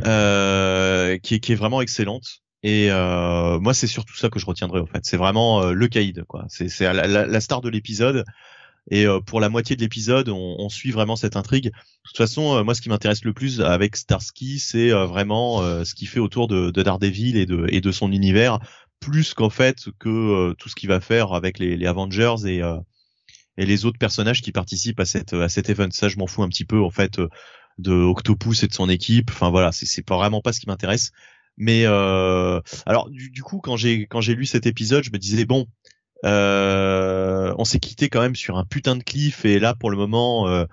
euh, 0.05 1.17
qui, 1.19 1.39
qui 1.39 1.53
est 1.53 1.55
vraiment 1.55 1.81
excellente. 1.81 2.44
Et 2.65 2.91
euh, 2.91 3.61
moi, 3.61 3.75
c'est 3.75 3.87
surtout 3.87 4.17
ça 4.17 4.31
que 4.31 4.39
je 4.39 4.47
retiendrai 4.47 4.81
en 4.81 4.87
fait. 4.87 5.05
C'est 5.05 5.19
vraiment 5.19 5.63
euh, 5.63 5.73
le 5.75 5.87
caïd, 5.87 6.25
quoi. 6.25 6.47
C'est 6.49 6.69
la, 6.81 7.07
la, 7.07 7.27
la, 7.27 7.41
star 7.43 7.61
de 7.61 7.69
l'épisode. 7.69 8.25
Et 8.91 9.07
euh, 9.07 9.21
pour 9.21 9.39
la 9.39 9.51
moitié 9.51 9.77
de 9.77 9.83
l'épisode, 9.83 10.31
on, 10.31 10.57
on, 10.59 10.71
suit 10.71 10.91
vraiment 10.91 11.15
cette 11.15 11.37
intrigue. 11.37 11.67
De 11.67 11.73
toute 12.07 12.17
façon, 12.17 12.57
euh, 12.57 12.65
moi, 12.65 12.75
ce 12.75 12.81
qui 12.81 12.89
m'intéresse 12.89 13.23
le 13.23 13.35
plus 13.35 13.61
avec 13.61 13.97
Starsky, 13.97 14.59
c'est 14.59 14.91
vraiment 14.91 15.61
ce 15.85 15.95
qu'il 15.95 16.09
fait 16.09 16.21
autour 16.21 16.49
de, 16.49 16.71
de, 16.71 16.83
Daredevil 16.83 17.37
et 17.37 17.45
de, 17.45 17.67
et 17.69 17.83
de 17.83 17.93
son 17.93 18.11
univers, 18.11 18.59
plus 18.99 19.35
qu'en 19.35 19.51
fait 19.51 19.91
que 19.99 20.55
tout 20.55 20.71
ce 20.71 20.75
qu'il 20.75 20.89
va 20.89 21.01
faire 21.01 21.35
avec 21.35 21.59
les, 21.59 21.77
les 21.77 21.87
Avengers 21.87 22.47
et 22.47 22.63
et 23.57 23.67
les 23.67 23.85
autres 23.85 23.99
personnages 23.99 24.43
qui 24.43 24.53
participent 24.53 25.01
à 25.01 25.05
cette 25.05 25.35
à 25.35 25.51
cet 25.51 25.69
event. 25.69 25.91
Ça, 25.91 26.09
je 26.09 26.17
m'en 26.17 26.27
fous 26.27 26.43
un 26.43 26.49
petit 26.49 26.65
peu 26.65 26.81
en 26.83 26.91
fait. 26.91 27.21
de 27.79 27.93
Octopus 27.93 28.63
et 28.63 28.69
de 28.69 28.73
son 28.73 28.89
équipe. 28.89 29.31
Enfin 29.31 29.51
voilà, 29.51 29.71
c'est 29.73 30.03
pas 30.03 30.17
vraiment 30.17 30.41
pas 30.41 30.53
ce 30.55 30.61
qui 30.61 30.67
m'intéresse. 30.67 31.13
Mais 31.57 31.85
euh, 31.87 32.61
alors 32.87 33.11
du, 33.11 33.31
du, 33.31 33.43
coup 33.43 33.61
quand 33.61 33.77
j'ai 33.77 34.07
quand 34.07 34.21
j'ai 34.21 34.35
lu 34.35 34.47
cet 34.47 34.67
épisode, 34.67 35.05
je 35.05 35.11
me 35.11 35.19
disais 35.19 35.45
bon, 35.45 35.67
euh, 36.25 37.55
on 37.59 37.65
s'est 37.65 37.81
quitté 37.81 38.09
quand 38.09 38.21
même 38.21 38.35
sur 38.35 38.57
un 38.57 38.65
putain 38.65 38.97
de 38.97 39.03
cliff 39.03 39.45
et 39.45 39.59
là 39.59 39.75
pour 39.75 39.91
le 39.91 39.97
moment 39.97 40.49
euh, 40.49 40.65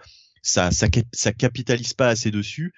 ça, 0.41 0.71
ça 0.71 0.87
ça 1.13 1.33
capitalise 1.33 1.93
pas 1.93 2.07
assez 2.07 2.31
dessus. 2.31 2.73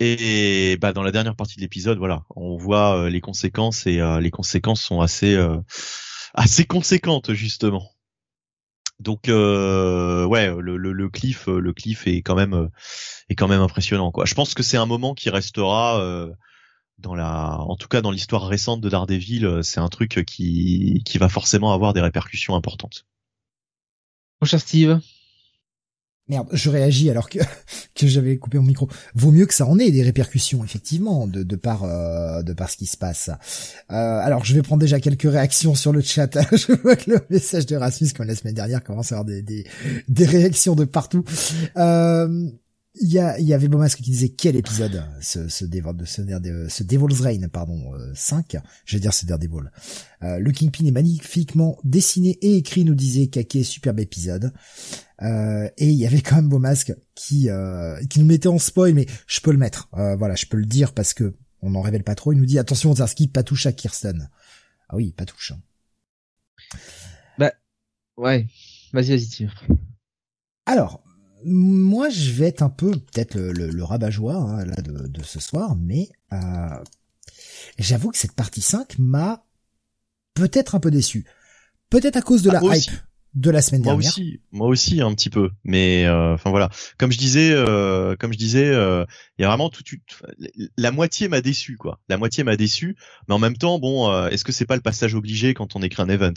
Et 0.00 0.76
bah 0.80 0.92
dans 0.92 1.02
la 1.02 1.10
dernière 1.10 1.34
partie 1.34 1.56
de 1.56 1.60
l'épisode, 1.60 1.98
voilà, 1.98 2.22
on 2.36 2.56
voit 2.56 3.10
les 3.10 3.20
conséquences 3.20 3.86
et 3.86 4.00
euh, 4.00 4.20
les 4.20 4.30
conséquences 4.30 4.80
sont 4.80 5.00
assez 5.00 5.34
euh, 5.34 5.58
assez 6.34 6.64
conséquentes 6.64 7.32
justement. 7.32 7.90
Donc 9.00 9.26
ouais, 9.26 9.32
le, 9.32 10.76
le, 10.76 10.92
le, 10.92 11.08
cliff, 11.08 11.46
le 11.46 11.72
cliff 11.72 12.06
est 12.08 12.22
quand 12.22 12.34
même 12.34 12.68
est 13.28 13.36
quand 13.36 13.48
même 13.48 13.60
impressionnant 13.60 14.10
quoi. 14.10 14.24
Je 14.24 14.34
pense 14.34 14.54
que 14.54 14.64
c'est 14.64 14.76
un 14.76 14.86
moment 14.86 15.14
qui 15.14 15.30
restera 15.30 16.00
dans 16.98 17.14
la, 17.14 17.58
en 17.60 17.76
tout 17.76 17.88
cas 17.88 18.00
dans 18.00 18.10
l'histoire 18.10 18.46
récente 18.46 18.80
de 18.80 18.88
Daredevil, 18.88 19.60
c'est 19.62 19.80
un 19.80 19.88
truc 19.88 20.24
qui 20.26 21.02
qui 21.04 21.18
va 21.18 21.28
forcément 21.28 21.72
avoir 21.72 21.92
des 21.92 22.00
répercussions 22.00 22.54
importantes. 22.54 23.06
Mon 24.40 24.46
cher 24.46 24.60
Steve, 24.60 25.00
Merde, 26.28 26.48
je 26.52 26.68
réagis 26.68 27.08
alors 27.08 27.30
que, 27.30 27.38
que 27.94 28.06
j'avais 28.06 28.36
coupé 28.36 28.58
mon 28.58 28.64
micro. 28.64 28.88
Vaut 29.14 29.30
mieux 29.30 29.46
que 29.46 29.54
ça 29.54 29.66
en 29.66 29.78
ait 29.78 29.90
des 29.90 30.02
répercussions, 30.02 30.62
effectivement, 30.62 31.26
de, 31.26 31.42
de 31.42 31.56
par 31.56 31.84
euh, 31.84 32.42
de 32.42 32.52
par 32.52 32.68
ce 32.68 32.76
qui 32.76 32.86
se 32.86 32.98
passe. 32.98 33.30
Euh, 33.90 33.94
alors, 33.94 34.44
je 34.44 34.54
vais 34.54 34.62
prendre 34.62 34.80
déjà 34.80 35.00
quelques 35.00 35.30
réactions 35.30 35.74
sur 35.74 35.92
le 35.92 36.02
chat. 36.02 36.38
je 36.52 36.72
vois 36.72 36.96
que 36.96 37.10
le 37.10 37.20
message 37.30 37.64
de 37.66 37.76
Rasmus, 37.76 38.12
comme 38.14 38.26
la 38.26 38.36
semaine 38.36 38.54
dernière, 38.54 38.84
commence 38.84 39.12
à 39.12 39.16
avoir 39.16 39.24
des, 39.24 39.42
des, 39.42 39.64
des 40.08 40.26
réactions 40.26 40.74
de 40.74 40.84
partout. 40.84 41.24
Euh, 41.78 42.50
il 43.00 43.12
y, 43.12 43.18
a, 43.18 43.38
il 43.38 43.46
y 43.46 43.54
avait 43.54 43.68
Beaumasque 43.68 43.98
qui 43.98 44.10
disait 44.10 44.28
quel 44.28 44.56
épisode 44.56 45.04
ce 45.20 45.48
ce, 45.48 45.64
de 45.64 46.04
ce, 46.04 46.66
ce 46.68 46.82
Devil's 46.82 47.20
Reign 47.20 47.48
pardon 47.48 47.94
euh, 47.94 48.12
5 48.14 48.56
je 48.84 48.96
vais 48.96 49.00
dire 49.00 49.14
ce 49.14 49.26
Daredevil. 49.26 49.70
Euh, 50.22 50.38
le 50.38 50.52
Kingpin 50.52 50.84
est 50.86 50.90
magnifiquement 50.90 51.78
dessiné 51.84 52.38
et 52.42 52.56
écrit 52.56 52.84
nous 52.84 52.94
disait 52.94 53.28
Kake 53.28 53.64
superbe 53.64 54.00
épisode. 54.00 54.52
Euh, 55.22 55.68
et 55.76 55.88
il 55.88 55.96
y 55.96 56.06
avait 56.06 56.20
quand 56.20 56.36
même 56.36 56.48
Beaumasque 56.48 56.94
qui 57.14 57.50
euh, 57.50 58.00
qui 58.06 58.20
nous 58.20 58.26
mettait 58.26 58.48
en 58.48 58.58
spoil 58.58 58.94
mais 58.94 59.06
je 59.26 59.40
peux 59.40 59.52
le 59.52 59.58
mettre. 59.58 59.88
Euh, 59.94 60.16
voilà 60.16 60.34
je 60.34 60.46
peux 60.46 60.56
le 60.56 60.66
dire 60.66 60.92
parce 60.92 61.14
que 61.14 61.34
on 61.60 61.70
n'en 61.70 61.82
révèle 61.82 62.04
pas 62.04 62.14
trop. 62.14 62.32
Il 62.32 62.38
nous 62.38 62.46
dit 62.46 62.58
attention 62.58 62.94
Zarski 62.94 63.28
pas 63.28 63.42
touche 63.42 63.66
à 63.66 63.72
Kirsten. 63.72 64.30
Ah 64.88 64.96
oui 64.96 65.12
pas 65.12 65.24
touche 65.24 65.52
hein. 65.52 65.60
bah 67.38 67.52
ouais. 68.16 68.46
Vas-y 68.92 69.10
vas-y 69.10 69.26
tire 69.26 69.64
alors 70.66 71.02
moi, 71.44 72.08
je 72.08 72.32
vais 72.32 72.48
être 72.48 72.62
un 72.62 72.70
peu 72.70 72.92
peut-être 72.92 73.36
le, 73.36 73.70
le, 73.70 73.84
rabat-joie 73.84 74.34
hein, 74.34 74.64
là 74.64 74.76
de, 74.76 75.06
de, 75.06 75.22
ce 75.22 75.40
soir, 75.40 75.76
mais 75.76 76.08
euh, 76.32 76.36
j'avoue 77.78 78.10
que 78.10 78.18
cette 78.18 78.32
partie 78.32 78.60
5 78.60 78.98
m'a 78.98 79.44
peut-être 80.34 80.74
un 80.74 80.80
peu 80.80 80.90
déçu. 80.90 81.26
Peut-être 81.90 82.16
à 82.16 82.22
cause 82.22 82.42
de 82.42 82.50
ah, 82.50 82.60
la 82.60 82.76
hype 82.76 82.90
de 83.34 83.50
la 83.50 83.62
semaine 83.62 83.82
dernière. 83.82 84.00
Moi 84.00 84.08
aussi, 84.08 84.40
moi 84.52 84.68
aussi 84.68 85.00
un 85.00 85.14
petit 85.14 85.30
peu. 85.30 85.50
Mais 85.64 86.06
euh, 86.06 86.34
enfin 86.34 86.50
voilà, 86.50 86.70
comme 86.98 87.12
je 87.12 87.18
disais, 87.18 87.52
euh, 87.52 88.16
comme 88.16 88.32
je 88.32 88.38
disais, 88.38 88.66
euh, 88.66 89.04
il 89.38 89.42
y 89.42 89.44
a 89.44 89.48
vraiment 89.48 89.70
tout, 89.70 89.82
la 90.76 90.90
moitié 90.90 91.28
m'a 91.28 91.40
déçu 91.40 91.76
quoi. 91.76 92.00
La 92.08 92.16
moitié 92.16 92.44
m'a 92.44 92.56
déçu, 92.56 92.96
mais 93.28 93.34
en 93.34 93.38
même 93.38 93.56
temps, 93.56 93.78
bon, 93.78 94.10
euh, 94.10 94.28
est-ce 94.28 94.44
que 94.44 94.52
c'est 94.52 94.66
pas 94.66 94.76
le 94.76 94.82
passage 94.82 95.14
obligé 95.14 95.54
quand 95.54 95.76
on 95.76 95.82
écrit 95.82 96.02
un 96.02 96.08
event? 96.08 96.34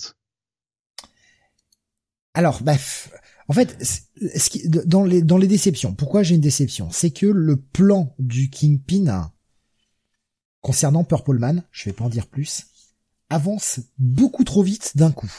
Alors, 2.34 2.62
bref. 2.64 3.10
En 3.52 3.54
fait, 3.54 3.84
ce 3.84 4.50
qui, 4.50 4.70
dans 4.70 5.04
les 5.04 5.48
déceptions, 5.48 5.94
pourquoi 5.94 6.24
j'ai 6.24 6.36
une 6.36 6.42
déception, 6.42 6.88
c'est 6.90 7.12
que 7.12 7.26
le 7.26 7.58
plan 7.58 8.16
du 8.18 8.50
Kingpin 8.50 9.30
concernant 10.62 11.04
Purple 11.04 11.38
Man, 11.38 11.62
je 11.70 11.90
vais 11.90 11.94
pas 11.94 12.06
en 12.06 12.10
dire 12.10 12.28
plus, 12.28 12.68
avance 13.30 13.82
beaucoup 13.98 14.46
trop 14.46 14.64
vite 14.64 14.96
d'un 14.96 15.12
coup. 15.12 15.30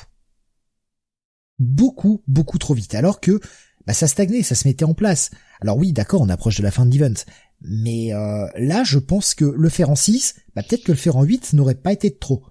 Beaucoup, 1.58 2.22
beaucoup 2.26 2.58
trop 2.58 2.74
vite. 2.74 2.94
Alors 2.94 3.18
que 3.18 3.40
bah, 3.86 3.94
ça 3.94 4.06
stagnait, 4.06 4.42
ça 4.42 4.56
se 4.56 4.68
mettait 4.68 4.84
en 4.84 4.92
place. 4.92 5.30
Alors 5.62 5.78
oui, 5.78 5.94
d'accord, 5.94 6.20
on 6.20 6.28
approche 6.28 6.58
de 6.58 6.62
la 6.62 6.70
fin 6.70 6.84
de 6.84 6.92
l'event. 6.92 7.24
Mais 7.62 8.12
euh, 8.12 8.46
là, 8.58 8.84
je 8.84 8.98
pense 8.98 9.32
que 9.32 9.46
le 9.46 9.68
faire 9.70 9.88
en 9.88 9.96
6, 9.96 10.34
bah, 10.54 10.62
peut-être 10.62 10.84
que 10.84 10.92
le 10.92 10.98
faire 10.98 11.16
en 11.16 11.22
8 11.22 11.54
n'aurait 11.54 11.76
pas 11.76 11.94
été 11.94 12.14
trop. 12.14 12.44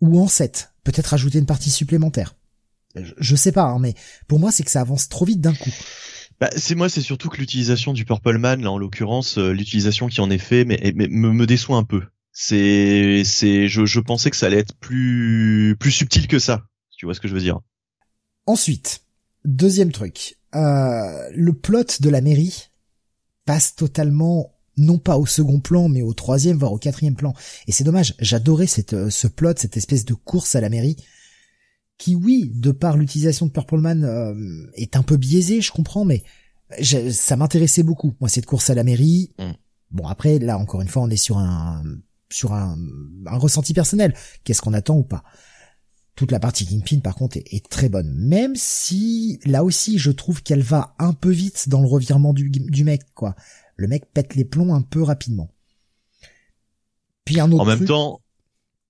Ou 0.00 0.18
en 0.18 0.26
7, 0.26 0.72
peut-être 0.82 1.14
ajouter 1.14 1.38
une 1.38 1.46
partie 1.46 1.70
supplémentaire 1.70 2.34
je 2.94 3.36
sais 3.36 3.52
pas, 3.52 3.64
hein, 3.64 3.78
mais 3.78 3.94
pour 4.28 4.38
moi 4.38 4.52
c'est 4.52 4.62
que 4.62 4.70
ça 4.70 4.80
avance 4.80 5.08
trop 5.08 5.24
vite 5.24 5.40
d'un 5.40 5.54
coup. 5.54 5.72
Bah, 6.42 6.50
c'est 6.56 6.74
moi, 6.74 6.88
c'est 6.88 7.02
surtout 7.02 7.28
que 7.28 7.36
l'utilisation 7.36 7.92
du 7.92 8.04
Purple 8.04 8.36
Man, 8.36 8.62
là 8.62 8.72
en 8.72 8.76
l'occurrence, 8.76 9.38
euh, 9.38 9.52
l'utilisation 9.52 10.08
qui 10.08 10.20
en 10.20 10.28
est 10.28 10.38
fait, 10.38 10.64
mais, 10.64 10.92
me, 10.96 11.06
me, 11.30 11.46
déçoit 11.46 11.76
un 11.76 11.84
peu. 11.84 12.02
C'est, 12.32 13.22
c'est, 13.24 13.68
je, 13.68 13.86
je 13.86 14.00
pensais 14.00 14.28
que 14.28 14.36
ça 14.36 14.46
allait 14.46 14.58
être 14.58 14.74
plus, 14.74 15.76
plus 15.78 15.92
subtil 15.92 16.26
que 16.26 16.40
ça. 16.40 16.64
Si 16.90 16.96
tu 16.96 17.06
vois 17.06 17.14
ce 17.14 17.20
que 17.20 17.28
je 17.28 17.34
veux 17.34 17.40
dire? 17.40 17.60
Ensuite, 18.46 19.04
deuxième 19.44 19.92
truc, 19.92 20.36
euh, 20.56 21.28
le 21.32 21.52
plot 21.52 22.00
de 22.00 22.08
la 22.08 22.20
mairie 22.20 22.70
passe 23.44 23.76
totalement 23.76 24.52
non 24.76 24.98
pas 24.98 25.18
au 25.18 25.26
second 25.26 25.60
plan, 25.60 25.88
mais 25.88 26.02
au 26.02 26.12
troisième, 26.12 26.58
voire 26.58 26.72
au 26.72 26.78
quatrième 26.78 27.14
plan. 27.14 27.34
Et 27.68 27.72
c'est 27.72 27.84
dommage. 27.84 28.16
J'adorais 28.18 28.66
cette, 28.66 28.94
euh, 28.94 29.10
ce 29.10 29.28
plot, 29.28 29.54
cette 29.58 29.76
espèce 29.76 30.04
de 30.04 30.14
course 30.14 30.56
à 30.56 30.60
la 30.60 30.70
mairie 30.70 30.96
qui 32.02 32.16
oui, 32.16 32.50
de 32.52 32.72
par 32.72 32.96
l'utilisation 32.96 33.46
de 33.46 33.52
Purple 33.52 33.78
Man, 33.78 34.02
euh, 34.02 34.66
est 34.74 34.96
un 34.96 35.04
peu 35.04 35.16
biaisé, 35.16 35.60
je 35.60 35.70
comprends, 35.70 36.04
mais 36.04 36.24
ça 36.82 37.36
m'intéressait 37.36 37.84
beaucoup. 37.84 38.16
Moi, 38.18 38.28
cette 38.28 38.44
course 38.44 38.70
à 38.70 38.74
la 38.74 38.82
mairie. 38.82 39.30
Mm. 39.38 39.52
Bon, 39.92 40.08
après, 40.08 40.40
là, 40.40 40.58
encore 40.58 40.82
une 40.82 40.88
fois, 40.88 41.02
on 41.02 41.10
est 41.10 41.16
sur 41.16 41.38
un 41.38 41.84
sur 42.28 42.54
un, 42.54 42.76
un 43.26 43.36
ressenti 43.36 43.72
personnel. 43.72 44.14
Qu'est-ce 44.42 44.60
qu'on 44.62 44.72
attend 44.72 44.96
ou 44.96 45.04
pas? 45.04 45.22
Toute 46.16 46.32
la 46.32 46.40
partie 46.40 46.66
Kingpin, 46.66 46.98
par 46.98 47.14
contre, 47.14 47.36
est, 47.36 47.68
très 47.68 47.88
bonne. 47.88 48.12
Même 48.16 48.56
si, 48.56 49.38
là 49.44 49.62
aussi, 49.62 49.98
je 49.98 50.10
trouve 50.10 50.42
qu'elle 50.42 50.62
va 50.62 50.96
un 50.98 51.12
peu 51.12 51.30
vite 51.30 51.68
dans 51.68 51.82
le 51.82 51.86
revirement 51.86 52.32
du, 52.32 52.50
du 52.50 52.82
mec, 52.82 53.02
quoi. 53.14 53.36
Le 53.76 53.86
mec 53.86 54.10
pète 54.12 54.34
les 54.34 54.44
plombs 54.44 54.74
un 54.74 54.82
peu 54.82 55.02
rapidement. 55.02 55.54
Puis 57.24 57.38
un 57.38 57.52
autre 57.52 57.62
En 57.62 57.66
même 57.66 57.84
temps, 57.84 58.20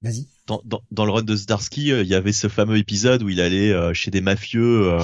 Vas-y. 0.00 0.28
Dans, 0.46 0.60
dans, 0.64 0.82
dans, 0.90 1.04
le 1.04 1.12
run 1.12 1.22
de 1.22 1.36
Zdarsky, 1.36 1.92
euh, 1.92 2.02
il 2.02 2.08
y 2.08 2.16
avait 2.16 2.32
ce 2.32 2.48
fameux 2.48 2.76
épisode 2.76 3.22
où 3.22 3.28
il 3.28 3.40
allait 3.40 3.72
euh, 3.72 3.94
chez 3.94 4.10
des 4.10 4.20
mafieux 4.20 4.98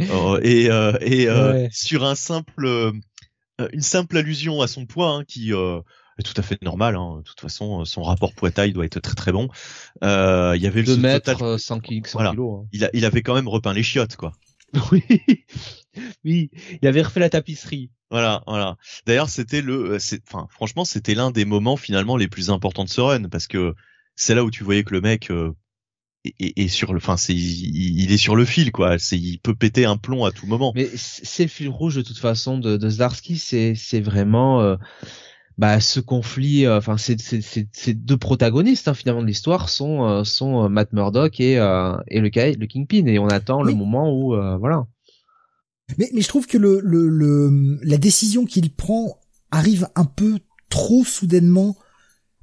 euh, 0.00 0.40
et, 0.42 0.68
et 1.00 1.68
sur 1.70 2.04
un 2.04 2.16
simple, 2.16 2.92
une 3.72 3.80
simple 3.80 4.16
allusion 4.16 4.60
à 4.60 4.66
son 4.66 4.86
poids 4.86 5.10
hein, 5.10 5.24
qui 5.24 5.52
est 5.52 6.22
tout 6.24 6.34
à 6.36 6.42
fait 6.42 6.60
normal. 6.62 6.96
Hein. 6.96 7.18
De 7.18 7.22
toute 7.22 7.40
façon, 7.40 7.84
son 7.84 8.02
rapport 8.02 8.34
poids-taille 8.34 8.72
doit 8.72 8.84
être 8.84 8.98
très 8.98 9.14
très 9.14 9.30
bon. 9.30 9.48
il 10.02 10.60
y 10.60 10.66
avait 10.66 10.82
le 10.82 10.96
mètres, 10.96 11.58
100 11.58 11.80
kilos. 11.80 12.16
Hein. 12.16 12.34
Il, 12.72 12.84
a, 12.84 12.90
il 12.92 13.04
avait 13.04 13.22
quand 13.22 13.34
même 13.34 13.48
repeint 13.48 13.72
les 13.72 13.84
chiottes, 13.84 14.16
quoi. 14.16 14.32
Oui, 14.90 15.02
oui, 16.24 16.50
il 16.80 16.88
avait 16.88 17.02
refait 17.02 17.20
la 17.20 17.28
tapisserie. 17.28 17.90
Voilà, 18.10 18.42
voilà. 18.46 18.76
D'ailleurs, 19.06 19.28
c'était 19.28 19.62
le, 19.62 19.96
enfin, 20.26 20.46
franchement, 20.50 20.84
c'était 20.84 21.14
l'un 21.14 21.30
des 21.30 21.44
moments 21.44 21.76
finalement 21.76 22.16
les 22.16 22.28
plus 22.28 22.50
importants 22.50 22.84
de 22.84 22.88
ce 22.88 23.00
run 23.00 23.28
parce 23.28 23.46
que 23.46 23.74
c'est 24.14 24.34
là 24.34 24.44
où 24.44 24.50
tu 24.50 24.64
voyais 24.64 24.84
que 24.84 24.92
le 24.92 25.00
mec 25.00 25.30
euh, 25.30 25.52
est, 26.38 26.68
sur 26.68 26.92
le, 26.92 26.98
enfin 26.98 27.16
c'est, 27.16 27.34
il, 27.34 28.12
est 28.12 28.16
sur 28.16 28.36
le 28.36 28.44
fil 28.44 28.72
quoi. 28.72 28.98
C'est, 28.98 29.18
il 29.18 29.38
peut 29.38 29.54
péter 29.54 29.84
un 29.84 29.96
plomb 29.96 30.24
à 30.24 30.30
tout 30.30 30.46
moment. 30.46 30.72
Mais 30.74 30.88
c'est 30.94 31.44
le 31.44 31.48
fil 31.48 31.68
rouge 31.68 31.96
de 31.96 32.02
toute 32.02 32.18
façon 32.18 32.58
de, 32.58 32.76
de 32.76 32.88
Zdarsky, 32.88 33.38
c'est 33.38 33.74
c'est 33.74 34.00
vraiment 34.00 34.60
euh, 34.60 34.76
bah 35.58 35.80
ce 35.80 36.00
conflit. 36.00 36.66
Euh, 36.66 36.78
enfin 36.78 36.96
c'est 36.96 37.20
c'est 37.20 37.94
deux 37.94 38.16
protagonistes 38.16 38.88
hein, 38.88 38.94
finalement 38.94 39.22
de 39.22 39.26
l'histoire 39.26 39.68
sont 39.68 40.24
sont 40.24 40.68
Matt 40.68 40.92
Murdock 40.92 41.40
et 41.40 41.54
et 41.54 42.20
le 42.20 42.30
le 42.58 42.66
Kingpin 42.66 43.06
et 43.06 43.18
on 43.18 43.28
attend 43.28 43.62
le 43.62 43.74
moment 43.74 44.12
où 44.12 44.36
voilà. 44.58 44.86
Mais 45.98 46.08
mais 46.14 46.22
je 46.22 46.28
trouve 46.28 46.46
que 46.46 46.58
le 46.58 46.80
le, 46.82 47.08
le 47.08 47.78
la 47.82 47.98
décision 47.98 48.44
qu'il 48.44 48.72
prend 48.72 49.18
arrive 49.50 49.88
un 49.94 50.06
peu 50.06 50.38
trop 50.70 51.04
soudainement 51.04 51.76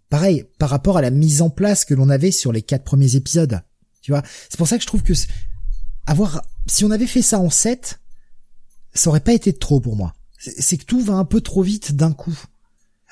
pareil, 0.09 0.45
par 0.57 0.69
rapport 0.69 0.97
à 0.97 1.01
la 1.01 1.11
mise 1.11 1.41
en 1.41 1.49
place 1.49 1.85
que 1.85 1.93
l'on 1.93 2.09
avait 2.09 2.31
sur 2.31 2.51
les 2.51 2.61
quatre 2.61 2.83
premiers 2.83 3.15
épisodes. 3.15 3.61
Tu 4.01 4.11
vois, 4.11 4.23
c'est 4.49 4.57
pour 4.57 4.67
ça 4.67 4.77
que 4.77 4.81
je 4.81 4.87
trouve 4.87 5.03
que 5.03 5.13
avoir, 6.07 6.41
si 6.65 6.83
on 6.85 6.91
avait 6.91 7.07
fait 7.07 7.21
ça 7.21 7.39
en 7.39 7.49
7, 7.49 7.99
ça 8.93 9.09
aurait 9.09 9.19
pas 9.19 9.33
été 9.33 9.53
trop 9.53 9.79
pour 9.79 9.95
moi. 9.95 10.15
C'est 10.37 10.77
que 10.77 10.85
tout 10.85 11.01
va 11.01 11.13
un 11.13 11.25
peu 11.25 11.41
trop 11.41 11.61
vite 11.61 11.95
d'un 11.95 12.13
coup. 12.13 12.37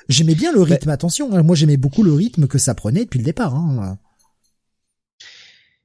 J'aimais 0.08 0.34
bien 0.34 0.52
le 0.52 0.62
rythme, 0.62 0.88
attention. 0.88 1.34
Hein. 1.34 1.42
moi, 1.42 1.54
j'aimais 1.54 1.76
beaucoup 1.76 2.02
le 2.02 2.12
rythme 2.12 2.46
que 2.46 2.58
ça 2.58 2.74
prenait 2.74 3.04
depuis 3.04 3.18
le 3.18 3.24
départ. 3.24 3.54
Hein. 3.54 3.98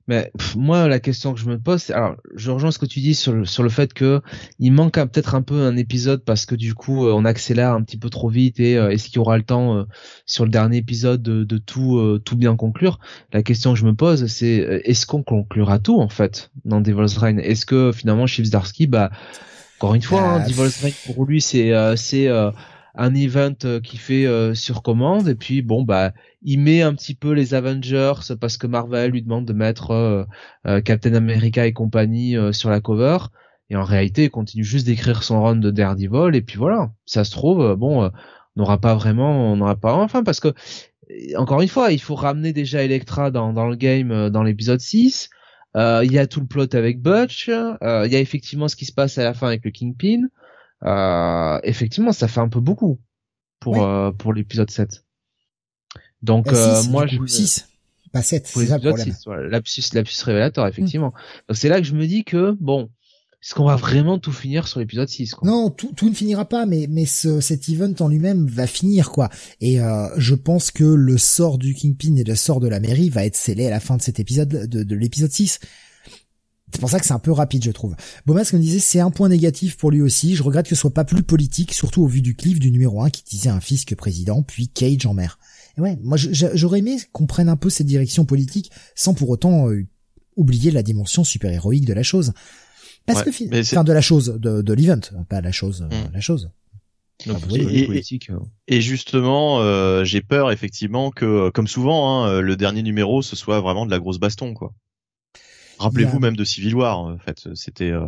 Mais 0.08 0.32
moi, 0.58 0.88
la 0.90 1.00
question 1.00 1.34
que 1.34 1.40
je 1.40 1.46
me 1.48 1.58
pose, 1.58 1.90
alors, 1.92 2.16
je 2.36 2.52
rejoins 2.52 2.72
ce 2.72 2.80
que 2.80 2.86
tu 2.86 3.00
dis 3.00 3.16
sur 3.16 3.32
le, 3.32 3.46
sur 3.46 3.64
le 3.64 3.70
fait 3.70 3.94
que 3.94 4.22
il 4.60 4.74
manque 4.74 4.96
peut-être 4.96 5.34
un 5.34 5.42
peu 5.42 5.62
un 5.62 5.78
épisode 5.78 6.24
parce 6.26 6.46
que 6.46 6.56
du 6.56 6.74
coup, 6.74 7.08
euh, 7.08 7.14
on 7.14 7.24
accélère 7.24 7.72
un 7.72 7.82
petit 7.82 7.98
peu 7.98 8.10
trop 8.10 8.28
vite 8.28 8.60
et 8.60 8.78
euh, 8.78 8.90
est-ce 8.90 9.06
qu'il 9.06 9.16
y 9.16 9.20
aura 9.20 9.38
le 9.38 9.44
temps 9.44 9.78
euh, 9.78 9.84
sur 10.26 10.44
le 10.44 10.50
dernier 10.50 10.78
épisode 10.78 11.24
de, 11.24 11.58
tout 11.58 12.20
tout 12.26 12.36
bien 12.36 12.56
conclure? 12.56 13.00
La 13.32 13.44
question 13.44 13.74
que 13.74 13.80
je 13.80 13.86
me 13.86 13.94
pose, 13.94 14.28
c'est 14.28 14.82
est-ce 14.84 15.06
qu'on 15.06 15.24
conclura 15.24 15.80
tout 15.80 16.00
en 16.00 16.10
fait 16.10 16.52
dans 16.66 16.82
Devil's 16.82 17.18
Reign? 17.18 17.40
Est-ce 17.40 17.66
que 17.66 17.92
finalement, 17.94 18.28
Chief 18.28 18.50
Darsky, 18.50 18.88
bah 18.88 19.12
Encore 19.78 19.96
une 19.96 20.02
fois, 20.02 20.22
hein, 20.22 20.40
bah, 20.40 20.46
Devil's 20.48 20.82
Reign 20.82 20.94
pour 21.06 21.26
lui 21.26 21.40
c'est 21.40 21.72
c'est 21.96 22.28
un 22.96 23.16
event 23.16 23.56
qui 23.84 23.98
fait 23.98 24.28
sur 24.54 24.84
commande 24.84 25.28
et 25.28 25.36
puis 25.36 25.62
bon 25.62 25.84
bah 25.84 26.14
il 26.44 26.60
met 26.60 26.82
un 26.82 26.94
petit 26.94 27.16
peu 27.16 27.32
les 27.32 27.54
Avengers 27.54 28.36
parce 28.40 28.58
que 28.58 28.68
Marvel 28.68 29.12
lui 29.12 29.22
demande 29.24 29.46
de 29.46 29.54
mettre 29.54 30.28
Captain 30.86 31.16
America 31.16 31.66
et 31.66 31.74
compagnie 31.74 32.36
sur 32.52 32.70
la 32.70 32.82
cover 32.82 33.18
et 33.72 33.76
en 33.76 33.84
réalité 33.84 34.26
il 34.26 34.30
continue 34.30 34.64
juste 34.64 34.86
d'écrire 34.86 35.24
son 35.24 35.42
run 35.42 35.56
de 35.56 35.72
Daredevil 35.72 36.36
et 36.36 36.42
puis 36.42 36.58
voilà 36.58 36.92
ça 37.06 37.24
se 37.24 37.32
trouve 37.32 37.76
bon 37.76 38.06
on 38.06 38.12
n'aura 38.56 38.80
pas 38.80 38.94
vraiment 38.94 39.52
on 39.52 39.58
n'aura 39.58 39.76
pas 39.76 39.96
enfin 39.96 40.24
parce 40.24 40.40
que 40.40 40.54
encore 41.36 41.62
une 41.62 41.68
fois, 41.68 41.92
il 41.92 42.02
faut 42.02 42.16
ramener 42.16 42.54
déjà 42.54 42.84
Electra 42.84 43.32
dans, 43.32 43.54
dans 43.54 43.68
le 43.68 43.76
game 43.76 44.12
euh, 44.12 44.30
dans 44.30 44.44
l'épisode 44.44 44.80
6. 44.80 45.30
Euh, 45.76 46.02
il 46.04 46.12
y 46.12 46.20
a 46.20 46.28
tout 46.28 46.40
le 46.40 46.46
plot 46.46 46.74
avec 46.74 47.02
Butch. 47.02 47.50
Euh, 47.50 48.04
il 48.06 48.14
y 48.14 48.16
a 48.16 48.20
effectivement 48.20 48.68
ce 48.68 48.76
qui 48.76 48.86
se 48.86 48.94
passe 48.94 49.18
à 49.18 49.24
la 49.24 49.34
fin 49.34 49.48
avec 49.48 49.66
le 49.66 49.72
Kingpin. 49.72 50.28
Euh, 50.86 51.60
effectivement, 51.64 52.12
ça 52.12 52.28
fait 52.28 52.40
un 52.40 52.50
peu 52.50 52.60
beaucoup 52.60 53.00
pour 53.60 53.84
euh, 53.84 54.12
pour 54.12 54.34
l'épisode 54.34 54.70
7. 54.70 55.04
Donc 56.22 56.52
moi 56.90 57.06
je 57.06 57.20
6 57.26 57.68
pas 58.14 58.22
7, 58.22 58.46
c'est 58.46 58.68
ça 58.68 58.78
le 58.78 58.90
problème. 58.90 59.12
6, 59.12 59.24
voilà, 59.26 59.50
lapsus, 59.50 60.24
révélateur 60.24 60.68
effectivement. 60.68 61.10
Mm. 61.10 61.50
Donc 61.50 61.58
c'est 61.58 61.68
là 61.68 61.82
que 61.82 61.88
je 61.88 61.96
me 61.96 62.06
dis 62.06 62.24
que 62.24 62.56
bon, 62.60 62.90
est-ce 63.44 63.56
qu'on 63.56 63.66
va 63.66 63.76
vraiment 63.76 64.20
tout 64.20 64.32
finir 64.32 64.68
sur 64.68 64.80
l'épisode 64.80 65.10
6 65.10 65.34
quoi? 65.34 65.50
Non, 65.50 65.70
tout, 65.70 65.92
tout 65.96 66.08
ne 66.08 66.14
finira 66.14 66.46
pas, 66.46 66.66
mais, 66.66 66.86
mais 66.90 67.06
ce, 67.06 67.42
cet 67.42 67.68
event 67.68 67.94
en 68.00 68.08
lui-même 68.08 68.48
va 68.48 68.68
finir, 68.68 69.12
quoi. 69.12 69.30
Et 69.60 69.82
euh, 69.82 70.08
je 70.16 70.36
pense 70.36 70.72
que 70.72 70.86
le 70.86 71.18
sort 71.18 71.58
du 71.58 71.74
Kingpin 71.74 72.16
et 72.16 72.24
le 72.24 72.36
sort 72.36 72.62
de 72.62 72.70
la 72.70 72.80
mairie 72.80 73.10
va 73.10 73.26
être 73.26 73.36
scellé 73.36 73.68
à 73.68 73.70
la 73.72 73.82
fin 73.82 73.98
de 73.98 74.02
cet 74.02 74.20
épisode, 74.20 74.48
de, 74.48 74.84
de 74.84 74.96
l'épisode 74.96 75.32
6. 75.32 75.60
C'est 76.74 76.80
pour 76.80 76.90
ça 76.90 77.00
que 77.00 77.06
c'est 77.06 77.14
un 77.14 77.20
peu 77.20 77.32
rapide, 77.32 77.64
je 77.64 77.72
trouve. 77.72 77.96
Bomas, 78.26 78.48
comme 78.50 78.60
disait, 78.60 78.80
c'est 78.80 79.00
un 79.00 79.12
point 79.12 79.30
négatif 79.30 79.78
pour 79.78 79.92
lui 79.92 80.02
aussi. 80.02 80.36
Je 80.36 80.42
regrette 80.42 80.68
que 80.68 80.76
ce 80.76 80.82
soit 80.82 80.94
pas 80.94 81.04
plus 81.06 81.22
politique, 81.22 81.72
surtout 81.72 82.02
au 82.02 82.08
vu 82.08 82.22
du 82.22 82.36
cliff 82.36 82.60
du 82.60 82.72
numéro 82.72 83.02
1 83.04 83.12
qui 83.12 83.24
disait 83.24 83.50
un 83.50 83.60
que 83.60 83.96
président, 83.96 84.42
puis 84.42 84.68
Cage 84.70 85.06
en 85.06 85.14
mer. 85.14 85.38
Et 85.78 85.82
ouais, 85.82 85.98
moi 86.02 86.18
j'aurais 86.18 86.80
aimé 86.80 86.98
qu'on 87.12 87.26
prenne 87.26 87.50
un 87.50 87.56
peu 87.56 87.70
cette 87.70 87.88
direction 87.88 88.26
politique 88.26 88.72
sans 88.96 89.14
pour 89.14 89.30
autant 89.30 89.70
euh, 89.70 89.86
oublier 90.36 90.72
la 90.72 90.84
dimension 90.84 91.24
super-héroïque 91.24 91.86
de 91.86 91.94
la 91.94 92.04
chose. 92.04 92.34
Parce 93.06 93.24
que 93.24 93.30
enfin 93.60 93.84
de 93.84 93.94
la 93.94 94.02
chose, 94.02 94.38
de, 94.40 94.62
de 94.62 94.74
l'event, 94.74 95.02
pas 95.30 95.42
la 95.42 95.52
chose, 95.52 95.88
euh, 95.92 95.96
mm. 95.96 96.12
la 96.14 96.22
chose. 96.22 96.52
Donc, 97.28 97.38
ah, 97.52 97.56
et, 97.56 97.86
politique, 97.86 98.30
hein. 98.32 98.42
et, 98.68 98.82
justement, 98.82 99.62
euh, 99.62 100.04
j'ai 100.04 100.22
peur 100.22 100.52
effectivement 100.52 101.12
que, 101.12 101.50
comme 101.52 101.68
souvent, 101.68 102.26
hein, 102.26 102.42
le 102.42 102.56
dernier 102.56 102.82
numéro, 102.82 103.22
ce 103.22 103.36
soit 103.36 103.62
vraiment 103.62 103.86
de 103.86 103.92
la 103.92 104.00
grosse 104.00 104.20
baston, 104.20 104.54
quoi. 104.54 104.74
Rappelez-vous 105.80 106.20
même 106.20 106.36
de 106.36 106.44
Civil 106.44 106.76
War, 106.76 107.00
en 107.00 107.18
fait, 107.18 107.48
c'était 107.56 107.92
euh, 107.92 108.06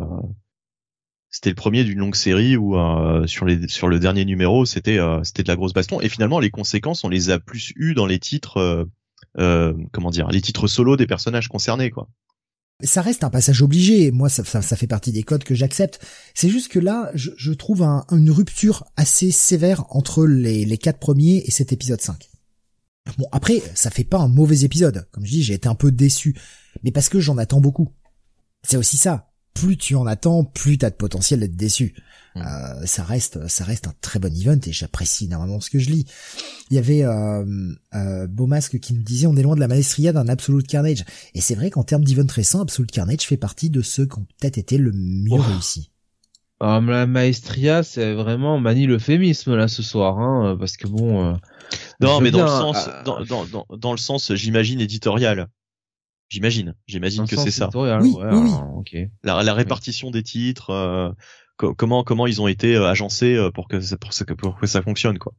c'était 1.30 1.50
le 1.50 1.56
premier 1.56 1.84
d'une 1.84 1.98
longue 1.98 2.14
série 2.14 2.56
où 2.56 2.76
euh, 2.76 3.26
sur 3.26 3.44
les 3.44 3.68
sur 3.68 3.88
le 3.88 3.98
dernier 3.98 4.24
numéro, 4.24 4.64
c'était 4.64 4.98
euh, 4.98 5.22
c'était 5.24 5.42
de 5.42 5.48
la 5.48 5.56
grosse 5.56 5.72
baston. 5.72 6.00
Et 6.00 6.08
finalement, 6.08 6.38
les 6.40 6.50
conséquences, 6.50 7.04
on 7.04 7.08
les 7.08 7.30
a 7.30 7.38
plus 7.38 7.72
eues 7.76 7.94
dans 7.94 8.06
les 8.06 8.18
titres, 8.18 8.88
comment 9.36 10.10
dire, 10.10 10.28
les 10.28 10.40
titres 10.40 10.66
solo 10.66 10.96
des 10.96 11.06
personnages 11.06 11.48
concernés, 11.48 11.90
quoi 11.90 12.08
ça 12.82 13.00
reste 13.00 13.24
un 13.24 13.30
passage 13.30 13.62
obligé. 13.62 14.10
Moi, 14.10 14.28
ça, 14.28 14.44
ça, 14.44 14.76
fait 14.76 14.86
partie 14.86 15.10
des 15.10 15.22
codes 15.22 15.44
que 15.44 15.54
j'accepte. 15.54 15.98
C'est 16.34 16.50
juste 16.50 16.70
que 16.70 16.78
là, 16.78 17.10
je, 17.14 17.30
je 17.36 17.52
trouve 17.52 17.82
une 17.82 18.30
rupture 18.30 18.84
assez 18.96 19.30
sévère 19.30 19.84
entre 19.88 20.26
les, 20.26 20.66
les 20.66 20.76
quatre 20.76 20.98
premiers 20.98 21.42
et 21.46 21.50
cet 21.50 21.72
épisode 21.72 22.02
5. 22.02 22.28
Bon, 23.18 23.26
après, 23.32 23.62
ça 23.74 23.90
fait 23.90 24.04
pas 24.04 24.18
un 24.18 24.28
mauvais 24.28 24.60
épisode. 24.60 25.08
Comme 25.12 25.24
je 25.24 25.30
dis, 25.30 25.42
j'ai 25.42 25.54
été 25.54 25.68
un 25.68 25.74
peu 25.74 25.90
déçu. 25.90 26.36
Mais 26.86 26.92
parce 26.92 27.08
que 27.08 27.18
j'en 27.18 27.36
attends 27.36 27.60
beaucoup. 27.60 27.90
C'est 28.62 28.76
aussi 28.76 28.96
ça. 28.96 29.32
Plus 29.54 29.76
tu 29.76 29.96
en 29.96 30.06
attends, 30.06 30.44
plus 30.44 30.78
t'as 30.78 30.90
de 30.90 30.94
potentiel 30.94 31.40
d'être 31.40 31.56
déçu. 31.56 31.96
Mm. 32.36 32.42
Euh, 32.42 32.86
ça 32.86 33.02
reste, 33.02 33.48
ça 33.48 33.64
reste 33.64 33.88
un 33.88 33.94
très 34.00 34.20
bon 34.20 34.32
event 34.32 34.60
et 34.64 34.72
j'apprécie 34.72 35.24
énormément 35.24 35.60
ce 35.60 35.68
que 35.68 35.80
je 35.80 35.90
lis. 35.90 36.06
Il 36.70 36.76
y 36.76 36.78
avait 36.78 37.02
euh, 37.02 37.44
euh, 37.94 38.28
Beaumasque 38.28 38.78
qui 38.78 38.94
nous 38.94 39.02
disait 39.02 39.26
on 39.26 39.34
est 39.34 39.42
loin 39.42 39.56
de 39.56 39.60
la 39.60 39.66
maestria 39.66 40.12
d'un 40.12 40.28
Absolute 40.28 40.68
Carnage. 40.68 41.04
Et 41.34 41.40
c'est 41.40 41.56
vrai 41.56 41.70
qu'en 41.70 41.82
termes 41.82 42.04
d'event 42.04 42.32
récent, 42.32 42.62
Absolute 42.62 42.92
Carnage 42.92 43.22
fait 43.22 43.36
partie 43.36 43.68
de 43.68 43.82
ceux 43.82 44.06
qui 44.06 44.18
ont 44.20 44.26
peut-être 44.38 44.58
été 44.58 44.78
le 44.78 44.92
mieux 44.92 45.40
réussi. 45.40 45.90
Ah, 46.60 46.80
la 46.86 47.06
maestria, 47.08 47.82
c'est 47.82 48.14
vraiment 48.14 48.60
manie 48.60 48.86
l'euphémisme 48.86 49.56
là 49.56 49.66
ce 49.66 49.82
soir, 49.82 50.20
hein, 50.20 50.56
parce 50.58 50.76
que 50.76 50.86
bon. 50.86 51.32
Euh, 51.32 51.34
non, 52.00 52.20
mais 52.20 52.30
dans 52.30 52.44
le 52.44 52.48
sens, 52.48 52.88
dans, 53.04 53.24
dans, 53.24 53.44
dans, 53.44 53.66
dans 53.76 53.90
le 53.90 53.98
sens, 53.98 54.32
j'imagine 54.34 54.80
éditorial. 54.80 55.48
J'imagine, 56.28 56.74
j'imagine 56.86 57.26
que 57.26 57.36
c'est 57.36 57.52
ça. 57.52 57.70
Oui, 57.74 58.16
oui, 58.90 59.08
La, 59.22 59.42
la 59.42 59.54
répartition 59.54 60.10
des 60.10 60.24
titres, 60.24 60.70
euh, 60.70 61.12
comment 61.56 62.02
comment 62.02 62.26
ils 62.26 62.42
ont 62.42 62.48
été 62.48 62.74
euh, 62.74 62.88
agencés 62.88 63.36
euh, 63.36 63.50
pour 63.50 63.68
que 63.68 63.80
ça, 63.80 63.96
pour, 63.96 64.10
pour 64.36 64.58
que 64.58 64.66
ça 64.66 64.82
fonctionne 64.82 65.18
quoi. 65.18 65.34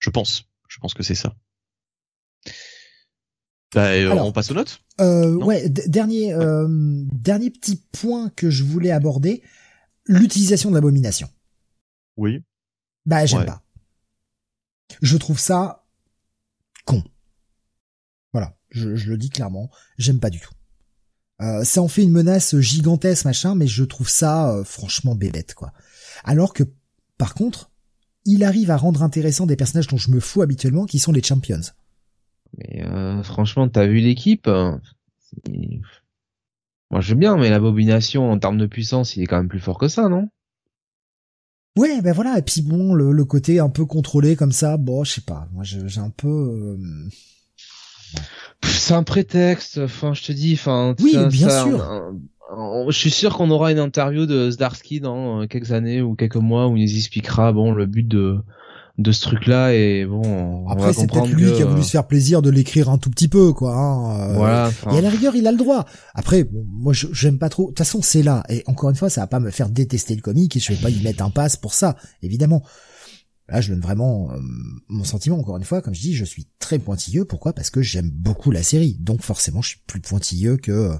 Je 0.00 0.10
pense, 0.10 0.44
je 0.68 0.78
pense 0.78 0.92
que 0.92 1.02
c'est 1.04 1.14
ça. 1.14 1.34
Bah, 3.74 3.90
euh, 3.90 4.10
on 4.10 4.32
passe 4.32 4.50
aux 4.50 4.54
notes? 4.54 4.80
Euh, 5.00 5.34
ouais, 5.34 5.68
dernier 5.68 6.32
euh, 6.32 6.66
dernier 7.12 7.50
petit 7.50 7.76
point 7.92 8.30
que 8.30 8.50
je 8.50 8.64
voulais 8.64 8.90
aborder, 8.90 9.42
l'utilisation 10.06 10.70
de 10.70 10.74
l'abomination. 10.74 11.28
Oui. 12.16 12.42
Bah 13.06 13.24
j'aime 13.24 13.44
pas. 13.44 13.62
Je 15.00 15.16
trouve 15.16 15.38
ça 15.38 15.86
je, 18.70 18.94
je 18.94 19.10
le 19.10 19.16
dis 19.16 19.30
clairement, 19.30 19.70
j'aime 19.96 20.20
pas 20.20 20.30
du 20.30 20.40
tout. 20.40 20.52
Euh, 21.40 21.62
ça 21.62 21.82
en 21.82 21.88
fait 21.88 22.02
une 22.02 22.10
menace 22.10 22.58
gigantesque 22.58 23.24
machin, 23.24 23.54
mais 23.54 23.68
je 23.68 23.84
trouve 23.84 24.08
ça 24.08 24.52
euh, 24.52 24.64
franchement 24.64 25.14
bébête 25.14 25.54
quoi. 25.54 25.72
Alors 26.24 26.52
que 26.52 26.64
par 27.16 27.34
contre, 27.34 27.70
il 28.24 28.44
arrive 28.44 28.70
à 28.70 28.76
rendre 28.76 29.02
intéressant 29.02 29.46
des 29.46 29.56
personnages 29.56 29.86
dont 29.86 29.96
je 29.96 30.10
me 30.10 30.20
fous 30.20 30.42
habituellement, 30.42 30.84
qui 30.84 30.98
sont 30.98 31.12
les 31.12 31.22
champions. 31.22 31.60
Mais 32.56 32.84
euh, 32.84 33.22
franchement, 33.22 33.68
t'as 33.68 33.86
vu 33.86 33.98
l'équipe 33.98 34.48
hein 34.48 34.80
Moi, 36.90 37.00
je 37.00 37.10
veux 37.10 37.18
bien, 37.18 37.36
mais 37.36 37.50
l'abomination 37.50 38.30
en 38.30 38.38
termes 38.38 38.58
de 38.58 38.66
puissance, 38.66 39.16
il 39.16 39.22
est 39.22 39.26
quand 39.26 39.36
même 39.36 39.48
plus 39.48 39.60
fort 39.60 39.78
que 39.78 39.88
ça, 39.88 40.08
non? 40.08 40.28
Ouais, 41.76 42.00
ben 42.02 42.12
voilà. 42.12 42.38
Et 42.38 42.42
puis 42.42 42.62
bon, 42.62 42.94
le, 42.94 43.24
côté 43.24 43.60
un 43.60 43.68
peu 43.68 43.84
contrôlé 43.84 44.34
comme 44.34 44.52
ça, 44.52 44.76
bon, 44.76 45.04
je 45.04 45.12
sais 45.12 45.20
pas. 45.20 45.48
Moi, 45.52 45.62
j'ai 45.64 46.00
un 46.00 46.10
peu 46.10 46.76
c'est 48.62 48.94
un 48.94 49.02
prétexte. 49.02 49.78
Enfin, 49.78 50.14
je 50.14 50.22
te 50.22 50.32
dis, 50.32 50.54
enfin. 50.54 50.94
Oui, 51.00 51.16
bien 51.30 51.48
sûr. 51.48 52.12
je 52.88 52.96
suis 52.96 53.10
sûr 53.10 53.36
qu'on 53.36 53.50
aura 53.50 53.72
une 53.72 53.78
interview 53.78 54.26
de 54.26 54.50
Zdarsky 54.50 55.00
dans 55.00 55.42
euh, 55.42 55.46
quelques 55.46 55.72
années 55.72 56.00
ou 56.00 56.14
quelques 56.14 56.36
mois 56.36 56.68
où 56.68 56.76
il 56.76 56.84
nous 56.84 56.96
expliquera 56.96 57.52
bon 57.52 57.72
le 57.72 57.86
but 57.86 58.06
de 58.06 58.38
de 58.98 59.12
ce 59.12 59.22
truc-là 59.22 59.74
et 59.74 60.04
bon. 60.04 60.68
Après, 60.68 60.92
c'est 60.92 61.06
peut-être 61.06 61.28
lui 61.28 61.52
qui 61.52 61.62
a 61.62 61.66
voulu 61.66 61.84
se 61.84 61.90
faire 61.90 62.06
plaisir 62.06 62.42
de 62.42 62.50
l'écrire 62.50 62.90
un 62.90 62.98
tout 62.98 63.10
petit 63.10 63.28
peu, 63.28 63.52
quoi. 63.52 63.74
Hein. 63.74 64.30
Euh, 64.30 64.34
voilà. 64.34 64.70
Et 64.92 64.98
à 64.98 65.00
la 65.00 65.08
rigueur, 65.08 65.36
il 65.36 65.46
a 65.46 65.52
le 65.52 65.56
droit. 65.56 65.86
Après, 66.14 66.42
bon, 66.42 66.64
moi, 66.68 66.92
j'aime 66.92 67.38
pas 67.38 67.48
trop. 67.48 67.64
De 67.64 67.68
toute 67.68 67.78
façon, 67.78 68.02
c'est 68.02 68.22
là. 68.22 68.42
Et 68.48 68.64
encore 68.66 68.90
une 68.90 68.96
fois, 68.96 69.08
ça 69.08 69.20
va 69.20 69.28
pas 69.28 69.38
me 69.38 69.50
faire 69.50 69.68
détester 69.68 70.16
le 70.16 70.20
comique 70.20 70.56
et 70.56 70.60
je 70.60 70.72
vais 70.72 70.78
pas 70.82 70.90
y 70.90 71.00
mettre 71.02 71.22
un 71.22 71.30
passe 71.30 71.56
pour 71.56 71.74
ça, 71.74 71.96
évidemment. 72.22 72.64
Là, 73.48 73.60
je 73.62 73.72
donne 73.72 73.80
vraiment 73.80 74.30
euh, 74.30 74.38
mon 74.88 75.04
sentiment, 75.04 75.38
encore 75.38 75.56
une 75.56 75.64
fois, 75.64 75.80
comme 75.80 75.94
je 75.94 76.00
dis, 76.00 76.14
je 76.14 76.24
suis 76.24 76.48
très 76.58 76.78
pointilleux. 76.78 77.24
Pourquoi? 77.24 77.54
Parce 77.54 77.70
que 77.70 77.80
j'aime 77.80 78.10
beaucoup 78.10 78.50
la 78.50 78.62
série. 78.62 78.96
Donc 79.00 79.22
forcément, 79.22 79.62
je 79.62 79.70
suis 79.70 79.80
plus 79.86 80.00
pointilleux 80.00 80.58
que, 80.58 80.98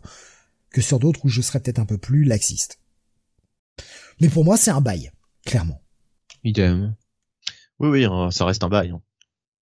que 0.71 0.81
sur 0.81 0.99
d'autres 0.99 1.25
où 1.25 1.29
je 1.29 1.43
serais 1.43 1.61
peut-être 1.61 1.79
un 1.79 1.87
peu 1.87 1.99
plus 1.99 2.25
laxiste. 2.25 2.81
Mais 4.21 4.29
pour 4.29 4.45
moi, 4.45 4.57
c'est 4.57 4.71
un 4.71 4.81
bail, 4.81 5.13
clairement. 5.45 5.83
Idem. 6.43 6.97
Oui, 7.79 7.89
oui, 7.89 8.05
hein, 8.05 8.31
ça 8.31 8.45
reste 8.45 8.65
un 8.65 8.69
bail. 8.69 8.91
Hein. 8.91 9.03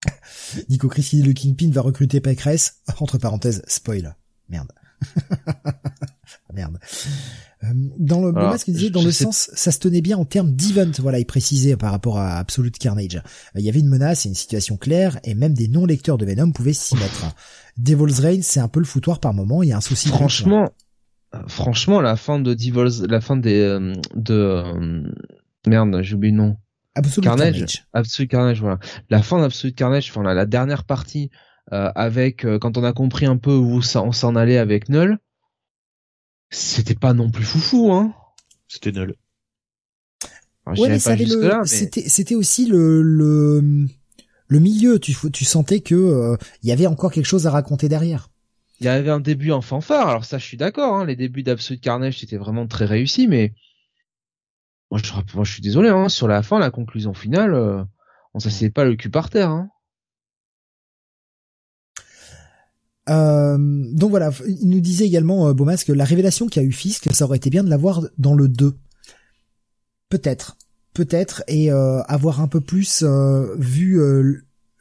Nico 0.68 0.88
Chris 0.88 1.22
le 1.22 1.32
Kingpin 1.32 1.70
va 1.70 1.82
recruter 1.82 2.20
Pécresse. 2.20 2.82
Entre 3.00 3.18
parenthèses, 3.18 3.62
spoil. 3.66 4.16
Merde. 4.48 4.72
Merde. 6.52 6.78
Euh, 7.66 7.72
dans 7.98 8.20
le 8.20 8.36
Alors, 8.36 8.56
qu'il 8.56 8.74
disait, 8.74 8.90
dans 8.90 9.02
le 9.02 9.10
sens, 9.10 9.50
ça 9.54 9.70
se 9.70 9.78
tenait 9.78 10.00
bien 10.00 10.16
en 10.16 10.24
termes 10.24 10.52
d'event, 10.52 10.90
voilà, 10.98 11.18
il 11.18 11.26
précisait 11.26 11.76
par 11.76 11.90
rapport 11.90 12.18
à 12.18 12.38
Absolute 12.38 12.78
Carnage. 12.78 13.16
Euh, 13.16 13.60
il 13.60 13.64
y 13.64 13.68
avait 13.68 13.80
une 13.80 13.88
menace 13.88 14.26
et 14.26 14.28
une 14.28 14.34
situation 14.34 14.76
claire, 14.76 15.18
et 15.24 15.34
même 15.34 15.54
des 15.54 15.68
non-lecteurs 15.68 16.18
de 16.18 16.26
Venom 16.26 16.52
pouvaient 16.52 16.72
s'y 16.72 16.94
mettre. 16.96 17.34
Devil's 17.76 18.20
Reign, 18.20 18.42
c'est 18.42 18.60
un 18.60 18.68
peu 18.68 18.80
le 18.80 18.86
foutoir 18.86 19.20
par 19.20 19.34
moment, 19.34 19.62
il 19.62 19.70
y 19.70 19.72
a 19.72 19.76
un 19.76 19.82
souci. 19.82 20.08
Franchement, 20.08 20.70
euh, 21.34 21.38
franchement, 21.48 22.00
la 22.00 22.16
fin 22.16 22.38
de 22.38 22.54
Devil's, 22.54 23.02
la 23.02 23.20
fin 23.20 23.36
des, 23.36 23.78
de, 24.14 24.62
merde, 25.66 26.00
j'ai 26.02 26.14
oublié 26.14 26.32
le 26.32 26.38
nom. 26.38 26.56
Absolute 26.94 27.24
Carnage. 27.24 27.86
Absolute 27.92 28.30
Carnage, 28.30 28.60
voilà. 28.60 28.78
La 29.10 29.22
fin 29.22 29.38
d'Absolute 29.38 29.76
Carnage, 29.76 30.10
enfin, 30.10 30.22
la, 30.22 30.46
dernière 30.46 30.84
partie, 30.84 31.30
avec, 31.70 32.46
quand 32.60 32.78
on 32.78 32.84
a 32.84 32.92
compris 32.92 33.26
un 33.26 33.36
peu 33.36 33.54
où 33.54 33.82
ça, 33.82 34.02
on 34.02 34.12
s'en 34.12 34.34
allait 34.34 34.56
avec 34.56 34.88
Null, 34.88 35.18
c'était 36.50 36.94
pas 36.94 37.12
non 37.14 37.30
plus 37.30 37.44
foufou, 37.44 37.92
hein. 37.92 38.14
C'était 38.68 38.92
nul. 38.92 39.14
ouais, 40.82 40.88
mais 40.88 40.98
c'était, 41.66 42.08
c'était 42.08 42.34
aussi 42.34 42.66
le, 42.66 43.02
le, 43.02 43.86
le 44.48 44.58
milieu. 44.58 44.98
Tu, 44.98 45.14
tu 45.32 45.44
sentais 45.44 45.80
que 45.80 45.94
euh, 45.94 46.36
il 46.62 46.68
y 46.68 46.72
avait 46.72 46.86
encore 46.86 47.12
quelque 47.12 47.26
chose 47.26 47.46
à 47.46 47.50
raconter 47.50 47.88
derrière. 47.88 48.30
Il 48.80 48.86
y 48.86 48.88
avait 48.88 49.10
un 49.10 49.20
début 49.20 49.52
en 49.52 49.60
fanfare. 49.62 50.08
Alors 50.08 50.24
ça, 50.24 50.38
je 50.38 50.44
suis 50.44 50.56
d'accord. 50.56 50.94
Hein, 50.96 51.04
les 51.06 51.16
débuts 51.16 51.42
d'Absolute 51.42 51.82
Carnage, 51.82 52.18
c'était 52.20 52.36
vraiment 52.36 52.66
très 52.66 52.84
réussi, 52.84 53.26
mais 53.28 53.54
Moi, 54.90 55.00
je, 55.02 55.12
moi, 55.34 55.44
je 55.44 55.52
suis 55.52 55.62
désolé, 55.62 55.88
hein, 55.88 56.08
sur 56.08 56.28
la 56.28 56.42
fin, 56.42 56.58
la 56.58 56.70
conclusion 56.70 57.14
finale, 57.14 57.54
euh, 57.54 57.82
on 58.34 58.38
s'assied 58.40 58.70
pas 58.70 58.84
le 58.84 58.96
cul 58.96 59.10
par 59.10 59.30
terre. 59.30 59.50
Hein. 59.50 59.70
Euh, 63.08 63.56
donc 63.92 64.10
voilà, 64.10 64.30
il 64.46 64.68
nous 64.68 64.80
disait 64.80 65.06
également, 65.06 65.48
euh, 65.48 65.54
Bomas, 65.54 65.82
que 65.86 65.92
la 65.92 66.04
révélation 66.04 66.48
qu'a 66.48 66.62
eu 66.62 66.72
Fisk, 66.72 67.08
ça 67.12 67.24
aurait 67.24 67.36
été 67.36 67.50
bien 67.50 67.62
de 67.62 67.70
l'avoir 67.70 68.02
dans 68.18 68.34
le 68.34 68.48
2. 68.48 68.76
Peut-être. 70.08 70.56
Peut-être, 70.92 71.44
et 71.46 71.70
euh, 71.70 72.02
avoir 72.04 72.40
un 72.40 72.48
peu 72.48 72.60
plus 72.60 73.02
euh, 73.02 73.54
vu 73.58 74.00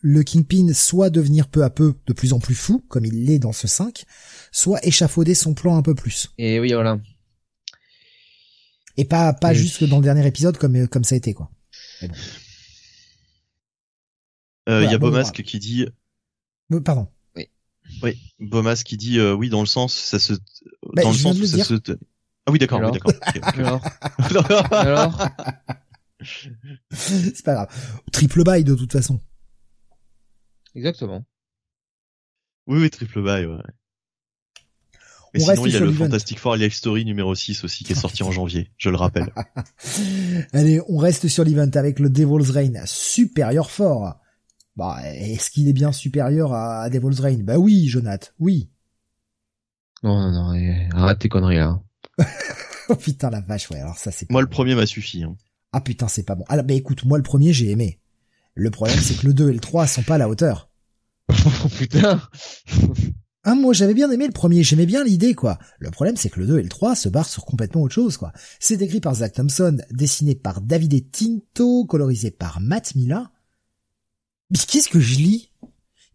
le 0.02 0.24
Kingpin 0.24 0.72
soit 0.74 1.10
devenir 1.10 1.50
peu 1.50 1.64
à 1.64 1.70
peu 1.70 1.94
de 2.08 2.14
plus 2.14 2.32
en 2.32 2.40
plus 2.40 2.56
fou, 2.56 2.84
comme 2.88 3.04
il 3.04 3.26
l'est 3.26 3.40
dans 3.40 3.52
ce 3.52 3.68
5, 3.68 4.06
soit 4.52 4.80
échafauder 4.86 5.36
son 5.36 5.54
plan 5.54 5.76
un 5.76 5.82
peu 5.82 5.94
plus. 5.94 6.32
Et 6.38 6.60
oui, 6.62 6.72
voilà. 6.72 7.00
Et 8.96 9.04
pas 9.04 9.34
pas 9.34 9.54
juste 9.54 9.84
dans 9.84 9.98
le 9.98 10.04
dernier 10.04 10.26
épisode 10.26 10.58
comme 10.58 10.88
comme 10.88 11.04
ça 11.04 11.16
a 11.16 11.18
été 11.18 11.34
quoi. 11.34 11.52
Il 12.02 12.10
y 14.68 14.94
a 14.94 14.98
Bomasque 14.98 15.44
qui 15.44 15.60
dit. 15.60 15.86
Pardon. 16.86 17.10
Oui, 18.04 18.18
Bomas 18.40 18.82
qui 18.84 18.98
dit 18.98 19.20
euh, 19.20 19.34
oui 19.34 19.50
dans 19.50 19.62
le 19.62 19.68
sens 19.68 19.94
ça 19.94 20.20
se 20.20 20.34
bah, 20.34 21.04
dans 21.04 21.12
le 21.12 21.18
sens 21.18 21.40
où 21.40 21.46
ça 21.46 21.64
se 21.64 21.76
ah 22.48 22.52
oui 22.52 22.60
d'accord 22.60 22.82
oui, 22.84 22.92
d'accord 22.92 23.14
alors, 24.18 24.74
alors 24.74 25.28
c'est 26.92 27.44
pas 27.44 27.54
grave. 27.54 28.02
Triple 28.12 28.44
bail 28.44 28.64
de 28.64 28.76
toute 28.76 28.92
façon. 28.92 29.20
Exactement. 30.76 31.26
Oui 32.68 32.80
oui 32.82 32.90
triple 32.90 33.22
bail 33.22 33.46
ouais. 33.46 33.58
Mais 35.34 35.44
On 35.44 35.54
sinon, 35.54 35.66
il 35.66 35.74
y 35.74 35.76
a 35.76 35.80
le 35.82 35.92
Fantastic 35.92 36.40
Four 36.40 36.56
Life 36.56 36.74
Story 36.74 37.04
numéro 37.04 37.36
6 37.36 37.66
aussi 37.66 37.84
qui 37.84 37.92
est 37.92 37.96
sorti 37.96 38.24
en 38.24 38.32
janvier, 38.32 38.72
je 38.78 38.90
le 38.90 38.96
rappelle. 38.96 39.34
Allez, 40.54 40.80
on 40.88 40.98
reste 40.98 41.28
sur 41.28 41.44
l'event 41.44 41.70
avec 41.74 42.00
le 42.00 42.10
Devil's 42.10 42.52
Reign 42.52 42.82
Superior 42.86 43.70
Fort. 43.70 44.18
Bah, 44.76 45.00
est-ce 45.06 45.50
qu'il 45.50 45.68
est 45.68 45.74
bien 45.74 45.92
supérieur 45.92 46.54
à, 46.54 46.90
Devil's 46.90 47.20
Reign? 47.20 47.44
Bah 47.44 47.58
oui, 47.58 47.88
Jonath, 47.88 48.34
oui. 48.40 48.70
Non, 50.04 50.20
non, 50.20 50.54
non, 50.54 50.90
arrête 50.94 51.20
tes 51.20 51.30
conneries 51.30 51.58
là. 51.58 51.82
oh 52.90 52.96
putain 52.96 53.30
la 53.30 53.42
vache, 53.42 53.70
ouais, 53.72 53.80
alors 53.80 53.98
ça 53.98 54.12
c'est... 54.12 54.30
Moi 54.30 54.42
le 54.42 54.50
premier 54.50 54.76
m'a 54.76 54.86
suffi. 54.86 55.24
Hein. 55.24 55.36
Ah 55.72 55.82
putain, 55.82 56.08
c'est 56.08 56.24
pas 56.24 56.36
bon. 56.36 56.46
Alors, 56.48 56.66
bah 56.66 56.74
écoute, 56.74 57.06
moi 57.06 57.18
le 57.18 57.24
premier 57.24 57.54
j'ai 57.54 57.72
aimé. 57.72 58.00
Le 58.54 58.70
problème 58.70 59.00
c'est 59.00 59.16
que 59.16 59.28
le 59.28 59.34
2 59.34 59.50
et 59.50 59.54
le 59.54 59.60
3 59.60 59.88
sont 59.88 60.04
pas 60.04 60.16
à 60.16 60.18
la 60.18 60.30
hauteur. 60.30 60.70
oh 61.30 61.70
putain 61.78 62.22
ah, 63.48 63.54
moi 63.54 63.74
j'avais 63.74 63.94
bien 63.94 64.10
aimé 64.10 64.26
le 64.26 64.34
premier, 64.34 64.64
j'aimais 64.64 64.88
bien 64.88 65.04
l'idée 65.04 65.36
quoi. 65.36 65.60
Le 65.78 65.92
problème 65.92 66.18
c'est 66.18 66.32
que 66.32 66.40
le 66.40 66.48
2 66.48 66.60
et 66.60 66.64
le 66.64 66.70
3 66.70 66.96
se 66.96 67.10
barrent 67.10 67.30
sur 67.30 67.46
complètement 67.46 67.84
autre 67.84 67.94
chose 67.94 68.18
quoi. 68.18 68.34
C'est 68.60 68.82
écrit 68.82 69.00
par 69.00 69.14
Zach 69.14 69.34
Thompson, 69.34 69.78
dessiné 69.92 70.34
par 70.34 70.62
David 70.62 71.12
Tinto, 71.12 71.86
colorisé 71.86 72.32
par 72.32 72.60
Matt 72.60 72.96
Mila. 72.96 73.32
Mais 74.52 74.58
qu'est-ce 74.58 74.90
que 74.90 75.00
je 75.00 75.16
lis? 75.16 75.52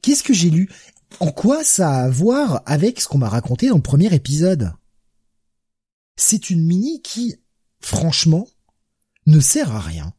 Qu'est-ce 0.02 0.22
que 0.22 0.34
j'ai 0.34 0.50
lu? 0.50 0.70
En 1.18 1.32
quoi 1.32 1.64
ça 1.64 1.90
a 1.90 2.04
à 2.04 2.10
voir 2.10 2.62
avec 2.66 3.00
ce 3.00 3.08
qu'on 3.08 3.18
m'a 3.18 3.28
raconté 3.28 3.68
dans 3.68 3.76
le 3.76 3.82
premier 3.82 4.14
épisode? 4.14 4.72
C'est 6.16 6.50
une 6.50 6.64
mini 6.64 7.02
qui, 7.02 7.36
franchement, 7.80 8.46
ne 9.26 9.40
sert 9.40 9.74
à 9.74 9.80
rien. 9.80 10.12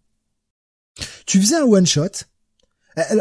Tu 1.26 1.40
faisais 1.40 1.56
un 1.56 1.64
one 1.64 1.88
shot. 1.88 2.26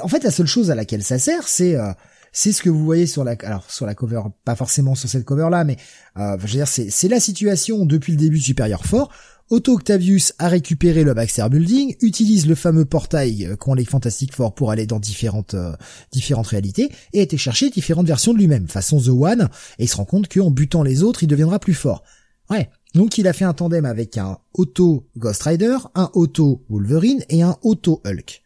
En 0.02 0.08
fait, 0.08 0.24
la 0.24 0.30
seule 0.30 0.46
chose 0.46 0.70
à 0.70 0.74
laquelle 0.74 1.04
ça 1.04 1.18
sert, 1.18 1.46
c'est 1.46 1.76
euh, 1.76 1.92
c'est 2.32 2.52
ce 2.52 2.62
que 2.62 2.70
vous 2.70 2.84
voyez 2.84 3.06
sur 3.06 3.24
la 3.24 3.36
alors 3.42 3.70
sur 3.70 3.86
la 3.86 3.94
cover, 3.94 4.22
pas 4.44 4.56
forcément 4.56 4.94
sur 4.94 5.08
cette 5.08 5.24
cover 5.24 5.48
là, 5.50 5.64
mais 5.64 5.76
euh, 6.16 6.36
je 6.44 6.58
veux 6.58 6.64
c'est 6.64 6.90
c'est 6.90 7.08
la 7.08 7.20
situation 7.20 7.84
depuis 7.86 8.12
le 8.12 8.18
début 8.18 8.38
de 8.38 8.42
Superior 8.42 8.84
Fort 8.84 9.12
Otto 9.50 9.74
Octavius 9.74 10.32
a 10.38 10.48
récupéré 10.48 11.02
le 11.02 11.12
Baxter 11.12 11.46
Building, 11.50 11.96
utilise 12.02 12.46
le 12.46 12.54
fameux 12.54 12.84
portail 12.84 13.46
euh, 13.46 13.56
qu'ont 13.56 13.74
les 13.74 13.84
Fantastic 13.84 14.32
Four 14.32 14.54
pour 14.54 14.70
aller 14.70 14.86
dans 14.86 15.00
différentes 15.00 15.54
euh, 15.54 15.74
différentes 16.12 16.46
réalités 16.46 16.90
et 17.12 17.18
a 17.18 17.22
été 17.22 17.36
chercher 17.36 17.68
différentes 17.68 18.06
versions 18.06 18.32
de 18.32 18.38
lui-même, 18.38 18.68
façon 18.68 19.00
The 19.00 19.08
One, 19.08 19.48
et 19.78 19.84
il 19.84 19.88
se 19.88 19.96
rend 19.96 20.04
compte 20.04 20.28
qu'en 20.32 20.52
butant 20.52 20.84
les 20.84 21.02
autres, 21.02 21.24
il 21.24 21.26
deviendra 21.26 21.58
plus 21.58 21.74
fort. 21.74 22.04
Ouais. 22.48 22.70
Donc 22.94 23.18
il 23.18 23.26
a 23.26 23.32
fait 23.32 23.44
un 23.44 23.52
tandem 23.52 23.84
avec 23.84 24.18
un 24.18 24.38
Otto 24.54 25.08
Ghost 25.16 25.42
Rider, 25.42 25.78
un 25.96 26.10
Otto 26.14 26.64
Wolverine 26.68 27.24
et 27.28 27.42
un 27.42 27.56
Otto 27.62 28.00
Hulk. 28.06 28.42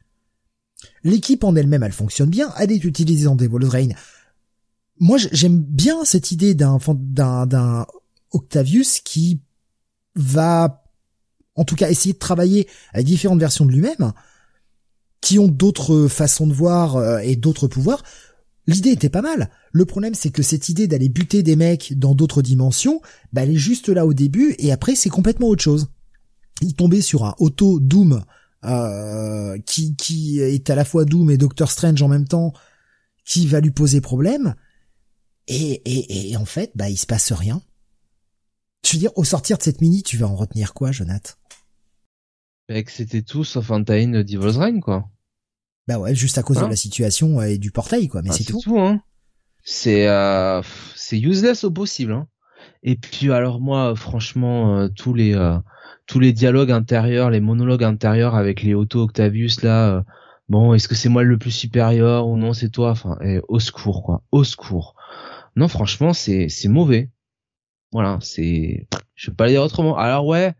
L'équipe 1.02 1.44
en 1.44 1.54
elle-même, 1.54 1.82
elle 1.82 1.92
fonctionne 1.92 2.30
bien, 2.30 2.52
elle 2.58 2.72
est 2.72 2.84
utilisée 2.84 3.24
dans 3.24 3.36
Devil's 3.36 3.68
Reign. 3.68 3.94
Moi, 5.00 5.18
j'aime 5.32 5.58
bien 5.58 6.04
cette 6.04 6.30
idée 6.30 6.54
d'un 6.54 6.78
Octavius 8.32 9.00
qui 9.00 9.40
va 10.14 10.83
en 11.56 11.64
tout 11.64 11.76
cas 11.76 11.90
essayer 11.90 12.12
de 12.12 12.18
travailler 12.18 12.68
avec 12.92 13.06
différentes 13.06 13.40
versions 13.40 13.66
de 13.66 13.72
lui-même, 13.72 14.12
qui 15.20 15.38
ont 15.38 15.48
d'autres 15.48 16.08
façons 16.08 16.46
de 16.46 16.52
voir 16.52 16.96
euh, 16.96 17.18
et 17.18 17.36
d'autres 17.36 17.68
pouvoirs. 17.68 18.02
L'idée 18.66 18.90
était 18.90 19.10
pas 19.10 19.22
mal. 19.22 19.50
Le 19.72 19.84
problème, 19.84 20.14
c'est 20.14 20.30
que 20.30 20.42
cette 20.42 20.68
idée 20.68 20.86
d'aller 20.86 21.08
buter 21.08 21.42
des 21.42 21.56
mecs 21.56 21.98
dans 21.98 22.14
d'autres 22.14 22.42
dimensions, 22.42 23.00
bah, 23.32 23.42
elle 23.42 23.50
est 23.50 23.56
juste 23.56 23.88
là 23.88 24.06
au 24.06 24.14
début, 24.14 24.54
et 24.58 24.72
après, 24.72 24.94
c'est 24.94 25.10
complètement 25.10 25.48
autre 25.48 25.62
chose. 25.62 25.88
Il 26.60 26.74
tombait 26.74 27.02
sur 27.02 27.24
un 27.24 27.34
auto 27.38 27.80
Doom 27.80 28.22
euh, 28.64 29.58
qui, 29.66 29.96
qui 29.96 30.40
est 30.40 30.70
à 30.70 30.74
la 30.74 30.84
fois 30.84 31.04
Doom 31.04 31.30
et 31.30 31.36
Doctor 31.36 31.70
Strange 31.70 32.00
en 32.00 32.08
même 32.08 32.26
temps, 32.26 32.52
qui 33.26 33.46
va 33.46 33.60
lui 33.60 33.70
poser 33.70 34.00
problème. 34.00 34.54
Et, 35.46 35.82
et, 35.84 36.30
et 36.30 36.36
en 36.36 36.46
fait, 36.46 36.70
bah, 36.74 36.88
il 36.88 36.96
se 36.96 37.06
passe 37.06 37.32
rien. 37.32 37.60
Je 38.84 38.92
veux 38.92 38.98
dire, 38.98 39.12
au 39.16 39.24
sortir 39.24 39.58
de 39.58 39.62
cette 39.62 39.80
mini, 39.80 40.02
tu 40.02 40.16
vas 40.16 40.26
en 40.26 40.36
retenir 40.36 40.74
quoi, 40.74 40.92
Jonath 40.92 41.38
que 42.68 42.90
c'était 42.90 43.22
tout 43.22 43.44
sauf 43.44 43.70
un 43.70 43.84
tie-in 43.84 44.22
Devil's 44.22 44.56
Reign, 44.56 44.80
quoi. 44.80 45.08
Bah 45.86 45.98
ouais, 45.98 46.14
juste 46.14 46.38
à 46.38 46.42
cause 46.42 46.56
de 46.56 46.62
hein 46.62 46.68
la 46.68 46.76
situation 46.76 47.42
et 47.42 47.58
du 47.58 47.70
portail, 47.70 48.08
quoi. 48.08 48.22
Mais 48.22 48.30
ah, 48.30 48.34
c'est 48.34 48.44
tout. 48.44 48.60
tout 48.62 48.78
hein. 48.78 49.02
C'est 49.62 50.08
euh, 50.08 50.62
c'est 50.94 51.18
useless 51.18 51.64
au 51.64 51.70
possible. 51.70 52.12
Hein. 52.12 52.26
Et 52.82 52.96
puis 52.96 53.30
alors 53.32 53.60
moi, 53.60 53.94
franchement, 53.94 54.78
euh, 54.78 54.88
tous 54.88 55.12
les 55.12 55.34
euh, 55.34 55.58
tous 56.06 56.20
les 56.20 56.32
dialogues 56.32 56.70
intérieurs, 56.70 57.30
les 57.30 57.40
monologues 57.40 57.84
intérieurs 57.84 58.34
avec 58.34 58.62
les 58.62 58.74
Otto 58.74 59.02
Octavius 59.02 59.62
là, 59.62 59.96
euh, 59.96 60.02
bon, 60.48 60.72
est-ce 60.72 60.88
que 60.88 60.94
c'est 60.94 61.10
moi 61.10 61.22
le 61.22 61.38
plus 61.38 61.50
supérieur 61.50 62.26
ou 62.28 62.36
non 62.36 62.54
c'est 62.54 62.70
toi? 62.70 62.90
Enfin, 62.90 63.18
au 63.48 63.60
secours 63.60 64.02
quoi, 64.02 64.22
au 64.32 64.44
secours. 64.44 64.94
Non, 65.56 65.68
franchement, 65.68 66.14
c'est 66.14 66.48
c'est 66.48 66.68
mauvais. 66.68 67.10
Voilà, 67.94 68.18
c'est, 68.20 68.88
je 69.14 69.30
vais 69.30 69.36
pas 69.36 69.44
le 69.44 69.52
dire 69.52 69.62
autrement. 69.62 69.96
Alors 69.96 70.26
ouais, 70.26 70.52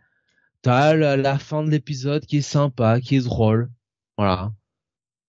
t'as 0.62 0.94
la, 0.94 1.38
fin 1.40 1.64
de 1.64 1.70
l'épisode 1.70 2.24
qui 2.24 2.36
est 2.36 2.42
sympa, 2.42 3.00
qui 3.00 3.16
est 3.16 3.24
drôle. 3.24 3.72
Voilà. 4.16 4.54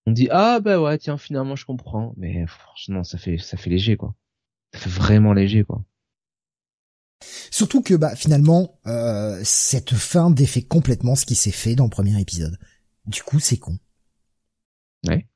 On 0.06 0.12
dit 0.12 0.28
ah 0.30 0.60
bah 0.60 0.80
ouais 0.80 1.00
tiens 1.00 1.18
finalement 1.18 1.56
je 1.56 1.66
comprends, 1.66 2.14
mais 2.16 2.46
franchement 2.46 3.04
ça 3.04 3.18
fait 3.18 3.40
ça 3.40 3.58
fait 3.58 3.72
léger 3.72 3.98
quoi. 3.98 4.14
Ça 4.72 4.82
fait 4.82 4.90
vraiment 4.92 5.34
léger 5.34 5.64
quoi. 5.64 5.84
Surtout 7.50 7.82
que 7.82 7.96
bah 7.96 8.16
finalement 8.16 8.80
euh, 8.86 9.42
cette 9.44 9.96
fin 9.96 10.30
défait 10.30 10.62
complètement 10.62 11.16
ce 11.16 11.26
qui 11.26 11.34
s'est 11.34 11.50
fait 11.50 11.74
dans 11.74 11.86
le 11.86 11.90
premier 11.90 12.22
épisode. 12.22 12.60
Du 13.08 13.24
coup 13.24 13.40
c'est 13.40 13.58
con. 13.58 13.80
Ouais. 15.08 15.28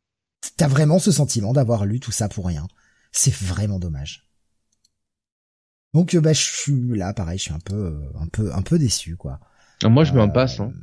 T'as 0.56 0.68
vraiment 0.68 1.00
ce 1.00 1.12
sentiment 1.12 1.52
d'avoir 1.52 1.88
lu 1.88 2.00
tout 2.00 2.12
ça 2.12 2.30
pour 2.30 2.46
rien. 2.46 2.68
C'est 3.12 3.34
vraiment 3.34 3.80
dommage. 3.80 4.29
Donc 5.94 6.16
bah 6.18 6.34
je 6.34 6.40
suis 6.40 6.98
là 6.98 7.14
pareil, 7.14 7.38
je 7.38 7.44
suis 7.44 7.54
un 7.54 7.60
peu 7.60 8.00
un 8.20 8.28
peu 8.28 8.54
un 8.54 8.62
peu 8.62 8.78
déçu 8.78 9.16
quoi. 9.16 9.40
Ah, 9.84 9.90
moi, 9.90 10.04
je 10.04 10.14
m'en 10.14 10.30
passe. 10.30 10.60
Hein. 10.60 10.74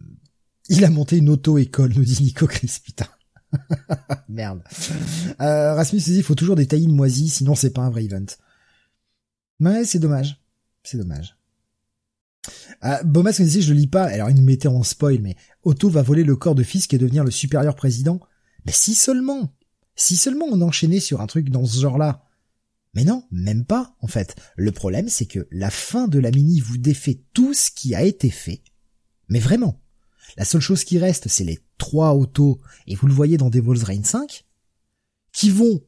Il 0.68 0.84
a 0.84 0.90
monté 0.90 1.18
une 1.18 1.28
auto-école, 1.28 1.92
nous 1.94 2.04
dit 2.04 2.22
Nico 2.22 2.46
Chris, 2.46 2.78
putain. 2.84 3.06
Merde. 4.28 4.62
Euh, 5.40 5.74
Rasmus 5.74 6.00
dit, 6.00 6.16
il 6.16 6.22
faut 6.22 6.34
toujours 6.34 6.56
des 6.56 6.66
tailles 6.66 6.88
moisies, 6.88 7.28
sinon 7.28 7.54
c'est 7.54 7.70
pas 7.70 7.82
un 7.82 7.90
vrai 7.90 8.04
event. 8.04 8.26
Ouais, 9.60 9.84
c'est 9.84 9.98
dommage. 9.98 10.40
C'est 10.82 10.98
dommage. 10.98 11.36
Euh, 12.84 13.02
Bomas 13.04 13.36
nous 13.38 13.44
disait, 13.44 13.60
je 13.60 13.72
le 13.72 13.78
lis 13.78 13.86
pas, 13.86 14.04
alors 14.04 14.30
il 14.30 14.36
nous 14.36 14.42
mettait 14.42 14.68
en 14.68 14.82
spoil, 14.82 15.20
mais 15.20 15.36
Otto 15.62 15.88
va 15.88 16.02
voler 16.02 16.24
le 16.24 16.36
corps 16.36 16.54
de 16.54 16.62
Fisk 16.62 16.92
et 16.94 16.98
devenir 16.98 17.24
le 17.24 17.30
supérieur 17.30 17.74
président. 17.74 18.20
Mais 18.64 18.72
si 18.72 18.94
seulement 18.94 19.52
Si 19.94 20.16
seulement 20.16 20.46
on 20.50 20.60
enchaînait 20.60 21.00
sur 21.00 21.20
un 21.20 21.26
truc 21.26 21.50
dans 21.50 21.64
ce 21.64 21.80
genre-là. 21.80 22.25
Mais 22.96 23.04
non, 23.04 23.24
même 23.30 23.66
pas, 23.66 23.94
en 24.00 24.06
fait. 24.06 24.36
Le 24.56 24.72
problème, 24.72 25.10
c'est 25.10 25.26
que 25.26 25.46
la 25.50 25.68
fin 25.68 26.08
de 26.08 26.18
la 26.18 26.30
mini 26.30 26.60
vous 26.60 26.78
défait 26.78 27.20
tout 27.34 27.52
ce 27.52 27.70
qui 27.70 27.94
a 27.94 28.02
été 28.02 28.30
fait, 28.30 28.62
mais 29.28 29.38
vraiment. 29.38 29.82
La 30.38 30.46
seule 30.46 30.62
chose 30.62 30.82
qui 30.82 30.98
reste, 30.98 31.28
c'est 31.28 31.44
les 31.44 31.60
trois 31.76 32.14
autos, 32.14 32.58
et 32.86 32.94
vous 32.94 33.06
le 33.06 33.12
voyez 33.12 33.36
dans 33.36 33.50
Devil's 33.50 33.82
Reign 33.82 34.02
5, 34.02 34.46
qui 35.30 35.50
vont 35.50 35.82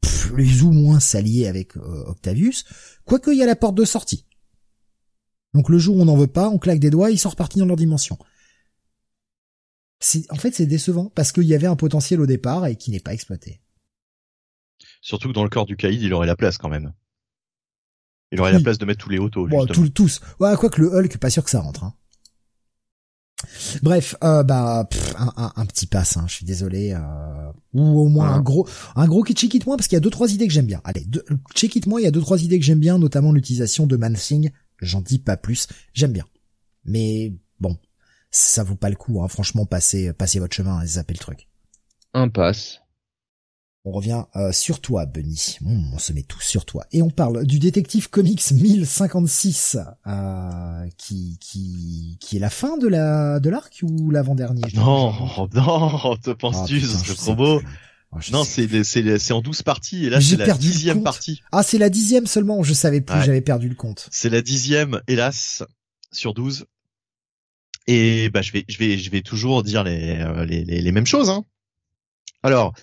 plus 0.00 0.62
ou 0.62 0.70
moins 0.70 1.00
s'allier 1.00 1.48
avec 1.48 1.76
euh, 1.76 2.04
Octavius, 2.06 2.64
quoique 3.04 3.32
il 3.32 3.38
y 3.38 3.42
a 3.42 3.46
la 3.46 3.56
porte 3.56 3.74
de 3.74 3.84
sortie. 3.84 4.24
Donc 5.54 5.68
le 5.68 5.78
jour 5.78 5.96
où 5.96 6.02
on 6.02 6.04
n'en 6.04 6.16
veut 6.16 6.28
pas, 6.28 6.48
on 6.48 6.58
claque 6.58 6.78
des 6.78 6.90
doigts, 6.90 7.10
ils 7.10 7.18
sont 7.18 7.30
repartis 7.30 7.58
dans 7.58 7.66
leur 7.66 7.76
dimension. 7.76 8.16
en 10.30 10.36
fait, 10.36 10.54
c'est 10.54 10.66
décevant, 10.66 11.10
parce 11.16 11.32
qu'il 11.32 11.46
y 11.46 11.54
avait 11.54 11.66
un 11.66 11.74
potentiel 11.74 12.20
au 12.20 12.26
départ 12.26 12.64
et 12.66 12.76
qui 12.76 12.92
n'est 12.92 13.00
pas 13.00 13.12
exploité. 13.12 13.60
Surtout 15.00 15.28
que 15.28 15.32
dans 15.32 15.44
le 15.44 15.50
corps 15.50 15.66
du 15.66 15.76
Kaïd, 15.76 16.02
il 16.02 16.12
aurait 16.12 16.26
la 16.26 16.36
place 16.36 16.58
quand 16.58 16.68
même. 16.68 16.92
Il 18.30 18.40
aurait 18.40 18.52
la 18.52 18.60
place 18.60 18.78
de 18.78 18.84
mettre 18.84 19.02
tous 19.02 19.10
les 19.10 19.18
autos, 19.18 19.46
bon, 19.46 19.66
tous. 19.66 20.20
Ouais, 20.38 20.54
quoi 20.56 20.68
que 20.68 20.82
le 20.82 20.94
Hulk, 20.94 21.16
pas 21.18 21.30
sûr 21.30 21.42
que 21.42 21.50
ça 21.50 21.60
rentre. 21.60 21.84
Hein. 21.84 21.94
Bref, 23.82 24.16
euh, 24.24 24.42
bah 24.42 24.88
un, 25.16 25.52
un, 25.54 25.66
petit 25.66 25.86
pass, 25.86 26.16
hein, 26.16 26.24
je 26.26 26.34
suis 26.34 26.44
désolé, 26.44 26.92
euh, 26.92 27.52
ou 27.72 28.00
au 28.00 28.08
moins 28.08 28.32
un 28.32 28.40
gros, 28.40 28.68
un 28.96 29.06
gros 29.06 29.22
qui 29.22 29.32
check 29.32 29.54
it 29.54 29.64
moins 29.64 29.76
parce 29.76 29.86
qu'il 29.86 29.96
y 29.96 29.98
a 29.98 30.00
deux 30.00 30.10
trois 30.10 30.32
idées 30.32 30.48
que 30.48 30.52
j'aime 30.52 30.66
bien. 30.66 30.80
Allez, 30.84 31.06
check 31.54 31.76
it 31.76 31.86
moins, 31.86 32.00
il 32.00 32.04
y 32.04 32.06
a 32.06 32.10
deux 32.10 32.20
trois 32.20 32.42
idées 32.42 32.58
que 32.58 32.64
j'aime 32.64 32.80
bien, 32.80 32.98
notamment 32.98 33.32
l'utilisation 33.32 33.86
de 33.86 33.96
Mansing. 33.96 34.50
J'en 34.80 35.00
dis 35.00 35.20
pas 35.20 35.36
plus, 35.36 35.68
j'aime 35.94 36.12
bien. 36.12 36.24
Mais 36.84 37.32
bon, 37.60 37.78
ça 38.30 38.64
vaut 38.64 38.74
pas 38.74 38.90
le 38.90 38.96
coup, 38.96 39.22
hein. 39.22 39.28
franchement, 39.28 39.66
passez, 39.66 40.12
passez 40.12 40.40
votre 40.40 40.54
chemin 40.54 40.82
et 40.82 40.86
zappez 40.86 41.14
le 41.14 41.18
truc. 41.18 41.48
Un 42.14 42.28
pass. 42.28 42.80
On 43.88 43.90
revient 43.90 44.24
euh, 44.36 44.52
sur 44.52 44.80
toi, 44.80 45.06
Benny. 45.06 45.56
Hmm, 45.62 45.94
on 45.94 45.98
se 45.98 46.12
met 46.12 46.20
tous 46.20 46.42
sur 46.42 46.66
toi. 46.66 46.84
Et 46.92 47.00
on 47.00 47.08
parle 47.08 47.46
du 47.46 47.58
détective 47.58 48.10
comics 48.10 48.50
1056, 48.50 49.78
euh, 50.06 50.86
qui, 50.98 51.38
qui, 51.40 52.18
qui 52.20 52.36
est 52.36 52.38
la 52.38 52.50
fin 52.50 52.76
de 52.76 52.86
la 52.86 53.40
de 53.40 53.48
l'arc 53.48 53.80
ou 53.82 54.10
l'avant-dernier? 54.10 54.60
Non, 54.74 55.14
non, 55.54 56.16
te 56.22 56.32
penses-tu, 56.32 56.82
ah, 56.84 56.98
c'est 57.02 57.14
trop 57.14 57.34
beau. 57.34 57.62
Oh, 58.12 58.18
non, 58.30 58.44
c'est 58.44 58.84
c'est 58.84 59.32
en 59.32 59.40
12 59.40 59.62
parties 59.62 60.04
et 60.04 60.10
là 60.10 60.20
c'est 60.20 60.36
la 60.36 60.52
dixième 60.52 61.02
partie. 61.02 61.40
Ah, 61.50 61.62
c'est 61.62 61.78
la 61.78 61.88
dixième 61.88 62.26
seulement. 62.26 62.62
Je 62.62 62.74
savais 62.74 63.00
plus, 63.00 63.22
j'avais 63.22 63.40
perdu 63.40 63.70
le 63.70 63.74
compte. 63.74 64.06
C'est 64.10 64.28
la 64.28 64.42
dixième, 64.42 65.00
hélas, 65.08 65.62
sur 66.12 66.34
12. 66.34 66.66
Et 67.86 68.28
bah 68.28 68.42
je 68.42 68.52
vais 68.52 68.66
je 68.68 68.76
vais 68.76 68.98
je 68.98 69.10
vais 69.10 69.22
toujours 69.22 69.62
dire 69.62 69.82
les 69.82 70.18
euh, 70.20 70.44
les, 70.44 70.62
les, 70.66 70.82
les 70.82 70.92
mêmes 70.92 71.06
choses. 71.06 71.30
Hein. 71.30 71.46
Alors, 72.42 72.74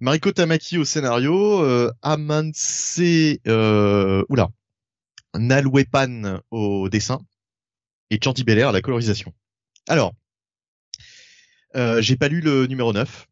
Mariko 0.00 0.30
Tamaki 0.30 0.78
au 0.78 0.84
scénario, 0.84 1.60
euh, 1.62 1.90
Amanse, 2.02 3.00
euh, 3.00 4.24
oula, 4.28 4.48
Nalwepan 5.34 6.40
au 6.52 6.88
dessin 6.88 7.20
et 8.10 8.20
Chanty 8.22 8.44
Belair 8.44 8.68
à 8.68 8.72
la 8.72 8.80
colorisation. 8.80 9.34
Alors, 9.88 10.14
euh, 11.74 12.00
j'ai 12.00 12.16
pas 12.16 12.28
lu 12.28 12.40
le 12.40 12.66
numéro 12.66 12.92
9. 12.92 13.26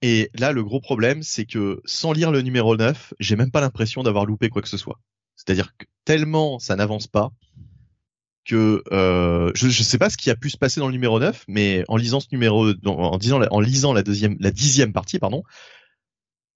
Et 0.00 0.30
là, 0.34 0.52
le 0.52 0.64
gros 0.64 0.80
problème, 0.80 1.22
c'est 1.22 1.44
que 1.44 1.82
sans 1.84 2.12
lire 2.12 2.30
le 2.30 2.40
numéro 2.40 2.76
9, 2.76 3.14
j'ai 3.20 3.36
même 3.36 3.50
pas 3.50 3.60
l'impression 3.60 4.02
d'avoir 4.02 4.24
loupé 4.24 4.48
quoi 4.48 4.62
que 4.62 4.68
ce 4.68 4.78
soit. 4.78 5.00
C'est-à-dire 5.36 5.76
que 5.76 5.84
tellement 6.04 6.58
ça 6.58 6.76
n'avance 6.76 7.06
pas 7.06 7.30
que 8.44 8.82
euh, 8.92 9.50
je 9.54 9.66
ne 9.66 9.72
sais 9.72 9.98
pas 9.98 10.10
ce 10.10 10.16
qui 10.16 10.30
a 10.30 10.36
pu 10.36 10.50
se 10.50 10.56
passer 10.56 10.80
dans 10.80 10.86
le 10.86 10.92
numéro 10.92 11.18
9, 11.18 11.44
mais 11.48 11.84
en 11.88 11.96
lisant 11.96 12.20
ce 12.20 12.28
numéro, 12.32 12.72
en, 12.84 13.18
disant, 13.18 13.40
en 13.42 13.60
lisant 13.60 13.92
la 13.92 14.02
deuxième, 14.02 14.36
la 14.40 14.50
dixième 14.50 14.92
partie, 14.92 15.18
pardon, 15.18 15.42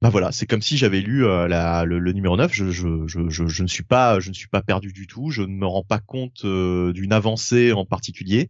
bah 0.01 0.11
voilà, 0.11 0.31
c'est 0.31 0.47
comme 0.47 0.63
si 0.63 0.77
j'avais 0.77 1.01
lu 1.01 1.27
euh, 1.27 1.49
la, 1.49 1.85
le, 1.85 2.13
numéro 2.13 2.37
9. 2.37 2.53
Je, 2.53 2.71
je, 2.71 3.07
je, 3.09 3.29
je, 3.29 3.63
ne 3.63 3.69
suis 3.69 3.83
pas, 3.83 4.21
je 4.21 4.29
ne 4.29 4.35
suis 4.35 4.47
pas 4.47 4.63
perdu 4.63 4.93
du 4.93 5.09
tout. 5.09 5.31
Je 5.31 5.43
ne 5.43 5.49
me 5.49 5.67
rends 5.67 5.83
pas 5.83 5.99
compte 5.99 6.45
euh, 6.45 6.93
d'une 6.93 7.13
avancée 7.13 7.73
en 7.73 7.85
particulier. 7.85 8.49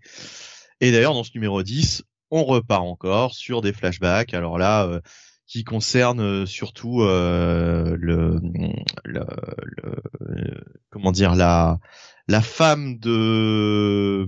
Et 0.81 0.92
d'ailleurs, 0.92 1.15
dans 1.15 1.25
ce 1.25 1.31
numéro 1.34 1.62
10, 1.62 2.02
on 2.31 2.44
repart 2.44 2.83
encore 2.83 3.34
sur 3.34 3.62
des 3.62 3.73
flashbacks. 3.73 4.34
Alors 4.34 4.58
là, 4.58 4.84
euh, 4.86 5.00
qui 5.47 5.65
concerne 5.65 6.44
surtout 6.44 7.00
le, 7.00 7.97
le, 7.99 8.39
le, 9.07 9.25
comment 10.91 11.12
dire 11.12 11.34
la 11.34 11.78
la 12.28 12.42
femme 12.42 12.98
de 12.98 14.26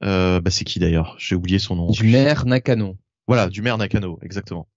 bah 0.00 0.50
c'est 0.50 0.64
qui 0.64 0.78
d'ailleurs? 0.78 1.16
J'ai 1.18 1.34
oublié 1.34 1.58
son 1.58 1.76
nom. 1.76 1.90
Du 1.90 2.04
maire 2.04 2.46
Nakano. 2.46 2.96
Voilà, 3.26 3.48
du 3.48 3.62
maire 3.62 3.78
Nakano, 3.78 4.18
exactement. 4.22 4.68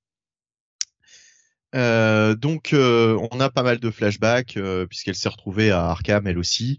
Euh, 1.74 2.36
donc 2.36 2.74
euh, 2.74 3.18
on 3.32 3.40
a 3.40 3.50
pas 3.50 3.64
mal 3.64 3.80
de 3.80 3.92
flashbacks 3.92 4.58
euh, 4.58 4.86
puisqu'elle 4.86 5.16
s'est 5.16 5.30
retrouvée 5.30 5.72
à 5.72 5.86
Arkham 5.86 6.28
elle 6.28 6.38
aussi. 6.38 6.78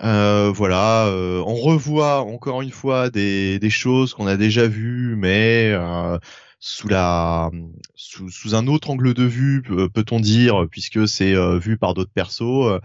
voilà, 0.00 1.10
on 1.10 1.54
revoit 1.56 2.20
encore 2.20 2.62
une 2.62 2.70
fois 2.70 3.10
des, 3.10 3.58
des 3.58 3.70
choses 3.70 4.14
qu'on 4.14 4.28
a 4.28 4.36
déjà 4.36 4.68
vues, 4.68 5.16
mais 5.16 5.74
sous 6.60 6.88
la 6.88 7.50
sous, 7.94 8.30
sous, 8.30 8.54
un 8.54 8.66
autre 8.68 8.90
angle 8.90 9.14
de 9.14 9.24
vue, 9.24 9.62
peut-on 9.94 10.20
dire, 10.20 10.66
puisque 10.70 11.08
c'est 11.08 11.34
vu 11.58 11.78
par 11.78 11.94
d'autres 11.94 12.12
persos. 12.12 12.80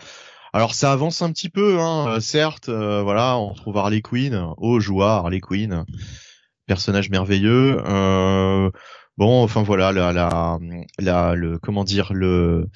Alors 0.53 0.75
ça 0.75 0.91
avance 0.91 1.21
un 1.21 1.31
petit 1.31 1.49
peu, 1.49 1.79
hein, 1.79 2.19
certes. 2.19 2.69
voilà, 2.69 3.37
on 3.37 3.49
retrouve 3.49 3.77
Harley 3.77 4.01
Quinn, 4.01 4.53
oh 4.57 4.79
joie 4.79 5.15
Harley 5.15 5.39
Quinn, 5.39 5.83
personnage 6.67 7.09
merveilleux. 7.09 7.81
Euh, 7.85 8.69
Bon, 9.17 9.43
enfin 9.43 9.61
voilà, 9.61 9.91
la, 9.91 10.11
la, 10.99 11.35
le, 11.35 11.59
comment 11.59 11.83
dire, 11.83 12.13
le, 12.13 12.67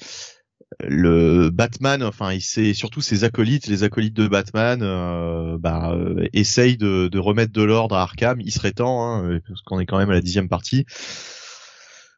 le 0.80 1.50
Batman, 1.50 2.04
enfin, 2.04 2.32
il 2.32 2.40
sait 2.40 2.74
surtout 2.74 3.00
ses 3.00 3.24
acolytes, 3.24 3.66
les 3.66 3.82
acolytes 3.82 4.14
de 4.14 4.28
Batman, 4.28 4.80
euh, 4.82 5.58
bah, 5.58 5.90
euh, 5.94 6.28
essayent 6.32 6.76
de, 6.76 7.08
de, 7.08 7.18
remettre 7.18 7.52
de 7.52 7.62
l'ordre 7.62 7.96
à 7.96 8.02
Arkham. 8.02 8.40
Il 8.40 8.52
serait 8.52 8.70
temps, 8.70 9.04
hein, 9.04 9.40
parce 9.48 9.62
qu'on 9.62 9.80
est 9.80 9.86
quand 9.86 9.98
même 9.98 10.10
à 10.10 10.14
la 10.14 10.20
dixième 10.20 10.48
partie. 10.48 10.86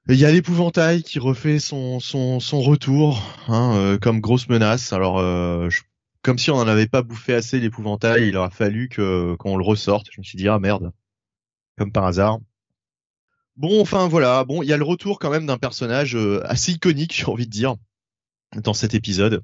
Il 0.09 0.17
y 0.17 0.25
a 0.25 0.33
l'épouvantail 0.33 1.03
qui 1.03 1.19
refait 1.19 1.59
son, 1.59 2.01
son, 2.01 2.61
retour 2.61 3.23
hein, 3.49 3.77
euh, 3.77 3.99
comme 3.99 4.20
grosse 4.20 4.49
menace. 4.49 4.93
Alors, 4.93 5.19
euh, 5.19 5.69
comme 6.23 6.39
si 6.39 6.51
on 6.51 6.57
n'en 6.57 6.67
avait 6.67 6.89
pas 6.89 7.03
bouffé 7.03 7.35
assez 7.35 7.61
l'épouvantail, 7.61 8.29
il 8.29 8.37
aura 8.37 8.51
fallu 8.51 8.89
que 8.89 9.35
qu'on 9.37 9.57
le 9.57 9.65
ressorte. 9.65 10.09
Je 10.11 10.20
me 10.20 10.25
suis 10.25 10.37
dit 10.37 10.49
ah 10.49 10.59
merde, 10.59 10.93
comme 11.79 11.93
par 11.93 12.07
hasard. 12.07 12.39
Bon, 13.57 13.81
enfin 13.81 14.09
voilà, 14.09 14.45
bon, 14.45 14.62
il 14.62 14.69
y 14.69 14.73
a 14.73 14.77
le 14.77 14.85
retour 14.85 15.19
quand 15.19 15.31
même 15.31 15.47
d'un 15.47 15.59
personnage 15.59 16.17
euh, 16.17 16.41
assez 16.45 16.73
iconique, 16.73 17.15
j'ai 17.17 17.27
envie 17.27 17.47
de 17.47 17.51
dire, 17.51 17.77
dans 18.57 18.75
cet 18.75 18.95
épisode. 18.95 19.43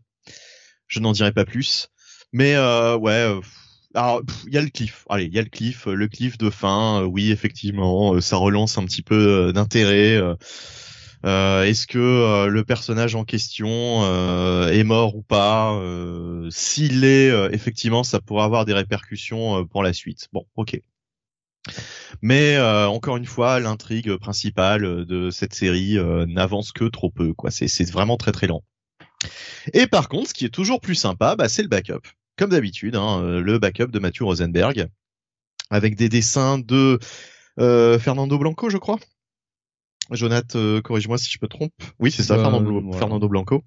Je 0.88 1.00
n'en 1.00 1.12
dirai 1.12 1.32
pas 1.32 1.44
plus, 1.44 1.88
mais 2.32 2.54
euh, 2.54 2.96
ouais. 2.96 3.40
Euh, 3.96 4.00
alors, 4.00 4.22
il 4.46 4.54
y 4.54 4.58
a 4.58 4.62
le 4.62 4.68
cliff. 4.68 5.04
Allez, 5.08 5.24
il 5.24 5.34
y 5.34 5.38
a 5.38 5.42
le 5.42 5.48
cliff, 5.48 5.86
le 5.86 6.08
cliff 6.08 6.38
de 6.38 6.50
fin. 6.50 7.04
oui, 7.04 7.30
effectivement, 7.30 8.20
ça 8.20 8.36
relance 8.36 8.78
un 8.78 8.84
petit 8.84 9.02
peu 9.02 9.52
d'intérêt. 9.52 10.20
Est-ce 11.24 11.86
que 11.86 12.46
le 12.46 12.64
personnage 12.64 13.14
en 13.14 13.24
question 13.24 14.04
est 14.68 14.84
mort 14.84 15.16
ou 15.16 15.22
pas 15.22 15.80
S'il 16.50 17.04
est, 17.04 17.30
effectivement, 17.52 18.04
ça 18.04 18.20
pourrait 18.20 18.44
avoir 18.44 18.64
des 18.64 18.74
répercussions 18.74 19.66
pour 19.66 19.82
la 19.82 19.92
suite. 19.92 20.28
Bon, 20.32 20.46
ok. 20.56 20.78
Mais 22.22 22.56
euh, 22.56 22.88
encore 22.88 23.16
une 23.16 23.26
fois, 23.26 23.60
l'intrigue 23.60 24.16
principale 24.16 25.04
de 25.04 25.30
cette 25.30 25.54
série 25.54 25.98
euh, 25.98 26.26
n'avance 26.26 26.72
que 26.72 26.84
trop 26.84 27.10
peu. 27.10 27.34
Quoi, 27.34 27.50
c'est 27.50 27.90
vraiment 27.90 28.16
très 28.16 28.32
très 28.32 28.46
lent. 28.46 28.62
Et 29.72 29.86
par 29.86 30.08
contre, 30.08 30.28
ce 30.28 30.34
qui 30.34 30.44
est 30.44 30.50
toujours 30.50 30.80
plus 30.80 30.94
sympa, 30.94 31.36
bah, 31.36 31.48
c'est 31.48 31.62
le 31.62 31.68
backup. 31.68 32.06
Comme 32.36 32.50
d'habitude, 32.50 32.96
hein, 32.96 33.20
euh, 33.22 33.40
le 33.40 33.58
backup 33.58 33.86
de 33.86 33.98
Mathieu 33.98 34.24
Rosenberg, 34.24 34.88
avec 35.70 35.96
des 35.96 36.08
dessins 36.08 36.58
de 36.58 36.98
Fernando 37.58 38.38
Blanco, 38.38 38.68
je 38.68 38.76
crois. 38.78 38.98
Jonathan, 40.10 40.80
corrige-moi 40.82 41.18
si 41.18 41.30
je 41.30 41.38
me 41.42 41.48
trompe. 41.48 41.72
Oui, 41.98 42.12
c'est 42.12 42.22
ça, 42.22 42.36
Fernando, 42.36 42.92
Fernando, 42.92 43.28
Blanco. 43.28 43.64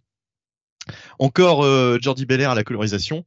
Encore 1.18 1.64
Jordi 2.00 2.26
Belair 2.26 2.52
à 2.52 2.56
la 2.56 2.64
colorisation. 2.64 3.26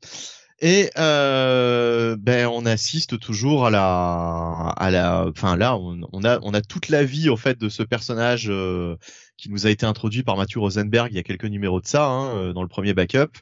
Et 0.65 0.91
euh, 0.97 2.17
ben 2.17 2.47
on 2.47 2.67
assiste 2.67 3.19
toujours 3.19 3.67
à 3.67 3.71
la, 3.71 4.73
à 4.77 4.91
la, 4.93 5.27
enfin 5.29 5.57
là 5.57 5.77
on, 5.77 6.25
a 6.25 6.39
on 6.41 6.55
a 6.55 6.61
toute 6.61 6.89
la 6.89 7.03
vie 7.03 7.31
en 7.31 7.37
fait 7.37 7.59
de 7.59 7.69
ce 7.69 7.83
personnage 7.83 8.49
euh, 8.49 8.97
qui 9.37 9.51
nous 9.51 9.67
a 9.67 9.71
été 9.71 9.87
introduit 9.87 10.23
par 10.23 10.37
Mathieu 10.37 10.61
Rosenberg 10.61 11.09
il 11.11 11.17
y 11.17 11.19
a 11.19 11.25
quelques 11.25 11.47
numéros 11.47 11.81
de 11.81 11.87
ça 11.89 12.07
hein, 12.07 12.37
euh, 12.37 12.53
dans 12.53 12.63
le 12.63 12.69
premier 12.69 12.95
backup, 12.95 13.33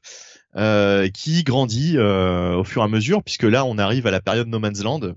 euh, 0.56 1.08
qui 1.08 1.44
grandit 1.44 1.96
euh, 1.96 2.56
au 2.56 2.64
fur 2.64 2.82
et 2.82 2.84
à 2.84 2.88
mesure 2.88 3.22
puisque 3.22 3.44
là 3.44 3.64
on 3.64 3.78
arrive 3.78 4.06
à 4.06 4.10
la 4.10 4.20
période 4.20 4.48
No 4.48 4.58
Man's 4.58 4.82
Land. 4.82 5.14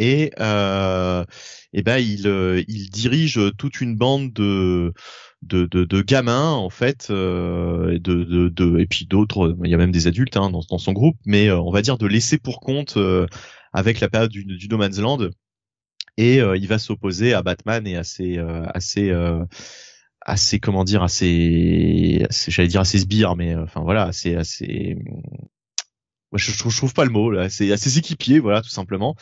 Et 0.00 0.32
et 0.36 1.82
ben 1.82 1.98
il 1.98 2.64
il 2.68 2.90
dirige 2.90 3.40
toute 3.56 3.80
une 3.80 3.96
bande 3.96 4.32
de 4.32 4.92
de, 5.44 5.66
de, 5.66 5.84
de, 5.84 6.02
gamins 6.02 6.52
en 6.52 6.70
fait, 6.70 7.08
euh, 7.10 7.98
de, 7.98 8.24
de, 8.24 8.48
de, 8.48 8.78
et 8.78 8.86
puis 8.86 9.06
d'autres, 9.06 9.56
il 9.64 9.70
y 9.70 9.74
a 9.74 9.76
même 9.76 9.92
des 9.92 10.06
adultes 10.06 10.36
hein, 10.36 10.50
dans, 10.50 10.62
dans, 10.68 10.78
son 10.78 10.92
groupe, 10.92 11.16
mais 11.26 11.48
euh, 11.48 11.60
on 11.60 11.70
va 11.70 11.82
dire 11.82 11.98
de 11.98 12.06
laisser 12.06 12.38
pour 12.38 12.60
compte 12.60 12.96
euh, 12.96 13.26
avec 13.72 14.00
la 14.00 14.08
période 14.08 14.30
du, 14.30 14.44
du 14.44 14.68
No 14.68 14.78
Man's 14.78 14.98
Land, 14.98 15.28
et 16.16 16.40
euh, 16.40 16.56
il 16.56 16.66
va 16.66 16.78
s'opposer 16.78 17.34
à 17.34 17.42
Batman 17.42 17.86
et 17.86 17.96
à 17.96 18.04
ses, 18.04 18.38
à 18.38 18.80
ses, 18.80 19.12
ses 20.36 20.60
comment 20.60 20.84
dire, 20.84 21.02
à 21.02 21.08
ses, 21.08 22.26
j'allais 22.48 22.68
dire 22.68 22.80
à 22.80 22.84
ses 22.84 22.98
sbires, 22.98 23.36
mais 23.36 23.54
enfin 23.54 23.82
voilà, 23.82 24.12
c'est 24.12 24.36
assez, 24.36 24.96
je, 26.32 26.52
je, 26.52 26.76
trouve 26.76 26.94
pas 26.94 27.04
le 27.04 27.10
mot 27.10 27.30
là, 27.30 27.48
c'est 27.50 27.70
à 27.72 27.76
ses 27.76 27.98
équipiers, 27.98 28.38
voilà 28.38 28.62
tout 28.62 28.70
simplement. 28.70 29.16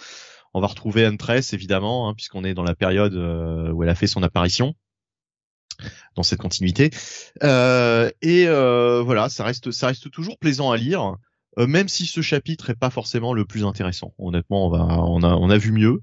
On 0.55 0.61
va 0.61 0.67
retrouver 0.67 1.05
Huntress 1.07 1.55
évidemment, 1.55 2.09
hein, 2.09 2.15
puisqu'on 2.15 2.45
est 2.45 2.55
dans 2.55 2.63
la 2.63 2.75
période 2.75 3.15
où 3.15 3.83
elle 3.83 3.89
a 3.89 3.95
fait 3.95 4.07
son 4.07 4.23
apparition 4.23 4.75
dans 6.15 6.23
cette 6.23 6.41
continuité. 6.41 6.91
Euh, 7.43 8.11
et 8.21 8.47
euh, 8.49 9.03
voilà, 9.03 9.29
ça 9.29 9.45
reste, 9.45 9.71
ça 9.71 9.89
reste 9.89 10.11
toujours 10.11 10.39
plaisant 10.39 10.71
à 10.71 10.77
lire, 10.77 11.17
euh, 11.59 11.67
même 11.67 11.89
si 11.89 12.07
ce 12.07 12.21
chapitre 12.21 12.71
est 12.71 12.79
pas 12.79 12.91
forcément 12.91 13.35
le 13.35 13.45
plus 13.45 13.65
intéressant. 13.65 14.15
Honnêtement, 14.19 14.67
on 14.67 14.71
va, 14.71 15.03
on 15.03 15.23
a, 15.23 15.35
on 15.35 15.51
a 15.51 15.59
vu 15.59 15.73
mieux. 15.73 16.01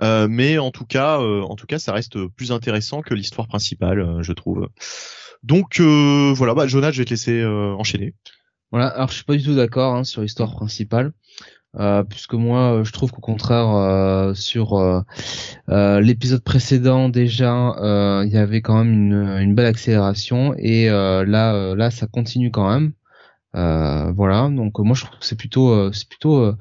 Mais 0.00 0.58
en 0.58 0.70
tout 0.70 0.84
cas, 0.84 1.18
en 1.18 1.56
tout 1.56 1.66
cas, 1.66 1.78
ça 1.78 1.92
reste 1.92 2.26
plus 2.28 2.52
intéressant 2.52 3.02
que 3.02 3.14
l'histoire 3.14 3.48
principale, 3.48 4.22
je 4.22 4.32
trouve. 4.32 4.68
Donc 5.42 5.80
voilà, 5.80 6.54
bah, 6.54 6.66
Jonathan, 6.66 6.92
je 6.92 6.98
vais 6.98 7.04
te 7.04 7.10
laisser 7.10 7.44
enchaîner. 7.44 8.14
Voilà, 8.70 8.88
alors 8.88 9.08
je 9.08 9.14
suis 9.14 9.24
pas 9.24 9.36
du 9.36 9.42
tout 9.42 9.54
d'accord 9.54 9.94
hein, 9.94 10.04
sur 10.04 10.22
l'histoire 10.22 10.52
principale. 10.52 11.12
Euh, 11.76 12.02
puisque 12.02 12.32
moi 12.32 12.82
je 12.82 12.90
trouve 12.92 13.12
qu'au 13.12 13.20
contraire 13.20 13.68
euh, 13.68 14.32
sur 14.32 14.78
euh, 14.78 16.00
l'épisode 16.00 16.42
précédent 16.42 17.10
déjà 17.10 17.74
il 18.24 18.30
y 18.32 18.38
avait 18.38 18.62
quand 18.62 18.82
même 18.82 18.92
une, 18.92 19.12
une 19.42 19.54
belle 19.54 19.66
accélération 19.66 20.54
et 20.56 20.86
là 20.88 21.74
là 21.74 21.90
ça 21.90 22.06
continue 22.06 22.50
quand 22.50 22.70
même 22.70 22.92
voilà 23.54 24.48
donc 24.50 24.78
moi 24.78 24.94
je 24.94 25.04
trouve 25.04 25.18
que 25.18 25.26
c'est 25.26 25.36
plutôt 25.36 25.92
c'est 25.92 26.08
plutôt 26.08 26.52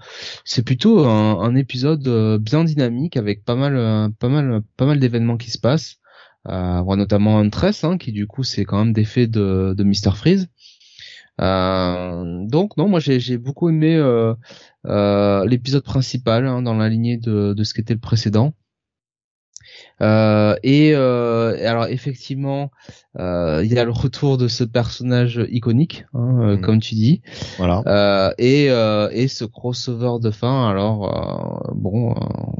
c'est 0.45 0.63
plutôt 0.63 1.05
un, 1.05 1.39
un 1.41 1.55
épisode 1.55 2.39
bien 2.39 2.63
dynamique 2.63 3.17
avec 3.17 3.43
pas 3.45 3.55
mal 3.55 4.11
pas 4.19 4.29
mal 4.29 4.61
pas 4.77 4.85
mal 4.85 4.99
d'événements 4.99 5.37
qui 5.37 5.51
se 5.51 5.59
passent 5.59 5.97
euh, 6.47 6.95
notamment 6.95 7.39
Huntress 7.39 7.83
hein, 7.83 7.97
qui 7.97 8.11
du 8.11 8.25
coup 8.25 8.43
c'est 8.43 8.65
quand 8.65 8.79
même 8.79 8.93
des 8.93 9.05
faits 9.05 9.29
de, 9.31 9.73
de 9.77 9.83
Mr 9.83 10.15
Freeze 10.15 10.49
euh, 11.39 12.45
donc 12.47 12.77
non, 12.77 12.87
moi 12.87 12.99
j'ai 12.99 13.37
beaucoup 13.37 13.69
aimé 13.69 13.95
euh, 13.95 14.33
euh, 14.85 15.45
l'épisode 15.45 15.83
principal 15.83 16.47
hein, 16.47 16.61
dans 16.61 16.75
la 16.75 16.89
lignée 16.89 17.17
de 17.17 17.63
ce 17.63 17.73
qu'était 17.73 17.93
le 17.93 17.99
précédent. 17.99 18.53
Euh, 20.01 20.55
et 20.63 20.93
euh, 20.93 21.57
alors 21.67 21.85
effectivement, 21.87 22.71
euh, 23.19 23.61
il 23.63 23.73
y 23.73 23.79
a 23.79 23.83
le 23.83 23.91
retour 23.91 24.37
de 24.37 24.47
ce 24.47 24.63
personnage 24.63 25.41
iconique, 25.49 26.05
hein, 26.13 26.55
mm. 26.55 26.61
comme 26.61 26.79
tu 26.79 26.95
dis. 26.95 27.21
Voilà. 27.57 28.33
et 28.37 28.65
et 28.67 29.27
ce 29.27 29.45
crossover 29.45 30.19
de 30.21 30.31
fin. 30.31 30.69
Alors 30.69 31.71
bon, 31.75 32.15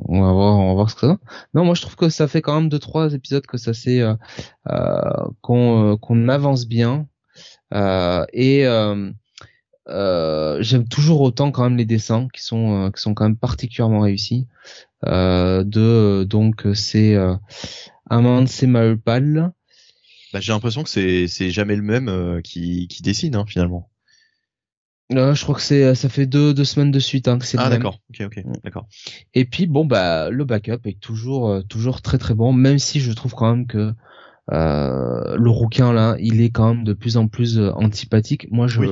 on 0.08 0.22
va 0.22 0.32
voir, 0.32 0.58
on 0.58 0.68
va 0.70 0.74
voir 0.74 0.90
ce 0.90 0.96
que 0.96 1.02
ça. 1.02 1.18
Non, 1.54 1.66
moi 1.66 1.76
je 1.76 1.82
trouve 1.82 1.96
que 1.96 2.10
ça 2.10 2.28
fait 2.28 2.42
quand 2.42 2.56
même 2.56 2.70
deux 2.70 2.80
trois 2.80 3.14
épisodes 3.14 3.46
que 3.46 3.58
ça 3.58 3.74
c'est 3.74 4.02
qu'on 5.42 5.98
qu'on 5.98 6.30
avance 6.30 6.68
bien. 6.68 7.08
Euh, 7.74 8.26
et 8.34 8.66
euh, 9.90 10.58
euh, 10.58 10.58
j'aime 10.62 10.88
toujours 10.88 11.22
autant 11.22 11.52
quand 11.52 11.64
même 11.64 11.78
les 11.78 11.86
dessins 11.86 12.28
qui 12.34 12.42
sont 12.42 12.92
qui 12.96 13.02
sont 13.02 13.14
quand 13.14 13.26
même 13.26 13.38
particulièrement 13.38 14.02
réussis. 14.02 14.48
de 15.04 16.24
donc 16.24 16.66
c'est 16.74 17.16
Amand 18.10 18.48
Semaupal. 18.48 19.52
Bah, 20.34 20.40
j'ai 20.42 20.52
l'impression 20.52 20.84
que 20.84 20.90
c'est 20.90 21.28
c'est 21.28 21.52
jamais 21.52 21.76
le 21.76 21.84
même 21.84 22.42
qui 22.44 22.88
qui 22.88 23.02
dessine 23.02 23.36
hein, 23.36 23.46
finalement. 23.48 23.90
Euh, 25.14 25.34
je 25.34 25.42
crois 25.44 25.56
que 25.56 25.62
c'est 25.62 25.96
ça 25.96 26.10
fait 26.10 26.26
deux 26.26 26.54
deux 26.54 26.66
semaines 26.66 26.92
de 26.92 27.00
suite 27.00 27.30
hein, 27.30 27.40
que 27.40 27.46
c'est 27.46 27.58
ah 27.58 27.70
d'accord 27.70 28.02
ok 28.10 28.26
ok 28.26 28.44
mm. 28.44 28.54
d'accord 28.66 28.88
et 29.34 29.46
puis 29.46 29.66
bon 29.66 29.86
bah 29.86 30.30
le 30.30 30.44
backup 30.44 30.82
est 30.84 31.00
toujours 31.00 31.64
toujours 31.70 32.02
très 32.02 32.18
très 32.18 32.34
bon 32.34 32.52
même 32.52 32.78
si 32.78 33.00
je 33.00 33.14
trouve 33.14 33.34
quand 33.34 33.50
même 33.56 33.68
que 33.68 33.94
euh, 34.52 35.36
le 35.36 35.50
rouquin 35.50 35.92
là, 35.92 36.16
il 36.20 36.42
est 36.42 36.50
quand 36.50 36.74
même 36.74 36.84
de 36.84 36.94
plus 36.94 37.18
en 37.18 37.28
plus 37.28 37.58
euh, 37.58 37.72
antipathique. 37.74 38.48
Moi, 38.52 38.68
je, 38.68 38.80
oui, 38.80 38.90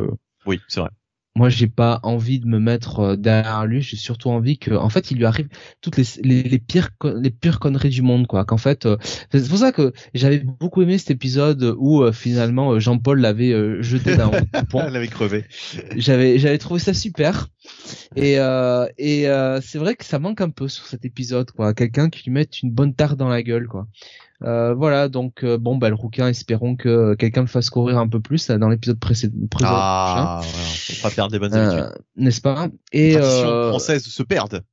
c'est 0.67 0.79
vrai. 0.79 0.89
Moi, 1.37 1.49
j'ai 1.49 1.67
pas 1.67 1.99
envie 2.03 2.39
de 2.39 2.47
me 2.47 2.59
mettre 2.59 2.99
euh, 2.99 3.15
derrière 3.17 3.65
lui. 3.65 3.81
J'ai 3.81 3.97
surtout 3.97 4.29
envie 4.29 4.57
que, 4.57 4.71
en 4.71 4.87
fait, 4.87 5.11
il 5.11 5.17
lui 5.17 5.25
arrive 5.25 5.49
toutes 5.81 5.97
les, 5.97 6.05
les, 6.23 6.43
les 6.43 6.59
pires 6.59 6.91
les 7.03 7.29
pires 7.29 7.59
conneries 7.59 7.89
du 7.89 8.01
monde, 8.01 8.25
quoi. 8.25 8.45
Qu'en 8.45 8.55
fait, 8.55 8.87
c'est 9.31 9.49
pour 9.49 9.57
ça 9.57 9.73
que 9.73 9.91
j'avais 10.13 10.39
beaucoup 10.39 10.81
aimé 10.81 10.97
cet 10.97 11.11
épisode 11.11 11.75
où 11.77 12.09
finalement 12.13 12.79
Jean-Paul 12.79 13.19
l'avait 13.19 13.83
jeté 13.83 14.15
d'un 14.15 14.29
pont. 14.69 14.87
l'avait 14.89 15.09
crevé. 15.09 15.43
J'avais 15.97 16.39
j'avais 16.39 16.57
trouvé 16.57 16.79
ça 16.79 16.93
super. 16.93 17.49
Et 18.15 18.35
et 18.97 19.27
c'est 19.61 19.77
vrai 19.77 19.95
que 19.95 20.05
ça 20.05 20.19
manque 20.19 20.39
un 20.39 20.49
peu 20.49 20.69
sur 20.69 20.85
cet 20.85 21.03
épisode, 21.03 21.51
quoi. 21.51 21.73
Quelqu'un 21.73 22.09
qui 22.09 22.23
lui 22.23 22.31
mette 22.31 22.61
une 22.61 22.71
bonne 22.71 22.95
tarte 22.95 23.17
dans 23.17 23.27
la 23.29 23.43
gueule, 23.43 23.67
quoi. 23.67 23.87
Euh, 24.43 24.73
voilà, 24.73 25.07
donc 25.07 25.43
euh, 25.43 25.57
bon, 25.57 25.77
bah 25.77 25.89
le 25.89 25.95
rouquin, 25.95 26.27
espérons 26.27 26.75
que 26.75 27.15
quelqu'un 27.15 27.41
le 27.41 27.47
fasse 27.47 27.69
courir 27.69 27.97
un 27.97 28.07
peu 28.07 28.19
plus 28.19 28.47
dans 28.49 28.69
l'épisode 28.69 28.99
précédent. 28.99 29.35
Ah, 29.63 30.41
voilà, 30.43 31.01
pas 31.01 31.09
perdre 31.09 31.31
des 31.31 31.39
bonnes 31.39 31.53
habitudes, 31.53 31.83
euh, 31.83 32.03
n'est-ce 32.17 32.41
pas? 32.41 32.67
Et 32.91 33.17
euh, 33.17 33.69
française 33.69 34.05
se 34.05 34.23
perdent. 34.23 34.63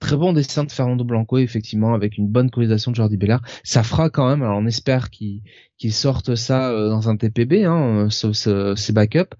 Très 0.00 0.16
bon 0.16 0.32
dessin 0.32 0.64
de 0.64 0.70
Fernando 0.70 1.04
Blanco, 1.04 1.38
effectivement, 1.38 1.94
avec 1.94 2.16
une 2.16 2.28
bonne 2.28 2.50
colonisation 2.50 2.90
de 2.90 2.96
Jordi 2.96 3.16
Bellard. 3.16 3.42
Ça 3.64 3.82
fera 3.82 4.08
quand 4.08 4.28
même, 4.28 4.42
alors 4.42 4.58
on 4.58 4.66
espère 4.66 5.10
qu'ils 5.10 5.42
qu'ils 5.78 5.92
sortent 5.92 6.36
ça 6.36 6.70
dans 6.70 7.08
un 7.08 7.16
TPB, 7.16 7.64
hein, 7.64 8.08
ce, 8.10 8.32
ce, 8.32 8.74
ces 8.76 8.92
backups. 8.92 9.34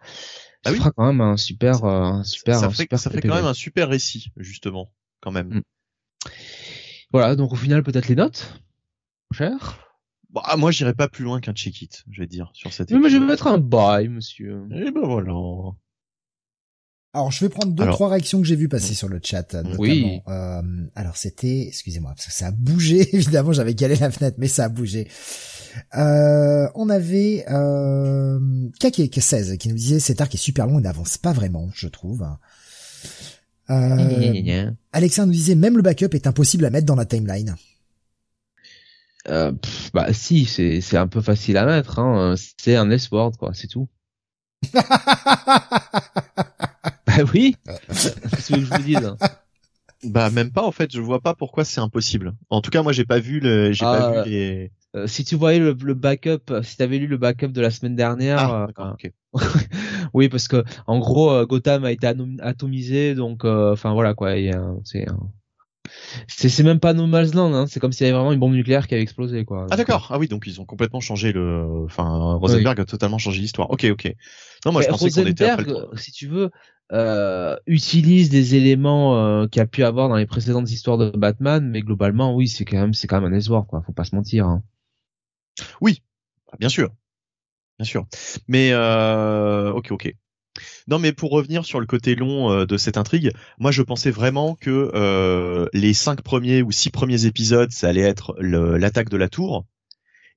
Ça 0.65 0.73
ah 0.73 0.75
fera 0.75 0.91
quand 0.91 1.07
même 1.07 1.21
un 1.21 1.37
super, 1.37 1.85
un 1.85 2.25
super, 2.25 2.59
ça, 2.59 2.69
fait, 2.69 2.89
ça 2.97 3.11
fait 3.11 3.21
quand 3.21 3.35
même 3.35 3.47
un 3.47 3.55
super 3.55 3.89
récit, 3.89 4.33
justement, 4.37 4.93
quand 5.21 5.31
même. 5.31 5.49
Mm. 5.49 5.63
Voilà, 7.13 7.37
donc 7.37 7.53
au 7.53 7.57
final 7.57 7.83
peut-être 7.83 8.09
les 8.09 8.15
notes 8.15 8.61
cher? 9.33 9.79
Bah, 10.31 10.55
moi, 10.57 10.71
j'irai 10.71 10.95
pas 10.95 11.09
plus 11.09 11.25
loin 11.25 11.41
qu'un 11.41 11.53
check-it, 11.53 12.05
je 12.11 12.21
vais 12.21 12.27
dire, 12.27 12.51
sur 12.53 12.73
cette. 12.73 12.91
Mais 12.93 13.11
je 13.11 13.17
vais 13.17 13.27
mettre 13.27 13.47
un 13.47 13.59
bye, 13.59 14.09
monsieur. 14.09 14.67
Et 14.71 14.85
eh 14.87 14.91
ben 14.91 15.03
voilà. 15.05 15.33
Alors, 17.13 17.33
je 17.33 17.45
vais 17.45 17.49
prendre 17.49 17.73
deux, 17.73 17.87
trois 17.89 18.09
réactions 18.09 18.41
que 18.41 18.47
j'ai 18.47 18.55
vues 18.55 18.69
passer 18.69 18.95
sur 18.95 19.09
le 19.09 19.21
chat, 19.23 19.53
notamment. 19.55 19.75
Oui. 19.81 20.21
Euh, 20.29 20.63
alors, 20.95 21.17
c'était, 21.17 21.63
excusez-moi, 21.67 22.13
parce 22.15 22.27
que 22.27 22.33
ça 22.33 22.49
a 22.49 22.51
bougé, 22.53 23.09
évidemment, 23.17 23.53
j'avais 23.53 23.75
calé 23.75 23.97
la 23.97 24.13
fenêtre, 24.13 24.37
mais 24.39 24.47
ça 24.47 24.67
a 24.67 24.69
bougé. 24.69 25.09
Euh, 25.97 26.69
on 26.75 26.89
avait 26.89 27.45
euh, 27.51 28.39
Kake16 28.81 29.57
qui 29.57 29.69
nous 29.69 29.77
disait 29.77 30.01
cet 30.01 30.21
arc 30.21 30.35
est 30.35 30.39
super 30.39 30.67
long 30.67 30.79
et 30.79 30.83
n'avance 30.83 31.19
pas 31.19 31.33
vraiment, 31.33 31.69
je 31.75 31.89
trouve. 31.89 32.27
Euh, 33.71 34.71
Alexandre 34.93 35.29
nous 35.29 35.35
disait 35.35 35.55
même 35.55 35.77
le 35.77 35.83
backup 35.83 36.13
est 36.13 36.27
impossible 36.27 36.65
à 36.65 36.71
mettre 36.71 36.87
dans 36.87 36.97
la 36.97 37.07
timeline. 37.07 37.57
Euh, 39.29 39.53
bah 39.93 40.13
si, 40.13 40.47
c'est 40.47 40.81
c'est 40.81 40.97
un 40.97 41.07
peu 41.07 41.21
facile 41.21 41.57
à 41.57 41.67
mettre. 41.67 41.99
Hein. 41.99 42.35
C'est 42.59 42.77
un 42.77 42.91
S-word 42.91 43.33
quoi, 43.39 43.53
c'est 43.55 43.69
tout. 43.69 43.89
bah 44.75 44.83
oui. 47.35 47.57
Qu'est-ce 47.89 48.53
que 48.55 48.61
je 48.61 48.67
vous 48.67 48.83
dise 48.83 49.15
Bah 50.05 50.31
même 50.31 50.51
pas 50.51 50.65
en 50.65 50.73
fait. 50.73 50.93
Je 50.93 51.01
vois 51.01 51.21
pas 51.21 51.35
pourquoi 51.35 51.65
c'est 51.65 51.81
impossible. 51.81 52.35
En 52.49 52.61
tout 52.61 52.71
cas, 52.71 52.83
moi 52.83 52.93
j'ai 52.93 53.05
pas 53.05 53.19
vu 53.19 53.41
le, 53.41 53.73
j'ai 53.73 53.85
pas 53.85 54.21
ah, 54.21 54.23
vu 54.23 54.31
les. 54.31 54.73
Euh, 54.97 55.07
si 55.07 55.25
tu 55.25 55.37
voyais 55.37 55.61
le, 55.61 55.77
le 55.81 55.95
backup, 55.95 56.63
si 56.63 56.77
t'avais 56.77 56.99
lu 56.99 57.07
le 57.07 57.17
backup 57.17 57.49
de 57.49 57.61
la 57.61 57.71
semaine 57.71 57.95
dernière, 57.95 58.41
ah, 58.41 58.69
euh, 58.79 59.41
oui 60.15 60.29
parce 60.29 60.49
que 60.49 60.65
en 60.87 60.99
gros 60.99 61.47
Gotham 61.47 61.85
a 61.85 61.93
été 61.93 62.13
atomisé, 62.41 63.15
donc 63.15 63.45
enfin 63.45 63.93
voilà 63.93 64.15
quoi, 64.15 64.33
c'est 64.85 65.07
c'est 66.29 66.63
même 66.63 66.81
pas 66.81 66.93
No 66.93 67.07
Man's 67.07 67.35
Land, 67.35 67.55
hein. 67.55 67.67
c'est 67.67 67.81
comme 67.81 67.93
s'il 67.93 68.07
y 68.07 68.11
avait 68.11 68.17
vraiment 68.17 68.33
une 68.33 68.41
bombe 68.41 68.55
nucléaire 68.55 68.87
qui 68.87 68.95
avait 68.95 69.03
explosé 69.03 69.45
quoi. 69.45 69.67
Ah 69.71 69.77
d'accord, 69.77 70.09
ah 70.11 70.19
oui 70.19 70.29
donc 70.29 70.45
ils 70.47 70.61
ont 70.61 70.65
complètement 70.65 71.01
changé 71.01 71.33
le, 71.33 71.85
enfin 71.85 72.35
Rosenberg 72.35 72.81
a 72.81 72.85
totalement 72.85 73.19
changé 73.19 73.41
l'histoire. 73.41 73.71
Ok 73.71 73.87
ok. 73.91 74.15
Non 74.65 74.73
moi 74.73 74.83
je 74.83 74.89
pensais 74.89 75.11
qu'on 75.11 75.27
était 75.27 75.49
après 75.49 75.73
si 75.97 76.13
tu 76.13 76.27
veux, 76.27 76.51
euh, 76.93 77.57
utilise 77.67 78.31
des 78.31 78.57
éléments 78.57 79.17
euh, 79.17 79.47
qu'il 79.47 79.63
a 79.63 79.67
pu 79.67 79.85
avoir 79.85 80.09
dans 80.09 80.17
les 80.17 80.27
précédentes 80.27 80.71
histoires 80.71 80.99
de 80.99 81.11
Batman, 81.11 81.69
mais 81.69 81.83
globalement 81.83 82.35
oui 82.35 82.49
c'est 82.49 82.65
quand 82.65 82.79
même 82.79 82.95
c'est 82.95 83.07
quand 83.07 83.21
même 83.21 83.33
un 83.33 83.37
espoir 83.37 83.67
quoi, 83.67 83.83
faut 83.83 83.93
pas 83.93 84.05
se 84.05 84.15
mentir. 84.15 84.47
Hein. 84.47 84.63
Oui, 85.81 86.03
bien 86.59 86.69
sûr, 86.69 86.91
bien 87.79 87.85
sûr. 87.85 88.07
Mais 88.49 88.71
euh, 88.73 89.73
ok 89.73 89.93
ok. 89.93 90.15
Non, 90.91 90.99
mais 90.99 91.13
pour 91.13 91.31
revenir 91.31 91.65
sur 91.65 91.79
le 91.79 91.87
côté 91.87 92.17
long 92.17 92.51
euh, 92.51 92.67
de 92.67 92.77
cette 92.77 92.97
intrigue, 92.97 93.33
moi 93.59 93.71
je 93.71 93.83
pensais 93.83 94.11
vraiment 94.11 94.57
que 94.57 94.91
euh, 94.95 95.67
les 95.73 95.95
cinq 95.95 96.21
premiers 96.23 96.63
ou 96.63 96.73
six 96.73 96.91
premiers 96.91 97.27
épisodes, 97.27 97.71
ça 97.71 97.89
allait 97.89 98.01
être 98.01 98.35
l'attaque 98.41 99.09
de 99.09 99.17
la 99.17 99.29
tour, 99.29 99.65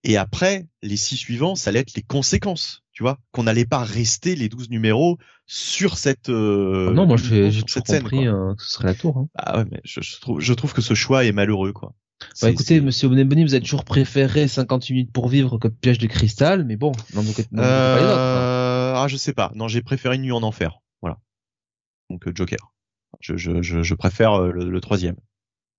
et 0.03 0.15
après 0.17 0.67
les 0.82 0.98
six 0.98 1.17
suivants, 1.17 1.56
ça 1.56 1.69
allait 1.69 1.80
être 1.80 1.95
les 1.95 2.03
conséquences. 2.03 2.82
Tu 2.91 3.01
vois, 3.01 3.17
qu'on 3.32 3.43
n'allait 3.43 3.65
pas 3.65 3.83
rester 3.83 4.35
les 4.35 4.49
douze 4.49 4.69
numéros 4.69 5.17
sur 5.48 5.98
cette. 5.98 6.30
Euh, 6.30 6.90
ah 6.91 6.93
non, 6.93 7.07
moi 7.07 7.17
j'ai 7.17 7.49
toujours 7.49 7.83
compris 7.83 8.25
que 8.25 8.53
ce 8.59 8.69
serait 8.69 8.88
la 8.88 8.93
tour. 8.93 9.17
Hein. 9.17 9.27
Ah 9.35 9.57
ouais, 9.57 9.65
mais 9.72 9.82
je, 9.83 9.99
trouve, 10.22 10.40
je 10.40 10.53
trouve 10.53 10.73
que 10.73 10.82
ce 10.82 10.93
choix 10.93 11.25
est 11.25 11.32
malheureux, 11.32 11.73
quoi. 11.73 11.95
Bah 12.41 12.49
écoutez, 12.49 12.80
Monsieur 12.80 13.09
Boneboni, 13.09 13.43
vous 13.43 13.53
avez 13.53 13.64
toujours 13.64 13.83
préféré 13.83 14.48
50 14.48 14.90
minutes 14.91 15.11
pour 15.11 15.27
vivre 15.27 15.57
que 15.57 15.67
Piège 15.67 15.98
de 15.98 16.07
cristal, 16.07 16.64
mais 16.65 16.77
bon, 16.77 16.91
non, 17.15 17.23
donc, 17.23 17.40
euh... 17.40 17.43
ah, 18.95 19.07
je 19.07 19.17
sais 19.17 19.33
pas. 19.33 19.51
Non, 19.55 19.67
j'ai 19.67 19.81
préféré 19.81 20.17
Nuit 20.17 20.31
en 20.31 20.43
enfer. 20.43 20.80
Voilà. 21.01 21.19
Donc 22.09 22.27
euh, 22.27 22.31
Joker. 22.33 22.73
Je, 23.19 23.38
je, 23.38 23.61
je, 23.61 23.83
je 23.83 23.95
préfère 23.95 24.33
euh, 24.33 24.51
le, 24.51 24.69
le, 24.69 24.81
troisième. 24.81 25.15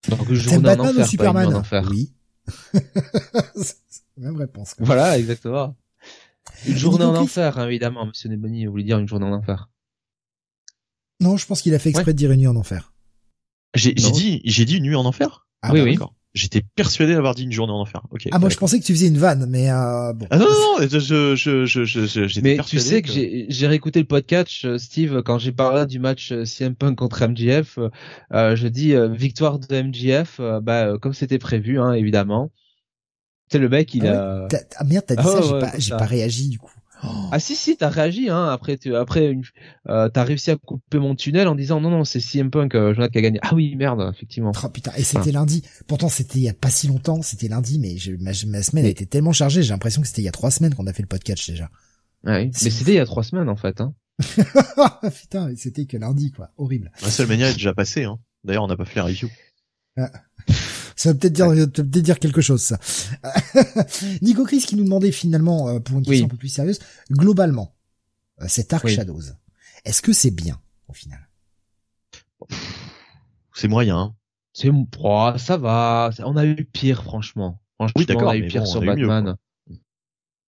Donc 0.08 0.30
Journée 0.32 0.70
en 0.70 0.78
enfer, 0.80 1.06
Superman. 1.06 1.54
en 1.54 1.58
enfer. 1.58 1.86
Oui. 1.90 2.12
Même 4.16 4.36
réponse. 4.36 4.74
Voilà, 4.78 5.18
exactement. 5.18 5.76
Une 6.66 6.76
journée 6.76 7.04
en 7.04 7.16
enfer, 7.16 7.58
hein, 7.58 7.66
évidemment, 7.66 8.06
Monsieur 8.06 8.28
Neboni, 8.28 8.66
vous 8.66 8.72
voulez 8.72 8.84
dire 8.84 8.98
une 8.98 9.08
journée 9.08 9.26
en 9.26 9.32
enfer. 9.32 9.70
Non, 11.20 11.36
je 11.36 11.46
pense 11.46 11.62
qu'il 11.62 11.74
a 11.74 11.78
fait 11.78 11.90
exprès 11.90 12.12
de 12.12 12.18
dire 12.18 12.30
une 12.32 12.40
nuit 12.40 12.46
en 12.46 12.56
enfer. 12.56 12.92
J'ai 13.74 13.92
dit, 13.92 14.40
j'ai 14.44 14.64
dit 14.64 14.76
une 14.76 14.84
nuit 14.84 14.94
en 14.94 15.04
enfer? 15.04 15.46
Ah, 15.62 15.72
oui, 15.72 15.80
oui. 15.80 15.98
J'étais 16.34 16.62
persuadé 16.74 17.14
d'avoir 17.14 17.36
dit 17.36 17.44
une 17.44 17.52
journée 17.52 17.72
en 17.72 17.80
enfer. 17.80 18.02
Ok. 18.10 18.26
Ah 18.32 18.40
moi 18.40 18.48
je 18.48 18.56
pensais 18.56 18.80
que 18.80 18.84
tu 18.84 18.92
faisais 18.92 19.06
une 19.06 19.18
vanne, 19.18 19.46
mais 19.48 19.70
euh, 19.70 20.12
bon. 20.12 20.26
Ah 20.30 20.38
non 20.38 20.46
non, 20.46 20.80
non 20.80 20.88
je 20.88 21.36
je 21.36 21.64
je 21.64 22.40
Mais 22.40 22.58
tu 22.66 22.80
sais 22.80 23.02
que, 23.02 23.10
j'ai 23.12 23.66
réécouté 23.68 24.00
le 24.00 24.06
podcast 24.06 24.64
euh, 24.64 24.76
Steve 24.76 25.22
quand 25.22 25.38
j'ai 25.38 25.52
parlé 25.52 25.86
du 25.86 26.00
match 26.00 26.32
euh, 26.32 26.44
CM 26.44 26.74
Punk 26.74 26.96
contre 26.98 27.24
MJF, 27.24 27.78
euh, 28.32 28.56
je 28.56 28.66
dis 28.66 28.94
victoire 29.12 29.60
de 29.60 29.82
MJF, 29.82 30.40
bah 30.60 30.98
comme 31.00 31.14
c'était 31.14 31.38
prévu 31.38 31.78
hein 31.78 31.92
évidemment. 31.92 32.50
C'est 33.52 33.58
le 33.58 33.68
mec 33.68 33.94
il 33.94 34.04
ah 34.08 34.46
a. 34.46 34.48
Ah 34.78 34.84
merde 34.84 35.04
t'as 35.06 35.14
dit 35.14 35.22
ça, 35.22 35.38
ah 35.38 35.42
j'ai 35.42 35.58
pas 35.60 35.72
j'ai 35.78 35.90
pas 35.92 36.06
réagi 36.06 36.48
du 36.48 36.58
coup. 36.58 36.72
Ah 37.02 37.38
si 37.38 37.56
si, 37.56 37.76
t'as 37.76 37.88
réagi 37.88 38.30
hein. 38.30 38.48
Après 38.48 38.78
tu 38.78 38.94
après 38.96 39.36
euh, 39.88 40.08
t'as 40.08 40.24
réussi 40.24 40.50
à 40.50 40.56
couper 40.56 40.98
mon 40.98 41.14
tunnel 41.14 41.48
en 41.48 41.54
disant 41.54 41.80
non 41.80 41.90
non 41.90 42.04
c'est 42.04 42.20
CM 42.20 42.50
Punk 42.50 42.74
euh, 42.74 42.94
Jonathan 42.94 43.12
qui 43.12 43.18
a 43.18 43.20
gagné. 43.22 43.38
Ah 43.42 43.54
oui 43.54 43.74
merde 43.76 44.10
effectivement. 44.14 44.52
Oh 44.62 44.68
putain 44.68 44.92
et 44.96 45.02
c'était 45.02 45.32
lundi. 45.32 45.62
Pourtant 45.86 46.08
c'était 46.08 46.38
il 46.38 46.44
y 46.44 46.48
a 46.48 46.54
pas 46.54 46.70
si 46.70 46.86
longtemps. 46.86 47.20
C'était 47.22 47.48
lundi 47.48 47.78
mais 47.78 47.96
je, 47.98 48.12
ma, 48.12 48.30
ma, 48.46 48.62
semaine 48.62 48.86
a 48.86 48.88
été 48.88 49.06
tellement 49.06 49.32
chargée. 49.32 49.62
J'ai 49.62 49.70
l'impression 49.70 50.00
que 50.00 50.08
c'était 50.08 50.22
il 50.22 50.26
y 50.26 50.28
a 50.28 50.32
trois 50.32 50.50
semaines 50.50 50.74
qu'on 50.74 50.86
a 50.86 50.92
fait 50.92 51.02
le 51.02 51.08
podcast 51.08 51.50
déjà. 51.50 51.68
Ouais, 52.24 52.46
mais 52.46 52.70
c'était 52.70 52.92
il 52.92 52.96
y 52.96 53.00
a 53.00 53.06
trois 53.06 53.22
semaines 53.22 53.48
en 53.48 53.56
fait. 53.56 53.80
Hein. 53.80 53.94
putain 55.20 55.52
c'était 55.56 55.86
que 55.86 55.96
lundi 55.96 56.32
quoi. 56.32 56.50
Horrible. 56.56 56.90
La 57.02 57.10
seule 57.10 57.28
manière 57.28 57.48
est 57.48 57.54
déjà 57.54 57.74
passée. 57.74 58.04
Hein. 58.04 58.18
D'ailleurs 58.44 58.64
on 58.64 58.68
n'a 58.68 58.76
pas 58.76 58.84
fait 58.84 59.00
la 59.00 59.04
review. 59.04 59.28
Ah. 59.96 60.10
Ça 60.96 61.12
veut 61.12 61.18
peut-être 61.18 61.32
dire, 61.32 61.48
peut 61.72 61.82
dire 61.82 62.18
quelque 62.18 62.40
chose, 62.40 62.62
ça. 62.62 62.78
Nico 64.22 64.44
Chris 64.44 64.60
qui 64.60 64.76
nous 64.76 64.84
demandait 64.84 65.12
finalement, 65.12 65.68
euh, 65.68 65.80
pour 65.80 65.98
une 65.98 66.04
question 66.04 66.26
un 66.26 66.28
peu 66.28 66.36
plus 66.36 66.48
sérieuse, 66.48 66.78
globalement, 67.10 67.74
euh, 68.40 68.46
cet 68.48 68.72
arc 68.72 68.86
Shadows, 68.88 69.22
est-ce 69.84 70.02
que 70.02 70.12
c'est 70.12 70.30
bien, 70.30 70.60
au 70.88 70.92
final? 70.92 71.28
C'est 73.54 73.68
moyen. 73.68 73.98
Hein. 73.98 74.14
C'est, 74.52 74.70
oh, 74.70 75.30
ça 75.36 75.56
va. 75.56 76.10
On 76.20 76.36
a 76.36 76.44
eu 76.44 76.64
pire, 76.64 77.02
franchement. 77.02 77.60
Franchement, 77.76 78.00
oui, 78.00 78.06
d'accord, 78.06 78.28
on 78.28 78.30
a 78.30 78.36
eu 78.36 78.46
pire 78.46 78.66
sur 78.66 78.80
Batman. 78.80 79.36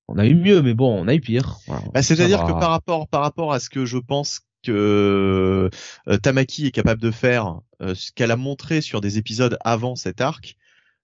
on 0.09 0.19
a 0.19 0.27
eu 0.27 0.35
mieux, 0.35 0.63
mais 0.63 0.75
bon, 0.75 1.03
on 1.03 1.09
a 1.09 1.15
eu 1.15 1.21
pire. 1.21 1.59
bah, 1.93 2.03
c'est-à-dire 2.03 2.45
que 2.45 2.53
par 2.53 2.71
rapport, 2.71 3.09
par 3.09 3.23
rapport 3.23 3.53
à 3.53 3.59
ce 3.59 3.69
que 3.69 3.85
je 3.85 3.99
pense 3.99 4.41
que 4.67 5.71
euh, 6.09 6.19
Tamaki 6.19 6.67
est 6.67 6.71
capable 6.71 7.01
de 7.01 7.11
faire, 7.11 7.61
euh, 7.81 7.95
ce 7.95 8.13
qu'elle 8.13 8.31
a 8.31 8.37
montré 8.37 8.81
sur 8.81 9.01
des 9.01 9.19
épisodes 9.19 9.57
avant 9.65 9.97
cet 9.97 10.21
arc, 10.21 10.57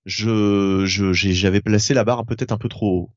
je 0.05 0.85
j'avais 0.85 1.61
placé 1.61 1.95
la 1.95 2.05
barre 2.05 2.27
peut-être 2.27 2.53
un 2.53 2.59
peu 2.59 2.69
trop 2.69 2.91
haut. 2.91 3.11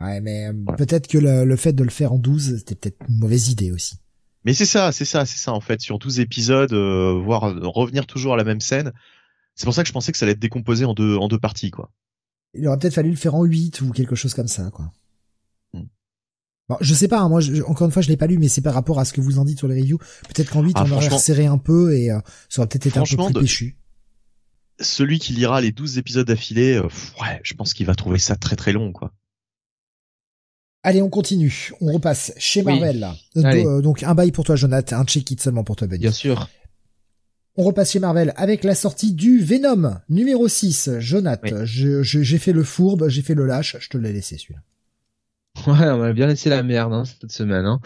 Ouais, 0.00 0.20
mais 0.20 0.48
euh, 0.48 0.52
peut-être 0.76 1.06
que 1.06 1.18
le, 1.18 1.56
fait 1.56 1.72
de 1.72 1.84
le 1.84 1.90
faire 1.90 2.12
en 2.12 2.18
12, 2.18 2.58
c'était 2.58 2.74
peut-être 2.74 2.98
une 3.08 3.18
mauvaise 3.18 3.50
idée 3.50 3.72
aussi. 3.72 3.96
Mais 4.44 4.54
c'est 4.54 4.66
ça, 4.66 4.92
c'est 4.92 5.04
ça, 5.04 5.26
c'est 5.26 5.38
ça 5.38 5.52
en 5.52 5.60
fait. 5.60 5.80
Sur 5.80 5.98
12 5.98 6.20
épisodes, 6.20 6.72
voire 6.72 7.42
revenir 7.62 8.06
toujours 8.06 8.34
à 8.34 8.36
la 8.36 8.44
même 8.44 8.60
scène, 8.60 8.92
c'est 9.54 9.64
pour 9.64 9.74
ça 9.74 9.82
que 9.82 9.88
je 9.88 9.92
pensais 9.92 10.12
que 10.12 10.18
ça 10.18 10.24
allait 10.24 10.32
être 10.32 10.38
décomposé 10.38 10.84
en 10.84 10.94
deux, 10.94 11.16
en 11.16 11.28
deux 11.28 11.38
parties, 11.38 11.70
quoi. 11.70 11.90
Il 12.54 12.66
aurait 12.68 12.78
peut-être 12.78 12.94
fallu 12.94 13.10
le 13.10 13.16
faire 13.16 13.34
en 13.34 13.44
8 13.44 13.80
ou 13.82 13.90
quelque 13.90 14.14
chose 14.14 14.34
comme 14.34 14.48
ça, 14.48 14.70
quoi. 14.70 14.92
Bon, 16.68 16.76
je 16.80 16.94
sais 16.94 17.06
pas, 17.06 17.20
hein, 17.20 17.28
moi, 17.28 17.40
encore 17.66 17.86
une 17.86 17.92
fois, 17.92 18.02
je 18.02 18.08
l'ai 18.08 18.16
pas 18.16 18.26
lu, 18.26 18.38
mais 18.38 18.48
c'est 18.48 18.60
par 18.60 18.74
rapport 18.74 18.98
à 18.98 19.04
ce 19.04 19.12
que 19.12 19.20
vous 19.20 19.38
en 19.38 19.44
dites 19.44 19.58
sur 19.58 19.68
les 19.68 19.80
reviews. 19.80 19.98
Peut-être 20.28 20.50
qu'en 20.50 20.62
8, 20.62 20.72
ah, 20.76 20.84
on 20.86 20.92
aurait 20.92 21.08
resserré 21.08 21.46
un 21.46 21.58
peu 21.58 21.96
et 21.96 22.10
euh, 22.10 22.18
ça 22.48 22.60
aurait 22.60 22.68
peut-être 22.68 22.86
été 22.86 22.98
un 22.98 23.04
peu 23.04 23.16
plus 23.16 23.40
péchu. 23.40 23.76
Celui 24.80 25.20
qui 25.20 25.32
lira 25.32 25.60
les 25.60 25.70
12 25.70 25.98
épisodes 25.98 26.26
d'affilée, 26.26 26.74
euh, 26.74 26.88
ouais, 27.22 27.40
je 27.44 27.54
pense 27.54 27.72
qu'il 27.72 27.86
va 27.86 27.94
trouver 27.94 28.18
ça 28.18 28.34
très 28.34 28.56
très 28.56 28.72
long, 28.72 28.92
quoi. 28.92 29.12
Allez, 30.82 31.02
on 31.02 31.08
continue. 31.08 31.72
On 31.80 31.92
repasse 31.92 32.32
chez 32.36 32.62
Marvel. 32.62 33.08
Euh, 33.36 33.80
donc, 33.80 34.02
un 34.02 34.14
bail 34.14 34.32
pour 34.32 34.44
toi, 34.44 34.56
Jonathan, 34.56 34.98
un 35.00 35.04
check-it 35.04 35.40
seulement 35.40 35.64
pour 35.64 35.76
toi, 35.76 35.86
Benny. 35.86 36.02
Bien 36.02 36.12
sûr. 36.12 36.48
On 37.56 37.64
repasse 37.64 37.92
chez 37.92 38.00
Marvel 38.00 38.34
avec 38.36 38.64
la 38.64 38.74
sortie 38.74 39.12
du 39.12 39.40
Venom 39.40 39.96
numéro 40.08 40.46
6. 40.46 40.90
Jonathan, 40.98 41.64
j'ai 41.64 42.38
fait 42.38 42.52
le 42.52 42.64
fourbe, 42.64 43.08
j'ai 43.08 43.22
fait 43.22 43.34
le 43.34 43.46
lâche, 43.46 43.76
je 43.80 43.88
te 43.88 43.96
l'ai 43.96 44.12
laissé 44.12 44.36
celui-là. 44.36 44.60
Ouais, 45.66 45.88
on 45.88 46.02
a 46.02 46.12
bien 46.12 46.26
laissé 46.26 46.48
la 46.50 46.62
merde 46.62 46.92
hein, 46.92 47.04
cette 47.04 47.32
semaine. 47.32 47.64
Hein. 47.64 47.80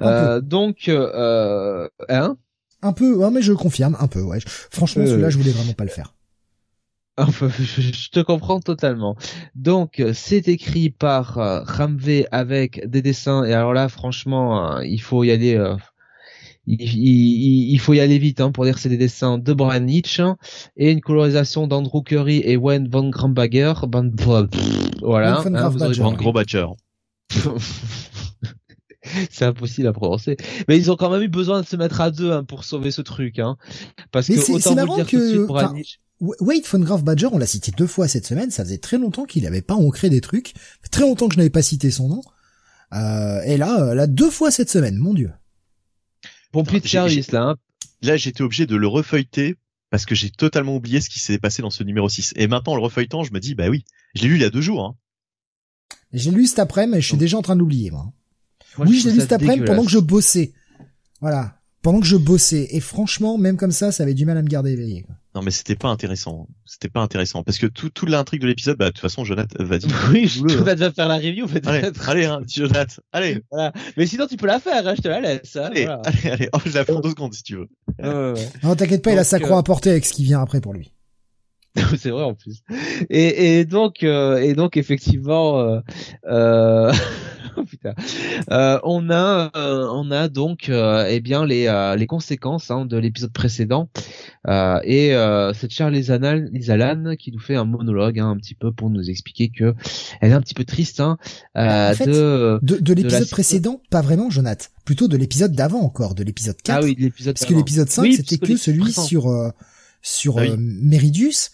Euh, 0.00 0.40
donc, 0.40 0.88
euh, 0.88 1.88
hein? 2.08 2.36
Un 2.82 2.92
peu, 2.92 3.14
ouais, 3.14 3.30
mais 3.30 3.42
je 3.42 3.52
confirme, 3.52 3.96
un 3.98 4.06
peu. 4.06 4.22
Ouais. 4.22 4.38
Franchement, 4.46 5.02
euh, 5.02 5.06
celui-là, 5.06 5.30
je 5.30 5.38
voulais 5.38 5.50
vraiment 5.50 5.72
pas 5.72 5.84
le 5.84 5.90
faire. 5.90 6.12
Enfin, 7.18 7.48
je 7.48 8.10
te 8.10 8.20
comprends 8.20 8.60
totalement. 8.60 9.16
Donc, 9.54 10.02
c'est 10.12 10.48
écrit 10.48 10.90
par 10.90 11.38
euh, 11.38 11.62
Ramvé 11.62 12.26
avec 12.30 12.86
des 12.86 13.00
dessins. 13.00 13.42
Et 13.44 13.54
alors 13.54 13.72
là, 13.72 13.88
franchement, 13.88 14.80
il 14.80 15.00
faut 15.00 15.24
y 15.24 15.30
aller. 15.30 15.58
Il, 16.66 16.82
il, 16.82 17.72
il, 17.72 17.80
faut 17.80 17.94
y 17.94 18.00
aller 18.00 18.18
vite 18.18 18.42
hein, 18.42 18.50
pour 18.50 18.66
dire 18.66 18.74
que 18.74 18.80
c'est 18.80 18.90
des 18.90 18.98
dessins 18.98 19.38
de 19.38 19.52
Brian 19.54 19.80
Nietzsche 19.80 20.24
et 20.76 20.92
une 20.92 21.00
colorisation 21.00 21.66
d'Andrew 21.66 22.02
Curry 22.02 22.42
et 22.44 22.58
Wayne 22.58 22.86
Van 22.88 23.08
Grambagger. 23.08 23.72
voilà. 25.00 25.40
Van 25.40 26.12
Gros 26.12 26.32
Badger. 26.34 26.66
c'est 29.30 29.44
impossible 29.44 29.86
à 29.88 29.92
prononcer. 29.92 30.36
Mais 30.68 30.78
ils 30.78 30.90
ont 30.90 30.96
quand 30.96 31.10
même 31.10 31.22
eu 31.22 31.28
besoin 31.28 31.60
de 31.62 31.66
se 31.66 31.76
mettre 31.76 32.00
à 32.00 32.10
deux 32.10 32.32
hein, 32.32 32.44
pour 32.44 32.64
sauver 32.64 32.90
ce 32.90 33.02
truc, 33.02 33.38
hein. 33.38 33.56
Parce 34.12 34.28
que 34.28 34.52
autant 34.52 34.74
vous 34.86 34.96
dire 34.96 35.06
que 35.06 35.46
Wade 36.20 36.64
von 36.64 36.78
Graf 36.78 37.04
Badger, 37.04 37.28
on 37.32 37.38
l'a 37.38 37.46
cité 37.46 37.72
deux 37.76 37.86
fois 37.86 38.08
cette 38.08 38.26
semaine. 38.26 38.50
Ça 38.50 38.64
faisait 38.64 38.78
très 38.78 38.98
longtemps 38.98 39.24
qu'il 39.24 39.44
n'avait 39.44 39.62
pas 39.62 39.74
ancré 39.74 40.08
des 40.08 40.20
trucs. 40.20 40.54
Très 40.90 41.02
longtemps 41.02 41.28
que 41.28 41.34
je 41.34 41.38
n'avais 41.38 41.50
pas 41.50 41.62
cité 41.62 41.90
son 41.90 42.08
nom. 42.08 42.22
Euh, 42.94 43.42
et 43.42 43.56
là, 43.56 43.82
euh, 43.82 43.94
là 43.94 44.06
deux 44.06 44.30
fois 44.30 44.50
cette 44.50 44.70
semaine, 44.70 44.96
mon 44.96 45.12
dieu. 45.12 45.30
Bon 46.52 46.64
plus 46.64 46.80
de 46.80 46.88
service 46.88 47.32
là. 47.32 47.42
Hein. 47.42 47.56
Là, 48.02 48.16
j'étais 48.16 48.42
obligé 48.42 48.66
de 48.66 48.76
le 48.76 48.86
refeuilleter 48.86 49.56
parce 49.90 50.06
que 50.06 50.14
j'ai 50.14 50.30
totalement 50.30 50.76
oublié 50.76 51.00
ce 51.00 51.08
qui 51.08 51.20
s'est 51.20 51.38
passé 51.38 51.62
dans 51.62 51.70
ce 51.70 51.82
numéro 51.82 52.08
6. 52.08 52.34
Et 52.36 52.46
maintenant, 52.46 52.74
en 52.74 52.76
le 52.76 52.82
refeuilletant, 52.82 53.24
je 53.24 53.32
me 53.32 53.40
dis, 53.40 53.54
bah 53.54 53.68
oui, 53.68 53.84
je 54.14 54.22
l'ai 54.22 54.28
lu 54.28 54.36
il 54.36 54.42
y 54.42 54.44
a 54.44 54.50
deux 54.50 54.60
jours. 54.60 54.84
Hein. 54.84 54.96
J'ai 56.16 56.30
lu 56.30 56.46
cet 56.46 56.58
après, 56.58 56.86
mais 56.86 57.00
je 57.00 57.08
suis 57.08 57.16
déjà 57.16 57.36
en 57.36 57.42
train 57.42 57.56
d'oublier, 57.56 57.90
moi. 57.90 58.12
oui, 58.78 58.98
je 58.98 59.08
l'ai 59.08 59.14
lu 59.14 59.20
cet 59.20 59.32
après 59.32 59.62
pendant 59.64 59.84
que 59.84 59.90
je 59.90 59.98
bossais. 59.98 60.52
Voilà. 61.20 61.58
Pendant 61.82 62.00
que 62.00 62.06
je 62.06 62.16
bossais. 62.16 62.68
Et 62.70 62.80
franchement, 62.80 63.38
même 63.38 63.56
comme 63.56 63.70
ça, 63.70 63.92
ça 63.92 64.02
avait 64.02 64.14
du 64.14 64.26
mal 64.26 64.36
à 64.36 64.42
me 64.42 64.48
garder 64.48 64.72
éveillé. 64.72 65.02
Quoi. 65.02 65.14
Non, 65.36 65.42
mais 65.42 65.50
c'était 65.50 65.76
pas 65.76 65.88
intéressant. 65.88 66.48
C'était 66.64 66.88
pas 66.88 67.02
intéressant. 67.02 67.42
Parce 67.42 67.58
que 67.58 67.66
tout, 67.66 67.90
tout 67.90 68.06
l'intrigue 68.06 68.40
de 68.40 68.46
l'épisode, 68.46 68.78
bah, 68.78 68.86
de 68.86 68.90
toute 68.90 69.00
façon, 69.00 69.24
Jonathan 69.24 69.62
va 69.62 69.78
dire. 69.78 69.90
oui, 70.10 70.26
Jonathan 70.26 70.86
va 70.86 70.92
faire 70.92 71.08
la 71.08 71.16
review, 71.16 71.46
peut-être. 71.46 71.68
Allez, 72.08 72.24
allez, 72.24 72.24
hein, 72.24 72.40
Jonathan. 72.48 73.02
Allez. 73.12 73.42
Voilà. 73.52 73.72
Mais 73.96 74.06
sinon, 74.06 74.26
tu 74.26 74.36
peux 74.38 74.46
la 74.46 74.58
faire, 74.58 74.86
hein, 74.88 74.94
je 74.96 75.02
te 75.02 75.08
la 75.08 75.20
laisse. 75.20 75.54
Hein, 75.54 75.64
allez, 75.64 75.84
allez, 75.84 76.30
allez. 76.30 76.48
Oh, 76.54 76.58
je 76.64 76.72
la 76.72 76.84
fais 76.84 76.92
en 76.92 77.00
deux 77.00 77.10
secondes, 77.10 77.34
si 77.34 77.42
tu 77.42 77.56
veux. 77.56 77.68
ouais, 78.00 78.32
ouais. 78.32 78.48
Non, 78.62 78.74
t'inquiète 78.74 79.02
pas, 79.02 79.12
il 79.12 79.18
a 79.18 79.24
sa 79.24 79.38
croix 79.38 79.56
euh, 79.56 79.60
à 79.60 79.62
porter 79.62 79.90
avec 79.90 80.06
ce 80.06 80.14
qui 80.14 80.24
vient 80.24 80.40
après 80.40 80.62
pour 80.62 80.72
lui. 80.72 80.90
c'est 81.98 82.10
vrai 82.10 82.22
en 82.22 82.34
plus. 82.34 82.62
Et, 83.10 83.58
et 83.58 83.64
donc 83.64 84.02
euh, 84.02 84.38
et 84.38 84.54
donc 84.54 84.76
effectivement 84.76 85.60
euh, 85.60 85.80
euh, 86.26 86.92
oh, 87.56 87.64
putain, 87.64 87.94
on 88.82 89.10
a 89.10 89.50
on 89.54 90.10
a 90.10 90.28
donc 90.28 90.70
eh 90.70 91.20
bien 91.20 91.44
les 91.44 91.94
les 91.98 92.06
conséquences 92.06 92.70
hein, 92.70 92.86
de 92.86 92.96
l'épisode 92.96 93.32
précédent. 93.32 93.88
Et 94.48 95.14
c'est 95.54 95.70
Charles 95.70 95.94
Lizalan 95.94 97.16
qui 97.18 97.32
nous 97.32 97.40
fait 97.40 97.56
un 97.56 97.64
monologue 97.64 98.18
hein, 98.18 98.30
un 98.30 98.36
petit 98.36 98.54
peu 98.54 98.72
pour 98.72 98.90
nous 98.90 99.10
expliquer 99.10 99.48
que 99.48 99.74
elle 100.20 100.30
est 100.30 100.34
un 100.34 100.40
petit 100.40 100.54
peu 100.54 100.64
triste 100.64 101.00
hein, 101.00 101.18
en 101.54 101.92
fait, 101.94 102.06
de 102.06 102.58
de, 102.62 102.94
l'épisode 102.94 103.28
précédent 103.28 103.80
pas 103.90 104.00
vraiment 104.00 104.30
Jonathan 104.30 104.66
plutôt 104.84 105.08
de 105.08 105.16
l'épisode 105.16 105.52
d'avant 105.52 105.80
encore 105.80 106.14
de 106.14 106.22
l'épisode 106.22 106.56
4 106.62 106.76
ah 106.76 106.84
oui 106.84 106.96
l'épisode 106.98 107.34
parce 107.34 107.46
que 107.46 107.54
l'épisode 107.54 107.88
5 107.88 108.12
c'était 108.12 108.38
que 108.38 108.56
celui 108.56 108.92
sur 108.92 109.52
sur 110.02 110.38
ah 110.38 110.44
Meridius 110.56 111.50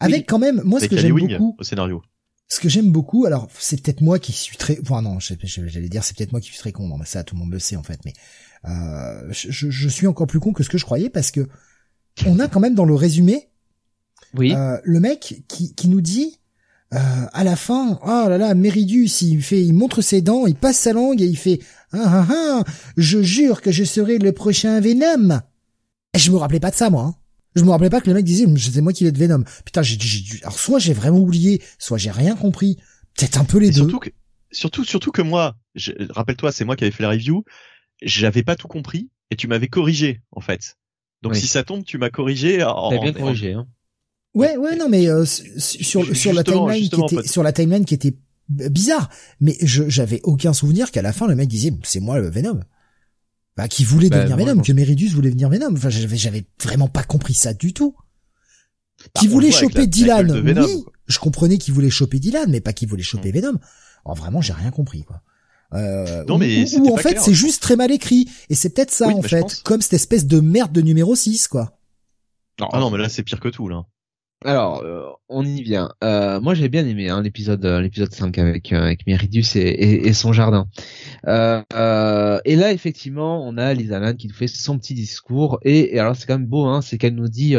avec 0.00 0.28
quand 0.28 0.38
même, 0.38 0.60
moi, 0.64 0.80
ce 0.80 0.88
que 0.88 0.96
j'aime 0.96 1.14
beaucoup. 1.14 1.56
Au 1.58 1.64
scénario. 1.64 2.02
Ce 2.48 2.58
que 2.58 2.68
j'aime 2.68 2.90
beaucoup, 2.90 3.26
alors 3.26 3.48
c'est 3.60 3.80
peut-être 3.80 4.00
moi 4.00 4.18
qui 4.18 4.32
suis 4.32 4.56
très, 4.56 4.76
enfin 4.82 5.02
non, 5.02 5.18
j'allais 5.20 5.88
dire 5.88 6.02
c'est 6.02 6.16
peut-être 6.16 6.32
moi 6.32 6.40
qui 6.40 6.48
suis 6.48 6.58
très 6.58 6.72
con, 6.72 6.88
non 6.88 6.98
mais 6.98 7.04
ça 7.04 7.22
tout 7.22 7.36
le 7.36 7.40
monde 7.42 7.52
le 7.52 7.60
sait 7.60 7.76
en 7.76 7.84
fait, 7.84 8.00
mais 8.04 8.12
euh, 8.64 9.30
je, 9.30 9.70
je, 9.70 9.88
suis 9.88 10.08
encore 10.08 10.26
plus 10.26 10.40
con 10.40 10.52
que 10.52 10.64
ce 10.64 10.68
que 10.68 10.76
je 10.76 10.84
croyais 10.84 11.10
parce 11.10 11.30
que 11.30 11.46
on 12.26 12.40
a 12.40 12.48
quand 12.48 12.58
même 12.58 12.74
dans 12.74 12.84
le 12.84 12.94
résumé, 12.94 13.50
oui, 14.34 14.52
euh, 14.52 14.78
le 14.82 14.98
mec 14.98 15.44
qui, 15.46 15.76
qui 15.76 15.86
nous 15.86 16.00
dit 16.00 16.40
euh, 16.92 16.98
à 17.32 17.44
la 17.44 17.54
fin, 17.54 18.00
oh 18.02 18.28
là 18.28 18.36
là, 18.36 18.52
Meridus, 18.54 19.22
il 19.22 19.40
fait, 19.42 19.62
il 19.62 19.72
montre 19.72 20.02
ses 20.02 20.20
dents, 20.20 20.46
il 20.46 20.56
passe 20.56 20.76
sa 20.76 20.92
langue 20.92 21.22
et 21.22 21.26
il 21.26 21.38
fait, 21.38 21.60
ah 21.92 21.98
ah 22.02 22.26
ah, 22.28 22.64
je 22.96 23.22
jure 23.22 23.62
que 23.62 23.70
je 23.70 23.84
serai 23.84 24.18
le 24.18 24.32
prochain 24.32 24.80
Venom. 24.80 25.40
Et 26.14 26.18
je 26.18 26.32
me 26.32 26.36
rappelais 26.36 26.58
pas 26.58 26.72
de 26.72 26.76
ça 26.76 26.90
moi. 26.90 27.02
Hein. 27.02 27.14
Je 27.56 27.64
me 27.64 27.70
rappelais 27.70 27.90
pas 27.90 28.00
que 28.00 28.08
le 28.08 28.14
mec 28.14 28.24
disait 28.24 28.46
c'était 28.58 28.80
moi 28.80 28.92
qui 28.92 29.04
vais 29.04 29.12
de 29.12 29.18
Venom. 29.18 29.44
Putain, 29.64 29.82
j'ai 29.82 29.96
dû 29.96 30.38
alors 30.42 30.58
soit 30.58 30.78
j'ai 30.78 30.92
vraiment 30.92 31.18
oublié, 31.18 31.62
soit 31.78 31.98
j'ai 31.98 32.10
rien 32.10 32.36
compris. 32.36 32.76
Peut-être 33.16 33.38
un 33.38 33.44
peu 33.44 33.58
les 33.58 33.70
deux. 33.70 33.82
Surtout 33.82 33.98
que 33.98 34.10
surtout 34.52 34.84
surtout 34.84 35.10
que 35.10 35.22
moi, 35.22 35.56
rappelle-toi, 36.10 36.52
c'est 36.52 36.64
moi 36.64 36.76
qui 36.76 36.84
avais 36.84 36.92
fait 36.92 37.02
la 37.02 37.10
review, 37.10 37.44
j'avais 38.02 38.42
pas 38.42 38.56
tout 38.56 38.68
compris 38.68 39.10
et 39.30 39.36
tu 39.36 39.48
m'avais 39.48 39.68
corrigé 39.68 40.22
en 40.32 40.40
fait. 40.40 40.76
Donc 41.22 41.36
si 41.36 41.46
ça 41.46 41.64
tombe, 41.64 41.84
tu 41.84 41.98
m'as 41.98 42.10
corrigé. 42.10 42.62
En, 42.62 42.90
bien 43.00 43.12
corrigé 43.12 43.52
hein. 43.52 43.66
Ouais, 44.32 44.56
ouais, 44.56 44.76
non, 44.76 44.88
mais 44.88 45.08
euh, 45.08 45.24
sur 45.26 46.16
sur 46.16 46.32
la 46.32 46.44
timeline 46.44 46.88
qui 46.88 47.00
était 47.00 47.26
sur 47.26 47.42
la 47.42 47.52
timeline 47.52 47.84
qui 47.84 47.94
était 47.94 48.14
bizarre, 48.48 49.10
mais 49.40 49.56
je 49.60 49.88
j'avais 49.88 50.20
aucun 50.22 50.52
souvenir 50.52 50.90
qu'à 50.92 51.02
la 51.02 51.12
fin 51.12 51.26
le 51.26 51.34
mec 51.34 51.48
disait 51.48 51.72
c'est 51.82 52.00
moi 52.00 52.20
le 52.20 52.30
Venom. 52.30 52.60
Bah, 53.56 53.68
qui 53.68 53.84
voulait 53.84 54.08
bah, 54.08 54.24
devenir 54.24 54.36
Venom, 54.36 54.62
que 54.62 54.72
Meridus 54.72 55.08
voulait 55.08 55.30
devenir 55.30 55.48
Venom. 55.48 55.72
Enfin, 55.72 55.90
j'avais, 55.90 56.16
j'avais 56.16 56.44
vraiment 56.62 56.88
pas 56.88 57.02
compris 57.02 57.34
ça 57.34 57.52
du 57.52 57.72
tout. 57.72 57.94
Bah, 58.98 59.20
qui 59.20 59.28
voulait 59.28 59.50
choper 59.50 59.86
Dylan, 59.86 60.30
oui, 60.30 60.84
je 61.06 61.18
comprenais 61.18 61.58
qu'il 61.58 61.74
voulait 61.74 61.90
choper 61.90 62.18
Dylan, 62.18 62.50
mais 62.50 62.60
pas 62.60 62.72
qu'il 62.72 62.88
voulait 62.88 63.02
choper 63.02 63.30
hmm. 63.30 63.36
Venom. 63.36 63.58
Alors 64.04 64.16
vraiment, 64.16 64.40
j'ai 64.40 64.52
rien 64.52 64.70
compris, 64.70 65.02
quoi. 65.02 65.22
Euh, 65.72 66.24
non, 66.24 66.38
mais 66.38 66.74
ou, 66.76 66.92
en 66.92 66.96
fait, 66.96 67.18
c'est 67.20 67.34
juste 67.34 67.62
très 67.62 67.76
mal 67.76 67.90
écrit. 67.90 68.28
Et 68.48 68.54
c'est 68.54 68.70
peut-être 68.70 68.90
ça, 68.90 69.08
en 69.08 69.22
fait, 69.22 69.62
comme 69.62 69.82
cette 69.82 69.92
espèce 69.94 70.26
de 70.26 70.40
merde 70.40 70.72
de 70.72 70.80
numéro 70.80 71.14
6, 71.14 71.48
quoi. 71.48 71.78
Non, 72.58 72.68
ah 72.72 72.80
non, 72.80 72.90
mais 72.90 72.98
là, 72.98 73.08
c'est 73.08 73.22
pire 73.22 73.40
que 73.40 73.48
tout, 73.48 73.68
là. 73.68 73.86
Alors, 74.44 74.82
euh, 74.82 75.02
on 75.28 75.44
y 75.44 75.62
vient. 75.62 75.92
Euh, 76.02 76.40
moi 76.40 76.54
j'ai 76.54 76.68
bien 76.68 76.86
aimé 76.86 77.10
hein, 77.10 77.22
l'épisode 77.22 77.64
l'épisode 77.64 78.12
5 78.12 78.38
avec 78.38 78.72
avec 78.72 79.06
Meridius 79.06 79.54
et, 79.56 79.60
et, 79.60 80.12
son 80.12 80.32
jardin. 80.32 80.66
et 81.26 82.56
là 82.56 82.72
effectivement 82.72 83.46
on 83.46 83.58
a 83.58 83.74
Lisa 83.74 83.98
Lan 83.98 84.14
qui 84.14 84.28
nous 84.28 84.34
fait 84.34 84.48
son 84.48 84.78
petit 84.78 84.94
discours 84.94 85.58
et, 85.62 85.94
et 85.94 85.98
alors 85.98 86.16
c'est 86.16 86.26
quand 86.26 86.38
même 86.38 86.46
beau 86.46 86.64
hein, 86.64 86.80
c'est 86.80 86.96
qu'elle 86.96 87.14
nous 87.14 87.28
dit 87.28 87.54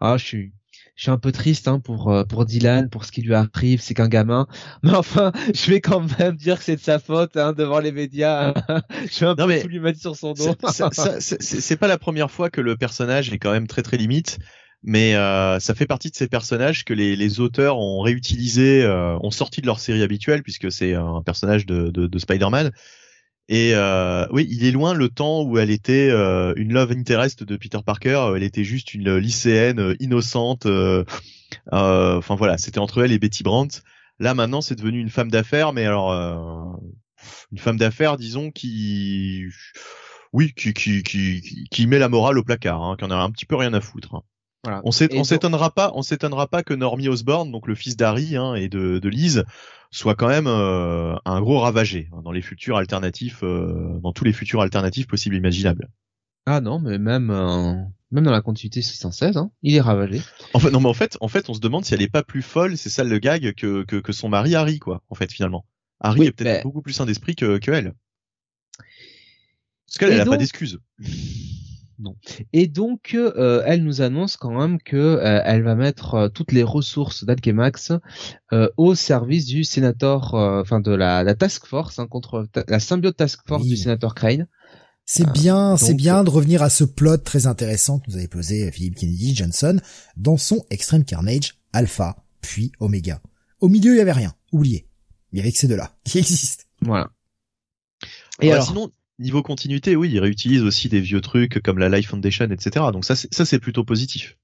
ah 0.00 0.16
je 0.18 0.24
suis 0.24 0.52
je 0.98 1.04
suis 1.04 1.10
un 1.12 1.18
peu 1.18 1.30
triste 1.30 1.68
hein, 1.68 1.78
pour 1.78 2.10
euh, 2.10 2.24
pour 2.24 2.44
Dylan, 2.44 2.90
pour 2.90 3.04
ce 3.04 3.12
qui 3.12 3.22
lui 3.22 3.32
arrive, 3.32 3.80
c'est 3.80 3.94
qu'un 3.94 4.08
gamin. 4.08 4.48
Mais 4.82 4.94
enfin, 4.94 5.30
je 5.54 5.70
vais 5.70 5.80
quand 5.80 6.04
même 6.18 6.34
dire 6.34 6.58
que 6.58 6.64
c'est 6.64 6.74
de 6.74 6.80
sa 6.80 6.98
faute 6.98 7.36
hein, 7.36 7.52
devant 7.52 7.78
les 7.78 7.92
médias. 7.92 8.52
je 9.10 9.20
vais 9.20 9.26
un 9.26 9.36
peu 9.36 9.60
tout 9.60 9.68
lui 9.68 9.78
mettre 9.78 10.00
sur 10.00 10.16
son 10.16 10.32
dos. 10.32 10.56
c'est 11.38 11.76
pas 11.76 11.86
la 11.86 11.98
première 11.98 12.32
fois 12.32 12.50
que 12.50 12.60
le 12.60 12.76
personnage 12.76 13.32
est 13.32 13.38
quand 13.38 13.52
même 13.52 13.68
très 13.68 13.82
très 13.82 13.96
limite. 13.96 14.40
Mais 14.84 15.16
euh, 15.16 15.58
ça 15.58 15.74
fait 15.74 15.86
partie 15.86 16.10
de 16.10 16.16
ces 16.16 16.28
personnages 16.28 16.84
que 16.84 16.94
les, 16.94 17.16
les 17.16 17.40
auteurs 17.40 17.78
ont 17.78 18.00
réutilisé, 18.00 18.82
euh, 18.82 19.18
ont 19.22 19.30
sorti 19.30 19.60
de 19.60 19.66
leur 19.66 19.80
série 19.80 20.02
habituelle 20.02 20.42
puisque 20.42 20.70
c'est 20.70 20.94
un 20.94 21.22
personnage 21.22 21.66
de, 21.66 21.90
de, 21.90 22.06
de 22.06 22.18
Spider-Man 22.18 22.70
et 23.48 23.72
euh, 23.74 24.26
oui, 24.30 24.46
il 24.50 24.64
est 24.66 24.70
loin 24.70 24.92
le 24.92 25.08
temps 25.08 25.42
où 25.42 25.56
elle 25.58 25.70
était 25.70 26.10
euh, 26.10 26.52
une 26.56 26.74
love 26.74 26.92
interest 26.92 27.44
de 27.44 27.56
Peter 27.56 27.78
Parker. 27.84 28.32
Elle 28.36 28.42
était 28.42 28.64
juste 28.64 28.92
une 28.92 29.16
lycéenne 29.16 29.80
euh, 29.80 29.96
innocente. 30.00 30.66
Enfin 31.70 32.34
voilà, 32.36 32.58
c'était 32.58 32.78
entre 32.78 33.02
elle 33.02 33.12
et 33.12 33.18
Betty 33.18 33.42
Brandt. 33.42 33.80
Là 34.18 34.34
maintenant, 34.34 34.60
c'est 34.60 34.74
devenu 34.74 35.00
une 35.00 35.08
femme 35.08 35.30
d'affaires, 35.30 35.72
mais 35.72 35.86
alors 35.86 36.12
une 37.52 37.58
femme 37.58 37.78
d'affaires, 37.78 38.16
disons, 38.16 38.50
qui 38.50 39.46
oui, 40.32 40.52
qui, 40.54 40.74
qui, 40.74 41.02
qui, 41.02 41.66
qui, 41.70 41.86
met 41.86 41.98
la 41.98 42.10
morale 42.10 42.36
au 42.36 42.44
placard, 42.44 42.82
hein, 42.82 42.96
qui 42.98 43.04
en 43.04 43.10
a 43.10 43.16
un 43.16 43.30
petit 43.30 43.46
peu 43.46 43.56
rien 43.56 43.72
à 43.72 43.80
foutre. 43.80 44.14
Hein. 44.14 44.22
Voilà. 44.64 44.82
On 44.84 44.90
s'étonnera 44.90 45.70
pas, 45.70 45.92
on 45.94 46.02
s'étonnera 46.02 46.48
pas 46.48 46.62
que 46.62 46.74
Normie 46.74 47.08
Osborn, 47.08 47.50
donc 47.52 47.68
le 47.68 47.74
fils 47.74 47.96
d'Harry 47.96 48.36
hein, 48.36 48.54
et 48.54 48.68
de, 48.68 48.98
de 48.98 49.08
Liz, 49.08 49.44
soit 49.90 50.14
quand 50.14 50.28
même 50.28 50.46
euh, 50.46 51.14
un 51.24 51.40
gros 51.40 51.58
ravagé 51.60 52.08
hein, 52.12 52.22
dans 52.22 52.32
les 52.32 52.42
futurs 52.42 52.76
alternatifs, 52.76 53.42
euh, 53.42 53.98
dans 54.02 54.12
tous 54.12 54.24
les 54.24 54.32
futurs 54.32 54.60
alternatifs 54.60 55.06
possibles 55.06 55.36
et 55.36 55.38
imaginables. 55.38 55.88
Ah 56.46 56.60
non, 56.60 56.80
mais 56.80 56.98
même 56.98 57.30
euh, 57.30 57.74
même 58.10 58.24
dans 58.24 58.32
la 58.32 58.40
continuité 58.40 58.82
616, 58.82 59.36
hein, 59.36 59.50
il 59.62 59.74
est 59.74 59.80
ravagé. 59.80 60.22
En 60.54 60.58
fait, 60.58 60.70
non, 60.70 60.80
mais 60.80 60.88
en 60.88 60.94
fait, 60.94 61.18
en 61.20 61.28
fait, 61.28 61.48
on 61.50 61.54
se 61.54 61.60
demande 61.60 61.84
si 61.84 61.94
elle 61.94 62.02
est 62.02 62.08
pas 62.08 62.22
plus 62.22 62.42
folle, 62.42 62.76
c'est 62.76 62.90
ça 62.90 63.04
le 63.04 63.18
gag 63.18 63.54
que, 63.54 63.84
que, 63.84 63.96
que 63.96 64.12
son 64.12 64.28
mari 64.28 64.54
Harry, 64.54 64.78
quoi. 64.78 65.02
En 65.10 65.14
fait, 65.14 65.30
finalement, 65.30 65.66
Harry 66.00 66.24
est 66.24 66.32
peut-être 66.32 66.64
beaucoup 66.64 66.82
plus 66.82 66.94
sain 66.94 67.06
d'esprit 67.06 67.36
que, 67.36 67.58
que 67.58 67.70
elle. 67.70 67.94
Parce 69.86 69.98
qu'elle, 69.98 70.12
elle 70.12 70.20
a 70.20 70.26
pas 70.26 70.36
d'excuses. 70.36 70.80
Non. 71.98 72.14
Et 72.52 72.68
donc, 72.68 73.14
euh, 73.14 73.62
elle 73.66 73.82
nous 73.82 74.02
annonce 74.02 74.36
quand 74.36 74.56
même 74.56 74.80
que 74.80 74.96
euh, 74.96 75.42
elle 75.44 75.62
va 75.62 75.74
mettre 75.74 76.14
euh, 76.14 76.28
toutes 76.28 76.52
les 76.52 76.62
ressources 76.62 77.24
d'Alchemax 77.24 77.92
au 78.76 78.94
service 78.94 79.46
du 79.46 79.64
sénateur, 79.64 80.32
enfin 80.34 80.80
de 80.80 80.92
la, 80.92 81.22
la, 81.22 81.34
task 81.34 81.66
force 81.66 81.98
hein, 81.98 82.06
contre 82.06 82.46
la 82.66 82.80
symbiote 82.80 83.16
task 83.16 83.40
force 83.46 83.66
du 83.66 83.76
sénateur 83.76 84.14
Crane. 84.14 84.46
C'est 85.04 85.30
bien, 85.32 85.76
c'est 85.76 85.94
bien 85.94 86.24
de 86.24 86.30
revenir 86.30 86.62
à 86.62 86.70
ce 86.70 86.84
plot 86.84 87.18
très 87.18 87.46
intéressant 87.46 87.98
que 87.98 88.10
nous 88.10 88.16
avait 88.16 88.28
posé 88.28 88.70
Philippe 88.70 88.96
Kennedy 88.96 89.34
Johnson 89.34 89.80
dans 90.16 90.36
son 90.36 90.64
Extreme 90.70 91.04
Carnage 91.04 91.58
Alpha 91.72 92.16
puis 92.40 92.72
Omega. 92.80 93.20
Au 93.60 93.68
milieu, 93.68 93.94
il 93.94 93.98
y 93.98 94.00
avait 94.00 94.12
rien. 94.12 94.34
Oubliez. 94.52 94.88
Il 95.32 95.38
y 95.38 95.40
avait 95.40 95.52
que 95.52 95.58
ces 95.58 95.68
deux-là 95.68 95.96
qui 96.04 96.18
existent. 96.18 96.64
Voilà. 96.80 97.10
Et 98.40 98.52
alors, 98.52 98.66
sinon, 98.66 98.90
niveau 99.18 99.42
continuité, 99.42 99.96
oui, 99.96 100.10
ils 100.12 100.20
réutilisent 100.20 100.62
aussi 100.62 100.88
des 100.88 101.00
vieux 101.00 101.20
trucs 101.20 101.60
comme 101.62 101.78
la 101.78 101.88
Life 101.88 102.08
Foundation, 102.08 102.46
etc. 102.46 102.86
Donc 102.92 103.04
ça, 103.04 103.14
ça 103.16 103.44
c'est 103.44 103.58
plutôt 103.58 103.84
positif. 103.84 104.36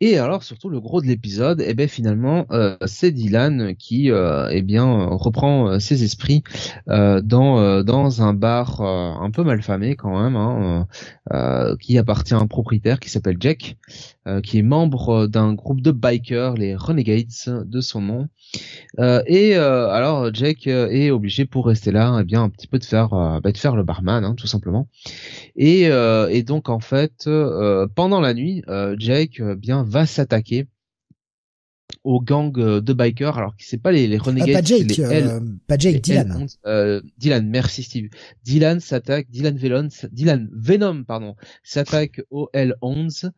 Et 0.00 0.18
alors 0.18 0.42
surtout 0.42 0.68
le 0.68 0.78
gros 0.78 1.00
de 1.00 1.06
l'épisode, 1.06 1.62
eh 1.66 1.72
ben 1.72 1.88
finalement 1.88 2.44
euh, 2.50 2.76
c'est 2.84 3.12
Dylan 3.12 3.74
qui 3.76 4.10
euh, 4.10 4.46
eh 4.50 4.60
bien 4.60 5.06
reprend 5.06 5.68
euh, 5.68 5.78
ses 5.78 6.04
esprits 6.04 6.42
euh, 6.90 7.22
dans 7.22 7.82
dans 7.82 8.22
un 8.22 8.34
bar 8.34 8.82
un 8.82 9.30
peu 9.30 9.42
malfamé 9.42 9.96
quand 9.96 10.22
même, 10.22 10.36
hein, 10.36 10.86
qui 11.80 11.96
appartient 11.96 12.34
à 12.34 12.38
un 12.38 12.46
propriétaire 12.46 13.00
qui 13.00 13.08
s'appelle 13.08 13.38
Jack, 13.40 13.78
qui 14.42 14.58
est 14.58 14.62
membre 14.62 15.26
d'un 15.26 15.54
groupe 15.54 15.80
de 15.80 15.90
bikers, 15.90 16.54
les 16.54 16.74
Renegades 16.74 17.64
de 17.64 17.80
son 17.80 18.00
nom. 18.00 18.28
et 19.26 19.54
alors 19.54 20.34
Jack 20.34 20.66
est 20.66 21.10
obligé 21.10 21.44
pour 21.44 21.66
rester 21.66 21.92
là, 21.92 22.18
eh 22.20 22.24
bien 22.24 22.42
un 22.42 22.48
petit 22.48 22.66
peu 22.66 22.78
de 22.78 22.84
faire 22.84 23.10
bah, 23.42 23.52
de 23.52 23.56
faire 23.58 23.76
le 23.76 23.82
barman, 23.82 24.24
hein, 24.24 24.34
tout 24.34 24.46
simplement. 24.46 24.88
Et, 25.56 25.82
et 25.82 26.42
donc 26.42 26.68
en 26.68 26.80
fait 26.80 27.28
pendant 27.94 28.20
la 28.20 28.34
nuit, 28.34 28.62
Jack 28.98 29.40
bien 29.42 29.84
va 29.84 30.06
s'attaquer 30.06 30.66
au 32.04 32.20
gang 32.20 32.56
euh, 32.58 32.80
de 32.80 32.92
bikers, 32.92 33.36
alors 33.36 33.54
c'est 33.58 33.80
pas 33.80 33.92
les, 33.92 34.06
les 34.06 34.18
renegades, 34.18 34.52
pas 34.52 34.62
Jake, 34.62 34.98
euh, 34.98 35.40
pas 35.66 35.76
Jake, 35.76 36.00
Dylan. 36.00 36.46
Euh, 36.66 37.00
Dylan, 37.18 37.48
merci 37.48 37.82
Steve. 37.82 38.10
Dylan 38.44 38.80
s'attaque, 38.80 39.28
Dylan 39.30 39.56
Venom, 39.56 39.88
Dylan 40.12 40.48
Venom, 40.52 41.04
pardon, 41.04 41.36
s'attaque 41.62 42.20
au 42.30 42.48
L11, 42.54 43.30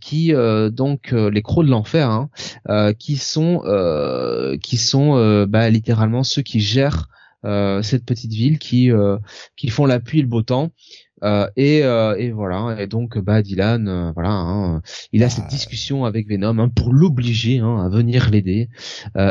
qui 0.00 0.32
donc 0.70 1.12
les 1.12 1.42
crocs 1.42 1.66
de 1.66 1.70
l'enfer, 1.70 2.10
hein, 2.10 2.92
qui 2.98 3.16
sont 3.16 3.62
qui 4.62 4.76
sont 4.76 5.46
bah, 5.48 5.70
littéralement 5.70 6.22
ceux 6.22 6.42
qui 6.42 6.60
gèrent 6.60 7.08
cette 7.42 8.04
petite 8.04 8.32
ville, 8.32 8.58
qui 8.58 8.90
qui 9.56 9.68
font 9.68 9.86
la 9.86 10.00
pluie 10.00 10.20
et 10.20 10.22
le 10.22 10.28
beau 10.28 10.42
temps. 10.42 10.72
Euh, 11.24 11.48
et, 11.56 11.82
euh, 11.84 12.16
et, 12.16 12.30
voilà. 12.30 12.76
Et 12.80 12.86
donc, 12.86 13.18
bah, 13.18 13.42
Dylan, 13.42 13.88
euh, 13.88 14.12
voilà, 14.12 14.30
hein, 14.30 14.82
il 15.12 15.24
a 15.24 15.30
cette 15.30 15.44
ah. 15.46 15.50
discussion 15.50 16.04
avec 16.04 16.28
Venom 16.28 16.58
hein, 16.58 16.68
pour 16.68 16.92
l'obliger 16.92 17.58
hein, 17.58 17.84
à 17.84 17.88
venir 17.88 18.30
l'aider. 18.30 18.68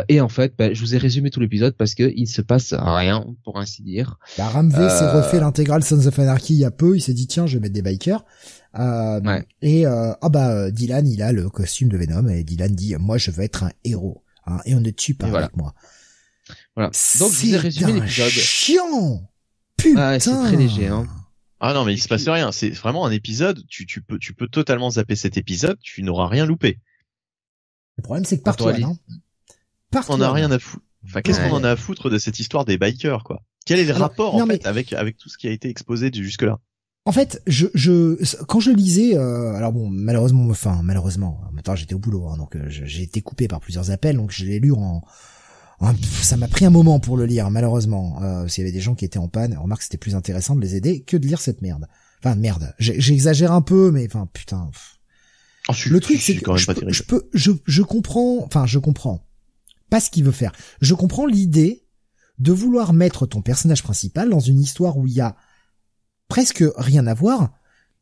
et 0.10 0.22
en 0.22 0.30
fait, 0.30 0.54
bah, 0.58 0.74
je 0.74 0.80
vous 0.82 0.96
ai 0.96 0.98
résumé 0.98 1.30
tout 1.30 1.40
l'épisode 1.40 1.76
parce 1.76 1.96
que 1.96 2.12
il 2.16 2.28
se 2.28 2.42
passe 2.42 2.74
rien, 2.78 3.26
pour 3.44 3.58
ainsi 3.58 3.84
dire. 3.84 4.18
Bah, 4.38 4.48
Ramvé 4.48 4.90
s'est 4.90 5.12
refait 5.12 5.40
l'intégrale 5.40 5.84
Sons 5.84 6.06
of 6.06 6.20
Anarchy 6.20 6.54
il 6.54 6.60
y 6.60 6.66
a 6.66 6.72
peu. 6.72 6.96
Il 6.96 7.02
s'est 7.02 7.14
dit 7.14 7.28
tiens, 7.28 7.46
je 7.46 7.56
vais 7.56 7.62
mettre 7.62 7.74
des 7.74 7.82
bikers. 7.82 8.24
Ouais. 8.78 9.46
Et 9.62 9.86
ah 9.86 10.30
bah, 10.30 10.72
Dylan, 10.72 11.08
il 11.08 11.22
a 11.22 11.32
le 11.32 11.50
costume 11.50 11.90
de 11.90 11.98
Venom 11.98 12.28
et 12.28 12.44
Dylan 12.44 12.74
dit 12.74 12.96
moi, 12.96 13.18
je 13.18 13.32
veux 13.32 13.44
être 13.44 13.64
un 13.64 13.72
héros. 13.84 14.24
Hein, 14.46 14.60
et 14.66 14.76
on 14.76 14.80
ne 14.80 14.90
tue 14.92 15.14
pas 15.14 15.28
avec 15.28 15.56
moi. 15.58 15.74
Voilà. 16.76 16.92
Donc, 17.20 17.32
je 17.34 17.46
vous 17.46 17.54
ai 17.54 17.58
résumé 17.58 17.94
l'épisode. 17.94 18.30
Chiant. 18.30 19.30
Putain. 19.78 20.00
Ah, 20.00 20.20
c'est 20.20 20.32
très 20.32 20.56
léger. 20.56 20.88
Hein. 20.88 21.08
Ah 21.60 21.74
non, 21.74 21.86
mais 21.86 21.94
il 21.94 22.02
se 22.02 22.08
passe 22.08 22.28
rien. 22.28 22.52
C'est 22.52 22.70
vraiment 22.70 23.06
un 23.06 23.12
épisode. 23.12 23.64
Tu, 23.68 23.86
tu 23.86 24.02
peux, 24.02 24.20
tu 24.20 24.34
peux 24.34 24.48
totalement 24.48 24.92
zapper 24.92 25.16
cet 25.16 25.38
épisode. 25.38 25.78
Tu 25.82 26.04
n'auras 26.04 26.28
rien 26.28 26.46
loupé. 26.46 26.80
Le 27.98 28.04
problème, 28.04 28.26
c'est 28.26 28.38
que 28.38 28.44
partout, 28.44 28.72
non 28.80 28.98
Partout. 29.92 30.12
On 30.14 30.22
a 30.22 30.32
rien 30.32 30.52
à 30.52 30.60
foutre. 30.60 30.86
Enfin, 31.06 31.22
qu'est-ce 31.22 31.40
qu'on 31.40 31.56
en 31.56 31.64
a 31.64 31.72
à 31.72 31.76
foutre 31.76 32.10
de 32.10 32.18
cette 32.18 32.40
histoire 32.40 32.66
des 32.66 32.78
bikers, 32.78 33.24
quoi? 33.24 33.42
Quel 33.66 33.80
est 33.80 33.86
le 33.86 33.94
rapport 33.94 34.36
en 34.36 34.46
fait 34.46 34.66
avec 34.66 34.94
avec 34.94 35.18
tout 35.18 35.28
ce 35.28 35.38
qui 35.38 35.48
a 35.48 35.52
été 35.52 35.70
exposé 35.70 36.10
jusque 36.14 36.44
là 36.44 36.60
En 37.08 37.14
fait, 37.14 37.42
je, 37.48 37.68
je 37.74 38.18
quand 38.48 38.60
je 38.60 38.70
lisais, 38.70 39.18
euh, 39.18 39.54
alors 39.54 39.72
bon, 39.72 39.88
malheureusement, 39.90 40.46
enfin 40.50 40.82
malheureusement, 40.84 41.40
en 41.48 41.54
même 41.54 41.64
temps 41.64 41.74
j'étais 41.74 41.94
au 41.94 42.00
boulot, 42.00 42.28
hein, 42.28 42.36
donc 42.36 42.58
euh, 42.58 42.66
j'ai 42.68 43.02
été 43.02 43.22
coupé 43.22 43.48
par 43.48 43.62
plusieurs 43.62 43.92
appels, 43.92 44.18
donc 44.18 44.30
je 44.32 44.44
l'ai 44.44 44.60
lu 44.60 44.74
en 44.74 45.02
ça 46.22 46.36
m'a 46.36 46.50
pris 46.50 46.66
un 46.66 46.70
moment 46.70 47.00
pour 47.00 47.16
le 47.16 47.26
lire, 47.26 47.50
malheureusement. 47.50 48.20
Euh, 48.24 48.50
S'il 48.50 48.66
y 48.66 48.68
avait 48.68 48.74
des 48.74 48.82
gens 48.82 48.94
qui 48.94 49.06
étaient 49.06 49.20
en 49.20 49.30
panne, 49.30 49.58
remarque 49.58 49.84
c'était 49.84 49.98
plus 49.98 50.16
intéressant 50.16 50.54
de 50.54 50.60
les 50.60 50.76
aider 50.76 51.02
que 51.02 51.16
de 51.16 51.26
lire 51.26 51.40
cette 51.40 51.62
merde. 51.62 51.88
Enfin 52.20 52.36
merde, 52.36 52.76
j'exagère 52.78 53.54
un 53.54 53.62
peu, 53.62 53.90
mais 53.90 54.06
enfin 54.06 54.28
putain. 54.34 54.70
Oh, 55.70 55.74
le 55.90 56.02
truc 56.02 56.20
c'est 56.20 56.36
que 56.36 56.58
je, 56.58 56.66
peux, 56.66 56.92
je, 56.92 57.04
peux, 57.04 57.30
je, 57.34 57.52
je 57.66 57.84
comprends, 57.84 58.44
enfin 58.44 58.66
je 58.66 58.80
comprends 58.80 59.26
pas 59.90 60.02
ce 60.02 60.10
qu'il 60.10 60.26
veut 60.26 60.34
faire. 60.34 60.52
Je 60.82 60.94
comprends 60.94 61.26
l'idée 61.26 61.86
de 62.40 62.52
vouloir 62.52 62.92
mettre 62.92 63.28
ton 63.28 63.42
personnage 63.42 63.82
principal 63.82 64.30
dans 64.30 64.42
une 64.42 64.60
histoire 64.60 64.98
où 64.98 65.08
il 65.08 65.14
y 65.14 65.22
a 65.22 65.38
presque 66.28 66.64
rien 66.78 67.08
à 67.08 67.14
voir. 67.14 67.52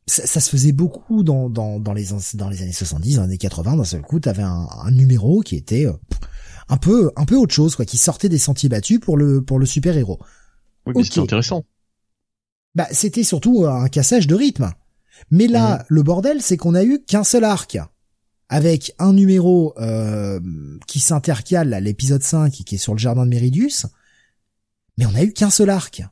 Ça, 0.08 0.26
ça 0.26 0.40
se 0.40 0.50
faisait 0.50 0.72
beaucoup 0.72 1.24
dans, 1.24 1.50
dans, 1.50 1.80
dans, 1.80 1.92
les, 1.92 2.06
dans 2.34 2.48
les 2.48 2.62
années 2.62 2.72
70, 2.72 3.16
dans 3.16 3.22
les 3.22 3.28
années 3.28 3.38
80. 3.38 3.76
D'un 3.76 3.84
seul 3.84 4.02
coup, 4.02 4.20
t'avais 4.20 4.42
un, 4.42 4.68
un 4.70 4.90
numéro 4.92 5.40
qui 5.40 5.56
était 5.56 5.86
euh, 5.86 5.92
un 6.68 6.76
peu 6.76 7.10
un 7.16 7.24
peu 7.24 7.36
autre 7.36 7.54
chose 7.54 7.76
quoi, 7.76 7.84
qui 7.84 7.96
sortait 7.96 8.28
des 8.28 8.38
sentiers 8.38 8.68
battus 8.68 9.00
pour 9.00 9.16
le 9.16 9.42
pour 9.42 9.58
le 9.58 9.66
super 9.66 9.96
héros. 9.96 10.20
Oui, 10.86 10.92
mais 10.96 11.04
c'était 11.04 11.20
intéressant. 11.20 11.64
Bah 12.74 12.86
c'était 12.92 13.24
surtout 13.24 13.66
un 13.66 13.88
cassage 13.88 14.26
de 14.26 14.34
rythme. 14.34 14.70
Mais 15.30 15.46
là, 15.46 15.84
le 15.88 16.02
bordel, 16.02 16.42
c'est 16.42 16.58
qu'on 16.58 16.74
a 16.74 16.84
eu 16.84 17.02
qu'un 17.02 17.24
seul 17.24 17.44
arc 17.44 17.78
avec 18.48 18.94
un 18.98 19.12
numéro 19.12 19.74
euh, 19.78 20.38
qui 20.86 21.00
s'intercale 21.00 21.72
à 21.74 21.80
l'épisode 21.80 22.22
5 22.22 22.52
qui 22.52 22.74
est 22.74 22.78
sur 22.78 22.92
le 22.92 22.98
jardin 22.98 23.24
de 23.24 23.30
Meridius. 23.30 23.86
Mais 24.98 25.06
on 25.06 25.14
a 25.14 25.22
eu 25.22 25.32
qu'un 25.32 25.50
seul 25.50 25.70
arc. 25.70 26.02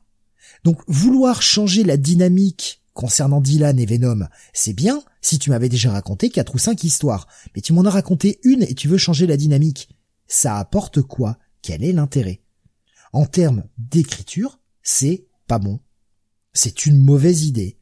Donc 0.65 0.81
vouloir 0.87 1.41
changer 1.41 1.85
la 1.85 1.95
dynamique 1.95 2.81
concernant 2.93 3.39
Dylan 3.39 3.79
et 3.79 3.85
Venom, 3.85 4.27
c'est 4.51 4.73
bien 4.73 5.01
si 5.21 5.39
tu 5.39 5.49
m'avais 5.49 5.69
déjà 5.69 5.91
raconté 5.91 6.29
quatre 6.29 6.55
ou 6.55 6.57
cinq 6.57 6.83
histoires. 6.83 7.27
Mais 7.55 7.61
tu 7.61 7.71
m'en 7.71 7.85
as 7.85 7.89
raconté 7.89 8.39
une 8.43 8.63
et 8.63 8.75
tu 8.75 8.89
veux 8.89 8.97
changer 8.97 9.27
la 9.27 9.37
dynamique 9.37 9.89
ça 10.27 10.57
apporte 10.57 11.01
quoi? 11.01 11.37
Quel 11.61 11.83
est 11.83 11.93
l'intérêt? 11.93 12.41
En 13.13 13.25
termes 13.25 13.63
d'écriture, 13.77 14.59
c'est 14.83 15.25
pas 15.47 15.59
bon. 15.59 15.79
C'est 16.53 16.85
une 16.85 16.97
mauvaise 16.97 17.43
idée. 17.43 17.77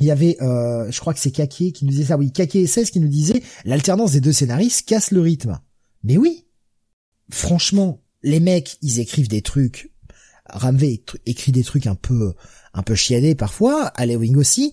Il 0.00 0.06
y 0.06 0.10
avait, 0.10 0.36
euh, 0.42 0.90
je 0.90 1.00
crois 1.00 1.14
que 1.14 1.20
c'est 1.20 1.30
Kaké 1.30 1.72
qui 1.72 1.84
nous 1.84 1.90
disait 1.90 2.06
ça, 2.06 2.18
oui, 2.18 2.30
Kaké 2.30 2.66
16 2.66 2.90
qui 2.90 3.00
nous 3.00 3.08
disait 3.08 3.42
l'alternance 3.64 4.12
des 4.12 4.20
deux 4.20 4.32
scénaristes 4.32 4.86
casse 4.86 5.10
le 5.10 5.20
rythme. 5.20 5.58
Mais 6.04 6.16
oui. 6.16 6.46
Franchement, 7.30 8.02
les 8.22 8.40
mecs, 8.40 8.76
ils 8.82 9.00
écrivent 9.00 9.28
des 9.28 9.42
trucs. 9.42 9.92
Ramvé 10.48 11.02
écrit 11.26 11.52
des 11.52 11.64
trucs 11.64 11.86
un 11.86 11.94
peu, 11.94 12.34
un 12.74 12.82
peu 12.82 12.94
chiadés 12.94 13.34
parfois. 13.34 13.92
Wing 13.98 14.36
aussi. 14.36 14.72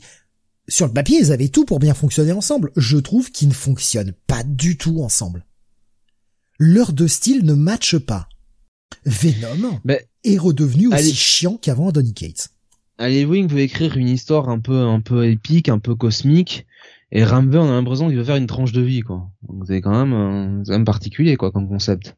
Sur 0.67 0.87
le 0.87 0.93
papier, 0.93 1.19
ils 1.19 1.31
avaient 1.31 1.49
tout 1.49 1.65
pour 1.65 1.79
bien 1.79 1.93
fonctionner 1.93 2.31
ensemble. 2.31 2.71
Je 2.77 2.97
trouve 2.97 3.31
qu'ils 3.31 3.49
ne 3.49 3.53
fonctionnent 3.53 4.13
pas 4.27 4.43
du 4.43 4.77
tout 4.77 5.01
ensemble. 5.01 5.45
Leurs 6.57 6.93
deux 6.93 7.07
styles 7.07 7.43
ne 7.43 7.53
matchent 7.53 7.97
pas. 7.97 8.29
Venom 9.05 9.81
est 10.23 10.37
redevenu 10.37 10.87
aussi 10.93 11.15
chiant 11.15 11.57
qu'avant 11.57 11.91
Donny 11.91 12.13
Cates. 12.13 12.49
Wing 12.99 13.47
veut 13.47 13.59
écrire 13.59 13.97
une 13.97 14.07
histoire 14.07 14.49
un 14.49 14.59
peu, 14.59 14.79
un 14.79 15.01
peu 15.01 15.27
épique, 15.27 15.67
un 15.67 15.79
peu 15.79 15.95
cosmique. 15.95 16.65
Et 17.11 17.23
Ramvé, 17.23 17.57
on 17.57 17.69
a 17.69 17.71
l'impression 17.71 18.07
qu'il 18.07 18.17
veut 18.17 18.23
faire 18.23 18.37
une 18.37 18.47
tranche 18.47 18.71
de 18.71 18.81
vie, 18.81 19.01
quoi. 19.01 19.29
Donc 19.47 19.63
c'est 19.67 19.81
quand 19.81 19.91
même, 19.91 20.63
quand 20.65 20.71
même 20.71 20.85
particulier, 20.85 21.35
quoi, 21.35 21.51
comme 21.51 21.67
concept. 21.67 22.15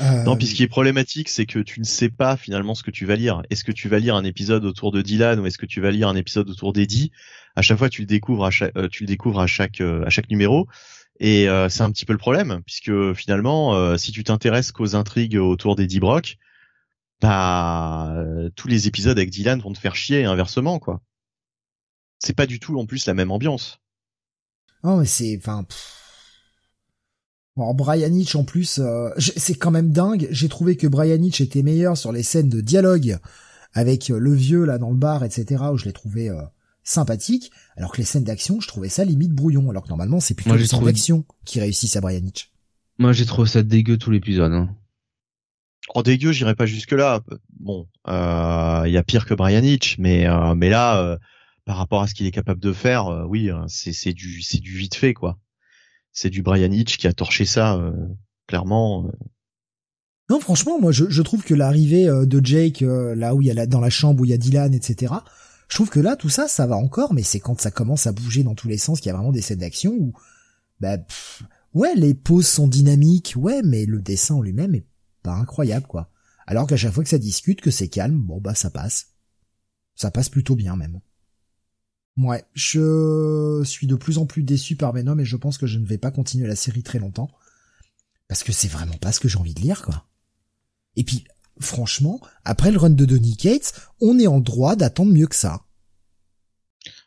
Euh... 0.00 0.22
Non, 0.24 0.36
puis 0.36 0.46
ce 0.46 0.54
qui 0.54 0.62
est 0.62 0.68
problématique, 0.68 1.28
c'est 1.28 1.46
que 1.46 1.58
tu 1.58 1.80
ne 1.80 1.84
sais 1.84 2.08
pas 2.08 2.36
finalement 2.36 2.74
ce 2.74 2.82
que 2.82 2.90
tu 2.90 3.06
vas 3.06 3.16
lire. 3.16 3.42
Est-ce 3.50 3.64
que 3.64 3.72
tu 3.72 3.88
vas 3.88 3.98
lire 3.98 4.16
un 4.16 4.24
épisode 4.24 4.64
autour 4.64 4.92
de 4.92 5.02
Dylan 5.02 5.40
ou 5.40 5.46
est-ce 5.46 5.58
que 5.58 5.66
tu 5.66 5.80
vas 5.80 5.90
lire 5.90 6.08
un 6.08 6.16
épisode 6.16 6.48
autour 6.50 6.72
d'Eddie? 6.72 7.12
À 7.56 7.62
chaque 7.62 7.78
fois, 7.78 7.88
tu 7.88 8.02
le 8.02 8.06
découvres 8.06 8.44
à 8.44 8.50
chaque, 8.50 8.76
euh, 8.76 8.88
tu 8.88 9.02
le 9.02 9.06
découvres 9.06 9.40
à 9.40 9.46
chaque, 9.46 9.80
euh, 9.80 10.04
à 10.04 10.10
chaque 10.10 10.30
numéro. 10.30 10.68
Et 11.20 11.48
euh, 11.48 11.68
c'est 11.68 11.82
un 11.82 11.90
petit 11.90 12.04
peu 12.04 12.12
le 12.12 12.18
problème, 12.18 12.62
puisque 12.66 13.12
finalement, 13.14 13.96
si 13.96 14.12
tu 14.12 14.24
t'intéresses 14.24 14.72
qu'aux 14.72 14.96
intrigues 14.96 15.36
autour 15.36 15.76
d'Eddie 15.76 16.00
Brock, 16.00 16.38
bah 17.20 18.12
tous 18.56 18.66
les 18.66 18.88
épisodes 18.88 19.16
avec 19.16 19.30
Dylan 19.30 19.60
vont 19.60 19.72
te 19.72 19.78
faire 19.78 19.94
chier 19.94 20.20
et 20.20 20.24
inversement, 20.24 20.78
quoi. 20.80 21.00
C'est 22.18 22.34
pas 22.34 22.46
du 22.46 22.58
tout 22.58 22.78
en 22.78 22.86
plus 22.86 23.06
la 23.06 23.14
même 23.14 23.30
ambiance. 23.30 23.78
Oh, 24.82 24.96
mais 24.96 25.06
c'est, 25.06 25.36
enfin. 25.38 25.64
Bon, 27.56 27.74
Brian 27.74 28.12
Hitch 28.14 28.34
en 28.34 28.44
plus, 28.44 28.78
euh, 28.78 29.10
c'est 29.18 29.54
quand 29.54 29.70
même 29.70 29.92
dingue. 29.92 30.26
J'ai 30.30 30.48
trouvé 30.48 30.76
que 30.76 30.86
Brian 30.86 31.22
Hitch 31.22 31.42
était 31.42 31.62
meilleur 31.62 31.98
sur 31.98 32.10
les 32.10 32.22
scènes 32.22 32.48
de 32.48 32.62
dialogue 32.62 33.18
avec 33.74 34.10
euh, 34.10 34.18
le 34.18 34.32
vieux 34.32 34.64
là 34.64 34.78
dans 34.78 34.90
le 34.90 34.96
bar, 34.96 35.22
etc. 35.22 35.64
où 35.70 35.76
je 35.76 35.84
l'ai 35.84 35.92
trouvé 35.92 36.30
euh, 36.30 36.40
sympathique, 36.82 37.50
alors 37.76 37.92
que 37.92 37.98
les 37.98 38.04
scènes 38.04 38.24
d'action, 38.24 38.60
je 38.60 38.68
trouvais 38.68 38.88
ça 38.88 39.04
limite 39.04 39.32
brouillon. 39.32 39.68
Alors 39.68 39.82
que 39.82 39.90
normalement, 39.90 40.18
c'est 40.18 40.34
plutôt 40.34 40.56
les 40.56 40.66
scènes 40.66 40.84
d'action 40.84 41.26
qui 41.44 41.60
réussissent 41.60 41.96
à 41.96 42.00
Brian 42.00 42.24
Hitch. 42.24 42.50
Moi, 42.98 43.12
j'ai 43.12 43.26
trouvé 43.26 43.48
ça 43.48 43.62
dégueu 43.62 43.98
tout 43.98 44.10
l'épisode. 44.10 44.52
Hein. 44.52 44.74
Oh 45.94 46.02
dégueu, 46.02 46.32
j'irai 46.32 46.54
pas 46.54 46.64
jusque 46.64 46.92
là. 46.92 47.20
Bon, 47.60 47.86
il 48.06 48.92
y 48.92 48.96
a 48.96 49.02
pire 49.02 49.26
que 49.26 49.34
Brian 49.34 49.62
Hitch, 49.62 49.98
mais 49.98 50.26
mais 50.54 50.70
là, 50.70 51.18
par 51.66 51.76
rapport 51.76 52.00
à 52.00 52.06
ce 52.06 52.14
qu'il 52.14 52.24
est 52.26 52.30
capable 52.30 52.60
de 52.60 52.72
faire, 52.72 53.26
oui, 53.28 53.50
hein, 53.50 53.66
c'est 53.68 53.92
c'est 53.92 54.14
du 54.14 54.40
c'est 54.40 54.60
du 54.60 54.74
vite 54.74 54.94
fait 54.94 55.12
quoi 55.12 55.38
c'est 56.12 56.30
du 56.30 56.42
Brian 56.42 56.70
Hitch 56.70 56.98
qui 56.98 57.06
a 57.06 57.12
torché 57.12 57.44
ça 57.44 57.76
euh, 57.76 57.92
clairement. 58.46 59.06
Euh. 59.06 59.12
Non, 60.30 60.40
franchement, 60.40 60.80
moi 60.80 60.92
je, 60.92 61.22
trouve 61.22 61.42
que 61.42 61.54
l'arrivée 61.54 62.08
euh, 62.08 62.26
de 62.26 62.44
Jake 62.44 62.80
là 62.82 63.34
où 63.34 63.42
il 63.42 63.48
y 63.48 63.50
a 63.50 63.54
la, 63.54 63.66
dans 63.66 63.80
la 63.80 63.90
chambre 63.90 64.20
où 64.20 64.24
il 64.24 64.30
y 64.30 64.34
a 64.34 64.38
Dylan, 64.38 64.74
etc. 64.74 65.14
Je 65.68 65.74
trouve 65.74 65.90
que 65.90 66.00
là 66.00 66.16
tout 66.16 66.28
ça, 66.28 66.48
ça 66.48 66.66
va 66.66 66.76
encore, 66.76 67.14
mais 67.14 67.22
c'est 67.22 67.40
quand 67.40 67.60
ça 67.60 67.70
commence 67.70 68.06
à 68.06 68.12
bouger 68.12 68.42
dans 68.42 68.54
tous 68.54 68.68
les 68.68 68.78
sens 68.78 69.00
qu'il 69.00 69.08
y 69.08 69.12
a 69.12 69.16
vraiment 69.16 69.32
des 69.32 69.40
scènes 69.40 69.60
d'action 69.60 69.92
où, 69.92 70.12
bah, 70.80 70.98
ouais, 71.72 71.94
les 71.96 72.14
poses 72.14 72.46
sont 72.46 72.68
dynamiques, 72.68 73.34
ouais, 73.36 73.62
mais 73.62 73.86
le 73.86 74.00
dessin 74.00 74.34
en 74.34 74.42
lui-même 74.42 74.74
est 74.74 74.86
pas 75.22 75.34
incroyable 75.34 75.86
quoi. 75.86 76.10
Alors 76.46 76.66
qu'à 76.66 76.76
chaque 76.76 76.92
fois 76.92 77.04
que 77.04 77.10
ça 77.10 77.18
discute, 77.18 77.60
que 77.60 77.70
c'est 77.70 77.88
calme, 77.88 78.20
bon 78.20 78.40
bah 78.40 78.54
ça 78.54 78.70
passe, 78.70 79.12
ça 79.94 80.10
passe 80.10 80.28
plutôt 80.28 80.56
bien 80.56 80.76
même. 80.76 81.00
Ouais, 82.18 82.44
je 82.52 83.62
suis 83.64 83.86
de 83.86 83.94
plus 83.94 84.18
en 84.18 84.26
plus 84.26 84.42
déçu 84.42 84.76
par 84.76 84.92
Venom 84.92 85.18
et 85.18 85.24
je 85.24 85.36
pense 85.36 85.56
que 85.56 85.66
je 85.66 85.78
ne 85.78 85.86
vais 85.86 85.98
pas 85.98 86.10
continuer 86.10 86.46
la 86.46 86.56
série 86.56 86.82
très 86.82 86.98
longtemps. 86.98 87.30
Parce 88.28 88.44
que 88.44 88.52
c'est 88.52 88.68
vraiment 88.68 88.98
pas 88.98 89.12
ce 89.12 89.20
que 89.20 89.28
j'ai 89.28 89.38
envie 89.38 89.54
de 89.54 89.60
lire, 89.60 89.82
quoi. 89.82 90.06
Et 90.96 91.04
puis, 91.04 91.24
franchement, 91.60 92.20
après 92.44 92.70
le 92.70 92.78
run 92.78 92.90
de 92.90 93.04
Donny 93.04 93.36
Cates, 93.36 93.88
on 94.00 94.18
est 94.18 94.26
en 94.26 94.40
droit 94.40 94.76
d'attendre 94.76 95.12
mieux 95.12 95.26
que 95.26 95.36
ça. 95.36 95.62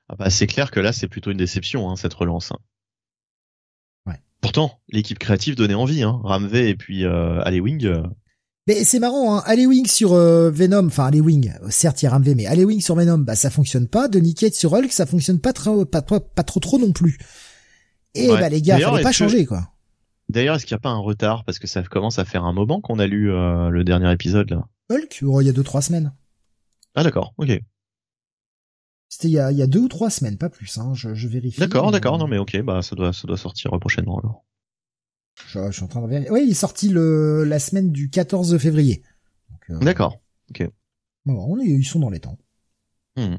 Ah 0.08 0.16
bah 0.16 0.30
c'est 0.30 0.45
clair 0.45 0.69
que 0.69 0.80
là 0.80 0.93
c'est 0.93 1.08
plutôt 1.08 1.32
une 1.32 1.38
déception, 1.38 1.90
hein, 1.90 1.95
cette 1.95 2.14
relance. 2.14 2.51
Hein. 2.51 2.59
Ouais. 4.06 4.22
Pourtant, 4.40 4.80
l'équipe 4.90 5.17
créative 5.17 5.56
donnait 5.56 5.74
envie, 5.74 6.03
hein. 6.03 6.19
Ramvé 6.24 6.69
et 6.69 6.75
puis 6.75 7.06
euh, 7.06 7.43
Wing. 7.59 7.85
Euh, 7.85 8.03
mais 8.68 8.84
c'est 8.84 9.00
marrant, 9.00 9.38
hein. 9.38 9.56
Wing 9.56 9.85
sur 9.88 10.14
euh, 10.14 10.50
Venom, 10.50 10.88
enfin 10.88 11.11
Wing, 11.11 11.53
certes 11.69 12.02
il 12.02 12.06
y 12.06 12.08
a 12.08 12.11
Ramvé, 12.11 12.35
mais 12.35 12.48
Wing 12.64 12.82
sur 12.82 12.95
Venom, 12.95 13.19
bah 13.19 13.35
ça 13.35 13.50
fonctionne 13.50 13.88
pas. 13.88 14.08
De 14.08 14.19
Niket 14.19 14.56
sur 14.56 14.74
Hulk, 14.74 14.92
ça 14.92 15.06
fonctionne 15.06 15.40
pas 15.40 15.53
trop, 15.53 15.85
pas, 15.85 16.02
pas, 16.02 16.19
pas 16.19 16.44
trop 16.44 16.60
trop 16.60 16.80
non 16.80 16.92
plus. 16.92 17.18
Et 18.14 18.27
bah 18.27 18.50
les 18.50 18.61
gars, 18.61 18.80
fallait 18.80 19.03
pas 19.03 19.11
changer 19.11 19.45
quoi. 19.45 19.69
D'ailleurs, 20.30 20.56
est-ce 20.56 20.66
qu'il 20.66 20.74
n'y 20.74 20.80
a 20.80 20.82
pas 20.82 20.90
un 20.90 20.98
retard? 20.98 21.44
Parce 21.45 21.60
que 21.60 21.68
ça 21.68 21.84
commence 21.84 22.18
à 22.18 22.26
faire 22.26 22.45
un 22.45 22.53
moment 22.53 22.82
qu'on 22.82 22.98
a 22.98 23.06
lu 23.06 23.32
euh, 23.32 23.69
le 23.69 23.84
dernier 23.84 24.11
épisode 24.11 24.50
là 24.50 24.68
Hulk, 24.90 25.19
oh, 25.24 25.42
il 25.42 25.48
y 25.48 25.50
a 25.50 25.53
deux 25.53 25.64
trois 25.64 25.82
semaines. 25.82 26.14
Ah 26.95 27.03
d'accord, 27.03 27.34
ok. 27.38 27.60
C'était 29.08 29.27
il 29.27 29.34
y 29.34 29.40
a, 29.40 29.52
il 29.52 29.58
y 29.58 29.61
a 29.61 29.68
deux 29.68 29.82
ou 29.82 29.88
trois 29.88 30.10
semaines, 30.10 30.38
pas 30.38 30.50
plus. 30.50 30.77
Hein. 30.80 30.94
Je, 30.95 31.14
je 31.14 31.27
vérifie. 31.27 31.60
D'accord, 31.60 31.92
d'accord, 31.92 32.18
non 32.18 32.27
mais 32.27 32.38
ok, 32.40 32.60
bah 32.64 32.82
ça 32.82 32.95
doit 32.95 33.14
ça 33.14 33.27
doit 33.27 33.38
sortir 33.38 33.72
prochainement 33.80 34.18
alors. 34.19 34.44
Je, 35.48 35.72
suis 35.72 35.84
en 35.84 35.88
train 35.88 36.02
de 36.02 36.08
vérifier. 36.08 36.32
Oui, 36.32 36.44
il 36.46 36.52
est 36.52 36.54
sorti 36.54 36.90
le, 36.90 37.44
la 37.44 37.60
semaine 37.60 37.92
du 37.92 38.10
14 38.10 38.58
février. 38.58 39.04
Euh, 39.70 39.80
D'accord. 39.80 40.22
Ok. 40.50 40.68
Bon, 41.26 41.34
on 41.34 41.60
est, 41.60 41.66
ils 41.66 41.86
sont 41.86 42.00
dans 42.00 42.10
les 42.10 42.20
temps. 42.20 42.38
Hmm. 43.16 43.38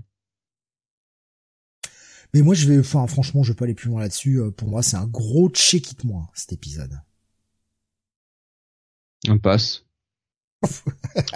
Mais 2.34 2.42
moi, 2.42 2.54
je 2.54 2.68
vais, 2.68 2.78
enfin, 2.78 3.06
franchement, 3.06 3.42
je 3.42 3.52
vais 3.52 3.56
pas 3.56 3.64
aller 3.64 3.74
plus 3.74 3.88
loin 3.88 4.00
là-dessus. 4.00 4.40
Euh, 4.40 4.50
pour 4.50 4.68
moi, 4.68 4.82
c'est 4.82 4.96
un 4.96 5.06
gros 5.06 5.48
check 5.50 5.92
it 5.92 6.04
moi 6.04 6.30
cet 6.34 6.52
épisode. 6.52 7.00
Un 9.28 9.38
passe. 9.38 9.84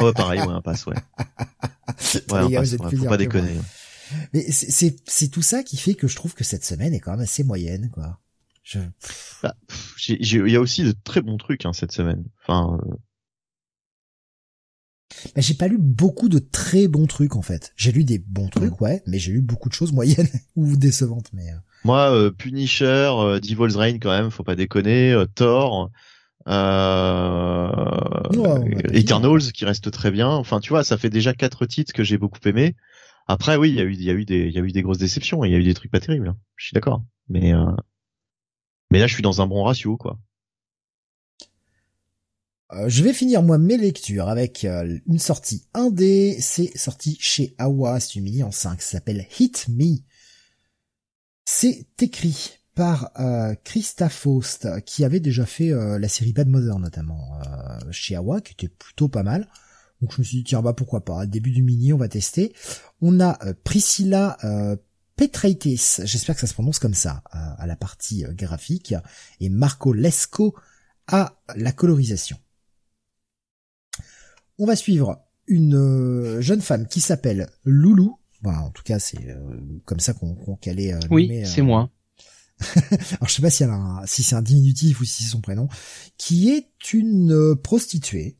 ouais, 0.01 0.13
pareil, 0.15 0.41
ouais, 0.41 0.49
un 0.49 0.61
passe, 0.61 0.87
ouais. 0.87 0.97
ouais, 2.31 2.39
un 2.39 2.51
passe, 2.51 2.77
faut 2.77 3.05
pas 3.07 3.17
déconner. 3.17 3.57
Mais 4.33 4.51
c'est, 4.51 4.97
c'est 5.07 5.29
tout 5.29 5.43
ça 5.43 5.63
qui 5.63 5.77
fait 5.77 5.95
que 5.95 6.09
je 6.09 6.17
trouve 6.17 6.35
que 6.35 6.45
cette 6.45 6.65
semaine 6.65 6.93
est 6.93 7.01
quand 7.01 7.13
même 7.13 7.21
assez 7.21 7.45
moyenne, 7.45 7.91
quoi. 7.91 8.21
Bah, 9.43 9.55
il 10.09 10.51
y 10.51 10.57
a 10.57 10.61
aussi 10.61 10.85
de 10.85 10.95
très 11.05 11.23
bons 11.23 11.37
trucs 11.37 11.65
hein, 11.67 11.73
cette 11.73 11.93
semaine. 11.93 12.25
Enfin. 12.43 12.79
Euh... 12.83 12.95
Bah, 15.35 15.41
j'ai 15.41 15.55
pas 15.55 15.69
lu 15.69 15.79
beaucoup 15.79 16.29
de 16.29 16.39
très 16.39 16.89
bons 16.89 17.07
trucs 17.07 17.37
en 17.37 17.43
fait. 17.43 17.73
J'ai 17.77 17.93
lu 17.93 18.05
des 18.05 18.19
bons 18.19 18.49
trucs, 18.49 18.81
mm. 18.81 18.85
ouais, 18.85 19.03
mais 19.07 19.19
j'ai 19.19 19.33
lu 19.33 19.41
beaucoup 19.41 19.69
de 19.69 19.75
choses 19.75 19.93
moyennes 19.93 20.29
ou 20.57 20.77
décevantes. 20.77 21.31
Mais 21.33 21.51
euh. 21.51 21.57
moi, 21.85 22.15
euh, 22.15 22.31
Punisher, 22.31 23.11
euh, 23.15 23.41
Devil's 23.41 23.77
Reign 23.77 23.99
quand 23.99 24.11
même, 24.11 24.31
faut 24.31 24.45
pas 24.45 24.57
déconner. 24.57 25.25
Thor, 25.35 25.91
euh, 26.49 27.71
Eternals 28.93 29.53
qui 29.53 29.65
reste 29.65 29.91
très 29.91 30.11
bien. 30.11 30.29
Enfin, 30.29 30.61
tu 30.61 30.71
vois, 30.71 30.85
ça 30.85 30.97
fait 30.97 31.11
déjà 31.11 31.35
quatre 31.35 31.67
titres 31.67 31.93
que 31.93 32.05
j'ai 32.05 32.19
beaucoup 32.19 32.41
aimé. 32.47 32.77
Après, 33.27 33.57
oui, 33.57 33.71
il 33.71 33.77
y 33.77 33.81
a 33.81 33.85
eu, 33.85 33.93
il 33.93 34.03
y 34.03 34.11
a 34.11 34.15
eu 34.15 34.25
des, 34.25 34.47
il 34.47 34.53
y 34.53 34.59
a 34.59 34.63
eu 34.63 34.73
des 34.73 34.83
grosses 34.83 34.99
déceptions. 34.99 35.45
Il 35.45 35.53
y 35.53 35.55
a 35.55 35.59
eu 35.59 35.65
des 35.65 35.75
trucs 35.75 35.91
pas 35.91 36.01
terribles. 36.01 36.29
Hein. 36.29 36.37
Je 36.57 36.67
suis 36.67 36.75
d'accord. 36.75 37.05
Mais 37.29 37.53
mais 38.91 38.99
là, 38.99 39.07
je 39.07 39.15
suis 39.15 39.23
dans 39.23 39.41
un 39.41 39.47
bon 39.47 39.65
ratio, 39.65 39.97
quoi. 39.97 40.19
Euh, 42.73 42.89
je 42.89 43.03
vais 43.03 43.13
finir 43.13 43.43
moi 43.43 43.59
mes 43.59 43.77
lectures 43.77 44.29
avec 44.29 44.65
euh, 44.65 44.99
une 45.07 45.19
sortie 45.19 45.65
indé, 45.75 46.37
c'est 46.41 46.77
sorti 46.77 47.17
chez 47.21 47.55
Awa, 47.59 47.99
c'est 47.99 48.15
une 48.17 48.25
mini 48.25 48.43
en 48.45 48.53
5, 48.53 48.81
ça 48.81 48.93
s'appelle 48.93 49.27
Hit 49.39 49.67
Me. 49.69 49.97
C'est 51.45 51.87
écrit 52.01 52.59
par 52.77 53.11
euh, 53.19 53.57
Christa 53.65 54.09
Faust, 54.09 54.69
qui 54.85 55.05
avait 55.05 55.19
déjà 55.19 55.47
fait 55.47 55.73
euh, 55.73 55.99
la 55.99 56.09
série 56.09 56.33
Bad 56.33 56.49
Mother 56.49 56.79
notamment 56.79 57.41
chez 57.91 58.15
Awa, 58.15 58.41
qui 58.41 58.53
était 58.53 58.69
plutôt 58.69 59.09
pas 59.09 59.25
mal. 59.25 59.49
Donc 60.01 60.13
je 60.15 60.21
me 60.21 60.25
suis 60.25 60.39
dit 60.39 60.45
tiens 60.45 60.63
bah 60.63 60.73
pourquoi 60.73 61.05
pas, 61.05 61.27
début 61.27 61.51
du 61.51 61.63
mini 61.63 61.93
on 61.93 61.99
va 61.99 62.09
tester. 62.09 62.55
On 63.03 63.21
a 63.21 63.37
Priscilla 63.65 64.39
Petraitis, 65.21 66.01
j'espère 66.05 66.35
que 66.35 66.41
ça 66.41 66.47
se 66.47 66.55
prononce 66.55 66.79
comme 66.79 66.95
ça, 66.95 67.23
à 67.31 67.67
la 67.67 67.77
partie 67.77 68.25
euh, 68.25 68.33
graphique, 68.33 68.95
et 69.39 69.51
Marco 69.51 69.93
Lesco 69.93 70.57
à 71.07 71.39
la 71.57 71.73
colorisation. 71.73 72.39
On 74.57 74.65
va 74.65 74.77
suivre 74.77 75.23
une 75.47 75.75
euh, 75.75 76.41
jeune 76.41 76.63
femme 76.63 76.89
qui 76.89 77.03
s'appelle 77.03 77.51
Loulou. 77.67 78.19
en 78.47 78.71
tout 78.71 78.83
cas, 78.83 78.99
c'est 78.99 79.29
euh, 79.29 79.61
comme 79.85 80.01
ça 80.01 80.15
qu'on 80.15 80.57
qu 80.57 80.71
allait 80.71 80.99
Oui, 81.11 81.43
c'est 81.45 81.61
moi. 81.61 81.91
Alors 82.91 83.29
je 83.29 83.35
sais 83.35 83.43
pas 83.43 83.51
si, 83.51 83.65
si 84.07 84.23
c'est 84.23 84.37
un 84.37 84.41
diminutif 84.41 85.03
ou 85.03 85.05
si 85.05 85.25
c'est 85.25 85.29
son 85.29 85.43
prénom, 85.43 85.69
qui 86.17 86.49
est 86.49 86.95
une 86.95 87.57
prostituée, 87.57 88.39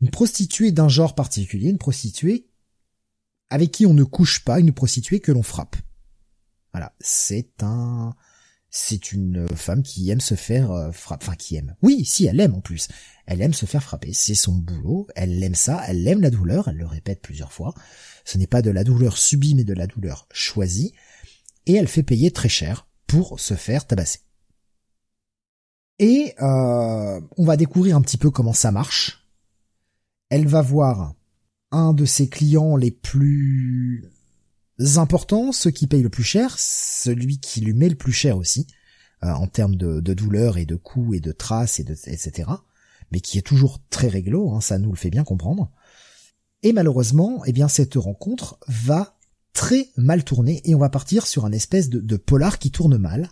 une 0.00 0.10
prostituée 0.10 0.70
d'un 0.70 0.88
genre 0.88 1.16
particulier, 1.16 1.70
une 1.70 1.78
prostituée 1.78 2.51
avec 3.52 3.70
qui 3.70 3.84
on 3.84 3.92
ne 3.92 4.02
couche 4.02 4.44
pas, 4.44 4.58
une 4.58 4.72
prostituée 4.72 5.20
que 5.20 5.30
l'on 5.30 5.42
frappe. 5.42 5.76
Voilà, 6.72 6.94
c'est 7.00 7.62
un, 7.62 8.14
c'est 8.70 9.12
une 9.12 9.46
femme 9.54 9.82
qui 9.82 10.08
aime 10.08 10.22
se 10.22 10.34
faire 10.34 10.72
euh, 10.72 10.90
frapper, 10.90 11.26
enfin 11.26 11.36
qui 11.36 11.56
aime. 11.56 11.76
Oui, 11.82 12.06
si 12.06 12.24
elle 12.24 12.40
aime 12.40 12.54
en 12.54 12.62
plus. 12.62 12.88
Elle 13.26 13.42
aime 13.42 13.52
se 13.52 13.66
faire 13.66 13.82
frapper, 13.82 14.14
c'est 14.14 14.34
son 14.34 14.54
boulot, 14.54 15.06
elle 15.14 15.42
aime 15.42 15.54
ça, 15.54 15.82
elle 15.86 16.08
aime 16.08 16.22
la 16.22 16.30
douleur, 16.30 16.68
elle 16.68 16.78
le 16.78 16.86
répète 16.86 17.20
plusieurs 17.20 17.52
fois. 17.52 17.74
Ce 18.24 18.38
n'est 18.38 18.46
pas 18.46 18.62
de 18.62 18.70
la 18.70 18.84
douleur 18.84 19.18
subie 19.18 19.54
mais 19.54 19.64
de 19.64 19.74
la 19.74 19.86
douleur 19.86 20.26
choisie 20.32 20.94
et 21.66 21.74
elle 21.74 21.88
fait 21.88 22.02
payer 22.02 22.30
très 22.30 22.48
cher 22.48 22.86
pour 23.06 23.38
se 23.38 23.52
faire 23.52 23.86
tabasser. 23.86 24.20
Et 25.98 26.34
euh, 26.40 27.20
on 27.36 27.44
va 27.44 27.58
découvrir 27.58 27.98
un 27.98 28.00
petit 28.00 28.16
peu 28.16 28.30
comment 28.30 28.54
ça 28.54 28.72
marche. 28.72 29.28
Elle 30.30 30.48
va 30.48 30.62
voir 30.62 31.14
un 31.72 31.92
de 31.92 32.04
ses 32.04 32.28
clients 32.28 32.76
les 32.76 32.90
plus 32.90 34.10
importants, 34.96 35.52
ceux 35.52 35.70
qui 35.70 35.86
payent 35.86 36.02
le 36.02 36.10
plus 36.10 36.24
cher, 36.24 36.56
celui 36.58 37.38
qui 37.38 37.60
lui 37.60 37.74
met 37.74 37.88
le 37.88 37.96
plus 37.96 38.12
cher 38.12 38.36
aussi, 38.36 38.66
euh, 39.24 39.30
en 39.30 39.46
termes 39.46 39.76
de, 39.76 40.00
douleur 40.00 40.58
et 40.58 40.66
de 40.66 40.76
coups 40.76 41.16
et 41.16 41.20
de 41.20 41.32
traces 41.32 41.80
et 41.80 41.84
de 41.84 41.92
etc. 41.92 42.50
Mais 43.10 43.20
qui 43.20 43.38
est 43.38 43.42
toujours 43.42 43.80
très 43.90 44.08
réglo, 44.08 44.52
hein, 44.52 44.60
ça 44.60 44.78
nous 44.78 44.90
le 44.90 44.96
fait 44.96 45.10
bien 45.10 45.24
comprendre. 45.24 45.70
Et 46.62 46.72
malheureusement, 46.72 47.42
eh 47.44 47.52
bien 47.52 47.68
cette 47.68 47.94
rencontre 47.94 48.58
va 48.68 49.16
très 49.52 49.88
mal 49.96 50.24
tourner 50.24 50.62
et 50.64 50.74
on 50.74 50.78
va 50.78 50.88
partir 50.88 51.26
sur 51.26 51.44
un 51.44 51.52
espèce 51.52 51.88
de, 51.88 52.00
de 52.00 52.16
polar 52.16 52.58
qui 52.58 52.70
tourne 52.70 52.96
mal. 52.96 53.30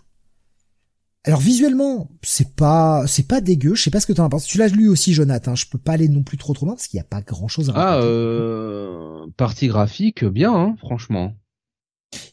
Alors 1.23 1.39
visuellement, 1.39 2.09
c'est 2.23 2.55
pas 2.55 3.05
c'est 3.05 3.27
pas 3.27 3.41
dégueu. 3.41 3.75
Je 3.75 3.83
sais 3.83 3.91
pas 3.91 3.99
ce 3.99 4.07
que 4.07 4.13
t'en 4.13 4.27
penses. 4.27 4.45
Tu 4.45 4.57
l'as 4.57 4.69
lu 4.69 4.89
aussi, 4.89 5.13
Jonathan. 5.13 5.53
Je 5.55 5.67
peux 5.67 5.77
pas 5.77 5.93
aller 5.93 6.09
non 6.09 6.23
plus 6.23 6.37
trop 6.37 6.53
trop 6.53 6.65
loin 6.65 6.75
parce 6.75 6.87
qu'il 6.87 6.97
y 6.97 7.01
a 7.01 7.05
pas 7.05 7.21
grand 7.21 7.47
chose 7.47 7.69
à 7.69 7.73
Ah, 7.75 8.01
euh, 8.01 9.27
partie 9.37 9.67
graphique, 9.67 10.25
bien, 10.25 10.53
hein, 10.53 10.75
franchement. 10.79 11.33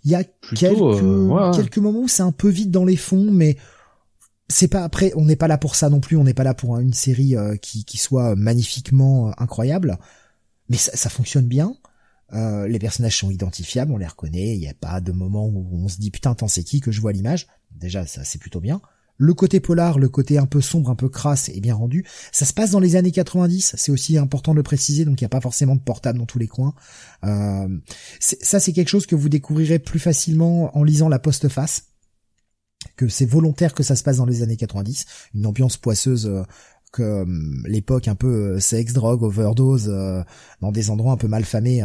Il 0.05 0.11
y 0.11 0.15
a 0.15 0.25
quelques 0.25 0.81
euh, 0.81 1.53
quelques 1.53 1.79
moments 1.79 2.01
où 2.01 2.09
c'est 2.09 2.23
un 2.23 2.33
peu 2.33 2.49
vide 2.49 2.71
dans 2.71 2.87
les 2.87 2.97
fonds, 2.97 3.31
mais 3.31 3.59
c'est 4.49 4.69
pas 4.69 4.83
après. 4.85 5.13
On 5.17 5.27
n'est 5.27 5.37
pas 5.37 5.49
là 5.49 5.59
pour 5.59 5.75
ça 5.75 5.91
non 5.91 6.01
plus. 6.01 6.17
On 6.17 6.25
n'est 6.25 6.35
pas 6.35 6.45
là 6.45 6.55
pour 6.55 6.79
une 6.79 6.95
série 6.95 7.37
euh, 7.37 7.57
qui 7.57 7.85
qui 7.85 7.99
soit 7.99 8.37
magnifiquement 8.37 9.29
euh, 9.29 9.33
incroyable, 9.37 9.99
mais 10.71 10.79
ça, 10.79 10.97
ça 10.97 11.11
fonctionne 11.11 11.47
bien. 11.47 11.77
Euh, 12.33 12.67
les 12.69 12.79
personnages 12.79 13.19
sont 13.19 13.31
identifiables, 13.31 13.93
on 13.93 13.99
les 13.99 14.07
reconnaît. 14.07 14.55
Il 14.55 14.61
n'y 14.61 14.69
a 14.69 14.75
pas 14.75 15.01
de 15.01 15.13
moment 15.13 15.47
où 15.47 15.69
on 15.73 15.89
se 15.89 15.99
dit 15.99 16.11
putain, 16.11 16.35
t'en 16.35 16.49
sais 16.49 16.65
qui 16.65 16.81
que 16.81 16.91
je 16.91 17.01
vois 17.01 17.13
l'image? 17.13 17.47
Déjà, 17.71 18.07
ça 18.07 18.25
c'est 18.25 18.39
plutôt 18.39 18.61
bien. 18.61 18.81
Le 19.21 19.35
côté 19.35 19.59
polar, 19.59 19.99
le 19.99 20.09
côté 20.09 20.39
un 20.39 20.47
peu 20.47 20.61
sombre, 20.61 20.91
un 20.91 20.95
peu 20.95 21.09
crasse 21.09 21.49
est 21.49 21.61
bien 21.61 21.75
rendu. 21.75 22.05
Ça 22.31 22.45
se 22.45 22.53
passe 22.53 22.71
dans 22.71 22.79
les 22.79 22.95
années 22.95 23.11
90, 23.11 23.75
c'est 23.77 23.91
aussi 23.91 24.17
important 24.17 24.53
de 24.53 24.59
le 24.59 24.63
préciser, 24.63 25.05
donc 25.05 25.21
il 25.21 25.25
n'y 25.25 25.27
a 25.27 25.29
pas 25.29 25.41
forcément 25.41 25.75
de 25.75 25.81
portable 25.81 26.21
dans 26.21 26.27
tous 26.27 26.39
les 26.39 26.47
coins. 26.47 26.73
Euh, 27.25 27.69
ça 28.21 28.61
c'est 28.61 28.73
quelque 28.73 28.89
chose 28.89 29.07
que 29.07 29.17
vous 29.17 29.29
découvrirez 29.29 29.81
plus 29.81 29.99
facilement 29.99 30.77
en 30.79 30.85
lisant 30.85 31.09
la 31.09 31.19
postface, 31.19 31.87
que 32.95 33.09
c'est 33.09 33.27
volontaire 33.27 33.75
que 33.75 33.83
ça 33.83 33.97
se 33.97 34.05
passe 34.05 34.19
dans 34.19 34.27
les 34.27 34.43
années 34.43 34.57
90, 34.57 35.05
une 35.35 35.47
ambiance 35.47 35.77
poisseuse 35.77 36.27
euh, 36.27 36.45
que 36.93 37.03
euh, 37.03 37.25
l'époque 37.67 38.07
un 38.07 38.15
peu 38.15 38.61
sex, 38.61 38.93
drogue, 38.93 39.25
overdose, 39.25 39.93
dans 40.61 40.71
des 40.71 40.91
endroits 40.91 41.13
un 41.13 41.17
peu 41.17 41.29
malfamés, 41.29 41.81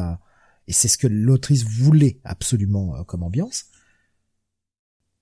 et 0.67 0.71
c'est 0.71 0.87
ce 0.87 0.99
que 0.99 1.07
l'autrice 1.07 1.63
voulait 1.63 2.21
absolument 2.23 3.03
comme 3.05 3.23
ambiance 3.23 3.65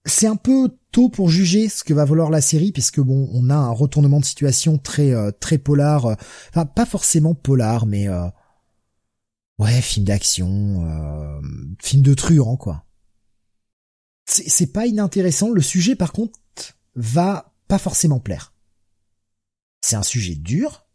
c'est 0.06 0.28
un 0.28 0.36
peu 0.36 0.78
tôt 0.92 1.10
pour 1.10 1.30
juger 1.30 1.70
ce 1.70 1.84
que 1.84 1.94
va 1.94 2.06
valoir 2.06 2.30
la 2.30 2.42
série 2.42 2.72
puisque 2.72 3.00
bon 3.00 3.30
on 3.34 3.50
a 3.50 3.56
un 3.56 3.72
retournement 3.72 4.20
de 4.20 4.26
situation 4.26 4.78
très 4.78 5.12
euh, 5.12 5.32
très 5.32 5.58
polar 5.58 6.06
euh, 6.06 6.16
enfin 6.50 6.66
pas 6.66 6.86
forcément 6.86 7.36
polar 7.36 7.86
mais 7.86 8.08
euh, 8.08 8.28
ouais 9.60 9.82
film 9.82 10.06
d'action 10.06 11.42
film 11.82 12.02
de 12.02 12.14
truand 12.14 12.58
quoi. 12.58 12.86
C'est 14.26 14.72
pas 14.72 14.86
inintéressant. 14.86 15.50
Le 15.50 15.62
sujet 15.62 15.96
par 15.96 16.14
contre 16.14 16.40
va 16.96 17.54
pas 17.68 17.78
forcément 17.78 18.20
plaire. 18.20 18.54
C'est 19.82 19.98
un 19.98 20.04
sujet 20.04 20.36
dur 20.36 20.86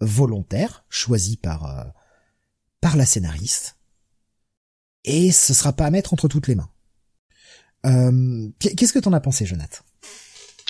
volontaire 0.00 0.84
choisi 0.90 1.36
par 1.36 1.92
par 2.80 2.96
la 2.96 3.06
scénariste 3.06 3.78
et 5.04 5.32
ce 5.32 5.54
sera 5.54 5.72
pas 5.72 5.86
à 5.86 5.90
mettre 5.90 6.12
entre 6.12 6.28
toutes 6.28 6.46
les 6.46 6.54
mains 6.54 6.73
euh, 7.84 8.48
Qu'est-ce 8.58 8.92
que 8.92 8.98
t'en 8.98 9.12
as 9.12 9.20
pensé, 9.20 9.46
Jonathan? 9.46 9.82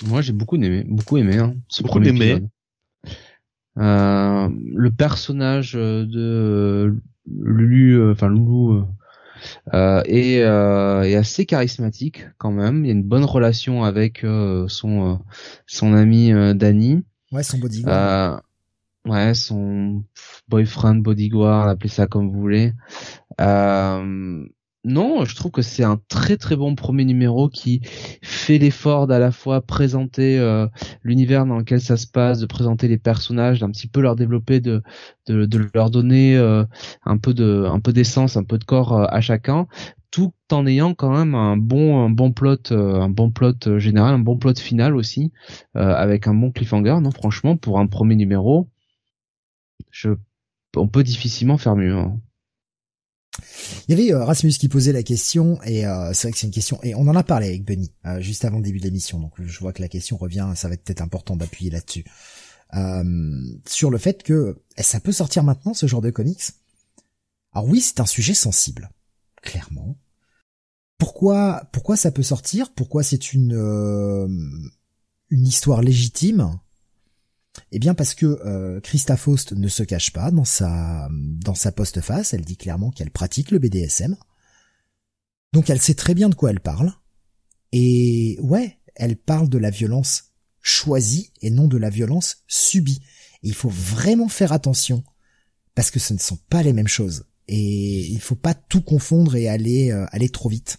Moi, 0.04 0.22
j'ai 0.22 0.32
beaucoup 0.32 0.56
aimé, 0.56 0.84
beaucoup 0.86 1.16
aimé. 1.16 1.38
Hein, 1.38 1.54
beaucoup 1.80 2.02
aimé. 2.02 2.42
Euh, 3.76 4.48
le 4.74 4.90
personnage 4.90 5.72
de 5.74 6.96
Lulu, 7.26 7.98
euh, 7.98 8.12
enfin 8.12 8.28
Loulou, 8.28 8.84
euh, 9.72 10.02
est, 10.06 10.42
euh, 10.42 11.02
est, 11.02 11.16
assez 11.16 11.46
charismatique 11.46 12.26
quand 12.38 12.52
même. 12.52 12.84
Il 12.84 12.88
y 12.88 12.90
a 12.90 12.94
une 12.94 13.02
bonne 13.02 13.24
relation 13.24 13.84
avec 13.84 14.24
euh, 14.24 14.66
son 14.68 15.20
son 15.66 15.94
ami 15.94 16.32
Danny. 16.54 17.02
Ouais, 17.32 17.42
son 17.42 17.58
bodyguard. 17.58 18.42
ouais, 19.06 19.34
son 19.34 20.04
boyfriend, 20.48 20.96
bodyguard, 20.96 21.68
appelez 21.68 21.88
ça 21.88 22.06
comme 22.06 22.30
vous 22.30 22.40
voulez. 22.40 22.72
Euh, 23.40 24.46
non, 24.84 25.24
je 25.24 25.34
trouve 25.34 25.50
que 25.50 25.62
c'est 25.62 25.82
un 25.82 25.98
très 26.08 26.36
très 26.36 26.56
bon 26.56 26.74
premier 26.74 27.06
numéro 27.06 27.48
qui 27.48 27.80
fait 28.22 28.58
l'effort 28.58 29.06
d'à 29.06 29.18
la 29.18 29.32
fois 29.32 29.62
présenter 29.62 30.38
euh, 30.38 30.66
l'univers 31.02 31.46
dans 31.46 31.56
lequel 31.56 31.80
ça 31.80 31.96
se 31.96 32.06
passe, 32.06 32.38
de 32.38 32.46
présenter 32.46 32.86
les 32.86 32.98
personnages, 32.98 33.60
d'un 33.60 33.70
petit 33.70 33.86
peu 33.86 34.02
leur 34.02 34.14
développer, 34.14 34.60
de, 34.60 34.82
leur 35.74 35.90
donner 35.90 36.36
euh, 36.36 36.64
un 37.04 37.16
peu 37.16 37.32
de 37.32 37.64
un 37.66 37.80
peu 37.80 37.94
d'essence, 37.94 38.36
un 38.36 38.44
peu 38.44 38.58
de 38.58 38.64
corps 38.64 38.92
euh, 38.92 39.06
à 39.08 39.22
chacun, 39.22 39.66
tout 40.10 40.34
en 40.52 40.66
ayant 40.66 40.94
quand 40.94 41.16
même 41.16 41.34
un 41.34 41.56
bon 41.56 42.04
un 42.04 42.10
bon 42.10 42.32
plot, 42.32 42.70
un 42.70 43.08
bon 43.08 43.30
plot 43.30 43.78
général, 43.78 44.14
un 44.14 44.18
bon 44.18 44.36
plot 44.36 44.56
final 44.56 44.96
aussi, 44.96 45.32
avec 45.74 46.26
un 46.28 46.34
bon 46.34 46.50
cliffhanger. 46.52 47.00
Non, 47.00 47.10
franchement, 47.10 47.56
pour 47.56 47.78
un 47.80 47.86
premier 47.86 48.16
numéro, 48.16 48.68
je 49.90 50.10
on 50.76 50.88
peut 50.88 51.04
difficilement 51.04 51.58
faire 51.58 51.76
mieux. 51.76 51.96
Hein. 51.96 52.20
Il 53.88 53.98
y 53.98 54.00
avait 54.00 54.12
euh, 54.12 54.24
Rasmus 54.24 54.52
qui 54.52 54.68
posait 54.68 54.92
la 54.92 55.02
question 55.02 55.60
et 55.62 55.86
euh, 55.86 56.12
c'est 56.12 56.28
vrai 56.28 56.32
que 56.32 56.38
c'est 56.38 56.46
une 56.46 56.52
question 56.52 56.78
et 56.82 56.94
on 56.94 57.06
en 57.08 57.16
a 57.16 57.22
parlé 57.22 57.48
avec 57.48 57.64
Benny 57.64 57.92
euh, 58.06 58.20
juste 58.20 58.44
avant 58.44 58.58
le 58.58 58.62
début 58.62 58.78
de 58.78 58.84
l'émission 58.84 59.18
donc 59.18 59.32
je 59.38 59.60
vois 59.60 59.72
que 59.72 59.82
la 59.82 59.88
question 59.88 60.16
revient 60.16 60.52
ça 60.54 60.68
va 60.68 60.74
être 60.74 60.84
peut-être 60.84 61.02
important 61.02 61.36
d'appuyer 61.36 61.70
là-dessus 61.70 62.04
sur 63.66 63.90
le 63.90 63.98
fait 63.98 64.24
que 64.24 64.60
ça 64.78 64.98
peut 64.98 65.12
sortir 65.12 65.44
maintenant 65.44 65.74
ce 65.74 65.86
genre 65.86 66.00
de 66.00 66.10
comics? 66.10 66.42
Alors 67.52 67.68
oui 67.68 67.80
c'est 67.80 68.00
un 68.00 68.06
sujet 68.06 68.34
sensible 68.34 68.90
clairement. 69.42 69.96
Pourquoi 70.98 71.68
pourquoi 71.72 71.96
ça 71.96 72.10
peut 72.10 72.24
sortir? 72.24 72.72
Pourquoi 72.72 73.04
c'est 73.04 73.32
une 73.32 73.54
une 75.30 75.46
histoire 75.46 75.82
légitime? 75.82 76.58
Eh 77.73 77.78
bien 77.78 77.94
parce 77.94 78.15
que 78.15 78.26
euh, 78.26 78.81
Christa 78.81 79.16
Faust 79.16 79.52
ne 79.52 79.68
se 79.68 79.83
cache 79.83 80.12
pas 80.12 80.31
dans 80.31 80.44
sa 80.44 81.08
dans 81.10 81.55
sa 81.55 81.73
postface, 81.73 82.34
elle 82.34 82.44
dit 82.44 82.57
clairement 82.57 82.91
qu'elle 82.91 83.10
pratique 83.10 83.50
le 83.50 83.58
BDSM. 83.58 84.16
Donc 85.52 85.70
elle 85.70 85.81
sait 85.81 85.94
très 85.94 86.15
bien 86.15 86.28
de 86.28 86.34
quoi 86.34 86.50
elle 86.50 86.60
parle. 86.60 86.92
Et 87.73 88.39
ouais, 88.41 88.78
elle 88.94 89.16
parle 89.16 89.49
de 89.49 89.58
la 89.58 89.70
violence 89.70 90.34
choisie 90.60 91.33
et 91.42 91.50
non 91.50 91.68
de 91.68 91.76
la 91.76 91.91
violence 91.91 92.39
subie. 92.47 93.02
Il 93.42 93.55
faut 93.55 93.68
vraiment 93.68 94.28
faire 94.28 94.52
attention 94.52 95.05
parce 95.74 95.91
que 95.91 96.00
ce 96.00 96.15
ne 96.15 96.18
sont 96.18 96.39
pas 96.49 96.62
les 96.62 96.73
mêmes 96.73 96.89
choses 96.89 97.26
et 97.47 98.07
il 98.07 98.20
faut 98.20 98.36
pas 98.36 98.55
tout 98.55 98.81
confondre 98.81 99.36
et 99.36 99.49
aller 99.49 99.91
euh, 99.91 100.07
aller 100.10 100.28
trop 100.28 100.49
vite. 100.49 100.78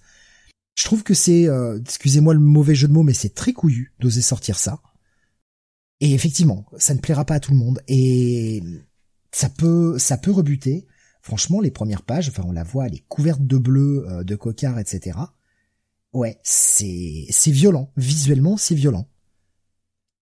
Je 0.76 0.84
trouve 0.84 1.04
que 1.04 1.14
c'est 1.14 1.48
euh, 1.48 1.80
excusez-moi 1.80 2.34
le 2.34 2.40
mauvais 2.40 2.76
jeu 2.76 2.88
de 2.88 2.94
mots 2.94 3.04
mais 3.04 3.14
c'est 3.14 3.34
très 3.34 3.54
couillu 3.54 3.94
d'oser 4.00 4.22
sortir 4.22 4.58
ça. 4.58 4.82
Et 6.01 6.14
effectivement, 6.14 6.65
ça 6.77 6.93
ne 6.93 6.99
plaira 6.99 7.25
pas 7.25 7.35
à 7.35 7.40
tout 7.40 7.51
le 7.51 7.57
monde 7.57 7.82
et 7.88 8.61
ça 9.32 9.49
peut, 9.49 9.98
ça 9.98 10.17
peut 10.17 10.32
rebuter. 10.32 10.88
Franchement, 11.22 11.61
les 11.61 11.72
premières 11.72 12.03
pages, 12.03 12.30
enfin, 12.30 12.43
on 12.45 12.51
la 12.51 12.64
voit, 12.64 12.88
elle 12.88 12.95
est 12.95 13.06
couverte 13.07 13.45
de 13.45 13.57
bleu, 13.57 14.06
euh, 14.07 14.24
de 14.24 14.35
cocard, 14.35 14.77
etc. 14.77 15.17
Ouais, 16.14 16.40
c'est, 16.43 17.25
c'est 17.30 17.51
violent. 17.51 17.91
Visuellement, 17.98 18.57
c'est 18.57 18.75
violent. 18.75 19.09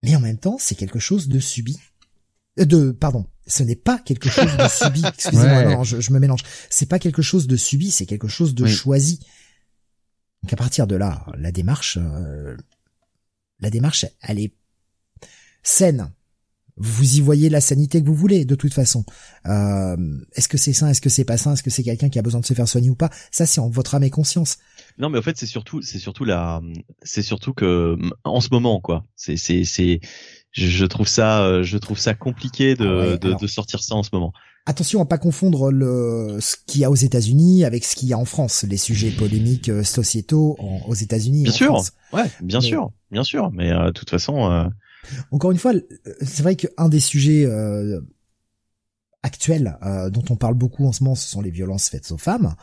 Mais 0.03 0.15
en 0.15 0.21
même 0.21 0.39
temps, 0.39 0.57
c'est 0.59 0.75
quelque 0.75 0.99
chose 0.99 1.29
de 1.29 1.41
subi. 1.41 1.77
Euh, 2.59 2.65
de, 2.65 2.93
pardon, 2.93 3.27
ce 3.47 3.63
n'est 3.63 3.77
pas 3.77 3.99
quelque 3.99 4.29
chose 4.29 4.57
de 4.57 4.69
subi. 4.69 5.03
Excusez-moi, 5.05 5.65
non, 5.65 5.85
je, 5.85 6.13
me 6.13 6.19
mélange. 6.19 6.43
C'est 6.71 6.89
pas 6.89 6.99
quelque 6.99 7.23
chose 7.23 7.47
de 7.47 7.57
subi, 7.57 7.91
c'est 7.91 8.07
quelque 8.07 8.29
chose 8.29 8.55
de 8.55 8.67
choisi. 8.67 9.21
Donc 10.43 10.53
à 10.53 10.57
partir 10.57 10.87
de 10.87 10.97
là, 10.97 11.27
la 11.37 11.51
démarche, 11.51 11.99
euh, 12.01 12.57
la 13.61 13.71
démarche, 13.71 14.07
elle 14.21 14.39
est 14.39 14.55
saine. 15.67 16.11
Vous 16.79 17.17
y 17.17 17.23
voyez 17.23 17.49
la 17.49 17.63
sanité 17.63 18.03
que 18.03 18.07
vous 18.07 18.15
voulez, 18.15 18.45
de 18.45 18.55
toute 18.55 18.75
façon. 18.75 19.05
Euh, 19.47 19.97
est-ce 20.35 20.47
que 20.47 20.59
c'est 20.59 20.75
sain, 20.75 20.91
est-ce 20.91 21.01
que 21.01 21.09
c'est 21.09 21.25
pas 21.25 21.39
sain, 21.39 21.55
est-ce 21.55 21.63
que 21.63 21.71
c'est 21.71 21.83
quelqu'un 21.83 22.11
qui 22.11 22.19
a 22.19 22.23
besoin 22.23 22.41
de 22.41 22.47
se 22.47 22.53
faire 22.53 22.69
soigner 22.69 22.91
ou 22.91 22.95
pas? 22.95 23.09
Ça, 23.31 23.47
c'est 23.47 23.61
en 23.61 23.71
votre 23.71 23.95
âme 23.95 24.05
et 24.05 24.11
conscience. 24.11 24.59
Non, 24.99 25.09
mais 25.09 25.19
en 25.19 25.23
fait, 25.23 25.39
c'est 25.39 25.47
surtout, 25.47 25.81
c'est 25.81 25.99
surtout 25.99 26.27
la, 26.27 26.61
c'est 27.03 27.23
surtout 27.23 27.55
que 27.55 27.97
en 28.25 28.43
ce 28.43 28.49
moment, 28.53 28.81
quoi. 28.81 29.07
C'est, 29.17 29.39
c'est, 29.39 29.65
c'est, 29.65 30.01
je, 30.53 30.85
trouve 30.85 31.09
ça, 31.09 31.63
je 31.63 31.79
trouve 31.79 31.99
ça 31.99 32.13
compliqué 32.13 32.75
de, 32.75 33.19
ah 33.23 33.35
de, 33.41 33.47
sortir 33.47 33.83
ça 33.83 33.95
en 33.95 34.03
ce 34.03 34.11
moment. 34.13 34.35
Attention 34.67 35.01
à 35.01 35.07
pas 35.07 35.17
confondre 35.17 35.71
le 35.71 36.39
ce 36.41 36.57
qu'il 36.67 36.83
y 36.83 36.85
a 36.85 36.91
aux 36.91 36.97
États-Unis 36.97 37.65
avec 37.65 37.85
ce 37.85 37.97
qu'il 37.97 38.09
y 38.09 38.13
a 38.13 38.19
en 38.19 38.25
France, 38.27 38.65
les 38.69 38.77
sujets 38.77 39.11
polémiques 39.11 39.71
euh, 39.71 39.83
sociétaux 39.83 40.59
aux 40.87 40.95
États-Unis. 40.95 41.45
Bien 41.45 41.53
sûr, 41.53 41.83
ouais, 42.13 42.25
bien 42.43 42.61
sûr, 42.61 42.91
bien 43.11 43.25
sûr, 43.25 43.51
mais 43.53 43.73
euh, 43.73 43.87
de 43.87 43.91
toute 43.93 44.11
façon. 44.11 44.71
Encore 45.31 45.53
une 45.53 45.59
fois, 45.59 45.73
c'est 46.21 46.43
vrai 46.43 46.57
qu'un 46.57 46.89
des 46.89 47.01
sujets 47.01 47.45
euh, 47.47 48.01
actuels 49.23 49.79
euh, 49.83 50.11
dont 50.11 50.25
on 50.31 50.37
parle 50.37 50.55
beaucoup 50.55 50.87
en 50.87 50.93
ce 50.93 51.03
moment, 51.03 51.15
ce 51.15 51.29
sont 51.29 51.41
les 51.41 51.51
violences 51.51 51.89
faites 51.89 52.11
aux 52.13 52.19
femmes. 52.19 52.55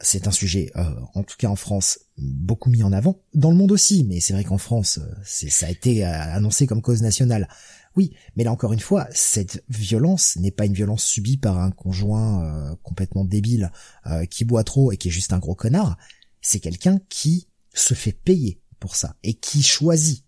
c'est 0.00 0.28
un 0.28 0.30
sujet, 0.30 0.70
euh, 0.76 0.94
en 1.14 1.22
tout 1.24 1.36
cas 1.36 1.48
en 1.48 1.56
France, 1.56 1.98
beaucoup 2.16 2.70
mis 2.70 2.82
en 2.82 2.92
avant, 2.92 3.20
dans 3.34 3.50
le 3.50 3.56
monde 3.56 3.72
aussi, 3.72 4.04
mais 4.04 4.20
c'est 4.20 4.32
vrai 4.32 4.44
qu'en 4.44 4.58
France, 4.58 4.98
euh, 4.98 5.14
ça 5.24 5.66
a 5.66 5.70
été 5.70 6.06
euh, 6.06 6.10
annoncé 6.10 6.66
comme 6.66 6.82
cause 6.82 7.02
nationale. 7.02 7.48
Oui, 7.96 8.14
mais 8.36 8.44
là 8.44 8.52
encore 8.52 8.72
une 8.72 8.80
fois, 8.80 9.08
cette 9.10 9.64
violence 9.68 10.36
n'est 10.36 10.52
pas 10.52 10.66
une 10.66 10.72
violence 10.72 11.02
subie 11.02 11.36
par 11.36 11.58
un 11.58 11.72
conjoint 11.72 12.76
complètement 12.84 13.24
débile 13.24 13.72
qui 14.30 14.44
boit 14.44 14.62
trop 14.62 14.92
et 14.92 14.96
qui 14.96 15.08
est 15.08 15.10
juste 15.10 15.32
un 15.32 15.40
gros 15.40 15.56
connard. 15.56 15.96
C'est 16.40 16.60
quelqu'un 16.60 17.00
qui 17.08 17.48
se 17.74 17.94
fait 17.94 18.12
payer 18.12 18.60
pour 18.78 18.94
ça 18.94 19.16
et 19.24 19.34
qui 19.34 19.64
choisit 19.64 20.24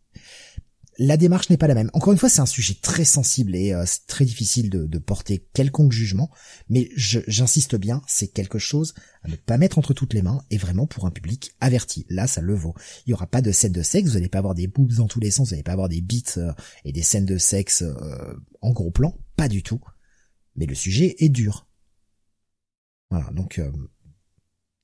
la 1.02 1.16
démarche 1.16 1.48
n'est 1.48 1.56
pas 1.56 1.66
la 1.66 1.74
même. 1.74 1.90
Encore 1.94 2.12
une 2.12 2.18
fois, 2.18 2.28
c'est 2.28 2.42
un 2.42 2.46
sujet 2.46 2.74
très 2.74 3.06
sensible 3.06 3.56
et 3.56 3.72
euh, 3.72 3.84
c'est 3.86 4.06
très 4.06 4.26
difficile 4.26 4.68
de, 4.68 4.98
porter 4.98 5.48
quelconque 5.54 5.92
jugement, 5.92 6.30
mais 6.68 6.90
j'insiste 6.94 7.74
bien, 7.74 8.02
c'est 8.06 8.28
quelque 8.28 8.58
chose 8.58 8.92
à 9.22 9.28
ne 9.28 9.36
pas 9.36 9.56
mettre 9.56 9.78
entre 9.78 9.94
toutes 9.94 10.12
les 10.12 10.20
mains 10.20 10.44
et 10.50 10.58
vraiment 10.58 10.86
pour 10.86 11.06
un 11.06 11.10
public 11.10 11.56
averti. 11.58 12.04
Là, 12.10 12.26
ça 12.26 12.42
le 12.42 12.54
vaut. 12.54 12.74
Il 13.06 13.10
y 13.10 13.14
aura 13.14 13.26
pas 13.26 13.40
de 13.40 13.50
scène 13.50 13.72
de 13.72 13.82
sexe, 13.82 14.10
vous 14.10 14.14
n'allez 14.14 14.28
pas 14.28 14.40
avoir 14.40 14.54
des 14.54 14.66
boobs 14.66 14.92
dans 14.92 15.08
tous 15.08 15.20
les 15.20 15.30
sens, 15.30 15.48
vous 15.48 15.52
n'allez 15.54 15.62
pas 15.62 15.72
avoir 15.72 15.88
des 15.88 16.02
beats 16.02 16.36
euh, 16.36 16.52
et 16.84 16.92
des 16.92 17.02
scènes 17.02 17.24
de 17.24 17.38
sexe 17.38 17.80
euh, 17.80 18.34
en 18.60 18.72
gros 18.72 18.90
plan, 18.90 19.18
pas 19.36 19.48
du 19.48 19.62
tout. 19.62 19.80
Mais 20.54 20.66
le 20.66 20.74
sujet 20.74 21.16
est 21.18 21.30
dur. 21.30 21.66
Voilà, 23.08 23.30
donc 23.32 23.58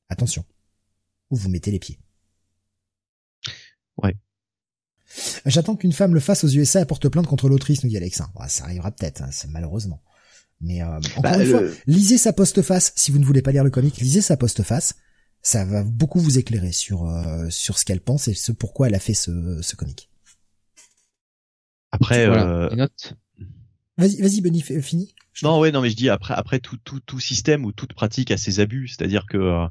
attention. 0.08 0.46
Où 1.30 1.36
vous 1.36 1.50
mettez 1.50 1.70
les 1.70 1.78
pieds. 1.78 2.00
Ouais. 3.98 4.16
J'attends 5.46 5.76
qu'une 5.76 5.92
femme 5.92 6.14
le 6.14 6.20
fasse 6.20 6.44
aux 6.44 6.48
USA 6.48 6.82
et 6.82 6.84
porte 6.84 7.08
plainte 7.08 7.26
contre 7.26 7.48
l'autrice, 7.48 7.84
nous 7.84 7.90
dit 7.90 7.96
Alexin. 7.96 8.30
ça 8.48 8.64
arrivera 8.64 8.90
peut-être, 8.90 9.22
hein, 9.22 9.30
malheureusement. 9.50 10.02
Mais 10.60 10.82
euh, 10.82 10.98
encore 11.16 11.22
bah, 11.22 11.38
une 11.38 11.50
fois, 11.50 11.62
lisez 11.86 12.18
sa 12.18 12.32
postface 12.32 12.92
si 12.96 13.10
vous 13.10 13.18
ne 13.18 13.24
voulez 13.24 13.42
pas 13.42 13.52
lire 13.52 13.64
le 13.64 13.70
comic. 13.70 13.98
Lisez 13.98 14.22
sa 14.22 14.36
postface. 14.36 14.94
Ça 15.42 15.64
va 15.64 15.84
beaucoup 15.84 16.18
vous 16.18 16.38
éclairer 16.38 16.72
sur 16.72 17.06
euh, 17.06 17.48
sur 17.50 17.78
ce 17.78 17.84
qu'elle 17.84 18.00
pense 18.00 18.26
et 18.26 18.34
ce 18.34 18.52
pourquoi 18.52 18.88
elle 18.88 18.94
a 18.94 18.98
fait 18.98 19.14
ce, 19.14 19.60
ce 19.62 19.76
comic. 19.76 20.10
Après, 21.92 22.26
euh... 22.26 22.68
vas-y, 23.96 24.20
vas-y, 24.20 24.40
Benny, 24.40 24.60
fini. 24.60 25.14
Non, 25.42 25.60
ouais, 25.60 25.70
non, 25.70 25.82
mais 25.82 25.90
je 25.90 25.96
dis 25.96 26.08
après, 26.08 26.34
après 26.34 26.58
tout, 26.58 26.78
tout, 26.82 27.00
tout 27.00 27.20
système 27.20 27.64
ou 27.64 27.72
toute 27.72 27.92
pratique 27.92 28.30
a 28.30 28.36
ses 28.36 28.60
abus. 28.60 28.88
C'est-à-dire 28.88 29.26
que 29.26 29.36
euh, 29.36 29.66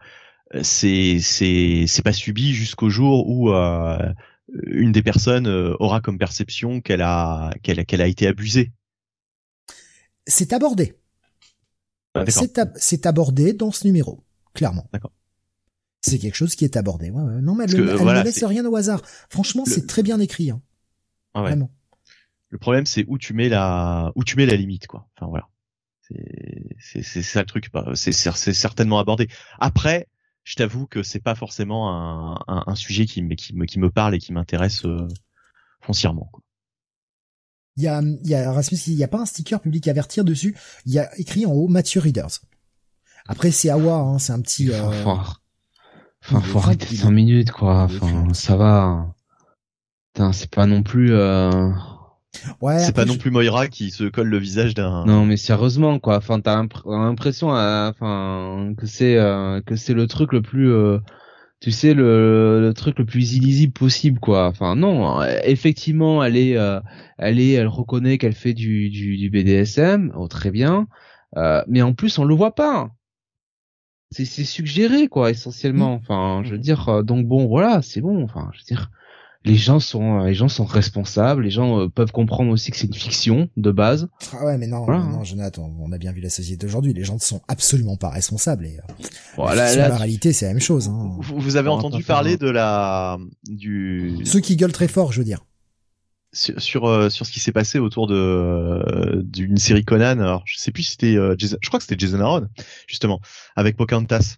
c'est, 0.62 1.20
c'est, 1.20 1.86
c'est 1.88 2.04
pas 2.04 2.14
subi 2.14 2.54
jusqu'au 2.54 2.90
jour 2.90 3.28
où 3.28 3.52
euh, 3.52 3.98
une 4.48 4.92
des 4.92 5.02
personnes 5.02 5.48
euh, 5.48 5.76
aura 5.80 6.02
comme 6.02 6.18
perception 6.18 6.82
qu'elle 6.82 7.02
a 7.02 7.52
qu'elle 7.64 7.86
qu'elle 7.86 8.02
a 8.02 8.08
été 8.08 8.28
abusée. 8.28 8.72
C'est 10.28 10.54
abordé. 10.54 10.96
Ah, 12.14 12.24
c'est 12.76 13.06
abordé 13.06 13.54
dans 13.54 13.72
ce 13.72 13.86
numéro, 13.86 14.24
clairement. 14.54 14.88
D'accord. 14.94 15.12
C'est 16.02 16.20
quelque 16.20 16.36
chose 16.36 16.56
qui 16.56 16.64
est 16.64 16.78
abordé. 16.78 17.10
Non, 17.10 17.56
mais 17.56 17.66
elle, 17.66 17.76
ne 17.76 18.24
laisse 18.24 18.44
rien 18.44 18.66
au 18.66 18.76
hasard. 18.76 19.02
Franchement, 19.30 19.66
c'est 19.66 19.88
très 19.88 20.04
bien 20.04 20.20
écrit. 20.20 20.52
Hein. 20.52 20.62
Ah 21.34 21.42
Vraiment. 21.42 21.72
Le 22.50 22.58
problème, 22.58 22.86
c'est 22.86 23.04
où 23.08 23.18
tu 23.18 23.34
mets 23.34 23.50
la 23.50 24.12
où 24.16 24.24
tu 24.24 24.38
mets 24.38 24.46
la 24.46 24.56
limite, 24.56 24.88
quoi. 24.88 25.10
Enfin 25.16 25.28
voilà. 25.30 25.50
C'est 26.80 27.02
ça 27.04 27.40
le 27.40 27.46
truc. 27.48 27.70
C'est 27.96 28.12
c'est 28.12 28.54
certainement 28.54 29.00
abordé. 29.00 29.28
Après, 29.60 30.08
je 30.46 30.56
t'avoue 30.56 30.86
que 30.86 31.04
c'est 31.04 31.20
pas 31.20 31.36
forcément 31.36 31.90
un, 31.90 32.36
un, 32.48 32.64
un, 32.68 32.76
sujet 32.76 33.06
qui, 33.06 33.28
qui, 33.36 33.56
me, 33.56 33.66
qui 33.66 33.80
me 33.80 33.90
parle 33.90 34.14
et 34.16 34.20
qui 34.20 34.32
m'intéresse 34.32 34.86
euh, 34.86 35.08
foncièrement. 35.82 36.30
Quoi. 36.32 36.42
Il 37.78 37.84
y 37.84 37.88
a, 37.88 38.02
il 38.02 38.30
y 38.30 38.36
a 38.36 38.52
Rasmus, 38.54 38.78
il 38.88 38.94
y 38.94 39.04
a 39.04 39.08
pas 39.08 39.20
un 39.20 39.26
sticker 39.26 39.60
public 39.60 39.88
avertir 39.88 40.24
dessus. 40.24 40.56
Il 40.86 40.94
y 40.94 41.00
a 41.00 41.10
écrit 41.20 41.46
en 41.46 41.52
haut 41.52 41.68
Mathieu 41.68 42.00
Readers. 42.00 42.40
Après 43.28 43.52
c'est 43.52 43.70
Awa, 43.70 43.96
hein, 43.96 44.20
c'est 44.20 44.34
un 44.34 44.40
petit. 44.40 44.72
Euh... 44.72 44.84
Enfin, 44.84 45.36
enfin 46.22 46.42
faut 46.42 46.60
arrêter 46.60 46.96
5 46.96 47.10
minutes 47.10 47.52
quoi. 47.52 47.84
Enfin, 47.84 48.32
ça 48.34 48.56
va. 48.56 49.14
c'est 50.32 50.52
pas 50.52 50.68
non 50.68 50.84
plus. 50.84 51.12
Euh... 51.12 51.72
Ouais, 52.62 52.80
c'est 52.80 52.96
pas 52.96 53.06
non 53.06 53.18
plus 53.18 53.32
Moira 53.32 53.68
qui 53.68 53.92
se 53.92 54.06
colle 54.06 54.28
le 54.28 54.38
visage 54.38 54.74
d'un. 54.74 55.06
Non, 55.06 55.26
mais 55.26 55.38
sérieusement, 55.38 56.00
quoi. 56.00 56.18
Enfin, 56.18 56.40
t'as 56.40 56.64
l'impression, 56.86 57.56
euh, 57.56 57.90
enfin, 57.90 58.74
que 58.78 58.86
c'est 58.86 59.18
euh, 59.18 59.62
que 59.62 59.76
c'est 59.76 59.94
le 59.94 60.08
truc 60.08 60.34
le 60.34 60.42
plus, 60.42 60.72
euh, 60.72 61.00
tu 61.60 61.72
sais, 61.72 61.94
le, 61.94 62.62
le, 62.62 62.74
truc 62.74 63.00
le 63.00 63.06
plus 63.06 63.36
illisible 63.36 63.74
possible, 63.74 64.20
quoi. 64.20 64.48
Enfin, 64.48 64.76
non. 64.76 65.22
Effectivement, 65.44 66.24
elle 66.24 66.38
est, 66.38 66.58
elle 67.18 67.40
est, 67.40 67.52
elle 67.54 67.68
reconnaît 67.68 68.18
qu'elle 68.18 68.34
fait 68.34 68.54
du, 68.54 68.90
du, 68.90 69.18
du 69.18 69.30
BDSM, 69.30 70.12
oh, 70.16 70.28
très 70.28 70.52
bien. 70.52 70.88
mais 71.68 71.82
en 71.82 71.94
plus, 71.94 72.18
on 72.20 72.26
le 72.26 72.36
voit 72.36 72.56
pas. 72.56 72.90
C'est 74.12 74.26
suggéré, 74.26 75.08
quoi, 75.08 75.32
essentiellement. 75.32 75.94
Enfin, 75.94 76.42
je 76.46 76.52
veux 76.52 76.58
dire, 76.58 77.04
donc 77.04 77.26
bon, 77.26 77.48
voilà, 77.48 77.82
c'est 77.82 78.02
bon. 78.02 78.24
Enfin, 78.24 78.50
je 78.54 78.60
veux 78.60 78.66
dire 78.66 78.92
les 79.46 79.56
gens 79.56 79.80
sont 79.80 80.24
les 80.24 80.34
gens 80.34 80.50
sont 80.50 80.66
responsables, 80.66 81.44
les 81.44 81.52
gens 81.52 81.80
euh, 81.80 81.88
peuvent 81.88 82.12
comprendre 82.12 82.52
aussi 82.52 82.72
que 82.72 82.78
c'est 82.78 82.88
une 82.88 82.94
fiction 82.94 83.48
de 83.56 83.72
base. 83.72 84.10
Ah 84.34 84.46
ouais, 84.46 84.58
mais 84.58 84.68
non, 84.68 84.86
non, 84.88 85.24
Jonathan, 85.24 85.72
on 85.80 85.92
a 85.92 85.98
bien 85.98 86.12
vu 86.12 86.20
la 86.20 86.30
société 86.30 86.66
d'aujourd'hui, 86.66 86.94
les 86.94 87.04
gens 87.04 87.16
ne 87.16 87.20
sont 87.20 87.42
absolument 87.48 87.96
pas 87.96 88.10
responsables 88.10 88.66
et 88.66 88.80
euh, 89.38 89.56
la 89.56 89.96
réalité, 89.96 90.34
c'est 90.34 90.48
la 90.48 90.54
même 90.54 90.62
chose. 90.62 90.88
Hein. 90.88 91.18
Vous, 91.20 91.56
avez 91.56 91.70
entendu 91.70 92.04
parler 92.04 92.38
de 92.38 92.50
la 92.50 93.18
du 93.48 94.20
ceux 94.26 94.40
qui 94.40 94.56
gueulent 94.56 94.72
très 94.72 94.88
fort, 94.88 95.12
je 95.12 95.20
veux 95.20 95.26
dire. 95.26 95.46
Sur 96.34 96.60
sur, 96.60 96.86
euh, 96.86 97.10
sur 97.10 97.26
ce 97.26 97.32
qui 97.32 97.40
s'est 97.40 97.54
passé 97.54 97.80
autour 97.80 98.08
de 98.08 99.22
d'une 99.24 99.58
série 99.58 99.86
Conan, 99.86 100.20
alors 100.20 100.44
je 100.46 100.58
sais 100.58 100.72
plus 100.72 100.84
si 100.84 100.92
c'était 100.92 101.18
Jason, 101.38 101.58
je 101.62 101.68
crois 101.70 101.80
que 101.80 101.86
c'était 101.86 102.00
Jason 102.00 102.20
Aaron 102.20 102.48
justement 102.88 103.22
avec 103.56 103.78
Pocahontas. 103.78 104.38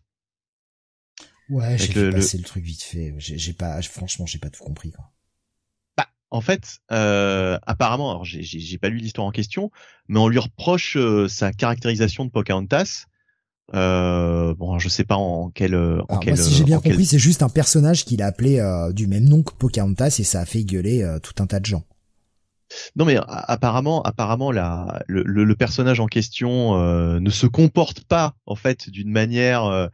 Ouais, 1.50 1.78
j'ai 1.78 1.94
le, 1.94 2.10
passer 2.12 2.38
le... 2.38 2.44
truc 2.44 2.64
vite 2.64 2.84
fait. 2.84 3.14
J'ai 3.18 3.54
pas, 3.54 3.82
franchement, 3.82 4.26
j'ai 4.26 4.40
pas 4.40 4.50
tout 4.50 4.64
compris. 4.64 4.92
Quoi. 4.92 5.10
Bah, 5.98 6.08
en 6.30 6.42
fait, 6.42 6.80
euh, 6.92 7.58
apparemment, 7.66 8.12
alors 8.12 8.26
j'ai 8.26 8.78
pas 8.78 8.90
lu 8.90 8.98
l'histoire 8.98 9.28
en 9.28 9.32
question, 9.32 9.72
mais 10.08 10.20
on 10.20 10.28
lui 10.28 10.40
reproche 10.40 10.98
euh, 10.98 11.28
sa 11.28 11.54
caractérisation 11.54 12.26
de 12.26 12.32
Pocahontas. 12.32 13.06
Euh, 13.74 14.54
bon, 14.56 14.80
je 14.80 14.88
sais 14.88 15.04
pas 15.04 15.16
en 15.16 15.50
quel. 15.50 15.76
En 15.76 16.20
quel 16.20 16.38
si 16.38 16.54
j'ai 16.54 16.64
bien 16.64 16.80
compris, 16.80 17.06
c'est 17.06 17.20
juste 17.20 17.44
un 17.44 17.50
personnage 17.50 18.06
qu'il 18.06 18.22
a 18.22 18.28
appelé 18.28 18.60
euh, 18.60 18.94
du 18.94 19.08
même 19.08 19.26
nom 19.26 19.44
que 19.44 19.54
Pocahontas 19.54 20.18
et 20.20 20.24
ça 20.24 20.42
a 20.42 20.46
fait 20.46 20.64
gueuler 20.64 21.04
euh, 21.04 21.20
tout 21.20 21.44
un 21.44 21.48
tas 21.48 21.60
de 21.60 21.66
gens. 21.66 21.84
Non 22.98 23.06
mais 23.06 23.18
apparemment, 23.28 24.02
apparemment 24.04 24.52
la, 24.52 25.02
le, 25.08 25.24
le, 25.24 25.56
personnage 25.56 26.02
en 26.02 26.08
question 26.08 26.78
ne 27.18 27.30
se 27.30 27.48
comporte 27.48 28.04
pas 28.04 28.36
en 28.46 28.56
fait 28.56 28.90
d'une 28.90 29.10
manière 29.10 29.90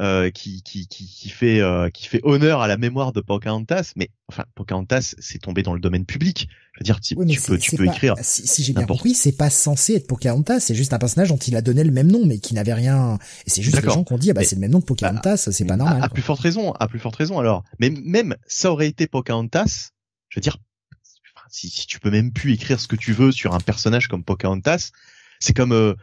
euh, 0.00 0.30
qui, 0.30 0.62
qui, 0.62 0.88
qui, 0.88 1.06
qui, 1.06 1.28
fait 1.28 1.60
euh, 1.60 1.88
qui 1.88 2.08
fait 2.08 2.20
honneur 2.24 2.60
à 2.60 2.66
la 2.66 2.76
mémoire 2.76 3.12
de 3.12 3.20
Pocahontas, 3.20 3.92
mais 3.94 4.10
enfin 4.28 4.44
Pocahontas 4.56 5.14
c'est 5.20 5.38
tombé 5.38 5.62
dans 5.62 5.72
le 5.72 5.78
domaine 5.78 6.04
public. 6.04 6.48
Je 6.72 6.80
veux 6.80 6.84
dire, 6.84 7.00
tu, 7.00 7.14
tu 7.14 7.40
peux 7.40 7.58
tu 7.58 7.76
peux 7.76 7.86
écrire. 7.86 8.14
Si, 8.20 8.64
j'ai 8.64 8.72
bien 8.72 8.86
compris, 8.86 9.14
c'est 9.14 9.36
pas 9.36 9.50
censé 9.50 9.94
être 9.94 10.08
Pocahontas, 10.08 10.60
c'est 10.60 10.74
juste 10.74 10.92
un 10.92 10.98
personnage 10.98 11.28
dont 11.28 11.36
il 11.36 11.54
a 11.54 11.62
donné 11.62 11.84
le 11.84 11.92
même 11.92 12.10
nom, 12.10 12.26
mais 12.26 12.38
qui 12.38 12.54
n'avait 12.54 12.74
rien. 12.74 13.18
Et 13.46 13.50
c'est 13.50 13.62
juste 13.62 13.80
les 13.80 13.88
gens 13.88 14.02
qui 14.02 14.12
ont 14.12 14.18
dit 14.18 14.30
ah 14.30 14.34
bah 14.34 14.42
c'est 14.42 14.56
le 14.56 14.60
même 14.62 14.72
nom 14.72 14.80
que 14.80 14.86
Pocahontas, 14.86 15.48
c'est 15.52 15.64
pas 15.64 15.76
normal. 15.76 16.02
À, 16.02 16.08
plus 16.08 16.22
forte 16.22 16.40
raison, 16.40 16.72
à 16.72 16.88
plus 16.88 16.98
forte 16.98 17.14
raison 17.14 17.38
alors. 17.38 17.62
Mais 17.78 17.90
même 17.90 18.34
ça 18.46 18.72
aurait 18.72 18.88
été 18.88 19.06
Pocahontas, 19.06 19.90
je 20.28 20.38
veux 20.38 20.42
dire, 20.42 20.58
si, 21.48 21.70
si 21.70 21.86
tu 21.86 22.00
peux 22.00 22.10
même 22.10 22.32
plus 22.32 22.54
écrire 22.54 22.80
ce 22.80 22.88
que 22.88 22.96
tu 22.96 23.12
veux 23.12 23.30
sur 23.30 23.54
un 23.54 23.60
personnage 23.60 24.08
comme 24.08 24.24
Pocahontas, 24.24 24.90
c'est 25.38 25.52
comme 25.54 25.72
euh, 25.72 25.94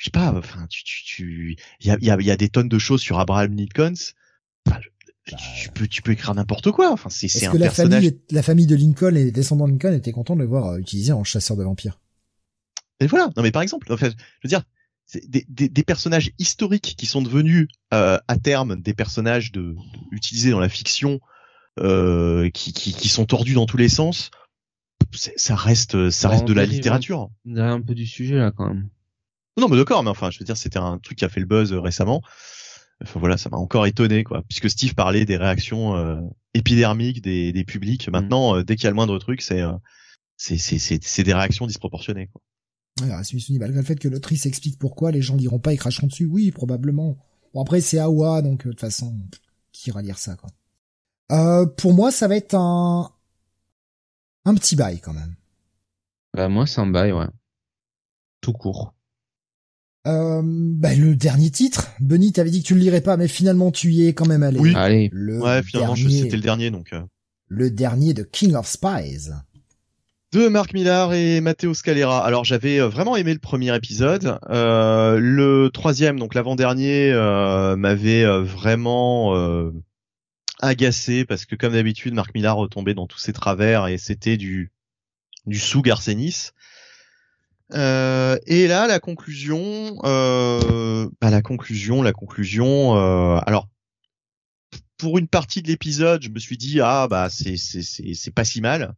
je 0.00 0.06
sais 0.06 0.10
pas, 0.10 0.32
enfin, 0.34 0.66
tu, 0.70 0.82
tu, 0.82 1.04
tu, 1.04 1.56
il 1.80 1.86
y 1.86 1.90
a, 1.90 1.98
y, 2.00 2.10
a, 2.10 2.18
y 2.18 2.30
a 2.30 2.36
des 2.38 2.48
tonnes 2.48 2.70
de 2.70 2.78
choses 2.78 3.02
sur 3.02 3.20
Abraham 3.20 3.54
Lincoln. 3.54 3.92
Enfin, 4.66 4.80
bah, 5.26 5.36
tu 5.60 5.68
peux, 5.68 5.86
tu 5.86 6.00
peux 6.00 6.12
écrire 6.12 6.34
n'importe 6.34 6.70
quoi. 6.70 6.90
Enfin, 6.90 7.10
c'est, 7.10 7.28
c'est 7.28 7.46
un 7.46 7.52
que 7.52 7.58
la 7.58 7.66
personnage. 7.66 8.04
Famille, 8.04 8.20
la 8.30 8.42
famille 8.42 8.66
de 8.66 8.76
Lincoln 8.76 9.14
et 9.14 9.24
les 9.24 9.30
descendants 9.30 9.66
de 9.66 9.72
Lincoln 9.72 9.92
étaient 9.92 10.12
contents 10.12 10.36
de 10.36 10.40
le 10.40 10.46
voir 10.46 10.68
euh, 10.68 10.78
utilisé 10.78 11.12
en 11.12 11.22
chasseur 11.22 11.58
de 11.58 11.64
vampires? 11.64 12.00
Et 12.98 13.06
voilà. 13.08 13.28
Non, 13.36 13.42
mais 13.42 13.50
par 13.50 13.60
exemple, 13.60 13.92
en 13.92 13.98
fait, 13.98 14.12
je 14.12 14.16
veux 14.44 14.48
dire, 14.48 14.62
des, 15.28 15.44
des, 15.50 15.68
des, 15.68 15.84
personnages 15.84 16.32
historiques 16.38 16.94
qui 16.96 17.04
sont 17.04 17.20
devenus 17.20 17.68
euh, 17.92 18.18
à 18.26 18.38
terme 18.38 18.80
des 18.80 18.94
personnages 18.94 19.52
de, 19.52 19.76
utilisés 20.12 20.50
dans 20.50 20.60
la 20.60 20.70
fiction, 20.70 21.20
euh, 21.78 22.48
qui, 22.48 22.72
qui, 22.72 22.94
qui, 22.94 23.08
sont 23.10 23.26
tordus 23.26 23.52
dans 23.52 23.66
tous 23.66 23.76
les 23.76 23.90
sens. 23.90 24.30
Ça 25.12 25.56
reste, 25.56 26.08
ça 26.08 26.30
reste 26.30 26.46
de 26.46 26.54
la 26.54 26.64
littérature. 26.64 27.28
On 27.44 27.56
a 27.56 27.66
un 27.66 27.82
peu 27.82 27.94
du 27.94 28.06
sujet 28.06 28.36
là 28.36 28.50
quand 28.50 28.66
même. 28.66 28.88
Non, 29.56 29.68
mais 29.68 29.76
d'accord, 29.76 30.02
mais 30.02 30.10
enfin, 30.10 30.30
je 30.30 30.38
veux 30.38 30.44
dire, 30.44 30.56
c'était 30.56 30.78
un 30.78 30.98
truc 30.98 31.18
qui 31.18 31.24
a 31.24 31.28
fait 31.28 31.40
le 31.40 31.46
buzz 31.46 31.72
euh, 31.72 31.80
récemment. 31.80 32.22
Enfin, 33.02 33.18
voilà, 33.18 33.36
ça 33.36 33.48
m'a 33.50 33.56
encore 33.56 33.86
étonné, 33.86 34.24
quoi, 34.24 34.42
puisque 34.48 34.68
Steve 34.70 34.94
parlait 34.94 35.24
des 35.24 35.36
réactions 35.36 35.96
euh, 35.96 36.20
épidermiques 36.54 37.22
des, 37.22 37.52
des 37.52 37.64
publics. 37.64 38.08
Mm. 38.08 38.12
Maintenant, 38.12 38.56
euh, 38.56 38.62
dès 38.62 38.76
qu'il 38.76 38.84
y 38.84 38.86
a 38.86 38.90
le 38.90 38.96
moindre 38.96 39.18
truc, 39.18 39.42
c'est 39.42 39.62
c'est 40.36 40.58
c'est 40.58 41.22
des 41.22 41.34
réactions 41.34 41.66
disproportionnées, 41.66 42.28
quoi. 42.28 42.40
Ouais, 43.00 43.12
Rasmus 43.14 43.42
malgré 43.58 43.78
le 43.78 43.84
fait 43.84 43.96
que 43.96 44.08
l'autrice 44.08 44.46
explique 44.46 44.78
pourquoi 44.78 45.10
les 45.10 45.22
gens 45.22 45.36
liront 45.36 45.58
pas 45.58 45.72
et 45.72 45.76
cracheront 45.76 46.08
dessus, 46.08 46.26
oui, 46.26 46.50
probablement. 46.50 47.16
Bon 47.54 47.62
après 47.62 47.80
c'est 47.80 47.98
Awa, 47.98 48.42
donc 48.42 48.64
de 48.64 48.70
toute 48.70 48.80
façon, 48.80 49.16
qui 49.72 49.90
ira 49.90 50.02
lire 50.02 50.18
ça, 50.18 50.36
quoi. 50.36 50.50
Euh, 51.32 51.66
pour 51.66 51.94
moi, 51.94 52.10
ça 52.10 52.26
va 52.26 52.36
être 52.36 52.54
un 52.54 53.10
un 54.44 54.54
petit 54.54 54.76
bail 54.76 55.00
quand 55.00 55.12
même. 55.12 55.34
Bah 56.34 56.48
moi, 56.48 56.66
c'est 56.66 56.80
un 56.80 56.86
bail, 56.86 57.12
ouais. 57.12 57.28
Tout 58.40 58.52
court. 58.52 58.94
Euh, 60.06 60.40
bah, 60.44 60.94
le 60.94 61.14
dernier 61.14 61.50
titre. 61.50 61.90
Benny, 62.00 62.32
t'avais 62.32 62.50
dit 62.50 62.62
que 62.62 62.66
tu 62.66 62.74
le 62.74 62.80
lirais 62.80 63.02
pas, 63.02 63.16
mais 63.16 63.28
finalement 63.28 63.70
tu 63.70 63.92
y 63.92 64.06
es 64.06 64.14
quand 64.14 64.26
même 64.26 64.42
allé. 64.42 64.58
Oui. 64.58 64.72
Allez. 64.74 65.10
Le 65.12 65.40
ouais, 65.40 65.62
finalement 65.62 65.94
c'était 65.96 66.36
le 66.36 66.42
dernier 66.42 66.70
donc. 66.70 66.92
Euh. 66.92 67.02
Le 67.48 67.70
dernier 67.70 68.14
de 68.14 68.22
King 68.22 68.54
of 68.54 68.66
Spies. 68.66 69.30
De 70.32 70.46
Mark 70.46 70.72
Millar 70.72 71.12
et 71.12 71.40
Matteo 71.40 71.74
Scalera. 71.74 72.24
Alors 72.24 72.44
j'avais 72.44 72.80
euh, 72.80 72.88
vraiment 72.88 73.16
aimé 73.16 73.34
le 73.34 73.40
premier 73.40 73.74
épisode. 73.74 74.38
Euh, 74.48 75.18
le 75.18 75.70
troisième, 75.72 76.18
donc 76.18 76.34
l'avant-dernier, 76.34 77.12
m'avait 77.76 78.24
vraiment 78.42 79.34
agacé 80.60 81.24
parce 81.24 81.44
que 81.44 81.56
comme 81.56 81.72
d'habitude, 81.74 82.14
Mark 82.14 82.34
Millar 82.34 82.56
retombait 82.56 82.94
dans 82.94 83.06
tous 83.06 83.18
ses 83.18 83.32
travers 83.32 83.86
et 83.88 83.98
c'était 83.98 84.36
du 84.36 84.72
du 85.46 85.58
sous 85.58 85.82
Garcenis. 85.82 86.50
Euh, 87.74 88.38
et 88.46 88.66
là, 88.66 88.86
la 88.86 89.00
conclusion, 89.00 89.98
euh, 90.04 91.08
bah, 91.20 91.30
la 91.30 91.42
conclusion, 91.42 92.02
la 92.02 92.12
conclusion. 92.12 92.96
Euh, 92.96 93.38
alors, 93.46 93.68
pour 94.96 95.18
une 95.18 95.28
partie 95.28 95.62
de 95.62 95.68
l'épisode, 95.68 96.22
je 96.22 96.28
me 96.28 96.38
suis 96.38 96.56
dit 96.56 96.80
ah 96.80 97.08
bah 97.08 97.30
c'est 97.30 97.56
c'est 97.56 97.82
c'est 97.82 98.14
c'est 98.14 98.30
pas 98.30 98.44
si 98.44 98.60
mal 98.60 98.94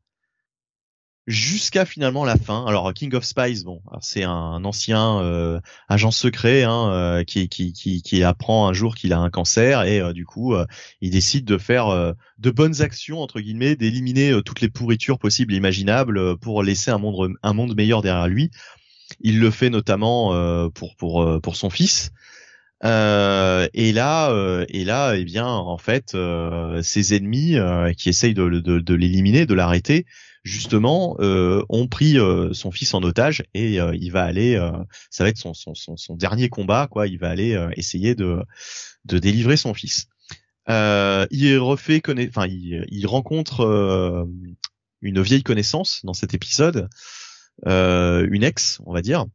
jusqu'à 1.26 1.84
finalement 1.84 2.24
la 2.24 2.36
fin. 2.36 2.64
Alors 2.66 2.92
King 2.94 3.14
of 3.14 3.24
Spies, 3.24 3.64
bon, 3.64 3.80
c'est 4.00 4.24
un 4.24 4.64
ancien 4.64 5.20
euh, 5.20 5.60
agent 5.88 6.10
secret 6.10 6.64
hein, 6.64 6.90
euh, 6.90 7.24
qui, 7.24 7.48
qui, 7.48 7.72
qui, 7.72 8.02
qui, 8.02 8.24
apprend 8.24 8.68
un 8.68 8.72
jour 8.72 8.94
qu'il 8.96 9.12
a 9.12 9.18
un 9.18 9.30
cancer 9.30 9.82
et 9.84 10.00
euh, 10.00 10.12
du 10.12 10.24
coup 10.24 10.54
il 11.00 11.10
décide 11.10 11.44
de 11.44 11.58
faire 11.58 12.14
de 12.38 12.50
bonnes 12.50 12.82
actions 12.82 13.20
entre 13.20 13.40
guillemets, 13.40 13.76
d'éliminer 13.76 14.40
toutes 14.44 14.60
les 14.60 14.68
pourritures 14.68 15.18
possibles 15.18 15.54
et 15.54 15.56
imaginables 15.56 16.36
pour 16.38 16.62
laisser 16.62 16.90
un 16.90 16.98
monde 16.98 17.34
un 17.42 17.52
monde 17.52 17.76
meilleur 17.76 18.02
derrière 18.02 18.28
lui. 18.28 18.50
Il 19.20 19.38
le 19.40 19.50
fait 19.50 19.70
notamment 19.70 20.30
pour 20.70 20.96
pour 20.96 21.40
pour 21.40 21.56
son 21.56 21.70
fils. 21.70 22.10
Euh, 22.84 23.68
et 23.74 23.92
là, 23.92 24.32
et 24.68 24.84
là, 24.84 25.14
eh 25.14 25.24
bien, 25.24 25.46
en 25.46 25.78
fait, 25.78 26.16
ses 26.82 27.14
ennemis 27.14 27.56
qui 27.96 28.08
essayent 28.08 28.34
de, 28.34 28.48
de, 28.48 28.80
de 28.80 28.94
l'éliminer, 28.94 29.46
de 29.46 29.54
l'arrêter, 29.54 30.06
justement 30.42 31.16
euh, 31.20 31.64
ont 31.68 31.86
pris 31.86 32.18
euh, 32.18 32.52
son 32.52 32.70
fils 32.70 32.94
en 32.94 33.02
otage 33.02 33.44
et 33.54 33.80
euh, 33.80 33.94
il 33.94 34.10
va 34.10 34.24
aller 34.24 34.56
ça 35.10 35.24
va 35.24 35.30
être 35.30 35.38
son, 35.38 35.54
son, 35.54 35.74
son, 35.74 35.96
son, 35.96 36.16
dernier 36.16 36.48
combat 36.48 36.88
quoi. 36.90 37.06
Il 37.06 37.18
va 37.18 37.30
aller 37.30 37.58
essayer 37.76 38.14
de 38.14 38.42
de 39.04 39.18
délivrer 39.18 39.56
son 39.56 39.74
fils. 39.74 40.06
Il 40.68 41.58
refait 41.58 42.02
enfin 42.28 42.46
il, 42.46 42.84
il 42.90 43.06
rencontre 43.06 44.26
une 45.00 45.22
vieille 45.22 45.42
connaissance 45.42 46.00
dans 46.04 46.14
cet 46.14 46.34
épisode 46.34 46.88
une 47.66 48.44
ex 48.44 48.80
on 48.84 48.92
va 48.92 49.02
dire. 49.02 49.26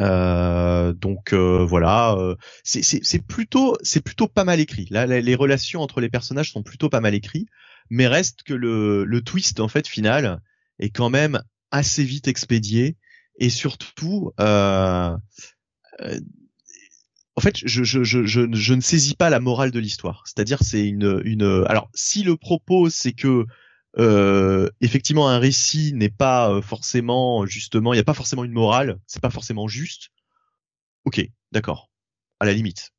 Euh, 0.00 0.94
donc 0.94 1.34
voilà, 1.34 2.14
euh, 2.14 2.34
c'est 2.62 3.26
plutôt 3.26 3.76
c'est 3.82 4.02
plutôt 4.02 4.28
pas 4.28 4.44
mal 4.44 4.60
écrit. 4.60 4.86
Là, 4.90 5.06
les 5.06 5.34
relations 5.34 5.80
entre 5.82 6.00
les 6.00 6.08
personnages 6.08 6.52
sont 6.52 6.62
plutôt 6.62 6.88
pas 6.88 7.00
mal 7.00 7.14
écrits 7.14 7.46
mais 7.90 8.06
reste 8.06 8.42
que 8.44 8.54
le, 8.54 9.04
le 9.04 9.20
twist 9.22 9.60
en 9.60 9.68
fait 9.68 9.86
final 9.86 10.40
est 10.78 10.90
quand 10.90 11.10
même 11.10 11.42
assez 11.70 12.04
vite 12.04 12.28
expédié 12.28 12.96
et 13.38 13.50
surtout 13.50 14.32
euh, 14.40 15.16
euh, 16.00 16.20
en 17.36 17.40
fait 17.40 17.56
je, 17.64 17.84
je, 17.84 18.02
je, 18.04 18.24
je, 18.24 18.74
ne 18.74 18.80
saisis 18.80 19.14
pas 19.14 19.30
la 19.30 19.40
morale 19.40 19.70
de 19.70 19.78
l'histoire. 19.78 20.22
C'est-à-dire 20.26 20.62
c'est 20.62 20.86
une, 20.86 21.20
une 21.24 21.64
alors 21.68 21.90
si 21.94 22.22
le 22.22 22.36
propos 22.36 22.90
c'est 22.90 23.12
que 23.12 23.46
euh, 23.98 24.70
effectivement 24.80 25.28
un 25.28 25.38
récit 25.38 25.92
n'est 25.94 26.10
pas 26.10 26.50
euh, 26.50 26.62
forcément 26.62 27.44
justement 27.44 27.92
il 27.92 27.96
n'y 27.96 28.00
a 28.00 28.04
pas 28.04 28.14
forcément 28.14 28.44
une 28.44 28.52
morale 28.52 29.00
c'est 29.08 29.20
pas 29.20 29.30
forcément 29.30 29.66
juste 29.66 30.10
ok 31.04 31.28
d'accord 31.50 31.90
à 32.38 32.46
la 32.46 32.52
limite 32.52 32.92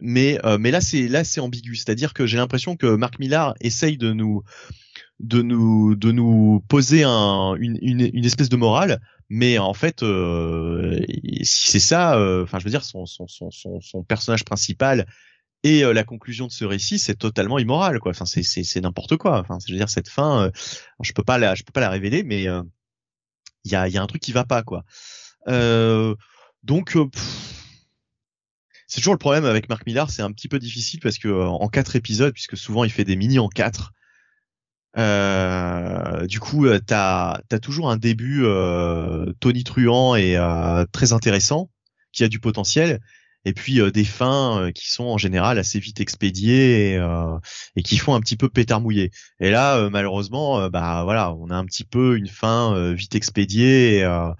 mais 0.00 0.38
euh, 0.44 0.58
mais 0.58 0.70
là 0.70 0.80
c'est 0.80 1.08
là 1.08 1.24
c'est 1.24 1.40
ambigu, 1.40 1.76
c'est-à-dire 1.76 2.12
que 2.12 2.26
j'ai 2.26 2.36
l'impression 2.36 2.76
que 2.76 2.96
Marc 2.96 3.18
Millar 3.18 3.54
essaye 3.60 3.96
de 3.96 4.12
nous 4.12 4.42
de 5.20 5.42
nous 5.42 5.94
de 5.94 6.12
nous 6.12 6.62
poser 6.68 7.04
un, 7.04 7.54
une, 7.58 7.78
une, 7.80 8.10
une 8.12 8.24
espèce 8.24 8.48
de 8.48 8.56
morale, 8.56 9.00
mais 9.28 9.58
en 9.58 9.74
fait 9.74 10.02
euh, 10.02 11.00
si 11.42 11.70
c'est 11.70 11.80
ça, 11.80 12.18
euh, 12.18 12.42
enfin 12.42 12.58
je 12.58 12.64
veux 12.64 12.70
dire 12.70 12.84
son 12.84 13.06
son, 13.06 13.26
son, 13.28 13.50
son, 13.50 13.80
son 13.80 14.02
personnage 14.02 14.44
principal 14.44 15.06
et 15.62 15.82
la 15.82 16.04
conclusion 16.04 16.46
de 16.46 16.52
ce 16.52 16.64
récit 16.64 16.98
c'est 16.98 17.16
totalement 17.16 17.58
immoral 17.58 17.98
quoi. 18.00 18.10
Enfin 18.10 18.26
c'est 18.26 18.42
c'est 18.42 18.80
n'importe 18.80 19.16
quoi. 19.16 19.40
Enfin 19.40 19.58
je 19.66 19.72
veux 19.72 19.78
dire 19.78 19.88
cette 19.88 20.08
fin, 20.08 20.50
je 21.02 21.12
peux 21.12 21.24
pas 21.24 21.38
la 21.38 21.54
je 21.54 21.62
peux 21.62 21.72
pas 21.72 21.80
la 21.80 21.90
révéler, 21.90 22.22
mais 22.22 22.42
il 22.42 23.72
y 23.72 23.74
a 23.74 23.88
y 23.88 23.96
a 23.96 24.02
un 24.02 24.06
truc 24.06 24.22
qui 24.22 24.32
va 24.32 24.44
pas 24.44 24.62
quoi. 24.62 24.84
donc 26.62 26.96
c'est 28.96 29.02
toujours 29.02 29.12
le 29.12 29.18
problème 29.18 29.44
avec 29.44 29.68
Marc 29.68 29.84
Millar, 29.86 30.08
c'est 30.08 30.22
un 30.22 30.32
petit 30.32 30.48
peu 30.48 30.58
difficile 30.58 31.00
parce 31.00 31.18
que 31.18 31.28
euh, 31.28 31.44
en 31.44 31.68
quatre 31.68 31.96
épisodes, 31.96 32.32
puisque 32.32 32.56
souvent 32.56 32.82
il 32.82 32.90
fait 32.90 33.04
des 33.04 33.14
mini 33.14 33.38
en 33.38 33.48
quatre, 33.48 33.92
euh, 34.96 36.26
du 36.26 36.40
coup, 36.40 36.64
euh, 36.64 36.78
t'as 36.78 37.40
as 37.52 37.58
toujours 37.58 37.90
un 37.90 37.98
début 37.98 38.44
euh, 38.44 39.30
tonitruant 39.40 40.16
et 40.16 40.38
très 40.92 41.12
intéressant, 41.12 41.68
qui 42.12 42.24
a 42.24 42.28
du 42.28 42.40
potentiel, 42.40 43.00
et 43.44 43.52
puis 43.52 43.80
des 43.92 44.04
fins 44.04 44.70
qui 44.74 44.90
sont 44.90 45.04
en 45.04 45.18
général 45.18 45.58
assez 45.58 45.78
vite 45.78 46.00
expédiées 46.00 46.94
et, 46.94 47.00
et 47.76 47.82
qui 47.82 47.98
font 47.98 48.14
un 48.14 48.20
petit 48.20 48.36
peu 48.38 48.48
pétard 48.48 48.80
mouillé. 48.80 49.10
Et 49.40 49.50
là, 49.50 49.90
malheureusement, 49.90 50.70
bah 50.70 51.02
voilà, 51.04 51.34
on 51.34 51.50
a 51.50 51.54
un 51.54 51.66
petit 51.66 51.84
peu 51.84 52.16
une 52.16 52.28
fin 52.28 52.94
vite 52.94 53.14
expédiée 53.14 53.98
et, 53.98 54.30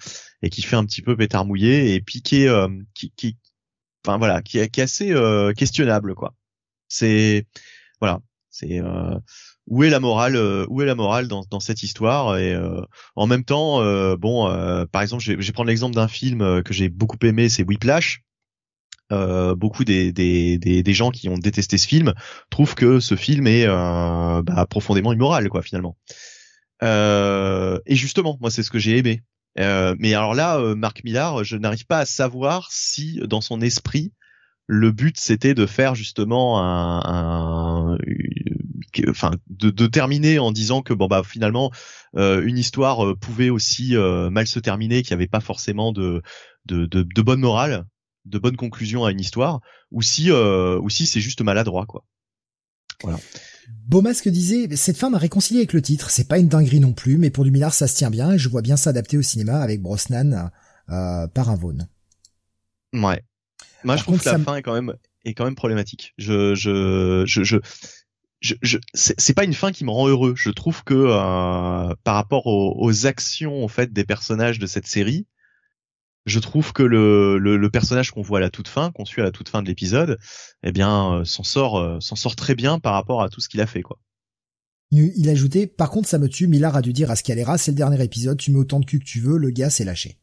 et, 0.40 0.48
qui 0.48 0.62
fait 0.62 0.76
un 0.76 0.86
petit 0.86 1.02
peu 1.02 1.14
pétard 1.14 1.44
mouillé 1.44 1.94
et 1.94 2.00
puis 2.00 2.22
qui, 2.22 2.46
qui, 2.94 3.12
qui, 3.14 3.36
enfin 4.06 4.18
voilà, 4.18 4.42
qui 4.42 4.58
est, 4.58 4.78
assez 4.78 5.12
euh, 5.12 5.52
questionnable 5.52 6.14
quoi. 6.14 6.34
C'est 6.88 7.46
voilà, 8.00 8.20
c'est 8.50 8.80
euh, 8.80 9.18
où 9.66 9.82
est 9.82 9.90
la 9.90 10.00
morale 10.00 10.36
euh, 10.36 10.64
où 10.68 10.82
est 10.82 10.86
la 10.86 10.94
morale 10.94 11.26
dans, 11.28 11.60
cette 11.60 11.82
histoire? 11.82 12.36
Et 12.38 12.56
en 13.16 13.26
même 13.26 13.44
temps 13.44 13.80
bon 14.16 14.46
par 14.92 15.02
exemple 15.02 15.22
je 15.22 15.32
vais, 15.32 15.52
prendre 15.52 15.68
l'exemple 15.68 15.94
d'un 15.94 16.08
film 16.08 16.62
que 16.62 16.72
j'ai 16.72 16.88
beaucoup 16.88 17.18
aimé 17.22 17.48
c'est 17.48 17.64
Whiplash. 17.64 18.22
Beaucoup 19.10 19.84
des, 19.84 20.12
des, 20.12 20.58
des, 20.58 20.94
gens 20.94 21.10
qui 21.10 21.28
ont 21.28 21.38
détesté 21.38 21.78
ce 21.78 21.86
film 21.86 22.12
trouvent 22.50 22.74
que 22.74 23.00
ce 23.00 23.14
film 23.16 23.46
est 23.46 23.66
bah, 23.66 24.66
profondément 24.68 25.12
immoral 25.12 25.48
quoi 25.48 25.62
finalement. 25.62 25.96
Et 26.82 27.96
justement 27.96 28.38
moi 28.40 28.50
c'est 28.50 28.62
ce 28.62 28.70
que 28.70 28.78
j'ai 28.78 28.98
aimé 28.98 29.22
mais 29.56 30.14
alors 30.14 30.34
là, 30.34 30.58
euh, 30.58 30.74
Marc 30.74 31.04
Millard, 31.04 31.44
je 31.44 31.56
n'arrive 31.56 31.86
pas 31.86 32.00
à 32.00 32.06
savoir 32.06 32.68
si 32.70 33.20
dans 33.26 33.40
son 33.40 33.60
esprit, 33.60 34.12
le 34.66 34.90
but 34.90 35.18
c'était 35.18 35.54
de 35.54 35.64
faire 35.64 35.94
justement 35.94 36.60
un, 36.60 37.96
enfin 39.08 39.30
de, 39.48 39.70
de, 39.70 39.86
terminer 39.86 40.38
en 40.38 40.50
disant 40.50 40.82
que 40.82 40.92
bon 40.92 41.06
bah 41.06 41.22
finalement 41.22 41.70
euh, 42.16 42.42
une 42.44 42.58
histoire 42.58 43.04
euh, 43.04 43.14
pouvait 43.14 43.50
aussi 43.50 43.94
mal 43.94 44.46
se 44.46 44.58
terminer, 44.58 45.02
qu'il 45.02 45.16
n'y 45.16 45.20
avait 45.22 45.28
pas 45.28 45.40
forcément 45.40 45.92
de, 45.92 46.22
de, 46.66 46.86
de, 46.86 47.02
de 47.02 47.22
bonne 47.22 47.40
morale, 47.40 47.86
de 48.24 48.38
bonne 48.38 48.56
conclusion 48.56 49.04
à 49.04 49.12
une 49.12 49.20
histoire, 49.20 49.60
ou 49.90 50.02
si 50.02 50.32
ou 50.32 50.90
si 50.90 51.06
c'est 51.06 51.20
juste 51.20 51.42
maladroit 51.42 51.86
quoi. 51.86 52.04
Voilà. 53.02 53.18
Beaumasque 53.86 54.28
disait, 54.28 54.74
cette 54.76 54.96
fin 54.96 55.10
m'a 55.10 55.18
réconcilié 55.18 55.60
avec 55.60 55.72
le 55.72 55.82
titre, 55.82 56.10
c'est 56.10 56.28
pas 56.28 56.38
une 56.38 56.48
dinguerie 56.48 56.80
non 56.80 56.92
plus, 56.92 57.18
mais 57.18 57.30
pour 57.30 57.44
du 57.44 57.50
Millard 57.50 57.74
ça 57.74 57.86
se 57.86 57.96
tient 57.96 58.10
bien 58.10 58.32
et 58.32 58.38
je 58.38 58.48
vois 58.48 58.62
bien 58.62 58.76
s'adapter 58.76 59.16
au 59.16 59.22
cinéma 59.22 59.60
avec 59.60 59.80
Brosnan 59.80 60.50
euh, 60.90 61.26
par 61.28 61.50
un 61.50 61.56
Vaughn. 61.56 61.88
Ouais. 62.92 63.22
Moi 63.84 63.96
je 63.96 64.02
trouve 64.02 64.20
que 64.20 64.28
la 64.28 64.38
fin 64.38 64.56
est 64.56 64.62
quand 64.62 64.74
même 64.74 64.94
est 65.24 65.34
quand 65.34 65.44
même 65.44 65.54
problématique. 65.54 66.14
Je 66.18 66.54
je 66.54 67.24
je 67.26 67.60
je, 68.40 68.54
je, 68.62 68.78
c'est 68.94 69.34
pas 69.34 69.44
une 69.44 69.54
fin 69.54 69.72
qui 69.72 69.84
me 69.84 69.90
rend 69.90 70.08
heureux. 70.08 70.34
Je 70.36 70.50
trouve 70.50 70.84
que 70.84 70.94
euh, 70.94 71.94
par 72.04 72.14
rapport 72.14 72.46
aux, 72.46 72.76
aux, 72.78 73.06
actions 73.06 73.64
en 73.64 73.68
fait 73.68 73.92
des 73.92 74.04
personnages 74.04 74.58
de 74.58 74.66
cette 74.66 74.86
série, 74.86 75.26
je 76.26 76.40
trouve 76.40 76.72
que 76.72 76.82
le, 76.82 77.38
le, 77.38 77.70
personnage 77.70 78.10
qu'on 78.10 78.20
voit 78.20 78.38
à 78.38 78.40
la 78.40 78.50
toute 78.50 78.68
fin, 78.68 78.90
qu'on 78.90 79.04
suit 79.04 79.20
à 79.20 79.24
la 79.24 79.30
toute 79.30 79.48
fin 79.48 79.62
de 79.62 79.68
l'épisode, 79.68 80.18
eh 80.64 80.72
bien, 80.72 81.20
euh, 81.20 81.24
s'en 81.24 81.44
sort, 81.44 81.78
euh, 81.78 82.00
s'en 82.00 82.16
sort 82.16 82.34
très 82.34 82.56
bien 82.56 82.80
par 82.80 82.94
rapport 82.94 83.22
à 83.22 83.28
tout 83.28 83.40
ce 83.40 83.48
qu'il 83.48 83.60
a 83.60 83.66
fait, 83.66 83.82
quoi. 83.82 84.00
Il 84.90 85.28
a 85.28 85.32
ajouté, 85.32 85.66
par 85.66 85.90
contre, 85.90 86.08
ça 86.08 86.18
me 86.18 86.28
tue. 86.28 86.46
Millard 86.46 86.76
a 86.76 86.82
dû 86.82 86.92
dire 86.92 87.10
à 87.10 87.16
Scalera, 87.16 87.58
c'est 87.58 87.72
le 87.72 87.76
dernier 87.76 88.02
épisode, 88.02 88.38
tu 88.38 88.52
mets 88.52 88.58
autant 88.58 88.78
de 88.78 88.84
cul 88.84 89.00
que 89.00 89.04
tu 89.04 89.20
veux, 89.20 89.36
le 89.36 89.50
gars 89.50 89.70
s'est 89.70 89.84
lâché. 89.84 90.18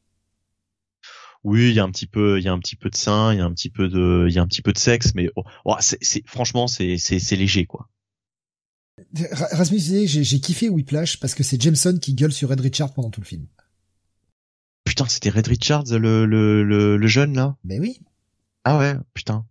Oui, 1.44 1.70
il 1.70 1.76
y 1.76 1.80
a 1.80 1.84
un 1.84 1.92
petit 1.92 2.08
peu, 2.08 2.40
il 2.40 2.44
y 2.44 2.48
a 2.48 2.54
un 2.54 2.60
petit 2.60 2.78
peu 2.78 2.90
de 2.90 2.96
sein, 2.96 3.34
il 3.34 3.40
y 3.40 3.42
a 3.42 3.46
un 3.46 3.52
petit 3.52 3.70
peu 3.70 3.90
de, 3.90 4.26
il 4.30 4.34
y 4.34 4.40
a 4.40 4.42
un 4.42 4.48
petit 4.48 4.62
peu 4.62 4.72
de 4.72 4.78
sexe, 4.78 5.14
mais 5.16 5.30
oh, 5.36 5.44
oh 5.66 5.76
c'est, 5.80 6.26
franchement, 6.26 6.68
c'est, 6.68 6.98
c'est, 6.98 7.36
léger, 7.36 7.66
quoi. 7.66 7.90
Rasmus 9.52 10.06
j'ai 10.06 10.40
kiffé 10.40 10.70
Whiplash 10.70 11.20
parce 11.20 11.36
que 11.36 11.44
c'est 11.44 11.62
Jameson 11.62 11.98
qui 12.00 12.14
gueule 12.14 12.32
sur 12.32 12.50
Red 12.50 12.62
Richard 12.62 12.94
pendant 12.94 13.10
tout 13.10 13.20
le 13.20 13.26
film. 13.26 13.48
Putain, 14.94 15.08
c'était 15.08 15.32
Red 15.32 15.48
Richards, 15.48 15.86
le, 15.90 16.28
le, 16.28 16.64
le, 16.64 17.08
jeune 17.08 17.34
là 17.34 17.58
Ben 17.64 17.82
oui. 17.82 18.00
Ah 18.64 18.78
ouais, 18.78 18.94
putain. 19.16 19.44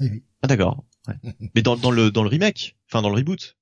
Oui, 0.00 0.08
oui. 0.10 0.24
Ah 0.42 0.48
d'accord. 0.48 0.82
Ouais. 1.06 1.14
Mais 1.54 1.62
dans, 1.62 1.76
dans 1.76 1.92
le 1.92 2.10
dans 2.10 2.24
le 2.24 2.28
remake, 2.28 2.76
enfin 2.88 3.00
dans 3.00 3.10
le 3.10 3.14
reboot. 3.14 3.56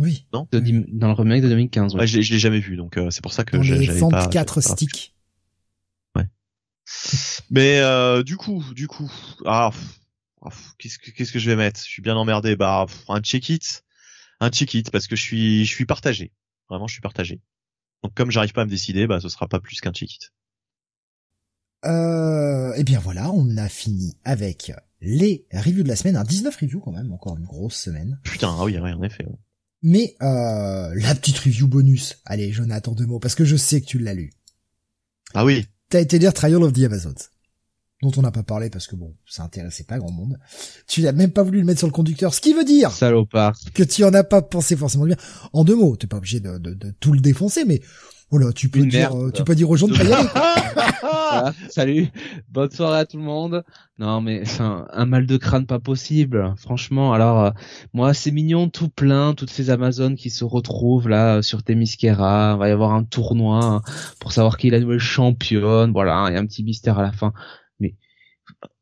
Oui. 0.00 0.26
Non? 0.32 0.48
dans 0.50 1.06
le 1.06 1.12
remake 1.12 1.42
de 1.42 1.48
2015. 1.50 1.94
Ouais. 1.94 2.00
ouais 2.00 2.06
je, 2.08 2.22
je 2.22 2.32
l'ai 2.32 2.40
jamais 2.40 2.58
vu, 2.58 2.76
donc 2.76 2.96
euh, 2.96 3.10
c'est 3.12 3.22
pour 3.22 3.32
ça 3.32 3.44
que 3.44 3.62
j'avais 3.62 3.86
pas. 4.00 4.26
4 4.26 4.60
sticks. 4.60 5.14
Ouais. 6.16 6.26
Mais 7.52 7.78
euh, 7.78 8.24
du 8.24 8.36
coup, 8.36 8.64
du 8.74 8.88
coup, 8.88 9.12
ah, 9.46 9.70
qu'est-ce 10.78 10.98
que 10.98 11.12
qu'est-ce 11.12 11.30
que 11.30 11.38
je 11.38 11.48
vais 11.48 11.56
mettre? 11.56 11.78
Je 11.78 11.88
suis 11.88 12.02
bien 12.02 12.16
emmerdé. 12.16 12.56
Bah, 12.56 12.86
un 13.06 13.20
check 13.20 13.48
it, 13.48 13.84
un 14.40 14.50
check 14.50 14.74
it 14.74 14.90
parce 14.90 15.06
que 15.06 15.14
je 15.14 15.22
suis 15.22 15.66
je 15.66 15.72
suis 15.72 15.86
partagé. 15.86 16.32
Vraiment, 16.68 16.88
je 16.88 16.94
suis 16.94 17.00
partagé. 17.00 17.40
Donc 18.02 18.14
comme 18.14 18.30
j'arrive 18.30 18.52
pas 18.52 18.62
à 18.62 18.64
me 18.64 18.70
décider, 18.70 19.06
bah 19.06 19.20
ce 19.20 19.28
sera 19.28 19.48
pas 19.48 19.60
plus 19.60 19.80
qu'un 19.80 19.92
check 19.92 20.14
it. 20.14 20.32
Euh, 21.86 22.72
et 22.74 22.80
eh 22.80 22.84
bien 22.84 23.00
voilà, 23.00 23.30
on 23.30 23.56
a 23.56 23.68
fini 23.68 24.16
avec 24.24 24.72
les 25.00 25.46
reviews 25.52 25.82
de 25.82 25.88
la 25.88 25.96
semaine. 25.96 26.16
Un 26.16 26.24
19 26.24 26.54
reviews 26.54 26.80
quand 26.80 26.92
même, 26.92 27.12
encore 27.12 27.36
une 27.38 27.46
grosse 27.46 27.76
semaine. 27.76 28.20
Putain, 28.22 28.54
ah 28.58 28.64
oui, 28.64 28.78
en 28.78 29.02
effet. 29.02 29.26
Mais 29.82 30.14
euh, 30.20 30.92
la 30.94 31.14
petite 31.14 31.38
review 31.38 31.66
bonus. 31.66 32.20
Allez, 32.26 32.52
Jonathan, 32.52 32.92
deux 32.92 33.06
mots, 33.06 33.18
parce 33.18 33.34
que 33.34 33.44
je 33.44 33.56
sais 33.56 33.80
que 33.80 33.86
tu 33.86 33.98
l'as 33.98 34.14
lu. 34.14 34.32
Ah 35.32 35.44
oui. 35.44 35.66
T'as 35.88 36.00
été 36.00 36.18
lire 36.18 36.34
Trial 36.34 36.62
of 36.62 36.72
the 36.72 36.80
Amazons, 36.80 37.14
dont 38.02 38.12
on 38.16 38.22
n'a 38.22 38.30
pas 38.30 38.42
parlé 38.42 38.70
parce 38.70 38.86
que 38.86 38.96
bon, 38.96 39.14
ça 39.26 39.42
intéressait 39.42 39.84
pas 39.84 39.98
grand 39.98 40.10
monde. 40.10 40.38
Tu 40.86 41.02
n'as 41.02 41.12
même 41.12 41.32
pas 41.32 41.42
voulu 41.42 41.60
le 41.60 41.66
mettre 41.66 41.80
sur 41.80 41.88
le 41.88 41.92
conducteur, 41.92 42.32
ce 42.34 42.40
qui 42.40 42.54
veut 42.54 42.64
dire 42.64 42.90
salopard 42.90 43.54
que 43.74 43.82
tu 43.82 44.04
en 44.04 44.14
as 44.14 44.24
pas 44.24 44.42
pensé 44.42 44.76
forcément 44.76 45.04
bien. 45.04 45.16
En 45.52 45.64
deux 45.64 45.76
mots, 45.76 45.96
t'es 45.96 46.06
pas 46.06 46.16
obligé 46.16 46.40
de, 46.40 46.58
de, 46.58 46.74
de 46.74 46.94
tout 46.98 47.12
le 47.12 47.20
défoncer, 47.20 47.64
mais 47.64 47.80
voilà, 48.30 48.52
tu 48.52 48.68
peux 48.68 48.86
dire, 48.86 49.12
euh, 49.16 49.32
tu 49.32 49.42
peux 49.42 49.56
dire 49.56 49.68
aux 49.68 49.76
gens 49.76 49.88
de 49.88 49.96
pas 49.96 50.04
y 50.04 50.12
aller. 50.12 51.52
salut, 51.68 52.08
bonne 52.48 52.70
soirée 52.70 53.00
à 53.00 53.04
tout 53.04 53.16
le 53.16 53.24
monde. 53.24 53.64
Non, 53.98 54.20
mais 54.20 54.44
c'est 54.44 54.62
un, 54.62 55.04
mal 55.04 55.26
de 55.26 55.36
crâne 55.36 55.66
pas 55.66 55.80
possible, 55.80 56.54
franchement. 56.56 57.12
Alors, 57.12 57.44
euh, 57.44 57.50
moi, 57.92 58.14
c'est 58.14 58.30
mignon, 58.30 58.68
tout 58.68 58.88
plein, 58.88 59.34
toutes 59.34 59.50
ces 59.50 59.70
Amazones 59.70 60.14
qui 60.14 60.30
se 60.30 60.44
retrouvent 60.44 61.08
là 61.08 61.42
sur 61.42 61.64
Themyscira. 61.64 62.52
Il 62.54 62.60
va 62.60 62.68
y 62.68 62.72
avoir 62.72 62.92
un 62.92 63.02
tournoi 63.02 63.64
hein, 63.64 63.82
pour 64.20 64.30
savoir 64.30 64.58
qui 64.58 64.68
est 64.68 64.70
la 64.70 64.78
nouvelle 64.78 65.00
championne. 65.00 65.90
Voilà, 65.90 66.26
il 66.28 66.34
y 66.34 66.36
a 66.36 66.40
un 66.40 66.46
petit 66.46 66.62
mystère 66.62 67.00
à 67.00 67.02
la 67.02 67.12
fin. 67.12 67.32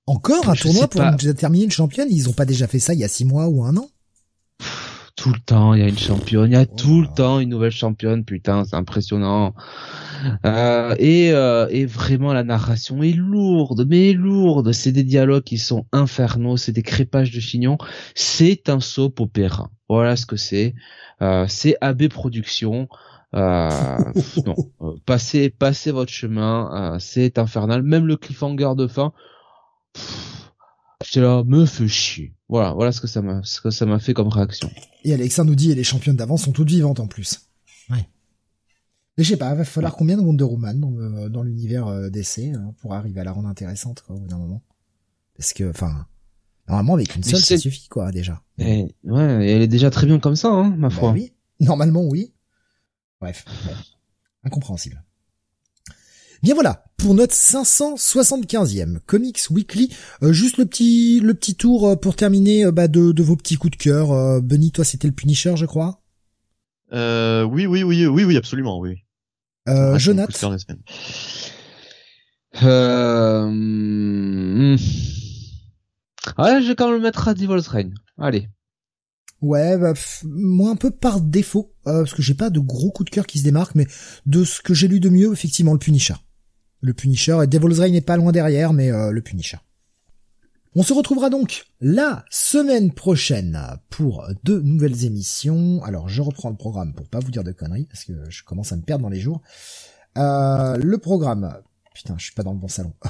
Encore 0.08 0.48
un 0.48 0.54
tournoi 0.54 0.88
pour 0.88 1.02
déterminer 1.16 1.64
une 1.64 1.70
championne? 1.70 2.08
Ils 2.10 2.28
ont 2.30 2.32
pas 2.32 2.46
déjà 2.46 2.66
fait 2.66 2.78
ça 2.78 2.94
il 2.94 3.00
y 3.00 3.04
a 3.04 3.08
six 3.08 3.26
mois 3.26 3.46
ou 3.48 3.62
un 3.64 3.76
an? 3.76 3.88
Tout 5.16 5.32
le 5.32 5.40
temps, 5.44 5.74
il 5.74 5.80
y 5.80 5.82
a 5.82 5.88
une 5.88 5.98
championne, 5.98 6.50
il 6.50 6.54
y 6.54 6.56
a 6.56 6.64
tout 6.64 7.02
le 7.02 7.08
temps 7.08 7.40
une 7.40 7.48
nouvelle 7.48 7.72
championne, 7.72 8.24
putain, 8.24 8.64
c'est 8.64 8.76
impressionnant. 8.76 9.52
Euh, 10.46 10.94
et, 10.98 11.32
euh, 11.32 11.66
et 11.70 11.86
vraiment 11.86 12.32
la 12.32 12.44
narration 12.44 13.02
est 13.02 13.12
lourde, 13.12 13.84
mais 13.88 14.12
lourde. 14.12 14.72
C'est 14.72 14.92
des 14.92 15.02
dialogues 15.02 15.42
qui 15.42 15.58
sont 15.58 15.86
infernaux, 15.92 16.56
c'est 16.56 16.72
des 16.72 16.82
crépages 16.82 17.32
de 17.32 17.40
chignons. 17.40 17.78
C'est 18.14 18.68
un 18.68 18.80
soap 18.80 19.20
opéra. 19.20 19.70
Voilà 19.88 20.16
ce 20.16 20.24
que 20.24 20.36
c'est. 20.36 20.74
Euh, 21.20 21.46
c'est 21.48 21.76
AB 21.80 22.08
Productions. 22.08 22.88
Euh, 23.34 23.98
non, 24.46 24.56
euh, 24.80 24.94
passez, 25.04 25.50
passez 25.50 25.90
votre 25.90 26.12
chemin. 26.12 26.94
Euh, 26.94 26.98
c'est 26.98 27.38
infernal. 27.38 27.82
Même 27.82 28.06
le 28.06 28.16
cliffhanger 28.16 28.70
de 28.76 28.86
fin. 28.86 29.12
J'étais 31.04 31.20
là, 31.20 31.44
me 31.44 31.64
fait 31.64 31.88
chier. 31.88 32.34
Voilà, 32.48 32.72
voilà 32.72 32.92
ce 32.92 33.00
que 33.00 33.06
ça 33.06 33.22
m'a, 33.22 33.42
ce 33.44 33.60
que 33.60 33.70
ça 33.70 33.86
m'a 33.86 33.98
fait 33.98 34.14
comme 34.14 34.28
réaction. 34.28 34.70
Et 35.04 35.14
Alexa 35.14 35.44
nous 35.44 35.54
dit, 35.54 35.70
et 35.70 35.74
les 35.74 35.84
championnes 35.84 36.16
d'avant 36.16 36.36
sont 36.36 36.52
toutes 36.52 36.68
vivantes 36.68 37.00
en 37.00 37.06
plus. 37.06 37.48
Ouais. 37.90 38.08
Mais 39.16 39.24
je 39.24 39.30
sais 39.30 39.36
pas, 39.36 39.50
il 39.52 39.58
va 39.58 39.64
falloir 39.64 39.96
combien 39.96 40.16
de 40.16 40.22
Wonder 40.22 40.44
Woman 40.44 40.80
dans, 40.80 40.92
euh, 40.92 41.28
dans 41.28 41.42
l'univers 41.42 41.86
euh, 41.86 42.08
d'essai 42.08 42.52
hein, 42.52 42.74
pour 42.80 42.94
arriver 42.94 43.20
à 43.20 43.24
la 43.24 43.32
rendre 43.32 43.48
intéressante, 43.48 44.02
quoi, 44.02 44.16
au 44.16 44.20
bout 44.20 44.28
d'un 44.28 44.38
moment. 44.38 44.62
Parce 45.36 45.52
que, 45.52 45.70
enfin, 45.70 46.06
normalement 46.66 46.94
avec 46.94 47.14
une 47.14 47.22
seule, 47.22 47.40
ça 47.40 47.56
suffit, 47.56 47.88
quoi, 47.88 48.10
déjà. 48.10 48.42
Et, 48.58 48.94
ouais, 49.04 49.22
elle 49.22 49.62
est 49.62 49.68
déjà 49.68 49.90
très 49.90 50.06
bien 50.06 50.18
comme 50.18 50.36
ça, 50.36 50.48
hein, 50.48 50.70
ma 50.76 50.88
bah 50.88 50.94
foi. 50.94 51.12
oui, 51.12 51.32
normalement 51.60 52.02
oui. 52.04 52.32
Bref, 53.20 53.44
incompréhensible. 54.44 55.02
Bien 56.42 56.54
voilà, 56.54 56.84
pour 56.98 57.14
notre 57.14 57.34
575e 57.34 58.98
Comics 59.06 59.50
Weekly, 59.50 59.92
euh, 60.22 60.32
juste 60.32 60.56
le 60.58 60.66
petit 60.66 61.20
le 61.20 61.34
petit 61.34 61.56
tour 61.56 61.88
euh, 61.88 61.96
pour 61.96 62.14
terminer 62.14 62.66
euh, 62.66 62.72
bah, 62.72 62.86
de, 62.86 63.10
de, 63.10 63.22
vos 63.24 63.34
petits 63.34 63.56
coups 63.56 63.76
de 63.76 63.82
cœur. 63.82 64.40
Benny, 64.40 64.70
toi 64.70 64.84
c'était 64.84 65.08
le 65.08 65.14
Punisher, 65.14 65.56
je 65.56 65.66
crois. 65.66 66.00
Euh, 66.92 67.42
oui, 67.42 67.66
oui, 67.66 67.82
oui, 67.82 68.06
oui, 68.06 68.24
oui, 68.24 68.36
absolument, 68.36 68.78
oui. 68.78 69.04
Euh, 69.68 69.98
Jonathan. 69.98 70.56
Euh... 72.62 73.46
Hmm. 73.46 74.76
Ouais, 76.38 76.62
je 76.62 76.68
vais 76.68 76.74
quand 76.74 76.86
même 76.86 76.96
le 76.96 77.02
mettre 77.02 77.28
à 77.28 77.34
Devil's 77.34 77.66
Reign. 77.68 77.94
Allez. 78.16 78.48
Ouais, 79.40 79.76
bah, 79.76 79.92
moi 80.24 80.70
un 80.70 80.76
peu 80.76 80.90
par 80.90 81.20
défaut, 81.20 81.74
parce 81.84 82.14
que 82.14 82.22
j'ai 82.22 82.34
pas 82.34 82.50
de 82.50 82.60
gros 82.60 82.90
coups 82.90 83.10
de 83.10 83.14
cœur 83.14 83.26
qui 83.26 83.38
se 83.38 83.44
démarquent, 83.44 83.74
mais 83.74 83.86
de 84.26 84.44
ce 84.44 84.60
que 84.62 84.74
j'ai 84.74 84.88
lu 84.88 85.00
de 85.00 85.08
mieux, 85.08 85.32
effectivement, 85.32 85.72
le 85.72 85.78
Punisher 85.78 86.14
le 86.80 86.94
Punisher, 86.94 87.38
et 87.42 87.46
Devil's 87.46 87.78
Reign 87.78 87.92
n'est 87.92 88.00
pas 88.00 88.16
loin 88.16 88.32
derrière, 88.32 88.72
mais 88.72 88.90
euh, 88.90 89.10
le 89.10 89.20
Punisher. 89.20 89.58
On 90.74 90.82
se 90.82 90.92
retrouvera 90.92 91.30
donc 91.30 91.64
la 91.80 92.24
semaine 92.30 92.92
prochaine 92.92 93.58
pour 93.90 94.28
deux 94.44 94.60
nouvelles 94.60 95.04
émissions. 95.04 95.82
Alors 95.82 96.08
je 96.08 96.22
reprends 96.22 96.50
le 96.50 96.56
programme 96.56 96.94
pour 96.94 97.08
pas 97.08 97.18
vous 97.18 97.30
dire 97.30 97.42
de 97.42 97.52
conneries, 97.52 97.86
parce 97.86 98.04
que 98.04 98.12
je 98.28 98.44
commence 98.44 98.72
à 98.72 98.76
me 98.76 98.82
perdre 98.82 99.02
dans 99.02 99.08
les 99.08 99.20
jours. 99.20 99.40
Euh, 100.16 100.76
le 100.76 100.98
programme... 100.98 101.58
Putain, 101.94 102.14
je 102.16 102.24
suis 102.26 102.34
pas 102.34 102.44
dans 102.44 102.52
le 102.52 102.58
bon 102.58 102.68
salon. 102.68 102.92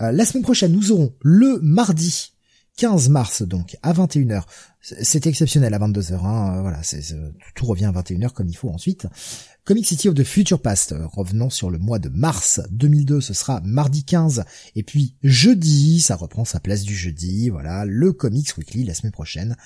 Euh, 0.00 0.12
la 0.12 0.24
semaine 0.24 0.44
prochaine, 0.44 0.72
nous 0.72 0.92
aurons 0.92 1.12
le 1.22 1.58
mardi 1.60 2.32
15 2.78 3.08
mars 3.08 3.42
donc 3.42 3.76
à 3.82 3.92
21h. 3.92 4.44
C'est 4.80 5.26
exceptionnel 5.26 5.74
à 5.74 5.78
22h. 5.78 6.14
Hein, 6.24 6.62
voilà, 6.62 6.82
c'est 6.82 7.02
tout 7.54 7.66
revient 7.66 7.86
à 7.86 7.92
21h 7.92 8.30
comme 8.30 8.48
il 8.48 8.56
faut 8.56 8.70
ensuite. 8.70 9.06
Comic 9.68 9.84
City 9.84 10.08
of 10.08 10.14
the 10.14 10.24
Future 10.24 10.58
Past, 10.58 10.92
euh, 10.92 11.06
revenant 11.12 11.50
sur 11.50 11.68
le 11.68 11.76
mois 11.76 11.98
de 11.98 12.08
mars 12.08 12.62
2002, 12.70 13.20
ce 13.20 13.34
sera 13.34 13.60
mardi 13.60 14.02
15, 14.02 14.44
et 14.76 14.82
puis 14.82 15.14
jeudi, 15.22 16.00
ça 16.00 16.16
reprend 16.16 16.46
sa 16.46 16.58
place 16.58 16.84
du 16.84 16.96
jeudi, 16.96 17.50
voilà, 17.50 17.84
le 17.84 18.14
Comics 18.14 18.56
Weekly 18.56 18.84
la 18.84 18.94
semaine 18.94 19.12
prochaine, 19.12 19.56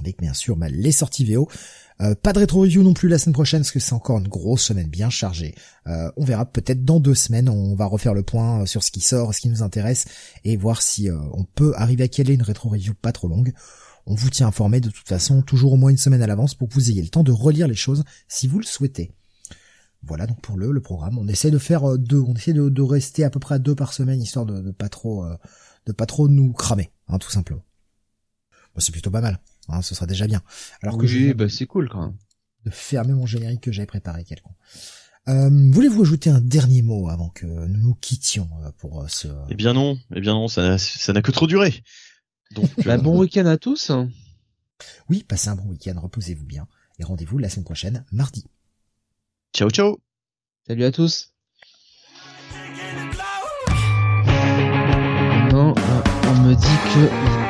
avec 0.00 0.18
bien 0.22 0.32
sûr 0.32 0.56
bah, 0.56 0.70
les 0.70 0.90
sorties 0.90 1.26
VO. 1.26 1.50
Euh, 2.00 2.14
pas 2.14 2.32
de 2.32 2.38
rétro 2.38 2.62
review 2.62 2.82
non 2.82 2.94
plus 2.94 3.10
la 3.10 3.18
semaine 3.18 3.34
prochaine 3.34 3.60
parce 3.60 3.72
que 3.72 3.78
c'est 3.78 3.92
encore 3.92 4.20
une 4.20 4.28
grosse 4.28 4.62
semaine 4.62 4.88
bien 4.88 5.10
chargée. 5.10 5.54
Euh, 5.86 6.10
on 6.16 6.24
verra 6.24 6.46
peut-être 6.46 6.86
dans 6.86 6.98
deux 6.98 7.14
semaines, 7.14 7.50
on 7.50 7.74
va 7.74 7.84
refaire 7.84 8.14
le 8.14 8.22
point 8.22 8.64
sur 8.64 8.82
ce 8.82 8.90
qui 8.90 9.02
sort, 9.02 9.34
ce 9.34 9.42
qui 9.42 9.50
nous 9.50 9.62
intéresse 9.62 10.06
et 10.44 10.56
voir 10.56 10.80
si 10.80 11.10
on 11.10 11.44
peut 11.44 11.74
arriver 11.76 12.04
à 12.04 12.08
caler 12.08 12.32
une 12.32 12.40
rétro 12.40 12.70
review 12.70 12.94
pas 12.94 13.12
trop 13.12 13.28
longue. 13.28 13.52
On 14.06 14.14
vous 14.14 14.30
tient 14.30 14.46
informé 14.46 14.80
de 14.80 14.88
toute 14.88 15.08
façon, 15.08 15.42
toujours 15.42 15.74
au 15.74 15.76
moins 15.76 15.90
une 15.90 15.98
semaine 15.98 16.22
à 16.22 16.26
l'avance 16.26 16.54
pour 16.54 16.70
que 16.70 16.74
vous 16.74 16.90
ayez 16.90 17.02
le 17.02 17.08
temps 17.08 17.22
de 17.22 17.32
relire 17.32 17.68
les 17.68 17.74
choses 17.74 18.02
si 18.28 18.46
vous 18.46 18.58
le 18.58 18.64
souhaitez. 18.64 19.12
Voilà 20.04 20.26
donc 20.26 20.40
pour 20.40 20.56
le, 20.56 20.72
le 20.72 20.80
programme. 20.80 21.18
On 21.18 21.28
essaie 21.28 21.50
de 21.50 21.58
faire 21.58 21.88
euh, 21.92 21.98
deux, 21.98 22.18
on 22.20 22.34
essaie 22.34 22.52
de, 22.52 22.68
de 22.68 22.82
rester 22.82 23.24
à 23.24 23.30
peu 23.30 23.38
près 23.40 23.54
à 23.56 23.58
deux 23.58 23.74
par 23.74 23.92
semaine 23.92 24.20
histoire 24.20 24.46
de, 24.46 24.60
de 24.60 24.70
pas 24.72 24.88
trop 24.88 25.24
euh, 25.24 25.36
de 25.86 25.92
pas 25.92 26.06
trop 26.06 26.28
nous 26.28 26.52
cramer, 26.52 26.90
hein, 27.08 27.18
tout 27.18 27.30
simplement. 27.30 27.64
c'est 28.78 28.92
plutôt 28.92 29.10
pas 29.10 29.20
mal. 29.20 29.40
Hein, 29.68 29.82
ce 29.82 29.94
sera 29.94 30.06
déjà 30.06 30.26
bien. 30.26 30.42
Alors 30.82 30.98
que 30.98 31.06
oui, 31.06 31.34
bah 31.34 31.48
c'est 31.48 31.66
cool 31.66 31.88
quand 31.88 32.02
même. 32.02 32.16
De 32.64 32.70
fermer 32.70 33.12
mon 33.12 33.26
générique 33.26 33.60
que 33.60 33.72
j'avais 33.72 33.86
préparé 33.86 34.24
quelqu'un. 34.24 34.50
Euh, 35.28 35.50
Voulez-vous 35.72 36.02
ajouter 36.02 36.30
un 36.30 36.40
dernier 36.40 36.82
mot 36.82 37.08
avant 37.08 37.28
que 37.28 37.46
nous 37.46 37.78
nous 37.78 37.94
quittions 37.94 38.48
euh, 38.64 38.70
pour 38.78 39.08
ce 39.08 39.28
Eh 39.50 39.54
bien 39.54 39.72
non, 39.72 39.98
eh 40.14 40.20
bien 40.20 40.34
non, 40.34 40.48
ça 40.48 40.78
ça 40.78 41.12
n'a 41.12 41.22
que 41.22 41.30
trop 41.30 41.46
duré. 41.46 41.82
Donc 42.54 42.68
bah, 42.84 42.98
bon 42.98 43.18
week-end 43.20 43.46
à 43.46 43.56
tous. 43.56 43.92
Oui, 45.08 45.24
passez 45.26 45.48
un 45.48 45.54
bon 45.56 45.68
week-end, 45.68 45.94
reposez-vous 46.00 46.44
bien 46.44 46.66
et 46.98 47.04
rendez-vous 47.04 47.38
la 47.38 47.48
semaine 47.48 47.64
prochaine, 47.64 48.04
mardi. 48.10 48.44
Ciao, 49.54 49.70
ciao. 49.70 49.98
Salut 50.66 50.84
à 50.84 50.92
tous. 50.92 51.34
Non, 55.52 55.74
on 56.26 56.42
me 56.42 56.54
dit 56.54 56.66
que... 56.94 57.41